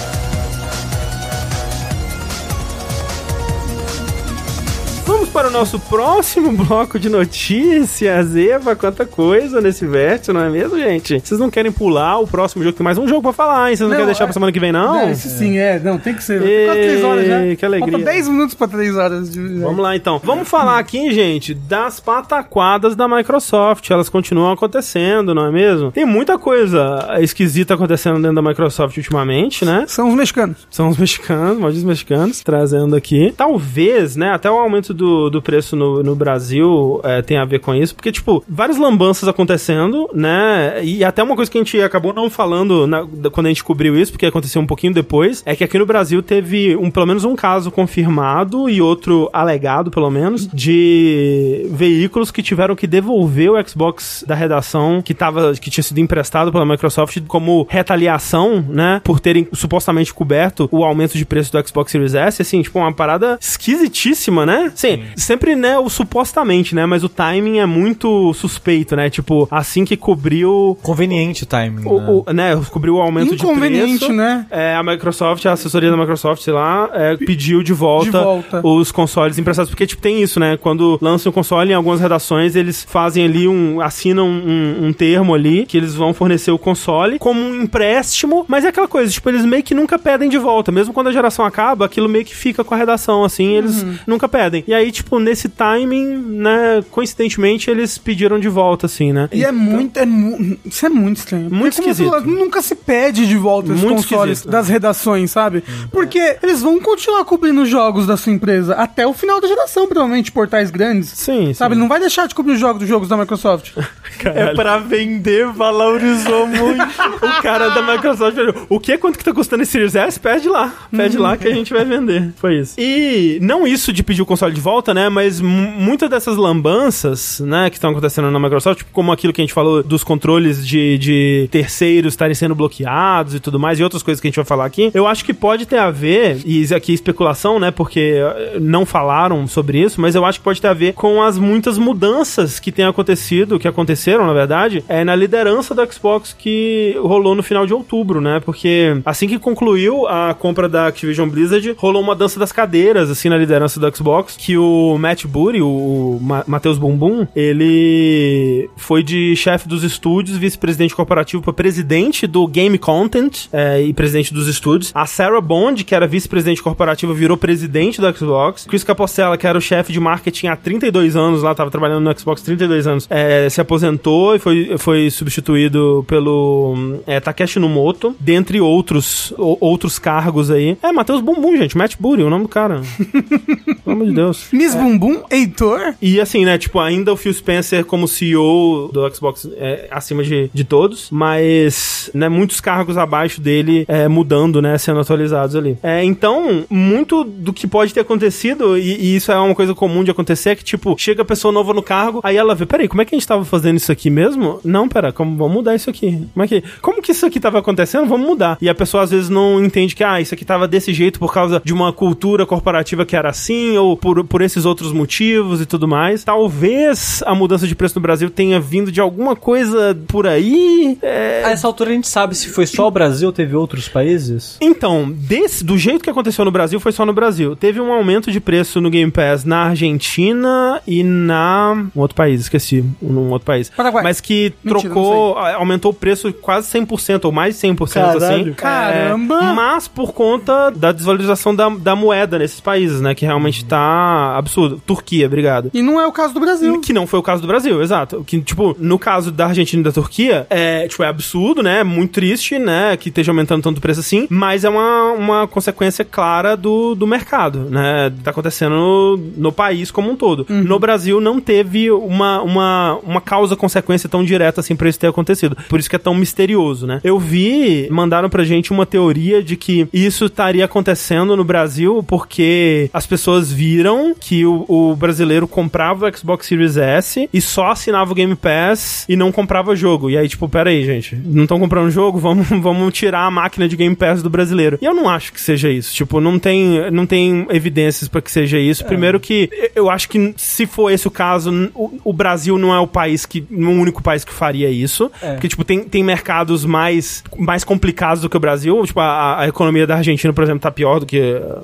Para 5.31 5.47
o 5.47 5.51
nosso 5.51 5.79
próximo 5.79 6.51
bloco 6.65 6.99
de 6.99 7.09
notícias. 7.09 8.35
Eva, 8.35 8.75
quanta 8.75 9.05
coisa 9.05 9.61
nesse 9.61 9.85
vértice, 9.85 10.33
não 10.33 10.41
é 10.41 10.49
mesmo, 10.49 10.77
gente? 10.77 11.19
Vocês 11.19 11.39
não 11.39 11.49
querem 11.49 11.71
pular 11.71 12.19
o 12.19 12.27
próximo 12.27 12.63
jogo? 12.63 12.75
Tem 12.77 12.83
mais 12.83 12.97
um 12.97 13.07
jogo 13.07 13.21
pra 13.21 13.31
falar, 13.33 13.69
hein? 13.69 13.75
Vocês 13.75 13.81
não, 13.81 13.89
Não, 13.89 13.95
querem 13.95 14.05
deixar 14.07 14.23
é- 14.25 14.27
pra 14.27 14.33
semana 14.33 14.51
que 14.51 14.59
vem, 14.59 14.71
não? 14.71 14.93
Não, 14.93 15.11
isso 15.11 15.29
sim, 15.29 15.57
é. 15.57 15.79
Não, 15.79 15.97
tem 15.97 16.13
que 16.13 16.23
ser. 16.23 16.41
Tem 16.41 16.65
quase 16.65 16.79
3 16.81 17.03
horas 17.03 17.27
já. 17.27 17.55
que 17.55 17.65
alegria. 17.65 17.91
Falta 17.91 18.05
10 18.05 18.27
minutos 18.27 18.55
pra 18.55 18.67
3 18.67 18.95
horas. 18.95 19.31
De... 19.31 19.59
Vamos 19.59 19.79
lá 19.79 19.95
então. 19.95 20.19
Vamos 20.23 20.47
falar 20.49 20.79
aqui, 20.79 21.11
gente, 21.13 21.53
das 21.53 21.99
pataquadas 21.99 22.95
da 22.95 23.07
Microsoft. 23.07 23.89
Elas 23.89 24.09
continuam 24.09 24.51
acontecendo, 24.51 25.33
não 25.33 25.45
é 25.45 25.51
mesmo? 25.51 25.91
Tem 25.91 26.05
muita 26.05 26.37
coisa 26.37 27.07
esquisita 27.19 27.73
acontecendo 27.75 28.15
dentro 28.21 28.35
da 28.35 28.41
Microsoft 28.41 28.97
ultimamente, 28.97 29.63
né? 29.63 29.85
São 29.87 30.09
os 30.09 30.15
mexicanos. 30.15 30.67
São 30.69 30.89
os 30.89 30.97
mexicanos, 30.97 31.57
malditos 31.57 31.83
mexicanos, 31.85 32.41
trazendo 32.41 32.95
aqui. 32.95 33.33
Talvez, 33.37 34.15
né, 34.15 34.31
até 34.31 34.49
o 34.49 34.55
aumento 34.57 34.93
do, 34.93 35.20
do 35.29 35.41
preço 35.41 35.75
no, 35.75 36.01
no 36.03 36.15
Brasil 36.15 36.99
é, 37.03 37.21
tem 37.21 37.37
a 37.37 37.45
ver 37.45 37.59
com 37.59 37.73
isso, 37.73 37.95
porque, 37.95 38.11
tipo, 38.11 38.43
várias 38.47 38.77
lambanças 38.77 39.27
acontecendo, 39.27 40.09
né, 40.13 40.83
e 40.83 41.03
até 41.03 41.21
uma 41.23 41.35
coisa 41.35 41.49
que 41.51 41.57
a 41.57 41.61
gente 41.61 41.79
acabou 41.81 42.13
não 42.13 42.29
falando 42.29 42.87
na- 42.87 43.05
quando 43.31 43.45
a 43.47 43.49
gente 43.49 43.63
cobriu 43.63 43.97
isso, 43.97 44.11
porque 44.11 44.25
aconteceu 44.25 44.61
um 44.61 44.67
pouquinho 44.67 44.93
depois, 44.93 45.41
é 45.45 45.55
que 45.55 45.63
aqui 45.63 45.77
no 45.77 45.85
Brasil 45.85 46.21
teve 46.21 46.75
um, 46.75 46.89
pelo 46.89 47.05
menos 47.05 47.23
um 47.23 47.35
caso 47.35 47.71
confirmado 47.71 48.69
e 48.69 48.81
outro 48.81 49.29
alegado, 49.33 49.91
pelo 49.91 50.09
menos, 50.09 50.47
de 50.47 51.67
veículos 51.71 52.31
que 52.31 52.41
tiveram 52.43 52.75
que 52.75 52.87
devolver 52.87 53.51
o 53.51 53.67
Xbox 53.67 54.23
da 54.27 54.35
redação 54.35 55.01
que, 55.01 55.13
tava, 55.13 55.53
que 55.53 55.69
tinha 55.69 55.83
sido 55.83 55.99
emprestado 55.99 56.51
pela 56.51 56.65
Microsoft 56.65 57.19
como 57.27 57.65
retaliação, 57.69 58.63
né, 58.67 59.01
por 59.03 59.19
terem 59.19 59.47
supostamente 59.53 60.13
coberto 60.13 60.67
o 60.71 60.83
aumento 60.83 61.17
de 61.17 61.25
preço 61.25 61.51
do 61.51 61.67
Xbox 61.67 61.91
Series 61.91 62.13
S, 62.15 62.41
assim, 62.41 62.61
tipo, 62.61 62.79
uma 62.79 62.93
parada 62.93 63.37
esquisitíssima, 63.39 64.45
né? 64.45 64.71
Sim, 64.75 65.03
sempre, 65.15 65.55
né, 65.55 65.77
o 65.77 65.89
supostamente, 65.89 66.75
né, 66.75 66.85
mas 66.85 67.03
o 67.03 67.09
timing 67.09 67.59
é 67.59 67.65
muito 67.65 68.33
suspeito, 68.33 68.95
né, 68.95 69.09
tipo, 69.09 69.47
assim 69.51 69.83
que 69.85 69.95
cobriu 69.97 70.77
Conveniente 70.81 71.43
o 71.43 71.45
timing. 71.45 71.83
né? 71.83 71.89
o, 71.89 72.23
o- 72.27 72.33
né, 72.33 72.59
cobriu 72.69 72.95
o 72.95 73.01
aumento 73.01 73.35
de 73.35 73.43
Inconveniente, 73.43 73.97
preço. 73.99 74.13
né? 74.13 74.45
É, 74.49 74.75
a 74.75 74.83
Microsoft, 74.83 75.45
a 75.45 75.53
assessoria 75.53 75.89
da 75.89 75.97
Microsoft, 75.97 76.41
sei 76.43 76.53
lá, 76.53 76.89
é, 76.93 77.15
pediu 77.17 77.63
de 77.63 77.73
volta, 77.73 78.11
De 78.19 78.23
volta. 78.23 78.61
os 78.67 78.91
consoles 78.91 79.37
emprestados. 79.37 79.69
Porque, 79.69 79.85
tipo, 79.87 80.01
tem 80.01 80.21
isso, 80.21 80.39
né? 80.39 80.57
Quando 80.57 80.97
lançam 81.01 81.29
o 81.29 81.33
console, 81.33 81.71
em 81.71 81.73
algumas 81.75 81.99
redações, 81.99 82.55
eles 82.55 82.83
fazem 82.87 83.25
ali 83.25 83.47
um. 83.47 83.81
assinam 83.81 84.27
um, 84.27 84.87
um 84.87 84.93
termo 84.93 85.33
ali 85.33 85.65
que 85.65 85.77
eles 85.77 85.95
vão 85.95 86.13
fornecer 86.13 86.51
o 86.51 86.57
console 86.57 87.17
como 87.19 87.39
um 87.39 87.61
empréstimo. 87.63 88.45
Mas 88.47 88.63
é 88.65 88.67
aquela 88.69 88.87
coisa, 88.87 89.11
tipo, 89.11 89.29
eles 89.29 89.45
meio 89.45 89.63
que 89.63 89.73
nunca 89.73 89.97
pedem 89.97 90.29
de 90.29 90.37
volta. 90.37 90.71
Mesmo 90.71 90.93
quando 90.93 91.07
a 91.07 91.11
geração 91.11 91.45
acaba, 91.45 91.85
aquilo 91.85 92.07
meio 92.09 92.25
que 92.25 92.35
fica 92.35 92.63
com 92.63 92.73
a 92.73 92.77
redação, 92.77 93.23
assim, 93.23 93.55
eles 93.55 93.81
Uhum. 93.83 93.95
nunca 94.07 94.27
pedem. 94.27 94.63
E 94.67 94.73
aí, 94.73 94.91
tipo, 94.91 95.00
nesse 95.19 95.49
timing, 95.49 96.17
né, 96.17 96.83
coincidentemente, 96.91 97.69
eles 97.69 97.97
pediram 97.97 98.39
de 98.39 98.47
volta, 98.49 98.85
assim, 98.85 99.11
né? 99.13 99.29
E 99.31 99.43
é 99.43 99.51
muito, 99.51 99.97
é 99.97 100.05
mu- 100.05 100.57
Isso 100.65 100.85
é 100.85 100.89
muito 100.89 101.17
estranho. 101.17 101.49
Muito 101.51 101.73
esquisito. 101.79 102.21
nunca 102.21 102.61
se 102.61 102.75
pede 102.75 103.27
de 103.27 103.35
volta 103.37 103.71
os 103.73 103.81
Muito 103.81 103.95
consoles 104.03 104.39
esquisito. 104.39 104.51
das 104.51 104.67
redações, 104.67 105.31
sabe? 105.31 105.63
Porque 105.91 106.37
eles 106.41 106.61
vão 106.61 106.79
continuar 106.79 107.23
cobrindo 107.25 107.61
os 107.61 107.69
jogos 107.69 108.05
da 108.07 108.17
sua 108.17 108.31
empresa 108.31 108.73
até 108.75 109.05
o 109.05 109.13
final 109.13 109.39
da 109.41 109.47
geração, 109.47 109.87
provavelmente, 109.87 110.31
portais 110.31 110.69
grandes. 110.71 111.09
Sim, 111.09 111.53
Sabe? 111.53 111.75
sim. 111.75 111.81
Não 111.81 111.87
vai 111.87 111.99
deixar 111.99 112.27
de 112.27 112.35
cobrir 112.35 112.53
os 112.53 112.59
jogos 112.59 112.79
dos 112.79 112.89
jogos 112.89 113.07
da 113.09 113.17
Microsoft. 113.17 113.71
É 114.23 114.53
pra 114.53 114.77
vender, 114.77 115.47
valorizou 115.47 116.45
muito. 116.45 116.83
o 117.25 117.41
cara 117.41 117.69
da 117.69 117.81
Microsoft 117.81 118.37
o 118.69 118.79
que? 118.79 118.95
Quanto 118.97 119.17
que 119.17 119.23
tá 119.23 119.33
custando 119.33 119.63
esse 119.63 119.71
Series 119.71 119.95
S? 119.95 120.19
Pede 120.19 120.47
lá. 120.47 120.71
Pede 120.95 121.17
lá 121.17 121.35
que 121.37 121.47
a 121.47 121.53
gente 121.53 121.73
vai 121.73 121.83
vender. 121.85 122.31
Foi 122.35 122.59
isso. 122.59 122.75
E 122.77 123.39
não 123.41 123.65
isso 123.65 123.91
de 123.91 124.03
pedir 124.03 124.21
o 124.21 124.25
console 124.25 124.53
de 124.53 124.61
volta, 124.61 124.90
né? 124.93 125.09
Mas 125.09 125.39
mu- 125.41 125.71
muitas 125.71 126.09
dessas 126.09 126.37
lambanças, 126.37 127.39
né, 127.41 127.69
que 127.69 127.75
estão 127.77 127.91
acontecendo 127.91 128.29
na 128.31 128.39
Microsoft, 128.39 128.79
tipo, 128.79 128.91
como 128.91 129.11
aquilo 129.11 129.33
que 129.33 129.41
a 129.41 129.43
gente 129.43 129.53
falou 129.53 129.83
dos 129.83 130.03
controles 130.03 130.65
de, 130.65 130.97
de 130.97 131.47
terceiros 131.51 132.13
estarem 132.13 132.35
sendo 132.35 132.55
bloqueados 132.55 133.35
e 133.35 133.39
tudo 133.39 133.59
mais, 133.59 133.79
e 133.79 133.83
outras 133.83 134.03
coisas 134.03 134.19
que 134.21 134.27
a 134.27 134.29
gente 134.29 134.35
vai 134.37 134.45
falar 134.45 134.65
aqui, 134.65 134.91
eu 134.93 135.07
acho 135.07 135.23
que 135.25 135.33
pode 135.33 135.65
ter 135.65 135.77
a 135.77 135.91
ver, 135.91 136.39
e 136.45 136.61
isso 136.61 136.75
aqui 136.75 136.91
é 136.91 136.95
especulação, 136.95 137.59
né? 137.59 137.71
Porque 137.71 138.15
eh, 138.19 138.57
não 138.59 138.85
falaram 138.85 139.45
sobre 139.47 139.79
isso, 139.81 139.99
mas 140.01 140.15
eu 140.15 140.25
acho 140.25 140.39
que 140.39 140.43
pode 140.43 140.61
ter 140.61 140.67
a 140.67 140.73
ver 140.73 140.93
com 140.93 141.21
as 141.21 141.37
muitas 141.37 141.77
mudanças 141.77 142.59
que 142.59 142.71
têm 142.71 142.85
acontecido, 142.85 143.59
que 143.59 143.67
aconteceram, 143.67 144.25
na 144.25 144.33
verdade, 144.33 144.83
é 144.87 145.03
na 145.03 145.15
liderança 145.15 145.73
do 145.75 145.93
Xbox 145.93 146.35
que 146.37 146.95
rolou 147.01 147.35
no 147.35 147.43
final 147.43 147.65
de 147.65 147.73
outubro, 147.73 148.21
né? 148.21 148.39
Porque 148.43 148.97
assim 149.05 149.27
que 149.27 149.37
concluiu 149.39 150.07
a 150.07 150.33
compra 150.33 150.67
da 150.69 150.87
Activision 150.87 151.27
Blizzard, 151.29 151.73
rolou 151.77 152.01
uma 152.01 152.15
dança 152.15 152.39
das 152.39 152.51
cadeiras, 152.51 153.09
assim, 153.09 153.29
na 153.29 153.37
liderança 153.37 153.79
do 153.79 153.95
Xbox, 153.95 154.35
que 154.37 154.57
o 154.57 154.61
Matt 154.99 155.25
Booty, 155.25 155.61
o 155.61 156.17
Ma 156.21 156.43
Matheus 156.47 156.77
Bumbum, 156.77 157.25
ele 157.35 158.69
foi 158.75 159.03
de 159.03 159.35
chefe 159.35 159.67
dos 159.67 159.83
estúdios, 159.83 160.37
vice-presidente 160.37 160.95
corporativo 160.95 161.41
para 161.41 161.53
presidente 161.53 162.25
do 162.27 162.47
Game 162.47 162.77
Content 162.77 163.47
é, 163.51 163.81
e 163.81 163.93
presidente 163.93 164.33
dos 164.33 164.47
estúdios. 164.47 164.91
A 164.93 165.05
Sarah 165.05 165.41
Bond, 165.41 165.83
que 165.83 165.93
era 165.95 166.07
vice-presidente 166.07 166.61
corporativa, 166.61 167.13
virou 167.13 167.37
presidente 167.37 167.99
do 168.01 168.17
Xbox. 168.17 168.65
Chris 168.65 168.83
Capocella, 168.83 169.37
que 169.37 169.47
era 169.47 169.57
o 169.57 169.61
chefe 169.61 169.91
de 169.93 169.99
marketing 169.99 170.47
há 170.47 170.55
32 170.55 171.15
anos 171.15 171.43
lá, 171.43 171.53
tava 171.55 171.71
trabalhando 171.71 172.03
no 172.03 172.19
Xbox 172.19 172.41
32 172.41 172.87
anos, 172.87 173.07
é, 173.09 173.49
se 173.49 173.61
aposentou 173.61 174.35
e 174.35 174.39
foi, 174.39 174.75
foi 174.77 175.09
substituído 175.09 176.03
pelo 176.07 176.99
é, 177.07 177.19
Takeshi 177.19 177.59
Numoto, 177.59 178.15
dentre 178.19 178.59
outros, 178.61 179.31
o- 179.37 179.57
outros 179.59 179.99
cargos 179.99 180.49
aí. 180.51 180.77
É, 180.81 180.91
Matheus 180.91 181.21
Bumbum, 181.21 181.55
gente, 181.57 181.77
Matt 181.77 181.95
Booty, 181.99 182.23
o 182.23 182.29
nome 182.29 182.43
do 182.43 182.49
cara. 182.49 182.81
Pelo 183.83 183.95
amor 183.95 184.05
de 184.07 184.13
Deus. 184.13 184.47
Miss 184.61 184.75
Bumbum, 184.75 185.23
Heitor. 185.31 185.95
E 185.99 186.21
assim, 186.21 186.45
né, 186.45 186.55
tipo, 186.55 186.79
ainda 186.79 187.11
o 187.11 187.17
Phil 187.17 187.33
Spencer 187.33 187.83
como 187.83 188.07
CEO 188.07 188.91
do 188.93 189.09
Xbox 189.15 189.49
é 189.57 189.87
acima 189.89 190.23
de, 190.23 190.51
de 190.53 190.63
todos, 190.63 191.09
mas, 191.09 192.11
né, 192.13 192.29
muitos 192.29 192.61
cargos 192.61 192.95
abaixo 192.95 193.41
dele 193.41 193.85
é, 193.87 194.07
mudando, 194.07 194.61
né, 194.61 194.77
sendo 194.77 194.99
atualizados 194.99 195.55
ali. 195.55 195.79
É, 195.81 196.03
então, 196.03 196.63
muito 196.69 197.23
do 197.23 197.51
que 197.51 197.65
pode 197.65 197.91
ter 197.91 198.01
acontecido, 198.01 198.77
e, 198.77 198.97
e 198.97 199.15
isso 199.15 199.31
é 199.31 199.39
uma 199.39 199.55
coisa 199.55 199.73
comum 199.73 200.03
de 200.03 200.11
acontecer, 200.11 200.51
é 200.51 200.55
que, 200.55 200.63
tipo, 200.63 200.95
chega 200.95 201.23
a 201.23 201.25
pessoa 201.25 201.51
nova 201.51 201.73
no 201.73 201.81
cargo, 201.81 202.21
aí 202.23 202.37
ela 202.37 202.53
vê, 202.53 202.67
peraí, 202.67 202.87
como 202.87 203.01
é 203.01 203.05
que 203.05 203.15
a 203.15 203.17
gente 203.17 203.27
tava 203.27 203.43
fazendo 203.43 203.77
isso 203.77 203.91
aqui 203.91 204.11
mesmo? 204.11 204.59
Não, 204.63 204.87
pera, 204.87 205.11
como, 205.11 205.35
vamos 205.35 205.53
mudar 205.55 205.73
isso 205.73 205.89
aqui. 205.89 206.27
Como 206.35 206.45
é 206.45 206.47
que, 206.47 206.63
como 206.83 207.01
que 207.01 207.13
isso 207.13 207.25
aqui 207.25 207.39
tava 207.39 207.57
acontecendo? 207.57 208.07
Vamos 208.07 208.27
mudar. 208.27 208.59
E 208.61 208.69
a 208.69 208.75
pessoa 208.75 209.01
às 209.01 209.09
vezes 209.09 209.27
não 209.27 209.63
entende 209.63 209.95
que, 209.95 210.03
ah, 210.03 210.21
isso 210.21 210.35
aqui 210.35 210.45
tava 210.45 210.67
desse 210.67 210.93
jeito 210.93 211.17
por 211.17 211.33
causa 211.33 211.59
de 211.65 211.73
uma 211.73 211.91
cultura 211.91 212.45
corporativa 212.45 213.07
que 213.07 213.15
era 213.15 213.29
assim, 213.29 213.75
ou 213.75 213.97
por, 213.97 214.23
por 214.23 214.43
esses 214.51 214.65
outros 214.65 214.91
motivos 214.91 215.61
e 215.61 215.65
tudo 215.65 215.87
mais. 215.87 216.23
Talvez 216.23 217.23
a 217.25 217.33
mudança 217.33 217.67
de 217.67 217.75
preço 217.75 217.95
no 217.95 218.01
Brasil 218.01 218.29
tenha 218.29 218.59
vindo 218.59 218.91
de 218.91 219.01
alguma 219.01 219.35
coisa 219.35 219.97
por 220.07 220.27
aí. 220.27 220.97
É... 221.01 221.43
A 221.45 221.51
essa 221.51 221.67
altura 221.67 221.91
a 221.91 221.93
gente 221.93 222.07
sabe 222.07 222.35
se 222.35 222.49
foi 222.49 222.65
só 222.65 222.87
o 222.87 222.91
Brasil 222.91 223.27
ou 223.27 223.33
teve 223.33 223.55
outros 223.55 223.87
países? 223.87 224.57
Então, 224.61 225.11
desse, 225.11 225.63
do 225.63 225.77
jeito 225.77 226.03
que 226.03 226.09
aconteceu 226.09 226.45
no 226.45 226.51
Brasil, 226.51 226.79
foi 226.79 226.91
só 226.91 227.05
no 227.05 227.13
Brasil. 227.13 227.55
Teve 227.55 227.79
um 227.79 227.91
aumento 227.91 228.31
de 228.31 228.39
preço 228.39 228.79
no 228.81 228.89
Game 228.89 229.11
Pass 229.11 229.45
na 229.45 229.63
Argentina 229.63 230.81
e 230.85 231.03
na. 231.03 231.87
Um 231.95 231.99
outro 231.99 232.15
país, 232.15 232.41
esqueci. 232.41 232.83
Um 233.01 233.29
outro 233.29 233.45
país. 233.45 233.69
Paraguai. 233.69 234.03
Mas 234.03 234.19
que 234.19 234.53
Mentira, 234.63 234.81
trocou, 234.81 235.37
aumentou 235.37 235.91
o 235.91 235.93
preço 235.93 236.31
quase 236.33 236.71
100% 236.71 237.25
ou 237.25 237.31
mais 237.31 237.59
de 237.59 237.67
100% 237.67 237.93
Caralho. 237.93 238.17
assim. 238.17 238.53
Caramba! 238.53 239.39
É, 239.43 239.53
mas 239.53 239.87
por 239.87 240.13
conta 240.13 240.69
da 240.71 240.91
desvalorização 240.91 241.55
da, 241.55 241.69
da 241.69 241.95
moeda 241.95 242.37
nesses 242.39 242.59
países, 242.59 243.01
né? 243.01 243.15
Que 243.15 243.25
realmente 243.25 243.65
tá 243.65 244.37
absurdo. 244.41 244.81
Turquia, 244.85 245.25
obrigado. 245.25 245.71
E 245.73 245.81
não 245.81 245.99
é 245.99 246.05
o 246.05 246.11
caso 246.11 246.33
do 246.33 246.39
Brasil. 246.39 246.79
Que 246.81 246.93
não 246.93 247.07
foi 247.07 247.19
o 247.19 247.23
caso 247.23 247.41
do 247.41 247.47
Brasil, 247.47 247.81
exato. 247.81 248.23
Que, 248.25 248.41
tipo, 248.41 248.75
no 248.79 248.99
caso 248.99 249.31
da 249.31 249.47
Argentina 249.47 249.81
e 249.81 249.83
da 249.83 249.91
Turquia, 249.91 250.45
é, 250.49 250.87
tipo, 250.87 251.03
é 251.03 251.07
absurdo, 251.07 251.63
né? 251.63 251.83
Muito 251.83 252.13
triste, 252.13 252.59
né? 252.59 252.97
Que 252.97 253.09
esteja 253.09 253.31
aumentando 253.31 253.63
tanto 253.63 253.77
o 253.77 253.81
preço 253.81 253.99
assim, 253.99 254.27
mas 254.29 254.63
é 254.63 254.69
uma, 254.69 255.11
uma 255.11 255.47
consequência 255.47 256.03
clara 256.03 256.55
do, 256.55 256.95
do 256.95 257.07
mercado, 257.07 257.69
né? 257.69 258.11
Tá 258.23 258.31
acontecendo 258.31 258.75
no, 258.75 259.17
no 259.37 259.51
país 259.51 259.91
como 259.91 260.11
um 260.11 260.15
todo. 260.15 260.45
No 260.49 260.79
Brasil 260.79 261.21
não 261.21 261.39
teve 261.39 261.91
uma, 261.91 262.41
uma, 262.41 262.99
uma 263.03 263.21
causa-consequência 263.21 264.09
tão 264.09 264.23
direta 264.23 264.59
assim 264.59 264.75
pra 264.75 264.89
isso 264.89 264.99
ter 264.99 265.07
acontecido. 265.07 265.55
Por 265.69 265.79
isso 265.79 265.89
que 265.89 265.95
é 265.95 265.99
tão 265.99 266.15
misterioso, 266.15 266.87
né? 266.87 266.99
Eu 267.03 267.19
vi, 267.19 267.87
mandaram 267.89 268.29
pra 268.29 268.43
gente 268.43 268.71
uma 268.71 268.85
teoria 268.85 269.43
de 269.43 269.55
que 269.55 269.87
isso 269.93 270.25
estaria 270.25 270.65
acontecendo 270.65 271.35
no 271.35 271.43
Brasil 271.43 272.03
porque 272.07 272.89
as 272.93 273.05
pessoas 273.05 273.51
viram 273.51 274.15
que 274.19 274.30
o, 274.45 274.65
o 274.67 274.95
brasileiro 274.95 275.47
comprava 275.47 276.07
o 276.07 276.17
Xbox 276.17 276.47
Series 276.47 276.77
S 276.77 277.29
e 277.33 277.41
só 277.41 277.71
assinava 277.71 278.11
o 278.11 278.15
Game 278.15 278.35
Pass 278.35 279.05
e 279.07 279.15
não 279.15 279.31
comprava 279.31 279.75
jogo. 279.75 280.09
E 280.09 280.17
aí, 280.17 280.27
tipo, 280.27 280.47
pera 280.47 280.69
aí, 280.69 280.83
gente, 280.85 281.15
não 281.15 281.43
estão 281.43 281.59
comprando 281.59 281.89
jogo? 281.89 282.19
Vamos, 282.31 282.47
vamos 282.49 282.93
tirar 282.93 283.25
a 283.25 283.31
máquina 283.31 283.67
de 283.67 283.75
Game 283.75 283.95
Pass 283.95 284.21
do 284.21 284.29
brasileiro. 284.29 284.77
E 284.81 284.85
eu 284.85 284.93
não 284.93 285.09
acho 285.09 285.33
que 285.33 285.41
seja 285.41 285.69
isso. 285.69 285.93
Tipo, 285.93 286.21
não 286.21 286.37
tem, 286.37 286.89
não 286.91 287.05
tem 287.05 287.47
evidências 287.49 288.07
pra 288.07 288.21
que 288.21 288.31
seja 288.31 288.59
isso. 288.59 288.85
Primeiro 288.85 289.19
que 289.19 289.49
eu 289.75 289.89
acho 289.89 290.07
que 290.07 290.33
se 290.37 290.65
for 290.65 290.91
esse 290.91 291.07
o 291.07 291.11
caso, 291.11 291.71
o, 291.73 291.99
o 292.03 292.13
Brasil 292.13 292.57
não 292.57 292.73
é 292.73 292.79
o 292.79 292.87
país 292.87 293.25
que, 293.25 293.39
é 293.39 293.53
o 293.53 293.69
único 293.69 294.03
país 294.03 294.23
que 294.23 294.31
faria 294.31 294.69
isso. 294.69 295.11
É. 295.21 295.33
Porque, 295.33 295.47
tipo, 295.47 295.63
tem, 295.63 295.83
tem 295.83 296.03
mercados 296.03 296.63
mais, 296.63 297.23
mais 297.37 297.63
complicados 297.63 298.21
do 298.21 298.29
que 298.29 298.37
o 298.37 298.39
Brasil. 298.39 298.81
Tipo, 298.85 298.99
a, 298.99 299.41
a 299.41 299.47
economia 299.47 299.87
da 299.87 299.95
Argentina, 299.97 300.31
por 300.31 300.43
exemplo, 300.43 300.61
tá 300.61 300.71
pior 300.71 300.99
do 300.99 301.05
que 301.05 301.19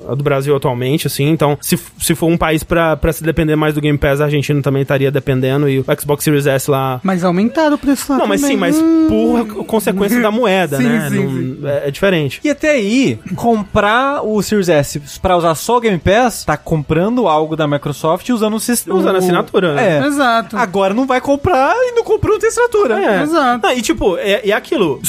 a 0.08 0.14
do 0.14 0.22
Brasil 0.22 0.54
atualmente, 0.54 1.06
assim. 1.06 1.28
Então, 1.28 1.56
se, 1.60 1.78
se 1.98 2.14
for 2.14 2.26
um 2.26 2.36
país 2.36 2.57
pra, 2.62 2.96
pra 2.96 3.12
se 3.12 3.22
depender 3.22 3.56
mais 3.56 3.74
do 3.74 3.80
Game 3.80 3.98
Pass, 3.98 4.20
a 4.20 4.24
Argentina 4.24 4.60
também 4.62 4.82
estaria 4.82 5.10
dependendo. 5.10 5.68
E 5.68 5.78
o 5.80 5.84
Xbox 6.00 6.24
Series 6.24 6.46
S 6.46 6.70
lá. 6.70 7.00
Mas 7.02 7.24
aumentaram 7.24 7.74
o 7.76 7.78
preço 7.78 8.12
lá 8.12 8.18
Não, 8.18 8.26
mas 8.26 8.40
também. 8.40 8.56
sim, 8.56 8.60
mas 8.60 8.76
Hum. 8.78 9.06
por 9.08 9.64
consequência 9.64 10.20
da 10.20 10.30
moeda, 10.30 10.76
Sim, 10.76 10.84
né? 10.84 11.08
sim, 11.10 11.24
Não- 11.24 11.30
sim. 11.30 11.58
É, 11.66 11.88
é 11.88 11.90
diferente. 11.90 12.40
E 12.44 12.50
até 12.50 12.70
aí, 12.70 13.18
comprar 13.34 14.22
o 14.24 14.40
Series 14.42 14.68
S 14.68 15.00
pra 15.20 15.36
usar 15.36 15.54
só 15.54 15.76
o 15.76 15.80
Game 15.80 15.98
Pass, 15.98 16.44
tá 16.44 16.56
comprando 16.56 17.26
algo 17.26 17.56
da 17.56 17.66
Microsoft 17.66 18.28
e 18.28 18.32
usando 18.32 18.54
o 18.54 18.60
sistema. 18.60 18.96
Usando 18.98 19.16
a 19.16 19.18
assinatura, 19.18 19.74
né? 19.74 19.98
É. 19.98 20.06
Exato. 20.06 20.56
Agora 20.56 20.94
não 20.94 21.06
vai 21.06 21.20
comprar 21.20 21.74
e 21.76 21.92
não 21.92 22.04
comprou, 22.04 22.32
não 22.34 22.40
tem 22.40 22.48
assinatura. 22.48 22.98
É. 23.00 23.22
Exato. 23.22 23.66
Não, 23.66 23.72
e 23.74 23.82
tipo, 23.82 24.16
é, 24.18 24.48
é 24.48 24.52
aquilo. 24.52 25.00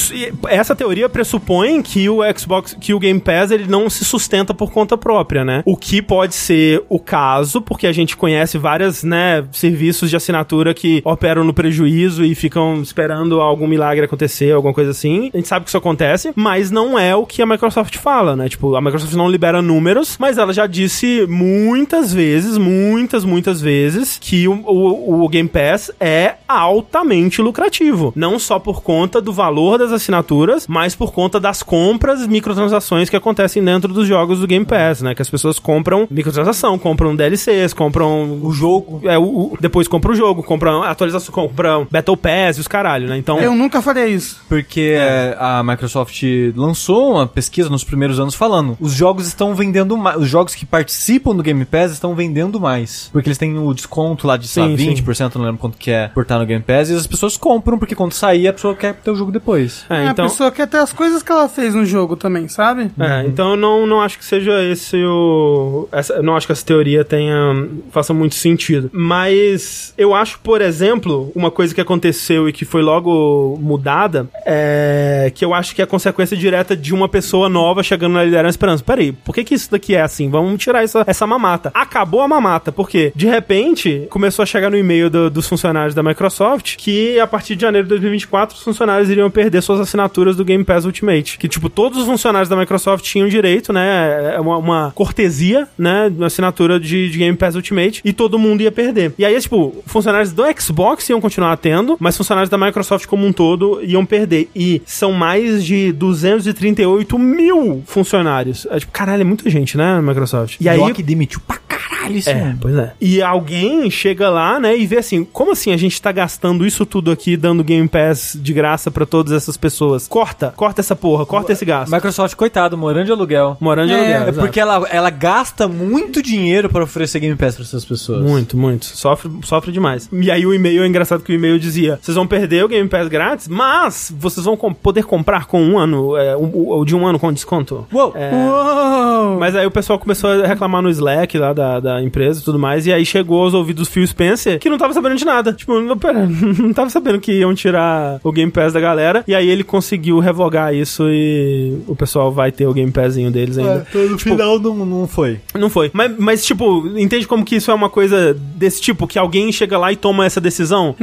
Essa 0.48 0.74
teoria 0.74 1.08
pressupõe 1.08 1.82
que 1.82 2.08
o 2.08 2.20
Xbox, 2.36 2.76
que 2.80 2.94
o 2.94 2.98
Game 2.98 3.20
Pass, 3.20 3.50
ele 3.50 3.66
não 3.66 3.88
se 3.90 4.04
sustenta 4.04 4.52
por 4.54 4.70
conta 4.72 4.96
própria, 4.96 5.44
né? 5.44 5.62
O 5.64 5.76
que 5.76 6.00
pode 6.02 6.34
ser 6.34 6.82
o 6.88 6.98
caso, 6.98 7.39
porque 7.64 7.86
a 7.86 7.92
gente 7.92 8.16
conhece 8.16 8.58
várias, 8.58 9.04
né, 9.04 9.44
serviços 9.52 10.10
de 10.10 10.16
assinatura 10.16 10.74
que 10.74 11.00
operam 11.04 11.44
no 11.44 11.52
prejuízo 11.54 12.24
e 12.24 12.34
ficam 12.34 12.80
esperando 12.82 13.40
algum 13.40 13.66
milagre 13.66 14.04
acontecer, 14.04 14.52
alguma 14.52 14.74
coisa 14.74 14.90
assim. 14.90 15.30
A 15.32 15.36
gente 15.36 15.48
sabe 15.48 15.64
que 15.64 15.70
isso 15.70 15.78
acontece, 15.78 16.32
mas 16.34 16.70
não 16.70 16.98
é 16.98 17.14
o 17.14 17.26
que 17.26 17.42
a 17.42 17.46
Microsoft 17.46 17.96
fala, 17.96 18.36
né? 18.36 18.48
Tipo, 18.48 18.74
a 18.74 18.80
Microsoft 18.80 19.14
não 19.14 19.28
libera 19.28 19.62
números, 19.62 20.16
mas 20.18 20.38
ela 20.38 20.52
já 20.52 20.66
disse 20.66 21.26
muitas 21.28 22.12
vezes, 22.12 22.58
muitas, 22.58 23.24
muitas 23.24 23.60
vezes, 23.60 24.18
que 24.20 24.48
o, 24.48 24.52
o, 24.52 25.24
o 25.24 25.28
Game 25.28 25.48
Pass 25.48 25.90
é 26.00 26.34
altamente 26.48 27.40
lucrativo. 27.40 28.12
Não 28.16 28.38
só 28.38 28.58
por 28.58 28.82
conta 28.82 29.20
do 29.20 29.32
valor 29.32 29.78
das 29.78 29.92
assinaturas, 29.92 30.66
mas 30.66 30.94
por 30.94 31.12
conta 31.12 31.38
das 31.38 31.62
compras 31.62 32.22
e 32.22 32.28
microtransações 32.28 33.08
que 33.08 33.16
acontecem 33.16 33.62
dentro 33.62 33.92
dos 33.92 34.06
jogos 34.06 34.40
do 34.40 34.46
Game 34.46 34.64
Pass, 34.64 35.02
né? 35.02 35.14
Que 35.14 35.22
as 35.22 35.30
pessoas 35.30 35.58
compram 35.58 36.06
microtransação, 36.10 36.78
compram 36.78 37.14
DLCs, 37.30 37.72
compram 37.72 38.38
O 38.42 38.52
jogo. 38.52 39.00
é, 39.04 39.18
o, 39.18 39.22
o- 39.22 39.58
depois 39.60 39.86
compra 39.88 40.12
o 40.12 40.14
jogo, 40.14 40.42
compra 40.42 40.84
atualização, 40.90 41.32
compra 41.32 41.86
Battle 41.90 42.16
Pass 42.16 42.56
e 42.56 42.60
os 42.60 42.68
caralho, 42.68 43.08
né? 43.08 43.16
Então, 43.16 43.38
Eu 43.40 43.54
nunca 43.54 43.80
faria 43.82 44.06
isso. 44.06 44.40
Porque 44.48 44.96
a 45.38 45.62
Microsoft 45.62 46.22
lançou 46.54 47.12
uma 47.14 47.26
pesquisa 47.26 47.68
nos 47.68 47.84
primeiros 47.84 48.18
anos 48.20 48.34
falando: 48.34 48.76
os 48.80 48.92
jogos 48.92 49.26
estão 49.26 49.54
vendendo 49.54 49.96
mais. 49.96 50.16
Os 50.20 50.28
jogos 50.28 50.54
que 50.54 50.66
participam 50.66 51.34
do 51.34 51.42
Game 51.42 51.64
Pass 51.64 51.92
estão 51.92 52.14
vendendo 52.14 52.60
mais. 52.60 53.08
Porque 53.12 53.28
eles 53.28 53.38
têm 53.38 53.58
o 53.58 53.72
desconto 53.72 54.26
lá 54.26 54.36
de 54.36 54.48
sei 54.48 54.62
lá, 54.62 54.68
Sim, 54.76 54.96
sim. 54.96 55.02
20%, 55.02 55.36
não 55.36 55.44
lembro 55.44 55.58
quanto 55.60 55.76
que 55.78 55.90
é 55.90 56.08
por 56.08 56.22
estar 56.22 56.38
no 56.38 56.46
Game 56.46 56.62
Pass, 56.62 56.90
e 56.90 56.94
as 56.94 57.06
pessoas 57.06 57.36
compram, 57.36 57.78
porque 57.78 57.94
quando 57.94 58.12
sair 58.12 58.48
a 58.48 58.52
pessoa 58.52 58.74
quer 58.74 58.94
ter 58.94 59.10
o 59.10 59.16
jogo 59.16 59.30
depois. 59.32 59.84
é, 59.88 60.08
a 60.08 60.10
então, 60.10 60.26
pessoa 60.28 60.50
quer 60.50 60.66
ter 60.66 60.78
as 60.78 60.92
coisas 60.92 61.22
que 61.22 61.30
ela 61.30 61.48
fez 61.48 61.74
no 61.74 61.84
jogo 61.84 62.16
também, 62.16 62.48
sabe? 62.48 62.90
É, 62.98 63.24
então 63.26 63.50
eu 63.50 63.56
não, 63.56 63.86
não 63.86 64.00
acho 64.00 64.18
que 64.18 64.24
seja 64.24 64.62
esse 64.64 64.96
o. 65.04 65.88
Essa, 65.92 66.20
não 66.22 66.36
acho 66.36 66.46
que 66.46 66.52
essa 66.52 66.64
teoria 66.64 67.04
tenha. 67.20 67.68
faça 67.90 68.12
muito 68.14 68.34
sentido. 68.34 68.90
Mas 68.92 69.92
eu 69.98 70.14
acho, 70.14 70.38
por 70.40 70.60
exemplo, 70.62 71.30
uma 71.34 71.50
coisa 71.50 71.74
que 71.74 71.80
aconteceu 71.80 72.48
e 72.48 72.52
que 72.52 72.64
foi 72.64 72.82
logo 72.82 73.58
mudada 73.60 74.28
é 74.46 75.30
que 75.34 75.44
eu 75.44 75.52
acho 75.54 75.74
que 75.74 75.82
é 75.82 75.86
consequência 75.86 76.36
direta 76.36 76.76
de 76.76 76.94
uma 76.94 77.08
pessoa 77.08 77.48
nova 77.48 77.82
chegando 77.82 78.14
na 78.14 78.24
liderança 78.24 78.50
esperança. 78.50 78.82
Peraí, 78.84 79.12
por 79.12 79.34
que, 79.34 79.44
que 79.44 79.54
isso 79.54 79.70
daqui 79.70 79.94
é 79.94 80.00
assim? 80.02 80.28
Vamos 80.30 80.62
tirar 80.62 80.82
essa, 80.82 81.04
essa 81.06 81.26
mamata. 81.26 81.70
Acabou 81.74 82.20
a 82.20 82.28
mamata, 82.28 82.72
porque 82.72 83.12
de 83.14 83.26
repente 83.26 84.06
começou 84.10 84.42
a 84.42 84.46
chegar 84.46 84.70
no 84.70 84.76
e-mail 84.76 85.08
do- 85.10 85.30
dos 85.30 85.46
funcionários 85.48 85.94
da 85.94 86.02
Microsoft 86.02 86.76
que 86.76 87.18
a 87.20 87.26
partir 87.26 87.54
de 87.56 87.62
janeiro 87.62 87.86
de 87.86 87.90
2024 87.90 88.56
os 88.56 88.62
funcionários 88.62 89.10
iriam 89.10 89.30
perder 89.30 89.62
suas 89.62 89.80
assinaturas 89.80 90.36
do 90.36 90.44
Game 90.44 90.64
Pass 90.64 90.84
Ultimate. 90.84 91.38
Que, 91.38 91.48
tipo, 91.48 91.68
todos 91.68 91.98
os 91.98 92.06
funcionários 92.06 92.48
da 92.48 92.56
Microsoft 92.56 93.04
tinham 93.04 93.28
direito, 93.28 93.72
né? 93.72 94.34
É 94.36 94.40
uma, 94.40 94.56
uma 94.58 94.92
cortesia, 94.94 95.66
né? 95.78 96.10
Uma 96.16 96.26
assinatura 96.26 96.78
de, 96.80 96.99
de 97.08 97.18
Game 97.18 97.36
Pass 97.36 97.54
Ultimate 97.54 98.00
e 98.04 98.12
todo 98.12 98.38
mundo 98.38 98.62
ia 98.62 98.72
perder. 98.72 99.12
E 99.18 99.24
aí, 99.24 99.38
tipo, 99.40 99.76
funcionários 99.86 100.32
do 100.32 100.42
Xbox 100.58 101.08
iam 101.08 101.20
continuar 101.20 101.56
tendo, 101.56 101.96
mas 102.00 102.16
funcionários 102.16 102.50
da 102.50 102.58
Microsoft 102.58 103.06
como 103.06 103.26
um 103.26 103.32
todo 103.32 103.80
iam 103.82 104.04
perder. 104.04 104.48
E 104.54 104.82
são 104.84 105.12
mais 105.12 105.64
de 105.64 105.92
238 105.92 107.18
mil 107.18 107.82
funcionários. 107.86 108.66
É, 108.70 108.78
tipo, 108.78 108.92
caralho, 108.92 109.22
é 109.22 109.24
muita 109.24 109.48
gente, 109.48 109.76
né, 109.76 110.00
Microsoft? 110.00 110.56
E 110.60 110.68
aí. 110.68 110.78
Doc 110.78 110.98
demitiu 110.98 111.40
pra 111.46 111.56
caralho 111.68 111.99
isso, 112.08 112.30
É, 112.30 112.34
mano. 112.40 112.58
pois 112.60 112.76
é. 112.76 112.92
E 113.00 113.20
alguém 113.22 113.90
chega 113.90 114.28
lá, 114.30 114.60
né, 114.60 114.76
e 114.76 114.86
vê 114.86 114.98
assim, 114.98 115.24
como 115.24 115.52
assim 115.52 115.72
a 115.72 115.76
gente 115.76 116.00
tá 116.00 116.12
gastando 116.12 116.64
isso 116.66 116.86
tudo 116.86 117.10
aqui, 117.10 117.36
dando 117.36 117.64
Game 117.64 117.88
Pass 117.88 118.38
de 118.40 118.52
graça 118.52 118.90
pra 118.90 119.04
todas 119.04 119.32
essas 119.32 119.56
pessoas? 119.56 120.06
Corta, 120.06 120.52
corta 120.56 120.80
essa 120.80 120.94
porra, 120.94 121.26
corta 121.26 121.52
esse 121.52 121.64
gasto. 121.64 121.92
Microsoft, 121.92 122.34
coitado, 122.36 122.76
morando 122.78 123.06
de 123.06 123.12
aluguel. 123.12 123.56
Morando 123.60 123.88
de 123.88 123.94
É, 123.94 123.96
aluguel. 123.98 124.16
É 124.20 124.28
exato. 124.28 124.38
porque 124.46 124.60
ela, 124.60 124.86
ela 124.90 125.10
gasta 125.10 125.66
muito 125.66 126.22
dinheiro 126.22 126.68
pra 126.68 126.84
oferecer 126.84 127.20
Game 127.20 127.36
Pass 127.36 127.54
pra 127.56 127.64
essas 127.64 127.84
pessoas. 127.84 128.22
Muito, 128.22 128.56
muito. 128.56 128.84
Sofre, 128.86 129.30
sofre 129.44 129.72
demais. 129.72 130.08
E 130.12 130.30
aí 130.30 130.46
o 130.46 130.54
e-mail, 130.54 130.82
é 130.82 130.86
engraçado 130.86 131.22
que 131.22 131.32
o 131.32 131.34
e-mail 131.34 131.58
dizia, 131.58 131.98
vocês 132.00 132.14
vão 132.14 132.26
perder 132.26 132.64
o 132.64 132.68
Game 132.68 132.88
Pass 132.88 133.08
grátis, 133.08 133.48
mas 133.48 134.12
vocês 134.16 134.44
vão 134.46 134.56
com- 134.56 134.72
poder 134.74 135.04
comprar 135.04 135.46
com 135.46 135.62
um 135.62 135.78
ano, 135.78 136.16
é, 136.16 136.36
um- 136.36 136.84
de 136.84 136.94
um 136.94 137.06
ano 137.06 137.18
com 137.18 137.32
desconto. 137.32 137.86
Uou! 137.92 138.12
É, 138.14 138.30
Uou! 138.32 139.38
Mas 139.38 139.54
aí 139.56 139.66
o 139.66 139.70
pessoal 139.70 139.98
começou 139.98 140.30
a 140.30 140.46
reclamar 140.46 140.82
no 140.82 140.90
Slack 140.90 141.36
lá 141.38 141.52
da, 141.52 141.80
da 141.80 141.89
empresa 142.02 142.40
e 142.40 142.44
tudo 142.44 142.58
mais. 142.58 142.86
E 142.86 142.92
aí 142.92 143.04
chegou 143.06 143.42
aos 143.42 143.54
ouvidos 143.54 143.86
do 143.88 143.90
Phil 143.92 144.06
Spencer, 144.06 144.58
que 144.58 144.68
não 144.68 144.76
tava 144.78 144.92
sabendo 144.92 145.16
de 145.16 145.24
nada. 145.24 145.52
Tipo, 145.52 145.80
não, 145.80 145.96
pera, 145.98 146.26
não 146.26 146.72
tava 146.72 146.90
sabendo 146.90 147.18
que 147.20 147.32
iam 147.32 147.54
tirar 147.54 148.20
o 148.22 148.30
Game 148.32 148.50
Pass 148.52 148.72
da 148.72 148.80
galera. 148.80 149.24
E 149.26 149.34
aí 149.34 149.48
ele 149.48 149.64
conseguiu 149.64 150.18
revogar 150.18 150.74
isso 150.74 151.04
e 151.08 151.78
o 151.86 151.96
pessoal 151.96 152.30
vai 152.30 152.52
ter 152.52 152.66
o 152.66 152.72
Game 152.74 152.90
Passinho 152.92 153.30
deles 153.30 153.56
ainda. 153.58 153.86
É, 153.94 153.98
no 154.06 154.18
final 154.18 154.58
não, 154.58 154.74
não 154.84 155.08
foi. 155.08 155.38
Não 155.58 155.70
foi. 155.70 155.90
Mas, 155.92 156.12
mas, 156.18 156.44
tipo, 156.44 156.86
entende 156.98 157.26
como 157.26 157.44
que 157.44 157.56
isso 157.56 157.70
é 157.70 157.74
uma 157.74 157.88
coisa 157.88 158.34
desse 158.34 158.80
tipo, 158.80 159.06
que 159.06 159.18
alguém 159.18 159.50
chega 159.52 159.78
lá 159.78 159.92
e 159.92 159.96
toma 159.96 160.26
essa 160.26 160.40
decisão? 160.40 160.94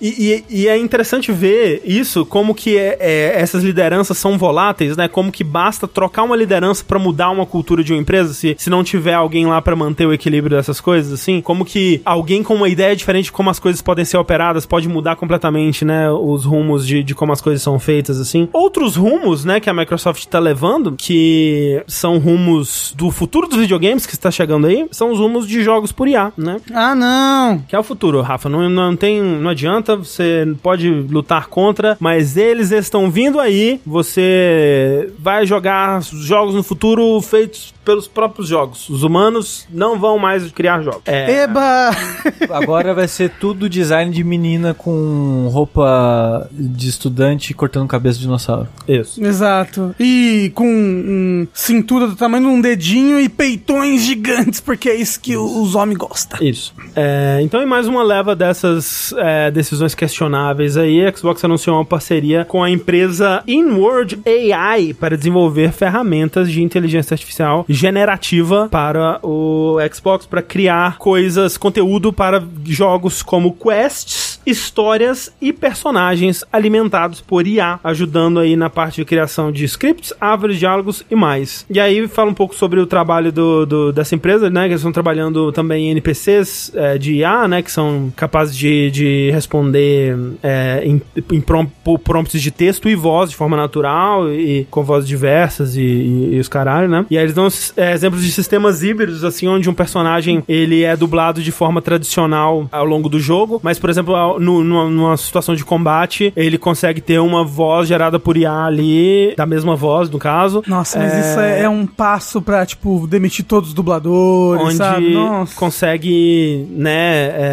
E, 0.00 0.08
e- 0.50 0.62
e 0.62 0.68
é 0.68 0.76
interessante 0.76 1.32
ver 1.32 1.82
isso, 1.84 2.24
como 2.26 2.54
que 2.54 2.76
é- 2.76 2.96
é- 3.00 3.32
essas 3.40 3.62
lideranças 3.62 4.18
são 4.18 4.36
voláteis, 4.38 4.96
né? 4.96 5.08
Como 5.08 5.30
que 5.32 5.42
basta 5.44 5.86
trocar 5.88 6.22
uma 6.22 6.36
liderança 6.36 6.84
pra 6.86 6.98
mudar 6.98 7.30
uma 7.30 7.46
cultura 7.46 7.82
de 7.84 7.92
uma 7.92 8.00
empresa, 8.00 8.34
se, 8.34 8.54
se 8.58 8.68
não 8.70 8.82
tiver 8.84 9.14
alguém 9.14 9.46
lá 9.46 9.60
pra 9.62 9.76
manter 9.76 10.06
o 10.06 10.12
equilíbrio 10.20 10.56
dessas 10.56 10.80
coisas, 10.80 11.12
assim. 11.12 11.40
Como 11.40 11.64
que 11.64 12.00
alguém 12.04 12.42
com 12.42 12.54
uma 12.54 12.68
ideia 12.68 12.94
diferente 12.94 13.24
de 13.26 13.32
como 13.32 13.48
as 13.48 13.58
coisas 13.58 13.80
podem 13.80 14.04
ser 14.04 14.18
operadas 14.18 14.66
pode 14.66 14.88
mudar 14.88 15.16
completamente, 15.16 15.84
né? 15.84 16.10
Os 16.10 16.44
rumos 16.44 16.86
de, 16.86 17.02
de 17.02 17.14
como 17.14 17.32
as 17.32 17.40
coisas 17.40 17.62
são 17.62 17.78
feitas, 17.78 18.20
assim. 18.20 18.48
Outros 18.52 18.96
rumos, 18.96 19.44
né, 19.44 19.58
que 19.58 19.70
a 19.70 19.74
Microsoft 19.74 20.24
tá 20.26 20.38
levando, 20.38 20.94
que 20.96 21.82
são 21.86 22.18
rumos 22.18 22.94
do 22.96 23.10
futuro 23.10 23.48
dos 23.48 23.58
videogames 23.58 24.06
que 24.06 24.12
está 24.12 24.30
chegando 24.30 24.66
aí, 24.66 24.86
são 24.90 25.10
os 25.10 25.18
rumos 25.18 25.48
de 25.48 25.62
jogos 25.62 25.92
por 25.92 26.06
IA, 26.06 26.32
né? 26.36 26.60
Ah, 26.72 26.94
não. 26.94 27.58
Que 27.66 27.74
é 27.74 27.78
o 27.78 27.82
futuro, 27.82 28.20
Rafa. 28.20 28.48
Não, 28.48 28.68
não 28.68 28.94
tem. 28.94 29.22
Não 29.22 29.50
adianta, 29.50 29.96
você 29.96 30.46
pode 30.62 30.88
lutar 30.88 31.46
contra, 31.46 31.96
mas 31.98 32.36
eles 32.36 32.70
estão 32.70 33.10
vindo 33.10 33.40
aí. 33.40 33.80
Você 33.86 35.10
vai 35.18 35.46
jogar 35.46 36.02
jogos 36.02 36.54
no 36.54 36.62
futuro 36.62 37.20
feitos 37.22 37.72
pelos 37.90 38.06
próprios 38.06 38.46
jogos. 38.46 38.88
Os 38.88 39.02
humanos 39.02 39.66
não 39.68 39.98
vão 39.98 40.16
mais 40.16 40.48
criar 40.52 40.80
jogos. 40.80 41.02
É. 41.06 41.42
Eba! 41.42 41.90
Agora 42.54 42.94
vai 42.94 43.08
ser 43.08 43.30
tudo 43.40 43.68
design 43.68 44.12
de 44.12 44.22
menina 44.22 44.72
com 44.74 45.48
roupa 45.52 46.48
de 46.52 46.88
estudante 46.88 47.52
cortando 47.52 47.88
cabeça 47.88 48.14
de 48.18 48.22
dinossauro. 48.26 48.68
Isso. 48.86 49.22
Exato. 49.24 49.92
E 49.98 50.52
com 50.54 50.66
um 50.68 51.48
cintura 51.52 52.06
do 52.06 52.14
tamanho 52.14 52.44
de 52.44 52.50
um 52.50 52.60
dedinho 52.60 53.18
e 53.20 53.28
peitões 53.28 54.02
gigantes, 54.02 54.60
porque 54.60 54.88
é 54.88 54.94
isso 54.94 55.20
que 55.20 55.36
o- 55.36 55.62
os 55.62 55.74
homens 55.74 55.98
gostam. 55.98 56.38
Isso. 56.40 56.72
É, 56.94 57.40
então, 57.42 57.60
em 57.60 57.66
mais 57.66 57.88
uma 57.88 58.04
leva 58.04 58.36
dessas 58.36 59.12
é, 59.18 59.50
decisões 59.50 59.96
questionáveis 59.96 60.76
aí, 60.76 61.04
a 61.04 61.12
Xbox 61.16 61.44
anunciou 61.44 61.76
uma 61.76 61.84
parceria 61.84 62.44
com 62.44 62.62
a 62.62 62.70
empresa 62.70 63.42
InWord 63.48 64.20
AI 64.24 64.94
para 64.94 65.16
desenvolver 65.16 65.72
ferramentas 65.72 66.50
de 66.52 66.62
inteligência 66.62 67.14
artificial 67.14 67.64
generativa 67.80 68.68
para 68.70 69.18
o 69.22 69.78
Xbox 69.92 70.26
para 70.26 70.42
criar 70.42 70.98
coisas, 70.98 71.56
conteúdo 71.56 72.12
para 72.12 72.42
jogos 72.66 73.22
como 73.22 73.56
quests, 73.56 74.39
histórias 74.46 75.32
e 75.40 75.52
personagens 75.52 76.44
alimentados 76.52 77.20
por 77.20 77.46
IA, 77.46 77.78
ajudando 77.82 78.38
aí 78.40 78.56
na 78.56 78.70
parte 78.70 78.96
de 78.96 79.04
criação 79.04 79.50
de 79.52 79.64
scripts, 79.64 80.12
árvores, 80.20 80.58
diálogos 80.58 81.04
e 81.10 81.14
mais. 81.14 81.64
E 81.70 81.78
aí 81.80 82.06
fala 82.08 82.30
um 82.30 82.34
pouco 82.34 82.54
sobre 82.54 82.80
o 82.80 82.86
trabalho 82.86 83.32
do, 83.32 83.66
do- 83.66 83.92
dessa 83.92 84.14
empresa, 84.14 84.48
né? 84.50 84.62
Que 84.62 84.68
eles 84.72 84.80
estão 84.80 84.92
trabalhando 84.92 85.52
também 85.52 85.88
em 85.88 85.90
NPCs 85.90 86.72
é, 86.74 86.98
de 86.98 87.14
IA, 87.14 87.48
né? 87.48 87.62
Que 87.62 87.70
são 87.70 88.12
capazes 88.16 88.56
de, 88.56 88.90
de 88.90 89.30
responder 89.32 90.16
é, 90.42 90.82
em, 90.84 91.00
em 91.32 91.40
prompts 91.40 92.40
de 92.40 92.50
texto 92.50 92.88
e 92.88 92.94
voz 92.94 93.30
de 93.30 93.36
forma 93.36 93.56
natural 93.56 94.30
e 94.32 94.66
com 94.70 94.82
vozes 94.82 95.08
diversas 95.08 95.76
e, 95.76 95.80
e- 95.80 96.34
e 96.36 96.40
os 96.40 96.48
caralho, 96.48 96.88
né? 96.88 97.06
E 97.10 97.16
aí 97.16 97.24
eles 97.24 97.34
dão 97.34 97.48
é, 97.76 97.92
exemplos 97.92 98.22
de 98.24 98.30
sistemas 98.32 98.82
híbridos, 98.82 99.24
assim, 99.24 99.48
onde 99.48 99.68
um 99.68 99.74
personagem 99.74 100.42
ele 100.48 100.82
é 100.82 100.96
dublado 100.96 101.42
de 101.42 101.52
forma 101.52 101.80
tradicional 101.82 102.68
ao 102.72 102.84
longo 102.84 103.08
do 103.08 103.18
jogo, 103.20 103.60
mas, 103.62 103.78
por 103.78 103.90
exemplo, 103.90 104.14
no- 104.38 104.62
numa, 104.62 104.88
numa 104.88 105.16
situação 105.16 105.54
de 105.54 105.64
combate, 105.64 106.32
ele 106.36 106.58
consegue 106.58 107.00
ter 107.00 107.18
uma 107.20 107.44
voz 107.44 107.88
gerada 107.88 108.18
por 108.18 108.36
IA 108.36 108.64
ali, 108.64 109.34
da 109.36 109.46
mesma 109.46 109.74
voz, 109.74 110.08
no 110.10 110.18
caso. 110.18 110.62
Nossa, 110.66 110.98
mas 110.98 111.12
isso 111.12 111.40
é, 111.40 111.62
é 111.62 111.68
um 111.68 111.86
passo 111.86 112.40
pra, 112.42 112.64
tipo, 112.66 113.06
demitir 113.06 113.44
todos 113.44 113.70
os 113.70 113.74
dubladores, 113.74 114.62
onde 114.64 114.76
sabe? 114.76 115.14
Nossa. 115.14 115.54
consegue, 115.58 116.66
né, 116.70 116.90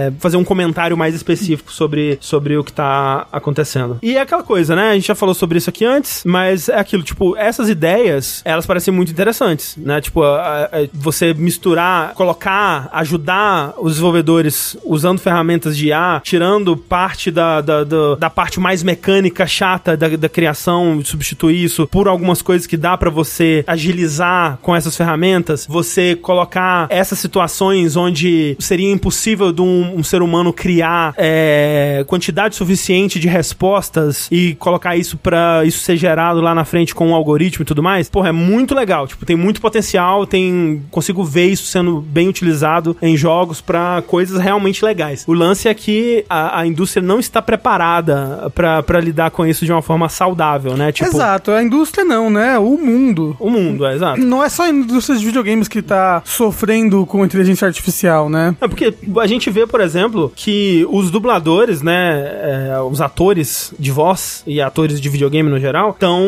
é, 0.07 0.13
fazer 0.19 0.37
um 0.37 0.43
comentário 0.43 0.95
mais 0.97 1.15
específico 1.15 1.71
sobre, 1.71 2.17
sobre 2.21 2.57
o 2.57 2.63
que 2.63 2.71
tá 2.73 3.25
acontecendo. 3.31 3.97
E 4.01 4.15
é 4.17 4.21
aquela 4.21 4.43
coisa, 4.43 4.75
né? 4.75 4.91
A 4.91 4.93
gente 4.93 5.07
já 5.07 5.15
falou 5.15 5.33
sobre 5.33 5.57
isso 5.57 5.69
aqui 5.69 5.85
antes, 5.85 6.23
mas 6.25 6.69
é 6.69 6.77
aquilo, 6.79 7.03
tipo, 7.03 7.35
essas 7.37 7.69
ideias, 7.69 8.41
elas 8.45 8.65
parecem 8.65 8.93
muito 8.93 9.11
interessantes, 9.11 9.75
né? 9.77 10.01
Tipo, 10.01 10.23
a- 10.23 10.63
a- 10.65 10.87
você 10.93 11.33
misturar, 11.33 12.13
colocar, 12.13 12.89
ajudar 12.91 13.73
os 13.79 13.93
desenvolvedores 13.93 14.77
usando 14.85 15.19
ferramentas 15.19 15.77
de 15.77 15.87
IA, 15.87 16.21
tirando 16.23 16.66
parte 16.75 17.31
da, 17.31 17.61
da, 17.61 17.83
da, 17.83 18.15
da 18.15 18.29
parte 18.29 18.59
mais 18.59 18.83
mecânica, 18.83 19.45
chata 19.45 19.95
da, 19.95 20.09
da 20.09 20.29
criação, 20.29 21.01
substituir 21.03 21.63
isso 21.63 21.87
por 21.87 22.07
algumas 22.07 22.41
coisas 22.41 22.67
que 22.67 22.75
dá 22.75 22.97
pra 22.97 23.09
você 23.09 23.63
agilizar 23.67 24.57
com 24.61 24.75
essas 24.75 24.95
ferramentas, 24.97 25.65
você 25.67 26.15
colocar 26.15 26.87
essas 26.89 27.19
situações 27.19 27.95
onde 27.95 28.55
seria 28.59 28.91
impossível 28.91 29.51
de 29.51 29.61
um, 29.61 29.97
um 29.97 30.03
ser 30.03 30.21
humano 30.21 30.51
criar 30.51 31.13
é, 31.17 32.03
quantidade 32.07 32.55
suficiente 32.55 33.19
de 33.19 33.27
respostas 33.27 34.27
e 34.31 34.55
colocar 34.55 34.95
isso 34.95 35.17
pra 35.17 35.63
isso 35.65 35.79
ser 35.79 35.97
gerado 35.97 36.41
lá 36.41 36.55
na 36.55 36.65
frente 36.65 36.95
com 36.95 37.09
um 37.09 37.15
algoritmo 37.15 37.63
e 37.63 37.65
tudo 37.65 37.83
mais, 37.83 38.09
porra, 38.09 38.29
é 38.29 38.31
muito 38.31 38.73
legal. 38.73 39.07
Tipo, 39.07 39.25
tem 39.25 39.35
muito 39.35 39.61
potencial, 39.61 40.25
tem 40.25 40.83
consigo 40.89 41.23
ver 41.23 41.47
isso 41.47 41.65
sendo 41.65 42.01
bem 42.01 42.27
utilizado 42.27 42.97
em 43.01 43.15
jogos 43.15 43.61
pra 43.61 44.03
coisas 44.07 44.39
realmente 44.39 44.83
legais. 44.83 45.23
O 45.27 45.33
lance 45.33 45.67
é 45.67 45.73
que 45.73 46.25
a, 46.29 46.56
a 46.57 46.65
indústria 46.65 47.03
não 47.03 47.19
está 47.19 47.39
preparada 47.39 48.51
pra 48.55 48.99
lidar 48.99 49.29
com 49.29 49.45
isso 49.45 49.63
de 49.63 49.71
uma 49.71 49.83
forma 49.83 50.09
saudável, 50.09 50.75
né? 50.75 50.91
Tipo, 50.91 51.11
Exato, 51.11 51.51
a 51.51 51.61
indústria 51.61 52.03
não, 52.03 52.31
né? 52.31 52.57
O 52.57 52.75
mundo. 52.77 53.37
o 53.39 53.47
mundo, 53.47 53.85
é 53.85 53.93
exato. 53.93 54.19
Não 54.19 54.43
é 54.43 54.49
só 54.49 54.63
a 54.63 54.69
indústria 54.69 55.19
de 55.19 55.23
videogames 55.23 55.67
que 55.67 55.83
tá 55.83 56.23
sofrendo 56.25 57.05
com 57.05 57.23
inteligência 57.23 57.67
artificial, 57.67 58.27
né? 58.27 58.55
É 58.59 58.67
porque 58.67 58.91
a 59.19 59.27
gente 59.27 59.51
vê, 59.51 59.67
por 59.67 59.81
exemplo, 59.81 60.31
que 60.35 60.83
os 60.89 61.11
dubladores, 61.11 61.83
né, 61.83 62.71
é, 62.71 62.79
os 62.81 63.01
atores 63.01 63.71
de 63.77 63.91
voz 63.91 64.41
e 64.47 64.59
atores 64.59 64.99
de 64.99 65.09
videogame 65.09 65.51
no 65.51 65.59
geral, 65.59 65.91
estão 65.91 66.25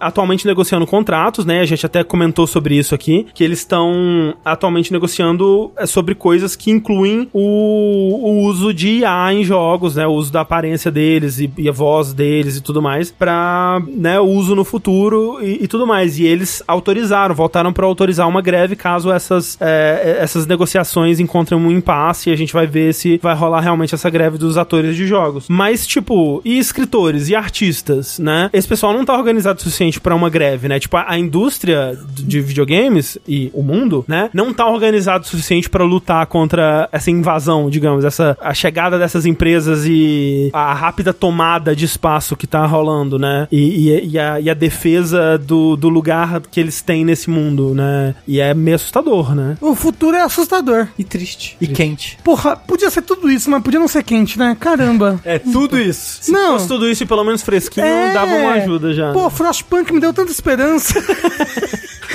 atualmente 0.00 0.46
negociando 0.46 0.86
contratos, 0.86 1.44
né? 1.44 1.60
A 1.60 1.66
gente 1.66 1.84
até 1.84 2.02
comentou 2.02 2.46
sobre 2.46 2.78
isso 2.78 2.94
aqui, 2.94 3.26
que 3.34 3.44
eles 3.44 3.58
estão 3.58 4.34
atualmente 4.42 4.90
negociando 4.90 5.70
é, 5.76 5.84
sobre 5.84 6.14
coisas 6.14 6.56
que 6.56 6.70
incluem 6.70 7.28
o, 7.30 7.40
o 7.40 8.42
uso 8.46 8.72
de 8.72 9.00
IA 9.00 9.34
em 9.34 9.44
jogos, 9.44 9.65
né? 9.96 10.06
O 10.06 10.12
uso 10.12 10.32
da 10.32 10.40
aparência 10.42 10.90
deles 10.90 11.38
e, 11.38 11.50
e 11.58 11.68
a 11.68 11.72
voz 11.72 12.12
deles 12.12 12.56
e 12.56 12.60
tudo 12.60 12.80
mais, 12.80 13.10
pra, 13.10 13.80
né, 13.88 14.18
uso 14.20 14.54
no 14.54 14.64
futuro 14.64 15.38
e, 15.42 15.64
e 15.64 15.68
tudo 15.68 15.86
mais. 15.86 16.18
E 16.18 16.24
eles 16.24 16.62
autorizaram, 16.66 17.34
voltaram 17.34 17.72
para 17.72 17.86
autorizar 17.86 18.28
uma 18.28 18.40
greve 18.40 18.76
caso 18.76 19.10
essas, 19.10 19.56
é, 19.60 20.18
essas 20.20 20.46
negociações 20.46 21.20
encontrem 21.20 21.58
um 21.58 21.70
impasse 21.70 22.30
e 22.30 22.32
a 22.32 22.36
gente 22.36 22.52
vai 22.52 22.66
ver 22.66 22.92
se 22.94 23.18
vai 23.22 23.34
rolar 23.34 23.60
realmente 23.60 23.94
essa 23.94 24.10
greve 24.10 24.38
dos 24.38 24.56
atores 24.56 24.96
de 24.96 25.06
jogos. 25.06 25.46
Mas, 25.48 25.86
tipo, 25.86 26.40
e 26.44 26.58
escritores 26.58 27.28
e 27.28 27.34
artistas, 27.34 28.18
né? 28.18 28.50
Esse 28.52 28.68
pessoal 28.68 28.92
não 28.92 29.04
tá 29.04 29.16
organizado 29.16 29.58
o 29.58 29.62
suficiente 29.62 30.00
pra 30.00 30.14
uma 30.14 30.30
greve, 30.30 30.68
né? 30.68 30.78
Tipo, 30.78 30.96
a, 30.96 31.06
a 31.08 31.18
indústria 31.18 31.98
de 32.12 32.40
videogames 32.40 33.18
e 33.26 33.50
o 33.52 33.62
mundo, 33.62 34.04
né? 34.06 34.30
Não 34.32 34.52
tá 34.52 34.66
organizado 34.66 35.24
o 35.24 35.26
suficiente 35.26 35.68
pra 35.68 35.84
lutar 35.84 36.26
contra 36.26 36.88
essa 36.92 37.10
invasão, 37.10 37.70
digamos, 37.70 38.04
essa 38.04 38.36
a 38.40 38.54
chegada 38.54 38.98
dessas 38.98 39.26
empresas 39.26 39.55
e 39.86 40.50
a 40.52 40.74
rápida 40.74 41.12
tomada 41.12 41.74
de 41.74 41.84
espaço 41.84 42.36
que 42.36 42.46
tá 42.46 42.64
rolando, 42.66 43.18
né? 43.18 43.46
E, 43.50 43.88
e- 43.90 44.08
e 44.10 44.18
a, 44.18 44.40
e 44.40 44.50
a 44.50 44.54
defesa 44.54 45.38
do, 45.38 45.76
do 45.76 45.88
lugar 45.88 46.40
que 46.50 46.60
eles 46.60 46.80
têm 46.82 47.04
nesse 47.04 47.30
mundo, 47.30 47.74
né? 47.74 48.14
E 48.26 48.40
é 48.40 48.52
meio 48.54 48.74
assustador, 48.76 49.34
né? 49.34 49.56
O 49.60 49.74
futuro 49.74 50.16
é 50.16 50.20
assustador. 50.22 50.88
E 50.98 51.04
triste. 51.04 51.56
E 51.60 51.66
quente. 51.66 52.18
Porra, 52.24 52.56
podia 52.56 52.90
ser 52.90 53.02
tudo 53.02 53.30
isso, 53.30 53.50
mas 53.50 53.62
podia 53.62 53.80
não 53.80 53.88
ser 53.88 54.02
quente, 54.02 54.38
né? 54.38 54.56
Caramba. 54.58 55.20
É 55.24 55.38
tudo 55.38 55.78
isso. 55.78 56.18
Se 56.22 56.32
Não. 56.32 56.52
fosse 56.54 56.68
tudo 56.68 56.88
isso 56.88 57.02
e 57.02 57.06
pelo 57.06 57.24
menos 57.24 57.42
fresquinho, 57.42 57.86
É. 57.86 58.12
dava 58.12 58.34
uma 58.34 58.52
ajuda 58.54 58.92
já. 58.94 59.12
Pô, 59.12 59.28
Frostpunk 59.30 59.92
me 59.92 60.00
deu 60.00 60.12
tanta 60.12 60.30
esperança. 60.30 60.94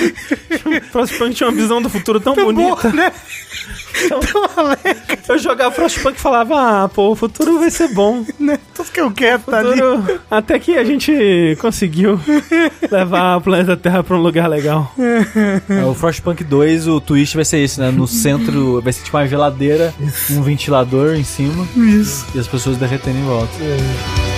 Frostpunk 0.90 1.34
tinha 1.34 1.48
uma 1.48 1.54
visão 1.54 1.80
do 1.80 1.88
futuro 1.88 2.20
tão 2.20 2.34
Tão 2.34 2.44
bonita. 2.46 2.88
boa, 2.88 2.92
né? 2.92 3.12
Tão 4.08 4.44
alegre, 4.64 5.18
Eu 5.28 5.38
jogava 5.38 5.70
Frostpunk 5.74 6.16
e 6.16 6.20
falava, 6.20 6.84
ah, 6.84 6.88
pô, 6.88 7.12
o 7.12 7.16
futuro 7.32 7.58
vai 7.58 7.70
ser 7.70 7.88
bom. 7.88 8.24
né? 8.38 8.58
Tudo 8.74 8.90
que 8.90 9.00
eu 9.00 9.10
quero 9.10 9.42
tá 9.42 9.58
ali. 9.58 9.70
Futuro- 9.80 10.20
Até 10.30 10.58
que 10.58 10.76
a 10.76 10.84
gente 10.84 11.56
conseguiu 11.60 12.18
levar 12.90 13.36
o 13.36 13.40
planeta 13.40 13.76
Terra 13.76 14.02
pra 14.02 14.16
um 14.16 14.20
lugar 14.20 14.48
legal. 14.48 14.92
É, 15.68 15.84
o 15.84 15.94
Frostpunk 15.94 16.42
2, 16.44 16.86
o 16.88 17.00
twist 17.00 17.34
vai 17.36 17.44
ser 17.44 17.58
esse, 17.58 17.80
né? 17.80 17.90
No 17.90 18.06
centro 18.06 18.80
vai 18.80 18.92
ser 18.92 19.02
tipo 19.04 19.16
uma 19.16 19.26
geladeira, 19.26 19.92
um 20.30 20.42
ventilador 20.42 21.14
em 21.14 21.24
cima 21.24 21.66
Isso. 21.76 22.26
e 22.34 22.38
as 22.38 22.46
pessoas 22.46 22.76
derretendo 22.76 23.18
em 23.18 23.24
volta. 23.24 23.52
É 23.60 24.31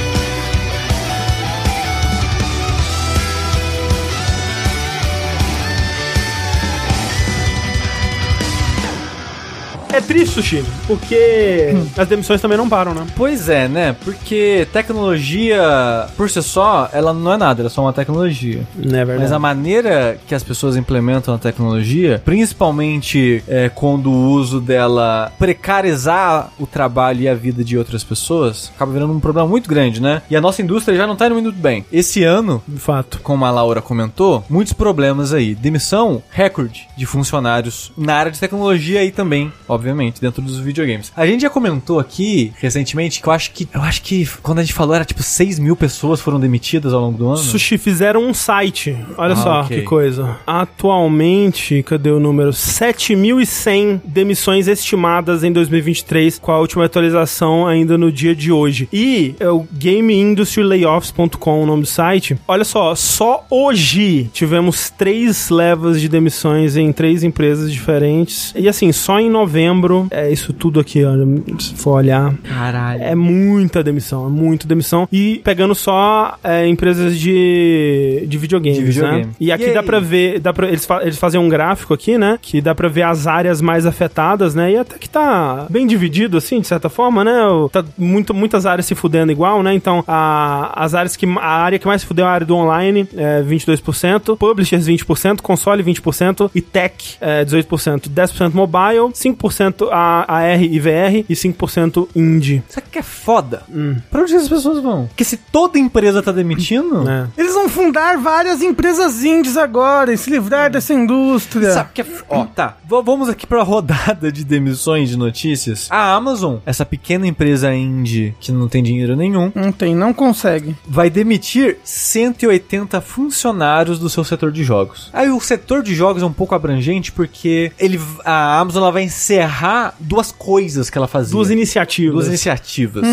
triste, 10.00 10.34
Sushi, 10.34 10.64
porque 10.86 11.73
Hum. 11.74 11.86
as 11.97 12.08
demissões 12.08 12.40
também 12.40 12.56
não 12.58 12.68
param, 12.68 12.94
né? 12.94 13.06
Pois 13.16 13.48
é, 13.48 13.68
né? 13.68 13.94
Porque 14.05 14.66
tecnologia, 14.73 16.06
por 16.16 16.28
si 16.31 16.42
só, 16.42 16.89
ela 16.92 17.12
não 17.12 17.32
é 17.32 17.36
nada, 17.36 17.60
ela 17.62 17.68
é 17.68 17.70
só 17.70 17.82
uma 17.82 17.92
tecnologia. 17.92 18.62
Não 18.76 18.98
é 18.98 19.05
verdade. 19.05 19.20
Mas 19.23 19.32
a 19.32 19.39
maneira 19.39 20.18
que 20.26 20.34
as 20.34 20.42
pessoas 20.42 20.76
implementam 20.76 21.34
a 21.34 21.39
tecnologia, 21.39 22.20
principalmente 22.24 23.42
é, 23.48 23.68
quando 23.68 24.10
o 24.10 24.31
uso 24.31 24.60
dela 24.60 25.32
precarizar 25.39 26.50
o 26.58 26.66
trabalho 26.66 27.20
e 27.23 27.28
a 27.28 27.34
vida 27.34 27.62
de 27.64 27.76
outras 27.76 28.02
pessoas, 28.05 28.70
acaba 28.74 28.92
virando 28.92 29.12
um 29.12 29.20
problema 29.20 29.48
muito 29.48 29.68
grande, 29.68 30.00
né? 30.00 30.23
E 30.31 30.36
a 30.36 30.40
nossa 30.40 30.62
indústria 30.62 30.97
já 30.97 31.06
não 31.06 31.16
tá 31.16 31.26
indo 31.26 31.34
muito 31.34 31.52
bem. 31.52 31.84
Esse 31.92 32.23
ano, 32.24 32.62
De 32.66 32.78
fato. 32.81 33.20
como 33.23 33.44
a 33.44 33.50
Laura 33.50 33.81
comentou, 33.82 34.44
muitos 34.48 34.73
problemas 34.73 35.32
aí. 35.32 35.55
Demissão, 35.55 36.23
recorde 36.31 36.86
de 36.97 37.06
funcionários 37.06 37.92
na 37.97 38.14
área 38.14 38.32
de 38.32 38.39
tecnologia 38.40 39.00
aí 39.00 39.10
também, 39.10 39.52
obviamente, 39.68 39.83
dentro 40.20 40.40
dos 40.42 40.58
videogames. 40.58 41.12
A 41.16 41.26
gente 41.26 41.42
já 41.42 41.50
comentou 41.50 41.98
aqui 41.98 42.52
recentemente 42.58 43.20
que 43.20 43.28
eu 43.28 43.32
acho 43.32 43.50
que 43.52 43.68
eu 43.72 43.82
acho 43.82 44.02
que 44.02 44.26
quando 44.42 44.58
a 44.58 44.62
gente 44.62 44.72
falou 44.74 44.94
era 44.94 45.04
tipo 45.04 45.22
6 45.22 45.58
mil 45.58 45.76
pessoas 45.76 46.20
foram 46.20 46.38
demitidas 46.40 46.92
ao 46.92 47.00
longo 47.00 47.18
do 47.18 47.26
ano. 47.28 47.36
Sushi 47.36 47.76
fizeram 47.78 48.22
um 48.24 48.34
site. 48.34 48.96
Olha 49.16 49.32
Ah, 49.34 49.36
só 49.36 49.60
ok. 49.62 49.78
que 49.78 49.82
coisa. 49.84 50.36
Atualmente, 50.46 51.82
cadê 51.82 52.10
o 52.10 52.20
número? 52.20 52.50
7.100 52.50 54.00
demissões 54.04 54.68
estimadas 54.68 55.42
em 55.44 55.52
2023, 55.52 56.38
com 56.38 56.52
a 56.52 56.58
última 56.58 56.84
atualização 56.84 57.66
ainda 57.66 57.98
no 57.98 58.10
dia 58.12 58.34
de 58.34 58.50
hoje. 58.52 58.88
E 58.92 59.34
é 59.40 59.48
o 59.48 59.66
GameIndustryLayoffs.com, 59.72 61.62
o 61.62 61.66
nome 61.66 61.82
do 61.82 61.88
site. 61.88 62.36
Olha 62.46 62.64
só, 62.64 62.94
só 62.94 63.44
hoje 63.50 64.30
tivemos 64.32 64.90
três 64.90 65.48
levas 65.50 66.00
de 66.00 66.08
demissões 66.08 66.76
em 66.76 66.92
três 66.92 67.22
empresas 67.22 67.72
diferentes. 67.72 68.52
E 68.56 68.68
assim, 68.68 68.92
só 68.92 69.18
em 69.18 69.28
novembro, 69.30 69.73
é 70.10 70.30
isso 70.30 70.52
tudo 70.52 70.80
aqui, 70.80 71.04
olha, 71.04 71.24
se 71.58 71.74
for 71.74 71.92
olhar, 71.92 72.34
Caralho. 72.42 73.02
é 73.02 73.14
muita 73.14 73.82
demissão, 73.82 74.26
é 74.26 74.30
muita 74.30 74.66
demissão. 74.66 75.08
E 75.12 75.40
pegando 75.44 75.74
só 75.74 76.36
é, 76.42 76.66
empresas 76.66 77.18
de, 77.18 78.24
de 78.26 78.38
videogames, 78.38 78.78
De 78.78 78.84
videogame. 78.84 79.24
né? 79.24 79.30
E 79.40 79.50
aqui 79.52 79.70
E 79.70 79.74
dá 79.74 79.82
pra 79.82 79.98
ver, 80.00 80.40
dá 80.40 80.52
pra, 80.52 80.68
eles, 80.68 80.84
fa 80.86 81.02
eles 81.02 81.18
fazem 81.18 81.40
um 81.40 81.48
gráfico 81.48 81.92
aqui, 81.94 82.16
né? 82.18 82.38
Que 82.40 82.60
dá 82.60 82.74
pra 82.74 82.88
ver 82.88 83.02
as 83.02 83.26
áreas 83.26 83.60
mais 83.60 83.86
afetadas, 83.86 84.54
né? 84.54 84.72
E 84.72 84.76
até 84.76 84.98
que 84.98 85.08
tá 85.08 85.66
bem 85.70 85.86
dividido, 85.86 86.36
assim, 86.36 86.60
de 86.60 86.66
certa 86.66 86.88
forma, 86.88 87.24
né? 87.24 87.32
Tá 87.72 87.84
muito, 87.98 88.32
muitas 88.34 88.66
áreas 88.66 88.86
se 88.86 88.94
fudendo 88.94 89.32
igual, 89.32 89.62
né? 89.62 89.74
Então, 89.74 90.04
a, 90.06 90.72
as 90.84 90.94
áreas 90.94 91.16
que... 91.16 91.26
A 91.38 91.48
área 91.64 91.78
que 91.78 91.86
mais 91.86 92.02
se 92.02 92.06
fudeu 92.06 92.24
é 92.24 92.28
a 92.28 92.32
área 92.32 92.46
do 92.46 92.54
online, 92.56 93.06
é 93.16 93.42
22%. 93.42 94.36
Publishers, 94.36 94.86
20%. 94.86 95.40
Console, 95.40 95.82
20%. 95.82 96.50
E 96.54 96.60
tech, 96.60 97.16
é 97.20 97.44
18%. 97.44 98.08
10% 98.08 98.52
mobile, 98.54 99.12
5% 99.12 99.64
a 99.91 100.25
AR 100.28 100.62
e 100.62 100.78
VR 100.78 101.25
e 101.28 101.34
5% 101.34 102.09
indie. 102.15 102.62
Sabe 102.68 102.86
o 102.86 102.91
que 102.91 102.99
é 102.99 103.02
foda? 103.02 103.62
Pra 104.10 104.23
onde 104.23 104.34
essas 104.34 104.49
pessoas 104.49 104.83
vão? 104.83 105.07
Porque 105.07 105.25
se 105.25 105.36
toda 105.36 105.78
empresa 105.78 106.23
tá 106.23 106.33
demitindo, 106.33 107.09
É. 107.09 107.26
Eles 107.36 107.55
vão 107.55 107.68
fundar 107.68 108.18
várias 108.18 108.62
empresas 108.62 109.23
indies 109.25 109.57
agora 109.57 110.12
e 110.12 110.18
se 110.18 110.31
livrar 110.31 110.70
dessa 110.70 110.93
indústria. 110.94 111.70
Sabe 111.73 111.91
que 111.94 112.02
é. 112.02 112.07
Ó, 112.28 112.44
tá. 112.44 112.76
V- 112.89 113.02
vamos 113.05 113.28
aqui 113.28 113.47
pra 113.47 113.62
rodada 113.62 114.31
de 114.33 114.44
demissões 114.44 115.09
de 115.09 115.17
notícias. 115.17 115.89
A 115.91 116.15
Amazon, 116.15 116.57
essa 116.67 116.84
pequena 116.84 117.26
empresa 117.26 117.75
indie 117.75 118.34
que 118.41 118.51
não 118.52 118.68
tem 118.68 118.83
dinheiro 118.83 119.17
nenhum, 119.17 119.51
Não 119.55 119.73
tem, 119.73 119.94
não 119.94 120.12
consegue. 120.12 120.75
vai 120.86 121.09
demitir 121.10 121.78
180 121.84 123.01
funcionários 123.01 123.99
do 123.99 124.09
seu 124.09 124.25
setor 124.25 124.51
de 124.52 124.62
jogos. 124.65 125.10
Aí 125.12 125.31
o 125.31 125.41
setor 125.41 125.83
de 125.83 125.94
jogos 125.94 126.23
é 126.23 126.26
um 126.26 126.33
pouco 126.33 126.55
abrangente 126.55 127.12
porque 127.12 127.73
ele, 127.78 128.01
a 128.25 128.59
Amazon 128.60 128.83
ela 128.83 128.93
vai 128.93 129.02
encerrar 129.05 129.53
duas 130.00 130.33
coisas 130.33 130.91
que 130.91 130.99
ela 130.99 131.07
fazia. 131.07 131.33
Duas 131.33 131.50
iniciativas. 131.50 132.12
Duas 132.15 132.26
iniciativas. 132.28 133.05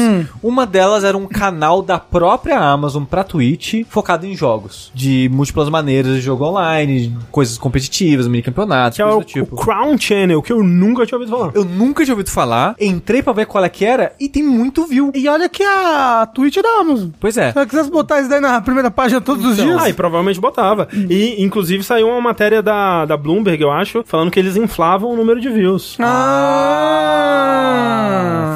Uma 0.41 0.65
delas 0.65 1.03
era 1.03 1.17
um 1.17 1.27
canal 1.27 1.81
da 1.81 1.99
própria 1.99 2.59
Amazon 2.59 3.03
pra 3.03 3.23
Twitch 3.23 3.83
focado 3.89 4.25
em 4.25 4.35
jogos. 4.35 4.91
De 4.93 5.29
múltiplas 5.31 5.69
maneiras 5.69 6.15
de 6.15 6.21
jogo 6.21 6.45
online, 6.45 7.15
coisas 7.31 7.57
competitivas, 7.57 8.27
mini 8.27 8.43
campeonatos, 8.43 8.97
Que 8.97 9.01
é 9.01 9.05
coisas 9.05 9.21
o, 9.21 9.25
do 9.25 9.27
tipo. 9.27 9.55
o 9.55 9.57
Crown 9.63 9.97
Channel, 9.97 10.41
que 10.41 10.51
eu 10.53 10.63
nunca 10.63 11.05
tinha 11.05 11.17
ouvido 11.17 11.35
falar. 11.35 11.51
Eu 11.53 11.65
nunca 11.65 12.03
tinha 12.03 12.13
ouvido 12.13 12.29
falar, 12.29 12.75
entrei 12.79 13.21
pra 13.21 13.33
ver 13.33 13.45
qual 13.45 13.63
é 13.63 13.69
que 13.69 13.85
era 13.85 14.13
e 14.19 14.27
tem 14.29 14.43
muito 14.43 14.85
view. 14.85 15.11
E 15.13 15.27
olha 15.27 15.47
que 15.49 15.63
a 15.63 16.27
Twitch 16.33 16.57
é 16.57 16.61
da 16.61 16.69
Amazon. 16.79 17.09
Pois 17.19 17.37
é. 17.37 17.51
Se 17.51 17.57
ela 17.57 17.67
quisesse 17.67 17.89
botar 17.91 18.19
isso 18.19 18.29
daí 18.29 18.39
na 18.39 18.61
primeira 18.61 18.89
página 18.91 19.21
todos 19.21 19.45
os 19.45 19.55
dias. 19.55 19.81
Ah, 19.81 19.89
e 19.89 19.93
provavelmente 19.93 20.39
botava. 20.39 20.87
E, 21.09 21.41
inclusive, 21.43 21.83
saiu 21.83 22.07
uma 22.07 22.21
matéria 22.21 22.61
da, 22.61 23.05
da 23.05 23.17
Bloomberg, 23.17 23.61
eu 23.61 23.71
acho, 23.71 24.03
falando 24.05 24.31
que 24.31 24.39
eles 24.39 24.55
inflavam 24.55 25.11
o 25.11 25.15
número 25.15 25.39
de 25.39 25.49
views. 25.49 25.97
Ah. 25.99 26.30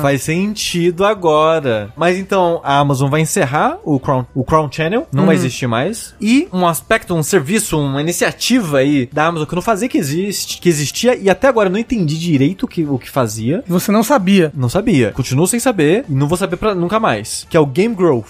Faz 0.06 0.22
sentido 0.22 1.04
agora. 1.04 1.90
Mas 1.98 2.16
então, 2.20 2.62
a 2.64 2.78
Amazon 2.78 3.10
vai 3.10 3.22
encerrar 3.22 3.80
o 3.84 4.00
Crown, 4.00 4.24
o 4.36 4.44
Crown 4.44 4.72
Channel, 4.72 5.08
não 5.12 5.26
vai 5.26 5.34
existir 5.34 5.66
mais. 5.66 6.14
E 6.22 6.48
um 6.54 6.68
aspecto, 6.68 7.16
um 7.16 7.24
serviço, 7.24 7.80
uma 7.80 8.02
iniciativa 8.02 8.78
aí 8.78 9.10
da 9.12 9.26
Amazon 9.26 9.48
que 9.48 9.54
eu 9.54 9.56
não 9.56 9.64
fazia 9.64 9.90
que 9.90 9.98
existe, 9.98 10.62
que 10.62 10.70
existia 10.70 11.16
e 11.16 11.28
até 11.28 11.48
agora 11.48 11.70
eu 11.70 11.74
não 11.74 11.80
entendi 11.80 12.20
direito 12.20 12.64
o 12.64 12.68
que, 12.68 12.86
o 12.86 13.00
que 13.00 13.10
fazia. 13.10 13.64
Você 13.68 13.92
não 13.92 14.04
sabia. 14.04 14.52
Não 14.56 14.70
sabia. 14.70 15.12
Continuo 15.12 15.48
sem 15.48 15.60
saber 15.60 16.06
e 16.08 16.14
não 16.14 16.28
vou 16.28 16.38
saber 16.38 16.58
pra 16.58 16.76
nunca 16.76 17.00
mais. 17.00 17.48
Que 17.50 17.58
é 17.58 17.60
o 17.60 17.66
Game 17.66 17.96
Growth. 17.96 18.28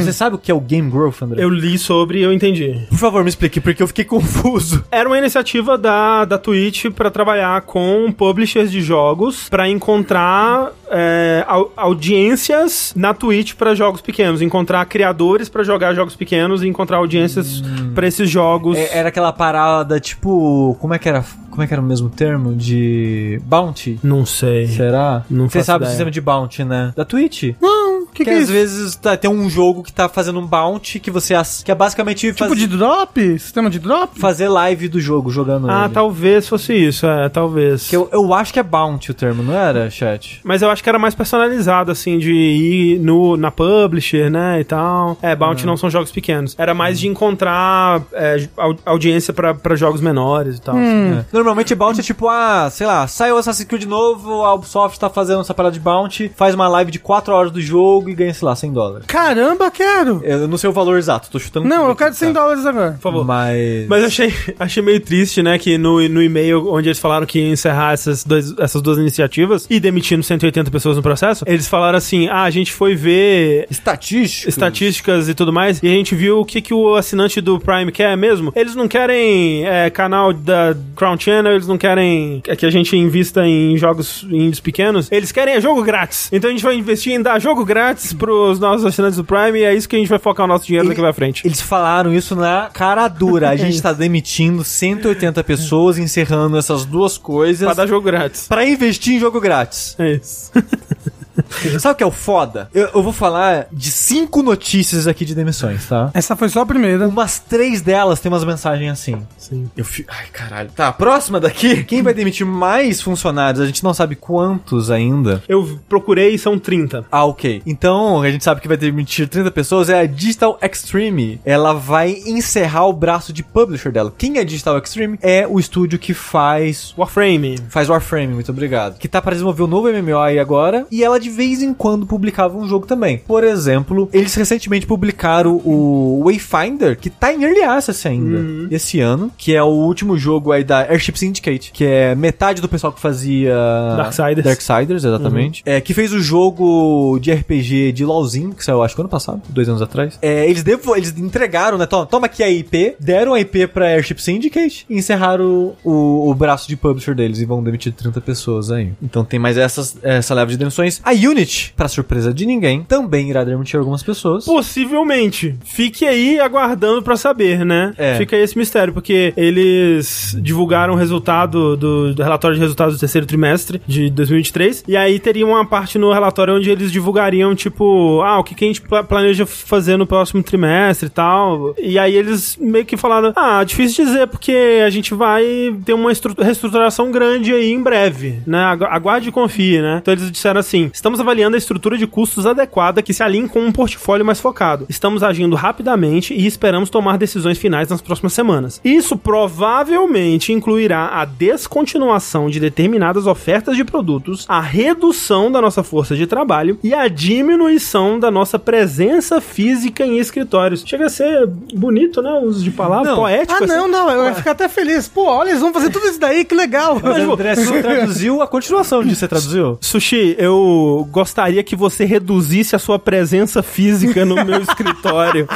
Você 0.00 0.12
sabe 0.12 0.34
o 0.34 0.38
que 0.40 0.50
é 0.50 0.54
o 0.54 0.60
Game 0.60 0.90
Growth, 0.90 1.22
André? 1.22 1.44
Eu 1.44 1.50
li 1.50 1.78
sobre 1.78 2.18
e 2.18 2.22
eu 2.24 2.32
entendi. 2.32 2.84
Por 2.88 2.98
favor, 2.98 3.22
me 3.22 3.28
explique, 3.28 3.60
porque 3.60 3.80
eu 3.80 3.86
fiquei 3.86 4.02
confuso. 4.04 4.84
Era 4.90 5.08
uma 5.08 5.18
iniciativa 5.18 5.78
da, 5.78 6.24
da 6.24 6.36
Twitch 6.36 6.86
pra 6.86 7.12
trabalhar 7.12 7.60
com 7.62 8.10
publishers 8.10 8.71
de 8.72 8.80
jogos 8.82 9.48
pra 9.48 9.68
encontrar 9.68 10.72
é, 10.90 11.44
au- 11.46 11.70
audiências 11.76 12.92
na 12.96 13.14
Twitch 13.14 13.54
pra 13.54 13.74
jogos 13.74 14.00
pequenos, 14.00 14.42
encontrar 14.42 14.84
criadores 14.86 15.48
pra 15.48 15.62
jogar 15.62 15.94
jogos 15.94 16.16
pequenos 16.16 16.62
e 16.62 16.68
encontrar 16.68 16.96
audiências 16.98 17.62
pra 17.94 18.06
esses 18.06 18.28
jogos. 18.28 18.76
É- 18.76 18.98
era 18.98 19.08
aquela 19.08 19.32
parada, 19.32 19.98
tipo. 20.00 20.76
Como 20.80 20.94
é 20.94 20.98
que 20.98 21.08
era? 21.08 21.24
Como 21.50 21.62
é 21.62 21.66
que 21.66 21.74
era 21.74 21.82
o 21.82 21.84
mesmo 21.84 22.08
termo? 22.08 22.54
De. 22.54 23.40
Bounty? 23.44 23.98
Não 24.02 24.24
sei. 24.24 24.66
Será? 24.68 25.22
Não 25.28 25.48
Você 25.48 25.62
sabe 25.62 25.82
o 25.82 25.84
ideia. 25.84 25.90
sistema 25.90 26.10
de 26.10 26.20
bounty, 26.20 26.64
né? 26.64 26.92
Da 26.96 27.04
Twitch. 27.04 27.54
Não, 27.60 27.91
o 27.91 27.91
que, 28.12 28.18
Que, 28.18 28.24
que 28.24 28.30
é 28.30 28.34
às 28.34 28.42
isso? 28.44 28.52
vezes 28.52 28.96
tá, 28.96 29.16
tem 29.16 29.30
um 29.30 29.48
jogo 29.48 29.82
que 29.82 29.92
tá 29.92 30.08
fazendo 30.08 30.38
um 30.38 30.46
bounty 30.46 31.00
que 31.00 31.10
você. 31.10 31.34
Que 31.64 31.70
é 31.72 31.74
basicamente 31.74 32.26
Tipo 32.32 32.38
faz- 32.48 32.58
de 32.58 32.66
drop? 32.66 33.38
Sistema 33.38 33.68
de 33.70 33.78
drop? 33.78 34.18
fazer 34.18 34.48
live 34.48 34.88
do 34.88 35.00
jogo 35.00 35.30
jogando 35.30 35.70
Ah, 35.70 35.84
ele. 35.86 35.94
talvez 35.94 36.48
fosse 36.48 36.74
isso, 36.74 37.06
é, 37.06 37.28
talvez. 37.28 37.88
Que 37.88 37.96
eu, 37.96 38.08
eu 38.12 38.32
acho 38.34 38.52
que 38.52 38.58
é 38.60 38.62
bounty 38.62 39.10
o 39.10 39.14
termo, 39.14 39.42
não 39.42 39.54
era, 39.54 39.90
chat? 39.90 40.40
Mas 40.44 40.62
eu 40.62 40.70
acho 40.70 40.82
que 40.82 40.88
era 40.88 40.98
mais 40.98 41.14
personalizado, 41.14 41.90
assim, 41.90 42.18
de 42.18 42.32
ir 42.32 42.98
no, 43.00 43.36
na 43.36 43.50
publisher, 43.50 44.30
né, 44.30 44.60
e 44.60 44.64
tal. 44.64 45.16
É, 45.22 45.34
Bounty 45.34 45.64
não 45.66 45.76
são 45.76 45.88
jogos 45.90 46.10
pequenos. 46.12 46.54
Era 46.58 46.74
mais 46.74 46.98
de 47.00 47.08
encontrar 47.08 48.02
é, 48.12 48.48
au- 48.56 48.76
audiência 48.84 49.32
pra, 49.32 49.54
pra 49.54 49.74
jogos 49.74 50.00
menores 50.00 50.58
e 50.58 50.60
tal. 50.60 50.74
assim. 50.76 51.18
É. 51.20 51.24
Normalmente 51.32 51.74
bounty 51.74 52.00
é 52.00 52.02
tipo, 52.02 52.28
ah, 52.28 52.68
sei 52.70 52.86
lá, 52.86 53.06
saiu 53.06 53.36
Assassin's 53.38 53.66
Creed 53.68 53.84
novo, 53.84 54.42
a 54.42 54.54
Ubisoft 54.54 54.98
tá 54.98 55.08
fazendo 55.08 55.40
essa 55.40 55.54
parada 55.54 55.72
de 55.72 55.80
bounty, 55.80 56.30
faz 56.36 56.54
uma 56.54 56.68
live 56.68 56.90
de 56.90 56.98
4 56.98 57.32
horas 57.34 57.50
do 57.52 57.60
jogo 57.60 58.01
e 58.10 58.14
ganha, 58.14 58.34
sei 58.34 58.46
lá, 58.46 58.56
100 58.56 58.72
dólares. 58.72 59.06
Caramba, 59.06 59.70
quero! 59.70 60.20
Eu 60.24 60.48
não 60.48 60.58
sei 60.58 60.70
o 60.70 60.72
valor 60.72 60.98
exato, 60.98 61.30
tô 61.30 61.38
chutando. 61.38 61.68
Não, 61.68 61.88
eu 61.88 61.96
quero 61.96 62.10
aqui, 62.10 62.18
100 62.18 62.32
tá? 62.32 62.40
dólares 62.40 62.66
agora. 62.66 62.92
Por 62.92 63.00
favor. 63.00 63.24
Mas. 63.24 63.86
Mas 63.88 64.00
eu 64.00 64.06
achei, 64.06 64.34
achei 64.58 64.82
meio 64.82 65.00
triste, 65.00 65.42
né, 65.42 65.58
que 65.58 65.78
no, 65.78 66.06
no 66.08 66.22
e-mail 66.22 66.68
onde 66.68 66.88
eles 66.88 66.98
falaram 66.98 67.26
que 67.26 67.38
ia 67.38 67.48
encerrar 67.48 67.92
essas, 67.92 68.24
dois, 68.24 68.54
essas 68.58 68.82
duas 68.82 68.98
iniciativas 68.98 69.66
e 69.68 69.78
demitindo 69.80 70.22
180 70.22 70.70
pessoas 70.70 70.96
no 70.96 71.02
processo, 71.02 71.44
eles 71.46 71.68
falaram 71.68 71.98
assim, 71.98 72.28
ah, 72.28 72.42
a 72.42 72.50
gente 72.50 72.72
foi 72.72 72.94
ver 72.94 73.66
Estatística. 73.70 74.48
estatísticas 74.48 75.28
e 75.28 75.34
tudo 75.34 75.52
mais, 75.52 75.82
e 75.82 75.86
a 75.86 75.90
gente 75.92 76.14
viu 76.14 76.40
o 76.40 76.44
que, 76.44 76.60
que 76.60 76.74
o 76.74 76.94
assinante 76.94 77.40
do 77.40 77.58
Prime 77.58 77.90
quer 77.92 78.16
mesmo. 78.16 78.52
Eles 78.54 78.74
não 78.74 78.88
querem 78.88 79.66
é, 79.66 79.90
canal 79.90 80.32
da 80.32 80.74
Crown 80.96 81.18
Channel, 81.18 81.52
eles 81.52 81.66
não 81.66 81.78
querem 81.78 82.40
que 82.40 82.66
a 82.66 82.70
gente 82.70 82.96
invista 82.96 83.46
em 83.46 83.76
jogos 83.76 84.26
indies 84.30 84.60
pequenos, 84.60 85.10
eles 85.10 85.32
querem 85.32 85.54
é 85.54 85.60
jogo 85.60 85.82
grátis. 85.82 86.28
Então 86.32 86.48
a 86.48 86.52
gente 86.52 86.62
vai 86.62 86.74
investir 86.74 87.12
em 87.12 87.22
dar 87.22 87.38
jogo 87.38 87.64
grátis 87.64 87.91
pros 88.18 88.58
nossos 88.58 88.84
assinantes 88.86 89.16
do 89.16 89.24
Prime 89.24 89.58
e 89.58 89.64
é 89.64 89.74
isso 89.74 89.88
que 89.88 89.96
a 89.96 89.98
gente 89.98 90.08
vai 90.08 90.18
focar 90.18 90.44
o 90.44 90.48
nosso 90.48 90.66
dinheiro 90.66 90.88
daqui 90.88 91.00
pra 91.00 91.12
frente. 91.12 91.46
Eles 91.46 91.60
falaram 91.60 92.12
isso 92.12 92.34
na 92.36 92.70
cara 92.72 93.06
dura. 93.08 93.50
A 93.50 93.56
gente 93.56 93.80
tá 93.80 93.92
demitindo 93.92 94.64
180 94.64 95.42
pessoas, 95.44 95.98
encerrando 95.98 96.56
essas 96.56 96.84
duas 96.84 97.16
coisas 97.18 97.64
Pra 97.64 97.74
dar 97.74 97.86
jogo 97.86 98.04
grátis. 98.04 98.46
pra 98.48 98.64
investir 98.64 99.14
em 99.14 99.20
jogo 99.20 99.40
grátis. 99.40 99.94
É 99.98 100.12
isso. 100.14 100.50
Sabe 101.78 101.94
o 101.94 101.96
que 101.96 102.02
é 102.02 102.06
o 102.06 102.10
foda? 102.10 102.68
Eu, 102.74 102.88
eu 102.94 103.02
vou 103.02 103.12
falar 103.12 103.66
de 103.72 103.90
cinco 103.90 104.42
notícias 104.42 105.06
aqui 105.06 105.24
de 105.24 105.34
demissões, 105.34 105.86
tá? 105.88 106.10
Essa 106.14 106.36
foi 106.36 106.48
só 106.48 106.60
a 106.60 106.66
primeira. 106.66 107.08
Umas 107.08 107.38
três 107.38 107.82
delas 107.82 108.20
tem 108.20 108.30
umas 108.30 108.44
mensagens 108.44 108.90
assim. 108.90 109.26
Sim. 109.36 109.70
Eu 109.76 109.84
fi... 109.84 110.04
Ai, 110.08 110.26
caralho. 110.32 110.70
Tá, 110.70 110.88
a 110.88 110.92
próxima 110.92 111.40
daqui. 111.40 111.84
Quem 111.84 112.02
vai 112.02 112.14
demitir 112.14 112.46
mais 112.46 113.00
funcionários? 113.00 113.60
A 113.60 113.66
gente 113.66 113.84
não 113.84 113.94
sabe 113.94 114.16
quantos 114.16 114.90
ainda. 114.90 115.42
Eu 115.48 115.78
procurei, 115.88 116.36
são 116.38 116.58
30. 116.58 117.06
Ah, 117.10 117.24
ok. 117.24 117.62
Então, 117.66 118.22
a 118.22 118.30
gente 118.30 118.44
sabe 118.44 118.60
que 118.60 118.68
vai 118.68 118.76
demitir 118.76 119.28
30 119.28 119.50
pessoas. 119.50 119.88
É 119.88 120.00
a 120.00 120.06
Digital 120.06 120.58
Extreme. 120.62 121.40
Ela 121.44 121.72
vai 121.72 122.12
encerrar 122.26 122.86
o 122.86 122.92
braço 122.92 123.32
de 123.32 123.42
publisher 123.42 123.90
dela. 123.90 124.12
Quem 124.16 124.38
é 124.38 124.44
Digital 124.44 124.78
Extreme? 124.78 125.18
É 125.22 125.46
o 125.46 125.58
estúdio 125.58 125.98
que 125.98 126.14
faz 126.14 126.94
Warframe. 126.96 127.58
Faz 127.68 127.88
Warframe, 127.88 128.34
muito 128.34 128.50
obrigado. 128.50 128.98
Que 128.98 129.08
tá 129.08 129.20
para 129.20 129.32
desenvolver 129.32 129.62
um 129.62 129.66
novo 129.66 129.88
MMO 129.92 130.18
aí 130.18 130.38
agora. 130.38 130.86
E 130.90 131.02
ela 131.02 131.18
de 131.22 131.30
vez 131.30 131.62
em 131.62 131.72
quando 131.72 132.06
publicava 132.06 132.56
um 132.56 132.66
jogo 132.68 132.86
também. 132.86 133.18
Por 133.18 133.44
exemplo, 133.44 134.08
eles 134.12 134.34
recentemente 134.34 134.86
publicaram 134.86 135.56
o 135.64 136.22
Wayfinder, 136.24 136.98
que 136.98 137.08
tá 137.08 137.32
em 137.32 137.42
Early 137.42 137.62
Access 137.62 138.06
ainda, 138.06 138.74
esse 138.74 139.00
ano. 139.00 139.30
Que 139.36 139.54
é 139.54 139.62
o 139.62 139.68
último 139.68 140.16
jogo 140.18 140.52
aí 140.52 140.64
da 140.64 140.80
Airship 140.80 141.18
Syndicate. 141.18 141.70
Que 141.72 141.84
é 141.84 142.14
metade 142.14 142.60
do 142.60 142.68
pessoal 142.68 142.92
que 142.92 143.00
fazia... 143.00 143.54
Darksiders. 143.96 144.44
Darksiders, 144.44 145.04
exatamente. 145.04 145.62
É, 145.64 145.80
que 145.80 145.94
fez 145.94 146.12
o 146.12 146.20
jogo 146.20 147.18
de 147.20 147.32
RPG 147.32 147.92
de 147.92 148.04
LoLzinho, 148.04 148.52
que 148.52 148.64
saiu 148.64 148.82
acho 148.82 148.94
que 148.94 149.00
ano 149.00 149.08
passado, 149.08 149.40
dois 149.48 149.68
anos 149.68 149.82
atrás. 149.82 150.18
É, 150.20 150.48
eles, 150.48 150.62
devo, 150.62 150.96
eles 150.96 151.16
entregaram, 151.16 151.78
né? 151.78 151.86
Toma, 151.86 152.06
toma 152.06 152.26
aqui 152.26 152.42
a 152.42 152.50
IP, 152.50 152.96
deram 152.98 153.34
a 153.34 153.40
IP 153.40 153.66
pra 153.68 153.86
Airship 153.86 154.20
Syndicate 154.20 154.84
e 154.88 154.96
encerraram 154.96 155.44
o, 155.44 155.90
o, 155.90 156.30
o 156.30 156.34
braço 156.34 156.68
de 156.68 156.76
publisher 156.76 157.14
deles 157.14 157.40
e 157.40 157.44
vão 157.44 157.62
demitir 157.62 157.92
30 157.92 158.20
pessoas 158.20 158.70
aí. 158.70 158.92
Então 159.02 159.24
tem 159.24 159.38
mais 159.38 159.56
essas, 159.56 159.96
essa 160.02 160.34
leva 160.34 160.50
de 160.50 160.56
demissões. 160.56 161.00
A 161.04 161.11
Unity, 161.12 161.72
pra 161.76 161.88
surpresa 161.88 162.32
de 162.32 162.44
ninguém, 162.46 162.82
também 162.82 163.28
irá 163.30 163.44
demitir 163.44 163.78
algumas 163.78 164.02
pessoas. 164.02 164.44
Possivelmente. 164.44 165.54
Fique 165.64 166.06
aí 166.06 166.40
aguardando 166.40 167.02
pra 167.02 167.16
saber, 167.16 167.64
né? 167.64 167.92
É. 167.96 168.16
Fica 168.16 168.36
aí 168.36 168.42
esse 168.42 168.56
mistério, 168.58 168.92
porque 168.92 169.32
eles 169.36 170.36
divulgaram 170.40 170.94
o 170.94 170.96
resultado 170.96 171.76
do, 171.76 172.14
do 172.14 172.22
relatório 172.22 172.54
de 172.56 172.60
resultados 172.60 172.96
do 172.96 173.00
terceiro 173.00 173.26
trimestre 173.26 173.80
de 173.86 174.10
2023, 174.10 174.84
e 174.88 174.96
aí 174.96 175.18
teria 175.18 175.46
uma 175.46 175.64
parte 175.66 175.98
no 175.98 176.12
relatório 176.12 176.54
onde 176.56 176.70
eles 176.70 176.90
divulgariam, 176.90 177.54
tipo, 177.54 178.20
ah, 178.22 178.38
o 178.38 178.44
que, 178.44 178.54
que 178.54 178.64
a 178.64 178.68
gente 178.68 178.80
pla- 178.82 179.04
planeja 179.04 179.46
fazer 179.46 179.96
no 179.96 180.06
próximo 180.06 180.42
trimestre 180.42 181.06
e 181.06 181.10
tal. 181.10 181.74
E 181.78 181.98
aí 181.98 182.14
eles 182.14 182.56
meio 182.60 182.84
que 182.84 182.96
falaram, 182.96 183.32
ah, 183.36 183.62
difícil 183.64 184.04
dizer, 184.04 184.26
porque 184.26 184.82
a 184.84 184.90
gente 184.90 185.14
vai 185.14 185.44
ter 185.84 185.94
uma 185.94 186.10
estru- 186.12 186.34
reestruturação 186.38 187.10
grande 187.10 187.52
aí 187.52 187.70
em 187.72 187.82
breve, 187.82 188.40
né? 188.46 188.58
Agu- 188.64 188.84
Aguarde 188.84 189.28
e 189.28 189.32
confie, 189.32 189.80
né? 189.80 189.98
Então 190.02 190.12
eles 190.14 190.30
disseram 190.30 190.60
assim: 190.60 190.90
estamos 191.02 191.18
avaliando 191.18 191.56
a 191.56 191.58
estrutura 191.58 191.98
de 191.98 192.06
custos 192.06 192.46
adequada 192.46 193.02
que 193.02 193.12
se 193.12 193.24
alinhe 193.24 193.48
com 193.48 193.58
um 193.58 193.72
portfólio 193.72 194.24
mais 194.24 194.40
focado. 194.40 194.86
Estamos 194.88 195.24
agindo 195.24 195.56
rapidamente 195.56 196.32
e 196.32 196.46
esperamos 196.46 196.88
tomar 196.90 197.18
decisões 197.18 197.58
finais 197.58 197.88
nas 197.88 198.00
próximas 198.00 198.32
semanas. 198.32 198.80
Isso 198.84 199.16
provavelmente 199.16 200.52
incluirá 200.52 201.08
a 201.08 201.24
descontinuação 201.24 202.48
de 202.48 202.60
determinadas 202.60 203.26
ofertas 203.26 203.76
de 203.76 203.82
produtos, 203.82 204.46
a 204.48 204.60
redução 204.60 205.50
da 205.50 205.60
nossa 205.60 205.82
força 205.82 206.14
de 206.14 206.24
trabalho 206.24 206.78
e 206.84 206.94
a 206.94 207.08
diminuição 207.08 208.20
da 208.20 208.30
nossa 208.30 208.56
presença 208.56 209.40
física 209.40 210.06
em 210.06 210.20
escritórios. 210.20 210.84
Chega 210.86 211.06
a 211.06 211.10
ser 211.10 211.48
bonito, 211.74 212.22
né? 212.22 212.30
O 212.30 212.44
uso 212.44 212.62
de 212.62 212.70
palavras, 212.70 213.08
Não. 213.08 213.16
poético. 213.16 213.54
Ah, 213.54 213.64
assim. 213.64 213.74
não, 213.74 213.88
não, 213.88 214.08
eu 214.08 214.24
ia 214.26 214.34
ficar 214.34 214.52
até 214.52 214.68
feliz. 214.68 215.08
Pô, 215.08 215.24
olha, 215.24 215.48
eles 215.48 215.60
vão 215.60 215.72
fazer 215.72 215.90
tudo 215.90 216.06
isso 216.06 216.20
daí, 216.20 216.44
que 216.44 216.54
legal. 216.54 217.00
Mas 217.02 217.26
o 217.26 217.32
André 217.32 217.56
só 217.56 217.82
traduziu 217.82 218.40
a 218.40 218.46
continuação 218.46 219.02
disso, 219.02 219.16
você 219.16 219.26
traduziu? 219.26 219.78
Sushi, 219.80 220.36
eu 220.38 220.91
gostaria 221.10 221.62
que 221.62 221.76
você 221.76 222.04
reduzisse 222.04 222.74
a 222.76 222.78
sua 222.78 222.98
presença 222.98 223.62
física 223.62 224.24
no 224.24 224.44
meu 224.44 224.60
escritório. 224.62 225.46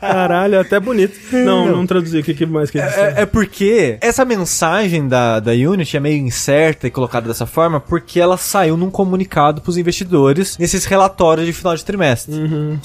Caralho, 0.00 0.56
é 0.56 0.60
até 0.60 0.78
bonito. 0.78 1.18
Não, 1.32 1.66
não 1.66 1.86
traduzi. 1.86 2.18
O 2.18 2.22
que, 2.22 2.34
que 2.34 2.46
mais 2.46 2.70
que 2.70 2.78
ele 2.78 2.86
disse? 2.86 3.00
É, 3.00 3.14
é 3.22 3.26
porque 3.26 3.98
essa 4.00 4.24
mensagem 4.24 5.08
da, 5.08 5.40
da 5.40 5.52
Unity 5.52 5.96
é 5.96 6.00
meio 6.00 6.18
incerta 6.18 6.86
e 6.86 6.90
colocada 6.90 7.28
dessa 7.28 7.46
forma 7.46 7.80
porque 7.80 8.20
ela 8.20 8.36
saiu 8.36 8.76
num 8.76 8.90
comunicado 8.90 9.60
pros 9.60 9.76
investidores 9.76 10.56
nesses 10.58 10.84
relatórios 10.84 11.46
de 11.46 11.52
final 11.52 11.74
de 11.74 11.84
trimestre. 11.84 12.34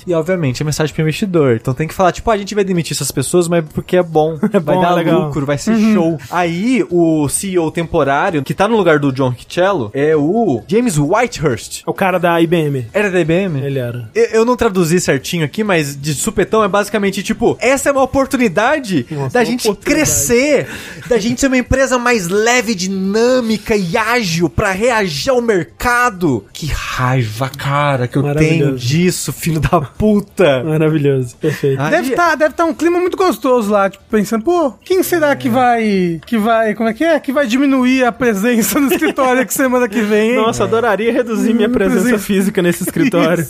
E 0.05 0.13
obviamente 0.13 0.61
é 0.61 0.65
mensagem 0.65 0.93
pro 0.93 1.01
investidor. 1.03 1.55
Então 1.55 1.73
tem 1.73 1.87
que 1.87 1.93
falar, 1.93 2.11
tipo, 2.11 2.29
ah, 2.29 2.33
a 2.33 2.37
gente 2.37 2.55
vai 2.55 2.63
demitir 2.63 2.93
essas 2.93 3.11
pessoas, 3.11 3.47
mas 3.47 3.63
porque 3.73 3.97
é 3.97 4.03
bom. 4.03 4.37
vai 4.51 4.61
bom, 4.61 4.81
dar 4.81 4.91
é 4.91 4.95
legal. 4.95 5.25
lucro, 5.27 5.45
vai 5.45 5.57
ser 5.57 5.77
show. 5.93 6.17
Aí 6.29 6.85
o 6.89 7.27
CEO 7.29 7.71
temporário, 7.71 8.43
que 8.43 8.53
tá 8.53 8.67
no 8.67 8.77
lugar 8.77 8.99
do 8.99 9.11
John 9.11 9.29
Ricciello, 9.29 9.91
é 9.93 10.15
o 10.15 10.63
James 10.67 10.97
Whitehurst. 11.39 11.81
O 11.85 11.93
cara 11.93 12.19
da 12.19 12.39
IBM. 12.41 12.87
Era 12.93 13.11
da 13.11 13.19
IBM? 13.19 13.59
Ele 13.63 13.79
era. 13.79 14.09
Eu, 14.15 14.25
eu 14.25 14.45
não 14.45 14.55
traduzi 14.55 14.99
certinho 14.99 15.43
aqui, 15.45 15.63
mas 15.63 15.95
de 15.99 16.13
supetão 16.13 16.63
é 16.63 16.67
basicamente 16.67 17.21
tipo: 17.21 17.57
essa 17.59 17.89
é 17.89 17.91
uma 17.91 18.03
oportunidade 18.03 19.05
Nossa, 19.11 19.33
da 19.33 19.39
uma 19.39 19.45
gente 19.45 19.67
oportunidade. 19.67 20.05
crescer, 20.05 20.67
da 21.07 21.17
gente 21.17 21.41
ser 21.41 21.47
uma 21.47 21.57
empresa 21.57 21.97
mais 21.97 22.27
leve, 22.27 22.73
dinâmica 22.75 23.75
e 23.75 23.97
ágil 23.97 24.49
pra 24.49 24.71
reagir 24.71 25.29
ao 25.31 25.41
mercado. 25.41 26.45
Que 26.53 26.67
raiva, 26.67 27.49
cara, 27.49 28.07
que 28.07 28.17
eu 28.17 28.35
tenho 28.35 28.75
disso, 28.75 29.33
filho 29.33 29.59
da 29.59 29.81
puta. 29.81 30.63
Maravilhoso. 30.63 31.35
Perfeito. 31.37 31.81
Aí- 31.81 31.91
Deve 31.95 32.09
estar 32.11 32.35
deve 32.35 32.53
tá 32.53 32.65
um 32.65 32.73
clima 32.73 32.99
muito 32.99 33.17
gostoso 33.17 33.71
lá, 33.71 33.89
tipo, 33.89 34.03
pensando, 34.09 34.43
pô, 34.43 34.71
quem 34.83 35.01
será 35.03 35.35
que 35.35 35.49
vai. 35.49 36.19
que 36.25 36.37
vai. 36.37 36.73
como 36.73 36.89
é 36.89 36.93
que 36.93 37.03
é? 37.03 37.19
Que 37.19 37.31
vai 37.31 37.47
diminuir 37.47 38.03
a 38.03 38.11
presença 38.11 38.79
no 38.79 38.87
escritório 38.91 39.45
que 39.47 39.53
semana 39.53 39.87
que 39.87 40.01
vem, 40.01 40.31
hein? 40.31 40.35
Nossa, 40.35 40.63
adoraria 40.63 41.11
reduzir 41.25 41.53
minha 41.53 41.69
presença 41.69 42.01
Presença. 42.03 42.23
física 42.23 42.61
nesse 42.61 42.83
escritório. 42.83 43.45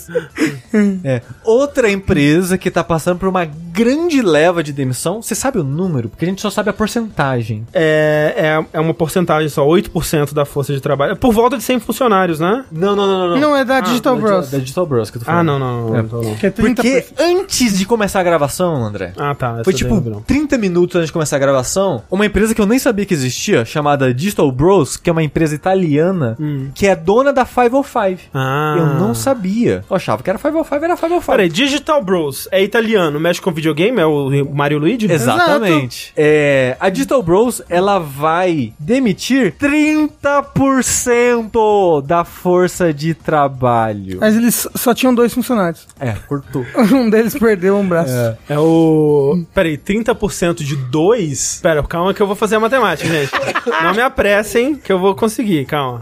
É. 1.04 1.22
Outra 1.44 1.90
empresa 1.90 2.58
que 2.58 2.70
tá 2.70 2.82
passando 2.84 3.18
por 3.18 3.28
uma 3.28 3.44
grande 3.44 4.22
leva 4.22 4.62
de 4.62 4.72
demissão, 4.72 5.22
você 5.22 5.34
sabe 5.34 5.58
o 5.58 5.64
número? 5.64 6.08
Porque 6.08 6.24
a 6.24 6.28
gente 6.28 6.40
só 6.42 6.50
sabe 6.50 6.70
a 6.70 6.72
porcentagem. 6.72 7.66
É, 7.72 8.34
é, 8.72 8.78
é 8.78 8.80
uma 8.80 8.94
porcentagem 8.94 9.48
só, 9.48 9.66
8% 9.66 10.32
da 10.32 10.44
força 10.44 10.72
de 10.72 10.80
trabalho. 10.80 11.12
É 11.12 11.14
por 11.14 11.32
volta 11.32 11.56
de 11.56 11.62
100 11.62 11.80
funcionários, 11.80 12.40
né? 12.40 12.64
Não, 12.70 12.96
não, 12.96 13.06
não, 13.06 13.28
não. 13.30 13.38
Não, 13.38 13.56
é 13.56 13.64
da 13.64 13.80
Digital 13.80 14.16
Da- 14.16 14.20
Bros. 14.22 14.50
Da 14.50 14.58
Digital 14.58 14.86
Bros 14.86 15.10
que 15.10 15.18
eu 15.18 15.22
tô 15.22 15.30
Ah, 15.30 15.42
não, 15.42 15.58
não, 15.58 15.88
não. 15.90 15.96
É. 15.96 16.02
não, 16.02 16.22
não. 16.22 16.36
É 16.42 16.50
30%. 16.50 16.74
Porque 16.74 17.04
antes 17.18 17.78
de 17.78 17.84
começar 17.86 18.20
a 18.20 18.22
gravação, 18.22 18.84
André, 18.84 19.12
Ah, 19.16 19.34
tá. 19.34 19.60
foi 19.64 19.72
tipo 19.72 20.00
não. 20.00 20.20
30 20.22 20.58
minutos 20.58 20.96
antes 20.96 21.08
de 21.08 21.12
começar 21.12 21.36
a 21.36 21.38
gravação, 21.38 22.02
uma 22.10 22.26
empresa 22.26 22.54
que 22.54 22.60
eu 22.60 22.66
nem 22.66 22.78
sabia 22.78 23.04
que 23.06 23.14
existia, 23.14 23.64
chamada 23.64 24.12
Digital 24.12 24.50
Bros, 24.50 24.96
que 24.96 25.08
é 25.10 25.12
uma 25.12 25.22
empresa 25.22 25.54
italiana, 25.54 26.36
que 26.74 26.86
é 26.86 26.96
dona 26.96 27.32
da 27.32 27.44
505. 27.70 28.30
Ah. 28.34 28.74
Eu 28.78 28.86
não 29.00 29.14
sabia. 29.14 29.84
Eu 29.88 29.96
achava 29.96 30.22
que 30.22 30.30
era 30.30 30.38
505, 30.38 30.84
era 30.84 30.96
505. 30.96 31.32
Peraí, 31.32 31.48
Digital 31.48 32.02
Bros 32.02 32.48
é 32.50 32.62
italiano, 32.62 33.18
mexe 33.20 33.40
com 33.40 33.50
videogame? 33.52 34.00
É 34.00 34.06
o 34.06 34.30
Mario 34.52 34.78
Luigi? 34.78 35.10
Exatamente. 35.10 36.12
É, 36.16 36.76
a 36.78 36.88
Digital 36.88 37.22
Bros, 37.22 37.62
ela 37.68 37.98
vai 37.98 38.72
demitir 38.78 39.54
30% 39.60 42.04
da 42.04 42.24
força 42.24 42.92
de 42.92 43.14
trabalho. 43.14 44.18
Mas 44.20 44.36
eles 44.36 44.68
só 44.74 44.94
tinham 44.94 45.14
dois 45.14 45.32
funcionários. 45.32 45.86
É, 45.98 46.12
cortou. 46.28 46.64
Um 46.96 47.10
deles 47.10 47.36
perdeu 47.38 47.76
um 47.76 47.86
braço. 47.86 48.12
É 48.48 48.58
o. 48.58 49.44
Peraí, 49.52 49.76
30% 49.76 50.62
de 50.62 50.76
2? 50.76 51.60
Pera, 51.62 51.82
calma 51.82 52.14
que 52.14 52.22
eu 52.22 52.26
vou 52.26 52.36
fazer 52.36 52.56
a 52.56 52.60
matemática, 52.60 53.08
gente. 53.08 53.30
Não 53.82 53.92
me 53.92 54.00
apressem 54.00 54.76
que 54.76 54.92
eu 54.92 54.98
vou 54.98 55.14
conseguir, 55.14 55.66
calma. 55.66 56.00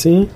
Sim. 0.00 0.28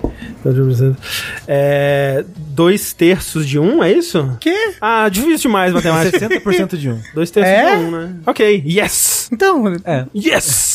É. 1.49 2.25
Dois 2.55 2.93
terços 2.93 3.47
de 3.47 3.59
um, 3.59 3.83
é 3.83 3.93
isso? 3.93 4.37
Que? 4.41 4.55
Ah, 4.81 5.09
difícil 5.09 5.49
demais 5.51 5.73
matemática. 5.73 6.19
60% 6.29 6.77
de 6.77 6.91
um. 6.91 7.01
Dois 7.15 7.31
terços 7.31 7.53
É? 7.53 7.77
de 7.77 7.83
um, 7.85 7.91
né? 7.91 8.15
Ok, 8.27 8.63
yes! 8.67 9.29
Então, 9.33 9.65
É. 9.85 10.07
Yes! 10.15 10.74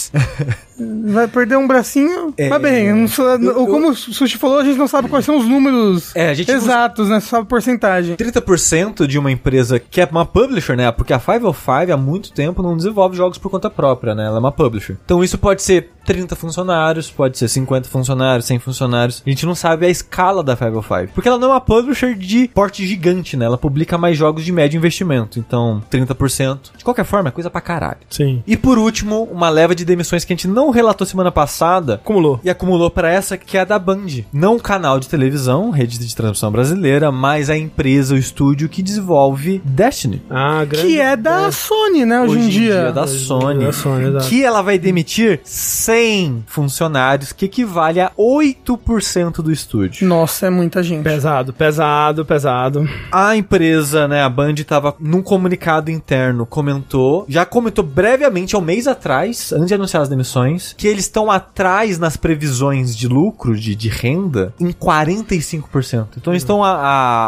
Vai 1.12 1.28
perder 1.28 1.58
um 1.58 1.68
bracinho. 1.68 2.34
É. 2.38 2.50
Mas 2.50 2.62
bem, 2.62 2.94
não 2.94 3.08
sou- 3.08 3.28
Eu- 3.28 3.68
como 3.68 3.90
o 3.90 3.96
Sushi 3.96 4.38
falou, 4.38 4.60
a 4.60 4.64
gente 4.64 4.78
não 4.78 4.88
sabe 4.88 5.10
quais 5.10 5.26
são 5.26 5.38
os 5.38 5.46
números 5.46 6.16
É, 6.16 6.30
a 6.30 6.34
gente 6.34 6.48
não- 6.50 6.56
exatos, 6.58 7.10
né? 7.10 7.20
Só 7.20 7.28
sabe 7.30 7.44
a 7.44 7.46
porcentagem. 7.46 8.16
30% 8.16 9.08
de 9.08 9.18
uma 9.20 9.32
empresa 9.32 9.80
que 9.80 10.00
é 10.02 10.08
uma 10.10 10.26
publisher, 10.26 10.76
né? 10.76 10.92
Porque 10.92 11.14
a 11.14 11.20
505 11.20 11.92
há 11.94 11.98
muito 11.98 12.32
tempo 12.32 12.62
não 12.64 12.76
desenvolve 12.78 13.16
jogos 13.16 13.38
por 13.38 13.50
conta 13.50 13.70
própria, 13.70 14.16
né? 14.16 14.26
Ela 14.26 14.38
é 14.38 14.40
uma 14.40 14.52
publisher. 14.52 14.98
Então 15.06 15.24
isso 15.24 15.38
pode 15.38 15.62
ser 15.62 15.90
30 16.06 16.36
funcionários, 16.36 17.12
pode 17.12 17.38
ser 17.38 17.48
50 17.48 17.88
funcionários, 17.88 18.46
100 18.46 18.58
funcionários. 18.60 19.22
A 19.26 19.30
gente 19.30 19.46
não 19.46 19.54
sabe 19.54 19.86
a 19.86 19.90
escala 19.90 20.42
da 20.44 20.56
505. 20.56 21.14
Porque 21.14 21.28
ela 21.28 21.38
não 21.38 21.50
é 21.50 21.52
uma 21.52 21.62
publisher 21.62 22.16
de 22.16 22.48
porte 22.54 22.86
gigante, 22.88 23.38
né? 23.38 23.46
Ela 23.46 23.58
publica 23.58 23.98
mais 23.98 24.18
jogos 24.18 24.44
de 24.44 24.52
médio 24.52 24.78
investimento. 24.78 25.38
Então, 25.40 25.84
30%. 25.90 26.72
De 26.78 26.84
qualquer 26.84 27.04
forma, 27.06 27.30
é 27.30 27.32
coisa 27.32 27.50
pra 27.50 27.62
caralho. 27.62 28.00
Sim. 28.10 28.42
E 28.48 28.58
por 28.58 28.78
último, 28.80 29.24
uma 29.32 29.50
leva 29.50 29.76
de 29.76 29.86
demissões 30.00 30.24
que 30.24 30.32
a 30.32 30.36
gente 30.36 30.48
não 30.48 30.70
relatou 30.70 31.06
semana 31.06 31.32
passada. 31.32 31.96
Acumulou. 31.96 32.40
E 32.42 32.50
acumulou 32.50 32.90
pra 32.90 33.12
essa 33.12 33.38
que 33.38 33.58
é 33.58 33.62
a 33.62 33.66
da 33.66 33.78
Band. 33.78 34.24
Não 34.32 34.56
o 34.56 34.62
canal 34.62 34.98
de 35.00 35.10
televisão, 35.10 35.72
rede 35.72 36.00
de 36.00 36.16
transmissão 36.16 36.50
brasileira, 36.50 37.12
mas 37.12 37.50
a 37.50 37.58
empresa, 37.58 38.16
o 38.16 38.18
estúdio 38.18 38.70
que 38.70 38.82
desenvolve 38.82 39.62
Destiny. 39.66 40.22
Ah, 40.30 40.64
grande. 40.64 40.88
Que 40.88 41.02
é 41.02 41.18
da 41.18 41.52
Sony, 41.52 42.06
né, 42.06 42.22
hoje, 42.22 42.40
em 42.40 42.48
dia. 42.48 42.92
da 42.92 43.06
Sony. 43.06 43.66
Da 43.66 43.74
Sony, 43.74 44.06
exato. 44.06 44.28
que 44.28 44.44
ela 44.44 44.62
vai 44.62 44.80
demitir 44.80 45.42
100 45.44 46.46
funcionários, 46.48 47.34
que 47.34 47.46
equivale 47.46 48.00
a 48.00 48.12
8% 48.18 49.42
do 49.42 49.52
estúdio. 49.52 50.08
Nossa, 50.08 50.48
é 50.48 50.50
muita 50.50 50.82
gente. 50.82 51.04
Pesado, 51.04 51.52
pesado, 51.52 52.26
pesado. 52.26 52.88
A 53.12 53.36
empresa, 53.36 54.08
né, 54.08 54.24
a 54.24 54.30
Band 54.30 54.56
tava 54.66 54.96
num 55.00 55.22
comunicado 55.22 55.92
interno, 55.92 56.46
comentou, 56.46 57.26
já 57.28 57.46
comentou 57.46 57.84
brevemente 57.84 58.56
há 58.56 58.60
um 58.60 58.62
mês 58.62 58.88
atrás, 58.88 59.52
antes 59.52 59.68
de 59.68 59.74
anunciar 59.74 59.89
as 59.98 60.10
demissões, 60.10 60.74
que 60.78 60.88
eles 60.88 61.06
estão 61.06 61.30
atrás 61.32 61.98
nas 61.98 62.16
previsões 62.18 62.96
de 62.96 63.08
lucro, 63.08 63.56
de, 63.58 63.76
de 63.76 63.90
renda, 63.90 64.54
em 64.60 64.72
45%. 64.72 66.08
Então 66.18 66.34
eles 66.34 66.44
estão 66.44 66.64
a, 66.64 66.72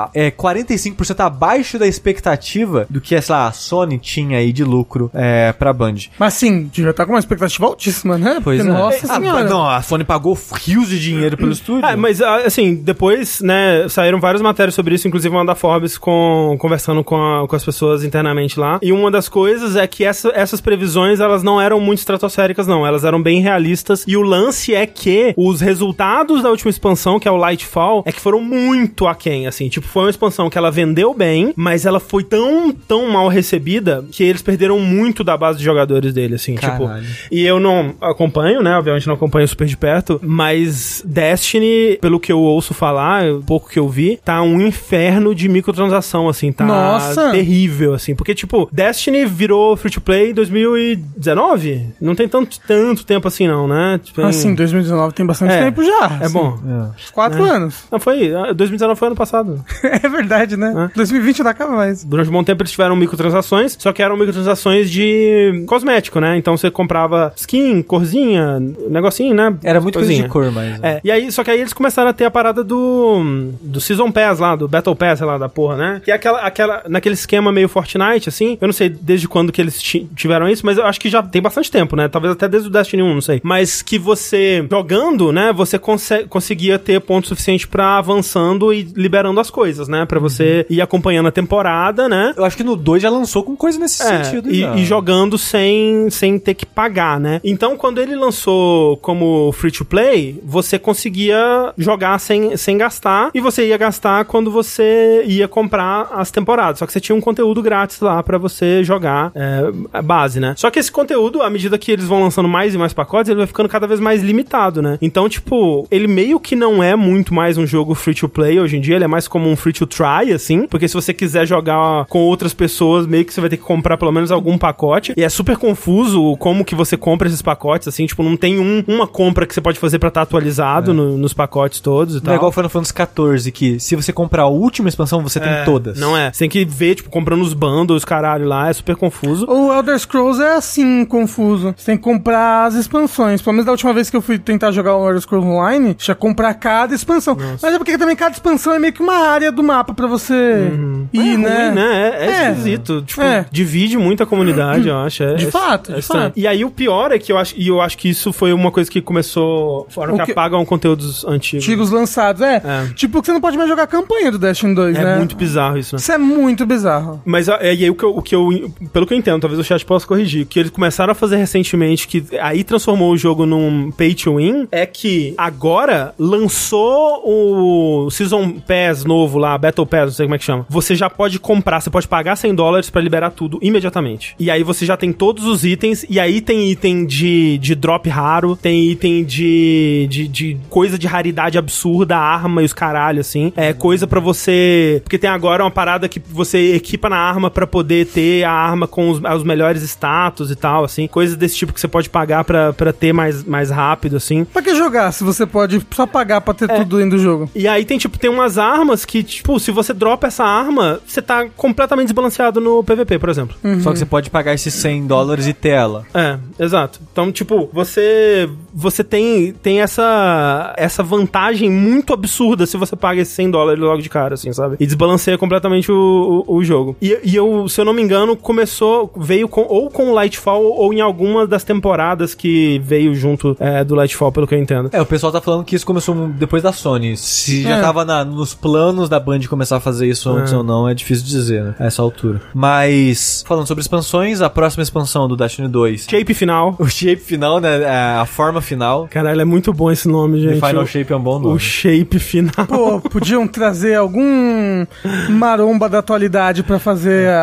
a 0.06 0.10
é, 0.14 0.32
45% 0.32 1.20
abaixo 1.20 1.78
da 1.80 1.88
expectativa 1.88 2.86
do 2.90 3.00
que, 3.02 3.20
sei 3.22 3.34
lá, 3.36 3.48
a 3.48 3.52
Sony 3.52 3.98
tinha 3.98 4.38
aí 4.38 4.52
de 4.52 4.64
lucro 4.64 5.10
é, 5.14 5.52
pra 5.54 5.74
Band. 5.74 5.96
Mas 6.20 6.34
sim, 6.36 6.70
já 6.74 6.94
tá 6.94 7.06
com 7.06 7.14
uma 7.14 7.20
expectativa 7.20 7.66
altíssima, 7.66 8.18
né? 8.18 8.40
Porque, 8.44 8.64
nossa 8.64 9.12
Ah, 9.12 9.16
senhora. 9.20 9.44
não, 9.46 9.68
a 9.68 9.82
Sony 9.82 10.04
pagou 10.04 10.38
rios 10.66 10.90
de 10.90 11.00
dinheiro 11.00 11.38
pelo 11.38 11.52
estúdio. 11.52 11.86
É, 11.86 11.96
mas 11.96 12.22
ah, 12.22 12.38
assim, 12.46 12.76
depois, 12.76 13.42
né, 13.42 13.88
saíram 13.90 14.20
várias 14.20 14.42
matérias 14.42 14.76
sobre 14.76 14.96
isso, 14.96 15.08
inclusive 15.08 15.34
uma 15.34 15.46
da 15.46 15.56
Forbes 15.56 15.98
com, 15.98 16.56
conversando 16.60 17.04
com, 17.04 17.16
a- 17.16 17.48
com 17.48 17.56
as 17.56 17.64
pessoas 17.64 18.04
internamente 18.04 18.60
lá. 18.60 18.80
E 18.82 18.92
uma 18.92 19.10
das 19.12 19.28
coisas 19.30 19.76
é 19.76 19.86
que 19.88 20.04
essa- 20.04 20.32
essas 20.34 20.62
previsões, 20.62 21.20
elas 21.20 21.44
não 21.44 21.60
eram 21.62 21.80
muito 21.80 22.00
estratosféricas, 22.00 22.51
não. 22.68 22.86
Elas 22.86 23.04
eram 23.04 23.22
bem 23.22 23.42
realistas. 23.42 24.04
E 24.08 24.16
o 24.18 24.22
lance 24.22 24.74
é 24.74 24.86
que 24.86 25.34
os 25.38 25.62
resultados 25.62 26.44
da 26.44 26.50
última 26.50 26.70
expansão, 26.70 27.20
que 27.20 27.28
é 27.28 27.32
o 27.32 27.36
Lightfall, 27.36 28.04
é 28.06 28.12
que 28.12 28.20
foram 28.20 28.42
muito 28.42 29.08
aquém, 29.08 29.48
assim. 29.48 29.70
Tipo, 29.70 29.88
foi 29.88 30.04
uma 30.04 30.10
expansão 30.10 30.50
que 30.50 30.58
ela 30.58 30.72
vendeu 30.72 31.14
bem, 31.14 31.54
mas 31.56 31.86
ela 31.86 32.00
foi 32.00 32.24
tão, 32.24 32.72
tão 32.72 33.10
mal 33.10 33.28
recebida 33.28 34.04
que 34.12 34.24
eles 34.24 34.42
perderam 34.42 34.80
muito 34.80 35.24
da 35.24 35.38
base 35.38 35.60
de 35.60 35.66
jogadores 35.66 36.14
dele, 36.14 36.36
assim. 36.36 36.56
Tipo, 36.56 36.88
Caralho. 36.88 37.06
e 37.32 37.46
eu 37.46 37.60
não 37.60 37.94
acompanho, 38.02 38.62
né? 38.62 38.78
Obviamente 38.78 39.08
não 39.08 39.16
acompanho 39.16 39.48
super 39.48 39.68
de 39.68 39.78
perto, 39.78 40.20
mas 40.24 41.04
Destiny, 41.06 41.98
pelo 42.02 42.20
que 42.20 42.32
eu 42.32 42.40
ouço 42.40 42.74
falar, 42.74 43.24
pouco 43.46 43.70
que 43.70 43.80
eu 43.80 43.88
vi, 43.90 44.20
tá 44.24 44.42
um 44.42 44.62
inferno 44.62 45.34
de 45.36 45.48
microtransação, 45.50 46.30
assim, 46.30 46.52
tá 46.52 46.66
Nossa! 46.66 47.32
terrível, 47.32 47.94
assim. 47.94 48.16
Porque, 48.16 48.34
tipo, 48.34 48.70
Destiny 48.72 49.26
virou 49.26 49.76
free 49.78 49.92
to 49.92 50.02
play 50.02 50.32
em 50.32 50.34
2019? 50.34 51.88
Não 52.00 52.16
tem 52.16 52.28
tanto, 52.28 52.41
tanto 52.46 53.06
tempo 53.06 53.28
assim, 53.28 53.48
não, 53.48 53.68
né? 53.68 54.00
Tipo, 54.04 54.22
Assim, 54.22 54.50
em- 54.50 54.56
2019 54.56 55.14
tem 55.14 55.26
bastante 55.26 55.54
É, 55.54 55.64
tempo 55.66 55.84
já. 55.84 56.18
É 56.22 56.26
assim, 56.26 56.34
bom. 56.34 56.58
uns 56.98 57.10
Quatro 57.12 57.44
anos. 57.44 57.84
Não, 57.92 58.00
foi. 58.00 58.34
ah, 58.34 58.54
2019 58.54 59.00
foi 59.00 59.08
ano 59.08 59.16
passado. 59.16 59.64
é 59.84 60.08
verdade, 60.08 60.56
né? 60.58 60.90
É. 60.92 60.96
2020 60.96 61.44
não 61.44 61.52
acaba 61.52 61.76
mais. 61.76 62.04
Durante 62.04 62.30
um 62.30 62.34
bom 62.34 62.44
tempo 62.44 62.62
eles 62.62 62.72
tiveram 62.72 62.96
microtransações, 62.96 63.76
só 63.80 63.92
que 63.94 64.02
eram 64.02 64.16
microtransações 64.18 64.90
de 64.90 65.64
cosmético, 65.68 66.20
né? 66.20 66.38
Então 66.38 66.56
você 66.58 66.70
comprava 66.72 67.34
skin, 67.36 67.82
corzinha, 67.82 68.60
negocinho, 68.90 69.34
né? 69.36 69.54
Era 69.64 69.80
muito 69.82 69.96
coisa 69.96 70.08
Coisinha. 70.08 70.28
de 70.28 70.32
cor, 70.34 70.52
mas... 70.52 70.82
É, 70.84 71.02
e 71.04 71.12
aí, 71.12 71.32
só 71.32 71.44
que 71.44 71.52
aí 71.52 71.60
eles 71.60 71.74
começaram 71.74 72.10
a 72.10 72.14
ter 72.14 72.26
a 72.26 72.32
parada 72.32 72.64
do 72.64 73.52
do 73.62 73.80
Season 73.82 74.12
Pass 74.12 74.40
lá, 74.40 74.56
do 74.56 74.68
Battle 74.68 74.96
Pass, 74.96 75.20
sei 75.20 75.28
lá, 75.28 75.38
da 75.38 75.50
porra, 75.50 75.76
né? 75.78 76.02
Que 76.04 76.12
é 76.12 76.16
aquela, 76.16 76.42
aquela, 76.42 76.84
naquele 76.88 77.14
esquema 77.16 77.52
meio 77.52 77.68
Fortnite, 77.70 78.30
assim. 78.30 78.58
Eu 78.60 78.68
não 78.68 78.74
sei 78.74 78.90
desde 78.90 79.28
quando 79.28 79.52
que 79.52 79.62
eles 79.62 79.82
ti- 79.82 80.10
tiveram 80.16 80.48
isso, 80.48 80.66
mas 80.66 80.78
eu 80.78 80.86
acho 80.86 81.00
que 81.00 81.10
já 81.10 81.22
tem 81.24 81.42
bastante 81.42 81.70
tempo, 81.72 81.96
né? 81.96 82.08
Talvez 82.08 82.31
até 82.32 82.48
desde 82.48 82.70
o 82.70 82.72
Destiny 82.72 83.04
1, 83.04 83.14
não 83.14 83.22
sei. 83.22 83.42
Mas 83.44 83.82
que 83.82 83.98
você, 84.00 84.66
jogando, 84.70 85.32
né, 85.32 85.52
você 85.54 85.78
conse- 85.78 86.26
conseguia 86.30 86.78
ter 86.80 87.00
ponto 87.02 87.28
suficiente 87.28 87.68
pra 87.68 87.98
avançando 87.98 88.74
e 88.74 88.84
liberando 88.96 89.40
as 89.40 89.50
coisas, 89.50 89.88
né? 89.88 90.06
Pra 90.06 90.20
você 90.20 90.66
ir 90.70 90.82
acompanhando 90.82 91.28
a 91.28 91.32
temporada, 91.32 92.08
né? 92.10 92.34
Eu 92.38 92.46
acho 92.46 92.58
que 92.58 92.64
no 92.64 92.76
2 92.76 93.02
já 93.02 93.10
lançou 93.10 93.44
com 93.44 93.56
coisa 93.56 93.80
nesse 93.80 94.02
É, 94.04 94.24
sentido. 94.24 94.50
e, 94.52 94.64
e 94.82 94.86
jogando 94.86 95.38
sem, 95.38 96.10
sem 96.10 96.38
ter 96.40 96.54
que 96.54 96.66
pagar, 96.66 97.20
né? 97.20 97.40
Então, 97.44 97.76
quando 97.78 98.00
ele 98.00 98.16
lançou 98.16 98.98
como 98.98 99.52
free 99.54 99.72
to 99.72 99.86
play, 99.86 100.40
você 100.44 100.78
conseguia 100.80 101.74
jogar 101.78 102.20
sem, 102.20 102.56
sem 102.58 102.78
gastar 102.78 103.32
e 103.34 103.40
você 103.42 103.68
ia 103.68 103.78
gastar 103.78 104.26
quando 104.26 104.52
você 104.52 105.24
ia 105.26 105.48
comprar 105.48 106.10
as 106.14 106.32
temporadas. 106.32 106.80
Só 106.80 106.86
que 106.86 106.94
você 106.94 107.00
tinha 107.00 107.16
um 107.16 107.22
conteúdo 107.22 107.62
grátis 107.62 108.00
lá 108.00 108.22
pra 108.24 108.38
você 108.38 108.84
jogar 108.84 109.32
é, 109.36 109.62
a 109.94 110.02
base, 110.02 110.40
né? 110.40 110.54
Só 110.58 110.70
que 110.70 110.80
esse 110.80 110.92
conteúdo, 110.92 111.42
à 111.42 111.50
medida 111.50 111.78
que 111.78 111.92
eles 111.92 112.06
vão 112.12 112.22
lançando 112.22 112.48
mais 112.48 112.74
e 112.76 112.78
mais 112.78 112.94
pacotes, 112.94 113.30
ele 113.30 113.38
vai 113.38 113.48
ficando 113.48 113.68
cada 113.70 113.88
vez 113.88 114.00
mais 114.00 114.22
limitado, 114.22 114.82
né? 114.82 114.98
Então, 115.02 115.28
tipo, 115.28 115.88
ele 115.90 116.08
meio 116.08 116.40
que 116.40 116.56
não 116.56 116.84
é 116.84 116.96
muito 116.96 117.34
mais 117.34 117.58
um 117.58 117.66
jogo 117.66 117.96
free 117.96 118.14
to 118.14 118.28
play 118.30 118.60
hoje 118.60 118.78
em 118.78 118.82
dia, 118.82 118.96
ele 118.96 119.06
é 119.06 119.08
mais 119.08 119.28
como 119.28 119.50
um 119.50 119.56
free 119.56 119.74
to 119.74 119.86
try, 119.88 120.32
assim, 120.34 120.68
porque 120.68 120.88
se 120.88 120.94
você 120.94 121.14
quiser 121.14 121.48
jogar 121.48 122.06
com 122.06 122.20
outras 122.20 122.54
pessoas, 122.54 123.08
meio 123.08 123.26
que 123.26 123.34
você 123.34 123.42
vai 123.42 123.50
ter 123.50 123.58
que 123.58 123.64
comprar 123.64 123.98
pelo 123.98 124.12
menos 124.12 124.32
algum 124.32 124.58
pacote. 124.58 125.14
E 125.18 125.24
é 125.24 125.30
super 125.30 125.58
confuso 125.58 126.36
como 126.38 126.64
que 126.66 126.76
você 126.76 126.96
compra 126.98 127.28
esses 127.28 127.42
pacotes, 127.42 127.88
assim, 127.88 128.06
tipo, 128.06 128.22
não 128.24 128.36
tem 128.38 128.60
um- 128.60 128.84
uma 128.88 129.08
compra 129.08 129.46
que 129.48 129.54
você 129.54 129.62
pode 129.62 129.80
fazer 129.80 129.98
pra 130.00 130.10
estar 130.10 130.22
atualizado 130.22 130.94
no- 130.94 131.18
nos 131.18 131.34
pacotes 131.34 131.80
todos 131.80 132.16
e 132.16 132.18
Não 132.18 132.24
tal. 132.24 132.34
é 132.34 132.38
igual 132.38 132.52
Final 132.52 132.70
Fantasy 132.70 132.94
XIV, 132.94 133.52
que 133.52 133.80
se 133.80 133.96
você 133.96 134.12
comprar 134.14 134.44
a 134.44 134.48
última 134.48 134.90
expansão, 134.90 135.22
você 135.24 135.40
tem 135.40 135.50
É, 135.52 135.64
todas. 135.64 136.00
Não 136.00 136.16
é. 136.18 136.32
Você 136.32 136.40
tem 136.40 136.50
que 136.50 136.66
ver, 136.66 136.96
tipo, 136.96 137.10
comprando 137.10 137.42
os 137.42 137.54
bundles, 137.54 138.04
caralho, 138.06 138.46
lá, 138.48 138.70
é 138.70 138.74
super 138.74 138.96
confuso. 138.96 139.46
O 139.50 139.72
Elder 139.74 139.98
Scrolls 139.98 140.42
é 140.42 140.56
assim, 140.56 141.06
confuso. 141.06 141.74
Você 141.78 141.86
tem 141.86 141.98
que 141.98 142.01
comprar 142.02 142.66
as 142.66 142.76
expansões. 142.76 143.42
Pelo 143.42 143.54
menos 143.54 143.66
da 143.66 143.72
última 143.72 143.94
vez 143.94 144.10
que 144.10 144.18
eu 144.18 144.22
fui 144.22 144.38
tentar 144.38 144.72
jogar 144.72 144.96
o 144.98 145.08
Elder 145.08 145.22
Scrolls 145.22 145.48
Online, 145.48 145.94
tinha 145.94 146.16
que 146.16 146.22
comprar 146.22 146.54
cada 146.56 146.94
expansão. 146.94 147.38
Mas 147.62 147.74
é 147.74 147.78
porque 147.78 147.98
também 147.98 148.16
cada 148.16 148.32
expansão 148.32 148.74
é 148.74 148.80
meio 148.80 148.92
que 148.92 149.02
uma 149.02 149.28
área 149.30 149.52
do 149.52 149.64
mapa 149.64 149.94
pra 149.94 150.08
você 150.08 150.72
ir, 151.14 151.20
é 151.34 151.38
né? 151.38 151.66
ruim, 151.68 151.76
né? 151.76 152.12
É, 152.20 152.26
é 152.26 152.30
É. 152.30 152.50
esquisito. 152.52 153.02
Tipo, 153.04 153.22
É. 153.22 153.46
divide 153.52 153.98
muito 153.98 154.24
a 154.24 154.26
comunidade, 154.26 154.88
eu 154.88 154.98
acho. 154.98 155.24
É, 155.24 155.34
De 155.36 155.48
é- 155.48 155.52
fato, 155.52 155.92
é 155.92 155.96
de 155.96 156.02
fato. 156.02 156.34
E 156.40 156.48
aí 156.48 156.64
o 156.66 156.72
pior 156.72 157.12
é 157.12 157.20
que 157.20 157.32
eu 157.32 157.38
acho, 157.38 157.54
e 157.58 157.68
eu 157.68 157.80
acho 157.82 157.98
que 157.98 158.10
isso 158.10 158.32
foi 158.34 158.54
uma 158.54 158.72
coisa 158.72 158.90
que 158.90 159.02
começou. 159.02 159.86
Foram 159.90 160.18
que 160.18 160.26
que- 160.26 160.32
apagam 160.32 160.64
conteúdos 160.66 161.24
antigos. 161.26 161.66
Antigos 161.66 161.92
lançados, 161.92 162.42
é. 162.42 162.56
É. 162.64 162.94
Tipo 162.96 163.20
que 163.22 163.28
você 163.28 163.34
não 163.34 163.42
pode 163.42 163.58
mais 163.58 163.70
jogar 163.70 163.88
campanha 163.88 164.32
do 164.32 164.38
Destiny 164.40 164.74
2, 164.76 164.96
É 164.98 165.04
né? 165.04 165.18
muito 165.18 165.36
bizarro 165.36 165.78
isso, 165.78 165.96
né? 165.96 166.00
Isso 166.00 166.12
é 166.12 166.18
muito 166.18 166.66
bizarro. 166.66 167.22
Mas 167.26 167.48
é, 167.48 167.74
e 167.76 167.84
aí 167.84 167.90
o 167.90 167.96
que, 167.96 168.04
eu, 168.04 168.16
o 168.18 168.22
que 168.22 168.36
eu. 168.36 168.50
Pelo 168.94 169.06
que 169.06 169.14
eu 169.14 169.18
entendo, 169.18 169.40
talvez 169.42 169.60
o 169.60 169.64
chat 169.64 169.84
possa 169.86 170.06
corrigir. 170.08 170.46
Que 170.46 170.60
eles 170.60 170.72
começaram 170.72 171.12
a 171.12 171.16
fazer 171.16 171.36
recentemente, 171.38 172.08
que 172.08 172.24
aí 172.42 172.64
transformou 172.64 173.12
o 173.12 173.18
jogo 173.18 173.46
num 173.46 173.92
pay 173.92 174.14
to 174.14 174.36
win, 174.38 174.68
é 174.72 174.86
que 174.86 175.34
agora 175.38 176.14
lançou 176.18 177.22
o 177.26 178.10
Season 178.12 178.52
Pass 178.60 179.06
novo 179.06 179.38
lá, 179.38 179.58
Battle 179.58 179.86
Pass, 179.86 180.06
não 180.06 180.12
sei 180.12 180.26
como 180.26 180.36
é 180.36 180.38
que 180.38 180.44
chama. 180.44 180.66
Você 180.70 180.91
já 180.96 181.10
pode 181.10 181.40
comprar, 181.40 181.80
você 181.82 181.90
pode 181.90 182.08
pagar 182.08 182.36
100 182.36 182.56
dólares 182.56 182.90
pra 182.90 183.02
liberar 183.02 183.32
tudo 183.32 183.60
imediatamente. 183.62 184.36
E 184.40 184.50
aí 184.52 184.64
você 184.64 184.86
já 184.86 184.96
tem 184.98 185.12
todos 185.12 185.46
os 185.46 185.64
itens, 185.66 186.06
e 186.10 186.20
aí 186.20 186.42
tem 186.42 186.70
item 186.72 187.06
de, 187.06 187.58
de 187.58 187.76
drop 187.76 188.10
raro, 188.10 188.56
tem 188.56 188.90
item 188.90 189.24
de, 189.24 190.08
de, 190.10 190.28
de 190.28 190.58
coisa 190.70 190.98
de 190.98 191.08
raridade 191.08 191.58
absurda, 191.58 192.18
arma 192.18 192.62
e 192.62 192.66
os 192.66 192.74
caralho, 192.74 193.20
assim. 193.22 193.52
É 193.56 193.74
coisa 193.74 194.06
pra 194.08 194.20
você. 194.20 195.02
Porque 195.04 195.18
tem 195.18 195.30
agora 195.30 195.64
uma 195.64 195.72
parada 195.72 196.08
que 196.08 196.20
você 196.20 196.76
equipa 196.76 197.10
na 197.10 197.18
arma 197.18 197.50
pra 197.50 197.66
poder 197.68 198.06
ter 198.08 198.44
a 198.44 198.52
arma 198.52 198.88
com 198.88 199.10
os, 199.10 199.22
os 199.22 199.44
melhores 199.44 199.82
status 199.84 200.52
e 200.52 200.56
tal, 200.56 200.84
assim. 200.84 201.08
Coisas 201.08 201.36
desse 201.36 201.56
tipo 201.56 201.74
que 201.74 201.80
você 201.80 201.88
pode 201.88 202.10
pagar 202.10 202.44
pra, 202.44 202.74
pra 202.74 202.94
ter 202.94 203.14
mais, 203.14 203.44
mais 203.44 203.70
rápido, 203.70 204.18
assim. 204.18 204.44
Pra 204.46 204.62
que 204.62 204.76
jogar 204.76 205.12
se 205.12 205.24
você 205.24 205.46
pode 205.46 205.82
só 205.92 206.06
pagar 206.06 206.42
pra 206.42 206.54
ter 206.54 206.70
É. 206.70 206.78
tudo 206.80 206.98
dentro 206.98 207.18
do 207.18 207.24
jogo? 207.24 207.50
E 207.56 207.68
aí 207.68 207.86
tem, 207.86 207.98
tipo, 207.98 208.18
tem 208.18 208.30
umas 208.30 208.58
armas 208.58 209.06
que, 209.06 209.24
tipo, 209.24 209.60
se 209.60 209.72
você 209.72 209.94
dropa 209.94 210.28
essa 210.28 210.44
arma, 210.44 210.81
você 211.06 211.22
tá 211.22 211.48
completamente 211.56 212.08
desbalanceado 212.08 212.60
no 212.60 212.84
PVP, 212.84 213.20
por 213.20 213.30
exemplo. 213.30 213.56
Só 213.82 213.92
que 213.92 214.00
você 214.00 214.06
pode 214.06 214.30
pagar 214.30 214.54
esses 214.54 214.74
100 214.74 215.08
dólares 215.08 215.48
e 215.48 215.54
ter 215.54 215.70
ela. 215.70 216.06
É, 216.14 216.38
exato. 216.60 217.00
Então, 217.12 217.32
tipo, 217.32 217.70
você 217.72 218.50
você 218.74 219.04
tem, 219.04 219.52
tem 219.54 219.82
essa 219.82 220.74
essa 220.78 221.04
vantagem 221.04 221.70
muito 221.70 222.14
absurda 222.14 222.66
se 222.66 222.78
você 222.78 222.96
paga 222.96 223.22
esses 223.22 223.34
100 223.34 223.52
dólares 223.52 223.82
logo 223.82 224.02
de 224.02 224.10
cara, 224.10 224.34
assim, 224.36 224.52
sabe? 224.54 224.76
E 224.80 224.86
desbalanceia 224.86 225.38
completamente 225.38 225.92
o, 225.92 226.46
o, 226.48 226.56
o 226.58 226.64
jogo. 226.64 226.96
E, 227.02 227.18
e 227.24 227.36
eu, 227.36 227.68
se 227.68 227.80
eu 227.82 227.86
não 227.86 227.94
me 227.94 228.02
engano, 228.02 228.36
começou, 228.36 229.12
veio 229.18 229.48
com, 229.48 229.62
ou 229.62 229.90
com 229.90 230.12
o 230.12 230.14
Lightfall 230.14 230.64
ou 230.64 230.94
em 230.94 231.02
alguma 231.02 231.46
das 231.48 231.64
temporadas 231.64 232.34
que 232.34 232.80
veio 232.84 233.14
junto 233.16 233.56
é, 233.60 233.84
do 233.84 233.96
Lightfall, 233.96 234.32
pelo 234.32 234.48
que 234.48 234.56
eu 234.56 234.60
entendo. 234.60 234.90
É, 234.92 235.02
o 235.02 235.06
pessoal 235.06 235.32
tá 235.32 235.42
falando 235.42 235.64
que 235.66 235.76
isso 235.76 235.86
começou 235.86 236.16
depois 236.30 236.64
da 236.64 236.72
Sony. 236.72 237.18
Se 237.18 237.64
já 237.64 237.78
É. 237.78 237.82
tava 237.82 238.06
na- 238.06 238.24
nos 238.26 238.54
planos 238.54 239.10
da 239.10 239.20
Band 239.20 239.40
começar 239.50 239.78
a 239.78 239.80
fazer 239.80 240.08
isso 240.08 240.30
antes 240.30 240.54
É. 240.54 240.58
ou 240.58 240.64
não, 240.64 240.88
é 240.88 240.94
difícil 240.94 241.26
dizer, 241.26 241.64
né? 241.64 241.76
A 241.80 241.86
essa 241.86 242.02
altura. 242.02 242.42
Mas, 242.54 243.44
falando 243.48 243.68
sobre 243.68 243.82
expansões, 243.82 244.42
a 244.42 244.50
próxima 244.50 244.84
expansão 244.84 245.28
do 245.28 245.36
Destiny 245.36 245.68
2. 245.68 246.06
Shape 246.10 246.34
final. 246.34 246.76
O 246.82 246.88
shape 246.88 247.18
final, 247.22 247.60
né? 247.60 247.86
A 248.20 248.26
forma 248.26 248.61
forma 248.62 248.68
final. 248.72 249.08
Caralho, 249.10 249.42
é 249.42 249.46
muito 249.46 249.74
bom 249.74 249.92
esse 249.92 250.08
nome, 250.08 250.40
gente. 250.40 250.60
The 250.60 250.68
Final 250.68 250.84
O- 250.84 250.88
Shape 250.88 251.12
é 251.14 251.16
um 251.16 251.20
bom 251.22 251.40
nome. 251.40 251.56
O 251.56 251.60
shape 251.60 252.20
final. 252.20 252.66
Pô, 252.68 253.00
podiam 253.02 253.48
trazer 253.48 253.96
algum 253.96 254.86
maromba 255.30 255.90
da 255.90 256.00
atualidade 256.00 256.64
pra 256.64 256.80
fazer 256.80 257.28
a- 257.30 257.34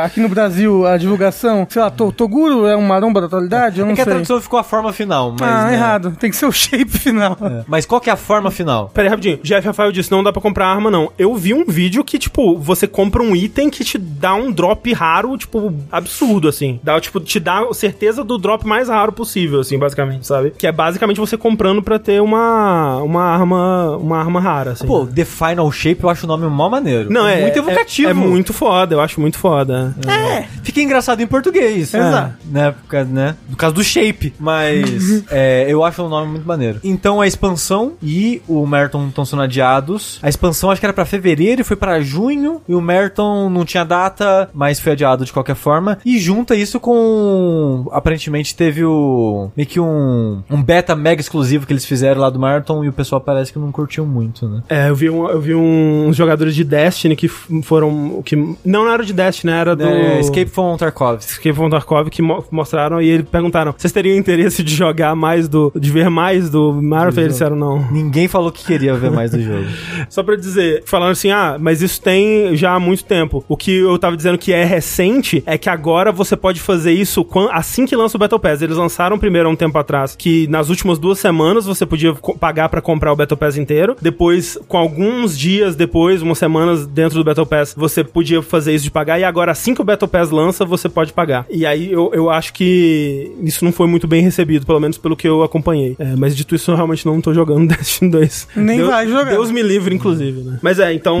a- 0.00 0.04
aqui 0.04 0.20
no 0.20 0.28
Brasil 0.28 0.86
a 0.86 0.96
divulgação. 0.96 1.66
Sei 1.68 1.80
lá, 1.82 1.90
To- 1.90 2.12
Toguro 2.12 2.66
é 2.66 2.76
um 2.76 2.82
maromba 2.82 3.20
da 3.20 3.26
atualidade? 3.26 3.80
Eu 3.80 3.86
não 3.86 3.92
É 3.92 3.94
que 3.96 4.00
a 4.00 4.04
sei. 4.04 4.12
tradução 4.14 4.40
ficou 4.40 4.58
a 4.58 4.64
forma 4.64 4.92
final, 4.92 5.34
mas. 5.38 5.42
ah, 5.48 5.64
né, 5.66 5.74
errado. 5.74 6.16
Tem 6.18 6.30
que 6.30 6.36
ser 6.36 6.46
o 6.46 6.52
shape 6.52 6.86
final. 6.98 7.36
é. 7.40 7.64
Mas 7.66 7.86
qual 7.86 8.00
que 8.00 8.08
é 8.10 8.12
a 8.12 8.16
forma 8.16 8.50
final? 8.50 8.88
Pera 8.92 9.06
aí, 9.08 9.10
rapidinho. 9.10 9.38
Jeff 9.42 9.66
Rafael 9.66 9.92
disse, 9.92 10.10
não 10.10 10.22
dá 10.22 10.32
pra 10.32 10.40
comprar 10.42 10.66
arma, 10.68 10.90
não. 10.90 11.10
Eu 11.18 11.34
vi 11.36 11.52
um 11.54 11.64
vídeo 11.66 12.04
que, 12.04 12.18
tipo, 12.18 12.56
você 12.58 12.86
compra 12.86 13.22
um 13.22 13.34
item 13.34 13.70
que 13.70 13.84
te 13.84 13.98
dá 13.98 14.34
um 14.34 14.50
drop 14.52 14.92
raro, 14.92 15.36
tipo, 15.36 15.72
absurdo, 15.90 16.48
assim. 16.48 16.78
Dá, 16.82 17.00
tipo, 17.00 17.20
te 17.20 17.38
dá 17.40 17.62
certeza 17.72 18.22
do 18.24 18.38
drop 18.38 18.66
mais 18.66 18.88
raro 18.88 19.12
possível, 19.12 19.60
assim, 19.60 19.78
basicamente, 19.78 20.26
sabe? 20.26 20.50
Que 20.60 20.66
é 20.66 20.72
basicamente 20.72 21.18
você 21.18 21.38
comprando 21.38 21.82
pra 21.82 21.98
ter 21.98 22.20
uma, 22.20 22.98
uma 22.98 23.22
arma 23.22 23.96
uma 23.96 24.18
arma 24.18 24.40
rara, 24.40 24.72
assim. 24.72 24.86
Pô, 24.86 25.06
The 25.06 25.24
Final 25.24 25.72
Shape 25.72 26.04
eu 26.04 26.10
acho 26.10 26.26
o 26.26 26.28
nome 26.28 26.46
mó 26.46 26.68
maneiro. 26.68 27.10
não, 27.10 27.26
é 27.26 27.40
muito 27.40 27.58
evocativo. 27.58 28.08
É, 28.08 28.10
é 28.10 28.14
muito 28.14 28.52
foda, 28.52 28.94
eu 28.94 29.00
acho 29.00 29.20
muito 29.20 29.38
foda. 29.38 29.94
É, 30.06 30.42
fica 30.62 30.80
engraçado 30.80 31.22
em 31.22 31.26
português. 31.26 31.94
Exato. 31.94 32.34
Né, 32.44 32.72
por 32.72 32.88
causa, 32.88 33.10
né? 33.10 33.36
No 33.48 33.56
caso 33.56 33.74
do 33.74 33.82
Shape. 33.82 34.34
Mas 34.38 35.24
é, 35.32 35.64
eu 35.68 35.82
acho 35.82 36.02
o 36.02 36.08
nome 36.08 36.32
muito 36.32 36.46
maneiro. 36.46 36.78
Então 36.84 37.20
a 37.20 37.26
expansão 37.26 37.94
e 38.02 38.42
o 38.46 38.66
Merton 38.66 39.08
estão 39.08 39.24
sendo 39.24 39.42
adiados. 39.42 40.18
A 40.22 40.28
expansão 40.28 40.70
acho 40.70 40.80
que 40.80 40.86
era 40.86 40.92
pra 40.92 41.04
fevereiro 41.04 41.62
e 41.62 41.64
foi 41.64 41.76
pra 41.76 42.00
junho. 42.00 42.60
E 42.68 42.74
o 42.74 42.80
Merton 42.80 43.48
não 43.48 43.64
tinha 43.64 43.84
data, 43.84 44.50
mas 44.52 44.78
foi 44.78 44.92
adiado 44.92 45.24
de 45.24 45.32
qualquer 45.32 45.56
forma. 45.56 45.98
E 46.04 46.18
junta 46.18 46.54
isso 46.54 46.78
com. 46.78 47.88
Aparentemente 47.92 48.54
teve 48.54 48.84
o. 48.84 49.50
meio 49.56 49.68
que 49.68 49.80
um, 49.80 50.42
um 50.50 50.62
beta 50.62 50.96
mega 50.96 51.20
exclusivo 51.20 51.66
que 51.66 51.72
eles 51.72 51.84
fizeram 51.84 52.20
lá 52.20 52.30
do 52.30 52.38
Merton. 52.38 52.84
E 52.84 52.88
o 52.88 52.92
pessoal 52.92 53.20
parece 53.20 53.52
que 53.52 53.58
não 53.58 53.70
curtiu 53.70 54.04
muito, 54.06 54.48
né? 54.48 54.62
É, 54.68 54.88
eu 54.88 54.94
vi, 54.94 55.08
um, 55.10 55.28
eu 55.28 55.40
vi 55.40 55.54
uns 55.54 56.16
jogadores 56.16 56.54
de 56.54 56.64
Destiny 56.64 57.14
que 57.16 57.28
foram. 57.62 58.22
que 58.24 58.34
Não, 58.36 58.56
não 58.64 58.90
era 58.92 59.04
de 59.04 59.12
Destiny, 59.12 59.52
era 59.52 59.76
do. 59.76 59.84
É, 59.84 60.20
Escape 60.20 60.46
from 60.50 60.76
Tarkov. 60.76 61.18
Escape 61.20 61.54
from 61.54 61.70
Tarkov 61.70 62.08
que 62.10 62.22
mo- 62.22 62.44
mostraram 62.50 63.00
e 63.00 63.08
eles 63.08 63.26
perguntaram: 63.28 63.74
vocês 63.76 63.92
teriam 63.92 64.16
interesse 64.16 64.62
de 64.62 64.74
jogar 64.74 65.14
mais 65.14 65.48
do. 65.48 65.72
de 65.74 65.90
ver 65.90 66.08
mais 66.10 66.50
do 66.50 66.72
Mario? 66.72 67.12
Eles 67.18 67.32
disseram 67.32 67.56
não. 67.56 67.90
Ninguém 67.90 68.28
falou 68.28 68.50
que 68.50 68.64
queria 68.64 68.94
ver 68.94 69.10
mais 69.10 69.30
do 69.30 69.40
jogo. 69.42 69.66
Só 70.08 70.22
pra 70.22 70.36
dizer, 70.36 70.82
falando 70.86 71.12
assim, 71.12 71.30
ah, 71.30 71.56
mas 71.60 71.82
isso 71.82 72.00
tem 72.00 72.56
já 72.56 72.74
há 72.74 72.80
muito 72.80 73.04
tempo. 73.04 73.44
O 73.48 73.56
que 73.56 73.76
eu 73.78 73.98
tava 73.98 74.16
dizendo 74.16 74.38
que 74.38 74.52
é 74.52 74.64
recente 74.64 75.42
é 75.46 75.56
que 75.58 75.68
agora 75.68 76.10
você 76.12 76.36
pode 76.36 76.60
fazer 76.60 76.92
isso 76.92 77.26
assim 77.52 77.86
que 77.86 77.94
lança 77.96 78.16
o 78.16 78.20
Battle 78.20 78.40
Pass. 78.40 78.62
Eles 78.62 78.76
lançaram 78.76 79.18
primeiro 79.18 79.48
há 79.48 79.52
um 79.52 79.56
tempo 79.56 79.76
atrás 79.78 80.14
que 80.16 80.39
nas 80.48 80.68
últimas 80.68 80.98
duas 80.98 81.18
semanas 81.18 81.66
você 81.66 81.84
podia 81.86 82.14
pagar 82.38 82.68
pra 82.68 82.80
comprar 82.80 83.12
o 83.12 83.16
Battle 83.16 83.36
Pass 83.36 83.56
inteiro. 83.56 83.96
Depois, 84.00 84.58
com 84.68 84.76
alguns 84.78 85.38
dias 85.38 85.74
depois, 85.76 86.22
umas 86.22 86.38
semanas 86.38 86.86
dentro 86.86 87.18
do 87.18 87.24
Battle 87.24 87.46
Pass, 87.46 87.74
você 87.76 88.02
podia 88.04 88.42
fazer 88.42 88.74
isso 88.74 88.84
de 88.84 88.90
pagar. 88.90 89.18
E 89.18 89.24
agora, 89.24 89.52
assim 89.52 89.74
que 89.74 89.80
o 89.80 89.84
Battle 89.84 90.08
Pass 90.08 90.30
lança, 90.30 90.64
você 90.64 90.88
pode 90.88 91.12
pagar. 91.12 91.46
E 91.50 91.64
aí 91.66 91.90
eu, 91.92 92.10
eu 92.14 92.30
acho 92.30 92.52
que 92.52 93.30
isso 93.42 93.64
não 93.64 93.72
foi 93.72 93.86
muito 93.86 94.06
bem 94.06 94.22
recebido, 94.22 94.66
pelo 94.66 94.80
menos 94.80 94.98
pelo 94.98 95.16
que 95.16 95.28
eu 95.28 95.42
acompanhei. 95.42 95.96
É, 95.98 96.14
mas 96.16 96.36
dito 96.36 96.54
isso, 96.54 96.70
eu 96.70 96.76
realmente 96.76 97.04
não 97.06 97.20
tô 97.20 97.32
jogando 97.34 97.68
Destiny 97.74 98.10
2. 98.10 98.48
Nem 98.56 98.78
Deus- 98.78 98.90
vai 98.90 99.06
jogar. 99.08 99.30
Deus 99.30 99.50
me 99.50 99.62
livre, 99.62 99.94
inclusive, 99.94 100.40
né? 100.42 100.58
Mas 100.62 100.78
é, 100.78 100.92
então. 100.92 101.20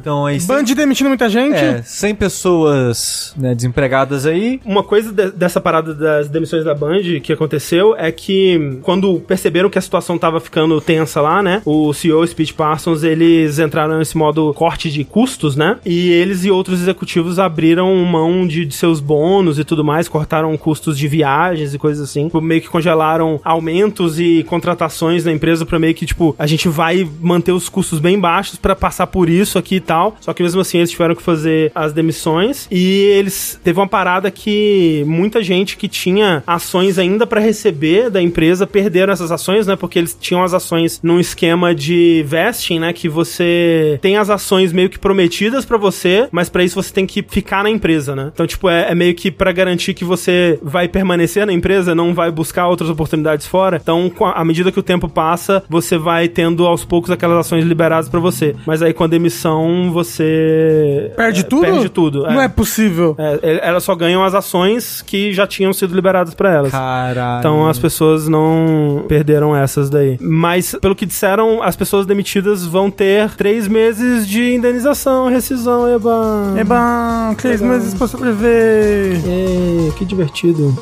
Então 0.00 0.28
é 0.28 0.36
isso. 0.36 0.46
Band 0.48 0.64
demitindo 0.64 1.08
muita 1.08 1.28
gente. 1.28 1.56
É, 1.56 1.82
100 1.82 2.14
pessoas 2.14 3.34
né, 3.36 3.54
desempregadas 3.54 4.26
aí. 4.26 4.60
Uma 4.64 4.82
coisa 4.82 5.12
de- 5.12 5.30
dessa 5.32 5.60
parada 5.60 5.94
das 5.94 6.28
demissões 6.28 6.64
da 6.64 6.74
Band 6.74 7.20
que 7.22 7.32
aconteceu 7.32 7.94
é 7.96 8.10
que 8.12 8.49
quando 8.82 9.20
perceberam 9.20 9.70
que 9.70 9.78
a 9.78 9.82
situação 9.82 10.18
tava 10.18 10.40
ficando 10.40 10.80
tensa 10.80 11.20
lá, 11.20 11.42
né? 11.42 11.62
O 11.64 11.92
CEO 11.92 12.26
Speed 12.26 12.52
Parsons, 12.52 13.02
eles 13.02 13.58
entraram 13.58 13.98
nesse 13.98 14.16
modo 14.16 14.52
corte 14.54 14.90
de 14.90 15.04
custos, 15.04 15.56
né? 15.56 15.78
E 15.84 16.10
eles 16.10 16.44
e 16.44 16.50
outros 16.50 16.80
executivos 16.80 17.38
abriram 17.38 17.94
mão 18.04 18.46
de, 18.46 18.64
de 18.64 18.74
seus 18.74 19.00
bônus 19.00 19.58
e 19.58 19.64
tudo 19.64 19.84
mais, 19.84 20.08
cortaram 20.08 20.56
custos 20.56 20.96
de 20.96 21.08
viagens 21.08 21.74
e 21.74 21.78
coisas 21.78 22.08
assim. 22.08 22.24
Tipo, 22.24 22.40
Meio 22.40 22.60
que 22.60 22.68
congelaram 22.68 23.40
aumentos 23.44 24.18
e 24.18 24.44
contratações 24.44 25.24
na 25.24 25.32
empresa 25.32 25.64
pra 25.66 25.78
meio 25.78 25.94
que, 25.94 26.06
tipo, 26.06 26.34
a 26.38 26.46
gente 26.46 26.68
vai 26.68 27.08
manter 27.20 27.52
os 27.52 27.68
custos 27.68 27.98
bem 27.98 28.18
baixos 28.18 28.56
pra 28.56 28.74
passar 28.74 29.06
por 29.06 29.28
isso 29.28 29.58
aqui 29.58 29.76
e 29.76 29.80
tal. 29.80 30.16
Só 30.20 30.32
que 30.32 30.42
mesmo 30.42 30.60
assim 30.60 30.78
eles 30.78 30.90
tiveram 30.90 31.14
que 31.14 31.22
fazer 31.22 31.70
as 31.74 31.92
demissões 31.92 32.66
e 32.70 33.02
eles 33.16 33.60
teve 33.62 33.78
uma 33.78 33.88
parada 33.88 34.30
que 34.30 35.04
muita 35.06 35.42
gente 35.42 35.76
que 35.76 35.88
tinha 35.88 36.42
ações 36.46 36.98
ainda 36.98 37.26
pra 37.26 37.40
receber 37.40 38.10
da 38.10 38.20
empresa 38.20 38.39
perderam 38.66 39.12
essas 39.12 39.30
ações, 39.30 39.66
né? 39.66 39.76
Porque 39.76 39.98
eles 39.98 40.16
tinham 40.18 40.42
as 40.42 40.54
ações 40.54 41.00
num 41.02 41.20
esquema 41.20 41.74
de 41.74 42.24
vesting, 42.26 42.78
né? 42.78 42.92
Que 42.92 43.08
você 43.08 43.98
tem 44.02 44.16
as 44.16 44.30
ações 44.30 44.72
meio 44.72 44.88
que 44.88 44.98
prometidas 44.98 45.64
pra 45.64 45.76
você, 45.76 46.28
mas 46.30 46.48
pra 46.48 46.62
isso 46.64 46.80
você 46.80 46.92
tem 46.92 47.06
que 47.06 47.22
ficar 47.22 47.62
na 47.62 47.70
empresa, 47.70 48.14
né? 48.14 48.30
Então, 48.32 48.46
tipo, 48.46 48.68
é, 48.68 48.90
é 48.90 48.94
meio 48.94 49.14
que 49.14 49.30
pra 49.30 49.52
garantir 49.52 49.94
que 49.94 50.04
você 50.04 50.58
vai 50.62 50.88
permanecer 50.88 51.46
na 51.46 51.52
empresa, 51.52 51.94
não 51.94 52.14
vai 52.14 52.30
buscar 52.30 52.68
outras 52.68 52.90
oportunidades 52.90 53.46
fora. 53.46 53.78
Então, 53.82 54.10
à 54.34 54.44
medida 54.44 54.72
que 54.72 54.78
o 54.78 54.82
tempo 54.82 55.08
passa, 55.08 55.62
você 55.68 55.98
vai 55.98 56.28
tendo 56.28 56.66
aos 56.66 56.84
poucos 56.84 57.10
aquelas 57.10 57.38
ações 57.38 57.64
liberadas 57.64 58.08
pra 58.08 58.20
você. 58.20 58.54
Mas 58.66 58.82
aí 58.82 58.92
com 58.92 59.04
a 59.04 59.06
demissão, 59.06 59.90
você 59.92 61.12
Perde 61.16 61.40
é, 61.40 61.44
tudo? 61.44 61.62
Perde 61.62 61.88
tudo. 61.88 62.22
Não 62.22 62.40
é 62.40 62.48
possível. 62.48 63.14
É, 63.18 63.38
é, 63.42 63.68
elas 63.68 63.84
só 63.84 63.94
ganham 63.94 64.24
as 64.24 64.34
ações 64.34 65.02
que 65.02 65.32
já 65.32 65.46
tinham 65.46 65.72
sido 65.72 65.94
liberadas 65.94 66.34
pra 66.34 66.52
elas. 66.52 66.72
Caralho. 66.72 67.38
Então 67.38 67.68
as 67.68 67.78
pessoas 67.78 68.28
não 68.30 69.04
perderam 69.08 69.54
essas 69.54 69.90
daí. 69.90 70.16
Mas, 70.20 70.74
pelo 70.80 70.94
que 70.94 71.04
disseram, 71.04 71.62
as 71.62 71.76
pessoas 71.76 72.06
demitidas 72.06 72.64
vão 72.64 72.90
ter 72.90 73.30
três 73.36 73.68
meses 73.68 74.26
de 74.26 74.54
indenização, 74.54 75.28
rescisão, 75.28 75.88
eba. 75.92 76.54
É 76.56 76.64
bom, 76.64 77.34
três 77.36 77.60
meses 77.60 77.92
pra 77.92 78.06
sobreviver. 78.06 79.20
Ê, 79.26 79.92
que 79.98 80.04
divertido. 80.04 80.74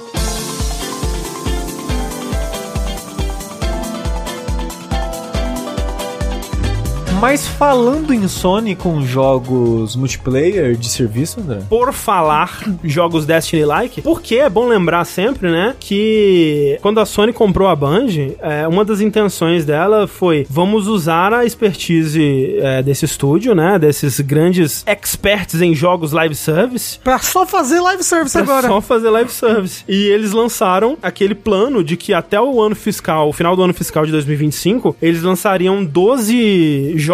Mas 7.20 7.48
falando 7.48 8.14
em 8.14 8.28
Sony 8.28 8.76
com 8.76 9.04
jogos 9.04 9.96
multiplayer 9.96 10.76
de 10.76 10.88
serviço, 10.88 11.40
André? 11.40 11.58
Por 11.68 11.92
falar 11.92 12.62
jogos 12.84 13.26
Destiny-like, 13.26 14.02
porque 14.02 14.36
é 14.36 14.48
bom 14.48 14.68
lembrar 14.68 15.04
sempre, 15.04 15.50
né, 15.50 15.74
que 15.80 16.78
quando 16.80 17.00
a 17.00 17.04
Sony 17.06 17.32
comprou 17.32 17.66
a 17.66 17.74
Band, 17.74 18.06
é, 18.40 18.68
uma 18.68 18.84
das 18.84 19.00
intenções 19.00 19.64
dela 19.64 20.06
foi 20.06 20.46
vamos 20.48 20.86
usar 20.86 21.34
a 21.34 21.44
expertise 21.44 22.56
é, 22.60 22.84
desse 22.84 23.04
estúdio, 23.04 23.52
né, 23.52 23.80
desses 23.80 24.20
grandes 24.20 24.84
experts 24.86 25.60
em 25.60 25.74
jogos 25.74 26.12
live 26.12 26.36
service, 26.36 27.00
Pra 27.02 27.18
só 27.18 27.44
fazer 27.44 27.80
live 27.80 28.04
service 28.04 28.32
Pra 28.32 28.42
agora. 28.42 28.68
só 28.68 28.80
fazer 28.80 29.10
live 29.10 29.30
service. 29.30 29.82
E 29.88 30.06
eles 30.06 30.30
lançaram 30.30 30.96
aquele 31.02 31.34
plano 31.34 31.82
de 31.82 31.96
que 31.96 32.14
até 32.14 32.40
o 32.40 32.62
ano 32.62 32.76
fiscal, 32.76 33.28
o 33.28 33.32
final 33.32 33.56
do 33.56 33.62
ano 33.62 33.74
fiscal 33.74 34.06
de 34.06 34.12
2025, 34.12 34.94
eles 35.02 35.22
lançariam 35.24 35.84
12 35.84 36.92
jogos 36.96 37.07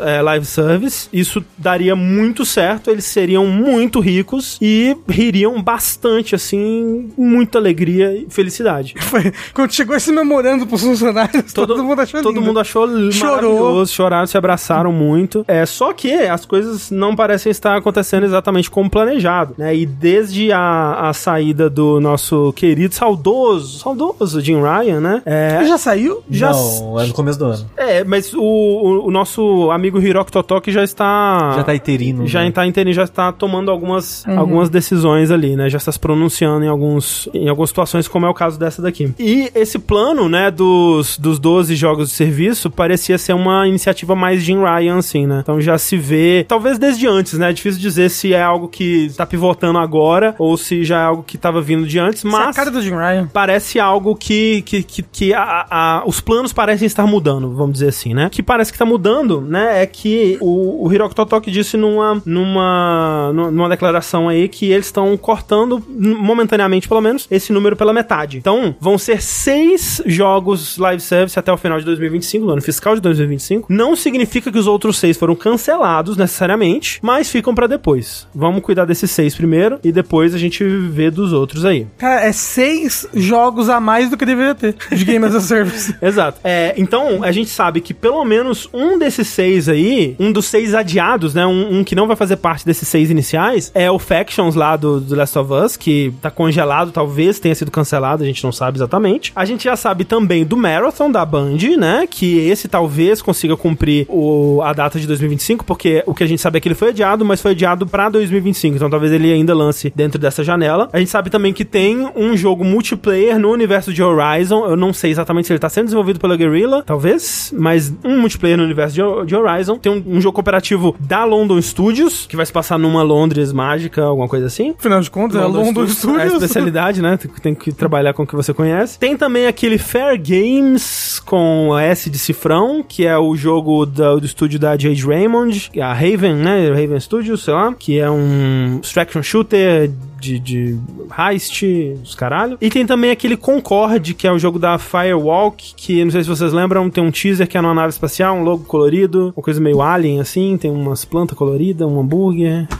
é, 0.00 0.20
live 0.22 0.44
service. 0.46 1.08
Isso 1.12 1.44
daria 1.56 1.94
muito 1.96 2.44
certo, 2.44 2.90
eles 2.90 3.04
seriam 3.04 3.46
muito 3.46 4.00
ricos 4.00 4.58
e 4.60 4.96
ririam 5.08 5.62
bastante, 5.62 6.34
assim, 6.34 7.10
muita 7.16 7.58
alegria 7.58 8.12
e 8.16 8.26
felicidade. 8.30 8.94
Foi- 9.00 9.32
Quando 9.54 9.72
chegou 9.72 9.96
esse 9.96 10.12
memorando 10.12 10.66
pros 10.66 10.82
funcionários, 10.82 11.52
todo, 11.52 11.82
mundo 11.82 12.00
achou 12.00 12.22
Todo 12.22 12.34
lindo. 12.34 12.46
mundo 12.46 12.60
achou 12.60 12.86
Chorou. 13.12 13.34
maravilhoso, 13.34 13.92
choraram, 13.92 14.26
se 14.26 14.36
abraçaram 14.38 14.92
muito. 14.92 15.44
É, 15.48 15.64
só 15.66 15.92
que 15.92 16.12
as 16.12 16.44
coisas 16.44 16.90
não 16.90 17.14
parecem 17.14 17.50
estar 17.50 17.76
acontecendo 17.76 18.24
exatamente 18.24 18.70
como 18.70 18.88
planejado, 18.90 19.54
né? 19.58 19.74
E 19.74 19.86
desde 19.86 20.52
a, 20.52 21.08
a 21.08 21.12
saída 21.12 21.68
do 21.70 22.00
nosso 22.00 22.52
querido, 22.54 22.94
saudoso, 22.94 23.78
saudoso 23.78 24.40
Jim 24.40 24.60
Ryan, 24.60 25.00
né? 25.00 25.22
É, 25.24 25.64
Já 25.66 25.78
saiu? 25.78 26.22
já 26.30 26.50
Não, 26.52 27.00
é 27.00 27.06
no 27.06 27.14
começo 27.14 27.38
do 27.38 27.44
ano. 27.46 27.70
é, 27.76 28.04
mas 28.04 28.32
o, 28.34 28.40
o, 28.40 29.06
o 29.06 29.10
nosso 29.10 29.25
amigo 29.72 30.00
Hiroki 30.00 30.30
Totoki 30.32 30.70
já 30.70 30.82
está 30.84 31.52
Já 31.56 31.64
tá 31.64 31.74
interino. 31.74 32.26
já 32.26 32.40
né? 32.40 32.48
está 32.48 32.66
interino, 32.66 32.92
já 32.94 33.04
está 33.04 33.32
tomando 33.32 33.70
algumas, 33.70 34.24
algumas 34.28 34.68
decisões 34.70 35.30
ali, 35.30 35.56
né? 35.56 35.68
Já 35.68 35.78
está 35.78 35.92
se 35.92 35.98
pronunciando 35.98 36.64
em, 36.64 36.68
alguns, 36.68 37.28
em 37.34 37.48
algumas 37.48 37.70
situações, 37.70 38.08
como 38.08 38.26
é 38.26 38.28
o 38.28 38.34
caso 38.34 38.58
dessa 38.58 38.80
daqui. 38.82 39.12
E 39.18 39.50
esse 39.54 39.78
plano, 39.78 40.28
né, 40.28 40.50
dos, 40.50 41.18
dos 41.18 41.38
12 41.38 41.74
jogos 41.76 42.08
de 42.10 42.14
serviço, 42.14 42.70
parecia 42.70 43.18
ser 43.18 43.32
uma 43.34 43.66
iniciativa 43.66 44.14
mais 44.14 44.42
Jim 44.42 44.58
Ryan, 44.62 44.98
assim, 44.98 45.26
né? 45.26 45.40
Então 45.42 45.60
já 45.60 45.78
se 45.78 45.96
vê, 45.96 46.44
talvez 46.48 46.78
desde 46.78 47.06
antes, 47.06 47.34
né? 47.38 47.50
É 47.50 47.52
difícil 47.52 47.80
dizer 47.80 48.08
se 48.10 48.32
é 48.34 48.42
algo 48.42 48.68
que 48.68 49.06
está 49.06 49.24
pivotando 49.26 49.78
agora 49.78 50.34
ou 50.38 50.56
se 50.56 50.84
já 50.84 51.00
é 51.00 51.04
algo 51.04 51.22
que 51.22 51.36
estava 51.36 51.60
vindo 51.60 51.86
de 51.86 51.98
antes, 51.98 52.24
Essa 52.24 52.36
é 52.36 52.40
a 52.42 52.46
mas 52.46 52.56
cara 52.56 52.70
do 52.70 52.80
Jim 52.82 52.90
Ryan. 52.94 53.28
parece 53.32 53.78
algo 53.80 54.14
que, 54.14 54.62
que, 54.62 54.82
que, 54.82 55.02
que 55.02 55.34
a- 55.34 55.66
a- 55.70 56.02
os 56.06 56.20
planos 56.20 56.52
parecem 56.52 56.86
estar 56.86 57.06
mudando, 57.06 57.54
vamos 57.54 57.74
dizer 57.74 57.88
assim, 57.88 58.14
né? 58.14 58.28
Que 58.30 58.42
parece 58.42 58.72
que 58.72 58.78
tá 58.78 58.84
mudando 58.84 59.15
né, 59.24 59.82
é 59.82 59.86
que 59.86 60.38
o, 60.40 60.86
o 60.86 60.92
Hiroki 60.92 61.14
Totoki 61.14 61.50
disse 61.50 61.76
numa, 61.76 62.20
numa, 62.24 63.32
numa 63.32 63.68
declaração 63.68 64.28
aí 64.28 64.48
que 64.48 64.70
eles 64.70 64.86
estão 64.86 65.16
cortando, 65.16 65.82
momentaneamente 65.88 66.88
pelo 66.88 67.00
menos, 67.00 67.26
esse 67.30 67.52
número 67.52 67.76
pela 67.76 67.92
metade. 67.92 68.38
Então, 68.38 68.74
vão 68.80 68.98
ser 68.98 69.22
seis 69.22 70.02
jogos 70.06 70.78
live 70.78 71.02
service 71.02 71.38
até 71.38 71.52
o 71.52 71.56
final 71.56 71.78
de 71.78 71.84
2025, 71.84 72.46
no 72.46 72.52
ano 72.52 72.62
fiscal 72.62 72.94
de 72.94 73.00
2025. 73.00 73.72
Não 73.72 73.96
significa 73.96 74.50
que 74.50 74.58
os 74.58 74.66
outros 74.66 74.98
seis 74.98 75.16
foram 75.16 75.34
cancelados 75.34 76.16
necessariamente, 76.16 76.98
mas 77.02 77.30
ficam 77.30 77.54
para 77.54 77.66
depois. 77.66 78.26
Vamos 78.34 78.62
cuidar 78.62 78.84
desses 78.84 79.10
seis 79.10 79.34
primeiro 79.34 79.78
e 79.82 79.92
depois 79.92 80.34
a 80.34 80.38
gente 80.38 80.64
vê 80.64 81.10
dos 81.10 81.32
outros 81.32 81.64
aí. 81.64 81.86
Cara, 81.98 82.22
é 82.22 82.32
seis 82.32 83.06
jogos 83.14 83.68
a 83.68 83.80
mais 83.80 84.10
do 84.10 84.16
que 84.16 84.24
deveria 84.24 84.54
ter 84.54 84.74
de 84.90 85.04
Game 85.04 85.24
as 85.24 85.34
a 85.34 85.40
Service. 85.40 85.94
Exato. 86.00 86.40
É, 86.44 86.74
então, 86.76 87.22
a 87.22 87.32
gente 87.32 87.50
sabe 87.50 87.80
que 87.80 87.94
pelo 87.94 88.24
menos 88.24 88.68
um 88.72 88.98
desses 88.98 89.05
seis 89.10 89.68
aí, 89.68 90.16
um 90.18 90.32
dos 90.32 90.46
seis 90.46 90.74
adiados, 90.74 91.34
né? 91.34 91.46
Um, 91.46 91.78
um 91.78 91.84
que 91.84 91.94
não 91.94 92.06
vai 92.06 92.16
fazer 92.16 92.36
parte 92.36 92.64
desses 92.64 92.88
seis 92.88 93.10
iniciais, 93.10 93.70
é 93.74 93.90
o 93.90 93.98
Factions 93.98 94.54
lá 94.54 94.76
do, 94.76 95.00
do 95.00 95.14
Last 95.14 95.38
of 95.38 95.52
Us, 95.52 95.76
que 95.76 96.12
tá 96.20 96.30
congelado, 96.30 96.90
talvez 96.90 97.38
tenha 97.38 97.54
sido 97.54 97.70
cancelado, 97.70 98.22
a 98.22 98.26
gente 98.26 98.42
não 98.42 98.52
sabe 98.52 98.78
exatamente. 98.78 99.32
A 99.34 99.44
gente 99.44 99.64
já 99.64 99.76
sabe 99.76 100.04
também 100.04 100.44
do 100.44 100.56
Marathon 100.56 101.10
da 101.10 101.24
Band, 101.24 101.56
né? 101.78 102.06
Que 102.08 102.38
esse 102.48 102.68
talvez 102.68 103.22
consiga 103.22 103.56
cumprir 103.56 104.06
o, 104.08 104.60
a 104.62 104.72
data 104.72 104.98
de 104.98 105.06
2025, 105.06 105.64
porque 105.64 106.02
o 106.06 106.14
que 106.14 106.24
a 106.24 106.26
gente 106.26 106.40
sabe 106.40 106.58
é 106.58 106.60
que 106.60 106.68
ele 106.68 106.74
foi 106.74 106.88
adiado, 106.88 107.24
mas 107.24 107.40
foi 107.40 107.52
adiado 107.52 107.86
pra 107.86 108.08
2025. 108.08 108.76
Então 108.76 108.90
talvez 108.90 109.12
ele 109.12 109.32
ainda 109.32 109.54
lance 109.54 109.92
dentro 109.94 110.18
dessa 110.18 110.42
janela. 110.42 110.88
A 110.92 110.98
gente 110.98 111.10
sabe 111.10 111.30
também 111.30 111.52
que 111.52 111.64
tem 111.64 112.08
um 112.16 112.36
jogo 112.36 112.64
multiplayer 112.64 113.38
no 113.38 113.50
universo 113.50 113.92
de 113.92 114.02
Horizon. 114.02 114.66
Eu 114.66 114.76
não 114.76 114.92
sei 114.92 115.10
exatamente 115.10 115.46
se 115.46 115.52
ele 115.52 115.60
tá 115.60 115.68
sendo 115.68 115.84
desenvolvido 115.84 116.18
pela 116.18 116.36
Guerrilla, 116.36 116.82
talvez, 116.84 117.52
mas 117.56 117.92
um 118.04 118.20
multiplayer 118.20 118.56
no 118.56 118.64
universo 118.64 118.94
de, 118.96 119.26
de 119.26 119.36
Horizon. 119.36 119.76
Tem 119.76 119.92
um, 119.92 120.16
um, 120.16 120.20
jogo 120.20 120.34
cooperativo 120.34 120.96
da 120.98 121.24
London 121.24 121.60
Studios, 121.60 122.26
que 122.26 122.36
vai 122.36 122.46
se 122.46 122.52
passar 122.52 122.78
numa 122.78 123.02
Londres 123.02 123.52
mágica, 123.52 124.02
alguma 124.02 124.28
coisa 124.28 124.46
assim. 124.46 124.74
Afinal 124.78 125.00
de 125.00 125.10
contas, 125.10 125.40
London 125.40 125.60
é 125.60 125.64
London 125.64 125.86
Studios. 125.86 125.98
Studios. 125.98 126.20
É 126.20 126.24
a 126.24 126.26
especialidade, 126.26 127.02
né? 127.02 127.16
Tem, 127.16 127.30
tem, 127.30 127.54
que 127.54 127.72
trabalhar 127.72 128.12
com 128.12 128.22
o 128.22 128.26
que 128.26 128.34
você 128.34 128.52
conhece. 128.54 128.98
Tem 128.98 129.16
também 129.16 129.46
aquele 129.46 129.78
Fair 129.78 130.20
Games 130.20 131.20
com 131.24 131.76
S 131.78 132.08
de 132.08 132.18
cifrão, 132.18 132.84
que 132.86 133.06
é 133.06 133.16
o 133.18 133.36
jogo 133.36 133.84
do, 133.84 134.20
do 134.20 134.26
estúdio 134.26 134.58
da 134.58 134.76
Jade 134.76 135.04
Raymond, 135.06 135.70
a 135.80 135.92
Raven, 135.92 136.34
né? 136.34 136.68
Raven 136.68 137.00
Studios, 137.00 137.44
sei 137.44 137.54
lá, 137.54 137.74
que 137.74 137.98
é 137.98 138.10
um 138.10 138.80
extraction 138.82 139.22
shooter 139.22 139.90
de, 140.18 140.38
de 140.38 140.78
heist, 141.18 141.62
os 142.02 142.14
caralho. 142.14 142.56
E 142.60 142.68
tem 142.68 142.86
também 142.86 143.10
aquele 143.10 143.36
Concorde, 143.36 144.14
que 144.14 144.26
é 144.26 144.32
o 144.32 144.38
jogo 144.38 144.58
da 144.58 144.78
Firewalk, 144.78 145.74
que 145.76 146.04
não 146.04 146.10
sei 146.10 146.22
se 146.22 146.28
vocês 146.28 146.52
lembram, 146.52 146.88
tem 146.90 147.02
um 147.02 147.10
teaser 147.10 147.46
que 147.46 147.56
é 147.56 147.60
numa 147.60 147.74
nave 147.74 147.90
espacial, 147.90 148.36
um 148.36 148.42
logo 148.42 148.64
colorido, 148.64 149.32
uma 149.36 149.42
coisa 149.42 149.60
meio 149.60 149.80
alien 149.82 150.20
assim, 150.20 150.56
tem 150.56 150.70
umas 150.70 151.04
plantas 151.04 151.36
coloridas, 151.36 151.86
um 151.86 152.00
hambúrguer. 152.00 152.66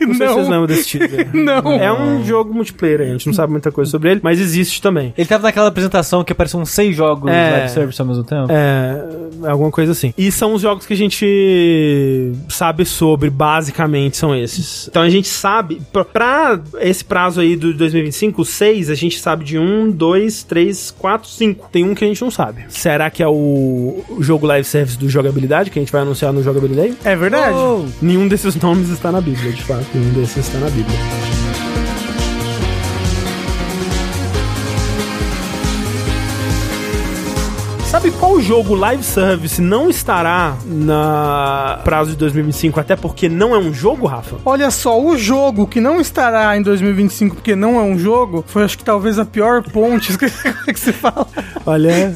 Não 0.00 0.14
sei 0.14 0.26
não. 0.26 0.28
se 0.28 0.34
vocês 0.34 0.48
lembram 0.48 0.66
desse 0.66 0.98
teaser. 0.98 1.28
não. 1.36 1.72
É 1.72 1.92
um 1.92 2.24
jogo 2.24 2.54
multiplayer, 2.54 3.02
a 3.02 3.04
gente 3.04 3.26
não 3.26 3.34
sabe 3.34 3.52
muita 3.52 3.70
coisa 3.70 3.90
sobre 3.90 4.10
ele, 4.10 4.20
mas 4.22 4.40
existe 4.40 4.80
também. 4.80 5.12
Ele 5.16 5.28
tava 5.28 5.42
naquela 5.42 5.68
apresentação 5.68 6.24
que 6.24 6.32
apareciam 6.32 6.64
seis 6.64 6.96
jogos 6.96 7.30
é, 7.30 7.50
live 7.50 7.68
service 7.68 8.00
ao 8.00 8.08
mesmo 8.08 8.24
tempo? 8.24 8.50
É, 8.50 9.04
alguma 9.46 9.70
coisa 9.70 9.92
assim. 9.92 10.12
E 10.16 10.32
são 10.32 10.54
os 10.54 10.62
jogos 10.62 10.86
que 10.86 10.94
a 10.94 10.96
gente 10.96 12.32
sabe 12.48 12.84
sobre, 12.84 13.30
basicamente, 13.30 14.16
são 14.16 14.34
esses. 14.34 14.88
Então 14.88 15.02
a 15.02 15.10
gente 15.10 15.28
sabe, 15.28 15.80
pra, 15.92 16.04
pra 16.04 16.60
esse 16.78 17.04
prazo 17.04 17.40
aí 17.40 17.56
do 17.56 17.72
2025, 17.74 18.44
6, 18.44 18.90
a 18.90 18.94
gente 18.94 19.18
sabe 19.18 19.44
de 19.44 19.58
1, 19.58 19.90
2, 19.90 20.42
3, 20.44 20.94
4, 20.98 21.28
5. 21.28 21.68
Tem 21.70 21.84
um 21.84 21.94
que 21.94 22.04
a 22.04 22.08
gente 22.08 22.22
não 22.22 22.30
sabe. 22.30 22.64
Será 22.68 23.10
que 23.10 23.22
é 23.22 23.28
o 23.28 24.02
jogo 24.20 24.46
live 24.46 24.66
service 24.66 24.98
do 24.98 25.08
jogabilidade 25.08 25.70
que 25.70 25.78
a 25.78 25.82
gente 25.82 25.92
vai 25.92 26.02
anunciar 26.02 26.32
no 26.32 26.42
jogabilidade? 26.42 26.96
É 27.04 27.16
verdade. 27.16 27.56
Oh. 27.56 27.84
Nenhum 28.00 28.28
desses 28.28 28.56
nomes 28.60 28.88
está 28.90 29.10
na 29.10 29.20
Bíblia, 29.20 29.52
de 29.52 29.62
fato. 29.62 29.86
Nenhum 29.94 30.12
desses 30.12 30.46
está 30.46 30.58
na 30.58 30.70
Bíblia. 30.70 31.39
Sabe 38.00 38.12
qual 38.12 38.40
jogo 38.40 38.74
live 38.74 39.02
service 39.02 39.60
não 39.60 39.90
estará 39.90 40.56
na 40.64 41.82
prazo 41.84 42.12
de 42.12 42.16
2025, 42.16 42.80
até 42.80 42.96
porque 42.96 43.28
não 43.28 43.54
é 43.54 43.58
um 43.58 43.74
jogo, 43.74 44.06
Rafa? 44.06 44.36
Olha 44.42 44.70
só, 44.70 44.98
o 44.98 45.18
jogo 45.18 45.66
que 45.66 45.82
não 45.82 46.00
estará 46.00 46.56
em 46.56 46.62
2025 46.62 47.36
porque 47.36 47.54
não 47.54 47.78
é 47.78 47.82
um 47.82 47.98
jogo, 47.98 48.42
foi 48.48 48.64
acho 48.64 48.78
que 48.78 48.84
talvez 48.84 49.18
a 49.18 49.26
pior 49.26 49.62
ponte 49.64 50.16
que 50.16 50.80
você 50.80 50.94
fala. 50.94 51.26
Olha, 51.66 52.10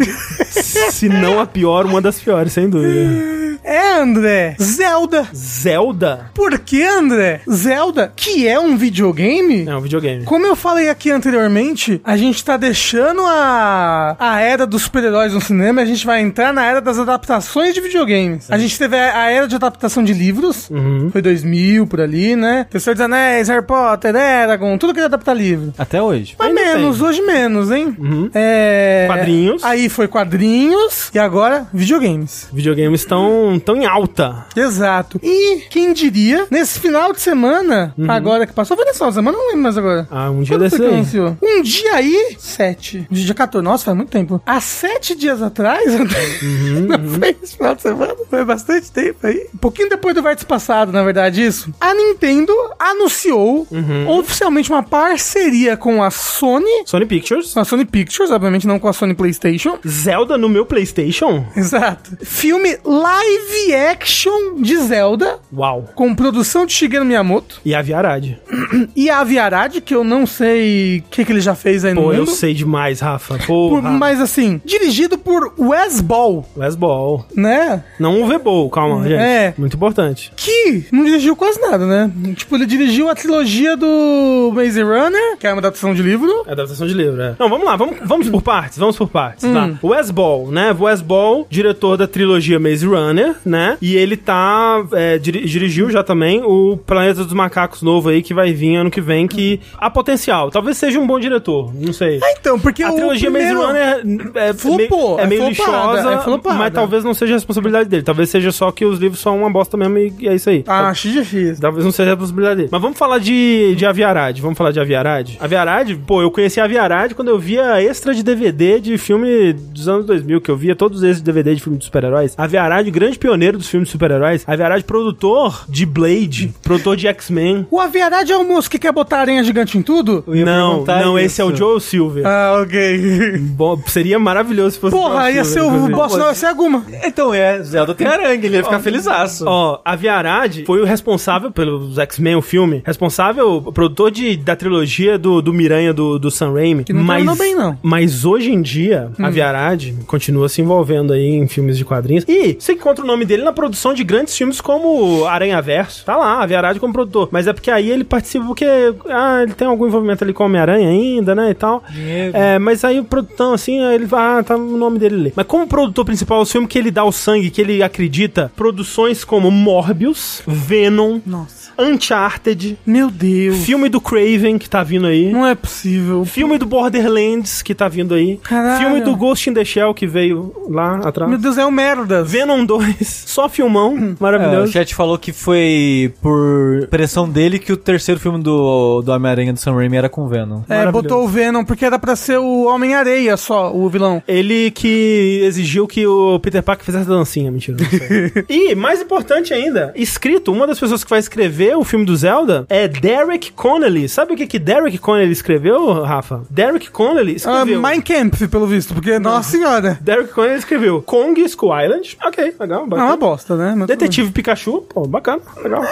se 0.49 1.07
não 1.07 1.39
a 1.39 1.45
pior, 1.45 1.85
uma 1.85 2.01
das 2.01 2.19
piores, 2.19 2.55
sem 2.55 2.67
dúvida. 2.71 3.45
É, 3.65 3.95
André, 3.95 4.57
Zelda. 4.61 5.27
Zelda? 5.35 6.31
Por 6.35 6.59
que, 6.59 6.83
André? 6.83 7.41
Zelda, 7.51 8.13
que 8.15 8.47
é 8.47 8.61
um 8.61 8.77
videogame? 8.77 9.67
É 9.67 9.75
um 9.75 9.81
videogame. 9.81 10.25
Como 10.25 10.47
eu 10.47 10.55
falei 10.55 10.91
aqui 10.91 11.11
anteriormente, 11.11 11.99
a 12.05 12.15
gente 12.15 12.45
tá 12.45 12.59
deixando 12.59 13.23
a, 13.23 14.17
a 14.19 14.41
era 14.41 14.67
dos 14.67 14.83
super-heróis 14.83 15.33
no 15.33 15.41
cinema 15.41 15.74
a 15.81 15.85
gente 15.85 16.05
vai 16.05 16.21
entrar 16.21 16.53
na 16.53 16.65
era 16.65 16.81
das 16.81 16.99
adaptações 16.99 17.75
de 17.75 17.81
videogames. 17.81 18.51
A 18.51 18.59
gente 18.59 18.79
teve 18.79 18.97
a, 18.97 19.25
a 19.25 19.31
era 19.31 19.49
de 19.49 19.55
adaptação 19.55 20.03
de 20.03 20.13
livros, 20.13 20.69
uhum. 20.71 21.11
foi 21.11 21.23
2000 21.23 21.87
por 21.87 22.01
ali, 22.01 22.37
né? 22.37 22.67
Terceiro 22.71 22.97
dos 22.97 23.05
Anéis, 23.05 23.49
Harry 23.49 23.65
Potter, 23.65 24.15
Eragon, 24.15 24.77
tudo 24.79 24.95
que 24.95 25.01
é 25.01 25.05
adaptar 25.05 25.35
livro. 25.35 25.73
Até 25.79 26.01
hoje. 26.01 26.37
Mas 26.39 26.49
Ainda 26.49 26.61
menos, 26.61 26.99
tem. 26.99 27.07
hoje 27.07 27.23
menos, 27.23 27.71
hein? 27.71 27.97
Uhum. 27.99 28.31
É... 28.35 29.07
Quadrinhos. 29.09 29.65
Aí 29.65 29.89
foi 29.89 30.09
quadrinhos 30.09 31.11
e 31.15 31.19
agora 31.19 31.67
videogames. 31.73 32.49
Videogames 32.53 33.01
estão 33.01 33.61
tão 33.65 33.77
em 33.77 33.87
alta. 33.87 34.47
Exato. 34.57 35.21
E 35.23 35.63
quem 35.71 35.93
diria, 35.93 36.47
nesse 36.51 36.79
final 36.79 37.13
de 37.13 37.21
semana, 37.21 37.95
uhum. 37.97 38.11
agora 38.11 38.47
que 38.47 38.53
passou, 38.53 38.77
foi 38.77 38.85
nesse 38.87 38.99
final 38.99 39.11
de 39.11 39.17
semana, 39.17 39.37
não 39.37 39.47
lembro 39.49 39.63
mais 39.63 39.79
agora. 39.79 40.07
Ah, 40.11 40.31
um 40.31 40.43
dia 40.43 40.59
desse 40.59 40.83
aí. 40.83 41.05
Um 41.43 41.63
dia 41.63 41.95
aí, 41.95 42.37
sete. 42.39 43.07
Dia 43.11 43.35
14, 43.35 43.65
nossa, 43.65 43.85
faz 43.85 43.97
muito 43.97 44.11
tempo. 44.11 44.41
Há 44.47 44.61
sete 44.61 45.15
dias 45.15 45.43
atrás, 45.43 45.64
uhum, 45.73 46.81
não 46.87 46.99
uhum. 46.99 47.19
foi 47.19 47.37
esse 47.43 47.57
final 47.57 47.75
de 47.75 47.83
semana, 47.83 48.15
foi 48.29 48.45
bastante 48.45 48.91
tempo 48.91 49.27
aí. 49.27 49.47
Um 49.55 49.59
pouquinho 49.59 49.89
depois 49.89 50.15
do 50.15 50.23
vértice 50.23 50.47
passado, 50.47 50.93
na 50.93 51.03
verdade, 51.03 51.45
isso. 51.45 51.73
A 51.81 51.95
Nintendo 51.95 52.53
anunciou 52.79 53.67
uhum. 53.71 54.09
oficialmente 54.19 54.71
uma 54.71 54.83
parceria 54.83 55.77
com 55.77 56.03
a 56.03 56.11
Sony. 56.11 56.85
Sony 56.87 57.07
Pictures. 57.07 57.57
A 57.57 57.65
Sony 57.65 57.85
Pictures, 57.85 58.31
obviamente 58.31 58.67
não 58.67 58.79
com 58.79 58.89
a 58.89 58.93
Sony 58.93 59.15
PlayStation. 59.15 59.79
Zelda 59.87 60.37
no 60.37 60.49
meu 60.49 60.67
PlayStation? 60.67 61.45
Exato. 61.57 62.17
Filme 62.23 62.79
live 62.85 63.75
action 63.75 64.57
de 64.59 64.77
Zelda. 64.79 65.39
Uau. 65.53 65.89
Com 65.95 66.15
produção 66.15 66.67
de 66.67 66.73
Shigeru 66.73 67.05
Miyamoto. 67.05 67.61
E 67.65 67.75
a 67.75 67.83
Viarad. 67.83 68.37
e 68.95 69.11
a 69.11 69.23
Viarad, 69.25 69.81
que 69.81 69.95
eu 69.95 70.05
não 70.05 70.27
sei 70.27 70.99
o 70.99 71.03
que, 71.11 71.25
que 71.25 71.33
ele 71.33 71.41
já 71.41 71.55
fez 71.55 71.85
aí 71.85 71.95
Pô, 71.95 72.01
no 72.01 72.07
mundo. 72.09 72.17
Pô, 72.17 72.23
eu 72.23 72.27
sei 72.27 72.55
demais, 72.55 73.01
Rafa. 73.01 73.39
Por, 73.47 73.83
mas 73.83 74.21
assim, 74.21 74.61
dirigido 74.65 75.19
por 75.19 75.54
Wes 75.59 76.01
Ball. 76.01 76.45
Wes 76.57 76.75
Ball. 76.75 77.25
Né? 77.35 77.83
Não 77.99 78.23
o 78.23 78.27
V-Ball, 78.27 78.69
calma, 78.71 79.03
gente. 79.03 79.15
É. 79.15 79.55
Muito 79.57 79.77
importante. 79.77 80.33
Que 80.37 80.87
não 80.93 81.05
dirigiu 81.05 81.37
quase 81.37 81.61
nada, 81.61 81.87
né? 81.87 82.11
Tipo, 82.37 82.57
ele 82.57 82.67
dirigiu 82.67 83.09
a 83.09 83.15
trilogia 83.15 83.77
do 83.77 84.53
Maze 84.55 84.83
Runner, 84.83 85.37
que 85.39 85.47
é 85.47 85.53
uma 85.53 85.59
adaptação 85.59 85.95
de 85.95 86.03
livro. 86.03 86.45
É 86.47 86.53
adaptação 86.53 86.87
de 86.87 86.95
livro, 86.95 87.21
é. 87.21 87.35
Não, 87.39 87.49
vamos 87.49 87.65
lá, 87.65 87.77
vamos, 87.77 87.97
vamos 88.05 88.29
por 88.29 88.43
partes, 88.43 88.79
vamos 88.79 88.97
por 88.97 89.09
partes, 89.09 89.43
tá? 89.43 89.49
hum. 89.49 89.77
tá? 89.81 89.87
Wes 89.87 90.11
Ball, 90.11 90.51
né? 90.51 90.75
Wes 90.79 91.01
Ball, 91.01 91.47
diretor 91.49 91.97
da 91.97 92.07
trilogia 92.07 92.59
Maze 92.59 92.87
Runner, 92.87 93.35
né? 93.45 93.77
E 93.81 93.97
ele 93.97 94.17
tá. 94.17 94.85
É, 94.93 95.19
dirigiu 95.19 95.91
já 95.91 96.03
também 96.03 96.43
o 96.43 96.77
Planeta 96.77 97.25
dos 97.25 97.33
Macacos 97.33 97.83
novo 97.83 98.09
aí, 98.09 98.23
que 98.23 98.35
vai 98.35 98.53
vir 98.53 98.77
ano 98.77 98.91
que 98.91 99.01
vem, 99.01 99.27
que 99.27 99.61
há 99.79 99.91
potencial. 99.91 100.51
Talvez 100.51 100.77
seja 100.77 100.99
um 100.99 101.07
bom 101.07 101.19
diretor, 101.19 101.73
não 101.75 101.93
sei. 101.93 102.21
É, 102.23 102.33
então, 102.39 102.59
porque 102.59 102.83
a 102.83 102.93
trilogia. 102.93 103.31
Maze 103.31 103.53
Runner 103.53 104.03
é, 104.35 104.49
é, 104.49 104.53
flopou, 104.53 105.19
é 105.19 105.27
meio, 105.27 105.41
é 105.41 105.41
meio 105.41 105.44
lixosa, 105.49 106.13
é 106.13 106.53
mas 106.55 106.73
talvez 106.73 107.05
não 107.05 107.15
seja 107.15 107.35
a 107.35 107.37
responsabilidade 107.37 107.89
dele. 107.89 108.03
Talvez 108.03 108.31
seja 108.31 108.53
só 108.53 108.71
que 108.71 108.85
os 108.85 108.99
livros 108.99 109.21
são 109.21 109.39
uma 109.39 109.51
bosta 109.51 109.77
mesmo 109.77 109.99
e 109.99 110.29
é 110.29 110.35
isso 110.35 110.51
aí. 110.51 110.65
Ah, 110.67 110.89
acho 110.89 111.09
difícil. 111.09 111.61
Talvez 111.61 111.85
não 111.85 111.93
seja 111.93 112.11
a 112.11 112.15
responsabilidade 112.15 112.57
dele. 112.57 112.69
Mas 112.71 112.81
vamos 112.81 112.99
falar 112.99 113.19
de, 113.19 113.75
de 113.77 113.87
Aviarad. 113.87 114.41
Vamos 114.41 114.57
falar 114.57 114.71
de 114.71 114.81
Aviarad. 114.81 115.37
Aviarad, 115.41 115.95
pô, 116.07 116.23
eu 116.23 116.31
conheci 116.31 116.61
a 116.61 116.65
Aviarad 116.65 117.15
quando 117.15 117.29
eu 117.29 117.39
via 117.39 117.83
extra 117.83 118.15
de 118.15 118.23
DVD 118.23 118.81
de 118.81 118.97
filme 118.99 119.53
dos 119.53 119.89
anos 119.89 120.07
2000, 120.07 120.41
que 120.41 120.51
eu 120.51 120.57
via 120.57 120.75
todos 120.75 121.03
esses 121.03 121.23
DVD 121.23 121.55
de 121.55 121.63
filme 121.63 121.79
de 121.79 121.85
super-heróis. 121.85 122.35
Aviarad, 122.37 122.89
grande 122.91 123.19
pioneiro 123.19 123.59
dos 123.59 123.69
filmes 123.69 123.89
de 123.89 123.93
super-heróis. 123.93 124.45
Aviarad, 124.47 124.83
produtor 124.85 125.65
de 125.69 125.87
Blade, 125.87 126.55
produtor 126.63 126.97
de 126.97 127.07
X-Men. 127.07 127.67
O 127.71 127.81
Aviarad 127.81 128.29
é 128.31 128.37
o 128.37 128.45
moço 128.45 128.71
que 128.71 128.79
quer 128.79 128.93
botar 128.93 129.21
aranha 129.21 129.43
gigante 129.43 129.79
em 129.79 129.83
tudo? 129.83 130.25
Não, 130.27 130.85
não, 130.85 131.19
isso. 131.19 131.27
esse 131.27 131.41
é 131.41 131.45
o 131.45 131.55
Joe 131.55 131.81
Silver. 131.81 132.27
Ah, 132.27 132.61
ok. 132.63 133.39
Bom, 133.39 133.81
seria 133.87 134.19
maravilhoso 134.19 134.73
se 134.73 134.81
fosse 134.81 134.97
Porra, 134.97 135.31
ia 135.35 135.45
ser 135.45 135.61
o 135.61 135.89
boss, 135.89 136.17
não, 136.17 136.29
ia 136.29 136.35
ser 136.35 136.47
a 136.47 136.53
Guma. 136.53 136.85
Então 137.05 137.35
é, 137.35 137.63
Zelda 137.63 137.95
tem 137.95 138.07
aranha, 138.07 138.33
ele 138.35 138.57
ia 138.57 138.65
ficar 138.65 138.81
felizaço. 138.81 139.45
Ó, 139.47 139.81
Aviarad 139.85 140.65
foi 140.65 140.81
o 140.81 140.85
responsável 140.85 141.51
pelos 141.51 141.99
X-Men, 141.99 142.37
o 142.37 142.43
filme, 142.43 142.83
responsável, 142.85 143.61
produtor 143.73 144.11
de, 144.11 144.37
da 144.37 144.57
trilogia 144.57 145.19
do, 145.19 145.43
do 145.43 145.53
Miranha 145.53 145.93
do, 145.93 146.19
do 146.19 146.31
Sam 146.31 146.53
Raimi. 146.55 146.85
Que 146.85 146.93
não 146.93 147.05
mas, 147.05 147.39
bem, 147.39 147.55
não. 147.55 147.79
Mas 147.83 148.25
hoje 148.25 148.51
em 148.51 148.63
dia, 148.63 149.11
hum. 149.19 149.27
Aviarad 149.27 149.93
continua 150.07 150.49
se 150.49 150.63
envolvendo 150.63 151.13
aí 151.13 151.29
em 151.29 151.47
filmes 151.47 151.77
de 151.77 151.85
quadrinhos. 151.85 152.25
E 152.27 152.57
você 152.59 152.73
encontra 152.73 153.05
o 153.05 153.07
nome 153.07 153.25
dele 153.25 153.35
ele 153.35 153.45
na 153.45 153.53
produção 153.53 153.93
de 153.93 154.03
grandes 154.03 154.37
filmes 154.37 154.61
como 154.61 155.27
Aranha 155.27 155.61
Verso. 155.61 156.05
Tá 156.05 156.17
lá, 156.17 156.43
a 156.43 156.47
Viarade 156.47 156.81
como 156.81 156.93
produtor. 156.93 157.29
Mas 157.31 157.47
é 157.47 157.53
porque 157.53 157.71
aí 157.71 157.91
ele 157.91 158.05
participa 158.05 158.47
porque 158.47 158.65
ah, 159.09 159.43
ele 159.43 159.53
tem 159.53 159.69
algum 159.69 159.87
envolvimento 159.87 160.25
ali 160.25 160.33
com 160.33 160.45
Homem-Aranha 160.45 160.89
ainda, 160.89 161.35
né? 161.35 161.51
E 161.51 161.55
tal. 161.55 161.83
Dinheiro. 161.91 162.37
É, 162.37 162.59
mas 162.59 162.85
aí 162.85 162.99
o 162.99 163.05
produtão, 163.05 163.53
assim, 163.53 163.83
ele 163.93 164.07
vai, 164.07 164.39
ah, 164.39 164.43
tá 164.43 164.57
o 164.57 164.77
nome 164.77 164.99
dele 164.99 165.14
ali. 165.15 165.33
Mas 165.35 165.47
como 165.47 165.67
produtor 165.67 166.05
principal, 166.05 166.41
o 166.41 166.47
filme 166.47 166.67
que 166.67 166.79
ele 166.79 166.91
dá 166.91 167.05
o 167.05 167.13
sangue, 167.13 167.51
que 167.51 167.61
ele 167.61 167.83
acredita, 167.83 168.53
produções 168.55 169.25
como 169.25 169.51
Morbius, 169.51 170.43
Venom, 170.47 171.21
Nossa. 171.25 171.64
Uncharted, 171.79 172.79
Meu 172.87 173.11
Deus. 173.11 173.65
filme 173.65 173.89
do 173.89 174.01
Craven 174.01 174.59
que 174.59 174.69
tá 174.69 174.83
vindo 174.83 175.07
aí. 175.07 175.31
Não 175.33 175.47
é 175.47 175.55
possível. 175.55 176.25
Filme 176.25 176.59
do 176.59 176.67
Borderlands 176.67 177.63
que 177.63 177.75
tá 177.75 177.89
vindo 177.89 178.15
aí. 178.15 178.39
Caralho. 178.43 178.79
Filme 178.79 179.01
do 179.01 179.17
Ghost 179.17 179.49
in 179.51 179.55
the 179.55 179.65
Shell 179.65 179.95
que 179.95 180.07
veio 180.07 180.55
lá 180.69 180.97
atrás. 180.99 181.31
Meu 181.31 181.39
Deus, 181.39 181.59
é 181.59 181.65
um 181.67 181.71
merda. 181.71 182.23
Venom 182.23 182.65
2, 182.65 183.07
só 183.27 183.49
filmão, 183.49 183.97
É, 183.97 184.01
o 184.01 184.17
maravilhoso. 184.21 184.73
chat 184.73 184.95
falou 184.95 185.19
que 185.19 185.33
foi 185.33 186.13
por 186.23 186.87
pressão 186.91 187.29
dele 187.29 187.59
que 187.59 187.73
o 187.73 187.77
terceiro 187.77 188.21
filme 188.21 188.43
do, 188.43 189.03
do 189.03 189.13
Homem-Aranha 189.13 189.53
do 189.53 189.59
Sam 189.59 189.75
Raimi 189.75 189.97
era 189.97 190.09
com 190.09 190.27
Venom. 190.29 190.63
É, 190.69 190.77
Maravilhoso. 190.79 190.93
botou 191.03 191.25
o 191.25 191.29
Venom 191.29 191.65
porque 191.65 191.85
era 191.85 191.99
pra 191.99 192.17
ser 192.17 192.39
o 192.39 192.65
Homem-Areia 192.67 193.37
só, 193.37 193.75
o 193.75 193.89
vilão. 193.89 194.23
Ele 194.27 194.71
que 194.71 195.41
exigiu 195.45 195.87
que 195.87 196.07
o 196.07 196.39
Peter 196.41 196.63
Parker 196.63 196.85
fizesse 196.85 197.07
dancinha, 197.09 197.51
mentira. 197.51 197.77
não 197.81 197.89
sei. 197.91 198.45
e, 198.49 198.75
mais 198.75 199.01
importante 199.01 199.53
ainda, 199.53 199.93
escrito, 199.97 200.53
uma 200.53 200.67
das 200.67 200.79
pessoas 200.79 201.03
que 201.05 201.11
vai 201.11 201.19
escrever 201.19 201.64
o 201.77 201.85
filme 201.85 202.05
do 202.05 202.17
Zelda 202.17 202.67
é 202.69 202.89
Derek 202.89 203.53
Connelly. 203.53 204.09
Sabe 204.09 204.33
o 204.33 204.37
que 204.37 204.47
que 204.47 204.59
Derek 204.59 204.99
Connelly 204.99 205.33
escreveu, 205.33 206.03
Rafa? 206.03 206.43
Derek 206.51 206.91
Connelly 206.91 207.33
Ah, 207.33 207.37
escreveu... 207.37 207.81
Mein 207.81 208.01
Kampf, 208.01 208.49
pelo 208.49 208.67
visto, 208.67 208.93
porque, 208.95 209.19
nossa 209.19 209.51
senhora. 209.51 209.99
Derek 210.01 210.33
Connelly 210.33 210.59
escreveu 210.59 211.01
Kong 211.03 211.41
Skull 211.43 211.71
Island. 211.81 212.17
Ok, 212.25 212.55
legal, 212.59 212.79
É 212.81 212.83
uma 212.83 212.87
bacana. 212.89 213.17
bosta, 213.17 213.57
né? 213.57 213.75
Mas 213.77 213.87
Detetive 213.87 214.31
Pikachu, 214.33 214.83
pô, 214.83 215.07
bacana, 215.07 215.41
legal. 215.63 215.83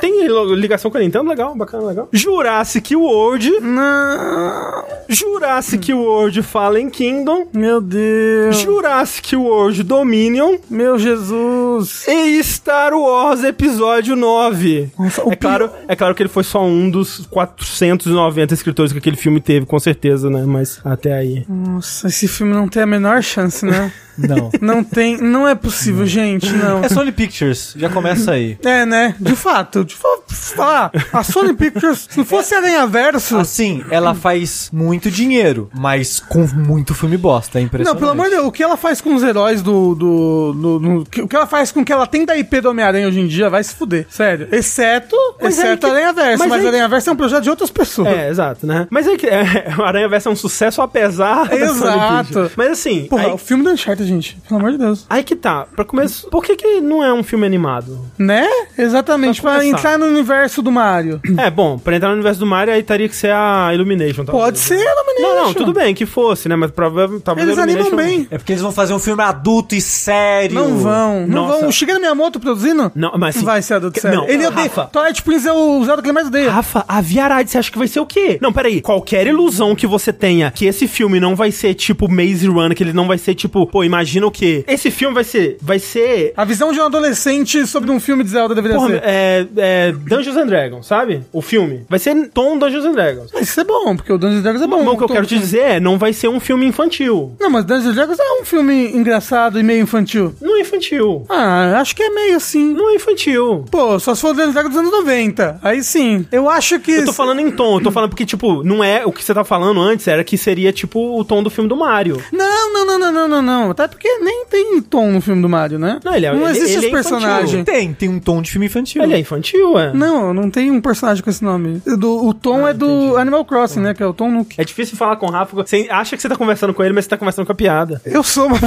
Tem 0.00 0.26
ligação 0.56 0.90
com 0.90 0.96
a 0.98 1.00
Nintendo, 1.00 1.28
legal, 1.28 1.54
bacana, 1.54 1.86
legal. 1.86 2.08
Jurassic 2.12 2.94
World. 2.96 3.50
Não. 3.60 4.84
Jurassic 5.08 5.92
World 5.92 6.42
Fallen 6.42 6.88
Kingdom, 6.90 7.46
Meu 7.52 7.80
Deus. 7.80 8.56
Jurassic 8.56 9.36
World 9.36 9.82
Dominion 9.82 10.56
Meu 10.70 10.98
Jesus. 10.98 12.06
e 12.08 12.42
Star 12.42 12.92
Wars 12.94 13.44
Episódio 13.44 14.16
9. 14.16 14.90
Nossa, 14.98 15.21
é, 15.30 15.36
claro, 15.36 15.70
é 15.86 15.94
claro 15.94 16.14
que 16.14 16.22
ele 16.22 16.28
foi 16.28 16.42
só 16.42 16.64
um 16.64 16.90
dos 16.90 17.26
490 17.26 18.54
escritores 18.54 18.92
que 18.92 18.98
aquele 18.98 19.16
filme 19.16 19.40
teve, 19.40 19.66
com 19.66 19.78
certeza, 19.78 20.30
né? 20.30 20.44
Mas 20.46 20.80
até 20.84 21.12
aí. 21.12 21.44
Nossa, 21.48 22.08
esse 22.08 22.26
filme 22.26 22.52
não 22.52 22.68
tem 22.68 22.82
a 22.82 22.86
menor 22.86 23.22
chance, 23.22 23.64
né? 23.64 23.92
Não. 24.16 24.50
Não 24.60 24.84
tem, 24.84 25.16
não 25.18 25.46
é 25.48 25.54
possível, 25.54 26.06
gente, 26.06 26.50
não. 26.52 26.84
É 26.84 26.88
Sony 26.88 27.10
Pictures, 27.12 27.74
já 27.76 27.88
começa 27.88 28.32
aí. 28.32 28.58
É, 28.64 28.84
né? 28.86 29.14
De 29.18 29.34
fato, 29.34 29.84
de 29.84 29.94
fa- 29.94 30.08
falar, 30.28 30.90
a 31.12 31.22
Sony 31.22 31.54
Pictures, 31.54 32.06
se 32.10 32.18
não 32.18 32.24
fosse 32.24 32.54
Aranha 32.54 32.86
Verso, 32.86 33.38
Assim, 33.38 33.82
ela 33.90 34.14
faz 34.14 34.68
muito 34.72 35.10
dinheiro, 35.10 35.70
mas 35.74 36.20
com 36.20 36.46
muito 36.46 36.94
filme 36.94 37.16
bosta, 37.16 37.58
é 37.58 37.60
Não, 37.60 37.66
impressionante. 37.66 37.98
pelo 37.98 38.10
amor 38.12 38.24
de 38.26 38.30
Deus, 38.32 38.46
o 38.46 38.52
que 38.52 38.62
ela 38.62 38.76
faz 38.76 39.00
com 39.00 39.14
os 39.14 39.22
heróis 39.22 39.62
do. 39.62 39.94
do, 39.94 40.52
do- 40.52 41.22
o 41.22 41.28
que 41.28 41.34
ela 41.36 41.46
faz 41.46 41.72
com 41.72 41.84
que 41.84 41.92
ela 41.92 42.06
tem 42.06 42.24
da 42.24 42.36
IP 42.36 42.60
do 42.60 42.70
Homem-Aranha 42.70 43.08
hoje 43.08 43.20
em 43.20 43.26
dia 43.26 43.48
vai 43.50 43.62
se 43.64 43.74
fuder. 43.74 44.06
Sério. 44.10 44.48
Exceto. 44.52 45.16
Mas 45.40 45.58
exceto 45.58 45.86
aí 45.86 45.92
que- 45.92 45.98
Aranha 45.98 46.12
Verso. 46.12 46.38
mas 46.38 46.48
Mas, 46.48 46.60
aí- 46.62 46.68
Aranha 46.68 46.88
Verso 46.88 47.10
é 47.10 47.12
um 47.12 47.16
projeto 47.16 47.42
de 47.42 47.50
outras 47.50 47.70
pessoas. 47.70 48.08
É, 48.08 48.28
exato, 48.28 48.66
né? 48.66 48.86
Mas 48.90 49.06
é 49.06 49.16
que 49.16 49.26
é, 49.26 49.72
o 49.78 49.82
Aranha 49.82 50.08
Verso 50.08 50.28
é 50.28 50.32
um 50.32 50.36
sucesso 50.36 50.80
apesar 50.82 51.48
da 51.48 51.56
Sony 51.56 51.62
Exato. 51.64 52.50
Mas 52.56 52.70
assim, 52.72 53.06
Porra, 53.08 53.26
aí, 53.26 53.32
o 53.32 53.38
filme 53.38 53.64
do 53.64 53.70
Uncharted, 53.70 54.01
gente. 54.04 54.36
Pelo 54.48 54.60
amor 54.60 54.72
de 54.72 54.78
Deus. 54.78 55.06
aí 55.08 55.22
que 55.22 55.36
tá. 55.36 55.66
Pra 55.74 55.84
começar, 55.84 56.28
por 56.28 56.44
que 56.44 56.56
que 56.56 56.80
não 56.80 57.02
é 57.02 57.12
um 57.12 57.22
filme 57.22 57.46
animado? 57.46 57.98
Né? 58.18 58.46
Exatamente. 58.76 59.40
Pra 59.40 59.52
Pra, 59.52 59.64
entrar 59.66 59.98
no 59.98 60.06
universo 60.06 60.62
do 60.62 60.70
Mario. 60.72 61.20
É, 61.38 61.50
bom, 61.50 61.78
pra 61.78 61.96
entrar 61.96 62.08
no 62.08 62.14
universo 62.14 62.38
do 62.40 62.46
Mario 62.46 62.72
aí 62.74 62.82
teria 62.82 63.08
que 63.08 63.16
ser 63.16 63.32
a 63.32 63.70
Illumination. 63.74 64.24
talvez. 64.24 64.44
Pode 64.44 64.58
ser 64.58 64.74
Illumination. 64.76 65.22
Não, 65.36 65.44
não, 65.46 65.54
tudo 65.54 65.72
bem 65.72 65.94
que 65.94 66.06
fosse, 66.06 66.48
né? 66.48 66.54
Mas 66.56 66.70
provavelmente 66.70 67.22
Eles 67.38 67.58
a 67.58 67.62
animam 67.62 67.96
bem. 67.96 68.28
É 68.30 68.38
porque 68.38 68.52
eles 68.52 68.62
vão 68.62 68.70
fazer 68.72 68.92
um 68.94 68.98
filme 68.98 69.22
adulto 69.22 69.74
e 69.74 69.80
sério. 69.80 70.54
Não 70.54 70.76
vão. 70.78 71.26
Não 71.26 71.46
Nossa. 71.46 71.60
vão. 71.60 71.68
O 71.68 71.72
Shigeru 71.72 72.00
Miyamoto 72.00 72.38
produzindo? 72.38 72.92
Não, 72.94 73.12
mas 73.18 73.36
assim, 73.36 73.44
vai 73.44 73.62
ser 73.62 73.74
adulto 73.74 74.00
sério. 74.00 74.18
não, 74.20 74.28
Ele 74.28 74.46
odeia. 74.46 74.62
Rafa. 74.68 74.84
Twilight 74.86 75.22
Prince 75.22 75.48
é 75.48 75.52
o 75.52 75.84
Zelda 75.84 76.00
que 76.02 76.08
ele 76.08 76.12
mais 76.14 76.26
odeia. 76.28 76.50
Rafa, 76.50 76.84
a 76.86 77.00
Viarade, 77.00 77.50
você 77.50 77.58
acha 77.58 77.70
que 77.72 77.78
vai 77.78 77.88
ser 77.88 78.00
o 78.00 78.06
quê? 78.06 78.38
Não, 78.40 78.52
peraí. 78.52 78.80
Qualquer 78.80 79.26
ilusão 79.26 79.74
que 79.74 79.86
você 79.86 80.12
tenha 80.12 80.50
que 80.50 80.66
esse 80.66 80.86
filme 80.86 81.18
não 81.18 81.34
vai 81.34 81.50
ser 81.50 81.74
tipo 81.74 82.08
Maze 82.10 82.46
Runner, 82.46 82.76
que 82.76 82.82
ele 82.82 82.92
não 82.92 83.06
vai 83.08 83.18
ser 83.18 83.34
tipo, 83.34 83.66
pô, 83.66 83.82
imagina 83.92 84.26
o 84.26 84.30
quê? 84.30 84.64
Esse 84.66 84.90
filme 84.90 85.14
vai 85.14 85.24
ser. 85.24 85.58
Vai 85.60 85.78
ser. 85.78 86.32
A 86.36 86.44
visão 86.44 86.72
de 86.72 86.80
um 86.80 86.84
adolescente 86.84 87.66
sobre 87.66 87.90
um 87.90 88.00
filme 88.00 88.24
de 88.24 88.30
Zelda 88.30 88.54
deveria 88.54 88.76
Porra, 88.78 88.88
ser. 88.94 89.02
é, 89.04 89.46
é 89.56 89.92
Dungeons 89.92 90.36
and 90.36 90.46
Dragons, 90.46 90.86
sabe? 90.86 91.22
O 91.32 91.42
filme. 91.42 91.84
Vai 91.88 91.98
ser 91.98 92.14
tom 92.32 92.58
Dungeons 92.58 92.84
and 92.84 92.92
Dragons. 92.92 93.30
Mas 93.32 93.48
isso 93.48 93.60
é 93.60 93.64
bom, 93.64 93.94
porque 93.96 94.12
o 94.12 94.18
Dungeons 94.18 94.42
Dragons 94.42 94.62
é 94.62 94.66
bom. 94.66 94.82
Mas 94.82 94.94
o 94.94 94.96
que 94.96 95.04
eu 95.04 95.08
Tô- 95.08 95.14
quero 95.14 95.26
te 95.26 95.38
dizer 95.38 95.60
é, 95.60 95.80
não 95.80 95.98
vai 95.98 96.12
ser 96.12 96.28
um 96.28 96.40
filme 96.40 96.66
infantil. 96.66 97.36
Não, 97.38 97.50
mas 97.50 97.64
Dungeons 97.64 97.94
Dragons 97.94 98.18
é 98.18 98.40
um 98.40 98.44
filme 98.44 98.92
engraçado 98.92 99.58
e 99.60 99.62
meio 99.62 99.82
infantil. 99.82 100.34
Não 100.40 100.56
é 100.56 100.60
infantil. 100.60 101.26
Ah, 101.28 101.78
acho 101.80 101.94
que 101.94 102.02
é 102.02 102.10
meio 102.10 102.36
assim. 102.36 102.72
Não 102.72 102.90
é 102.90 102.94
infantil. 102.94 103.64
Pô, 103.70 103.98
só 103.98 104.14
se 104.14 104.20
for 104.20 104.30
o 104.30 104.32
Dungeons 104.34 104.54
Dragons 104.54 104.72
dos 104.74 104.80
anos 104.80 104.92
90. 104.92 105.58
Aí 105.62 105.82
sim. 105.82 106.26
Eu 106.32 106.48
acho 106.48 106.78
que. 106.80 106.92
Eu 106.92 107.04
tô 107.06 107.12
falando 107.12 107.40
em 107.40 107.50
tom, 107.50 107.78
eu 107.78 107.82
tô 107.82 107.90
falando 107.90 108.10
porque, 108.10 108.24
tipo, 108.26 108.62
não 108.62 108.82
é. 108.82 109.04
O 109.04 109.12
que 109.12 109.22
você 109.22 109.34
tá 109.34 109.44
falando 109.44 109.80
antes 109.80 110.06
era 110.08 110.24
que 110.24 110.38
seria, 110.38 110.72
tipo, 110.72 111.18
o 111.18 111.24
tom 111.24 111.42
do 111.42 111.50
filme 111.50 111.68
do 111.68 111.76
Mario. 111.76 112.22
Não, 112.32 112.72
não, 112.72 112.86
não, 112.86 112.98
não, 112.98 113.12
não, 113.12 113.28
não, 113.28 113.42
não. 113.42 113.74
Até 113.82 113.88
porque 113.88 114.08
nem 114.18 114.44
tem 114.46 114.80
tom 114.82 115.10
no 115.10 115.20
filme 115.20 115.40
do 115.42 115.48
Mario, 115.48 115.78
né? 115.78 115.98
Não, 116.04 116.14
ele 116.14 116.26
é- 116.26 116.32
Não 116.32 116.40
ele- 116.48 116.50
existe 116.58 116.70
ele 116.72 116.78
esse 116.78 116.86
é 116.86 116.90
personagem. 116.90 117.64
Tem, 117.64 117.92
tem 117.92 118.08
um 118.08 118.18
tom 118.20 118.40
de 118.42 118.50
filme 118.50 118.66
infantil. 118.66 119.02
Ele 119.02 119.14
é 119.14 119.18
infantil, 119.18 119.78
é. 119.78 119.92
Não, 119.92 120.32
não 120.32 120.50
tem 120.50 120.70
um 120.70 120.80
personagem 120.80 121.22
com 121.22 121.30
esse 121.30 121.42
nome. 121.42 121.82
Do, 121.98 122.26
o 122.26 122.32
Tom 122.34 122.66
é 122.68 122.72
do 122.72 123.16
Animal 123.16 123.44
Crossing, 123.44 123.80
né? 123.80 123.94
Que 123.94 124.02
é 124.02 124.06
o 124.06 124.12
Tom 124.14 124.30
Nook. 124.30 124.54
É 124.58 124.64
difícil 124.64 124.96
falar 124.96 125.16
com 125.16 125.26
o 125.26 125.30
Rafa. 125.30 125.56
Você 125.56 125.86
acha 125.90 126.14
que 126.16 126.22
você 126.22 126.28
tá 126.28 126.36
conversando 126.36 126.72
com 126.74 126.82
ele, 126.84 126.94
mas 126.94 127.04
você 127.04 127.10
tá 127.10 127.16
conversando 127.16 127.46
com 127.46 127.52
a 127.52 127.54
piada. 127.54 128.00
Eu 128.04 128.22
sou 128.22 128.46
uma. 128.46 128.58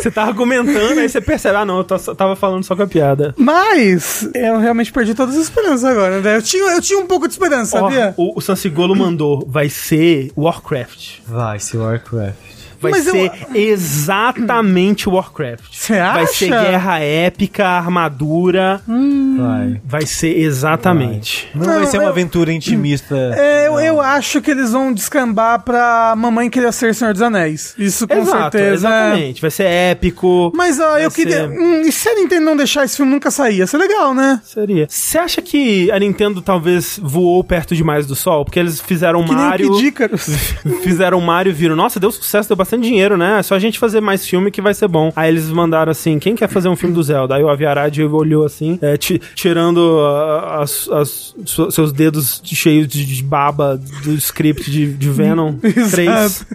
Você 0.00 0.10
tá 0.10 0.24
argumentando, 0.24 0.98
aí 0.98 1.08
você 1.08 1.20
percebe, 1.20 1.56
ah, 1.56 1.64
não, 1.64 1.78
eu 1.78 1.84
tô- 1.84 1.96
tava 2.16 2.34
falando 2.34 2.64
só 2.64 2.74
com 2.74 2.82
a 2.82 2.86
piada. 2.86 3.32
Mas 3.38 4.28
eu 4.34 4.58
realmente 4.58 4.92
perdi 4.92 5.14
todas 5.14 5.36
as 5.36 5.42
esperanças 5.44 5.84
agora, 5.84 6.20
né? 6.20 6.36
Eu 6.36 6.42
tinha, 6.42 6.72
eu 6.72 6.80
tinha 6.80 6.98
um 6.98 7.06
pouco 7.06 7.28
de 7.28 7.34
esperança, 7.34 7.76
Ó, 7.80 7.82
sabia? 7.88 8.12
o, 8.16 8.36
o 8.36 8.40
Sansigolo 8.40 8.96
mandou, 8.96 9.46
vai 9.46 9.68
ser 9.68 10.32
Warcraft. 10.36 11.20
Vai 11.28 11.60
ser 11.60 11.76
Warcraft. 11.78 12.34
Vai 12.80 12.92
Mas 12.92 13.06
eu- 13.06 13.12
ser 13.12 13.30
exatamente 13.54 15.08
Warcraft. 15.08 15.64
Você 15.72 15.92
Vai 15.98 16.22
acha? 16.22 16.32
ser 16.32 16.48
guerra 16.48 16.98
épica, 17.00 17.66
armadura. 17.66 18.80
Vai. 18.86 19.80
Vai 19.84 20.06
ser 20.06 20.38
exatamente. 20.38 21.48
Não, 21.54 21.66
Não, 21.66 21.74
vai 21.74 21.86
ser 21.86 21.98
uma 21.98 22.04
eu- 22.04 22.08
aventura 22.08 22.52
intimista. 22.52 23.14
É, 23.36 23.66
eu, 23.68 23.78
eu 23.80 24.00
acho 24.00 24.40
que 24.40 24.50
eles 24.50 24.72
vão 24.72 24.92
descambar 24.92 25.60
pra 25.62 26.14
mamãe 26.16 26.48
querer 26.48 26.72
ser 26.72 26.94
Senhor 26.94 27.12
dos 27.12 27.22
Anéis. 27.22 27.74
Isso 27.78 28.06
com 28.06 28.14
Exato, 28.18 28.56
certeza. 28.56 28.64
é. 28.64 28.74
exatamente. 28.74 29.40
Vai 29.42 29.50
ser 29.50 29.64
épico. 29.64 30.52
Mas 30.54 30.78
ó, 30.80 30.96
eu 30.98 31.10
Vai 31.10 31.16
queria. 31.16 31.48
ser- 31.48 31.50
Hum, 31.50 31.82
e 31.82 31.92
se 31.92 32.08
a 32.08 32.14
Nintendo 32.14 32.44
não 32.46 32.56
deixar 32.56 32.84
esse 32.84 32.96
filme 32.96 33.12
nunca 33.12 33.30
sair? 33.30 33.56
Ia 33.58 33.66
ser 33.66 33.78
legal, 33.78 34.14
né? 34.14 34.40
Seria. 34.44 34.86
Você 34.88 35.18
acha 35.18 35.42
que 35.42 35.90
a 35.90 35.98
Nintendo 35.98 36.40
talvez 36.40 36.98
voou 37.02 37.42
perto 37.44 37.74
demais 37.74 38.06
do 38.06 38.14
sol? 38.14 38.44
Porque 38.44 38.58
eles 38.58 38.80
fizeram 38.80 39.24
Que 39.24 39.32
Mario. 39.32 39.70
nem 39.70 39.90
Kid 39.90 40.08
fizeram 40.82 41.20
Mario 41.20 41.50
e 41.50 41.52
viram, 41.52 41.74
nossa, 41.76 41.98
deu 41.98 42.10
sucesso, 42.10 42.48
deu 42.48 42.56
bastante 42.56 42.69
dinheiro, 42.78 43.16
né? 43.16 43.38
É 43.38 43.42
só 43.42 43.54
a 43.54 43.58
gente 43.58 43.78
fazer 43.78 44.00
mais 44.00 44.24
filme 44.26 44.50
que 44.50 44.60
vai 44.60 44.74
ser 44.74 44.88
bom. 44.88 45.12
Aí 45.16 45.28
eles 45.30 45.48
mandaram 45.50 45.90
assim, 45.90 46.18
quem 46.18 46.34
quer 46.34 46.48
fazer 46.48 46.68
um 46.68 46.76
filme 46.76 46.94
do 46.94 47.02
Zelda? 47.02 47.34
Aí 47.36 47.42
o 47.42 47.48
Aviarad 47.48 47.96
olhou 48.02 48.44
assim, 48.44 48.78
é, 48.82 48.96
ti- 48.96 49.20
tirando 49.34 49.98
ah, 50.00 50.60
as- 50.62 50.88
as- 50.88 51.34
su- 51.44 51.70
seus 51.70 51.92
dedos 51.92 52.40
cheios 52.44 52.86
de, 52.88 53.04
de 53.04 53.22
baba 53.22 53.80
do 54.04 54.12
script 54.14 54.70
de, 54.70 54.92
de 54.92 55.08
Venom 55.10 55.54
3. 55.90 56.46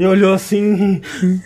e 0.00 0.06
olhou 0.06 0.32
assim, 0.34 1.00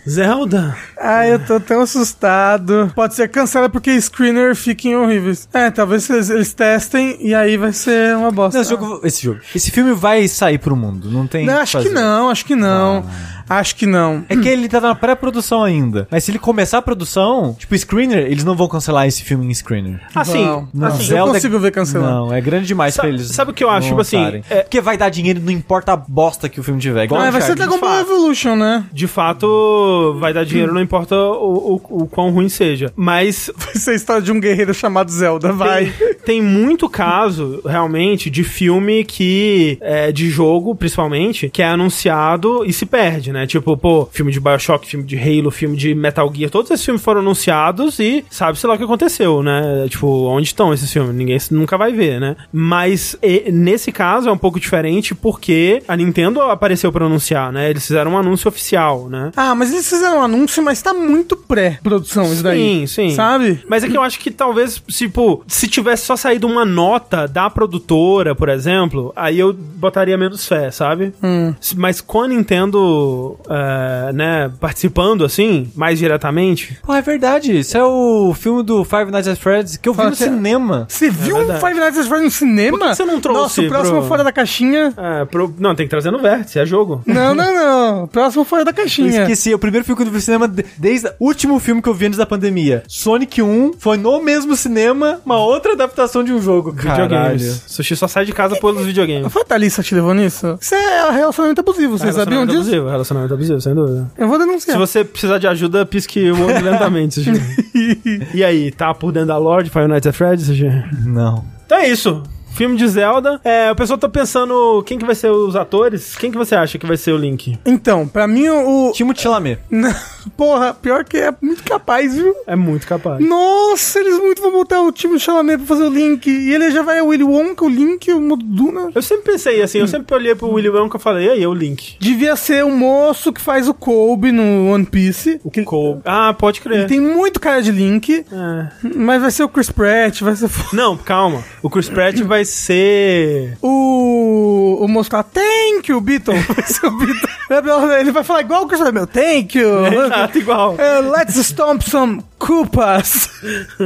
Zelda? 0.07 0.75
Ai, 0.99 1.33
eu 1.33 1.39
tô 1.45 1.59
tão 1.59 1.81
assustado. 1.81 2.91
Pode 2.95 3.15
ser 3.15 3.27
cancela 3.29 3.69
porque 3.69 3.99
screener 4.01 4.55
fiquem 4.55 4.95
horríveis. 4.95 5.47
É, 5.53 5.69
talvez 5.69 6.09
eles, 6.09 6.29
eles 6.29 6.53
testem 6.53 7.17
e 7.19 7.33
aí 7.33 7.57
vai 7.57 7.73
ser 7.73 8.15
uma 8.15 8.31
bosta. 8.31 8.57
Não, 8.57 8.61
esse 8.61 8.69
jogo, 8.71 9.01
esse 9.03 9.23
jogo. 9.23 9.39
Esse 9.55 9.71
filme 9.71 9.93
vai 9.93 10.27
sair 10.27 10.57
pro 10.57 10.75
mundo, 10.75 11.09
não 11.11 11.27
tem. 11.27 11.45
Não, 11.45 11.57
acho 11.57 11.77
que 11.77 11.83
fazer. 11.85 11.95
não, 11.95 12.29
acho 12.29 12.45
que 12.45 12.55
não. 12.55 13.05
Acho 13.49 13.75
que 13.75 13.85
não. 13.85 14.23
É 14.29 14.35
que 14.35 14.47
ele 14.47 14.67
tá 14.67 14.79
na 14.81 14.93
pré-produção 14.95 15.63
ainda. 15.63 16.07
Mas 16.11 16.23
se 16.23 16.31
ele 16.31 16.39
começar 16.39 16.77
a 16.79 16.81
produção, 16.81 17.55
tipo 17.57 17.77
screener, 17.77 18.25
eles 18.31 18.43
não 18.43 18.55
vão 18.55 18.67
cancelar 18.67 19.07
esse 19.07 19.23
filme 19.23 19.45
em 19.45 19.53
screener. 19.53 19.99
Assim, 20.15 20.43
Não, 20.45 20.67
Não, 20.73 20.87
assim, 20.87 21.13
eu 21.15 21.27
consigo 21.27 21.59
ver 21.59 21.71
cancelar. 21.71 22.09
Não, 22.09 22.33
é 22.33 22.41
grande 22.41 22.67
demais 22.67 22.93
Sa- 22.93 23.01
pra 23.03 23.09
eles. 23.09 23.27
sabe 23.27 23.51
o 23.51 23.53
que 23.53 23.63
eu 23.63 23.69
acho? 23.69 23.87
Tipo 23.89 24.01
assim, 24.01 24.41
é- 24.49 24.61
Porque 24.63 24.81
vai 24.81 24.97
dar 24.97 25.09
dinheiro, 25.09 25.39
não 25.41 25.51
importa 25.51 25.93
a 25.93 25.95
bosta 25.95 26.49
que 26.49 26.59
o 26.59 26.63
filme 26.63 26.79
tiver. 26.79 27.03
Igual 27.05 27.21
Ah, 27.21 27.31
vai 27.31 27.41
ser 27.41 27.55
Dragon 27.55 27.79
Ball. 27.79 27.99
Evolution, 27.99 28.55
né? 28.55 28.83
de 28.91 29.07
fato, 29.07 30.15
vai 30.19 30.33
dar 30.33 30.45
dinheiro, 30.45 30.73
não 30.73 30.81
importa 30.81 31.15
o, 31.15 31.75
o, 31.89 32.03
o 32.03 32.07
quão 32.07 32.31
ruim 32.31 32.49
seja. 32.49 32.91
Mas 32.95 33.49
Vai 33.57 33.75
ser 33.75 33.91
a 33.91 33.95
história 33.95 34.21
de 34.21 34.31
um 34.31 34.39
guerreiro 34.39 34.73
chamado 34.73 35.11
Zelda, 35.11 35.51
vai. 35.51 35.85
Tem, 35.87 36.13
tem 36.25 36.41
muito 36.41 36.89
caso, 36.89 37.61
realmente, 37.65 38.29
de 38.29 38.43
filme 38.43 39.03
que. 39.03 39.77
É, 39.81 40.11
de 40.11 40.29
jogo, 40.29 40.73
principalmente, 40.75 41.49
que 41.49 41.61
é 41.61 41.67
anunciado 41.67 42.63
e 42.65 42.71
se 42.73 42.85
perde, 42.85 43.31
né? 43.31 43.36
Né? 43.37 43.45
Tipo, 43.45 43.77
pô, 43.77 44.09
filme 44.11 44.31
de 44.31 44.39
Bioshock, 44.39 44.87
filme 44.87 45.05
de 45.05 45.17
Halo, 45.17 45.51
filme 45.51 45.77
de 45.77 45.93
Metal 45.93 46.31
Gear, 46.33 46.49
todos 46.49 46.71
esses 46.71 46.83
filmes 46.83 47.03
foram 47.03 47.21
anunciados 47.21 47.99
e 47.99 48.25
sabe-se 48.29 48.65
lá 48.65 48.73
o 48.73 48.77
que 48.77 48.83
aconteceu, 48.83 49.43
né? 49.43 49.87
Tipo, 49.89 50.07
onde 50.27 50.47
estão 50.47 50.73
esses 50.73 50.91
filmes? 50.91 51.15
Ninguém 51.15 51.37
nunca 51.51 51.77
vai 51.77 51.91
ver, 51.91 52.19
né? 52.19 52.35
Mas 52.51 53.15
e, 53.21 53.51
nesse 53.51 53.91
caso 53.91 54.29
é 54.29 54.31
um 54.31 54.37
pouco 54.37 54.59
diferente 54.59 55.13
porque 55.13 55.83
a 55.87 55.95
Nintendo 55.95 56.41
apareceu 56.41 56.91
pra 56.91 57.05
anunciar, 57.05 57.51
né? 57.51 57.69
Eles 57.69 57.85
fizeram 57.85 58.11
um 58.11 58.17
anúncio 58.17 58.47
oficial, 58.47 59.07
né? 59.09 59.31
Ah, 59.35 59.53
mas 59.53 59.71
eles 59.71 59.87
fizeram 59.87 60.17
um 60.17 60.21
anúncio, 60.23 60.63
mas 60.63 60.81
tá 60.81 60.93
muito 60.93 61.35
pré-produção 61.35 62.31
isso 62.33 62.43
daí. 62.43 62.59
Sim, 62.59 62.87
sim. 62.87 63.09
Sabe? 63.11 63.63
Mas 63.67 63.83
é 63.83 63.87
que 63.87 63.97
eu 63.97 64.01
acho 64.01 64.19
que 64.19 64.31
talvez, 64.31 64.81
tipo, 64.87 65.43
se 65.47 65.67
tivesse 65.67 66.05
só 66.05 66.15
saído 66.15 66.47
uma 66.47 66.65
nota 66.65 67.27
da 67.27 67.49
produtora, 67.49 68.33
por 68.33 68.49
exemplo, 68.49 69.13
aí 69.15 69.39
eu 69.39 69.53
botaria 69.53 70.17
menos 70.17 70.47
fé, 70.47 70.71
sabe? 70.71 71.13
Hum. 71.21 71.53
Mas 71.75 72.01
com 72.01 72.21
a 72.21 72.27
Nintendo, 72.27 73.26
é, 73.49 74.13
né, 74.13 74.51
participando 74.59 75.23
assim, 75.25 75.71
mais 75.75 75.99
diretamente. 75.99 76.77
Pô, 76.85 76.93
é 76.93 77.01
verdade. 77.01 77.57
Isso 77.59 77.77
é 77.77 77.83
o 77.83 78.33
filme 78.33 78.63
do 78.63 78.83
Five 78.83 79.11
Nights 79.11 79.27
at 79.27 79.37
Freddy's 79.37 79.77
que 79.77 79.89
eu 79.89 79.93
vi 79.93 79.97
Fala 79.97 80.09
no 80.11 80.15
que- 80.15 80.23
cinema. 80.23 80.85
Você 80.87 81.09
viu 81.09 81.35
um 81.35 81.39
verdade. 81.39 81.59
Five 81.59 81.79
Nights 81.79 81.99
at 81.99 82.05
Freddy's 82.07 82.25
no 82.25 82.31
cinema? 82.31 82.77
Por 82.77 82.87
que 82.89 82.95
você 82.95 83.05
não 83.05 83.19
trouxe 83.19 83.41
Nossa, 83.41 83.61
o 83.61 83.67
próximo 83.67 83.99
pro- 83.99 84.07
fora 84.07 84.23
da 84.23 84.31
caixinha. 84.31 84.93
É, 84.97 85.25
pro- 85.25 85.53
não, 85.57 85.75
tem 85.75 85.85
que 85.85 85.89
trazer 85.89 86.11
no 86.11 86.19
vértice, 86.19 86.59
é 86.59 86.65
jogo. 86.65 87.01
Não, 87.05 87.33
não, 87.35 87.53
não. 87.53 88.03
O 88.03 88.07
próximo 88.07 88.43
fora 88.43 88.63
da 88.63 88.71
Eu 88.71 88.75
caixinha. 88.75 89.21
esqueci, 89.21 89.51
é 89.51 89.55
o 89.55 89.59
primeiro 89.59 89.85
filme 89.85 89.97
que 89.97 90.03
eu 90.07 90.11
vi 90.11 90.15
no 90.17 90.21
cinema 90.21 90.47
de- 90.47 90.65
desde 90.77 91.07
o 91.19 91.25
último 91.27 91.59
filme 91.59 91.81
que 91.81 91.89
eu 91.89 91.93
vi 91.93 92.05
antes 92.05 92.17
da 92.17 92.25
pandemia. 92.25 92.83
Sonic 92.87 93.41
1 93.41 93.73
foi 93.77 93.97
no 93.97 94.21
mesmo 94.21 94.55
cinema, 94.55 95.19
uma 95.25 95.37
outra 95.37 95.73
adaptação 95.73 96.23
de 96.23 96.31
um 96.31 96.41
jogo. 96.41 96.73
Caralho. 96.73 97.03
Videogames. 97.03 97.63
Sushi 97.67 97.95
só 97.95 98.07
sai 98.07 98.25
de 98.25 98.33
casa 98.33 98.55
pelos 98.55 98.85
videogames. 98.85 99.31
Foi 99.31 99.41
a 99.41 99.45
Thalissa 99.45 99.81
que 99.81 99.89
te 99.89 99.95
levou 99.95 100.13
nisso? 100.13 100.57
Isso 100.61 100.75
é 100.75 101.11
relacionamento 101.11 101.61
abusivo, 101.61 101.97
vocês 101.97 102.15
sabiam 102.15 102.45
disso? 102.45 102.59
abusivo, 102.59 102.89
relacionamento 102.89 103.07
abusivo, 103.25 103.59
sem 103.61 103.73
dúvida. 103.75 104.09
Eu 104.17 104.27
vou 104.27 104.39
Se 104.39 104.45
denunciar. 104.45 104.77
você 104.77 105.03
precisar 105.03 105.37
de 105.37 105.47
ajuda, 105.47 105.85
pisque 105.85 106.29
o 106.31 106.45
olho 106.45 106.63
lentamente, 106.63 107.15
Sushi. 107.15 107.31
E 108.33 108.43
aí, 108.43 108.71
tá 108.71 108.93
por 108.93 109.11
dentro 109.11 109.27
da 109.29 109.37
Lorde, 109.37 109.69
Five 109.69 109.87
Nights 109.87 110.07
at 110.07 110.15
Freddy's, 110.15 110.47
Sushi? 110.47 110.69
Não. 111.05 111.43
Então 111.65 111.77
é 111.77 111.89
isso. 111.89 112.23
Filme 112.57 112.75
de 112.75 112.87
Zelda. 112.87 113.39
É, 113.43 113.71
o 113.71 113.75
pessoal 113.75 113.99
tá 113.99 114.09
pensando 114.09 114.81
quem 114.83 114.97
que 114.97 115.05
vai 115.05 115.13
ser 115.13 115.29
os 115.29 115.55
atores. 115.55 116.15
Quem 116.15 116.31
que 116.31 116.37
você 116.37 116.55
acha 116.55 116.79
que 116.79 116.87
vai 116.87 116.97
ser 116.97 117.11
o 117.11 117.17
Link? 117.17 117.57
Então, 117.65 118.07
pra 118.07 118.27
mim 118.27 118.49
o... 118.49 118.91
Timothée 118.93 119.21
Chalamet. 119.23 119.59
Não, 119.69 119.93
Porra, 120.35 120.73
pior 120.73 121.03
que 121.05 121.17
é 121.17 121.33
muito 121.41 121.63
capaz, 121.63 122.15
viu? 122.15 122.33
É 122.47 122.55
muito 122.55 122.85
capaz. 122.87 123.23
Nossa, 123.25 123.99
eles 123.99 124.17
muito 124.19 124.41
vão 124.41 124.51
botar 124.51 124.81
o 124.81 124.91
time 124.91 125.13
do 125.13 125.19
Chalamet 125.19 125.57
pra 125.59 125.67
fazer 125.67 125.83
o 125.83 125.89
Link. 125.89 126.27
E 126.29 126.53
ele 126.53 126.71
já 126.71 126.81
vai 126.81 126.99
o 127.01 127.07
Willy 127.07 127.23
Wonka, 127.23 127.63
o 127.63 127.69
Link, 127.69 128.11
o 128.11 128.19
Moduna. 128.19 128.89
Eu 128.93 129.01
sempre 129.01 129.31
pensei 129.31 129.61
assim, 129.61 129.77
eu 129.79 129.87
sempre 129.87 130.13
olhei 130.15 130.33
pro 130.35 130.51
Willy 130.51 130.69
Wonka 130.69 130.97
e 130.97 131.01
falei, 131.01 131.27
e 131.27 131.29
aí, 131.29 131.43
é 131.43 131.47
o 131.47 131.53
Link. 131.53 131.95
Devia 131.99 132.35
ser 132.35 132.65
o 132.65 132.71
moço 132.71 133.31
que 133.31 133.39
faz 133.39 133.67
o 133.67 133.73
Kobe 133.73 134.31
no 134.31 134.71
One 134.71 134.85
Piece. 134.85 135.39
O 135.43 135.51
Cole. 135.63 136.01
Ah, 136.03 136.33
pode 136.33 136.59
crer. 136.61 136.79
Ele 136.79 136.87
tem 136.87 136.99
muito 136.99 137.39
cara 137.39 137.61
de 137.61 137.71
Link, 137.71 138.25
É. 138.31 138.67
mas 138.95 139.21
vai 139.21 139.31
ser 139.31 139.43
o 139.43 139.49
Chris 139.49 139.69
Pratt, 139.69 140.21
vai 140.21 140.35
ser 140.35 140.49
Não, 140.73 140.97
calma. 140.97 141.43
O 141.61 141.69
Chris 141.69 141.87
Pratt 141.89 142.19
vai 142.21 142.43
ser... 142.47 143.57
o, 143.61 144.85
o 144.85 145.03
fala, 145.03 145.23
thank 145.23 145.89
you, 145.89 146.01
Beatle. 146.01 146.39
Vai 146.55 146.65
ser 146.65 146.85
o 146.87 146.91
Beatle. 146.91 147.91
Ele 147.99 148.11
vai 148.11 148.23
falar 148.23 148.41
igual 148.41 148.63
o 148.63 148.67
Chris 148.67 148.79
Pratt, 148.79 148.93
meu, 148.93 149.07
thank 149.07 149.57
you. 149.57 149.85
Exato, 149.85 150.37
igual. 150.37 150.75
É, 150.77 150.99
let's 150.99 151.35
stomp 151.35 151.81
some 151.81 152.21
Koopas. 152.37 153.29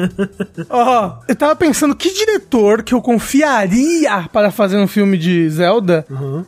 Ó, 0.69 1.17
eu 1.27 1.35
tava 1.35 1.55
pensando 1.55 1.95
que 1.95 2.11
diretor 2.11 2.83
que 2.83 2.93
eu 2.93 3.01
confiaria 3.01 4.27
para 4.31 4.51
fazer 4.51 4.77
um 4.77 4.87
filme 4.87 5.17
de 5.17 5.49
Zelda. 5.49 6.05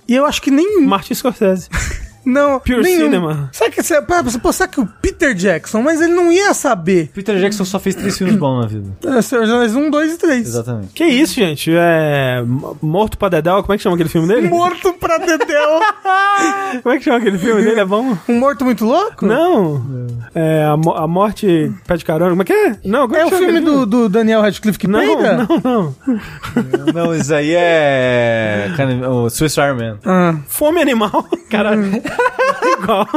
E 0.07 0.15
eu 0.15 0.25
acho 0.25 0.41
que 0.41 0.51
nenhum. 0.51 0.85
Martin 0.85 1.13
Scorsese. 1.13 1.69
Não, 2.25 2.59
Pure 2.59 2.81
nenhum. 2.81 3.05
Cinema. 3.05 3.49
Sabe 3.51 3.71
que 3.71 3.83
você, 3.83 3.99
você 4.01 4.39
pensar 4.39 4.67
que 4.67 4.79
o 4.79 4.85
Peter 5.01 5.33
Jackson, 5.33 5.81
mas 5.81 5.99
ele 6.01 6.13
não 6.13 6.31
ia 6.31 6.53
saber. 6.53 7.09
Peter 7.13 7.37
Jackson 7.37 7.65
só 7.65 7.79
fez 7.79 7.95
três 7.95 8.17
filmes 8.17 8.35
bons 8.35 8.61
na 8.61 8.67
vida. 8.67 8.89
É, 9.17 9.21
Senhor 9.21 9.43
Anéis 9.43 9.75
1, 9.75 9.89
2 9.89 10.13
e 10.13 10.17
3. 10.17 10.47
Exatamente. 10.47 10.93
Que 10.93 11.05
isso, 11.05 11.33
gente? 11.35 11.71
É... 11.73 12.43
Morto 12.81 13.17
pra 13.17 13.29
Dedel, 13.29 13.61
como 13.61 13.73
é 13.73 13.77
que 13.77 13.83
chama 13.83 13.95
aquele 13.95 14.09
filme 14.09 14.27
dele? 14.27 14.47
Morto 14.47 14.93
pra 14.93 15.17
Dedéu. 15.17 15.79
Como 16.81 16.95
é 16.95 16.97
que 16.97 17.03
chama 17.03 17.17
aquele 17.17 17.37
filme 17.37 17.61
dele? 17.61 17.79
É 17.81 17.85
bom? 17.85 18.17
um 18.27 18.39
morto 18.39 18.65
muito 18.65 18.83
louco? 18.83 19.25
Não. 19.27 20.07
É, 20.33 20.63
a, 20.65 20.75
mo- 20.75 20.95
a 20.95 21.07
morte 21.07 21.71
pé 21.85 21.95
de 21.95 22.03
carona. 22.03 22.31
Como 22.31 22.41
é 22.41 22.45
que 22.45 22.51
é? 22.53 22.75
Não, 22.83 23.01
como 23.07 23.15
É 23.15 23.19
que 23.19 23.25
o 23.27 23.29
chama 23.29 23.43
filme 23.45 23.59
do, 23.61 23.85
do 23.85 24.09
Daniel 24.09 24.41
Radcliffe 24.41 24.79
que 24.79 24.87
Não, 24.87 24.99
peida? 24.99 25.47
não, 25.47 25.61
não. 25.63 25.95
Não, 26.93 27.15
isso 27.15 27.33
aí 27.33 27.53
é. 27.55 28.69
O 29.09 29.29
Swiss 29.29 29.57
Army 29.59 29.81
Man. 29.83 29.97
Ah. 30.05 30.35
Fome 30.47 30.81
animal. 30.81 31.27
Caralho. 31.49 31.83
Igual. 32.81 33.07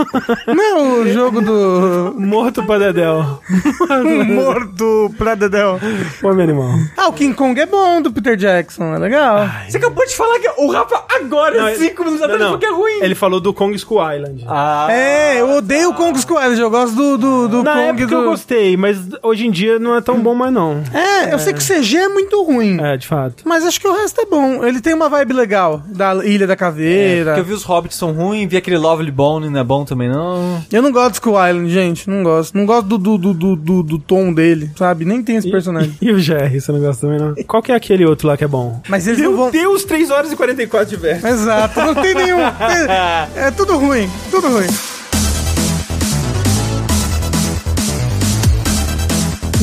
Não, 0.46 1.00
o 1.00 1.08
jogo 1.12 1.40
do 1.40 2.14
Morto 2.18 2.64
pra 2.64 2.78
Dedel. 2.78 3.40
morto 4.26 5.12
pra 5.16 5.34
Dedéu. 5.34 5.78
Fome 6.20 6.42
animal. 6.42 6.70
Ah, 6.96 7.08
o 7.08 7.12
King 7.12 7.34
Kong 7.34 7.58
é 7.60 7.66
bom 7.66 8.02
do 8.02 8.12
Peter 8.12 8.36
Jackson, 8.36 8.94
é 8.94 8.98
legal. 8.98 9.48
Você 9.68 9.76
acabou 9.76 10.04
de 10.06 10.14
falar 10.16 10.38
que 10.40 10.48
o 10.58 10.70
Rafa 10.70 11.04
agora, 11.14 11.56
Não, 11.62 11.76
cinco 11.76 12.04
minutos 12.04 12.20
Não, 12.20 12.26
atrás, 12.26 12.42
falou 12.42 12.58
que 12.58 12.66
é 12.66 12.70
ruim. 12.72 12.98
Ele 13.02 13.14
falou 13.14 13.40
do 13.40 13.52
Kong 13.54 13.76
School 13.78 14.00
Island. 14.14 14.44
Ah, 14.48 14.86
É, 14.90 15.40
eu 15.40 15.50
odeio 15.56 15.90
o 15.90 15.94
Kong 15.94 16.16
Skull 16.18 16.38
Island, 16.40 16.60
eu 16.60 16.70
gosto 16.70 16.94
do, 16.94 17.18
do, 17.18 17.48
do 17.48 17.62
Na 17.62 17.72
Kong 17.72 17.88
época 17.88 18.06
do... 18.06 18.14
eu 18.14 18.24
gostei, 18.30 18.76
mas 18.76 18.98
hoje 19.22 19.46
em 19.46 19.50
dia 19.50 19.78
não 19.78 19.94
é 19.96 20.00
tão 20.00 20.20
bom 20.20 20.34
mais 20.34 20.52
não. 20.52 20.82
É, 20.92 21.32
eu 21.32 21.38
sei 21.38 21.52
que 21.52 21.60
o 21.60 21.62
CG 21.66 21.96
é 21.96 22.08
muito 22.08 22.42
ruim. 22.42 22.78
É, 22.80 22.96
de 22.96 23.06
fato. 23.06 23.42
Mas 23.44 23.64
acho 23.64 23.80
que 23.80 23.86
o 23.88 23.94
resto 23.94 24.20
é 24.20 24.26
bom. 24.26 24.64
Ele 24.64 24.80
tem 24.80 24.94
uma 24.94 25.08
vibe 25.08 25.32
legal 25.32 25.82
da 25.86 26.14
Ilha 26.24 26.46
da 26.46 26.56
Caveira. 26.56 27.32
Porque 27.32 27.40
eu 27.40 27.44
vi 27.44 27.52
os 27.52 27.62
Hobbits 27.62 27.96
são 27.96 28.12
ruins, 28.12 28.48
vi 28.48 28.56
aquele 28.56 28.78
Lovely 28.86 29.10
Bone, 29.10 29.48
não 29.50 29.60
é 29.60 29.64
bom 29.64 29.84
também 29.84 30.08
não. 30.08 30.62
Eu 30.72 30.80
não 30.82 30.92
gosto 30.92 31.10
do 31.10 31.14
Skull 31.14 31.34
Island, 31.48 31.70
gente. 31.72 32.08
Não 32.08 32.22
gosto. 32.22 32.56
Não 32.56 32.64
gosto 32.66 32.86
do, 32.86 32.98
do, 32.98 33.18
do, 33.18 33.34
do, 33.34 33.56
do- 33.56 33.82
do 33.82 33.98
tom 33.98 34.32
dele, 34.32 34.70
sabe? 34.76 35.04
Nem 35.04 35.22
tem 35.22 35.36
esse 35.36 35.50
personagem. 35.50 35.94
E 36.00 36.12
o 36.12 36.18
Jerry, 36.18 36.60
você 36.60 36.70
não 36.72 36.80
gosta 36.80 37.06
também 37.06 37.18
não? 37.20 37.34
Qual 37.46 37.62
que 37.62 37.72
é 37.72 37.74
aquele 37.74 38.04
outro 38.06 38.28
lá 38.28 38.36
que 38.36 38.44
é 38.44 38.48
bom? 38.48 38.80
Mas 38.88 39.06
eles 39.06 39.18
não 39.20 39.30
Meu 39.30 39.36
vão. 39.38 39.50
Deus, 39.50 39.84
3 39.84 40.10
horas 40.10 40.30
e 40.32 40.36
44 40.36 40.88
de 40.88 40.96
verso. 40.96 41.26
Exato, 41.26 41.80
não 41.80 41.94
tem 41.94 42.14
nenhum. 42.14 42.38
É, 42.40 43.28
é 43.48 43.50
tudo 43.50 43.76
ruim, 43.76 44.08
tudo 44.30 44.48
ruim. 44.48 44.66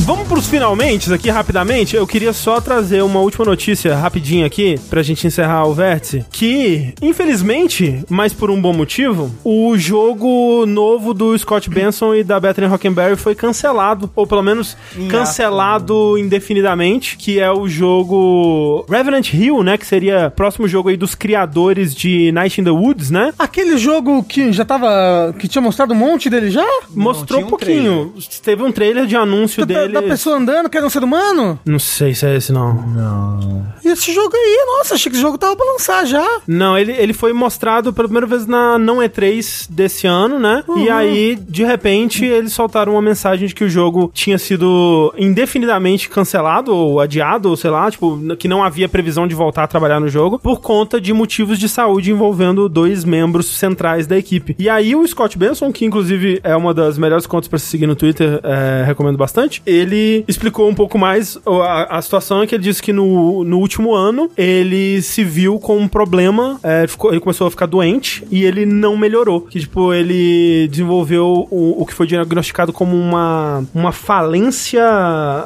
Vamos 0.04 0.28
pros 0.28 0.46
finalmente 0.46 1.10
aqui 1.10 1.30
rapidamente. 1.30 1.96
Eu 1.96 2.06
queria 2.06 2.34
só 2.34 2.60
trazer 2.60 3.02
uma 3.02 3.20
última 3.20 3.42
notícia 3.46 3.96
rapidinho 3.96 4.44
aqui 4.44 4.78
pra 4.90 5.02
gente 5.02 5.26
encerrar 5.26 5.64
o 5.64 5.72
vértice. 5.72 6.26
Que, 6.30 6.92
infelizmente, 7.00 8.04
mas 8.10 8.34
por 8.34 8.50
um 8.50 8.60
bom 8.60 8.74
motivo, 8.74 9.34
o 9.42 9.78
jogo 9.78 10.66
novo 10.66 11.14
do 11.14 11.36
Scott 11.38 11.70
Benson 11.70 12.14
e 12.16 12.22
da 12.22 12.38
Bethany 12.38 12.66
Rockenberry 12.66 13.16
foi 13.16 13.34
cancelado, 13.34 14.10
ou 14.14 14.26
pelo 14.26 14.42
menos 14.42 14.76
cancelado 15.08 16.18
indefinidamente, 16.18 17.16
que 17.16 17.40
é 17.40 17.50
o 17.50 17.66
jogo 17.66 18.84
Revenant 18.86 19.32
Hill, 19.32 19.62
né? 19.62 19.78
Que 19.78 19.86
seria 19.86 20.26
o 20.26 20.30
próximo 20.30 20.68
jogo 20.68 20.90
aí 20.90 20.98
dos 20.98 21.14
criadores 21.14 21.94
de 21.94 22.30
Night 22.30 22.60
in 22.60 22.64
the 22.64 22.70
Woods, 22.70 23.10
né? 23.10 23.32
Aquele 23.38 23.78
jogo 23.78 24.22
que 24.22 24.52
já 24.52 24.66
tava. 24.66 25.34
que 25.38 25.48
tinha 25.48 25.62
mostrado 25.62 25.94
um 25.94 25.96
monte 25.96 26.28
dele 26.28 26.50
já? 26.50 26.66
Mostrou 26.90 27.38
tinha 27.38 27.46
um 27.46 27.50
pouquinho. 27.50 28.12
Teve 28.42 28.62
um 28.62 28.70
trailer 28.70 29.06
de 29.06 29.16
anúncio 29.16 29.64
dele. 29.64 29.93
Da 29.94 30.02
pessoa 30.02 30.36
andando, 30.36 30.68
que 30.68 30.76
era 30.76 30.86
um 30.86 30.90
ser 30.90 31.02
humano? 31.02 31.58
Não 31.64 31.78
sei 31.78 32.14
se 32.14 32.26
é 32.26 32.36
esse, 32.36 32.52
não. 32.52 32.74
Não. 32.74 33.66
E 33.84 33.88
esse 33.88 34.12
jogo 34.12 34.34
aí, 34.34 34.64
nossa, 34.78 34.94
achei 34.94 35.10
que 35.10 35.16
esse 35.16 35.22
jogo 35.22 35.38
tava 35.38 35.56
pra 35.56 35.72
lançar 35.72 36.06
já. 36.06 36.26
Não, 36.46 36.76
ele, 36.78 36.92
ele 36.92 37.12
foi 37.12 37.32
mostrado 37.32 37.92
pela 37.92 38.08
primeira 38.08 38.26
vez 38.26 38.46
na 38.46 38.78
não 38.78 38.98
E3 38.98 39.66
desse 39.70 40.06
ano, 40.06 40.38
né? 40.38 40.64
E 40.76 40.88
aí, 40.90 41.36
de 41.36 41.64
repente, 41.64 42.24
eles 42.24 42.52
soltaram 42.52 42.92
uma 42.92 43.02
mensagem 43.02 43.46
de 43.46 43.54
que 43.54 43.64
o 43.64 43.68
jogo 43.68 44.10
tinha 44.12 44.38
sido 44.38 45.12
indefinidamente 45.18 46.08
cancelado 46.08 46.74
ou 46.74 47.00
adiado, 47.00 47.50
ou 47.50 47.56
sei 47.56 47.70
lá, 47.70 47.90
tipo, 47.90 48.18
que 48.36 48.48
não 48.48 48.62
havia 48.62 48.88
previsão 48.88 49.26
de 49.26 49.34
voltar 49.34 49.64
a 49.64 49.68
trabalhar 49.68 50.00
no 50.00 50.08
jogo 50.08 50.38
por 50.38 50.60
conta 50.60 51.00
de 51.00 51.12
motivos 51.12 51.58
de 51.58 51.68
saúde 51.68 52.10
envolvendo 52.10 52.68
dois 52.68 53.04
membros 53.04 53.46
centrais 53.46 54.06
da 54.06 54.16
equipe. 54.16 54.56
E 54.58 54.68
aí, 54.68 54.94
o 54.96 55.06
Scott 55.06 55.36
Benson, 55.36 55.72
que 55.72 55.84
inclusive 55.84 56.40
é 56.42 56.56
uma 56.56 56.72
das 56.72 56.96
melhores 56.98 57.26
contas 57.26 57.48
pra 57.48 57.58
se 57.58 57.66
seguir 57.66 57.86
no 57.86 57.96
Twitter, 57.96 58.40
é, 58.42 58.84
recomendo 58.86 59.16
bastante, 59.16 59.62
ele 59.66 59.83
explicou 60.28 60.68
um 60.68 60.74
pouco 60.74 60.98
mais 60.98 61.38
a, 61.46 61.98
a 61.98 62.02
situação 62.02 62.42
é 62.42 62.46
que 62.46 62.54
ele 62.54 62.62
disse 62.64 62.82
que 62.82 62.92
no, 62.92 63.44
no 63.44 63.58
último 63.58 63.94
ano 63.94 64.30
ele 64.36 65.00
se 65.02 65.22
viu 65.24 65.58
com 65.58 65.76
um 65.78 65.88
problema, 65.88 66.58
é, 66.62 66.86
ficou- 66.86 67.10
ele 67.10 67.20
começou 67.20 67.46
a 67.46 67.50
ficar 67.50 67.66
doente 67.66 68.24
e 68.30 68.44
ele 68.44 68.64
não 68.66 68.96
melhorou. 68.96 69.40
Que, 69.42 69.60
tipo, 69.60 69.92
ele 69.92 70.68
desenvolveu 70.68 71.46
o, 71.50 71.82
o 71.82 71.86
que 71.86 71.94
foi 71.94 72.06
diagnosticado 72.06 72.72
como 72.72 72.96
uma, 72.96 73.64
uma 73.74 73.92
falência. 73.92 74.82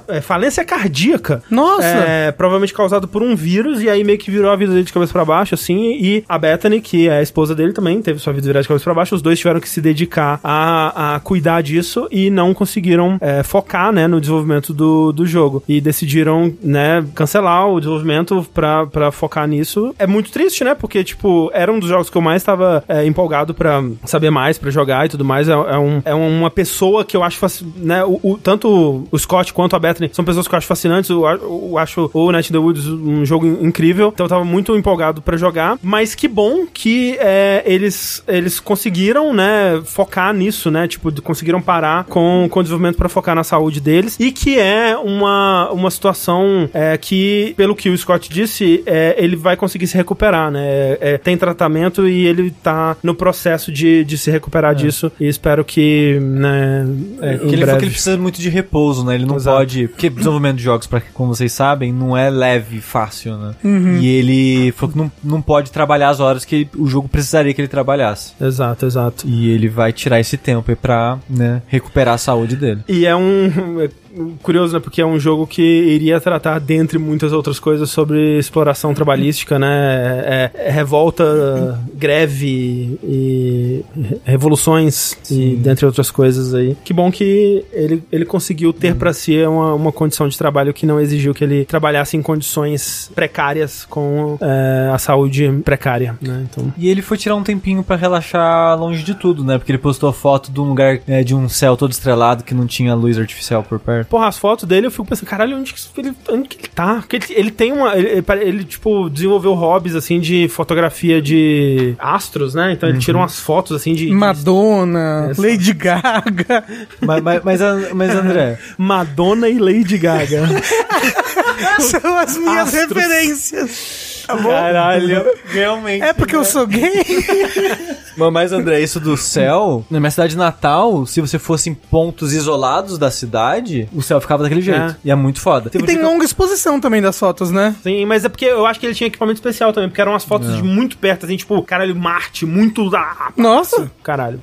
é, 0.09 0.21
falência 0.21 0.65
cardíaca. 0.65 1.43
Nossa! 1.51 1.85
É, 1.87 2.33
provavelmente 2.33 2.73
causado 2.75 3.07
por 3.09 3.23
um 3.23 3.35
vírus, 3.37 3.83
e 3.83 3.89
aí 3.89 4.03
meio 4.05 4.19
que 4.19 4.31
virou 4.31 4.51
a 4.51 4.57
vida 4.57 4.73
dele 4.73 4.85
de 4.85 4.93
cabeça 4.93 5.13
pra 5.13 5.25
baixo, 5.25 5.55
assim. 5.55 5.97
E 6.01 6.25
a 6.29 6.39
Bethany, 6.39 6.81
que 6.81 7.09
é 7.09 7.19
a 7.19 7.23
esposa 7.23 7.55
dele 7.55 7.73
também, 7.73 8.01
teve 8.03 8.19
sua 8.19 8.33
vida 8.33 8.47
virada 8.47 8.63
de 8.63 8.69
cabeça 8.69 8.85
pra 8.85 8.95
baixo. 8.95 9.15
Os 9.15 9.23
dois 9.23 9.39
tiveram 9.39 9.61
que 9.61 9.69
se 9.69 9.81
dedicar 9.81 10.41
a, 10.43 11.15
a 11.17 11.21
cuidar 11.21 11.63
disso 11.63 12.09
e 12.11 12.31
não 12.31 12.53
conseguiram 12.55 13.19
é, 13.21 13.43
focar, 13.43 13.93
né, 13.93 14.07
no 14.07 14.21
desenvolvimento 14.29 14.73
do, 14.73 15.13
do 15.13 15.27
jogo. 15.27 15.63
E 15.69 15.81
decidiram, 15.81 16.53
né, 16.63 17.05
cancelar 17.15 17.69
o 17.69 17.81
desenvolvimento 17.81 18.47
pra, 18.55 18.87
pra 18.87 19.11
focar 19.11 19.47
nisso. 19.47 19.95
É 19.99 20.07
muito 20.07 20.31
triste, 20.31 20.63
né? 20.65 20.75
Porque, 20.75 21.03
tipo, 21.03 21.51
era 21.53 21.73
um 21.73 21.79
dos 21.79 21.89
jogos 21.89 22.11
que 22.11 22.17
eu 22.17 22.23
mais 22.23 22.43
tava 22.43 22.85
é, 22.89 23.05
empolgado 23.07 23.55
pra 23.55 23.83
saber 24.05 24.31
mais, 24.31 24.59
pra 24.59 24.71
jogar 24.71 25.07
e 25.07 25.09
tudo 25.09 25.25
mais. 25.25 25.49
É, 25.49 25.53
é, 25.53 25.79
um, 25.79 26.03
é 26.05 26.15
uma 26.15 26.51
pessoa 26.51 27.05
que 27.05 27.17
eu 27.17 27.23
acho, 27.23 27.39
fasc- 27.39 27.65
né, 27.77 28.05
o, 28.05 28.19
o- 28.23 28.39
tanto 28.39 29.07
o 29.11 29.19
Scott 29.19 29.53
quanto 29.53 29.75
a 29.77 29.79
Bethany 29.79 30.11
são 30.13 30.25
pessoas 30.25 30.47
que 30.47 30.55
eu 30.55 30.59
acho 30.59 30.67
fascinantes. 30.67 31.11
Eu, 31.11 31.25
eu 31.25 31.79
acho 31.79 32.11
o 32.13 32.31
Night 32.33 32.51
in 32.51 32.53
the 32.53 32.59
Woods 32.59 32.87
um 32.87 33.25
jogo 33.25 33.47
in- 33.47 33.67
incrível. 33.67 34.11
Então 34.13 34.27
eu 34.27 34.31
tava 34.31 34.45
muito 34.45 34.77
empolgado 34.77 35.23
pra 35.23 35.37
jogar. 35.37 35.79
Mas 35.83 36.15
que 36.15 36.29
bom 36.29 36.67
que 36.73 37.17
é, 37.21 37.63
eles, 37.67 38.23
eles 38.29 38.61
conseguiram, 38.61 39.33
né, 39.33 39.81
focar 39.85 40.33
nisso, 40.35 40.71
né? 40.71 40.87
Tipo, 40.89 41.11
conseguiram 41.23 41.61
parar 41.61 42.05
com, 42.05 42.47
com 42.51 42.61
o 42.61 42.63
desenvolvimento 42.63 42.97
pra 42.97 43.09
focar 43.09 43.35
na 43.35 43.45
saúde 43.45 43.81
deles. 43.81 44.18
E 44.19 44.33
que 44.33 44.59
é 44.59 44.97
uma, 44.97 45.71
uma 45.71 45.91
situação 45.91 46.69
é, 46.75 46.97
que, 46.97 47.55
pelo 47.57 47.75
que 47.77 47.89
o 47.89 47.97
Scott 47.97 48.29
disse, 48.29 48.83
é, 48.87 49.15
ele 49.19 49.37
vai 49.37 49.57
conseguir 49.57 49.87
se 49.87 49.97
recuperar, 49.97 50.51
né? 50.51 50.97
É, 51.01 51.19
tem 51.19 51.37
tratamento 51.37 52.09
e 52.09 52.27
ele 52.27 52.51
tá 52.51 52.97
no 53.03 53.15
processo 53.15 53.71
de, 53.71 54.05
de 54.05 54.19
se 54.19 54.31
recuperar 54.31 54.75
disso. 54.75 55.11
E 55.21 55.27
espero 55.29 55.65
que, 55.65 56.19
né, 56.21 56.87
É, 57.23 57.35
em 57.35 57.39
que 57.39 57.45
ele 57.47 57.49
falou 57.49 57.65
breve. 57.67 57.79
que 57.79 57.85
ele 57.85 57.91
precisa 57.93 58.17
muito 58.17 58.41
de 58.41 58.49
repouso, 58.49 59.05
né? 59.05 59.15
Ele 59.15 59.27
não 59.27 59.37
Exato. 59.37 59.57
pode. 59.59 59.89
Porque 59.89 60.11
desenvolvimento 60.11 60.57
de 60.57 60.63
jogos, 60.63 60.87
pra, 60.87 61.01
como 61.15 61.35
vocês 61.35 61.53
sabem, 61.53 61.93
não 61.93 62.17
é 62.17 62.29
leve, 62.31 62.81
fácil, 62.81 63.37
né? 63.37 63.55
Uhum. 63.63 63.99
E 63.99 64.07
ele 64.09 64.73
falou 64.73 64.93
que 64.93 64.99
não, 64.99 65.13
não 65.23 65.43
pode 65.43 65.71
trabalhar 65.71 66.09
as 66.09 66.21
horas 66.21 66.45
que 66.45 66.69
o 66.77 66.87
jogo 66.87 67.09
precisaria 67.09 67.55
que 67.55 67.61
ele 67.61 67.69
trabalhasse. 67.69 68.33
Exato, 68.41 68.87
exato. 68.87 69.27
E 69.29 69.51
ele 69.51 69.69
vai 69.69 69.93
tirar 69.93 70.19
esse 70.21 70.37
tempo 70.37 70.71
aí 70.71 70.77
pra 70.77 71.19
né, 71.29 71.63
recuperar 71.67 72.15
a 72.15 72.19
saúde 72.19 72.57
dele. 72.57 72.81
E 72.89 73.07
é 73.07 73.15
um. 73.15 73.89
É 74.19 74.43
curioso, 74.43 74.75
né? 74.75 74.81
Porque 74.81 75.01
é 75.01 75.07
um 75.07 75.19
jogo 75.19 75.47
que 75.47 75.63
iria 75.63 76.21
tratar, 76.21 76.59
dentre 76.59 76.99
muitas 76.99 77.33
outras 77.33 77.59
coisas, 77.59 77.91
sobre 77.91 78.39
exploração 78.39 78.95
trabalhística, 78.95 79.59
né? 79.59 80.23
É, 80.25 80.51
é 80.55 80.71
revolta, 80.71 81.79
greve 81.95 82.99
e 83.03 83.85
revoluções 84.25 85.17
e 85.31 85.57
dentre 85.57 85.87
outras 85.87 86.11
coisas 86.11 86.55
aí. 86.55 86.77
Que 86.85 86.93
bom 86.93 87.11
que 87.11 87.65
ele, 87.73 88.03
ele 88.11 88.25
conseguiu 88.25 88.73
ter 88.73 88.95
pra 88.95 89.13
si 89.13 89.41
uma, 89.45 89.75
uma 89.75 89.93
condição 89.93 90.29
de 90.29 90.37
trabalho 90.37 90.73
que 90.75 90.87
não 90.87 91.01
exigiu 91.01 91.35
que 91.35 91.45
ele 91.45 91.65
trabalhasse 91.65 92.17
em 92.17 92.23
condições 92.23 93.11
precárias 93.15 93.85
com 93.85 94.39
é, 94.41 94.91
a 94.93 94.99
saúde 94.99 95.51
precária, 95.65 96.17
né? 96.21 96.47
Então. 96.51 96.73
E 96.77 96.89
ele 96.89 97.03
foi 97.03 97.17
tirar 97.17 97.35
um 97.37 97.43
tempinho 97.43 97.83
pra 97.83 97.97
relaxar 97.97 98.79
longe 98.79 99.03
de 99.03 99.15
tudo, 99.15 99.45
né? 99.45 99.59
Porque 99.59 99.73
ele 99.73 99.79
postou 99.79 100.13
foto 100.13 100.51
de 100.51 100.61
um 100.61 100.65
lugar, 100.65 101.01
né, 101.07 101.23
de 101.23 101.35
um 101.35 101.49
céu 101.49 101.77
todo 101.77 101.93
estrelado 101.93 102.45
que 102.45 102.55
não 102.55 102.67
tinha 102.67 102.95
luz 102.95 103.19
artificial 103.19 103.63
por 103.63 103.79
perto. 103.79 104.08
Porra, 104.09 104.29
as 104.29 104.39
fotos 104.39 104.65
dele 104.67 104.87
eu 104.87 104.91
fico 104.91 105.05
pensando, 105.05 105.29
caralho, 105.29 105.57
onde 105.59 105.73
que 105.75 105.81
ele, 106.01 106.15
onde 106.31 106.49
que 106.49 106.57
ele 106.59 106.69
tá? 106.75 106.97
Porque 106.97 107.17
ele, 107.17 107.25
ele 107.31 107.51
tem 107.51 107.73
uma. 107.73 107.95
Ele, 107.97 108.25
ele 108.41 108.65
tipo, 108.65 109.11
desenvolveu 109.11 109.53
hobbies 109.55 109.95
assim 109.95 110.19
de 110.19 110.49
fotografia 110.49 111.21
de 111.21 111.95
astros, 111.99 112.55
né? 112.55 112.73
Então 112.73 112.89
ele 112.89 112.99
tira 112.99 113.19
umas 113.19 113.39
fotos 113.39 113.77
assim 113.77 113.93
de. 113.95 114.07
de- 114.07 114.13
Madonna, 114.13 115.29
Essa. 115.31 115.43
Lady 115.43 115.73
Gaga. 115.75 116.65
mas, 117.01 117.23
mas, 117.23 117.45
mas, 117.45 117.61
mas, 117.93 118.11
André, 118.15 118.59
Madonna 118.79 119.49
e 119.49 119.59
Lady 119.59 119.99
Gaga. 119.99 120.47
São 121.81 122.17
as 122.17 122.37
minhas 122.37 122.75
Astros. 122.75 122.97
referências. 122.97 124.08
Caralho, 124.37 125.25
realmente. 125.47 126.03
É 126.03 126.13
porque 126.13 126.37
eu 126.37 126.45
sou 126.45 126.67
gay? 126.67 126.93
Mas, 128.33 128.53
André, 128.53 128.81
isso 128.81 128.99
do 128.99 129.17
céu, 129.17 129.85
na 129.89 130.01
minha 130.01 130.11
cidade 130.11 130.37
natal, 130.37 131.07
se 131.07 131.21
você 131.21 131.39
fosse 131.39 131.71
em 131.71 131.75
pontos 131.75 132.33
isolados 132.33 132.99
da 132.99 133.13
cidade, 133.13 133.89
o 133.95 134.03
céu 134.03 134.21
ficava 134.21 134.43
daquele 134.43 134.61
jeito. 134.61 134.81
É. 134.81 134.97
E 135.05 135.11
é 135.11 135.15
muito 135.15 135.41
foda. 135.41 135.71
E 135.73 135.83
tem 135.85 136.03
longa 136.03 136.25
exposição 136.25 136.81
também 136.81 137.01
das 137.01 137.17
fotos, 137.17 137.53
né? 137.53 137.77
Sim, 137.83 138.05
mas 138.07 138.25
é 138.25 138.29
porque 138.29 138.47
eu 138.47 138.67
acho 138.67 138.81
que 138.81 138.87
ele 138.87 138.95
tinha 138.95 139.07
equipamento 139.07 139.37
especial 139.37 139.73
também, 139.73 139.89
porque 139.89 140.01
eram 140.01 140.13
umas 140.13 140.25
fotos 140.25 140.57
de 140.57 140.63
muito 140.65 140.99
perto, 140.99 141.27
assim, 141.27 141.37
tipo, 141.37 141.63
caralho, 141.63 141.95
Marte, 141.95 142.45
muito. 142.45 142.91
Ah, 142.97 143.31
Nossa. 143.37 143.89
caralho. 144.03 144.41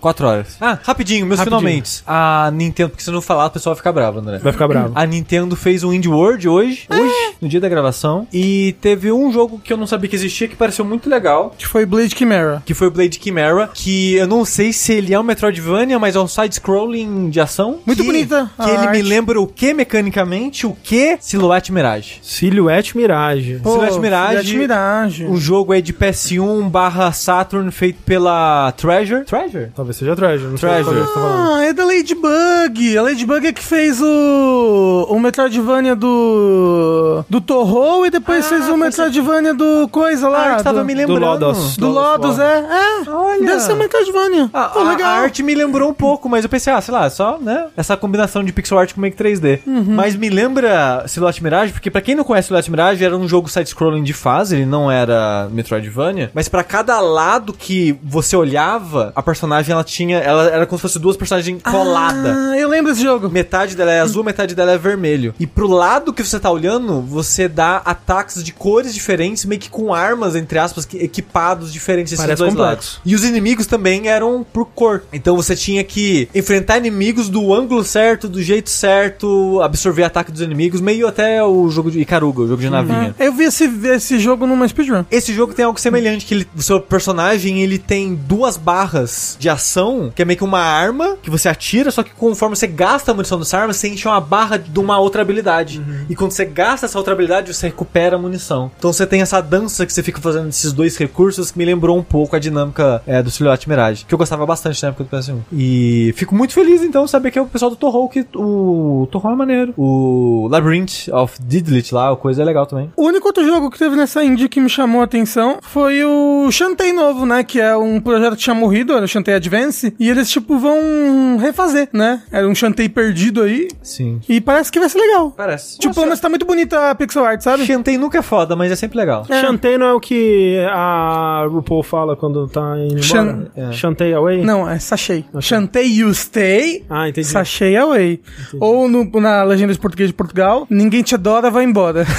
Quatro 0.00 0.26
horas. 0.26 0.56
Ah, 0.60 0.78
rapidinho, 0.82 1.26
meus 1.26 1.38
Rapidinho. 1.38 1.60
finalmente. 1.60 2.02
A 2.06 2.50
Nintendo, 2.54 2.90
porque 2.90 3.02
se 3.02 3.10
eu 3.10 3.14
não 3.14 3.20
falar, 3.20 3.46
o 3.46 3.50
pessoal 3.50 3.74
vai 3.74 3.78
ficar 3.78 3.92
bravo, 3.92 4.20
André. 4.20 4.38
Vai 4.38 4.52
ficar 4.52 4.66
bravo. 4.68 4.92
A 4.94 5.04
Nintendo 5.04 5.54
fez 5.54 5.84
um 5.84 5.92
Indie 5.92 6.08
World 6.08 6.48
hoje, 6.48 6.86
hoje, 6.90 7.34
no 7.42 7.48
dia 7.48 7.60
da 7.60 7.68
gravação, 7.68 8.26
e 8.32 8.74
teve 8.80 9.12
um 9.12 9.27
jogo 9.32 9.60
que 9.62 9.72
eu 9.72 9.76
não 9.76 9.86
sabia 9.86 10.08
que 10.08 10.16
existia, 10.16 10.48
que 10.48 10.56
pareceu 10.56 10.84
muito 10.84 11.08
legal, 11.08 11.54
Que 11.56 11.66
foi 11.66 11.84
Blade 11.86 12.14
Chimera. 12.16 12.62
que 12.64 12.74
foi 12.74 12.88
o 12.88 12.90
Blade 12.90 13.18
Chimera, 13.22 13.70
que 13.72 14.14
eu 14.14 14.26
não 14.26 14.44
sei 14.44 14.72
se 14.72 14.92
ele 14.92 15.14
é 15.14 15.18
um 15.20 15.22
Metroidvania, 15.22 15.98
mas 15.98 16.16
é 16.16 16.20
um 16.20 16.28
side-scrolling 16.28 17.30
de 17.30 17.40
ação. 17.40 17.80
Muito 17.86 18.00
que, 18.02 18.06
bonita 18.06 18.50
a 18.58 18.64
Que 18.64 18.70
ele 18.70 18.78
me 18.80 18.86
arte. 18.88 19.02
lembra 19.02 19.40
o 19.40 19.46
que 19.46 19.72
mecanicamente, 19.74 20.66
o 20.66 20.76
que 20.82 21.16
Silhouette 21.20 21.72
Mirage. 21.72 22.18
Silhouette 22.22 22.96
Mirage. 22.96 23.60
Pô, 23.62 23.72
Silhouette 23.72 23.98
Mirage. 24.00 24.48
Silhouette 24.48 24.56
Mirage. 24.58 25.24
O 25.26 25.36
jogo 25.36 25.72
é 25.74 25.80
de 25.80 25.92
PS1 25.92 26.68
barra 26.68 27.12
Saturn, 27.12 27.70
feito 27.70 27.98
pela 28.04 28.72
Treasure. 28.72 29.24
Treasure? 29.24 29.68
Talvez 29.74 29.96
seja 29.96 30.14
Treasure, 30.16 30.50
não 30.50 30.56
Treasure. 30.56 30.96
sei 30.96 31.14
tá. 31.14 31.54
Ah, 31.56 31.64
é 31.64 31.72
da 31.72 31.84
Ladybug. 31.84 32.98
A 32.98 33.02
Ladybug 33.02 33.46
é 33.46 33.52
que 33.52 33.62
fez 33.62 34.00
o. 34.00 35.06
O 35.08 35.20
Metroidvania 35.20 35.94
do. 35.94 37.24
Do 37.28 37.40
Torro 37.40 38.06
e 38.06 38.10
depois 38.10 38.44
Ah, 38.46 38.48
fez 38.48 38.62
o 38.64 38.68
foi 38.68 38.76
Metroidvania 39.18 39.54
do 39.54 39.88
coisa 39.88 40.28
lá. 40.28 40.38
A 40.38 40.50
arte 40.52 40.64
tava 40.64 40.80
do, 40.80 40.84
me 40.84 40.94
lembrando. 40.94 41.20
Lodos. 41.20 41.76
do 41.76 41.88
Lodos, 41.88 42.38
é. 42.38 42.58
É. 43.04 43.10
Olha. 43.10 43.46
Deve 43.46 43.60
ser 43.60 43.74
Metroidvania. 43.74 44.50
A, 44.52 44.64
Pô, 44.64 44.80
a- 44.80 44.90
legal. 44.90 45.08
a 45.08 45.12
arte 45.20 45.42
me 45.42 45.54
lembrou 45.54 45.90
um 45.90 45.94
pouco, 45.94 46.28
mas 46.28 46.44
eu 46.44 46.50
pensei, 46.50 46.72
ah, 46.72 46.80
sei 46.80 46.94
lá, 46.94 47.08
só, 47.10 47.38
né? 47.38 47.66
Essa 47.76 47.96
combinação 47.96 48.42
de 48.44 48.52
pixel 48.52 48.78
art 48.78 48.94
com 48.94 49.00
meio 49.00 49.12
que 49.12 49.22
3D. 49.22 49.60
Mas 49.66 50.14
me 50.16 50.28
lembra 50.28 51.04
Silhouette 51.06 51.42
Mirage, 51.42 51.72
porque 51.72 51.90
pra 51.90 52.00
quem 52.00 52.14
não 52.14 52.24
conhece 52.24 52.46
Silhouette 52.48 52.70
Mirage, 52.70 53.04
era 53.04 53.16
um 53.16 53.28
jogo 53.28 53.48
side-scrolling 53.48 54.02
de 54.02 54.12
fase, 54.12 54.56
ele 54.56 54.66
não 54.66 54.90
era 54.90 55.48
Metroidvania. 55.50 56.30
Mas 56.34 56.48
pra 56.48 56.62
cada 56.64 57.00
lado 57.00 57.52
que 57.52 57.98
você 58.02 58.36
olhava, 58.36 59.12
a 59.14 59.22
personagem, 59.22 59.72
ela 59.72 59.84
tinha, 59.84 60.18
ela 60.18 60.44
era 60.48 60.66
como 60.66 60.78
se 60.78 60.82
fosse 60.82 60.98
duas 60.98 61.16
personagens 61.16 61.60
coladas. 61.62 62.36
Ah, 62.36 62.56
eu 62.58 62.68
lembro 62.68 62.92
desse 62.92 63.02
jogo. 63.02 63.28
Metade 63.28 63.76
dela 63.76 63.92
é 63.92 64.00
azul, 64.00 64.22
metade 64.24 64.54
dela 64.54 64.72
é 64.72 64.78
vermelho. 64.78 65.34
E 65.38 65.46
pro 65.46 65.66
lado 65.68 66.12
que 66.12 66.22
você 66.24 66.38
tá 66.38 66.50
olhando, 66.50 67.00
você 67.00 67.48
dá 67.48 67.80
ataques 67.84 68.42
de 68.42 68.52
cores 68.52 68.92
diferentes, 68.94 69.07
meio 69.46 69.60
que 69.60 69.68
com 69.70 69.92
armas, 69.94 70.34
entre 70.36 70.58
aspas, 70.58 70.84
que- 70.84 70.98
equipados 70.98 71.72
diferentes 71.72 72.10
desses 72.10 72.24
Parece 72.24 72.38
dois 72.38 72.54
complexo. 72.54 72.96
lados. 72.96 73.00
E 73.04 73.14
os 73.14 73.24
inimigos 73.24 73.66
também 73.66 74.08
eram 74.08 74.44
por 74.52 74.66
cor. 74.66 75.02
Então 75.12 75.36
você 75.36 75.54
tinha 75.56 75.82
que 75.84 76.28
enfrentar 76.34 76.78
inimigos 76.78 77.28
do 77.28 77.52
ângulo 77.54 77.84
certo, 77.84 78.28
do 78.28 78.42
jeito 78.42 78.70
certo, 78.70 79.60
absorver 79.62 80.04
ataque 80.04 80.30
dos 80.32 80.40
inimigos, 80.40 80.80
meio 80.80 81.06
até 81.06 81.42
o 81.42 81.68
jogo 81.70 81.90
de 81.90 82.00
Icaruga, 82.00 82.42
o 82.42 82.48
jogo 82.48 82.60
de 82.60 82.70
navinha. 82.70 83.14
Eu 83.18 83.32
vi 83.32 83.44
esse, 83.44 83.64
esse 83.86 84.18
jogo 84.18 84.46
numa 84.46 84.66
speedrun. 84.68 85.04
Esse 85.10 85.32
jogo 85.32 85.54
tem 85.54 85.64
algo 85.64 85.78
semelhante, 85.80 86.26
que 86.26 86.34
ele- 86.34 86.48
o 86.56 86.62
seu 86.62 86.80
personagem, 86.80 87.60
ele 87.62 87.78
tem 87.78 88.14
duas 88.14 88.56
barras 88.56 89.36
de 89.38 89.48
ação, 89.48 90.12
que 90.14 90.22
é 90.22 90.24
meio 90.24 90.36
que 90.38 90.44
uma 90.44 90.60
arma, 90.60 91.16
que 91.22 91.30
você 91.30 91.48
atira, 91.48 91.90
só 91.90 92.02
que 92.02 92.10
conforme 92.10 92.56
você 92.56 92.66
gasta 92.66 93.10
a 93.10 93.14
munição 93.14 93.38
dessa 93.38 93.58
arma, 93.58 93.72
você 93.72 93.88
enche 93.88 94.06
uma 94.06 94.20
barra 94.20 94.56
de 94.58 94.78
uma 94.78 94.98
outra 94.98 95.22
habilidade. 95.22 95.82
E 96.08 96.14
quando 96.14 96.32
você 96.32 96.44
gasta 96.44 96.86
essa 96.86 96.98
outra 96.98 97.12
habilidade, 97.14 97.52
você 97.54 97.66
recupera 97.66 98.16
a 98.16 98.18
munição. 98.18 98.70
Então 98.78 98.87
você 98.92 99.06
tem 99.06 99.20
essa 99.20 99.40
dança 99.40 99.86
que 99.86 99.92
você 99.92 100.02
fica 100.02 100.20
fazendo 100.20 100.48
esses 100.48 100.72
dois 100.72 100.96
recursos, 100.96 101.50
que 101.50 101.58
me 101.58 101.64
lembrou 101.64 101.96
um 101.96 102.02
pouco 102.02 102.36
a 102.36 102.38
dinâmica 102.38 103.02
é, 103.06 103.22
do 103.22 103.30
Silhouette 103.30 103.68
Mirage, 103.68 104.04
que 104.04 104.14
eu 104.14 104.18
gostava 104.18 104.44
bastante 104.46 104.82
na 104.82 104.88
época 104.90 105.04
do 105.04 105.10
PS1. 105.10 105.38
E 105.52 106.12
fico 106.16 106.34
muito 106.34 106.52
feliz, 106.52 106.82
então, 106.82 107.06
saber 107.06 107.30
que 107.30 107.38
é 107.38 107.42
o 107.42 107.46
pessoal 107.46 107.70
do 107.70 107.76
Torro, 107.76 108.08
que 108.08 108.26
o 108.34 109.08
Torro 109.10 109.30
é 109.30 109.36
maneiro. 109.36 109.74
O 109.76 110.48
Labyrinth 110.50 111.08
of 111.12 111.38
Didlit 111.40 111.92
lá, 111.94 112.12
a 112.12 112.16
coisa 112.16 112.42
é 112.42 112.44
legal 112.44 112.66
também. 112.66 112.90
O 112.96 113.04
único 113.04 113.26
outro 113.26 113.44
jogo 113.44 113.70
que 113.70 113.78
teve 113.78 113.96
nessa 113.96 114.24
indie 114.24 114.48
que 114.48 114.60
me 114.60 114.68
chamou 114.68 115.00
a 115.00 115.04
atenção 115.04 115.58
foi 115.62 116.04
o 116.04 116.50
Shantae 116.50 116.92
novo, 116.92 117.26
né? 117.26 117.44
Que 117.44 117.60
é 117.60 117.76
um 117.76 118.00
projeto 118.00 118.36
que 118.36 118.42
tinha 118.42 118.54
morrido, 118.54 118.92
era 118.92 119.04
o 119.04 119.08
Shantae 119.08 119.34
Advance. 119.34 119.94
E 119.98 120.08
eles, 120.08 120.30
tipo, 120.30 120.58
vão 120.58 121.36
refazer, 121.38 121.88
né? 121.92 122.22
Era 122.30 122.48
um 122.48 122.54
Shantae 122.54 122.88
perdido 122.88 123.42
aí. 123.42 123.68
Sim. 123.82 124.20
E 124.28 124.40
parece 124.40 124.70
que 124.70 124.80
vai 124.80 124.88
ser 124.88 124.98
legal. 124.98 125.30
Parece. 125.30 125.78
Tipo, 125.78 126.06
mas 126.06 126.20
tá 126.20 126.28
muito 126.28 126.46
bonita 126.46 126.90
a 126.90 126.94
pixel 126.94 127.24
art, 127.24 127.40
sabe? 127.40 127.64
Shantae 127.66 127.98
nunca 127.98 128.18
é 128.18 128.22
foda, 128.22 128.56
mas 128.56 128.72
é 128.72 128.76
sempre 128.78 128.98
legal. 128.98 129.26
É. 129.28 129.40
Shantae 129.40 129.76
não 129.76 129.86
é 129.86 129.92
o 129.94 130.00
que 130.00 130.58
a 130.70 131.46
RuPaul 131.50 131.82
fala 131.82 132.16
quando 132.16 132.46
tá 132.48 132.76
indo 132.78 133.02
Shan- 133.02 133.48
embora? 133.54 133.70
é. 133.70 133.72
Shantae 133.72 134.14
away? 134.14 134.42
Não, 134.42 134.68
é 134.68 134.78
sachei. 134.78 135.24
Shantae 135.40 135.86
you 135.98 136.12
stay, 136.14 136.84
Ah, 136.88 137.08
entendi. 137.08 137.26
sachei 137.26 137.76
away. 137.76 138.20
Ou 138.60 138.88
no- 138.88 139.08
na 139.20 139.42
legenda 139.42 139.72
de 139.72 139.78
português 139.78 140.08
de 140.08 140.14
Portugal, 140.14 140.66
ninguém 140.70 141.02
te 141.02 141.14
adora, 141.14 141.50
vai 141.50 141.64
embora. 141.64 142.06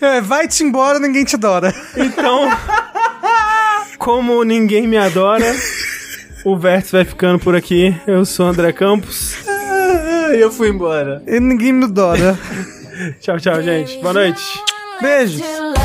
é, 0.00 0.20
vai-te 0.20 0.62
embora, 0.62 0.98
ninguém 0.98 1.24
te 1.24 1.36
adora. 1.36 1.72
Então, 1.96 2.50
como 3.98 4.44
ninguém 4.44 4.86
me 4.86 4.96
adora, 4.96 5.54
o 6.44 6.56
Vértice 6.56 6.92
vai 6.92 7.04
ficando 7.04 7.38
por 7.38 7.56
aqui. 7.56 7.94
Eu 8.06 8.24
sou 8.24 8.46
o 8.46 8.48
André 8.50 8.72
Campos. 8.72 9.36
E 10.34 10.38
eu 10.40 10.50
fui 10.50 10.68
embora. 10.70 11.22
E 11.28 11.38
ninguém 11.38 11.70
me 11.72 11.84
adora. 11.84 12.36
Tchau, 13.20 13.38
tchau, 13.38 13.62
gente. 13.62 13.98
Boa 13.98 14.12
noite. 14.12 14.42
Beijos. 15.00 15.83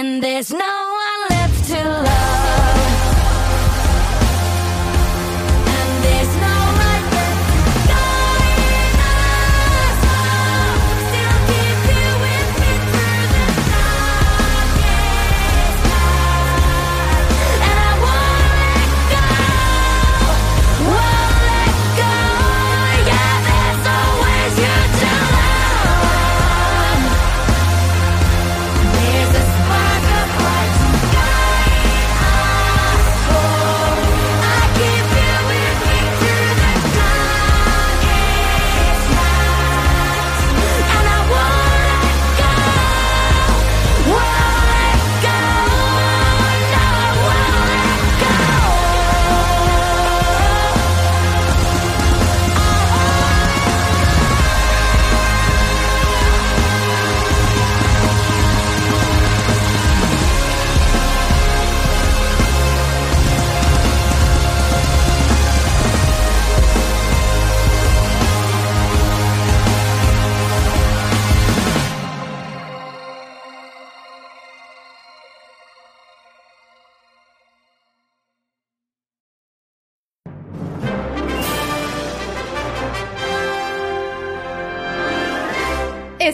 And 0.00 0.22
there's 0.22 0.50
no 0.50 0.89